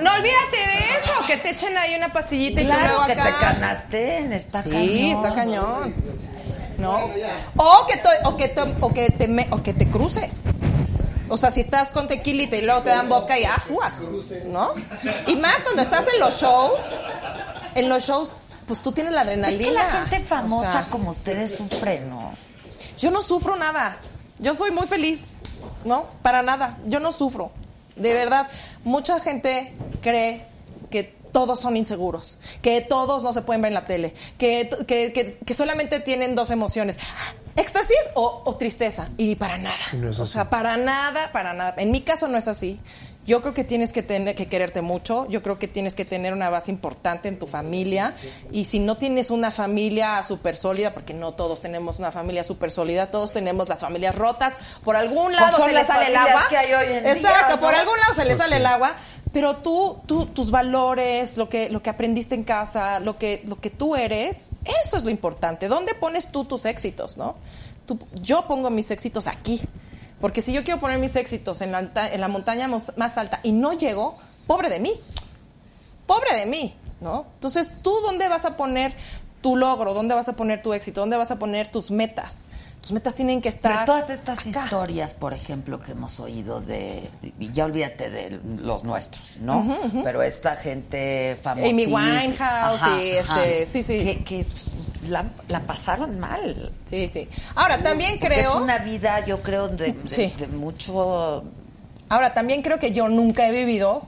No, 0.01 0.15
olvídate 0.15 0.57
de 0.57 0.99
eso, 0.99 1.11
que 1.27 1.37
te 1.39 1.51
echen 1.51 1.77
ahí 1.77 1.95
una 1.97 2.13
pastillita 2.13 2.61
y 2.63 2.65
tú 2.67 2.73
luego 2.73 3.05
que 3.05 3.17
te 3.17 3.21
canasten, 3.41 4.33
está 4.33 4.63
Sí, 4.63 4.71
cañón. 4.71 5.25
está 5.25 5.35
cañón. 5.35 5.95
¿No? 6.83 7.09
O 7.57 7.87
que, 7.87 7.97
to- 7.97 8.29
o 8.29 8.37
que, 8.37 8.49
to- 8.49 8.75
o 8.81 8.93
que, 8.93 9.09
te, 9.11 9.29
me- 9.29 9.47
o 9.51 9.63
que 9.63 9.73
te 9.73 9.87
cruces. 9.89 10.45
O 11.29 11.39
sea, 11.39 11.51
si 11.51 11.61
estás 11.61 11.91
con 11.91 12.09
tequilita 12.09 12.57
y 12.57 12.63
luego 12.63 12.83
te 12.83 12.91
dan 12.91 13.09
vodka 13.09 13.39
y 13.39 13.45
agua, 13.45 13.91
¿no? 14.49 14.73
Y 15.29 15.37
más 15.37 15.63
cuando 15.63 15.81
estás 15.81 16.05
en 16.13 16.21
los 16.21 16.39
shows, 16.41 16.83
en 17.75 17.89
los 17.89 18.05
shows, 18.05 18.37
pues 18.67 18.81
tú 18.83 18.93
tienes 18.93 19.15
la 19.15 19.23
Es 19.23 19.29
adrenalina. 19.29 19.65
que 19.65 19.73
la 19.73 19.85
gente 20.07 20.21
famosa 20.21 20.69
O 20.69 20.73
sea, 20.73 20.83
como 20.91 21.11
ustedes 21.11 21.57
sufre, 21.57 22.01
¿no? 22.01 22.33
yo 22.99 23.11
no 23.11 23.23
sufro 23.23 23.57
nada. 23.57 23.97
Yo 24.39 24.55
soy 24.55 24.71
muy 24.73 24.87
feliz, 24.87 25.37
¿no? 25.85 26.07
Para 26.23 26.43
nada. 26.43 26.77
Yo 26.85 27.01
no 27.01 27.13
sufro. 27.13 27.51
De 27.97 28.13
verdad, 28.13 28.49
mucha 28.85 29.19
gente 29.21 29.73
cree 30.03 30.45
que 30.91 31.17
todos 31.33 31.61
son 31.61 31.77
inseguros, 31.77 32.39
que 32.61 32.81
todos 32.83 33.25
no 33.25 33.33
se 33.33 33.43
pueden 33.43 33.63
ver 33.63 33.71
en 33.71 33.75
la 33.75 33.85
tele, 33.85 34.15
que, 34.39 34.69
que, 34.87 35.13
que- 35.13 35.39
que 35.45 35.55
solamente 35.55 35.99
tienen 36.01 36.35
dos 36.35 36.51
emociones, 36.51 36.99
éxtasis 37.57 37.97
o, 38.15 38.43
o 38.45 38.57
tristeza. 38.57 39.09
Y 39.17 39.35
para 39.37 39.59
nada. 39.59 39.77
No 39.95 40.11
o 40.11 40.27
sea, 40.27 40.49
para 40.51 40.77
nada, 40.77 41.33
para 41.33 41.53
nada. 41.55 41.75
En 41.79 41.91
mi 41.91 42.01
caso 42.03 42.29
no 42.29 42.39
es 42.39 42.49
así. 42.49 42.81
Yo 43.25 43.41
creo 43.41 43.55
que 43.55 43.63
tienes 43.63 43.93
que 43.93 44.03
tener 44.03 44.35
que 44.35 44.47
quererte 44.49 44.83
mucho. 44.83 45.29
Yo 45.29 45.43
creo 45.43 45.57
que 45.59 45.69
tienes 45.69 45.95
que 45.95 46.05
tener 46.05 46.33
una 46.33 46.51
base 46.51 46.73
importante 46.73 47.29
en 47.29 47.39
tu 47.39 47.47
familia. 47.47 48.15
Y 48.51 48.65
si 48.65 48.81
no 48.81 48.97
tienes 48.97 49.31
una 49.31 49.51
familia 49.53 50.21
súper 50.25 50.57
sólida, 50.57 50.93
porque 50.93 51.15
no 51.15 51.33
todos 51.35 51.61
tenemos 51.61 52.01
una 52.01 52.11
familia 52.11 52.43
súper 52.43 52.73
sólida, 52.73 53.11
todos 53.13 53.33
tenemos 53.33 53.69
las 53.69 53.81
familias 53.81 54.17
rotas. 54.17 54.55
Por 54.83 54.97
algún 54.97 55.33
lado 55.37 55.57
se 55.65 55.73
le 55.73 55.85
sale 55.85 56.09
el 56.09 56.17
agua. 56.17 56.47
que 56.49 56.57
hay 56.57 56.73
hoy 56.73 56.97
en 56.97 57.03
día, 57.05 57.13
Exacto, 57.13 57.55
¿no? 57.55 57.61
por 57.61 57.75
algún 57.75 57.97
lado 57.99 58.13
se 58.15 58.23
le 58.25 58.31
Pues 58.31 58.39
sale 58.39 58.57
sí. 58.57 58.61
el 58.61 58.67
agua. 58.67 58.97
Pero 59.33 59.57
tú, 59.57 60.01
tú, 60.07 60.27
tus 60.27 60.51
valores, 60.51 61.37
lo 61.39 61.49
que, 61.49 61.71
lo 61.71 61.81
que 61.83 61.91
aprendiste 61.91 62.35
en 62.35 62.45
casa, 62.45 62.99
lo 63.01 63.19
que, 63.19 63.43
lo 63.47 63.57
que 63.61 63.71
tú 63.71 63.97
eres, 63.97 64.51
eso 64.83 64.97
es 64.97 65.05
lo 65.05 65.11
importante. 65.11 65.69
¿Dónde 65.69 65.95
pones 65.95 66.31
tú 66.33 66.45
tus 66.45 66.67
éxitos, 66.67 67.17
no? 67.17 67.37
Tú- 67.87 67.99
yo 68.21 68.47
pongo 68.47 68.69
mis 68.69 68.91
éxitos 68.91 69.27
aquí. 69.29 69.61
Porque 70.23 70.41
si 70.41 70.53
yo 70.53 70.63
quiero 70.63 70.79
poner 70.79 71.01
mis 71.01 71.17
éxitos 71.17 71.61
en 71.63 71.73
la, 71.73 71.81
en 71.81 72.21
la 72.21 72.29
montaña 72.29 72.69
más 72.69 73.19
alta 73.19 73.41
y 73.43 73.51
no 73.51 73.73
llego, 73.73 74.17
pobre 74.47 74.69
de 74.69 74.79
mí. 74.79 74.93
Pobre 76.07 76.37
de 76.37 76.47
mí, 76.47 76.77
¿no? 77.01 77.27
Entonces, 77.35 77.73
¿tú 77.83 77.93
dónde 78.03 78.29
vas 78.29 78.45
a 78.45 78.57
poner 78.57 78.95
tu 79.41 79.57
logro? 79.57 79.95
¿Dónde 79.95 80.15
vas 80.15 80.29
a 80.29 80.37
poner 80.37 80.63
tu 80.63 80.73
éxito? 80.75 81.01
¿Dónde 81.01 81.17
vas 81.17 81.33
a 81.33 81.41
poner 81.41 81.67
tus 81.67 81.91
metas? 81.91 82.47
Tus 82.83 82.91
metas 82.93 83.15
tienen 83.15 83.41
que 83.41 83.49
estar. 83.49 83.73
Pero 83.73 83.85
todas 83.85 84.11
estas 84.11 84.41
acá. 84.41 84.49
historias, 84.51 85.15
por 85.15 85.33
ejemplo, 85.33 85.79
que 85.79 85.93
hemos 85.93 86.19
oído 86.21 86.61
de, 86.61 87.09
y 87.39 87.53
ya 87.53 87.65
olvídate 87.65 88.11
de 88.11 88.41
los 88.61 88.83
nuestros, 88.85 89.37
¿no? 89.39 89.79
Pero 90.03 90.21
esta 90.23 90.57
gente 90.57 91.37
famosa. 91.41 91.71
Amy 91.71 91.87
Winehouse 91.87 92.81
y 93.01 93.11
este, 93.13 93.67
sí, 93.67 93.83
sí. 93.85 94.03
Que, 94.05 94.25
que 94.25 94.47
la, 95.09 95.27
la 95.47 95.61
pasaron 95.61 96.19
mal. 96.19 96.73
Sí, 96.85 97.09
sí. 97.09 97.29
Ahora, 97.55 97.81
también 97.83 98.19
creo. 98.19 98.41
Es 98.41 98.49
una 98.55 98.79
vida, 98.79 99.25
yo 99.25 99.41
creo, 99.43 99.69
de, 99.69 99.93
de- 99.93 100.11
Sí. 100.11 100.35
de 100.37 100.49
mucho. 100.49 101.45
Ahora, 102.09 102.35
también 102.35 102.63
creo 102.63 102.79
que 102.81 102.91
yo 102.93 103.09
nunca 103.09 103.47
he 103.47 103.53
vivido, 103.53 104.03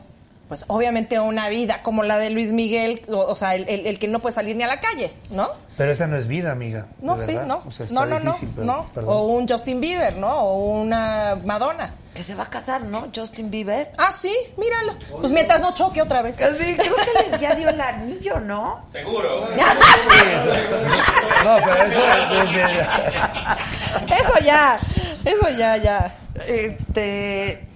pues 0.48 0.64
obviamente 0.68 1.18
una 1.20 1.48
vida 1.48 1.82
como 1.82 2.02
la 2.02 2.18
de 2.18 2.30
Luis 2.30 2.52
Miguel, 2.52 3.00
o, 3.08 3.18
o 3.18 3.36
sea, 3.36 3.54
el, 3.54 3.68
el- 3.68 3.86
el 3.86 3.98
que 3.98 4.08
no 4.08 4.18
puede 4.20 4.34
salir 4.34 4.54
ni 4.56 4.62
a 4.62 4.66
la 4.66 4.80
calle, 4.80 5.12
¿no? 5.30 5.48
Pero 5.76 5.90
esa 5.90 6.06
no 6.06 6.16
es 6.16 6.28
vida, 6.28 6.52
amiga. 6.52 6.86
No, 7.00 7.20
sí, 7.20 7.34
no. 7.46 7.62
O 7.66 7.70
sea, 7.72 7.86
está 7.86 8.04
no, 8.06 8.18
no, 8.20 8.32
difícil, 8.32 8.48
no, 8.50 8.54
pero- 8.54 8.66
no. 8.66 8.88
perdón. 8.92 9.10
O 9.14 9.22
un 9.24 9.48
Justin 9.48 9.80
Bieber, 9.80 10.16
¿no? 10.16 10.28
O 10.32 10.80
una 10.80 11.36
Madonna. 11.44 11.94
Que 12.14 12.22
se 12.22 12.36
va 12.36 12.44
a 12.44 12.50
casar, 12.50 12.82
¿no? 12.82 13.08
Justin 13.12 13.50
Bieber. 13.50 13.90
Ah, 13.98 14.12
sí, 14.12 14.32
míralo. 14.56 14.94
Pues 15.20 15.32
mientras 15.32 15.60
no 15.60 15.74
choque 15.74 16.00
otra 16.00 16.22
vez. 16.22 16.36
Sí, 16.36 16.76
creo 16.76 16.94
que 16.94 17.30
les 17.30 17.40
ya 17.40 17.56
dio 17.56 17.68
el 17.70 17.80
anillo, 17.80 18.38
¿no? 18.38 18.84
Seguro. 18.92 19.48
No, 21.44 21.56
pero 21.62 21.74
eso 21.84 22.00
desde- 22.30 22.80
Eso 24.14 24.32
ya, 24.44 24.78
eso 25.24 25.48
ya, 25.58 25.76
ya. 25.76 26.14
Este, 26.46 27.66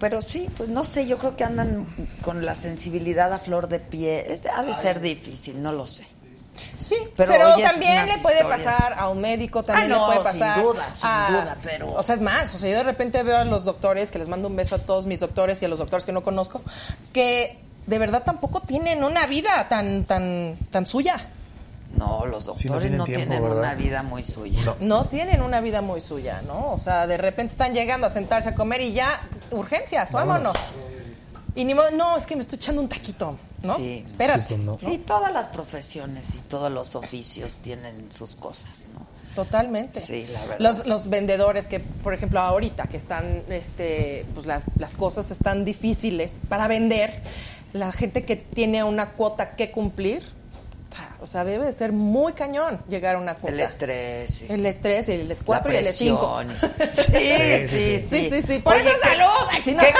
pero 0.00 0.20
sí, 0.22 0.48
pues 0.56 0.68
no 0.68 0.84
sé, 0.84 1.06
yo 1.06 1.18
creo 1.18 1.36
que 1.36 1.44
andan 1.44 1.86
con 2.22 2.44
la 2.46 2.54
sensibilidad 2.54 3.32
a 3.32 3.38
flor 3.38 3.68
de 3.68 3.80
pie. 3.80 4.32
Es- 4.32 4.46
ha 4.46 4.62
de 4.62 4.74
ser 4.74 5.00
difícil, 5.00 5.62
no 5.62 5.72
lo 5.72 5.86
sé. 5.86 6.06
Sí, 6.76 6.96
Pero 7.16 7.30
pero, 7.32 7.54
también 7.62 8.04
le 8.06 8.18
puede 8.18 8.38
historias. 8.40 8.62
pasar 8.64 8.94
a 8.98 9.08
un 9.08 9.20
médico, 9.20 9.62
también 9.62 9.92
Ah, 9.92 9.96
no, 9.96 10.08
le 10.08 10.16
puede 10.20 10.30
sin 10.32 10.40
pasar. 10.40 10.62
duda, 10.64 10.94
sin 10.98 11.08
a- 11.08 11.26
duda, 11.30 11.56
pero- 11.62 11.92
O 11.92 12.02
sea, 12.02 12.16
es 12.16 12.20
más, 12.20 12.52
o 12.52 12.58
sea, 12.58 12.68
yo 12.70 12.76
de 12.78 12.82
repente 12.82 13.22
veo 13.22 13.36
a 13.36 13.44
los 13.44 13.64
doctores, 13.64 14.10
que 14.10 14.18
les 14.18 14.26
mando 14.26 14.48
un 14.48 14.56
beso 14.56 14.74
a 14.74 14.78
todos 14.78 15.06
mis 15.06 15.20
doctores 15.20 15.62
y 15.62 15.66
a 15.66 15.68
los 15.68 15.78
doctores 15.78 16.04
que 16.04 16.10
no 16.12 16.24
conozco, 16.24 16.60
que 17.12 17.60
de 17.86 17.98
verdad 18.00 18.24
tampoco 18.24 18.60
tienen 18.60 19.04
una 19.04 19.26
vida 19.28 19.68
tan, 19.68 20.04
tan, 20.04 20.56
tan 20.70 20.84
suya. 20.84 21.16
No, 21.96 22.26
los 22.26 22.44
Sí, 22.44 22.50
no 22.50 22.54
doctores 22.54 22.82
tienen 22.82 22.98
no 22.98 23.04
tiempo, 23.04 23.26
tienen 23.32 23.42
una 23.44 23.74
vida 23.74 24.02
muy 24.02 24.22
suya. 24.22 24.60
No. 24.64 24.76
No 24.80 25.04
tienen 25.06 25.42
una 25.42 25.60
vida 25.60 25.82
muy 25.82 26.00
suya, 26.00 26.42
¿no? 26.46 26.72
O 26.72 26.78
sea, 26.78 27.06
de 27.06 27.16
repente 27.16 27.52
están 27.52 27.72
llegando 27.74 28.06
a 28.06 28.10
sentarse 28.10 28.50
a 28.50 28.54
comer 28.54 28.82
y 28.82 28.92
ya, 28.92 29.20
urgencias, 29.50 30.12
vámonos. 30.12 30.70
Y 31.54 31.64
ni 31.64 31.74
modo, 31.74 31.90
no, 31.90 32.16
es 32.16 32.26
que 32.26 32.36
me 32.36 32.42
estoy 32.42 32.56
echando 32.58 32.80
un 32.82 32.88
taquito, 32.88 33.36
¿no? 33.62 33.76
Sí. 33.76 34.04
Espérate. 34.06 34.42
Sí, 34.42 34.54
pues 34.54 34.60
no. 34.60 34.78
Sí, 34.78 34.98
todas 34.98 35.32
las 35.32 35.48
profesiones 35.48 36.36
y 36.36 36.38
todos 36.38 36.70
los 36.70 36.94
oficios 36.94 37.56
tienen 37.56 38.08
sus 38.12 38.36
cosas, 38.36 38.82
¿no? 38.94 39.06
Totalmente. 39.34 40.00
Sí, 40.00 40.26
la 40.32 40.40
verdad. 40.40 40.56
Los, 40.58 40.86
los 40.86 41.08
vendedores 41.08 41.68
que, 41.68 41.80
por 41.80 42.14
ejemplo, 42.14 42.40
ahorita 42.40 42.86
que 42.86 42.96
están, 42.96 43.42
este, 43.48 44.26
pues 44.34 44.46
las, 44.46 44.70
las 44.78 44.94
cosas 44.94 45.30
están 45.30 45.64
difíciles 45.64 46.40
para 46.48 46.68
vender, 46.68 47.22
la 47.72 47.92
gente 47.92 48.24
que 48.24 48.36
tiene 48.36 48.84
una 48.84 49.12
cuota 49.12 49.54
que 49.54 49.70
cumplir, 49.70 50.22
o 51.20 51.26
sea, 51.26 51.44
debe 51.44 51.66
de 51.66 51.72
ser 51.72 51.92
muy 51.92 52.32
cañón 52.32 52.80
llegar 52.88 53.16
a 53.16 53.18
una 53.18 53.34
cuota. 53.34 53.52
El 53.54 53.60
estrés. 53.60 54.34
sí. 54.34 54.46
El 54.48 54.64
estrés, 54.66 55.08
el 55.08 55.28
La 55.28 55.34
S4 55.34 55.72
y 55.72 55.76
el 55.76 55.86
S5. 55.86 56.44
presión. 56.46 56.48
Sí, 56.92 57.68
sí, 57.68 57.98
sí. 57.98 57.98
Sí, 58.08 58.30
sí, 58.30 58.42
sí. 58.46 58.58
Por 58.60 58.74
Oye, 58.74 58.82
eso 58.88 58.90
que- 59.02 59.08
salud. 59.08 59.48
Ay, 59.50 59.60
si 59.62 59.72
no- 59.74 59.80
que- 59.80 59.94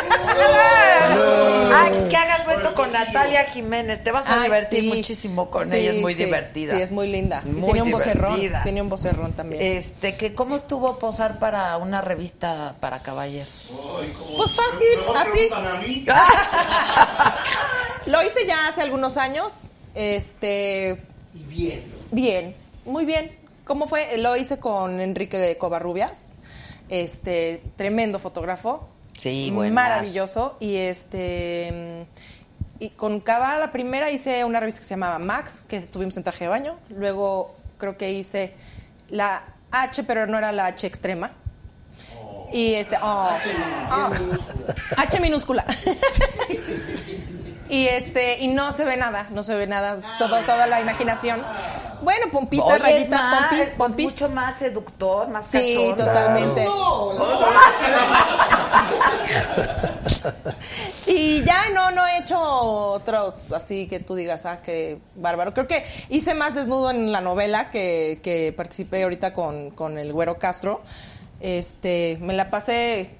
Ay, 1.74 2.06
que 2.08 2.16
hagas 2.16 2.44
dueto 2.46 2.74
con 2.74 2.92
Natalia 2.92 3.44
Jiménez. 3.44 4.02
Te 4.02 4.12
vas 4.12 4.26
a 4.28 4.34
Ay, 4.36 4.42
divertir 4.44 4.80
sí. 4.80 4.88
muchísimo 4.88 5.50
con 5.50 5.68
Sí, 5.68 5.76
ella. 5.76 5.92
Es 5.92 6.00
muy 6.00 6.14
sí. 6.14 6.24
divertida. 6.24 6.74
Sí, 6.76 6.82
es 6.82 6.90
muy 6.90 7.08
linda. 7.08 7.42
Y 7.44 7.48
Muy 7.48 7.64
tiene 7.72 7.82
un 7.82 7.90
vocerrón. 7.90 8.40
Tiene 8.62 8.82
un 8.82 8.88
vocerrón 8.88 9.32
también. 9.32 9.60
Este, 9.62 10.16
que 10.16 10.34
cómo 10.34 10.56
estuvo 10.56 10.98
posar 10.98 11.38
para 11.38 11.76
una 11.76 12.00
revista 12.00 12.74
para 12.80 13.00
caballeros. 13.00 13.48
Pues 14.36 14.56
fácil, 14.56 14.98
¿No 15.06 15.12
me 15.14 15.20
así. 15.20 16.04
Lo 18.10 18.22
hice 18.22 18.46
ya 18.46 18.68
hace 18.68 18.82
algunos 18.82 19.16
años. 19.16 19.52
Este. 19.98 21.02
Y 21.34 21.44
bien. 21.44 21.82
Bien, 22.12 22.54
muy 22.86 23.04
bien. 23.04 23.32
¿Cómo 23.64 23.88
fue? 23.88 24.16
Lo 24.18 24.36
hice 24.36 24.60
con 24.60 25.00
Enrique 25.00 25.58
Covarrubias. 25.58 26.34
Este, 26.88 27.60
tremendo 27.74 28.20
fotógrafo. 28.20 28.88
Sí. 29.18 29.50
Maravilloso. 29.50 30.56
Y 30.60 30.76
este. 30.76 32.06
Y 32.78 32.90
con 32.90 33.18
Cava, 33.18 33.58
la 33.58 33.72
primera 33.72 34.08
hice 34.12 34.44
una 34.44 34.60
revista 34.60 34.78
que 34.78 34.86
se 34.86 34.90
llamaba 34.90 35.18
Max, 35.18 35.64
que 35.66 35.76
estuvimos 35.76 36.16
en 36.16 36.22
traje 36.22 36.44
de 36.44 36.50
baño. 36.50 36.78
Luego 36.90 37.56
creo 37.76 37.96
que 37.96 38.12
hice 38.12 38.54
la 39.08 39.42
H, 39.72 40.04
pero 40.04 40.28
no 40.28 40.38
era 40.38 40.52
la 40.52 40.66
H 40.66 40.86
extrema. 40.86 41.32
Y 42.52 42.74
este. 42.74 42.96
oh, 43.02 43.30
oh, 43.90 44.10
H 44.96 45.18
minúscula. 45.18 45.66
y 47.68 47.86
este. 47.86 48.38
Y 48.40 48.48
no 48.48 48.72
se 48.72 48.84
ve 48.84 48.96
nada, 48.96 49.26
no 49.30 49.42
se 49.42 49.54
ve 49.54 49.66
nada. 49.66 49.98
Todo, 50.18 50.38
toda 50.40 50.66
la 50.66 50.80
imaginación. 50.80 51.42
Bueno, 52.02 52.26
pompita, 52.30 52.64
Oye, 52.64 52.76
es 52.76 52.82
rayita, 52.82 53.16
más, 53.22 53.40
pompi, 53.48 53.60
es 53.60 53.70
pompi. 53.70 54.02
mucho 54.04 54.28
más 54.28 54.56
seductor, 54.58 55.28
más 55.28 55.46
Sí, 55.46 55.72
cachondo. 55.74 56.04
totalmente. 56.04 56.68
Y 61.06 61.42
ya 61.44 61.70
no, 61.70 61.90
no 61.90 62.06
he 62.06 62.18
hecho 62.18 62.38
otros 62.40 63.50
así 63.52 63.86
que 63.88 64.00
tú 64.00 64.14
digas, 64.14 64.44
ah, 64.46 64.60
qué 64.62 64.98
bárbaro. 65.16 65.54
Creo 65.54 65.66
que 65.66 65.84
hice 66.08 66.34
más 66.34 66.54
desnudo 66.54 66.90
en 66.90 67.12
la 67.12 67.20
novela 67.20 67.70
que, 67.70 68.20
que 68.22 68.52
participé 68.56 69.02
ahorita 69.02 69.32
con, 69.32 69.70
con 69.70 69.98
el 69.98 70.12
Güero 70.12 70.38
Castro. 70.38 70.82
Este, 71.40 72.18
me 72.20 72.34
la 72.34 72.50
pasé 72.50 73.16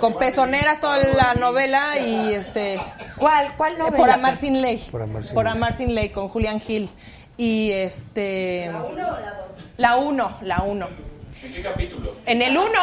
con 0.00 0.16
pezoneras 0.18 0.80
toda 0.80 0.98
la 0.98 1.34
novela 1.34 1.98
y 1.98 2.32
este 2.34 2.80
¿Cuál, 3.16 3.54
cuál 3.56 3.76
novela? 3.78 3.96
por 3.96 4.10
amar 4.10 4.36
sin 4.36 4.60
ley. 4.62 4.82
Por 4.90 5.02
amar 5.02 5.22
sin 5.24 5.34
Por 5.34 5.44
ley. 5.44 5.52
amar 5.52 5.72
sin 5.72 5.94
ley 5.94 6.08
con 6.10 6.28
Julián 6.28 6.60
Gil. 6.60 6.90
Y 7.36 7.70
este 7.72 8.70
la 9.76 9.96
uno, 9.96 10.36
la 10.42 10.62
uno. 10.62 10.88
¿En 11.42 11.52
qué 11.52 11.62
capítulo? 11.62 12.14
En 12.26 12.40
el 12.42 12.56
uno. 12.56 12.80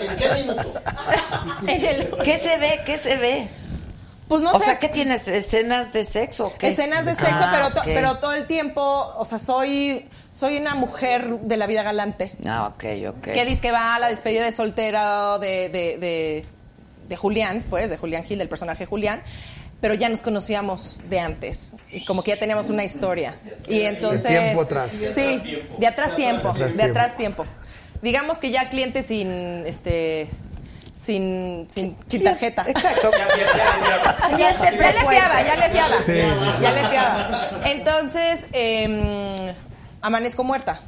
¿En 0.00 0.16
qué 0.16 0.28
minuto? 0.30 0.74
En 1.66 1.84
el 1.84 2.08
¿Qué 2.24 2.38
se 2.38 2.56
ve? 2.58 2.80
¿Qué 2.86 2.96
se 2.96 3.16
ve? 3.16 3.48
Pues 4.28 4.42
no 4.42 4.50
o 4.52 4.58
sé. 4.58 4.66
sea, 4.66 4.78
¿qué 4.78 4.88
tienes? 4.88 5.26
¿Escenas 5.26 5.92
de 5.92 6.04
sexo? 6.04 6.48
o 6.48 6.54
qué? 6.58 6.68
escenas 6.68 7.04
de 7.06 7.14
sexo, 7.14 7.40
Ah, 7.42 7.70
pero, 7.72 7.84
pero 7.84 8.18
todo 8.18 8.34
el 8.34 8.46
tiempo, 8.46 8.82
o 9.16 9.24
sea, 9.24 9.38
soy, 9.38 10.06
soy 10.32 10.58
una 10.58 10.74
mujer 10.74 11.40
de 11.40 11.56
la 11.56 11.66
vida 11.66 11.82
galante. 11.82 12.32
Ah, 12.46 12.66
ok, 12.74 12.84
ok. 13.08 13.22
Que 13.22 13.44
dice 13.46 13.62
que 13.62 13.72
va 13.72 13.94
a 13.94 13.98
la 13.98 14.08
despedida 14.08 14.44
de 14.44 14.52
soltera 14.52 15.38
de, 15.38 15.70
de, 15.70 15.96
de, 15.98 16.44
de 17.08 17.16
Julián, 17.16 17.64
pues, 17.70 17.88
de 17.88 17.96
Julián 17.96 18.22
Gil, 18.24 18.38
del 18.38 18.48
personaje 18.50 18.84
Julián. 18.84 19.22
pero 19.80 19.94
ya 19.94 20.08
nos 20.08 20.22
conocíamos 20.22 21.00
de 21.08 21.20
antes, 21.20 21.74
y 21.92 22.04
como 22.04 22.22
que 22.22 22.32
ya 22.32 22.36
teníamos 22.38 22.68
una 22.68 22.82
historia. 22.84 23.34
Y 23.68 23.82
entonces... 23.82 24.26
tiempo 24.26 24.62
atrás. 24.62 24.90
Sí, 25.14 25.40
de 25.78 25.86
atrás 25.86 26.16
tiempo, 26.16 26.52
De 26.52 26.64
atrás 26.64 26.76
de 26.76 26.82
atrás 26.82 27.16
tiempo. 27.16 27.46
Digamos 28.02 28.38
que 28.38 28.50
ya 28.50 28.68
cliente 28.68 29.02
sin, 29.02 29.64
este, 29.66 30.28
sin, 31.02 31.66
sin, 31.70 31.96
sin 32.08 32.24
tarjeta. 32.24 32.64
Exacto. 32.66 33.10
ya, 33.12 34.28
Cliente 34.28 34.64
ya 34.64 34.70
le 34.70 34.76
frecuente. 34.76 35.08
fiaba, 35.10 35.42
ya 35.42 35.56
le 35.56 35.70
fiaba. 35.70 35.96
Sí, 35.98 36.12
sí, 36.12 36.12
sí. 36.56 36.62
Ya 36.62 36.72
le 36.72 36.88
fiaba. 36.88 37.50
Entonces, 37.64 38.46
em, 38.52 39.54
amanezco 40.02 40.44
muerta. 40.44 40.80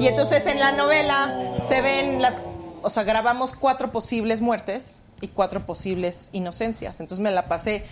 Y 0.00 0.06
entonces 0.08 0.46
en 0.46 0.60
la 0.60 0.72
novela 0.72 1.34
se 1.62 1.80
ven 1.80 2.20
las, 2.20 2.38
o 2.82 2.90
sea, 2.90 3.02
grabamos 3.04 3.54
cuatro 3.54 3.90
posibles 3.92 4.40
muertes 4.42 4.98
y 5.22 5.28
cuatro 5.28 5.64
posibles 5.64 6.28
inocencias. 6.32 7.00
Entonces 7.00 7.22
me 7.22 7.30
la 7.30 7.46
pasé, 7.46 7.84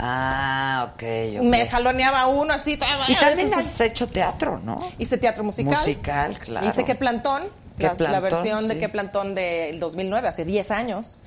Ah, 0.00 0.90
ok. 0.92 1.02
ok. 1.38 1.42
me 1.44 1.66
jaloneaba 1.66 2.26
uno 2.28 2.52
así. 2.52 2.78
Y 3.08 3.16
también 3.16 3.52
has 3.54 3.80
hecho 3.80 4.06
teatro, 4.06 4.60
¿no? 4.62 4.76
Hice 4.98 5.18
teatro 5.18 5.42
musical. 5.42 5.74
Musical, 5.76 6.38
claro. 6.38 6.66
Hice 6.68 6.84
Que 6.84 6.94
Plantón, 6.94 7.44
Qué 7.78 7.86
la 7.86 7.94
Plantón, 7.94 8.22
versión 8.22 8.68
de 8.68 8.74
sí. 8.74 8.80
Que 8.80 8.88
Plantón 8.88 9.34
del 9.34 9.78
2009, 9.80 10.28
hace 10.28 10.44
10 10.44 10.70
años. 10.70 11.18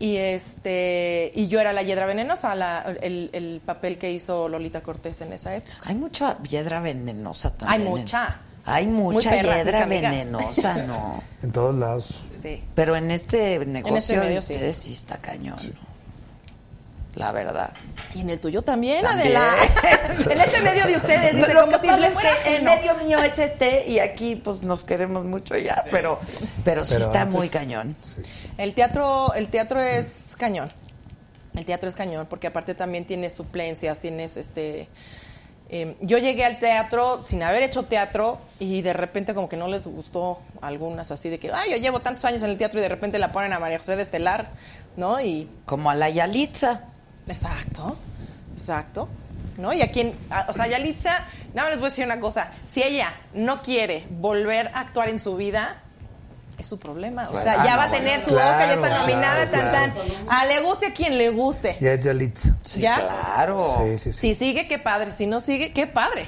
Y 0.00 0.16
este 0.16 1.30
y 1.34 1.46
yo 1.46 1.60
era 1.60 1.72
la 1.72 1.82
Hiedra 1.82 2.06
Venenosa, 2.06 2.54
la- 2.56 2.96
el, 3.00 3.30
el 3.32 3.60
papel 3.64 3.96
que 3.96 4.10
hizo 4.10 4.48
Lolita 4.48 4.82
Cortés 4.82 5.20
en 5.20 5.32
esa 5.32 5.54
época. 5.54 5.76
Hay 5.84 5.94
mucha 5.94 6.36
hiedra 6.42 6.80
venenosa 6.80 7.48
Hay 7.48 7.54
también. 7.58 7.82
¿eh? 7.82 7.90
mucha. 8.00 8.40
Hay 8.66 8.86
mucha 8.86 9.30
perras, 9.30 9.56
mis 9.56 9.64
hiedra 9.66 9.86
venenosa, 9.86 10.76
¿no? 10.78 11.22
En 11.44 11.52
todos 11.52 11.74
lados. 11.76 12.24
Sí. 12.42 12.62
Pero 12.74 12.96
en 12.96 13.10
este 13.12 13.64
negocio 13.66 13.96
este 13.96 14.16
medio, 14.18 14.36
de 14.36 14.42
sí. 14.42 14.54
ustedes 14.54 14.76
sí 14.76 14.92
está 14.92 15.18
cañón, 15.18 15.58
¿no? 15.62 15.93
La 17.16 17.30
verdad. 17.32 17.72
Y 18.14 18.22
en 18.22 18.30
el 18.30 18.40
tuyo 18.40 18.62
también, 18.62 19.02
También. 19.04 19.36
Adela. 19.36 19.52
en 20.32 20.40
este 20.40 20.60
medio 20.62 20.86
de 20.86 20.96
ustedes, 20.96 21.36
dice, 21.36 21.54
Lo 21.54 21.60
como 21.66 21.80
que 21.80 21.88
si 21.94 22.02
es 22.04 22.14
que 22.16 22.56
el 22.56 22.62
medio 22.64 22.94
mío 22.96 23.18
es 23.22 23.38
este 23.38 23.86
y 23.88 24.00
aquí 24.00 24.34
pues 24.36 24.62
nos 24.62 24.82
queremos 24.84 25.24
mucho 25.24 25.56
ya, 25.56 25.84
pero, 25.92 26.18
pero 26.64 26.84
sí 26.84 26.94
Pero 26.94 27.04
está 27.06 27.20
antes- 27.22 27.34
muy 27.38 27.48
cañón. 27.48 27.94
El 28.58 28.74
teatro, 28.74 29.32
el 29.34 29.48
teatro 29.48 29.80
es 29.80 30.34
cañón. 30.36 30.72
El 31.56 31.64
teatro 31.64 31.88
es 31.88 31.94
cañón, 31.94 32.26
porque 32.28 32.48
aparte 32.48 32.74
también 32.74 33.04
tienes 33.04 33.32
suplencias, 33.36 34.00
tienes 34.00 34.36
este. 34.36 34.88
eh, 35.68 35.96
yo 36.00 36.18
llegué 36.18 36.44
al 36.44 36.58
teatro 36.58 37.22
sin 37.22 37.44
haber 37.44 37.62
hecho 37.62 37.84
teatro 37.84 38.40
y 38.58 38.82
de 38.82 38.92
repente 38.92 39.34
como 39.34 39.48
que 39.48 39.56
no 39.56 39.68
les 39.68 39.86
gustó 39.86 40.42
algunas 40.60 41.12
así 41.12 41.30
de 41.30 41.38
que, 41.38 41.52
ay, 41.52 41.70
yo 41.70 41.76
llevo 41.76 42.00
tantos 42.00 42.24
años 42.24 42.42
en 42.42 42.50
el 42.50 42.58
teatro 42.58 42.80
y 42.80 42.82
de 42.82 42.88
repente 42.88 43.20
la 43.20 43.30
ponen 43.30 43.52
a 43.52 43.60
María 43.60 43.78
José 43.78 43.94
de 43.94 44.02
Estelar, 44.02 44.50
¿no? 44.96 45.20
Y 45.20 45.48
Como 45.64 45.90
a 45.90 45.94
la 45.94 46.10
Yalitza. 46.10 46.86
Exacto, 47.26 47.96
exacto. 48.54 49.08
¿No? 49.56 49.72
Y 49.72 49.82
a 49.82 49.88
quien, 49.88 50.12
a- 50.30 50.46
o 50.48 50.52
sea, 50.52 50.66
Yalitza, 50.66 51.26
nada 51.54 51.68
más 51.68 51.70
les 51.70 51.78
voy 51.80 51.86
a 51.86 51.90
decir 51.90 52.04
una 52.04 52.18
cosa, 52.18 52.50
si 52.66 52.82
ella 52.82 53.14
no 53.34 53.62
quiere 53.62 54.06
volver 54.10 54.68
a 54.74 54.80
actuar 54.80 55.08
en 55.08 55.18
su 55.20 55.36
vida, 55.36 55.80
es 56.58 56.68
su 56.68 56.78
problema. 56.78 57.28
O 57.30 57.36
sea, 57.36 57.62
Ah, 57.62 57.64
ya 57.64 57.72
no, 57.72 57.78
va 57.78 57.84
a 57.84 57.88
bueno. 57.88 58.04
tener 58.04 58.20
su 58.24 58.30
Claro, 58.30 58.50
Oscar, 58.50 58.66
ya 58.68 58.74
está 58.74 58.86
claro, 58.88 59.00
nominada, 59.02 59.50
tan, 59.50 59.70
claro. 59.70 59.92
tan. 59.94 60.28
A 60.28 60.44
le 60.46 60.60
guste 60.60 60.86
a 60.86 60.92
quien 60.92 61.18
le 61.18 61.30
guste. 61.30 61.76
Ya 61.80 61.92
es 61.92 62.04
Yalitza. 62.04 62.56
¿Ya? 62.76 62.96
Claro. 62.96 63.76
Sí, 63.78 63.98
sí, 63.98 64.12
sí. 64.12 64.18
Si 64.20 64.34
sigue, 64.34 64.66
qué 64.68 64.78
padre. 64.78 65.12
Si 65.12 65.26
no 65.26 65.40
sigue, 65.40 65.72
qué 65.72 65.86
padre. 65.86 66.26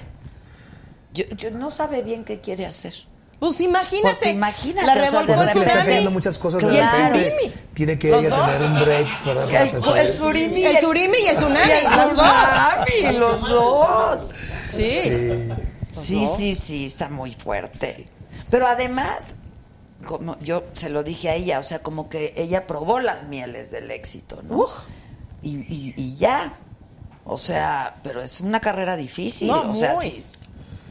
Yo, 1.12 1.24
yo 1.36 1.50
no 1.50 1.70
sabe 1.70 2.02
bien 2.02 2.24
qué 2.24 2.40
quiere 2.40 2.66
hacer. 2.66 2.94
Pues 3.38 3.60
imagínate. 3.60 4.30
Imagínate, 4.30 4.86
La 4.86 4.92
o 4.92 4.96
sea, 4.96 5.04
de 5.04 5.26
revolcó 5.26 5.42
el 5.62 5.66
cayendo 5.84 6.10
muchas 6.10 6.38
cosas 6.38 6.62
de 6.66 6.74
Y 6.74 6.78
el. 6.78 7.52
Tiene 7.74 7.98
que 7.98 8.08
ella 8.18 8.30
tener 8.46 8.62
un 8.62 8.80
break. 8.80 9.24
Para 9.24 9.44
El, 9.44 10.06
el 10.06 10.14
surimi. 10.14 10.64
El 10.64 10.78
surimi 10.78 11.18
y 11.18 11.26
el 11.26 11.36
tsunami, 11.36 11.70
Y 11.70 13.04
el 13.04 13.16
los 13.18 13.40
dos. 13.40 13.40
los 13.40 13.48
dos. 13.48 14.30
Sí. 14.68 15.02
Sí. 15.02 15.48
Sí, 15.92 16.20
dos. 16.24 16.36
sí, 16.36 16.54
sí, 16.54 16.86
está 16.86 17.08
muy 17.08 17.32
fuerte. 17.32 18.06
Pero 18.50 18.66
además, 18.66 19.36
como 20.06 20.38
yo 20.40 20.64
se 20.72 20.88
lo 20.88 21.02
dije 21.02 21.30
a 21.30 21.34
ella, 21.34 21.58
o 21.58 21.62
sea, 21.62 21.80
como 21.80 22.08
que 22.08 22.32
ella 22.36 22.66
probó 22.66 23.00
las 23.00 23.24
mieles 23.24 23.70
del 23.70 23.90
éxito, 23.90 24.42
¿no? 24.44 24.64
Y, 25.42 25.56
y- 25.72 25.94
y 25.96 26.16
ya. 26.16 26.58
O 27.24 27.38
sea, 27.38 27.96
pero 28.02 28.22
es 28.22 28.40
una 28.40 28.60
carrera 28.60 28.96
difícil. 28.96 29.48
No, 29.48 29.70
o 29.70 29.74
sea, 29.74 29.94
muy. 29.94 30.24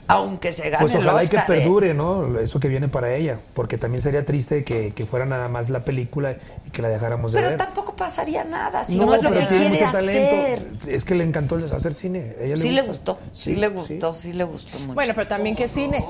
Aunque 0.07 0.51
se 0.51 0.69
gane 0.69 0.83
Pues 0.83 0.93
el 0.95 1.01
ojalá 1.01 1.23
y 1.23 1.27
que 1.27 1.37
¿eh? 1.37 1.43
perdure, 1.47 1.93
¿no? 1.93 2.39
Eso 2.39 2.59
que 2.59 2.67
viene 2.67 2.87
para 2.87 3.13
ella. 3.15 3.39
Porque 3.53 3.77
también 3.77 4.01
sería 4.01 4.25
triste 4.25 4.63
que, 4.63 4.93
que 4.93 5.05
fuera 5.05 5.25
nada 5.25 5.49
más 5.49 5.69
la 5.69 5.83
película 5.83 6.35
y 6.65 6.69
que 6.69 6.81
la 6.81 6.89
dejáramos 6.89 7.31
de 7.31 7.37
Pero 7.39 7.49
ver. 7.49 7.57
tampoco 7.57 7.95
pasaría 7.95 8.43
nada, 8.43 8.85
si 8.85 8.97
no, 8.97 9.05
no, 9.07 9.15
es 9.15 9.23
lo 9.23 9.29
pero 9.29 9.41
que 9.41 9.47
tiene 9.47 9.69
quiere 9.69 9.85
mucho 9.85 9.97
hacer. 9.97 10.59
talento. 10.59 10.87
Es 10.89 11.05
que 11.05 11.15
le 11.15 11.23
encantó 11.23 11.55
hacer 11.73 11.93
cine. 11.93 12.35
A 12.39 12.43
ella 12.43 12.57
Sí 12.57 12.71
le 12.71 12.81
gustó, 12.83 13.19
sí, 13.31 13.55
le 13.55 13.67
gustó, 13.69 14.13
sí. 14.13 14.33
le 14.33 14.43
gustó 14.43 14.79
mucho. 14.79 14.93
Bueno, 14.93 15.13
pero 15.15 15.27
también 15.27 15.55
que 15.55 15.67
cine. 15.67 16.05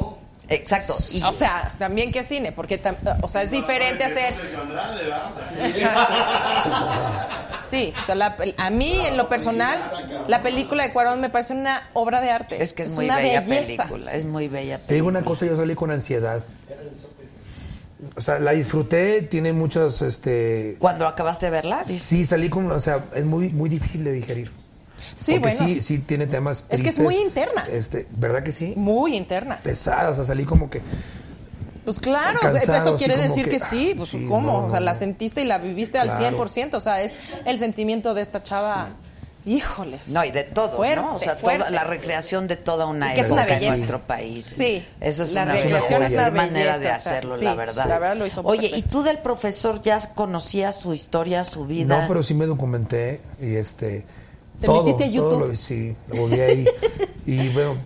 Exacto. 0.48 0.96
Y, 1.12 1.24
O 1.24 1.34
sea, 1.34 1.72
también 1.80 2.12
que 2.12 2.24
cine, 2.24 2.52
porque 2.52 2.82
tam- 2.82 2.96
o 3.22 3.28
sea, 3.28 3.42
es 3.42 3.52
diferente 3.52 4.04
hacer. 4.04 4.34
Sí, 7.68 7.94
o 8.00 8.04
sea, 8.04 8.16
la 8.16 8.38
pel- 8.38 8.54
a 8.58 8.70
mí 8.70 8.94
en 9.08 9.18
lo 9.18 9.28
personal, 9.28 9.80
la 10.28 10.42
película 10.44 10.84
de 10.84 10.94
Cuarón 10.94 11.20
me 11.22 11.30
parece 11.30 11.54
una 11.54 11.90
obra 11.94 12.22
de 12.22 12.30
arte. 12.32 12.62
es 12.62 12.74
que 12.74 12.84
es, 12.84 12.96
muy 12.96 13.06
una 13.06 13.18
bella 13.18 13.42
belleza. 13.42 13.84
película, 13.86 14.14
es 14.14 14.26
muy 14.26 14.48
bella 14.48 14.78
Te 14.78 14.82
digo 14.94 15.06
película. 15.08 15.20
una 15.20 15.26
cosa, 15.26 15.46
yo 15.48 15.56
salí 15.56 15.74
con 15.76 15.90
ansiedad. 15.92 16.44
O 18.16 18.22
sea, 18.22 18.38
la 18.40 18.52
disfruté, 18.52 19.24
tiene 19.24 19.52
muchas, 19.52 20.02
este... 20.04 20.76
Cuando 20.80 21.08
acabaste 21.08 21.48
de 21.48 21.52
verla, 21.52 21.84
Sí, 21.86 22.26
salí 22.26 22.50
con, 22.50 22.72
o 22.72 22.80
sea, 22.80 23.06
es 23.16 23.26
muy, 23.26 23.50
muy 23.50 23.68
difícil 23.68 24.04
de 24.04 24.12
digerir. 24.12 24.52
Sí, 25.16 25.40
Porque 25.40 25.56
bueno. 25.56 25.74
sí, 25.76 25.82
sí 25.82 26.00
tiene 26.00 26.28
temas 26.28 26.66
Es 26.70 26.82
que 26.84 26.90
es 26.90 27.00
muy 27.00 27.16
interna. 27.16 27.66
Este, 27.72 28.08
¿verdad 28.12 28.44
que 28.44 28.52
sí? 28.52 28.74
Muy 28.76 29.16
interna. 29.16 29.58
Pesada, 29.64 30.10
o 30.10 30.14
sea, 30.14 30.24
salí 30.26 30.46
como 30.46 30.70
que... 30.70 30.82
Pues 31.84 32.00
claro, 32.00 32.40
Cansado, 32.42 32.90
eso 32.90 32.98
quiere 32.98 33.16
decir 33.16 33.46
que, 33.46 33.52
que, 33.52 33.60
sí, 33.60 33.94
pues 33.96 34.10
sí, 34.10 34.26
¿cómo? 34.28 34.52
no, 34.62 34.66
o 34.66 34.70
sea, 34.72 34.80
no, 34.80 34.86
la 34.88 34.96
sentiste 34.96 35.42
y 35.44 35.46
la 35.46 35.60
viviste 35.60 36.00
al 36.00 36.08
Claro. 36.10 36.38
100%, 36.44 36.74
o 36.74 36.80
sea, 36.80 37.04
es 37.04 37.20
el 37.46 37.60
sentimiento 37.60 38.16
de 38.16 38.24
esta 38.24 38.42
chava, 38.42 38.88
híjoles. 39.46 40.08
No, 40.10 40.26
y 40.26 40.32
de 40.32 40.46
todo, 40.46 40.76
Fuerte, 40.76 40.96
¿no? 40.96 41.14
O 41.14 41.20
sea, 41.20 41.36
fuerte. 41.36 41.60
toda 41.60 41.70
la 41.70 41.84
recreación 41.84 42.48
de 42.48 42.56
toda 42.56 42.88
una 42.88 43.14
Que 43.14 43.22
es 43.22 43.30
una 43.30 43.44
época 43.44 43.54
en 43.54 43.60
belleza. 43.60 43.78
nuestro 43.78 44.00
país. 44.02 44.52
Sí, 44.58 44.84
Eso 45.00 45.24
es 45.26 45.34
la 45.34 45.44
una, 45.44 45.54
recreación 45.54 45.98
una 46.00 46.08
es 46.08 46.14
una 46.14 46.32
manera 46.32 46.50
de 46.80 46.86
belleza, 46.86 47.00
o 47.00 47.02
sea, 47.04 47.12
hacerlo, 47.12 47.38
sí, 47.38 47.46
la 47.46 47.54
verdad. 47.54 47.86
la 47.88 48.00
verdad 48.00 48.18
lo 48.18 48.26
hizo 48.26 48.42
Oye, 48.44 48.72
¿y 48.76 48.82
tú 48.82 49.04
del 49.04 49.20
profesor 49.20 49.80
ya 49.84 50.00
conocías 50.16 50.80
su 50.80 50.92
historia, 50.92 51.44
su 51.44 51.68
vida? 51.68 52.02
No, 52.02 52.08
pero 52.08 52.24
sí 52.24 52.34
me 52.34 52.48
documenté 52.48 53.22
y 53.40 53.58
este... 53.58 54.06
¿Te 54.60 54.68
todo, 54.68 54.78
metiste 54.80 55.04
a 55.06 55.08
todo 55.08 55.32
YouTube? 55.32 55.48
lo- 55.50 55.56
sí, 55.58 55.96
lo 56.08 56.16
volví 56.18 56.40
ahí. 56.40 56.66
y 57.26 57.50
bueno, 57.50 57.78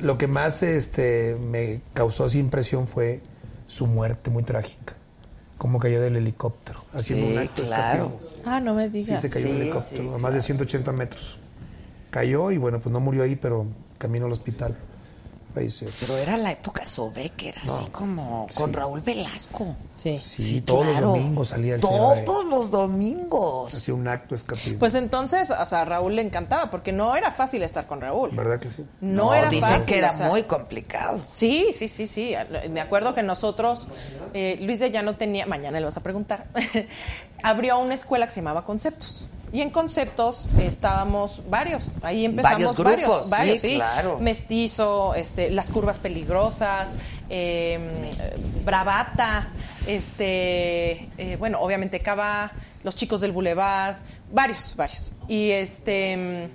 lo 0.00 0.18
que 0.18 0.26
más 0.26 0.62
este, 0.62 1.36
me 1.40 1.80
causó 1.94 2.24
así 2.24 2.38
impresión 2.38 2.86
fue 2.88 3.20
su 3.66 3.86
muerte 3.86 4.30
muy 4.30 4.42
trágica. 4.42 4.94
Como 5.58 5.78
cayó 5.78 6.00
del 6.00 6.16
helicóptero, 6.16 6.80
haciendo 6.94 7.26
Sí, 7.26 7.32
un 7.32 7.38
acto 7.38 7.62
claro. 7.64 8.12
Ah, 8.44 8.60
no 8.60 8.74
me 8.74 8.86
Sí, 8.86 8.92
digas. 8.92 9.20
se 9.20 9.28
cayó 9.30 9.46
Sí, 9.46 9.52
del 9.52 9.62
helicóptero, 9.62 10.02
sí, 10.04 10.10
a 10.14 10.18
más 10.18 10.32
de 10.34 10.40
180 10.40 10.92
metros. 10.92 11.38
Cayó 12.10 12.50
y 12.50 12.56
bueno, 12.58 12.80
pues 12.80 12.92
no 12.92 12.98
murió 13.00 13.22
ahí, 13.22 13.36
pero 13.36 13.66
camino 13.98 14.26
al 14.26 14.32
hospital. 14.32 14.74
Falleció. 15.54 15.88
Pero 16.00 16.18
era 16.18 16.36
la 16.36 16.52
época 16.52 16.84
Sobecker, 16.84 17.58
así 17.62 17.86
como 17.86 18.46
con 18.54 18.72
Raúl 18.72 19.00
Velasco. 19.00 19.74
Sí. 19.94 20.18
Sí, 20.18 20.60
todos 20.60 20.86
los 20.86 21.00
domingos 21.00 21.48
salía 21.48 21.74
el. 21.74 21.80
Todos 21.80 22.44
los 22.46 22.70
domingos. 22.70 23.74
Hacía 23.74 23.94
un 23.94 24.06
acto 24.06 24.30
de 24.30 24.36
escapismo. 24.36 24.78
Pues 24.78 24.94
entonces, 24.94 25.50
o 25.50 25.66
sea, 25.66 25.82
a 25.82 25.84
Raúl 25.84 26.16
le 26.16 26.22
encantaba, 26.22 26.70
porque 26.70 26.92
no 26.92 27.16
era 27.16 27.32
fácil 27.32 27.62
estar 27.62 27.86
con 27.86 28.00
Raúl. 28.00 28.30
¿Verdad 28.30 28.60
que 28.60 28.70
sí? 28.70 28.84
No, 29.00 29.34
era 29.34 29.48
dicen 29.48 29.70
fácil. 29.70 29.86
que 29.86 29.98
era 29.98 30.08
o 30.08 30.16
sea, 30.16 30.28
muy 30.28 30.44
complicado. 30.44 31.20
Sí, 31.26 31.70
sí, 31.72 31.88
sí, 31.88 32.06
sí. 32.06 32.34
Me 32.70 32.80
acuerdo 32.80 33.14
que 33.14 33.22
nosotros, 33.22 33.88
eh, 34.34 34.58
Luis 34.62 34.78
de 34.80 34.90
Llano 34.90 35.16
tenía, 35.16 35.46
mañana 35.46 35.80
le 35.80 35.84
vas 35.84 35.96
a 35.96 36.02
preguntar, 36.02 36.46
abrió 37.42 37.78
una 37.78 37.94
escuela 37.94 38.26
que 38.26 38.32
se 38.32 38.40
llamaba 38.40 38.64
Conceptos. 38.64 39.28
Y 39.52 39.62
en 39.62 39.70
Conceptos 39.70 40.48
estábamos 40.60 41.42
varios. 41.48 41.90
Ahí 42.02 42.24
empezamos 42.24 42.76
Varios 42.76 42.78
varios, 42.78 43.08
grupos, 43.08 43.30
varios, 43.30 43.60
sí, 43.60 43.68
sí. 43.68 43.76
claro. 43.76 44.18
Mestizo, 44.18 45.14
este, 45.14 45.50
las 45.50 45.70
curvas 45.70 45.98
peligrosas, 45.98 46.92
eh, 47.28 48.10
bravata, 48.64 49.48
este, 49.86 51.08
eh, 51.18 51.36
bueno, 51.38 51.60
obviamente 51.60 52.00
Cava, 52.00 52.52
los 52.84 52.94
chicos 52.94 53.20
del 53.20 53.32
Boulevard, 53.32 53.96
varios, 54.30 54.76
varios. 54.76 55.12
Y 55.26 55.50
este 55.50 56.48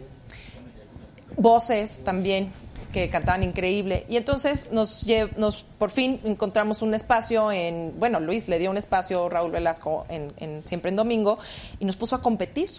voces 1.37 2.01
también 2.03 2.51
que 2.95 3.09
cantaban 3.09 3.43
increíble. 3.43 4.05
Y 4.07 4.15
entonces 4.15 4.69
nos, 4.71 5.05
nos 5.35 5.63
por 5.77 5.91
fin 5.91 6.21
encontramos 6.23 6.81
un 6.81 6.93
espacio 6.93 7.51
en 7.51 7.93
bueno 7.99 8.21
Luis 8.21 8.47
le 8.47 8.57
dio 8.57 8.71
un 8.71 8.77
espacio 8.77 9.27
Raúl 9.27 9.51
Velasco 9.51 10.05
en, 10.07 10.31
en 10.37 10.65
siempre 10.65 10.91
en 10.91 10.95
domingo 10.95 11.37
y 11.77 11.83
nos 11.83 11.97
puso 11.97 12.15
a 12.15 12.21
competir 12.21 12.69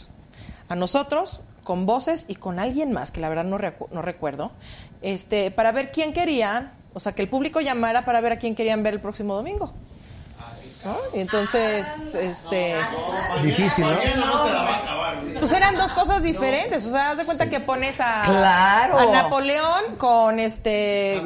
a 0.69 0.75
nosotros 0.75 1.43
con 1.65 1.85
voces 1.85 2.25
y 2.31 2.37
con 2.37 2.59
alguien 2.59 2.93
más 2.93 3.11
que 3.11 3.21
la 3.21 3.29
verdad 3.29 3.45
no, 3.45 3.59
no 3.59 4.01
recuerdo 4.01 4.53
este 5.03 5.51
para 5.51 5.71
ver 5.71 5.93
quién 5.93 6.15
querían 6.15 6.73
o 6.95 7.01
sea 7.01 7.13
que 7.13 7.21
el 7.21 7.29
público 7.29 7.61
llamara 7.61 8.07
para 8.07 8.23
ver 8.23 8.33
a 8.33 8.39
quién 8.39 8.55
querían 8.55 8.83
ver 8.83 8.95
el 8.95 9.01
próximo 9.03 9.35
domingo 9.35 9.75
¿no? 10.87 10.97
y 11.13 11.21
entonces 11.21 12.15
este 12.15 12.75
Difícil, 13.43 13.85
¿no? 13.85 13.91
no 13.91 14.47
se 14.47 14.53
la 14.53 14.63
va 14.63 14.71
a 14.71 14.77
acabar. 14.79 15.15
Pues 15.39 15.53
eran 15.53 15.77
dos 15.77 15.93
cosas 15.93 16.23
diferentes. 16.23 16.87
O 16.87 16.91
sea, 16.93 17.11
haz 17.11 17.19
de 17.19 17.25
cuenta 17.25 17.49
que 17.49 17.61
pones 17.61 18.01
a, 18.01 18.23
Claro. 18.25 18.99
a 18.99 19.07
Napoleón 19.07 19.97
con 19.99 20.39
este. 20.41 21.23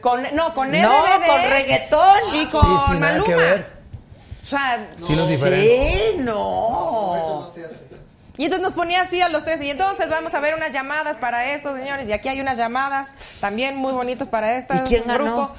Con, 0.00 0.22
no, 0.34 0.52
con 0.54 0.70
No, 0.70 0.78
RBD 1.04 1.26
con 1.26 1.42
reggaetón. 1.50 2.18
Y 2.34 2.46
con 2.46 2.60
Sí, 2.62 2.82
sí, 2.88 2.94
Maluma. 2.98 3.24
que 3.24 3.34
ver. 3.34 3.76
O 4.44 4.48
sea, 4.48 4.76
Estilos 4.98 5.28
diferentes. 5.28 5.90
Sí, 5.92 6.16
no. 6.18 7.46
Y 8.38 8.44
entonces 8.44 8.62
nos 8.62 8.74
ponía 8.74 9.00
así 9.00 9.20
a 9.22 9.28
los 9.30 9.44
tres. 9.44 9.62
Y 9.62 9.70
entonces 9.70 10.10
vamos 10.10 10.34
a 10.34 10.40
ver 10.40 10.54
unas 10.54 10.72
llamadas 10.72 11.16
para 11.16 11.52
estos 11.54 11.78
señores. 11.78 12.06
Y 12.08 12.12
aquí 12.12 12.28
hay 12.28 12.40
unas 12.40 12.58
llamadas 12.58 13.14
también 13.40 13.76
muy 13.76 13.92
bonitas 13.92 14.28
para 14.28 14.56
este 14.56 14.76
¿Y 14.76 14.80
quién 14.80 15.04
ganó? 15.06 15.52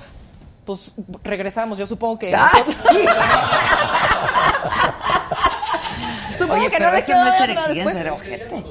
Pues 0.67 0.93
regresamos, 1.23 1.77
yo 1.77 1.87
supongo 1.87 2.19
que. 2.19 2.35
Ah. 2.35 2.51
supongo 6.37 6.55
Oye, 6.55 6.69
que 6.69 6.77
pero 6.77 6.87
no 6.87 6.91
me 6.91 6.99
eso 6.99 7.13
quedó 7.13 7.23
no 7.23 7.27
es 7.27 7.31
de 7.31 7.37
ser 7.39 7.49
exigencia, 7.51 8.01
era 8.01 8.11
ojete. 8.13 8.65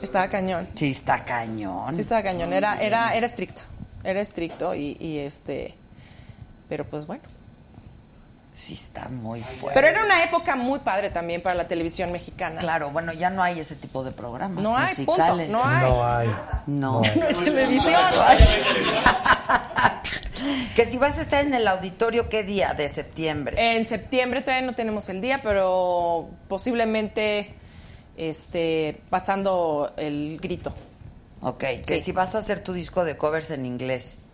Estaba 0.00 0.28
cañón. 0.28 0.66
Sí, 0.74 0.88
está 0.88 1.22
cañón. 1.24 1.92
Sí, 1.92 2.00
estaba 2.00 2.22
cañón. 2.22 2.54
Era, 2.54 2.80
era, 2.80 3.14
era 3.14 3.26
estricto. 3.26 3.60
Era 4.04 4.22
estricto 4.22 4.74
y, 4.74 4.96
y 4.98 5.18
este. 5.18 5.74
Pero 6.66 6.86
pues 6.86 7.06
bueno. 7.06 7.24
Sí, 8.54 8.72
está 8.72 9.10
muy 9.10 9.42
fuerte. 9.42 9.78
Pero 9.78 9.86
era 9.86 10.02
una 10.06 10.24
época 10.24 10.56
muy 10.56 10.78
padre 10.78 11.10
también 11.10 11.42
para 11.42 11.56
la 11.56 11.68
televisión 11.68 12.10
mexicana. 12.10 12.58
Claro, 12.58 12.90
bueno, 12.90 13.12
ya 13.12 13.28
no 13.28 13.42
hay 13.42 13.60
ese 13.60 13.76
tipo 13.76 14.02
de 14.02 14.12
programas 14.12 14.64
No 14.64 14.78
hay, 14.78 14.94
punto, 14.94 15.36
no 15.50 15.62
hay. 15.62 15.90
No 15.90 16.06
hay. 16.06 16.28
No. 16.66 16.92
No 16.92 17.00
hay. 17.04 17.18
No 17.18 17.26
hay 17.26 17.34
televisión. 17.34 18.02
Que 20.74 20.84
si 20.84 20.98
vas 20.98 21.18
a 21.18 21.22
estar 21.22 21.44
en 21.44 21.54
el 21.54 21.66
auditorio, 21.68 22.28
¿qué 22.28 22.42
día 22.42 22.74
de 22.74 22.88
septiembre? 22.88 23.76
En 23.76 23.84
septiembre 23.84 24.40
todavía 24.42 24.66
no 24.66 24.74
tenemos 24.74 25.08
el 25.08 25.20
día, 25.20 25.40
pero 25.42 26.28
posiblemente 26.48 27.54
este 28.16 29.00
pasando 29.10 29.92
el 29.96 30.38
grito. 30.40 30.74
ok, 31.40 31.58
que 31.58 31.82
sí. 31.84 32.00
si 32.00 32.12
vas 32.12 32.34
a 32.34 32.38
hacer 32.38 32.60
tu 32.62 32.72
disco 32.72 33.04
de 33.04 33.16
covers 33.16 33.50
en 33.50 33.64
inglés. 33.66 34.24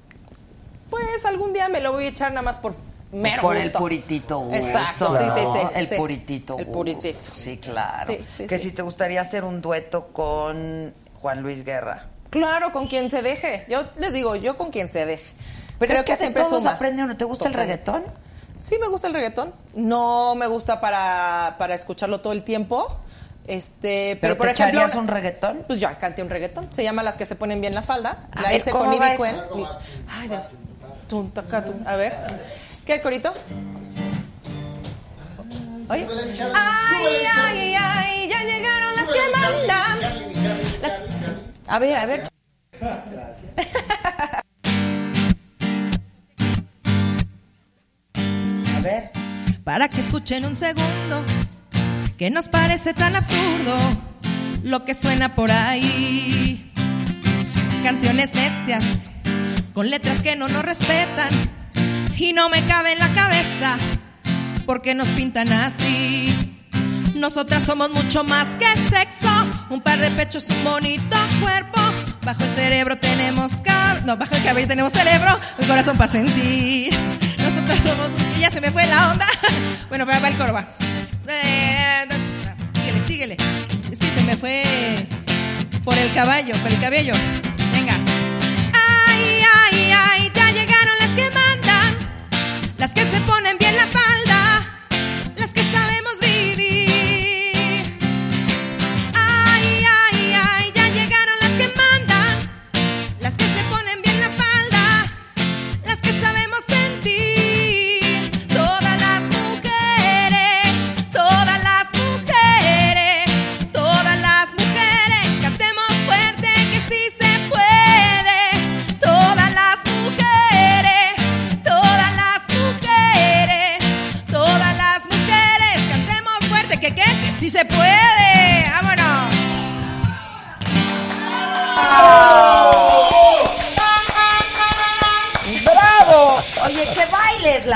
Pues 0.90 1.24
algún 1.24 1.52
día 1.52 1.68
me 1.68 1.80
lo 1.80 1.92
voy 1.92 2.04
a 2.06 2.08
echar 2.08 2.30
nada 2.30 2.42
más 2.42 2.56
por 2.56 2.74
mero 3.12 3.42
por 3.42 3.56
el 3.56 3.70
puritito 3.72 4.38
gusto. 4.38 4.56
Exacto, 4.56 5.18
sí, 5.18 5.24
sí, 5.34 5.46
sí. 5.52 5.66
El 5.74 5.88
sí. 5.88 5.94
puritito 5.96 6.58
El 6.58 6.64
gusto. 6.66 6.78
puritito. 6.78 7.30
Sí, 7.32 7.58
claro. 7.58 8.12
Sí, 8.28 8.46
que 8.46 8.58
si 8.58 8.72
te 8.72 8.82
gustaría 8.82 9.20
hacer 9.20 9.44
un 9.44 9.60
dueto 9.60 10.08
con 10.08 10.94
Juan 11.20 11.42
Luis 11.42 11.64
Guerra. 11.64 12.06
Claro, 12.30 12.72
con 12.72 12.86
quien 12.88 13.10
se 13.10 13.22
deje. 13.22 13.64
Yo 13.68 13.84
les 13.98 14.12
digo, 14.12 14.34
yo 14.36 14.56
con 14.56 14.70
quien 14.70 14.88
se 14.88 15.06
deje. 15.06 15.34
Pero 15.86 15.88
Creo 15.88 15.98
es 16.00 16.04
que, 16.06 16.12
que 16.12 16.18
siempre 16.18 16.42
todos 16.42 16.62
suma. 16.62 16.74
aprenden 16.74 17.04
uno. 17.04 17.16
¿Te 17.16 17.24
gusta 17.24 17.46
el 17.46 17.52
Total. 17.52 17.66
reggaetón? 17.66 18.04
Sí, 18.56 18.76
me 18.80 18.88
gusta 18.88 19.08
el 19.08 19.14
reggaetón. 19.14 19.52
No 19.74 20.34
me 20.34 20.46
gusta 20.46 20.80
para, 20.80 21.56
para 21.58 21.74
escucharlo 21.74 22.20
todo 22.20 22.32
el 22.32 22.42
tiempo. 22.42 23.00
Este, 23.46 24.16
pero, 24.20 24.34
¿Pero 24.34 24.36
por 24.38 24.46
te 24.46 24.52
ejemplo, 24.52 24.80
echarías 24.80 24.96
un 24.96 25.06
reggaetón? 25.08 25.64
Pues 25.66 25.80
ya 25.80 25.98
canté 25.98 26.22
un 26.22 26.30
reggaetón. 26.30 26.72
Se 26.72 26.82
llama 26.82 27.02
Las 27.02 27.16
que 27.16 27.26
se 27.26 27.36
ponen 27.36 27.60
bien 27.60 27.74
la 27.74 27.82
falda. 27.82 28.28
A 28.32 28.42
la 28.42 28.48
ver, 28.48 28.58
hice 28.58 28.70
¿cómo 28.70 28.84
con 28.84 28.94
Ivy? 28.94 29.16
Cuen. 29.16 29.36
Ay, 30.08 30.28
ya. 30.28 30.48
A 31.86 31.96
ver. 31.96 32.14
¿Qué, 32.86 33.00
corito? 33.00 33.34
Oye. 35.90 36.08
Ay, 36.54 37.26
ay, 37.36 37.74
ay, 37.78 38.28
ya 38.28 38.42
llegaron 38.42 38.96
las 38.96 39.08
que 39.08 39.20
mandan. 39.32 39.98
A 41.68 41.78
ver, 41.78 41.96
a 41.96 42.06
ver. 42.06 42.22
A 42.80 43.04
ver. 48.84 49.10
para 49.64 49.88
que 49.88 50.00
escuchen 50.00 50.44
un 50.44 50.54
segundo 50.54 51.24
que 52.18 52.30
nos 52.30 52.48
parece 52.48 52.92
tan 52.92 53.16
absurdo 53.16 53.76
lo 54.62 54.84
que 54.84 54.94
suena 54.94 55.34
por 55.34 55.50
ahí. 55.50 56.70
Canciones 57.82 58.34
necias 58.34 59.10
con 59.72 59.90
letras 59.90 60.20
que 60.22 60.36
no 60.36 60.48
nos 60.48 60.64
respetan 60.64 61.28
y 62.16 62.32
no 62.32 62.48
me 62.48 62.62
cabe 62.62 62.92
en 62.92 62.98
la 62.98 63.08
cabeza 63.08 63.76
porque 64.66 64.94
nos 64.94 65.08
pintan 65.08 65.52
así. 65.52 66.32
Nosotras 67.16 67.64
somos 67.64 67.90
mucho 67.90 68.22
más 68.22 68.56
que 68.56 68.66
sexo, 68.88 69.30
un 69.70 69.80
par 69.80 69.98
de 69.98 70.10
pechos, 70.10 70.46
un 70.50 70.64
bonito 70.64 71.16
cuerpo. 71.40 71.80
Bajo 72.22 72.44
el 72.44 72.54
cerebro 72.54 72.98
tenemos 72.98 73.52
cabello, 73.62 74.06
no, 74.06 74.16
bajo 74.16 74.34
el 74.34 74.42
cabello 74.42 74.68
tenemos 74.68 74.92
cerebro, 74.92 75.38
un 75.58 75.66
corazón 75.66 75.96
para 75.96 76.10
sentir. 76.10 76.94
Nosotras 77.44 77.80
somos, 77.82 78.10
y 78.36 78.40
ya 78.40 78.50
se 78.50 78.60
me 78.60 78.70
fue 78.70 78.86
la 78.86 79.12
onda. 79.12 79.26
Bueno, 79.88 80.06
va 80.06 80.16
el 80.16 80.34
coro, 80.36 80.52
va. 80.52 80.66
Eh, 81.28 82.08
síguele, 82.74 83.06
síguele. 83.06 83.36
Es 83.92 83.98
que 83.98 84.06
se 84.06 84.22
me 84.22 84.34
fue 84.36 84.64
por 85.84 85.96
el 85.96 86.12
caballo, 86.12 86.52
por 86.56 86.72
el 86.72 86.80
cabello. 86.80 87.12
Venga. 87.72 87.96
Ay, 88.72 89.42
ay, 89.54 89.92
ay, 89.92 90.32
ya 90.34 90.50
llegaron 90.50 90.94
las 90.98 91.10
que 91.10 91.30
mandan, 91.30 91.96
las 92.78 92.92
que 92.92 93.02
se 93.02 93.20
ponen 93.20 93.56
bien 93.58 93.76
la 93.76 93.86
falda, 93.86 94.23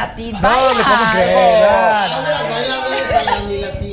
Latín. 0.07 0.33
No. 0.41 0.41
No, 0.41 0.49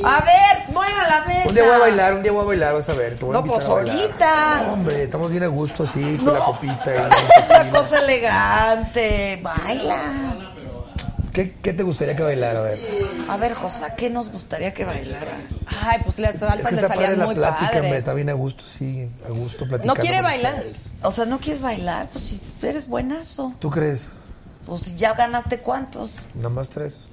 A 0.08 0.20
ver, 0.20 0.72
mueva 0.72 1.08
la 1.08 1.24
mesa. 1.26 1.48
Un 1.48 1.54
día 1.54 1.64
voy 1.64 1.72
a 1.74 1.78
bailar, 1.78 2.14
un 2.14 2.22
día 2.22 2.32
voy 2.32 2.42
a 2.42 2.46
bailar, 2.46 2.74
vas 2.74 2.88
a 2.88 2.92
ver. 2.92 3.18
te 3.18 3.24
voy 3.24 3.34
a 3.36 3.40
No, 3.40 3.44
pues 3.46 3.64
a 3.66 3.70
ahorita. 3.72 4.62
No, 4.66 4.72
hombre, 4.74 5.02
estamos 5.02 5.30
bien 5.30 5.42
a 5.42 5.48
gusto 5.48 5.82
así, 5.82 6.16
con 6.18 6.26
No. 6.26 6.32
la 6.34 6.44
copita. 6.44 6.92
y- 6.94 7.52
Una 7.60 7.70
cosa 7.70 7.98
elegante. 8.00 9.40
Baila. 9.42 10.02
¿Qué, 11.32 11.54
¿Qué 11.62 11.72
te 11.74 11.82
gustaría 11.82 12.16
que 12.16 12.22
bailara? 12.22 12.60
A 12.60 12.62
ver. 12.62 12.78
A 13.28 13.36
ver, 13.36 13.52
Josa, 13.54 13.94
¿qué 13.94 14.08
nos 14.08 14.30
gustaría 14.30 14.72
que 14.72 14.84
bailara? 14.86 15.36
Ay, 15.82 15.98
pues 16.02 16.18
las 16.18 16.34
Es 16.36 16.40
salsas 16.40 16.66
que 16.70 16.76
le 16.76 16.88
salían 16.88 17.18
la 17.18 17.24
muy 17.26 17.34
plática, 17.34 17.64
hombre, 17.66 17.80
padre. 17.82 17.98
está 17.98 18.14
bien 18.14 18.30
a 18.30 18.32
gusto, 18.32 18.64
sí, 18.64 19.06
a 19.26 19.30
gusto 19.32 19.64
¿No 19.66 19.70
platicando. 19.70 20.00
quiere 20.00 20.22
bailar? 20.22 20.54
ustedes. 20.54 20.86
O 21.02 21.12
sea, 21.12 21.26
¿no 21.26 21.38
quieres 21.38 21.60
bailar? 21.60 22.08
Pues 22.10 22.24
si 22.24 22.40
eres 22.62 22.88
buenazo. 22.88 23.52
¿Tú 23.58 23.70
crees? 23.70 24.08
Pues 24.66 24.96
ya 24.98 25.14
ganaste 25.14 25.58
cuántos. 25.60 26.10
Nada 26.34 26.48
más 26.48 26.68
tres. 26.68 27.06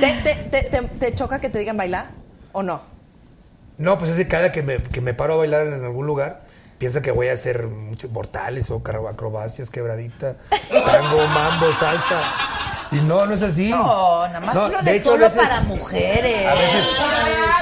¿Te, 0.00 0.12
te, 0.22 0.34
te, 0.34 0.62
te, 0.64 0.82
te 0.82 1.14
choca 1.14 1.40
que 1.40 1.48
te 1.50 1.58
digan 1.58 1.76
bailar 1.76 2.06
o 2.52 2.62
no? 2.62 2.80
No, 3.78 3.98
pues 3.98 4.10
es 4.12 4.16
que 4.16 4.28
cada 4.28 4.52
que 4.52 4.62
me, 4.62 4.76
que 4.82 5.00
me 5.00 5.14
paro 5.14 5.34
a 5.34 5.36
bailar 5.38 5.66
en 5.66 5.84
algún 5.84 6.06
lugar, 6.06 6.44
piensa 6.78 7.02
que 7.02 7.10
voy 7.10 7.28
a 7.28 7.32
hacer 7.32 7.66
muchos 7.66 8.10
mortales 8.10 8.70
o 8.70 8.76
acrobacias, 8.86 9.68
quebradita, 9.70 10.36
tango, 10.70 11.26
mambo, 11.34 11.72
salsa. 11.78 12.20
Y 12.92 12.96
no, 12.96 13.26
no 13.26 13.34
es 13.34 13.42
así. 13.42 13.70
No, 13.70 14.26
nada 14.28 14.40
más 14.40 14.54
lo 14.54 14.80
de, 14.82 14.96
hecho, 14.96 15.10
solo 15.10 15.24
veces- 15.24 15.42
para 15.42 15.60
mujeres. 15.62 16.46
A 16.46 16.54
veces, 16.54 16.86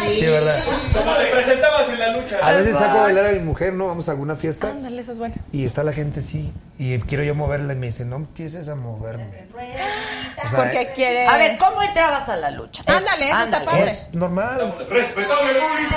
sí, 0.01 0.27
verdad. 0.27 0.57
Como 0.93 1.15
te 1.15 1.27
presentabas 1.27 1.89
en 1.89 1.99
la 1.99 2.09
lucha. 2.17 2.39
A 2.43 2.53
veces 2.53 2.77
saco 2.79 2.99
a 2.99 3.03
bailar 3.03 3.27
a 3.27 3.33
mi 3.33 3.39
mujer, 3.41 3.73
¿no? 3.73 3.87
Vamos 3.89 4.09
a 4.09 4.13
alguna 4.13 4.37
fiesta 4.37 4.69
Ándale, 4.69 5.01
esa 5.03 5.13
es 5.13 5.19
buena. 5.19 5.35
y 5.53 5.65
está 5.65 5.83
la 5.83 5.93
gente 5.93 6.21
así. 6.21 6.53
Y 6.79 6.99
quiero 7.01 7.23
yo 7.25 7.35
moverla 7.35 7.73
y 7.73 7.77
me 7.77 7.87
dice, 7.87 8.05
no 8.05 8.17
empieces 8.17 8.69
a 8.69 8.75
moverme. 8.75 9.47
O 9.55 10.51
sea, 10.51 10.59
Porque 10.59 10.91
quiere. 10.95 11.27
A 11.27 11.37
ver, 11.39 11.57
¿cómo 11.59 11.83
entrabas 11.83 12.29
a 12.29 12.37
la 12.37 12.51
lucha? 12.51 12.83
Ándale, 12.87 13.31
eso 13.31 13.43
está 13.45 13.59
ándale. 13.59 13.65
padre. 13.67 13.91
Es 13.91 14.07
normal. 14.13 14.75
Respetable 14.91 15.53
público. 15.53 15.97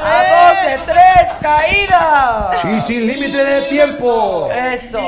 A 0.00 0.54
12, 0.64 0.80
3, 0.86 1.02
caída. 1.40 2.50
Y 2.76 2.80
sin 2.80 3.06
límite 3.06 3.44
de 3.44 3.62
tiempo. 3.68 4.50
Eso. 4.52 5.00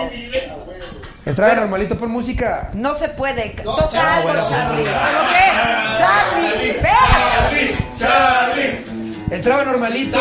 Entraba 1.26 1.54
normalito 1.54 1.96
por 1.98 2.08
música. 2.08 2.70
No 2.72 2.94
se 2.94 3.08
puede. 3.10 3.50
Toca 3.50 4.16
algo, 4.16 4.32
Charlie. 4.48 4.84
¿Cómo 4.84 5.28
qué? 5.28 5.98
Charlie, 5.98 6.72
ven. 6.80 7.79
Charlie. 8.00 8.84
Entraba 9.30 9.64
normalito, 9.64 10.18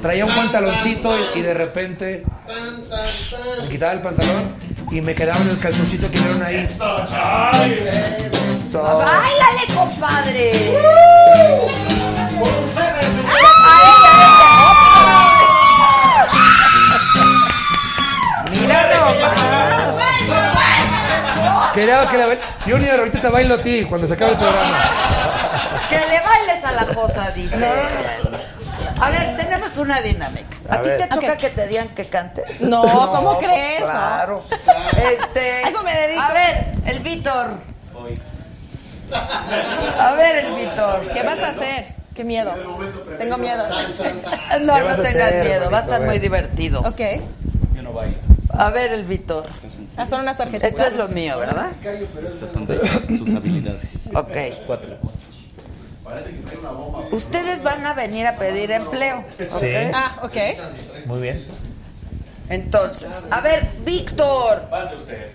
traía 0.00 0.24
un 0.24 0.34
pantaloncito 0.34 1.12
y, 1.34 1.40
y 1.40 1.42
de 1.42 1.54
repente 1.54 2.22
me 3.62 3.68
quitaba 3.68 3.92
el 3.92 4.00
pantalón 4.00 4.54
y 4.90 5.00
me 5.00 5.14
quedaba 5.14 5.40
en 5.42 5.50
el 5.50 5.56
calzoncito 5.60 6.10
que 6.10 6.18
vieron 6.18 6.42
ahí. 6.42 6.56
Eso. 8.52 8.82
¡Báilale, 8.82 9.66
compadre! 9.74 10.52
Mira 13.26 14.39
Quería 21.74 22.06
que 22.06 22.18
la 22.18 22.36
Junior, 22.64 22.98
ahorita 22.98 23.20
te 23.20 23.28
bailo 23.28 23.54
a 23.54 23.62
ti 23.62 23.84
cuando 23.88 24.06
se 24.06 24.14
acabe 24.14 24.32
el 24.32 24.38
programa. 24.38 24.76
Que 25.88 25.96
le 25.96 26.20
bailes 26.20 26.64
a 26.64 26.72
la 26.72 26.86
cosa, 26.94 27.30
dice. 27.32 27.68
A 29.00 29.10
ver, 29.10 29.36
tenemos 29.36 29.76
una 29.78 30.00
dinámica. 30.00 30.56
¿A, 30.68 30.74
A 30.74 30.82
ti 30.82 30.90
te 30.96 31.08
choca 31.08 31.36
que 31.36 31.50
te 31.50 31.66
digan 31.68 31.88
que 31.88 32.06
cantes? 32.06 32.60
No, 32.60 32.82
¿cómo 32.82 33.38
crees? 33.38 33.82
Claro. 33.82 34.42
Este, 35.12 35.62
eso 35.62 35.82
me 35.82 35.94
dedico. 35.94 36.22
A 36.22 36.32
ver, 36.32 36.66
el 36.86 37.00
Víctor. 37.00 37.50
A 39.12 40.12
ver, 40.16 40.44
el 40.44 40.54
Víctor. 40.54 41.08
¿Qué 41.12 41.22
vas 41.22 41.38
a 41.40 41.48
hacer? 41.48 41.94
Qué 42.14 42.24
miedo. 42.24 42.52
Tengo 43.18 43.38
miedo. 43.38 43.64
No, 44.62 44.74
¿Qué 44.74 44.82
no 44.82 44.96
tengas 44.96 45.34
miedo, 45.46 45.70
va 45.70 45.78
a 45.78 45.82
estar 45.82 46.00
muy 46.02 46.18
divertido. 46.18 46.80
Ok. 46.80 47.00
Yo 47.74 47.82
no 47.82 47.92
bailo. 47.92 48.16
A 48.52 48.70
ver, 48.70 48.92
el 48.92 49.04
Víctor. 49.04 49.46
Ah, 50.00 50.06
son 50.06 50.20
unas 50.20 50.38
tarjetas. 50.38 50.70
Esto 50.70 50.84
es 50.84 50.96
lo 50.96 51.08
mío, 51.08 51.38
¿verdad? 51.38 51.72
Estas 52.32 52.50
son 52.50 52.66
de 52.66 52.78
sus 53.18 53.34
habilidades. 53.34 54.08
Ok. 54.14 54.64
Cuatro. 54.66 54.96
Ustedes 57.12 57.62
van 57.62 57.84
a 57.86 57.92
venir 57.92 58.26
a 58.26 58.36
pedir 58.36 58.70
empleo. 58.70 59.24
Sí. 59.38 59.70
Ah, 59.92 60.20
ok. 60.22 60.36
Muy 61.06 61.20
bien. 61.20 61.46
Entonces, 62.48 63.24
a 63.30 63.40
ver, 63.42 63.66
Víctor. 63.84 64.66
Falta 64.70 64.96
usted. 64.96 65.32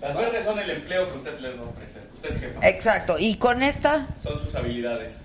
Las 0.00 0.16
verdes 0.16 0.44
son 0.44 0.58
el 0.58 0.70
empleo 0.70 1.06
que 1.06 1.18
usted 1.18 1.38
le 1.38 1.54
va 1.54 1.62
a 1.62 1.66
ofrecer. 1.66 2.02
Usted 2.14 2.40
jefa. 2.40 2.68
Exacto. 2.68 3.16
¿Y 3.18 3.36
con 3.36 3.62
esta? 3.62 4.06
Son 4.22 4.38
sus 4.38 4.54
habilidades. 4.54 5.16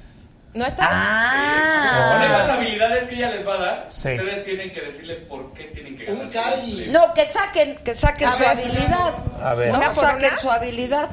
¿No 0.53 0.65
estás? 0.65 0.87
Con 0.87 0.97
Ah. 0.97 2.25
esas 2.27 2.49
habilidades 2.49 3.07
que 3.07 3.15
ella 3.15 3.29
les 3.29 3.47
va 3.47 3.53
a 3.53 3.57
dar, 3.59 3.85
Sí. 3.87 4.09
ustedes 4.13 4.43
tienen 4.45 4.71
que 4.71 4.81
decirle 4.81 5.15
por 5.15 5.53
qué 5.53 5.65
tienen 5.65 5.95
que 5.95 6.11
Un 6.11 6.19
ganar. 6.31 6.31
Cali. 6.55 6.87
No, 6.91 7.13
que 7.13 7.25
saquen, 7.27 7.75
que 7.77 7.93
saquen 7.93 8.29
A 8.29 8.33
su 8.33 8.39
ver. 8.39 8.47
habilidad. 8.49 9.13
A 9.43 9.53
ver. 9.53 9.71
No, 9.71 9.77
¿Una 9.77 9.91
por 9.91 10.03
saquen 10.03 10.37
su 10.39 10.49
habilidad. 10.51 11.09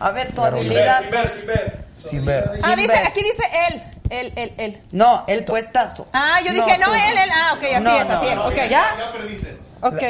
A 0.00 0.10
ver, 0.10 0.28
tu 0.28 0.34
Claro. 0.40 0.56
Sin 0.58 0.66
habilidad. 0.66 1.02
ver, 1.10 1.28
sin 1.28 1.46
ver, 1.46 1.84
sin 1.98 2.24
ver. 2.24 2.44
Sin 2.56 2.62
ver. 2.64 2.72
Ah, 2.72 2.76
dice, 2.76 2.92
ver. 2.92 3.06
aquí 3.06 3.22
dice 3.22 3.42
él. 3.68 3.82
Él, 4.10 4.32
él, 4.36 4.54
él. 4.58 4.82
No, 4.90 5.24
el 5.28 5.44
puestazo. 5.44 6.06
Ah, 6.12 6.40
yo 6.44 6.52
dije, 6.52 6.76
no, 6.78 6.92
él, 6.94 7.16
él. 7.18 7.30
Ah, 7.32 7.54
ok, 7.56 7.62
así 7.64 7.82
No, 7.84 7.96
es, 7.96 8.10
así 8.10 8.24
no, 8.26 8.30
es. 8.32 8.36
no. 8.36 8.46
Ok. 8.48 8.54
¿Ya? 8.56 8.68
Ya 8.68 9.12
perdiste. 9.12 9.56
Ok. 9.80 10.02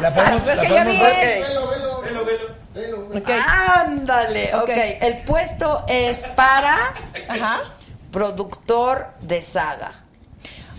La 0.00 0.12
podemos, 0.14 0.42
Pues 0.42 0.56
la 0.56 0.62
que 0.62 0.68
ya 0.72 0.82
podemos 0.84 0.92
vi 0.94 1.02
ver. 1.02 1.28
él. 1.28 1.42
Velo, 1.42 1.68
velo. 1.68 2.00
Velo, 2.02 2.24
velo. 2.24 2.63
Velo. 2.74 3.08
Ok. 3.14 3.30
Ándale. 3.76 4.50
ok, 4.54 4.62
Ok. 4.62 4.70
el 5.00 5.16
puesto 5.18 5.84
es 5.88 6.24
para 6.36 6.94
Ajá. 7.28 7.60
productor 8.10 9.08
de 9.20 9.42
saga. 9.42 9.92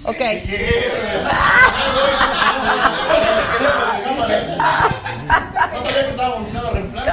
Ok. 0.04 0.22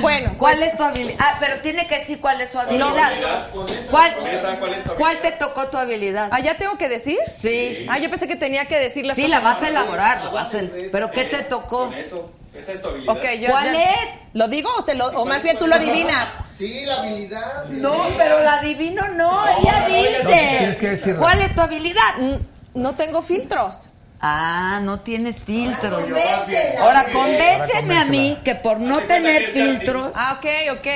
Bueno, 0.00 0.34
¿Cuál 0.36 0.56
pues, 0.56 0.68
es 0.68 0.76
tu 0.76 0.82
habilidad? 0.82 1.16
Ah, 1.20 1.36
pero 1.38 1.60
tiene 1.60 1.86
que 1.86 2.00
decir 2.00 2.20
cuál 2.20 2.40
es 2.40 2.50
su 2.50 2.58
habilidad. 2.58 3.50
Con 3.52 3.68
esa. 3.68 3.90
¿Cuál, 3.90 4.12
¿cuál 4.14 4.74
es 4.74 4.84
tu 4.84 4.94
¿Cuál 4.96 5.16
te 5.18 5.28
habilidad? 5.28 5.38
tocó 5.38 5.68
tu 5.68 5.76
habilidad? 5.76 6.28
¿Ah, 6.32 6.40
ya 6.40 6.56
tengo 6.56 6.76
que 6.76 6.88
decir? 6.88 7.18
Sí. 7.28 7.86
Ah, 7.88 7.98
yo 7.98 8.10
pensé 8.10 8.26
que 8.26 8.34
tenía 8.36 8.66
que 8.66 8.78
decir 8.78 9.06
las 9.06 9.14
Sí, 9.16 9.28
la 9.28 9.38
vas 9.40 9.62
a 9.62 9.68
elaborar. 9.68 10.24
lo 10.24 10.32
vas 10.32 10.54
a- 10.54 10.60
¿Pero 10.90 11.10
qué 11.12 11.24
te 11.24 11.42
tocó? 11.42 11.84
Con 11.86 11.94
eso. 11.94 12.30
Esa 12.54 12.72
es 12.72 12.82
tu 12.82 12.88
habilidad. 12.88 13.16
Ok, 13.16 13.24
yo 13.40 13.48
¿Cuál 13.48 13.72
ya- 13.72 13.82
es? 13.82 14.24
¿Lo 14.34 14.48
digo 14.48 14.70
o, 14.78 14.84
te 14.84 14.94
lo, 14.94 15.06
o 15.08 15.24
más 15.24 15.42
bien 15.42 15.58
tú 15.58 15.66
lo 15.66 15.74
adivinas? 15.74 16.28
Sí, 16.56 16.84
la 16.84 16.96
habilidad. 16.96 17.64
No, 17.70 18.08
pero 18.16 18.42
la 18.42 18.54
adivino 18.58 19.08
no, 19.08 19.32
ella 19.58 19.80
No, 19.80 19.94
dice. 19.94 20.56
tienes 20.58 20.78
que 20.78 20.88
decirla. 20.90 21.18
¿Cuál 21.18 21.40
es 21.40 21.54
tu 21.54 21.60
habilidad? 21.62 22.16
Mm, 22.18 22.80
No 22.80 22.94
tengo 22.94 23.22
filtros. 23.22 23.88
Ah, 24.20 24.80
no 24.82 25.00
tienes 25.00 25.42
filtros. 25.42 26.02
convéncela. 26.04 26.82
Ahora 26.82 27.04
convénceme 27.12 27.94
Ahora 27.96 28.00
a 28.02 28.04
mí 28.04 28.38
que 28.44 28.54
por 28.54 28.78
no 28.80 29.00
tener 29.02 29.46
filtros. 29.50 30.12
Ah, 30.14 30.38
ok, 30.38 30.78
ok. 30.78 30.86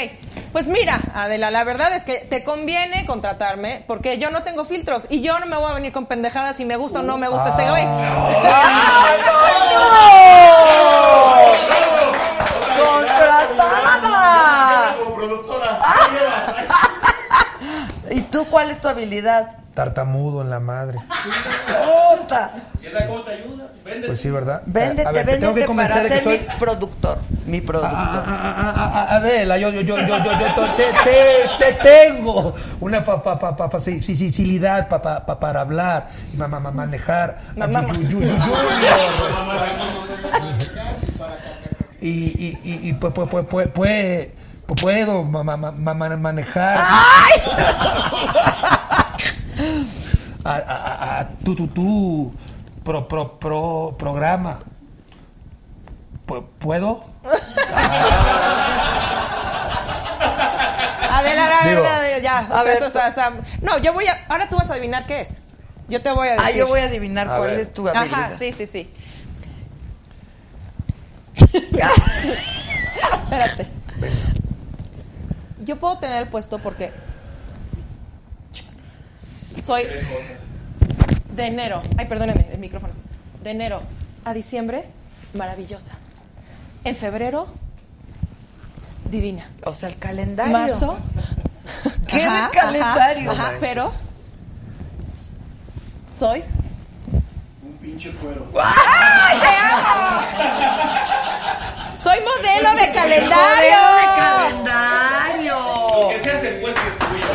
Pues 0.53 0.69
mira, 0.69 1.01
Adela, 1.15 1.51
la 1.51 1.65
verdad 1.65 1.95
es 1.95 2.05
que 2.05 2.19
te 2.19 2.43
conviene 2.43 3.05
contratarme 3.05 3.85
porque 3.87 4.17
yo 4.19 4.31
no 4.31 4.43
tengo 4.43 4.65
filtros 4.65 5.07
y 5.11 5.21
yo 5.21 5.39
no 5.39 5.47
me 5.47 5.57
voy 5.57 5.71
a 5.71 5.75
venir 5.75 5.93
con 5.93 6.07
pendejadas 6.07 6.57
si 6.57 6.65
me 6.65 6.77
gusta 6.77 7.01
o 7.01 7.03
no 7.03 7.19
me 7.19 7.29
gusta 7.29 7.51
este 7.51 7.69
güey. 7.69 7.85
¡Ah, 7.85 9.17
no, 9.27 9.33
no! 12.79 12.93
¡Contratada! 12.93 14.47
Como 18.37 18.37
productora. 18.37 18.43
¿Y 18.43 18.45
tú 18.45 18.51
cuál 18.51 18.71
es 18.71 18.81
tu 18.81 18.89
habilidad? 18.89 19.57
Tartamudo 19.75 20.41
en 20.41 20.49
la 20.49 20.59
madre. 20.61 20.99
Puta. 22.19 22.51
¿Y 22.83 22.87
esa 22.87 23.07
cómo 23.07 23.21
te 23.21 23.33
ayuda? 23.33 23.67
Vende. 23.85 24.07
Pues 24.07 24.21
sí, 24.21 24.31
¿verdad? 24.31 24.63
Véndete, 24.65 25.07
A 25.09 25.13
ver, 25.13 25.27
te 25.27 25.37
tengo 25.37 25.55
que 25.55 25.61
véndete 25.61 25.67
para 25.67 25.67
convencer 25.67 26.03
de 26.03 26.09
ser 26.09 26.19
que 26.19 26.25
soy... 26.25 26.39
mi 26.39 26.59
productor. 26.59 27.19
Mi 27.47 27.61
productor. 27.61 27.93
Ah, 27.95 28.25
ah, 28.27 29.07
ah, 29.11 29.17
Adela, 29.17 29.59
yo, 29.59 29.69
yo, 29.71 29.83
yo, 29.83 29.99
yo, 29.99 30.07
yo, 30.07 30.17
yo 30.25 30.75
te, 30.77 30.85
te- 31.05 31.49
te 31.59 31.73
tengo 31.83 32.55
una 32.81 33.03
fa, 33.03 33.21
fa, 33.21 33.37
fa, 33.39 33.55
fa- 33.55 33.69
facilidad 33.69 34.89
pa- 34.89 35.03
pa- 35.03 35.27
pa- 35.27 35.39
para 35.39 35.61
hablar, 35.61 36.09
ma- 36.37 36.49
ma- 36.49 36.59
ma- 36.61 36.71
manejar. 36.71 37.39
Y, 42.01 42.09
y, 42.09 42.59
y, 42.65 42.89
y 42.89 42.93
pu- 42.95 43.13
pu- 43.13 43.29
pu- 43.29 43.47
pu- 43.47 43.69
pue- 43.69 43.73
pu- 43.73 44.29
puedo 44.75 45.23
ma- 45.23 45.43
ma- 45.45 45.57
ma- 45.57 45.73
ma- 45.95 46.17
manejar. 46.17 46.77
A, 50.45 50.55
a- 50.55 50.59
a- 50.59 51.19
a 51.21 51.29
tu, 51.45 51.55
tu, 51.55 51.67
tu 51.69 52.33
pro, 52.85 53.07
pro, 53.09 53.39
pro, 53.39 53.95
programa. 53.99 54.59
Pu- 56.27 56.45
¿Puedo? 56.59 57.05
La 61.09 61.69
Digo, 61.69 61.83
verdad, 61.83 62.21
ya. 62.23 62.39
a 62.39 62.63
ver, 62.63 62.75
esto 62.75 62.87
está- 62.87 63.09
está- 63.09 63.33
No, 63.63 63.79
yo 63.79 63.93
voy 63.93 64.07
a. 64.07 64.25
Ahora 64.29 64.49
tú 64.49 64.57
vas 64.57 64.69
a 64.71 64.75
adivinar 64.75 65.07
qué 65.07 65.21
es. 65.23 65.41
Yo 65.89 66.01
te 66.03 66.11
voy 66.13 66.29
a 66.29 66.33
decir. 66.33 66.47
Ah, 66.47 66.51
yo 66.57 66.67
voy 66.67 66.81
a 66.81 66.85
adivinar 66.85 67.29
A 67.31 67.37
cuál 67.37 67.51
ver. 67.51 67.61
es 67.61 67.73
tu 67.73 67.89
habilidad. 67.89 68.21
Ajá, 68.25 68.37
sí, 68.37 68.53
sí, 68.53 68.67
sí. 68.67 68.91
Espérate. 73.23 73.71
Yo 75.67 75.79
puedo 75.81 75.99
tener 75.99 76.23
el 76.23 76.29
puesto 76.29 76.61
porque 76.61 76.93
soy 79.61 79.83
de 81.35 81.47
enero. 81.47 81.83
Ay, 81.99 82.07
perdóneme, 82.07 82.47
el 82.53 82.59
micrófono. 82.59 82.93
De 83.43 83.51
enero 83.51 83.83
a 84.25 84.33
diciembre, 84.33 84.89
maravillosa. 85.35 85.95
En 86.85 86.95
febrero, 86.95 87.49
divina. 89.11 89.51
O 89.65 89.73
sea, 89.73 89.89
el 89.89 89.99
calendario. 89.99 90.53
Marzo. 90.53 90.99
¿Qué 92.07 92.25
Ajá, 92.25 92.47
de 92.47 92.51
calendario? 92.57 93.31
Ajá, 93.33 93.49
ajá, 93.49 93.57
pero 93.59 93.93
soy. 96.15 96.45
Un 97.65 97.73
pinche 97.79 98.13
cuero. 98.13 98.47
¡Ay, 98.63 99.41
te 99.41 99.49
amo! 99.49 100.21
Soy 101.99 102.19
modelo 102.21 102.71
de 102.81 102.93
calendario. 102.93 103.35
Modelo 103.35 103.97
de 103.97 104.05
calendario. 104.17 105.06
Seas 106.27 106.43
el 106.43 106.55
puesto 106.61 106.81
es 106.81 106.99
tuyo. 106.99 107.27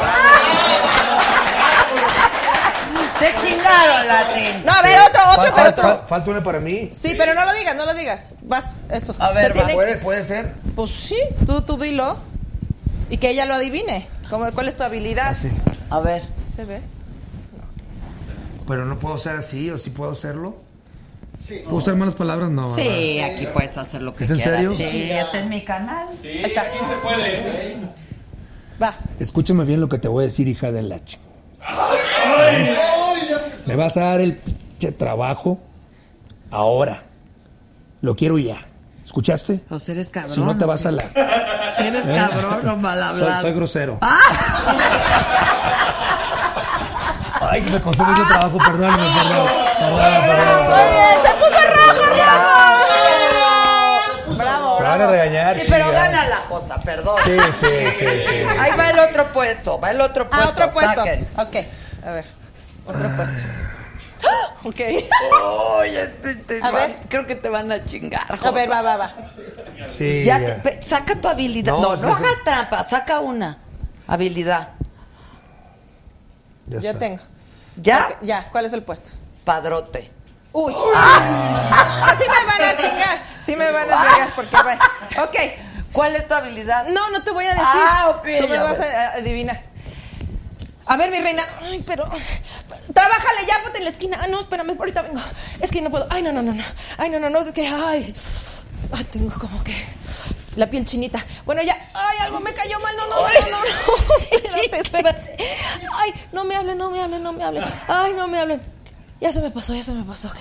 Te 3.20 3.36
chingaron, 3.36 4.08
Latín. 4.08 4.66
No, 4.66 4.72
a 4.74 4.82
ver, 4.82 5.00
otro, 5.00 5.22
otro, 5.32 5.44
Fal- 5.44 5.54
pero 5.56 5.66
fal- 5.68 5.72
otro. 5.72 5.84
fal- 5.84 6.08
Falta 6.08 6.32
una 6.32 6.44
para 6.44 6.60
mí. 6.60 6.90
Sí, 6.94 7.14
pero 7.18 7.34
no 7.36 7.46
lo 7.46 7.54
digas, 7.54 7.76
no 7.76 7.86
lo 7.86 7.94
digas. 7.94 8.34
Vas, 8.42 8.76
esto. 8.90 9.16
A 9.20 9.32
ver, 9.32 9.54
Te 9.54 9.60
va. 9.60 9.66
tiene- 9.68 9.74
¿Puede, 9.76 9.96
puede 9.98 10.24
ser? 10.24 10.54
Pues 10.76 10.92
sí, 10.92 11.18
tú, 11.46 11.62
tú 11.62 11.78
dilo. 11.78 12.18
Y 13.10 13.18
que 13.18 13.30
ella 13.30 13.46
lo 13.46 13.54
adivine. 13.54 14.08
¿Cómo, 14.30 14.52
¿Cuál 14.54 14.68
es 14.70 14.76
tu 14.76 14.84
habilidad? 14.84 15.28
Así. 15.30 15.50
A 15.90 16.00
ver. 16.00 16.22
¿Sí 16.36 16.52
se 16.52 16.66
ve? 16.66 16.82
Pero 18.68 18.86
no 18.86 18.98
puedo 19.00 19.18
ser 19.18 19.36
así, 19.36 19.70
o 19.70 19.78
sí 19.78 19.90
puedo 19.92 20.12
hacerlo. 20.12 20.56
Sí. 21.46 21.60
¿Puedo 21.66 21.78
usar 21.78 21.96
malas 21.96 22.16
palabras? 22.16 22.50
No. 22.50 22.68
Sí, 22.70 23.20
aquí 23.20 23.48
puedes 23.48 23.78
hacer 23.78 24.02
lo 24.02 24.14
que 24.14 24.24
¿Es 24.24 24.30
en 24.32 24.38
quieras. 24.38 24.56
serio? 24.62 24.74
Sí, 24.76 25.12
este 25.12 25.40
es 25.40 25.46
mi 25.46 25.64
canal. 25.64 26.08
Sí, 26.22 26.44
aquí 26.44 26.78
se 26.88 26.96
puede. 27.04 27.76
Va. 28.82 28.94
Escúchame 29.20 29.64
bien 29.66 29.80
lo 29.80 29.90
que 29.90 29.98
te 30.00 30.08
voy 30.08 30.24
a 30.24 30.28
decir, 30.28 30.48
hija 30.48 30.72
de 30.72 30.82
la 30.82 31.00
ch... 31.00 31.20
Me 33.68 33.76
vas 33.76 33.98
a 33.98 34.02
dar 34.06 34.22
el 34.22 34.38
pinche 34.38 34.92
trabajo 34.92 35.60
ahora. 36.50 37.04
Lo 38.02 38.16
quiero 38.16 38.38
ya. 38.40 38.58
¿Escuchaste? 39.06 39.64
Pues 39.70 39.88
eres 39.90 40.10
cabrón. 40.10 40.34
Si 40.34 40.42
no 40.42 40.58
te 40.58 40.66
vas 40.66 40.86
a 40.86 40.92
la... 40.92 41.04
Eres 41.78 42.06
¿Eh? 42.06 42.16
cabrón 42.16 42.68
o 42.70 42.76
mal 42.78 42.98
Soy, 43.00 43.08
hablado. 43.22 43.42
soy 43.42 43.54
grosero. 43.54 44.00
Ay, 47.42 47.62
que 47.64 47.70
me 47.72 47.82
costó 47.82 48.04
mucho 48.04 48.24
trabajo, 48.28 48.58
perdóname, 48.58 49.04
perdón. 49.04 49.48
Perdón, 49.80 50.22
perdón, 50.28 50.66
Muy 50.66 51.31
van 55.02 55.10
a 55.10 55.12
regañar. 55.12 55.56
Sí, 55.56 55.64
pero 55.70 55.92
gana 55.92 56.28
la 56.28 56.36
Josa, 56.38 56.78
perdón. 56.82 57.18
Sí, 57.26 57.38
sí, 57.60 57.68
sí, 58.00 58.06
sí. 58.28 58.36
Ahí 58.60 58.72
va 58.78 58.90
el 58.90 59.00
otro 59.00 59.32
puesto, 59.34 59.80
va 59.80 59.92
el 59.92 60.02
otro 60.02 60.30
puesto. 60.30 60.46
Ah, 60.48 60.50
otro 60.50 60.70
puesto. 60.72 60.96
saquen. 61.06 61.28
Ok, 61.38 61.56
a 62.08 62.12
ver. 62.12 62.26
Otro 62.86 63.16
puesto. 63.16 63.42
Ok. 64.64 64.80
Oye, 65.80 66.06
te- 66.22 66.36
te 66.36 66.58
A 66.62 66.70
van- 66.70 66.74
ver. 66.92 66.98
creo 67.10 67.26
que 67.26 67.34
te 67.34 67.50
van 67.50 67.72
a 67.72 67.84
chingar. 67.84 68.22
A 68.44 68.52
ver, 68.52 68.70
va, 68.72 68.84
va, 68.84 68.96
va. 68.96 69.14
Sí, 69.90 70.24
Ya, 70.24 70.38
ya. 70.40 70.62
pe- 70.62 70.80
saca 70.84 71.16
tu 71.16 71.28
habilidad. 71.28 71.72
No, 71.74 71.96
No, 71.96 71.96
no, 71.96 72.16
se- 72.16 72.24
trampa, 72.46 72.84
saca 72.84 73.20
una 73.22 73.58
habilidad. 74.08 74.70
Ya 76.68 76.80
Yo 76.80 76.90
está. 76.92 77.00
tengo. 77.00 77.24
¿Ya? 77.78 78.18
Ya, 78.22 78.48
¿cuál 78.52 78.66
es 78.66 78.74
el 78.74 78.84
puesto? 78.84 79.10
Padrote. 79.44 80.12
Uy. 80.54 80.74
Así 82.04 82.24
me 82.28 82.46
van 82.46 82.62
a 82.62 82.78
chingar. 82.78 83.22
Sí 83.24 83.56
me 83.56 83.72
van 83.72 83.92
a 83.92 84.04
chingar 84.04 84.30
porque 84.36 84.56
va. 84.56 85.24
Ok. 85.24 85.36
¿Cuál 85.94 86.16
es 86.16 86.28
tu 86.28 86.34
habilidad? 86.34 86.88
No, 86.88 87.10
no 87.10 87.24
te 87.24 87.32
voy 87.32 87.46
a 87.46 87.52
decir. 87.52 87.66
Ah, 87.68 88.10
ok, 88.10 88.28
Tú 88.42 88.48
me 88.48 88.58
a 88.58 88.64
vas 88.64 88.80
a, 88.80 88.84
a 88.84 89.14
adivinar. 89.16 89.62
A 90.86 90.98
ver, 90.98 91.12
mi 91.12 91.20
reina. 91.20 91.44
Ay, 91.62 91.84
pero. 91.86 92.06
Trabájale 92.94 93.46
ya, 93.48 93.62
ponte 93.64 93.78
en 93.80 93.86
la 93.86 93.90
esquina. 93.90 94.20
Ah, 94.22 94.28
no, 94.28 94.40
espérame, 94.40 94.76
ahorita 94.78 95.02
vengo. 95.02 95.22
Es 95.62 95.72
que 95.72 95.82
no 95.82 95.90
puedo. 95.90 96.08
Ay, 96.10 96.22
no, 96.22 96.32
no, 96.32 96.42
no, 96.42 96.54
no. 96.54 96.64
Ay, 96.98 97.10
no, 97.10 97.20
no, 97.20 97.30
no, 97.30 97.40
es 97.40 97.52
que. 97.52 97.68
Ay. 97.68 98.14
Ay, 98.94 99.04
tengo 99.06 99.32
como 99.38 99.64
que. 99.64 99.74
La 100.58 100.68
piel 100.68 100.86
chinita. 100.86 101.24
Bueno, 101.46 101.62
ya. 101.62 101.78
Ay, 101.94 102.18
algo 102.22 102.40
me 102.42 102.54
cayó 102.54 102.80
mal. 102.80 102.96
No, 102.96 103.08
no, 103.08 103.16
no, 103.16 103.22
no, 103.22 103.52
no. 103.52 103.58
no. 103.58 104.18
Espérate, 104.32 104.78
espérate. 104.82 105.38
Ay, 105.94 106.14
no 106.32 106.44
me 106.44 106.56
hablen, 106.56 106.78
no 106.78 106.90
me 106.90 107.02
hablen, 107.02 107.24
no 107.24 107.32
me 107.34 107.44
hablen. 107.44 107.64
Ay, 107.88 108.14
no 108.14 108.28
me 108.28 108.40
hablen. 108.40 108.62
Ya 109.22 109.32
se 109.32 109.40
me 109.40 109.52
pasó, 109.52 109.74
ya 109.76 109.84
se 109.84 109.92
me 109.92 110.04
pasó, 110.04 110.28
ok. 110.30 110.36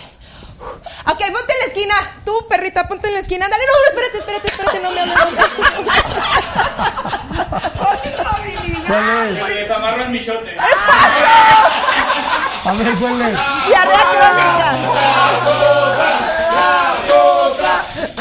Ok, 1.06 1.18
ponte 1.32 1.52
en 1.52 1.58
la 1.60 1.66
esquina. 1.66 1.94
Tú, 2.24 2.32
perrita, 2.48 2.88
ponte 2.88 3.08
en 3.08 3.14
la 3.14 3.20
esquina. 3.20 3.46
Dale, 3.48 3.62
no, 3.66 3.72
no, 3.72 3.86
espérate, 3.90 4.18
espérate, 4.18 4.48
espérate, 4.48 4.80
no 4.82 4.90
me 4.90 5.00
hables. 5.00 5.44
¿Cuál 8.86 9.28
es? 9.28 9.42
Se 9.44 9.54
desamarró 9.54 10.02
el 10.04 10.08
michote. 10.10 10.56
A 12.64 12.72
ver, 12.72 12.94
¿cuál 12.94 13.22
es? 13.22 13.38
Diarrea 13.68 14.04
crónica. 14.10 14.72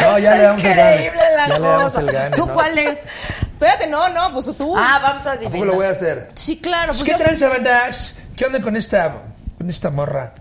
No, 0.01 0.19
ya 0.19 0.35
le 0.35 0.41
damos 0.43 0.63
el 0.63 0.69
Increíble 0.71 1.19
gane. 1.19 1.35
la 1.35 1.47
Ya 1.47 1.59
le 1.59 1.67
damos 1.67 1.83
cosa. 1.85 1.99
el 2.01 2.11
gane. 2.11 2.35
¿Tú 2.37 2.45
¿no? 2.47 2.53
cuál 2.53 2.77
es? 2.77 2.99
Espérate, 3.41 3.87
no, 3.87 4.09
no, 4.09 4.33
pues 4.33 4.57
tú. 4.57 4.75
Ah, 4.77 4.99
vamos 5.01 5.25
a 5.25 5.31
¿A 5.31 5.35
poco 5.35 5.45
adivinar. 5.47 5.67
lo 5.67 5.73
voy 5.75 5.85
a 5.85 5.89
hacer? 5.91 6.29
Sí, 6.35 6.57
claro. 6.57 6.87
Pues 6.93 7.03
¿Qué 7.03 7.11
yo- 7.11 7.17
tranza, 7.17 7.47
banda? 7.49 7.89
¿Qué 8.35 8.45
onda 8.45 8.61
con 8.61 8.75
esta, 8.77 9.23
con 9.59 9.69
esta 9.69 9.89
morra? 9.91 10.33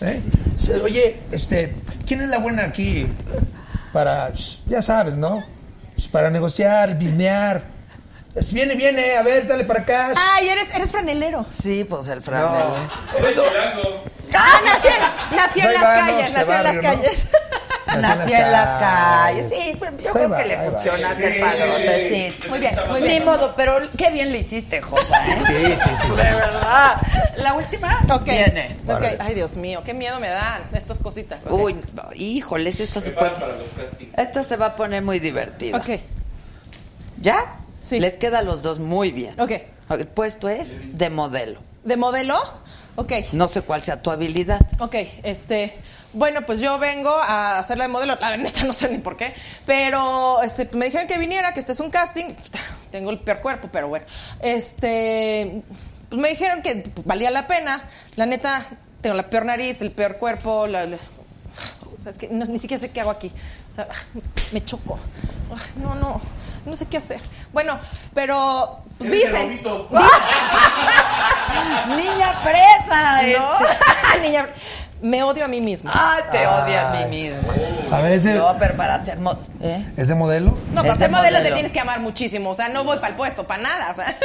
¿Eh? 0.00 0.20
Oye, 0.82 1.16
este, 1.30 1.74
¿quién 2.06 2.20
es 2.22 2.28
la 2.28 2.38
buena 2.38 2.64
aquí? 2.64 3.06
Para, 3.92 4.32
ya 4.66 4.82
sabes, 4.82 5.14
¿no? 5.14 5.44
Pues 5.94 6.08
para 6.08 6.28
negociar, 6.28 6.98
bisnear. 6.98 7.62
Viene, 8.50 8.74
viene, 8.74 9.14
a 9.16 9.22
ver, 9.22 9.46
dale 9.46 9.64
para 9.64 9.82
acá. 9.82 10.12
Ay, 10.16 10.48
eres, 10.48 10.74
eres 10.74 10.90
franelero. 10.90 11.46
Sí, 11.50 11.84
pues 11.84 12.08
el 12.08 12.18
No. 12.18 12.22
franelo. 12.24 12.74
Eres 13.16 13.30
chilango. 13.36 14.04
Ah, 14.34 14.60
nació, 14.64 14.90
en- 14.90 15.36
nació 15.36 15.62
en 15.68 15.74
las 15.74 15.82
no, 15.82 16.06
calles, 16.06 16.32
nació 16.34 16.54
en 16.56 16.62
las 16.64 16.74
¿no? 16.74 16.80
calles. 16.82 17.28
Nació 17.86 18.36
en 18.36 18.52
las 18.52 18.80
calles. 18.80 19.48
Sí, 19.48 19.76
pero 19.78 19.92
yo 19.92 20.02
Pues 20.02 20.12
creo 20.14 20.28
va, 20.30 20.36
que 20.42 20.44
le 20.48 20.58
funciona 20.58 21.10
hacer 21.10 21.40
padrote, 21.40 22.08
sí. 22.08 22.48
Muy 22.48 22.58
bien, 22.58 22.74
muy 22.90 23.00
Ni 23.00 23.08
bien. 23.08 23.24
modo, 23.24 23.54
pero 23.56 23.78
qué 23.96 24.10
bien 24.10 24.32
le 24.32 24.38
hiciste, 24.38 24.80
Josa, 24.82 25.26
¿eh? 25.28 25.36
Sí, 25.46 25.82
sí, 25.82 25.90
sí. 26.02 26.08
De 26.08 26.16
verdad. 26.16 26.96
La 27.36 27.54
última 27.54 28.00
Ok. 28.10 28.24
viene. 28.24 28.76
Ok. 28.88 29.04
Ay, 29.18 29.34
Dios 29.34 29.56
mío, 29.56 29.82
qué 29.84 29.94
miedo 29.94 30.20
me 30.20 30.28
dan 30.28 30.62
estas 30.72 30.98
cositas. 30.98 31.40
Uy, 31.48 31.76
híjoles, 32.14 32.80
esta 32.80 33.00
se 33.00 33.10
Prepara 33.10 33.34
puede... 33.36 33.46
para 33.52 33.58
los 33.60 33.68
castings. 33.90 34.18
Esta 34.18 34.42
se 34.42 34.56
va 34.56 34.66
a 34.66 34.76
poner 34.76 35.02
muy 35.02 35.18
divertida. 35.18 35.76
Ok. 35.78 35.90
¿Ya? 37.20 37.56
Sí. 37.80 38.00
Les 38.00 38.14
queda 38.14 38.40
a 38.40 38.42
los 38.42 38.62
dos 38.62 38.78
muy 38.78 39.10
bien. 39.10 39.38
Ok. 39.40 39.52
El 39.90 40.06
puesto 40.06 40.48
es 40.48 40.76
de 40.96 41.10
modelo. 41.10 41.60
¿De 41.84 41.96
modelo? 41.96 42.40
Ok. 42.96 43.12
No 43.32 43.48
sé 43.48 43.62
cuál 43.62 43.82
sea 43.82 44.00
tu 44.02 44.10
habilidad. 44.10 44.60
Ok, 44.78 44.94
este. 45.22 45.74
Bueno, 46.14 46.42
pues 46.42 46.60
yo 46.60 46.78
vengo 46.78 47.10
a 47.16 47.58
hacerla 47.58 47.84
de 47.84 47.88
modelo. 47.88 48.16
La 48.20 48.36
neta 48.36 48.64
no 48.64 48.72
sé 48.72 48.88
ni 48.90 48.98
por 48.98 49.16
qué. 49.16 49.32
Pero 49.66 50.42
este, 50.42 50.68
me 50.72 50.84
dijeron 50.86 51.06
que 51.06 51.16
viniera, 51.18 51.52
que 51.54 51.60
este 51.60 51.72
es 51.72 51.80
un 51.80 51.90
casting. 51.90 52.26
Tengo 52.90 53.10
el 53.10 53.18
peor 53.20 53.40
cuerpo, 53.40 53.68
pero 53.72 53.88
bueno. 53.88 54.04
Este. 54.40 55.62
Pues 56.10 56.20
me 56.20 56.28
dijeron 56.28 56.60
que 56.60 56.84
valía 57.04 57.30
la 57.30 57.46
pena. 57.46 57.88
La 58.16 58.26
neta, 58.26 58.66
tengo 59.00 59.16
la 59.16 59.26
peor 59.26 59.46
nariz, 59.46 59.80
el 59.80 59.90
peor 59.90 60.18
cuerpo. 60.18 60.66
La, 60.66 60.84
la- 60.84 60.98
o 61.96 61.98
sea, 61.98 62.10
es 62.10 62.18
que 62.18 62.28
no- 62.28 62.44
ni 62.44 62.58
siquiera 62.58 62.78
sé 62.80 62.90
qué 62.90 63.00
hago 63.00 63.10
aquí. 63.10 63.32
O 63.70 63.74
sea, 63.74 63.88
me 64.52 64.62
choco. 64.64 64.98
No, 65.76 65.94
no. 65.94 66.20
No 66.66 66.76
sé 66.76 66.86
qué 66.86 66.98
hacer. 66.98 67.20
Bueno, 67.52 67.78
pero. 68.14 68.78
Pues 68.98 69.10
dicen. 69.10 69.48
Niña 71.96 72.40
presa. 72.42 73.22
¿No? 73.22 73.58
este. 73.66 74.20
Niña, 74.20 74.48
me 75.02 75.22
odio 75.22 75.44
a 75.44 75.48
mí 75.48 75.60
misma. 75.60 75.92
Ay, 75.94 76.22
te 76.30 76.46
odia 76.46 76.88
a 76.90 76.92
mí 76.94 77.04
misma. 77.10 77.52
A 77.90 78.00
ver, 78.00 78.12
ese, 78.12 78.34
No, 78.34 78.56
pero 78.58 78.74
para 78.76 78.98
ser 78.98 79.18
mo- 79.18 79.38
¿eh? 79.60 79.84
¿ese 79.96 80.14
modelo? 80.14 80.56
No, 80.72 80.82
para 80.82 80.94
ser 80.96 81.10
de 81.10 81.16
modelo 81.16 81.36
te 81.36 81.42
modelo. 81.42 81.54
tienes 81.56 81.72
que 81.72 81.80
amar 81.80 82.00
muchísimo. 82.00 82.50
O 82.50 82.54
sea, 82.54 82.68
no 82.68 82.84
voy 82.84 82.96
para 82.96 83.08
el 83.08 83.14
puesto, 83.16 83.46
para 83.46 83.62
nada. 83.62 83.90
O 83.90 83.94
sea. 83.94 84.16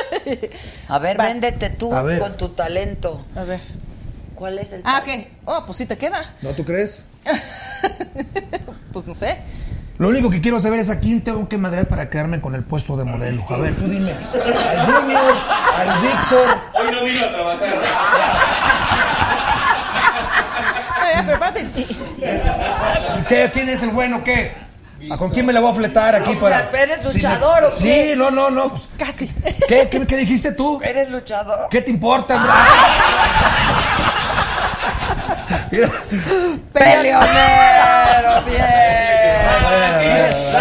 A 0.88 1.00
ver, 1.00 1.18
Vas. 1.18 1.28
véndete 1.30 1.70
tú 1.72 1.94
A 1.94 2.02
ver. 2.02 2.20
con 2.20 2.38
tu 2.38 2.50
talento. 2.50 3.26
A 3.36 3.44
ver. 3.44 3.60
¿Cuál 4.36 4.60
es 4.60 4.72
el 4.72 4.82
Ah, 4.86 5.02
talento? 5.04 5.28
¿qué? 5.28 5.32
Oh, 5.46 5.64
pues 5.66 5.78
sí 5.80 5.86
te 5.86 5.98
queda. 5.98 6.34
¿No 6.42 6.52
tú 6.52 6.64
crees? 6.64 7.04
Pues 8.94 9.06
no 9.06 9.14
sé. 9.14 9.40
Lo 10.00 10.08
único 10.10 10.30
que 10.30 10.42
quiero 10.42 10.60
saber 10.60 10.80
es 10.80 10.90
a 10.90 11.00
quién 11.00 11.22
tengo 11.24 11.48
que 11.50 11.58
madrear 11.58 11.88
para 11.88 12.10
quedarme 12.10 12.40
con 12.42 12.56
el 12.56 12.64
puesto 12.64 12.96
de 12.98 13.04
modelo. 13.04 13.44
A 13.50 13.58
ver, 13.58 13.76
tú 13.76 13.88
dime. 13.88 14.12
Al 14.14 14.86
Junior, 14.86 15.36
al 15.76 16.02
Víctor. 16.02 16.58
Hoy 16.74 16.92
no 16.92 17.04
vino 17.04 17.26
a 17.26 17.32
trabajar. 17.32 17.68
¿Qué? 23.28 23.50
¿Quién 23.54 23.70
es 23.70 23.84
el 23.84 23.90
bueno? 23.90 24.24
¿Qué? 24.24 24.66
¿A 25.12 25.18
con 25.18 25.30
quién 25.30 25.46
me 25.46 25.54
la 25.54 25.60
voy 25.60 25.72
a 25.72 25.76
fletar 25.76 26.16
aquí 26.16 26.34
O 26.36 26.40
para.? 26.40 26.70
sea, 26.72 26.82
¿eres 26.82 27.00
Sí, 27.02 27.14
luchador 27.14 27.62
me- 27.62 27.68
o 27.68 27.72
qué? 27.78 28.10
Sí, 28.12 28.14
no, 28.18 28.32
no, 28.32 28.50
no. 28.50 28.68
pues, 28.68 28.90
Casi. 28.98 29.28
¿Qué, 29.68 29.88
qué, 29.90 30.08
qué 30.08 30.18
dijiste 30.18 30.54
tú? 30.54 30.80
¿Eres 30.84 31.10
luchador? 31.10 31.68
¿Qué 31.70 31.82
te 31.82 31.92
importa? 31.92 32.36
Mira. 35.72 35.90
¡Peleonero! 36.74 38.42
¡Bien! 38.48 38.62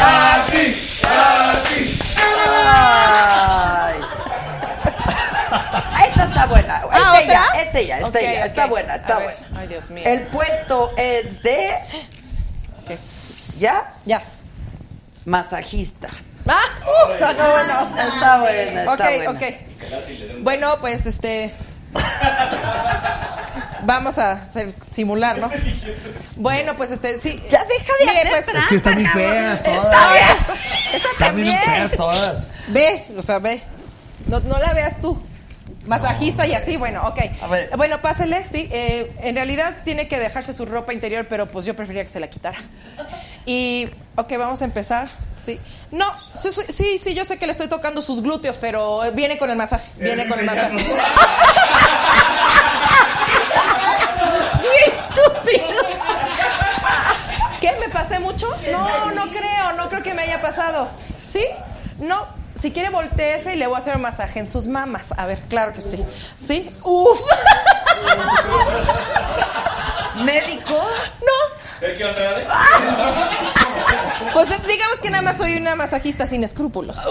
Ay. 0.02 1.45
Este 7.62 7.86
ya, 7.86 7.98
este 8.00 8.22
ya. 8.22 8.46
Está 8.46 8.64
ok. 8.64 8.70
buena, 8.70 8.94
está 8.96 9.16
A 9.16 9.18
ver. 9.20 9.36
buena. 9.40 9.60
Ay, 9.60 9.68
Dios 9.68 9.90
mío. 9.90 10.04
El 10.06 10.22
puesto 10.28 10.92
es 10.96 11.42
de... 11.42 11.70
Ok. 12.84 12.98
¿Ya? 13.58 13.92
Ya. 14.04 14.22
Masajista. 15.24 16.08
Ah, 16.46 16.58
Uh, 16.86 17.12
está 17.12 17.32
bueno. 17.32 17.96
Está 17.98 18.38
buena, 18.40 18.80
está 18.80 18.92
ok, 18.92 19.00
buena. 19.24 19.30
ok. 19.30 19.42
Bueno, 20.42 20.76
pues 20.80 21.06
este. 21.06 21.52
Vamos 23.82 24.18
a 24.18 24.32
hacer, 24.32 24.74
simular, 24.90 25.38
¿no? 25.38 25.48
Bueno, 26.36 26.76
pues 26.76 26.90
este, 26.90 27.16
sí. 27.18 27.40
Ya 27.50 27.64
deja 27.64 27.92
de 28.00 28.06
Mire, 28.06 28.20
hacer 28.20 28.30
pues, 28.30 28.44
trampa, 28.46 28.60
Es 28.62 28.68
que 28.68 28.76
están 28.76 28.94
bien 28.96 29.10
feas 29.12 29.58
Está 29.58 29.72
todas. 29.82 30.12
bien. 30.12 30.26
Esta 30.94 31.08
Están 31.10 31.36
bien 31.36 31.58
feas 31.64 31.92
todas. 31.92 32.48
Ve, 32.68 33.04
o 33.16 33.22
sea, 33.22 33.38
ve. 33.38 33.62
No, 34.26 34.40
no 34.40 34.58
la 34.58 34.72
veas 34.72 35.00
tú. 35.00 35.22
Masajista 35.86 36.46
y 36.46 36.52
así, 36.54 36.76
bueno, 36.76 37.06
ok. 37.06 37.18
A 37.42 37.46
ver. 37.48 37.70
Bueno, 37.76 38.00
pásele, 38.00 38.44
sí. 38.46 38.68
eh, 38.72 39.12
en 39.22 39.34
realidad 39.34 39.76
tiene 39.84 40.08
que 40.08 40.18
dejarse 40.18 40.52
su 40.52 40.66
ropa 40.66 40.92
interior, 40.92 41.26
pero 41.28 41.46
pues 41.46 41.64
yo 41.64 41.74
prefería 41.76 42.02
que 42.02 42.08
se 42.10 42.20
la 42.20 42.28
quitara. 42.28 42.58
Y, 43.44 43.88
ok, 44.16 44.32
vamos 44.38 44.62
a 44.62 44.64
empezar, 44.64 45.08
sí. 45.36 45.60
No, 45.92 46.06
sí, 46.34 46.98
sí, 46.98 47.14
yo 47.14 47.24
sé 47.24 47.38
que 47.38 47.46
le 47.46 47.52
estoy 47.52 47.68
tocando 47.68 48.02
sus 48.02 48.22
glúteos, 48.22 48.56
pero 48.56 49.04
eh, 49.04 49.10
viene 49.12 49.38
con 49.38 49.50
el 49.50 49.56
masaje, 49.56 49.88
viene 49.98 50.26
con 50.28 50.38
el 50.38 50.44
masaje. 50.46 50.76
¡Qué 54.62 54.90
estúpido! 54.90 55.82
¿Qué? 57.60 57.72
¿Me 57.80 57.88
pasé 57.88 58.18
mucho? 58.18 58.48
No, 58.72 59.10
no 59.12 59.26
creo, 59.28 59.72
no 59.76 59.88
creo 59.88 60.02
que 60.02 60.14
me 60.14 60.22
haya 60.22 60.40
pasado. 60.42 60.88
¿Sí? 61.22 61.46
No. 61.98 62.26
Si 62.56 62.72
quiere, 62.72 62.88
volteese 62.90 63.52
y 63.54 63.56
le 63.56 63.66
voy 63.66 63.76
a 63.76 63.78
hacer 63.78 63.96
un 63.96 64.02
masaje 64.02 64.38
en 64.38 64.46
sus 64.46 64.66
mamas. 64.66 65.12
A 65.16 65.26
ver, 65.26 65.40
claro 65.42 65.72
que 65.74 65.82
sí. 65.82 66.02
¿Sí? 66.38 66.74
¡Uf! 66.82 67.20
¿Médico? 70.24 70.72
No. 70.72 71.78
Sergio 71.78 72.08
Andrade. 72.08 72.46
Pues 74.32 74.48
digamos 74.66 75.00
que 75.02 75.10
nada 75.10 75.22
más 75.22 75.36
soy 75.36 75.56
una 75.56 75.76
masajista 75.76 76.26
sin 76.26 76.42
escrúpulos. 76.44 76.96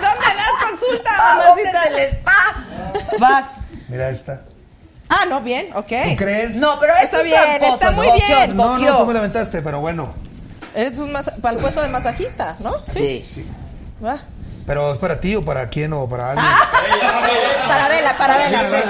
¿Dónde 0.00 0.26
das 0.36 0.56
consulta, 0.70 1.10
¿A 1.10 1.36
dónde 1.46 1.64
mamacita? 1.64 1.82
es 1.82 1.86
el 1.90 1.98
spa? 2.18 2.40
Vas. 3.18 3.56
Mira 3.88 4.08
esta. 4.10 4.42
Ah, 5.10 5.24
no, 5.28 5.40
bien, 5.42 5.66
ok. 5.74 5.88
¿Tú 6.10 6.16
crees? 6.16 6.54
No, 6.54 6.78
pero 6.78 6.94
Está 7.02 7.18
es 7.18 7.24
bien, 7.24 7.62
está 7.64 7.90
muy 7.90 8.06
bien. 8.12 8.56
No, 8.56 8.78
no, 8.78 8.98
tú 8.98 9.06
me 9.06 9.12
la 9.12 9.18
aventaste, 9.18 9.60
pero 9.60 9.80
bueno. 9.80 10.14
Eres 10.72 10.98
un 11.00 11.12
para 11.42 11.56
el 11.56 11.60
puesto 11.60 11.82
de 11.82 11.88
masajista, 11.88 12.54
¿no? 12.62 12.74
Sí. 12.84 13.24
Ah, 14.04 14.16
¿Pero 14.66 14.92
es 14.92 14.98
para 14.98 15.18
ti 15.18 15.34
o 15.34 15.42
para 15.44 15.68
quién 15.68 15.92
o 15.92 16.08
para 16.08 16.30
alguien? 16.30 16.46
Para 17.66 17.88
Vela, 17.88 18.16
para 18.16 18.38
Vela, 18.38 18.62
sí. 18.70 18.88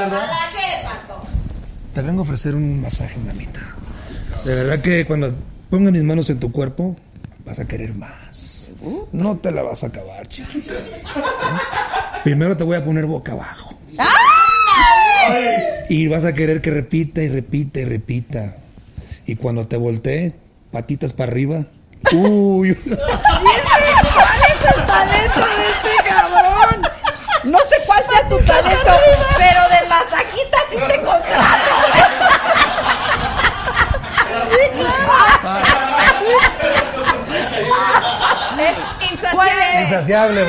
Te 1.95 2.03
vengo 2.03 2.21
a 2.21 2.25
ofrecer 2.25 2.55
un 2.55 2.83
masaje, 2.83 3.19
mamita. 3.19 3.61
De 4.45 4.55
verdad 4.55 4.79
que 4.81 5.07
cuando 5.07 5.35
ponga 5.71 5.91
mis 5.91 6.03
manos 6.03 6.29
en 6.29 6.39
tu 6.39 6.53
cuerpo, 6.53 6.95
vas 7.47 7.59
a 7.59 7.67
querer 7.67 7.95
más. 7.95 8.69
No 9.13 9.39
te 9.39 9.51
la 9.51 9.63
vas 9.63 9.83
a 9.85 9.87
acabar, 9.87 10.27
chiquita. 10.29 10.75
¿Eh? 10.75 11.03
Primero 12.25 12.57
te 12.57 12.65
voy 12.65 12.77
a 12.77 12.85
poner 12.85 13.07
boca 13.07 13.33
abajo. 13.33 13.75
Y 15.89 16.07
vas 16.09 16.25
a 16.25 16.33
querer 16.33 16.61
que 16.61 16.71
repita 16.71 17.23
y 17.23 17.29
repita 17.29 17.81
y 17.81 17.85
repita. 17.85 18.57
Y 19.27 19.37
cuando 19.37 19.67
te 19.67 19.77
voltee, 19.77 20.35
patitas 20.71 21.13
para 21.13 21.33
arriba. 21.33 21.67
Uy. 22.13 22.75
¿Cuál 22.85 22.97
es 22.97 24.77
el 24.77 24.87
talento 24.87 25.41
de 25.41 25.67
este 25.67 26.09
cabrón? 26.09 26.83
No 27.45 27.59
sé 27.59 27.77
cuál 27.87 28.03
sea 28.11 28.29
tu 28.29 28.39
talento, 28.45 28.93
pero 29.37 29.63
de 29.69 29.89
masajista 29.89 30.59
sí 30.71 30.77
te 30.89 30.97
contrato. 31.03 31.75
Sí, 34.51 34.57
Es 38.61 38.77
insaciable. 39.11 39.33
¿Cuál 39.33 39.49
es? 39.49 39.81
Insaciable, 39.81 40.41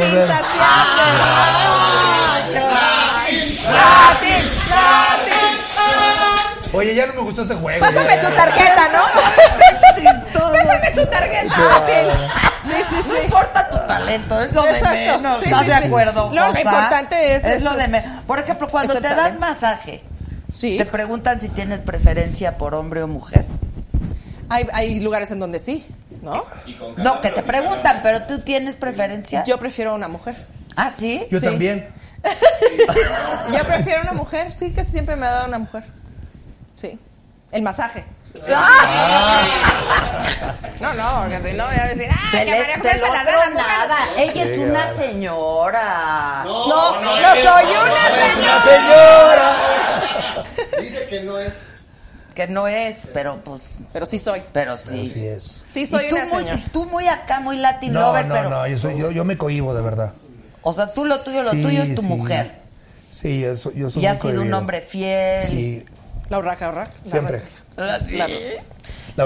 volver. 3.66 4.44
Insaciable. 4.44 5.32
Oye, 6.74 6.96
ya 6.96 7.06
no 7.08 7.14
me 7.14 7.22
gustó 7.22 7.42
ese 7.44 7.56
juego. 7.56 7.86
Pásame 7.86 8.16
ya, 8.16 8.22
tu 8.30 8.36
tarjeta, 8.36 8.88
¿no? 8.94 9.04
Pásame 10.52 10.92
tu 10.96 11.06
tarjeta. 11.10 11.56
Sí, 12.64 12.72
sí, 12.90 12.96
sí. 13.04 13.08
No 13.10 13.22
importa 13.24 13.70
tu 13.70 13.78
talento, 13.88 14.42
es 14.42 14.54
lo 14.54 14.64
de 14.64 14.70
Exacto. 14.72 14.96
menos. 15.20 15.38
Sí, 15.40 15.46
¿Estás 15.46 15.60
sí, 15.62 15.68
de 15.68 15.76
sí. 15.78 15.84
acuerdo? 15.88 16.30
Lo 16.34 16.48
importante 16.58 17.36
es- 17.36 17.44
Es 17.44 17.62
lo 17.64 17.74
de 17.74 17.88
menos. 17.90 18.22
Por 18.26 18.40
ejemplo, 18.40 18.68
cuando 18.70 18.94
te 18.94 19.02
das 19.02 19.38
masaje, 19.38 20.04
te 20.60 20.86
preguntan 20.86 21.40
si 21.42 21.50
tienes 21.50 21.82
preferencia 21.82 22.58
por 22.58 22.74
hombre 22.76 23.04
o 23.04 23.08
mujer. 23.08 23.46
Hay, 24.50 24.68
hay 24.74 25.00
lugares 25.02 25.32
en 25.32 25.40
donde 25.40 25.60
sí, 25.60 25.86
¿no? 26.22 26.46
No, 26.98 27.20
que 27.22 27.32
te 27.32 27.42
preguntan, 27.44 28.00
pero 28.04 28.24
tú 28.24 28.40
tienes 28.40 28.76
preferencia. 28.76 29.44
Yo 29.46 29.58
prefiero 29.58 29.94
una 29.94 30.08
mujer. 30.08 30.36
¿Ah, 30.78 30.90
sí? 30.90 31.26
Yo 31.30 31.40
Sí. 31.40 31.46
también. 31.48 31.90
Yo 33.58 33.64
prefiero 33.66 34.02
una 34.04 34.14
mujer, 34.14 34.54
sí, 34.54 34.72
casi 34.72 34.92
siempre 34.92 35.16
me 35.16 35.26
ha 35.26 35.32
dado 35.32 35.48
una 35.48 35.60
mujer. 35.60 35.84
Sí. 36.76 37.00
El 37.52 37.62
masaje. 37.64 38.06
No, 40.80 40.92
no, 40.96 41.22
porque 41.22 41.42
si 41.52 41.56
no 41.58 41.68
voy 41.68 41.76
a 41.76 41.86
decir, 41.86 42.08
ah, 42.12 42.30
Te 42.32 42.40
que 42.46 42.52
le- 42.52 42.58
María 42.60 42.78
José 42.78 42.92
se 42.94 43.00
la 43.02 43.24
da 43.24 43.32
la 43.38 43.50
nada. 43.52 43.98
Ella 44.18 44.44
es 44.46 44.56
Sí, 44.56 44.62
una 44.64 44.94
señora. 44.96 46.42
No, 46.44 47.00
no, 47.02 47.12
soy 47.12 47.22
una 47.22 47.36
señora. 47.36 48.62
señora. 48.66 49.54
Dice 50.82 51.06
que 51.08 51.22
no 51.24 51.38
es. 51.40 51.54
Que 52.34 52.48
no 52.48 52.68
es, 52.68 53.08
pero 53.14 53.38
pues. 53.44 53.70
Pero 53.94 54.06
sí 54.08 54.18
soy. 54.18 54.42
Pero 54.54 54.76
sí. 54.78 55.14
Es. 55.24 55.64
Sí, 55.72 55.86
soy 55.86 56.06
y 56.06 56.10
tú 56.10 56.16
una 56.16 56.26
muy, 56.26 56.44
señora. 56.44 56.64
tú 56.72 56.86
muy 56.86 57.08
acá, 57.08 57.40
muy 57.40 57.58
Latin 57.58 57.94
No, 57.94 58.02
lover, 58.02 58.26
no, 58.26 58.34
pero. 58.36 58.50
no, 58.50 58.68
yo, 58.68 58.80
soy, 58.80 58.98
yo, 58.98 59.12
yo 59.12 59.24
me 59.24 59.38
cohibo 59.38 59.76
de 59.76 59.82
verdad. 59.82 60.14
O 60.64 60.74
sea, 60.74 60.94
tú 60.94 61.06
lo 61.06 61.20
tuyo, 61.20 61.44
lo 61.44 61.52
Sí, 61.52 61.62
tuyo 61.62 61.82
es 61.84 61.96
tu 61.96 62.02
sí. 62.02 62.08
mujer. 62.08 62.60
Sí, 63.10 63.42
yo 63.42 63.56
soy, 63.56 63.74
yo 63.76 63.90
soy 63.90 64.04
Y 64.04 64.06
has 64.06 64.22
sido 64.22 64.42
un 64.42 64.54
hombre 64.54 64.82
fiel. 64.82 65.46
Sí, 65.48 65.86
La 66.30 66.40
urraca, 66.40 66.70
urraca. 66.70 66.94
la 67.04 67.10
siempre. 67.12 67.38
urraca. 67.38 67.52
Ah, 67.78 68.00
sí. 68.06 68.18
La 68.18 68.28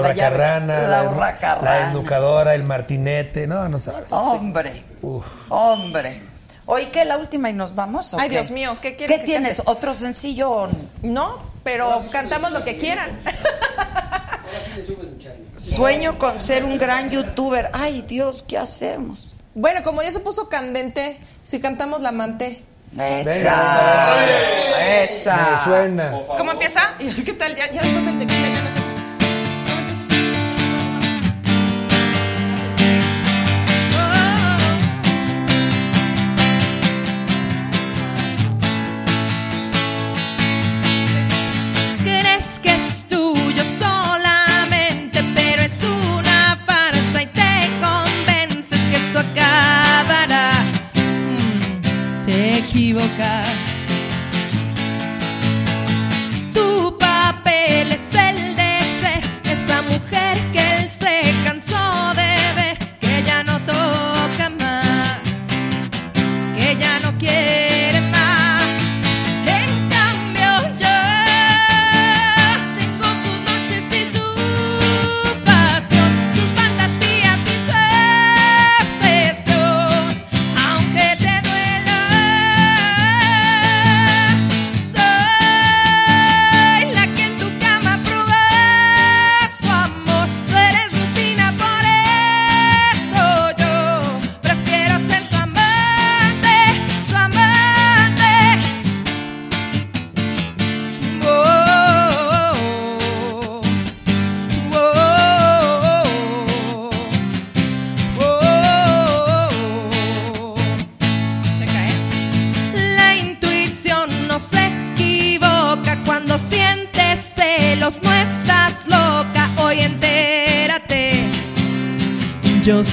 La 0.00 0.80
la, 0.80 1.60
la 1.62 1.90
educadora, 1.92 2.54
el 2.54 2.64
martinete, 2.64 3.46
no, 3.46 3.68
no 3.68 3.78
sabes. 3.78 4.10
Hombre. 4.12 4.84
Uf. 5.02 5.24
Hombre. 5.48 6.20
Oye, 6.66 6.90
¿qué? 6.90 7.04
¿La 7.04 7.16
última 7.18 7.48
y 7.50 7.52
nos 7.52 7.74
vamos? 7.76 8.12
o 8.14 8.18
Ay, 8.18 8.28
qué? 8.28 8.36
Dios 8.38 8.50
mío, 8.50 8.76
¿qué 8.82 8.96
quieres 8.96 9.14
¿Qué 9.14 9.20
que 9.20 9.26
tienes? 9.26 9.56
cante? 9.58 9.70
¿Otro 9.70 9.94
sencillo? 9.94 10.68
No, 11.02 11.38
pero 11.62 12.02
cantamos 12.10 12.50
lo 12.52 12.64
que 12.64 12.76
quieran. 12.78 13.20
Sueño 15.56 16.18
con 16.18 16.40
ser 16.40 16.64
un 16.64 16.78
gran 16.78 17.10
youtuber. 17.10 17.70
Ay, 17.72 18.02
Dios, 18.02 18.44
¿qué 18.46 18.58
hacemos? 18.58 19.30
Bueno, 19.56 19.82
como 19.82 20.02
ya 20.02 20.12
se 20.12 20.20
puso 20.20 20.50
candente, 20.50 21.18
si 21.42 21.58
cantamos 21.60 22.02
la 22.02 22.10
amante. 22.10 22.62
Esa. 22.94 24.14
Esa. 25.02 25.34
Me 25.34 25.64
suena. 25.64 26.12
¿Cómo 26.36 26.52
empieza? 26.52 26.94
¿Qué 27.24 27.32
tal? 27.32 27.56
Ya, 27.56 27.70
ya 27.70 27.80
después 27.80 28.06
el 28.06 28.18
tequila 28.18 28.48
ya 28.48 28.60
no 28.60 28.75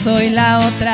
soy 0.04 0.32
la 0.32 0.58
otra. 0.60 0.93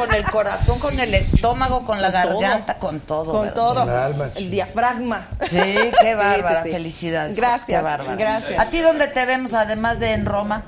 ¿Con 0.00 0.14
el 0.14 0.24
corazón, 0.24 0.78
con 0.78 0.98
el 0.98 1.14
estómago, 1.14 1.84
con 1.84 2.00
la 2.00 2.10
Con 2.12 2.22
todo. 2.22 2.40
garganta, 2.40 2.78
con 2.78 3.00
todo? 3.00 3.32
Con 3.32 3.40
¿verdad? 3.42 3.54
todo. 3.54 3.82
El 3.84 3.88
alma, 3.90 4.28
El 4.36 4.50
diafragma. 4.50 5.26
Sí, 5.42 5.58
qué 6.00 6.14
bárbara, 6.14 6.62
sí, 6.62 6.68
sí. 6.68 6.72
felicidades. 6.72 7.36
Gracias, 7.36 7.66
qué 7.66 7.84
bárbara. 7.84 8.16
gracias. 8.16 8.58
¿A 8.58 8.70
ti 8.70 8.78
dónde 8.80 9.08
te 9.08 9.26
vemos, 9.26 9.52
además 9.54 10.00
de 10.00 10.12
en 10.12 10.26
Roma? 10.26 10.64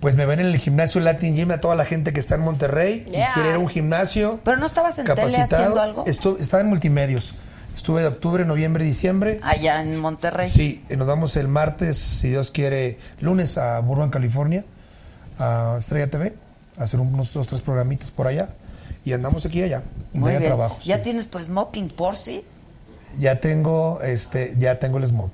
Pues 0.00 0.14
me 0.14 0.26
ven 0.26 0.38
en 0.38 0.46
el 0.46 0.58
gimnasio 0.58 1.00
Latin 1.00 1.34
Gym 1.34 1.50
a 1.50 1.58
toda 1.58 1.74
la 1.74 1.84
gente 1.84 2.12
que 2.12 2.20
está 2.20 2.36
en 2.36 2.42
Monterrey 2.42 3.04
Yeah. 3.10 3.30
y 3.30 3.32
quiere 3.32 3.48
ir 3.50 3.54
a 3.56 3.58
un 3.58 3.68
gimnasio 3.68 4.38
¿Pero 4.44 4.56
no 4.56 4.66
estabas 4.66 4.96
en 5.00 5.06
tele 5.06 5.16
capacitado. 5.16 5.44
haciendo 5.62 5.80
algo? 5.80 6.04
Estu- 6.04 6.36
estaba 6.40 6.60
en 6.60 6.68
multimedios. 6.68 7.34
Estuve 7.74 8.02
de 8.02 8.06
octubre, 8.06 8.44
noviembre, 8.44 8.84
diciembre. 8.84 9.40
Allá 9.42 9.80
en 9.82 9.96
Monterrey. 9.98 10.48
Sí, 10.48 10.84
nos 10.96 11.06
vamos 11.08 11.36
el 11.36 11.48
martes, 11.48 11.98
si 11.98 12.28
Dios 12.28 12.50
quiere, 12.52 12.98
lunes 13.20 13.58
a 13.58 13.80
Burbank, 13.80 14.12
California, 14.12 14.64
a 15.40 15.76
Estrella 15.80 16.08
TV, 16.08 16.34
hacer 16.78 17.00
unos 17.00 17.32
dos, 17.32 17.46
tres 17.46 17.60
programitas 17.60 18.10
por 18.10 18.26
allá. 18.26 18.48
Y 19.04 19.12
andamos 19.12 19.44
aquí 19.46 19.60
y 19.60 19.62
allá, 19.64 19.82
Muy 20.12 20.30
bien. 20.32 20.44
trabajo. 20.44 20.78
¿Ya 20.84 20.96
sí. 20.96 21.02
tienes 21.02 21.30
tu 21.30 21.38
smoking 21.42 21.88
por 21.88 22.16
si? 22.16 22.44
Ya 23.18 23.40
tengo, 23.40 24.00
este, 24.02 24.54
ya 24.58 24.78
tengo 24.78 24.98
el 24.98 25.06
smoke. 25.06 25.32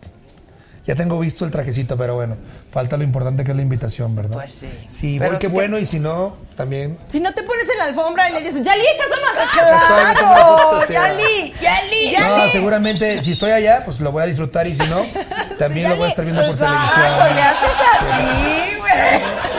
Ya 0.87 0.95
tengo 0.95 1.19
visto 1.19 1.47
el 1.47 1.51
trajecito, 1.51 1.97
pero 1.97 2.15
bueno, 2.15 2.37
falta 2.71 2.99
lo 2.99 3.05
importante 3.05 3.43
que 3.43 3.53
es 3.53 3.57
la 3.57 3.63
invitación, 3.63 4.15
¿verdad? 4.15 4.35
Pues 4.35 4.51
sí. 4.53 4.69
Sí, 4.87 5.17
Pero 5.19 5.31
voy, 5.31 5.37
es 5.37 5.41
qué 5.41 5.47
que- 5.47 5.53
bueno, 5.53 5.79
y 5.79 5.87
si 5.87 5.99
no, 5.99 6.37
también 6.57 6.99
Si 7.09 7.21
no 7.21 7.33
te 7.33 7.43
pones 7.43 7.67
en 7.71 7.79
la 7.79 7.85
alfombra 7.85 8.29
y 8.29 8.35
le 8.35 8.43
dices, 8.43 8.63
¡Yali, 8.63 8.83
echas 8.83 9.09
más! 9.09 9.49
¡Claro! 9.51 10.79
Exactamente. 10.83 10.93
¡Yali! 10.93 11.55
¡Yali! 11.61 12.17
No, 12.19 12.37
¡Yali! 12.39 12.53
seguramente 12.53 13.23
si 13.23 13.33
estoy 13.33 13.53
allá, 13.53 13.83
pues 13.83 13.99
lo 14.01 14.13
voy 14.13 14.25
a 14.25 14.27
disfrutar 14.27 14.67
y 14.67 14.75
si 14.75 14.87
no, 14.87 15.07
también 15.59 15.89
lo 15.89 15.97
voy 15.97 16.05
a 16.07 16.09
estar 16.11 16.25
viendo 16.25 16.43
por 16.43 16.51
Exacto, 16.51 16.95
televisión. 16.95 17.35
le 17.35 17.43
haces 17.43 18.69
así, 18.69 18.77
güey. 18.79 19.54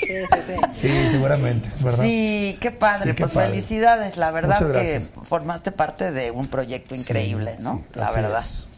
Sí, 0.00 0.12
sí, 0.32 0.38
sí. 0.46 0.54
Sí, 0.72 1.08
seguramente, 1.10 1.68
¿verdad? 1.80 2.04
Sí, 2.04 2.56
qué 2.60 2.70
padre. 2.70 3.10
Sí, 3.10 3.16
qué 3.16 3.22
pues 3.22 3.34
padre. 3.34 3.48
felicidades. 3.48 4.16
La 4.16 4.30
verdad 4.30 4.58
que 4.72 5.02
formaste 5.24 5.72
parte 5.72 6.12
de 6.12 6.30
un 6.30 6.46
proyecto 6.46 6.94
increíble, 6.94 7.56
¿no? 7.60 7.76
sí, 7.92 7.98
la 7.98 8.10
verdad. 8.12 8.40
es. 8.40 8.68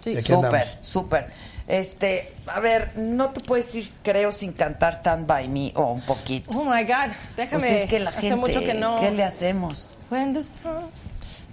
Sí, 0.00 0.20
súper, 0.22 0.78
súper. 0.80 1.26
Este, 1.66 2.32
a 2.46 2.60
ver, 2.60 2.92
no 2.96 3.30
te 3.30 3.40
puedes 3.40 3.74
ir, 3.74 3.84
creo, 4.02 4.32
sin 4.32 4.52
cantar 4.52 4.94
Stand 4.94 5.26
By 5.26 5.48
Me 5.48 5.72
o 5.74 5.92
un 5.92 6.00
poquito. 6.00 6.58
Oh 6.58 6.64
my 6.64 6.82
God, 6.84 7.12
déjame. 7.36 7.60
Pues 7.60 7.80
es 7.82 7.90
que 7.90 7.98
la 8.00 8.10
hace 8.10 8.34
mucho 8.36 8.60
que 8.60 8.72
no. 8.74 8.96
¿qué 9.00 9.10
le 9.10 9.24
hacemos? 9.24 9.86
When 10.10 10.32
the 10.32 10.42
sun- 10.42 10.88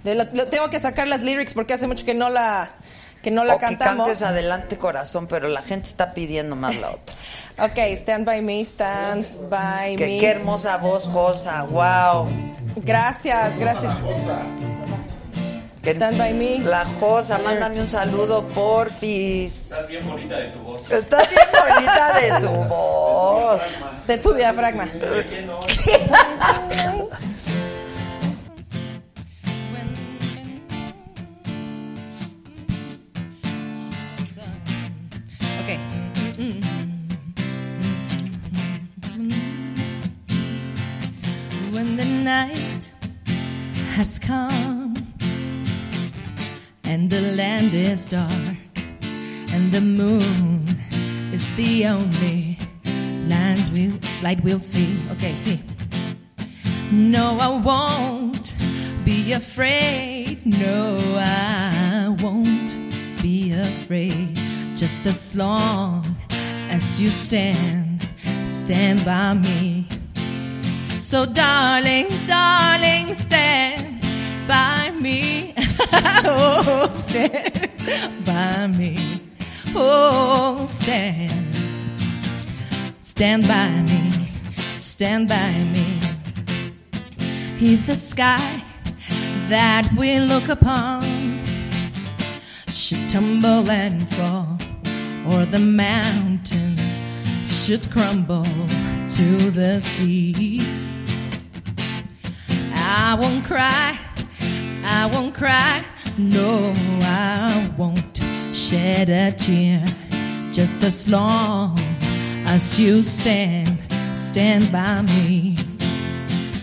De 0.04 0.14
la- 0.14 0.28
lo- 0.32 0.46
tengo 0.46 0.70
que 0.70 0.80
sacar 0.80 1.06
las 1.08 1.22
lyrics 1.22 1.52
porque 1.52 1.74
hace 1.74 1.86
mucho 1.86 2.06
que 2.06 2.14
no 2.14 2.30
la 2.30 2.70
que 3.26 3.32
no 3.32 3.42
la 3.42 3.56
o 3.56 3.58
que 3.58 3.66
cantamos. 3.66 4.06
cantes 4.06 4.22
adelante 4.22 4.78
corazón, 4.78 5.26
pero 5.26 5.48
la 5.48 5.60
gente 5.60 5.88
está 5.88 6.14
pidiendo 6.14 6.54
más 6.54 6.76
la 6.76 6.90
otra. 6.90 7.16
Ok, 7.58 7.76
stand 7.96 8.24
by 8.24 8.40
me, 8.40 8.60
stand 8.60 9.50
by 9.50 9.96
Que, 9.96 10.06
me. 10.06 10.18
qué 10.18 10.28
hermosa 10.28 10.76
voz, 10.76 11.08
Josa, 11.08 11.64
wow. 11.64 12.28
Gracias, 12.76 13.58
gracias. 13.58 13.92
Stand 15.82 16.16
by 16.16 16.34
me. 16.34 16.60
La 16.60 16.84
Josa, 16.84 17.38
mándame 17.38 17.80
un 17.80 17.88
saludo, 17.88 18.46
porfis. 18.46 19.72
Estás 19.72 19.88
bien 19.88 20.06
bonita 20.06 20.38
de 20.38 20.48
tu 20.50 20.60
voz. 20.60 20.88
Estás 20.88 21.28
bien 21.28 21.48
bonita 21.52 22.20
de 22.20 22.46
su 22.46 22.52
voz. 22.68 23.62
De 24.06 24.18
tu 24.18 24.34
diafragma. 24.34 24.84
Okay. 24.84 25.48
night 42.26 42.90
has 43.94 44.18
come 44.18 44.92
and 46.82 47.08
the 47.08 47.20
land 47.36 47.72
is 47.72 48.08
dark 48.08 48.58
and 49.52 49.70
the 49.70 49.80
moon 49.80 50.66
is 51.32 51.54
the 51.54 51.86
only 51.86 52.58
land 53.28 53.60
we 53.72 53.92
light 54.24 54.42
we'll 54.42 54.58
see. 54.60 54.98
Okay, 55.12 55.34
see. 55.44 55.60
No, 56.90 57.38
I 57.38 57.48
won't 57.60 58.56
be 59.04 59.32
afraid. 59.32 60.44
No, 60.44 60.98
I 61.16 62.16
won't 62.20 62.72
be 63.22 63.52
afraid. 63.52 64.34
Just 64.74 65.06
as 65.06 65.36
long 65.36 66.04
as 66.70 67.00
you 67.00 67.06
stand, 67.06 68.08
stand 68.46 69.04
by 69.04 69.34
me. 69.34 69.86
So, 71.08 71.24
darling, 71.24 72.08
darling, 72.26 73.14
stand 73.14 74.02
by 74.48 74.90
me. 74.90 75.54
oh, 76.24 76.92
stand 76.96 78.24
by 78.26 78.66
me. 78.66 78.96
Oh, 79.76 80.66
stand. 80.68 81.54
Stand 83.02 83.46
by 83.46 83.70
me. 83.82 84.10
Stand 84.56 85.28
by 85.28 85.52
me. 85.72 85.86
If 87.60 87.86
the 87.86 87.94
sky 87.94 88.64
that 89.48 89.88
we 89.96 90.18
look 90.18 90.48
upon 90.48 91.02
should 92.66 93.08
tumble 93.10 93.70
and 93.70 94.12
fall, 94.12 94.58
or 95.30 95.44
the 95.44 95.60
mountains 95.60 96.98
should 97.46 97.88
crumble 97.92 98.42
to 99.10 99.52
the 99.52 99.80
sea. 99.80 100.75
I 102.88 103.14
won't 103.20 103.44
cry, 103.44 103.98
I 104.84 105.10
won't 105.12 105.34
cry, 105.34 105.84
no, 106.16 106.72
I 107.02 107.68
won't 107.76 108.20
shed 108.54 109.08
a 109.10 109.32
tear. 109.32 109.84
Just 110.52 110.84
as 110.84 111.10
long 111.10 111.76
as 112.46 112.78
you 112.78 113.02
stand, 113.02 113.76
stand 114.14 114.70
by 114.70 115.02
me. 115.02 115.56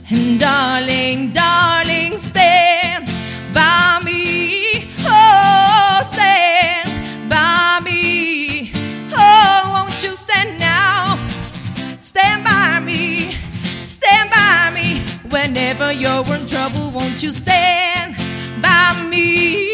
And 0.10 0.40
darling, 0.40 1.34
darling, 1.34 2.18
stand 2.18 3.06
by 3.54 4.00
me. 4.06 4.94
Oh, 5.00 6.02
stand 6.06 6.88
by 7.30 7.82
me. 7.84 8.72
Oh, 9.14 9.70
won't 9.74 10.02
you 10.02 10.14
stand 10.16 10.58
now? 10.58 11.20
Stand 11.98 12.46
by 12.46 12.80
me. 12.80 13.34
Stand 13.64 14.32
by 14.32 14.72
me. 14.74 15.03
Whenever 15.34 15.92
you're 15.92 16.36
in 16.36 16.46
trouble, 16.46 16.92
won't 16.92 17.24
you 17.24 17.32
stand 17.32 18.16
by 18.62 19.04
me? 19.10 19.73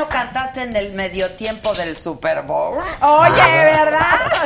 No 0.00 0.08
cantaste 0.08 0.62
en 0.62 0.74
el 0.76 0.94
medio 0.94 1.30
tiempo 1.32 1.74
del 1.74 1.98
Super 1.98 2.40
Bowl? 2.42 2.78
Oye, 3.02 3.50
¿verdad? 3.52 4.00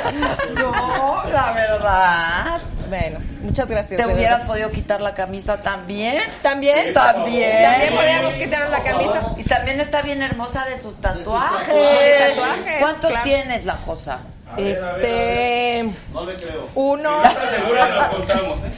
No, 0.55 1.23
la 1.33 1.53
verdad. 1.53 2.61
Bueno, 2.89 3.21
muchas 3.41 3.69
gracias. 3.69 4.01
¿Te 4.01 4.07
hubieras 4.13 4.41
verdad. 4.41 4.47
podido 4.47 4.71
quitar 4.73 5.01
la 5.01 5.15
camisa 5.15 5.63
también? 5.63 6.21
¿También? 6.43 6.93
También. 6.93 7.63
También 7.71 7.95
podíamos 7.95 8.35
quitarnos 8.35 8.71
la 8.71 8.83
camisa. 8.83 9.23
Y 9.37 9.45
también 9.45 9.81
está 9.81 10.03
bien 10.03 10.23
hermosa 10.23 10.65
de 10.67 10.77
sus 10.77 11.01
tatuajes. 11.01 11.69
De 11.69 12.27
sus 12.35 12.37
tatuajes, 12.37 12.77
¿Cuántos 12.81 13.11
claro. 13.11 13.25
tienes, 13.25 13.65
la 13.65 13.77
cosa? 13.77 14.19
Este. 14.57 15.89
No 16.13 16.25
le 16.27 16.37
creo. 16.37 16.69
Uno. 16.75 17.23
Si 17.23 17.29
estás 17.29 17.51
segura, 17.51 17.89
nos 17.89 18.09
contamos, 18.09 18.59
¿eh? 18.65 18.73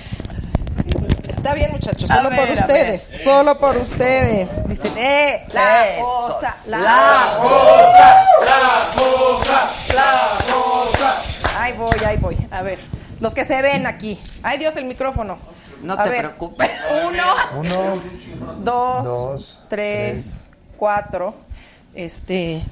Está 1.28 1.55
bien, 1.55 1.70
muchachos, 1.72 2.08
solo 2.08 2.30
ver, 2.30 2.38
por 2.40 2.50
ustedes. 2.50 3.12
Solo 3.24 3.58
por 3.58 3.76
ustedes. 3.76 4.66
Dicen, 4.68 4.92
eh, 4.96 5.44
la 5.52 5.88
Eso. 5.96 6.05
cosa, 6.05 6.56
la, 6.66 6.78
La 6.78 7.38
cosa, 7.40 8.26
la 8.40 8.92
cosa, 8.94 9.70
la 9.94 10.52
cosa. 10.52 11.60
Ahí 11.60 11.72
voy, 11.72 11.98
ahí 12.06 12.16
voy. 12.18 12.36
A 12.50 12.62
ver, 12.62 12.78
los 13.20 13.34
que 13.34 13.44
se 13.44 13.60
ven 13.62 13.86
aquí. 13.86 14.18
Ay, 14.42 14.58
Dios, 14.58 14.76
el 14.76 14.84
micrófono. 14.84 15.38
No 15.82 15.94
A 15.94 16.02
te 16.02 16.10
ver. 16.10 16.20
preocupes. 16.20 16.70
Uno, 17.05 17.34
Uno, 17.56 18.02
dos, 18.58 19.05
Dos, 19.05 19.60
tres, 19.68 20.44
cuatro, 20.76 21.34
este, 21.94 22.62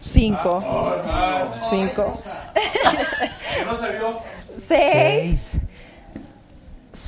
cinco, 0.00 0.62
cinco, 1.68 2.18
¿Que 3.58 3.64
no 3.64 3.74
se 3.76 3.90
vio? 3.90 4.20
seis, 4.66 5.56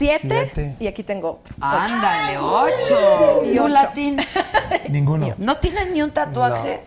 siete, 0.00 0.50
Siete. 0.54 0.76
y 0.80 0.86
aquí 0.86 1.02
tengo 1.02 1.32
otro. 1.32 1.54
Ándale, 1.60 2.38
ocho. 2.38 3.42
Y 3.44 3.54
¿Tú. 3.54 3.68
Latín? 3.68 4.18
Ninguno. 4.88 5.34
¿No 5.36 5.58
tienes 5.58 5.90
ni 5.90 6.00
un 6.00 6.10
tatuaje? 6.10 6.80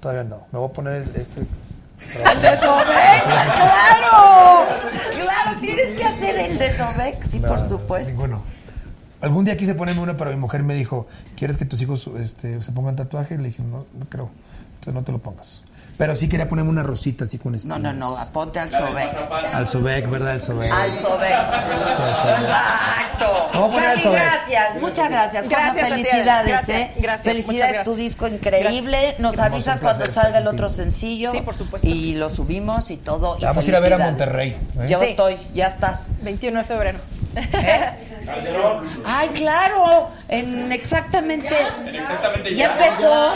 Todavía 0.00 0.24
no. 0.24 0.42
Me 0.50 0.58
voy 0.58 0.68
a 0.68 0.72
poner 0.72 1.08
este. 1.14 1.40
¡El 1.40 2.42
de 2.42 2.56
Sobek! 2.56 3.22
¡Claro! 3.22 4.66
¡Claro! 5.14 5.60
Tienes 5.60 5.96
que 5.96 6.04
hacer 6.04 6.38
el 6.40 6.58
de 6.58 6.72
Sobek, 6.72 7.22
sí, 7.24 7.38
por 7.38 7.60
supuesto. 7.60 8.12
Ninguno. 8.12 8.42
Algún 9.20 9.44
día 9.44 9.56
quise 9.56 9.76
ponerme 9.76 10.02
uno, 10.02 10.16
pero 10.16 10.30
mi 10.30 10.36
mujer 10.36 10.64
me 10.64 10.74
dijo, 10.74 11.06
¿quieres 11.36 11.56
que 11.56 11.64
tus 11.64 11.80
hijos 11.80 12.10
este, 12.18 12.60
se 12.60 12.72
pongan 12.72 12.96
tatuajes? 12.96 13.38
Le 13.38 13.48
dije, 13.48 13.62
no, 13.62 13.86
no 13.96 14.06
creo. 14.08 14.30
Entonces 14.74 14.94
no 14.94 15.04
te 15.04 15.12
lo 15.12 15.18
pongas. 15.20 15.62
Pero 15.98 16.16
sí 16.16 16.28
quería 16.28 16.48
ponerme 16.48 16.70
una 16.70 16.82
rosita 16.82 17.24
así 17.24 17.38
con 17.38 17.52
No, 17.52 17.56
espinas. 17.56 17.80
no, 17.80 17.92
no, 17.92 18.16
ponte 18.32 18.58
al 18.58 18.70
Sobek. 18.70 19.08
Al 19.54 19.68
Sobek, 19.68 20.10
¿verdad? 20.10 20.32
Al 20.32 20.42
Sobek. 20.42 20.72
Al 20.72 20.94
Sobek. 20.94 21.30
Exacto. 22.40 23.72
Charlie, 23.74 24.10
gracias. 24.10 24.74
Muchas 24.80 25.10
gracias. 25.10 25.48
Gracias, 25.48 25.88
felicidades, 25.88 26.48
Gracias, 26.48 26.68
¿eh? 26.80 26.94
gracias, 26.98 27.22
Felicidades, 27.24 27.82
tu 27.84 27.94
disco 27.94 28.26
increíble. 28.26 28.98
Gracias. 28.98 29.20
Nos 29.20 29.38
avisas 29.38 29.80
cuando 29.80 30.06
salga 30.06 30.38
el 30.38 30.46
otro 30.48 30.68
sencillo. 30.68 31.30
Sí, 31.32 31.40
por 31.42 31.54
supuesto. 31.54 31.86
Y 31.88 32.14
lo 32.14 32.30
subimos 32.30 32.90
y 32.90 32.96
todo. 32.96 33.36
y 33.38 33.44
Vamos 33.44 33.64
a 33.64 33.68
ir 33.68 33.76
a 33.76 33.80
ver 33.80 33.94
a. 33.94 33.98
Monterrey. 33.98 34.56
¿eh? 34.80 34.86
Yo 34.88 34.98
Sí. 35.00 35.06
estoy, 35.10 35.36
ya 35.54 35.66
estás. 35.66 36.12
21 36.22 36.58
de 36.58 36.64
febrero. 36.64 36.98
Ay, 39.04 39.28
claro, 39.30 40.08
en 40.28 40.70
exactamente. 40.72 41.48
En 41.86 41.94
exactamente 41.96 42.54
Ya 42.54 42.68
ya. 42.68 42.72
empezó 42.86 43.34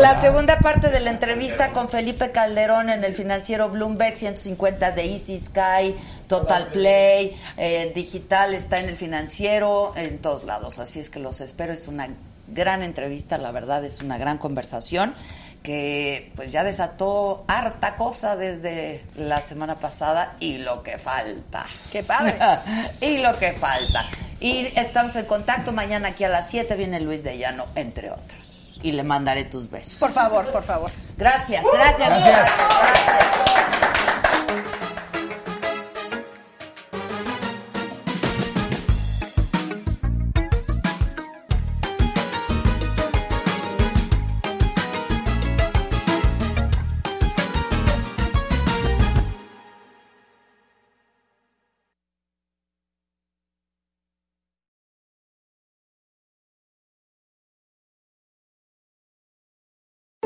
la 0.00 0.20
segunda 0.20 0.58
parte 0.58 0.88
de 0.88 1.00
la 1.00 1.10
entrevista 1.10 1.68
con 1.70 1.88
Felipe 1.90 2.30
Calderón 2.30 2.88
en 2.88 3.04
el 3.04 3.14
financiero 3.14 3.68
Bloomberg 3.68 4.16
150 4.16 4.92
de 4.92 5.12
Easy 5.12 5.38
Sky, 5.38 5.94
Total 6.28 6.68
Play, 6.68 7.36
eh, 7.56 7.92
digital 7.94 8.54
está 8.54 8.78
en 8.78 8.88
el 8.88 8.96
financiero, 8.96 9.92
en 9.96 10.18
todos 10.18 10.44
lados. 10.44 10.78
Así 10.78 11.00
es 11.00 11.10
que 11.10 11.18
los 11.18 11.40
espero. 11.40 11.72
Es 11.72 11.88
una 11.88 12.08
gran 12.48 12.82
entrevista, 12.82 13.38
la 13.38 13.50
verdad, 13.50 13.84
es 13.84 14.02
una 14.02 14.18
gran 14.18 14.38
conversación 14.38 15.14
que 15.62 16.32
pues 16.36 16.50
ya 16.50 16.64
desató 16.64 17.44
harta 17.46 17.96
cosa 17.96 18.36
desde 18.36 19.04
la 19.16 19.38
semana 19.38 19.78
pasada 19.78 20.36
y 20.40 20.58
lo 20.58 20.82
que 20.82 20.98
falta. 20.98 21.66
¡Qué 21.92 22.02
padre! 22.02 22.34
y 23.02 23.18
lo 23.18 23.36
que 23.38 23.52
falta. 23.52 24.06
Y 24.40 24.68
estamos 24.76 25.16
en 25.16 25.26
contacto. 25.26 25.72
Mañana 25.72 26.08
aquí 26.08 26.24
a 26.24 26.28
las 26.28 26.48
7 26.48 26.74
viene 26.76 27.00
Luis 27.00 27.22
de 27.22 27.36
Llano, 27.36 27.66
entre 27.74 28.10
otros. 28.10 28.59
Y 28.82 28.92
le 28.92 29.02
mandaré 29.02 29.44
tus 29.44 29.68
besos. 29.70 29.94
Por 29.94 30.12
favor, 30.12 30.46
por 30.52 30.62
favor. 30.62 30.90
Gracias, 31.16 31.64
gracias, 31.72 32.08
Gracias. 32.08 32.50
muchachos, 32.50 33.70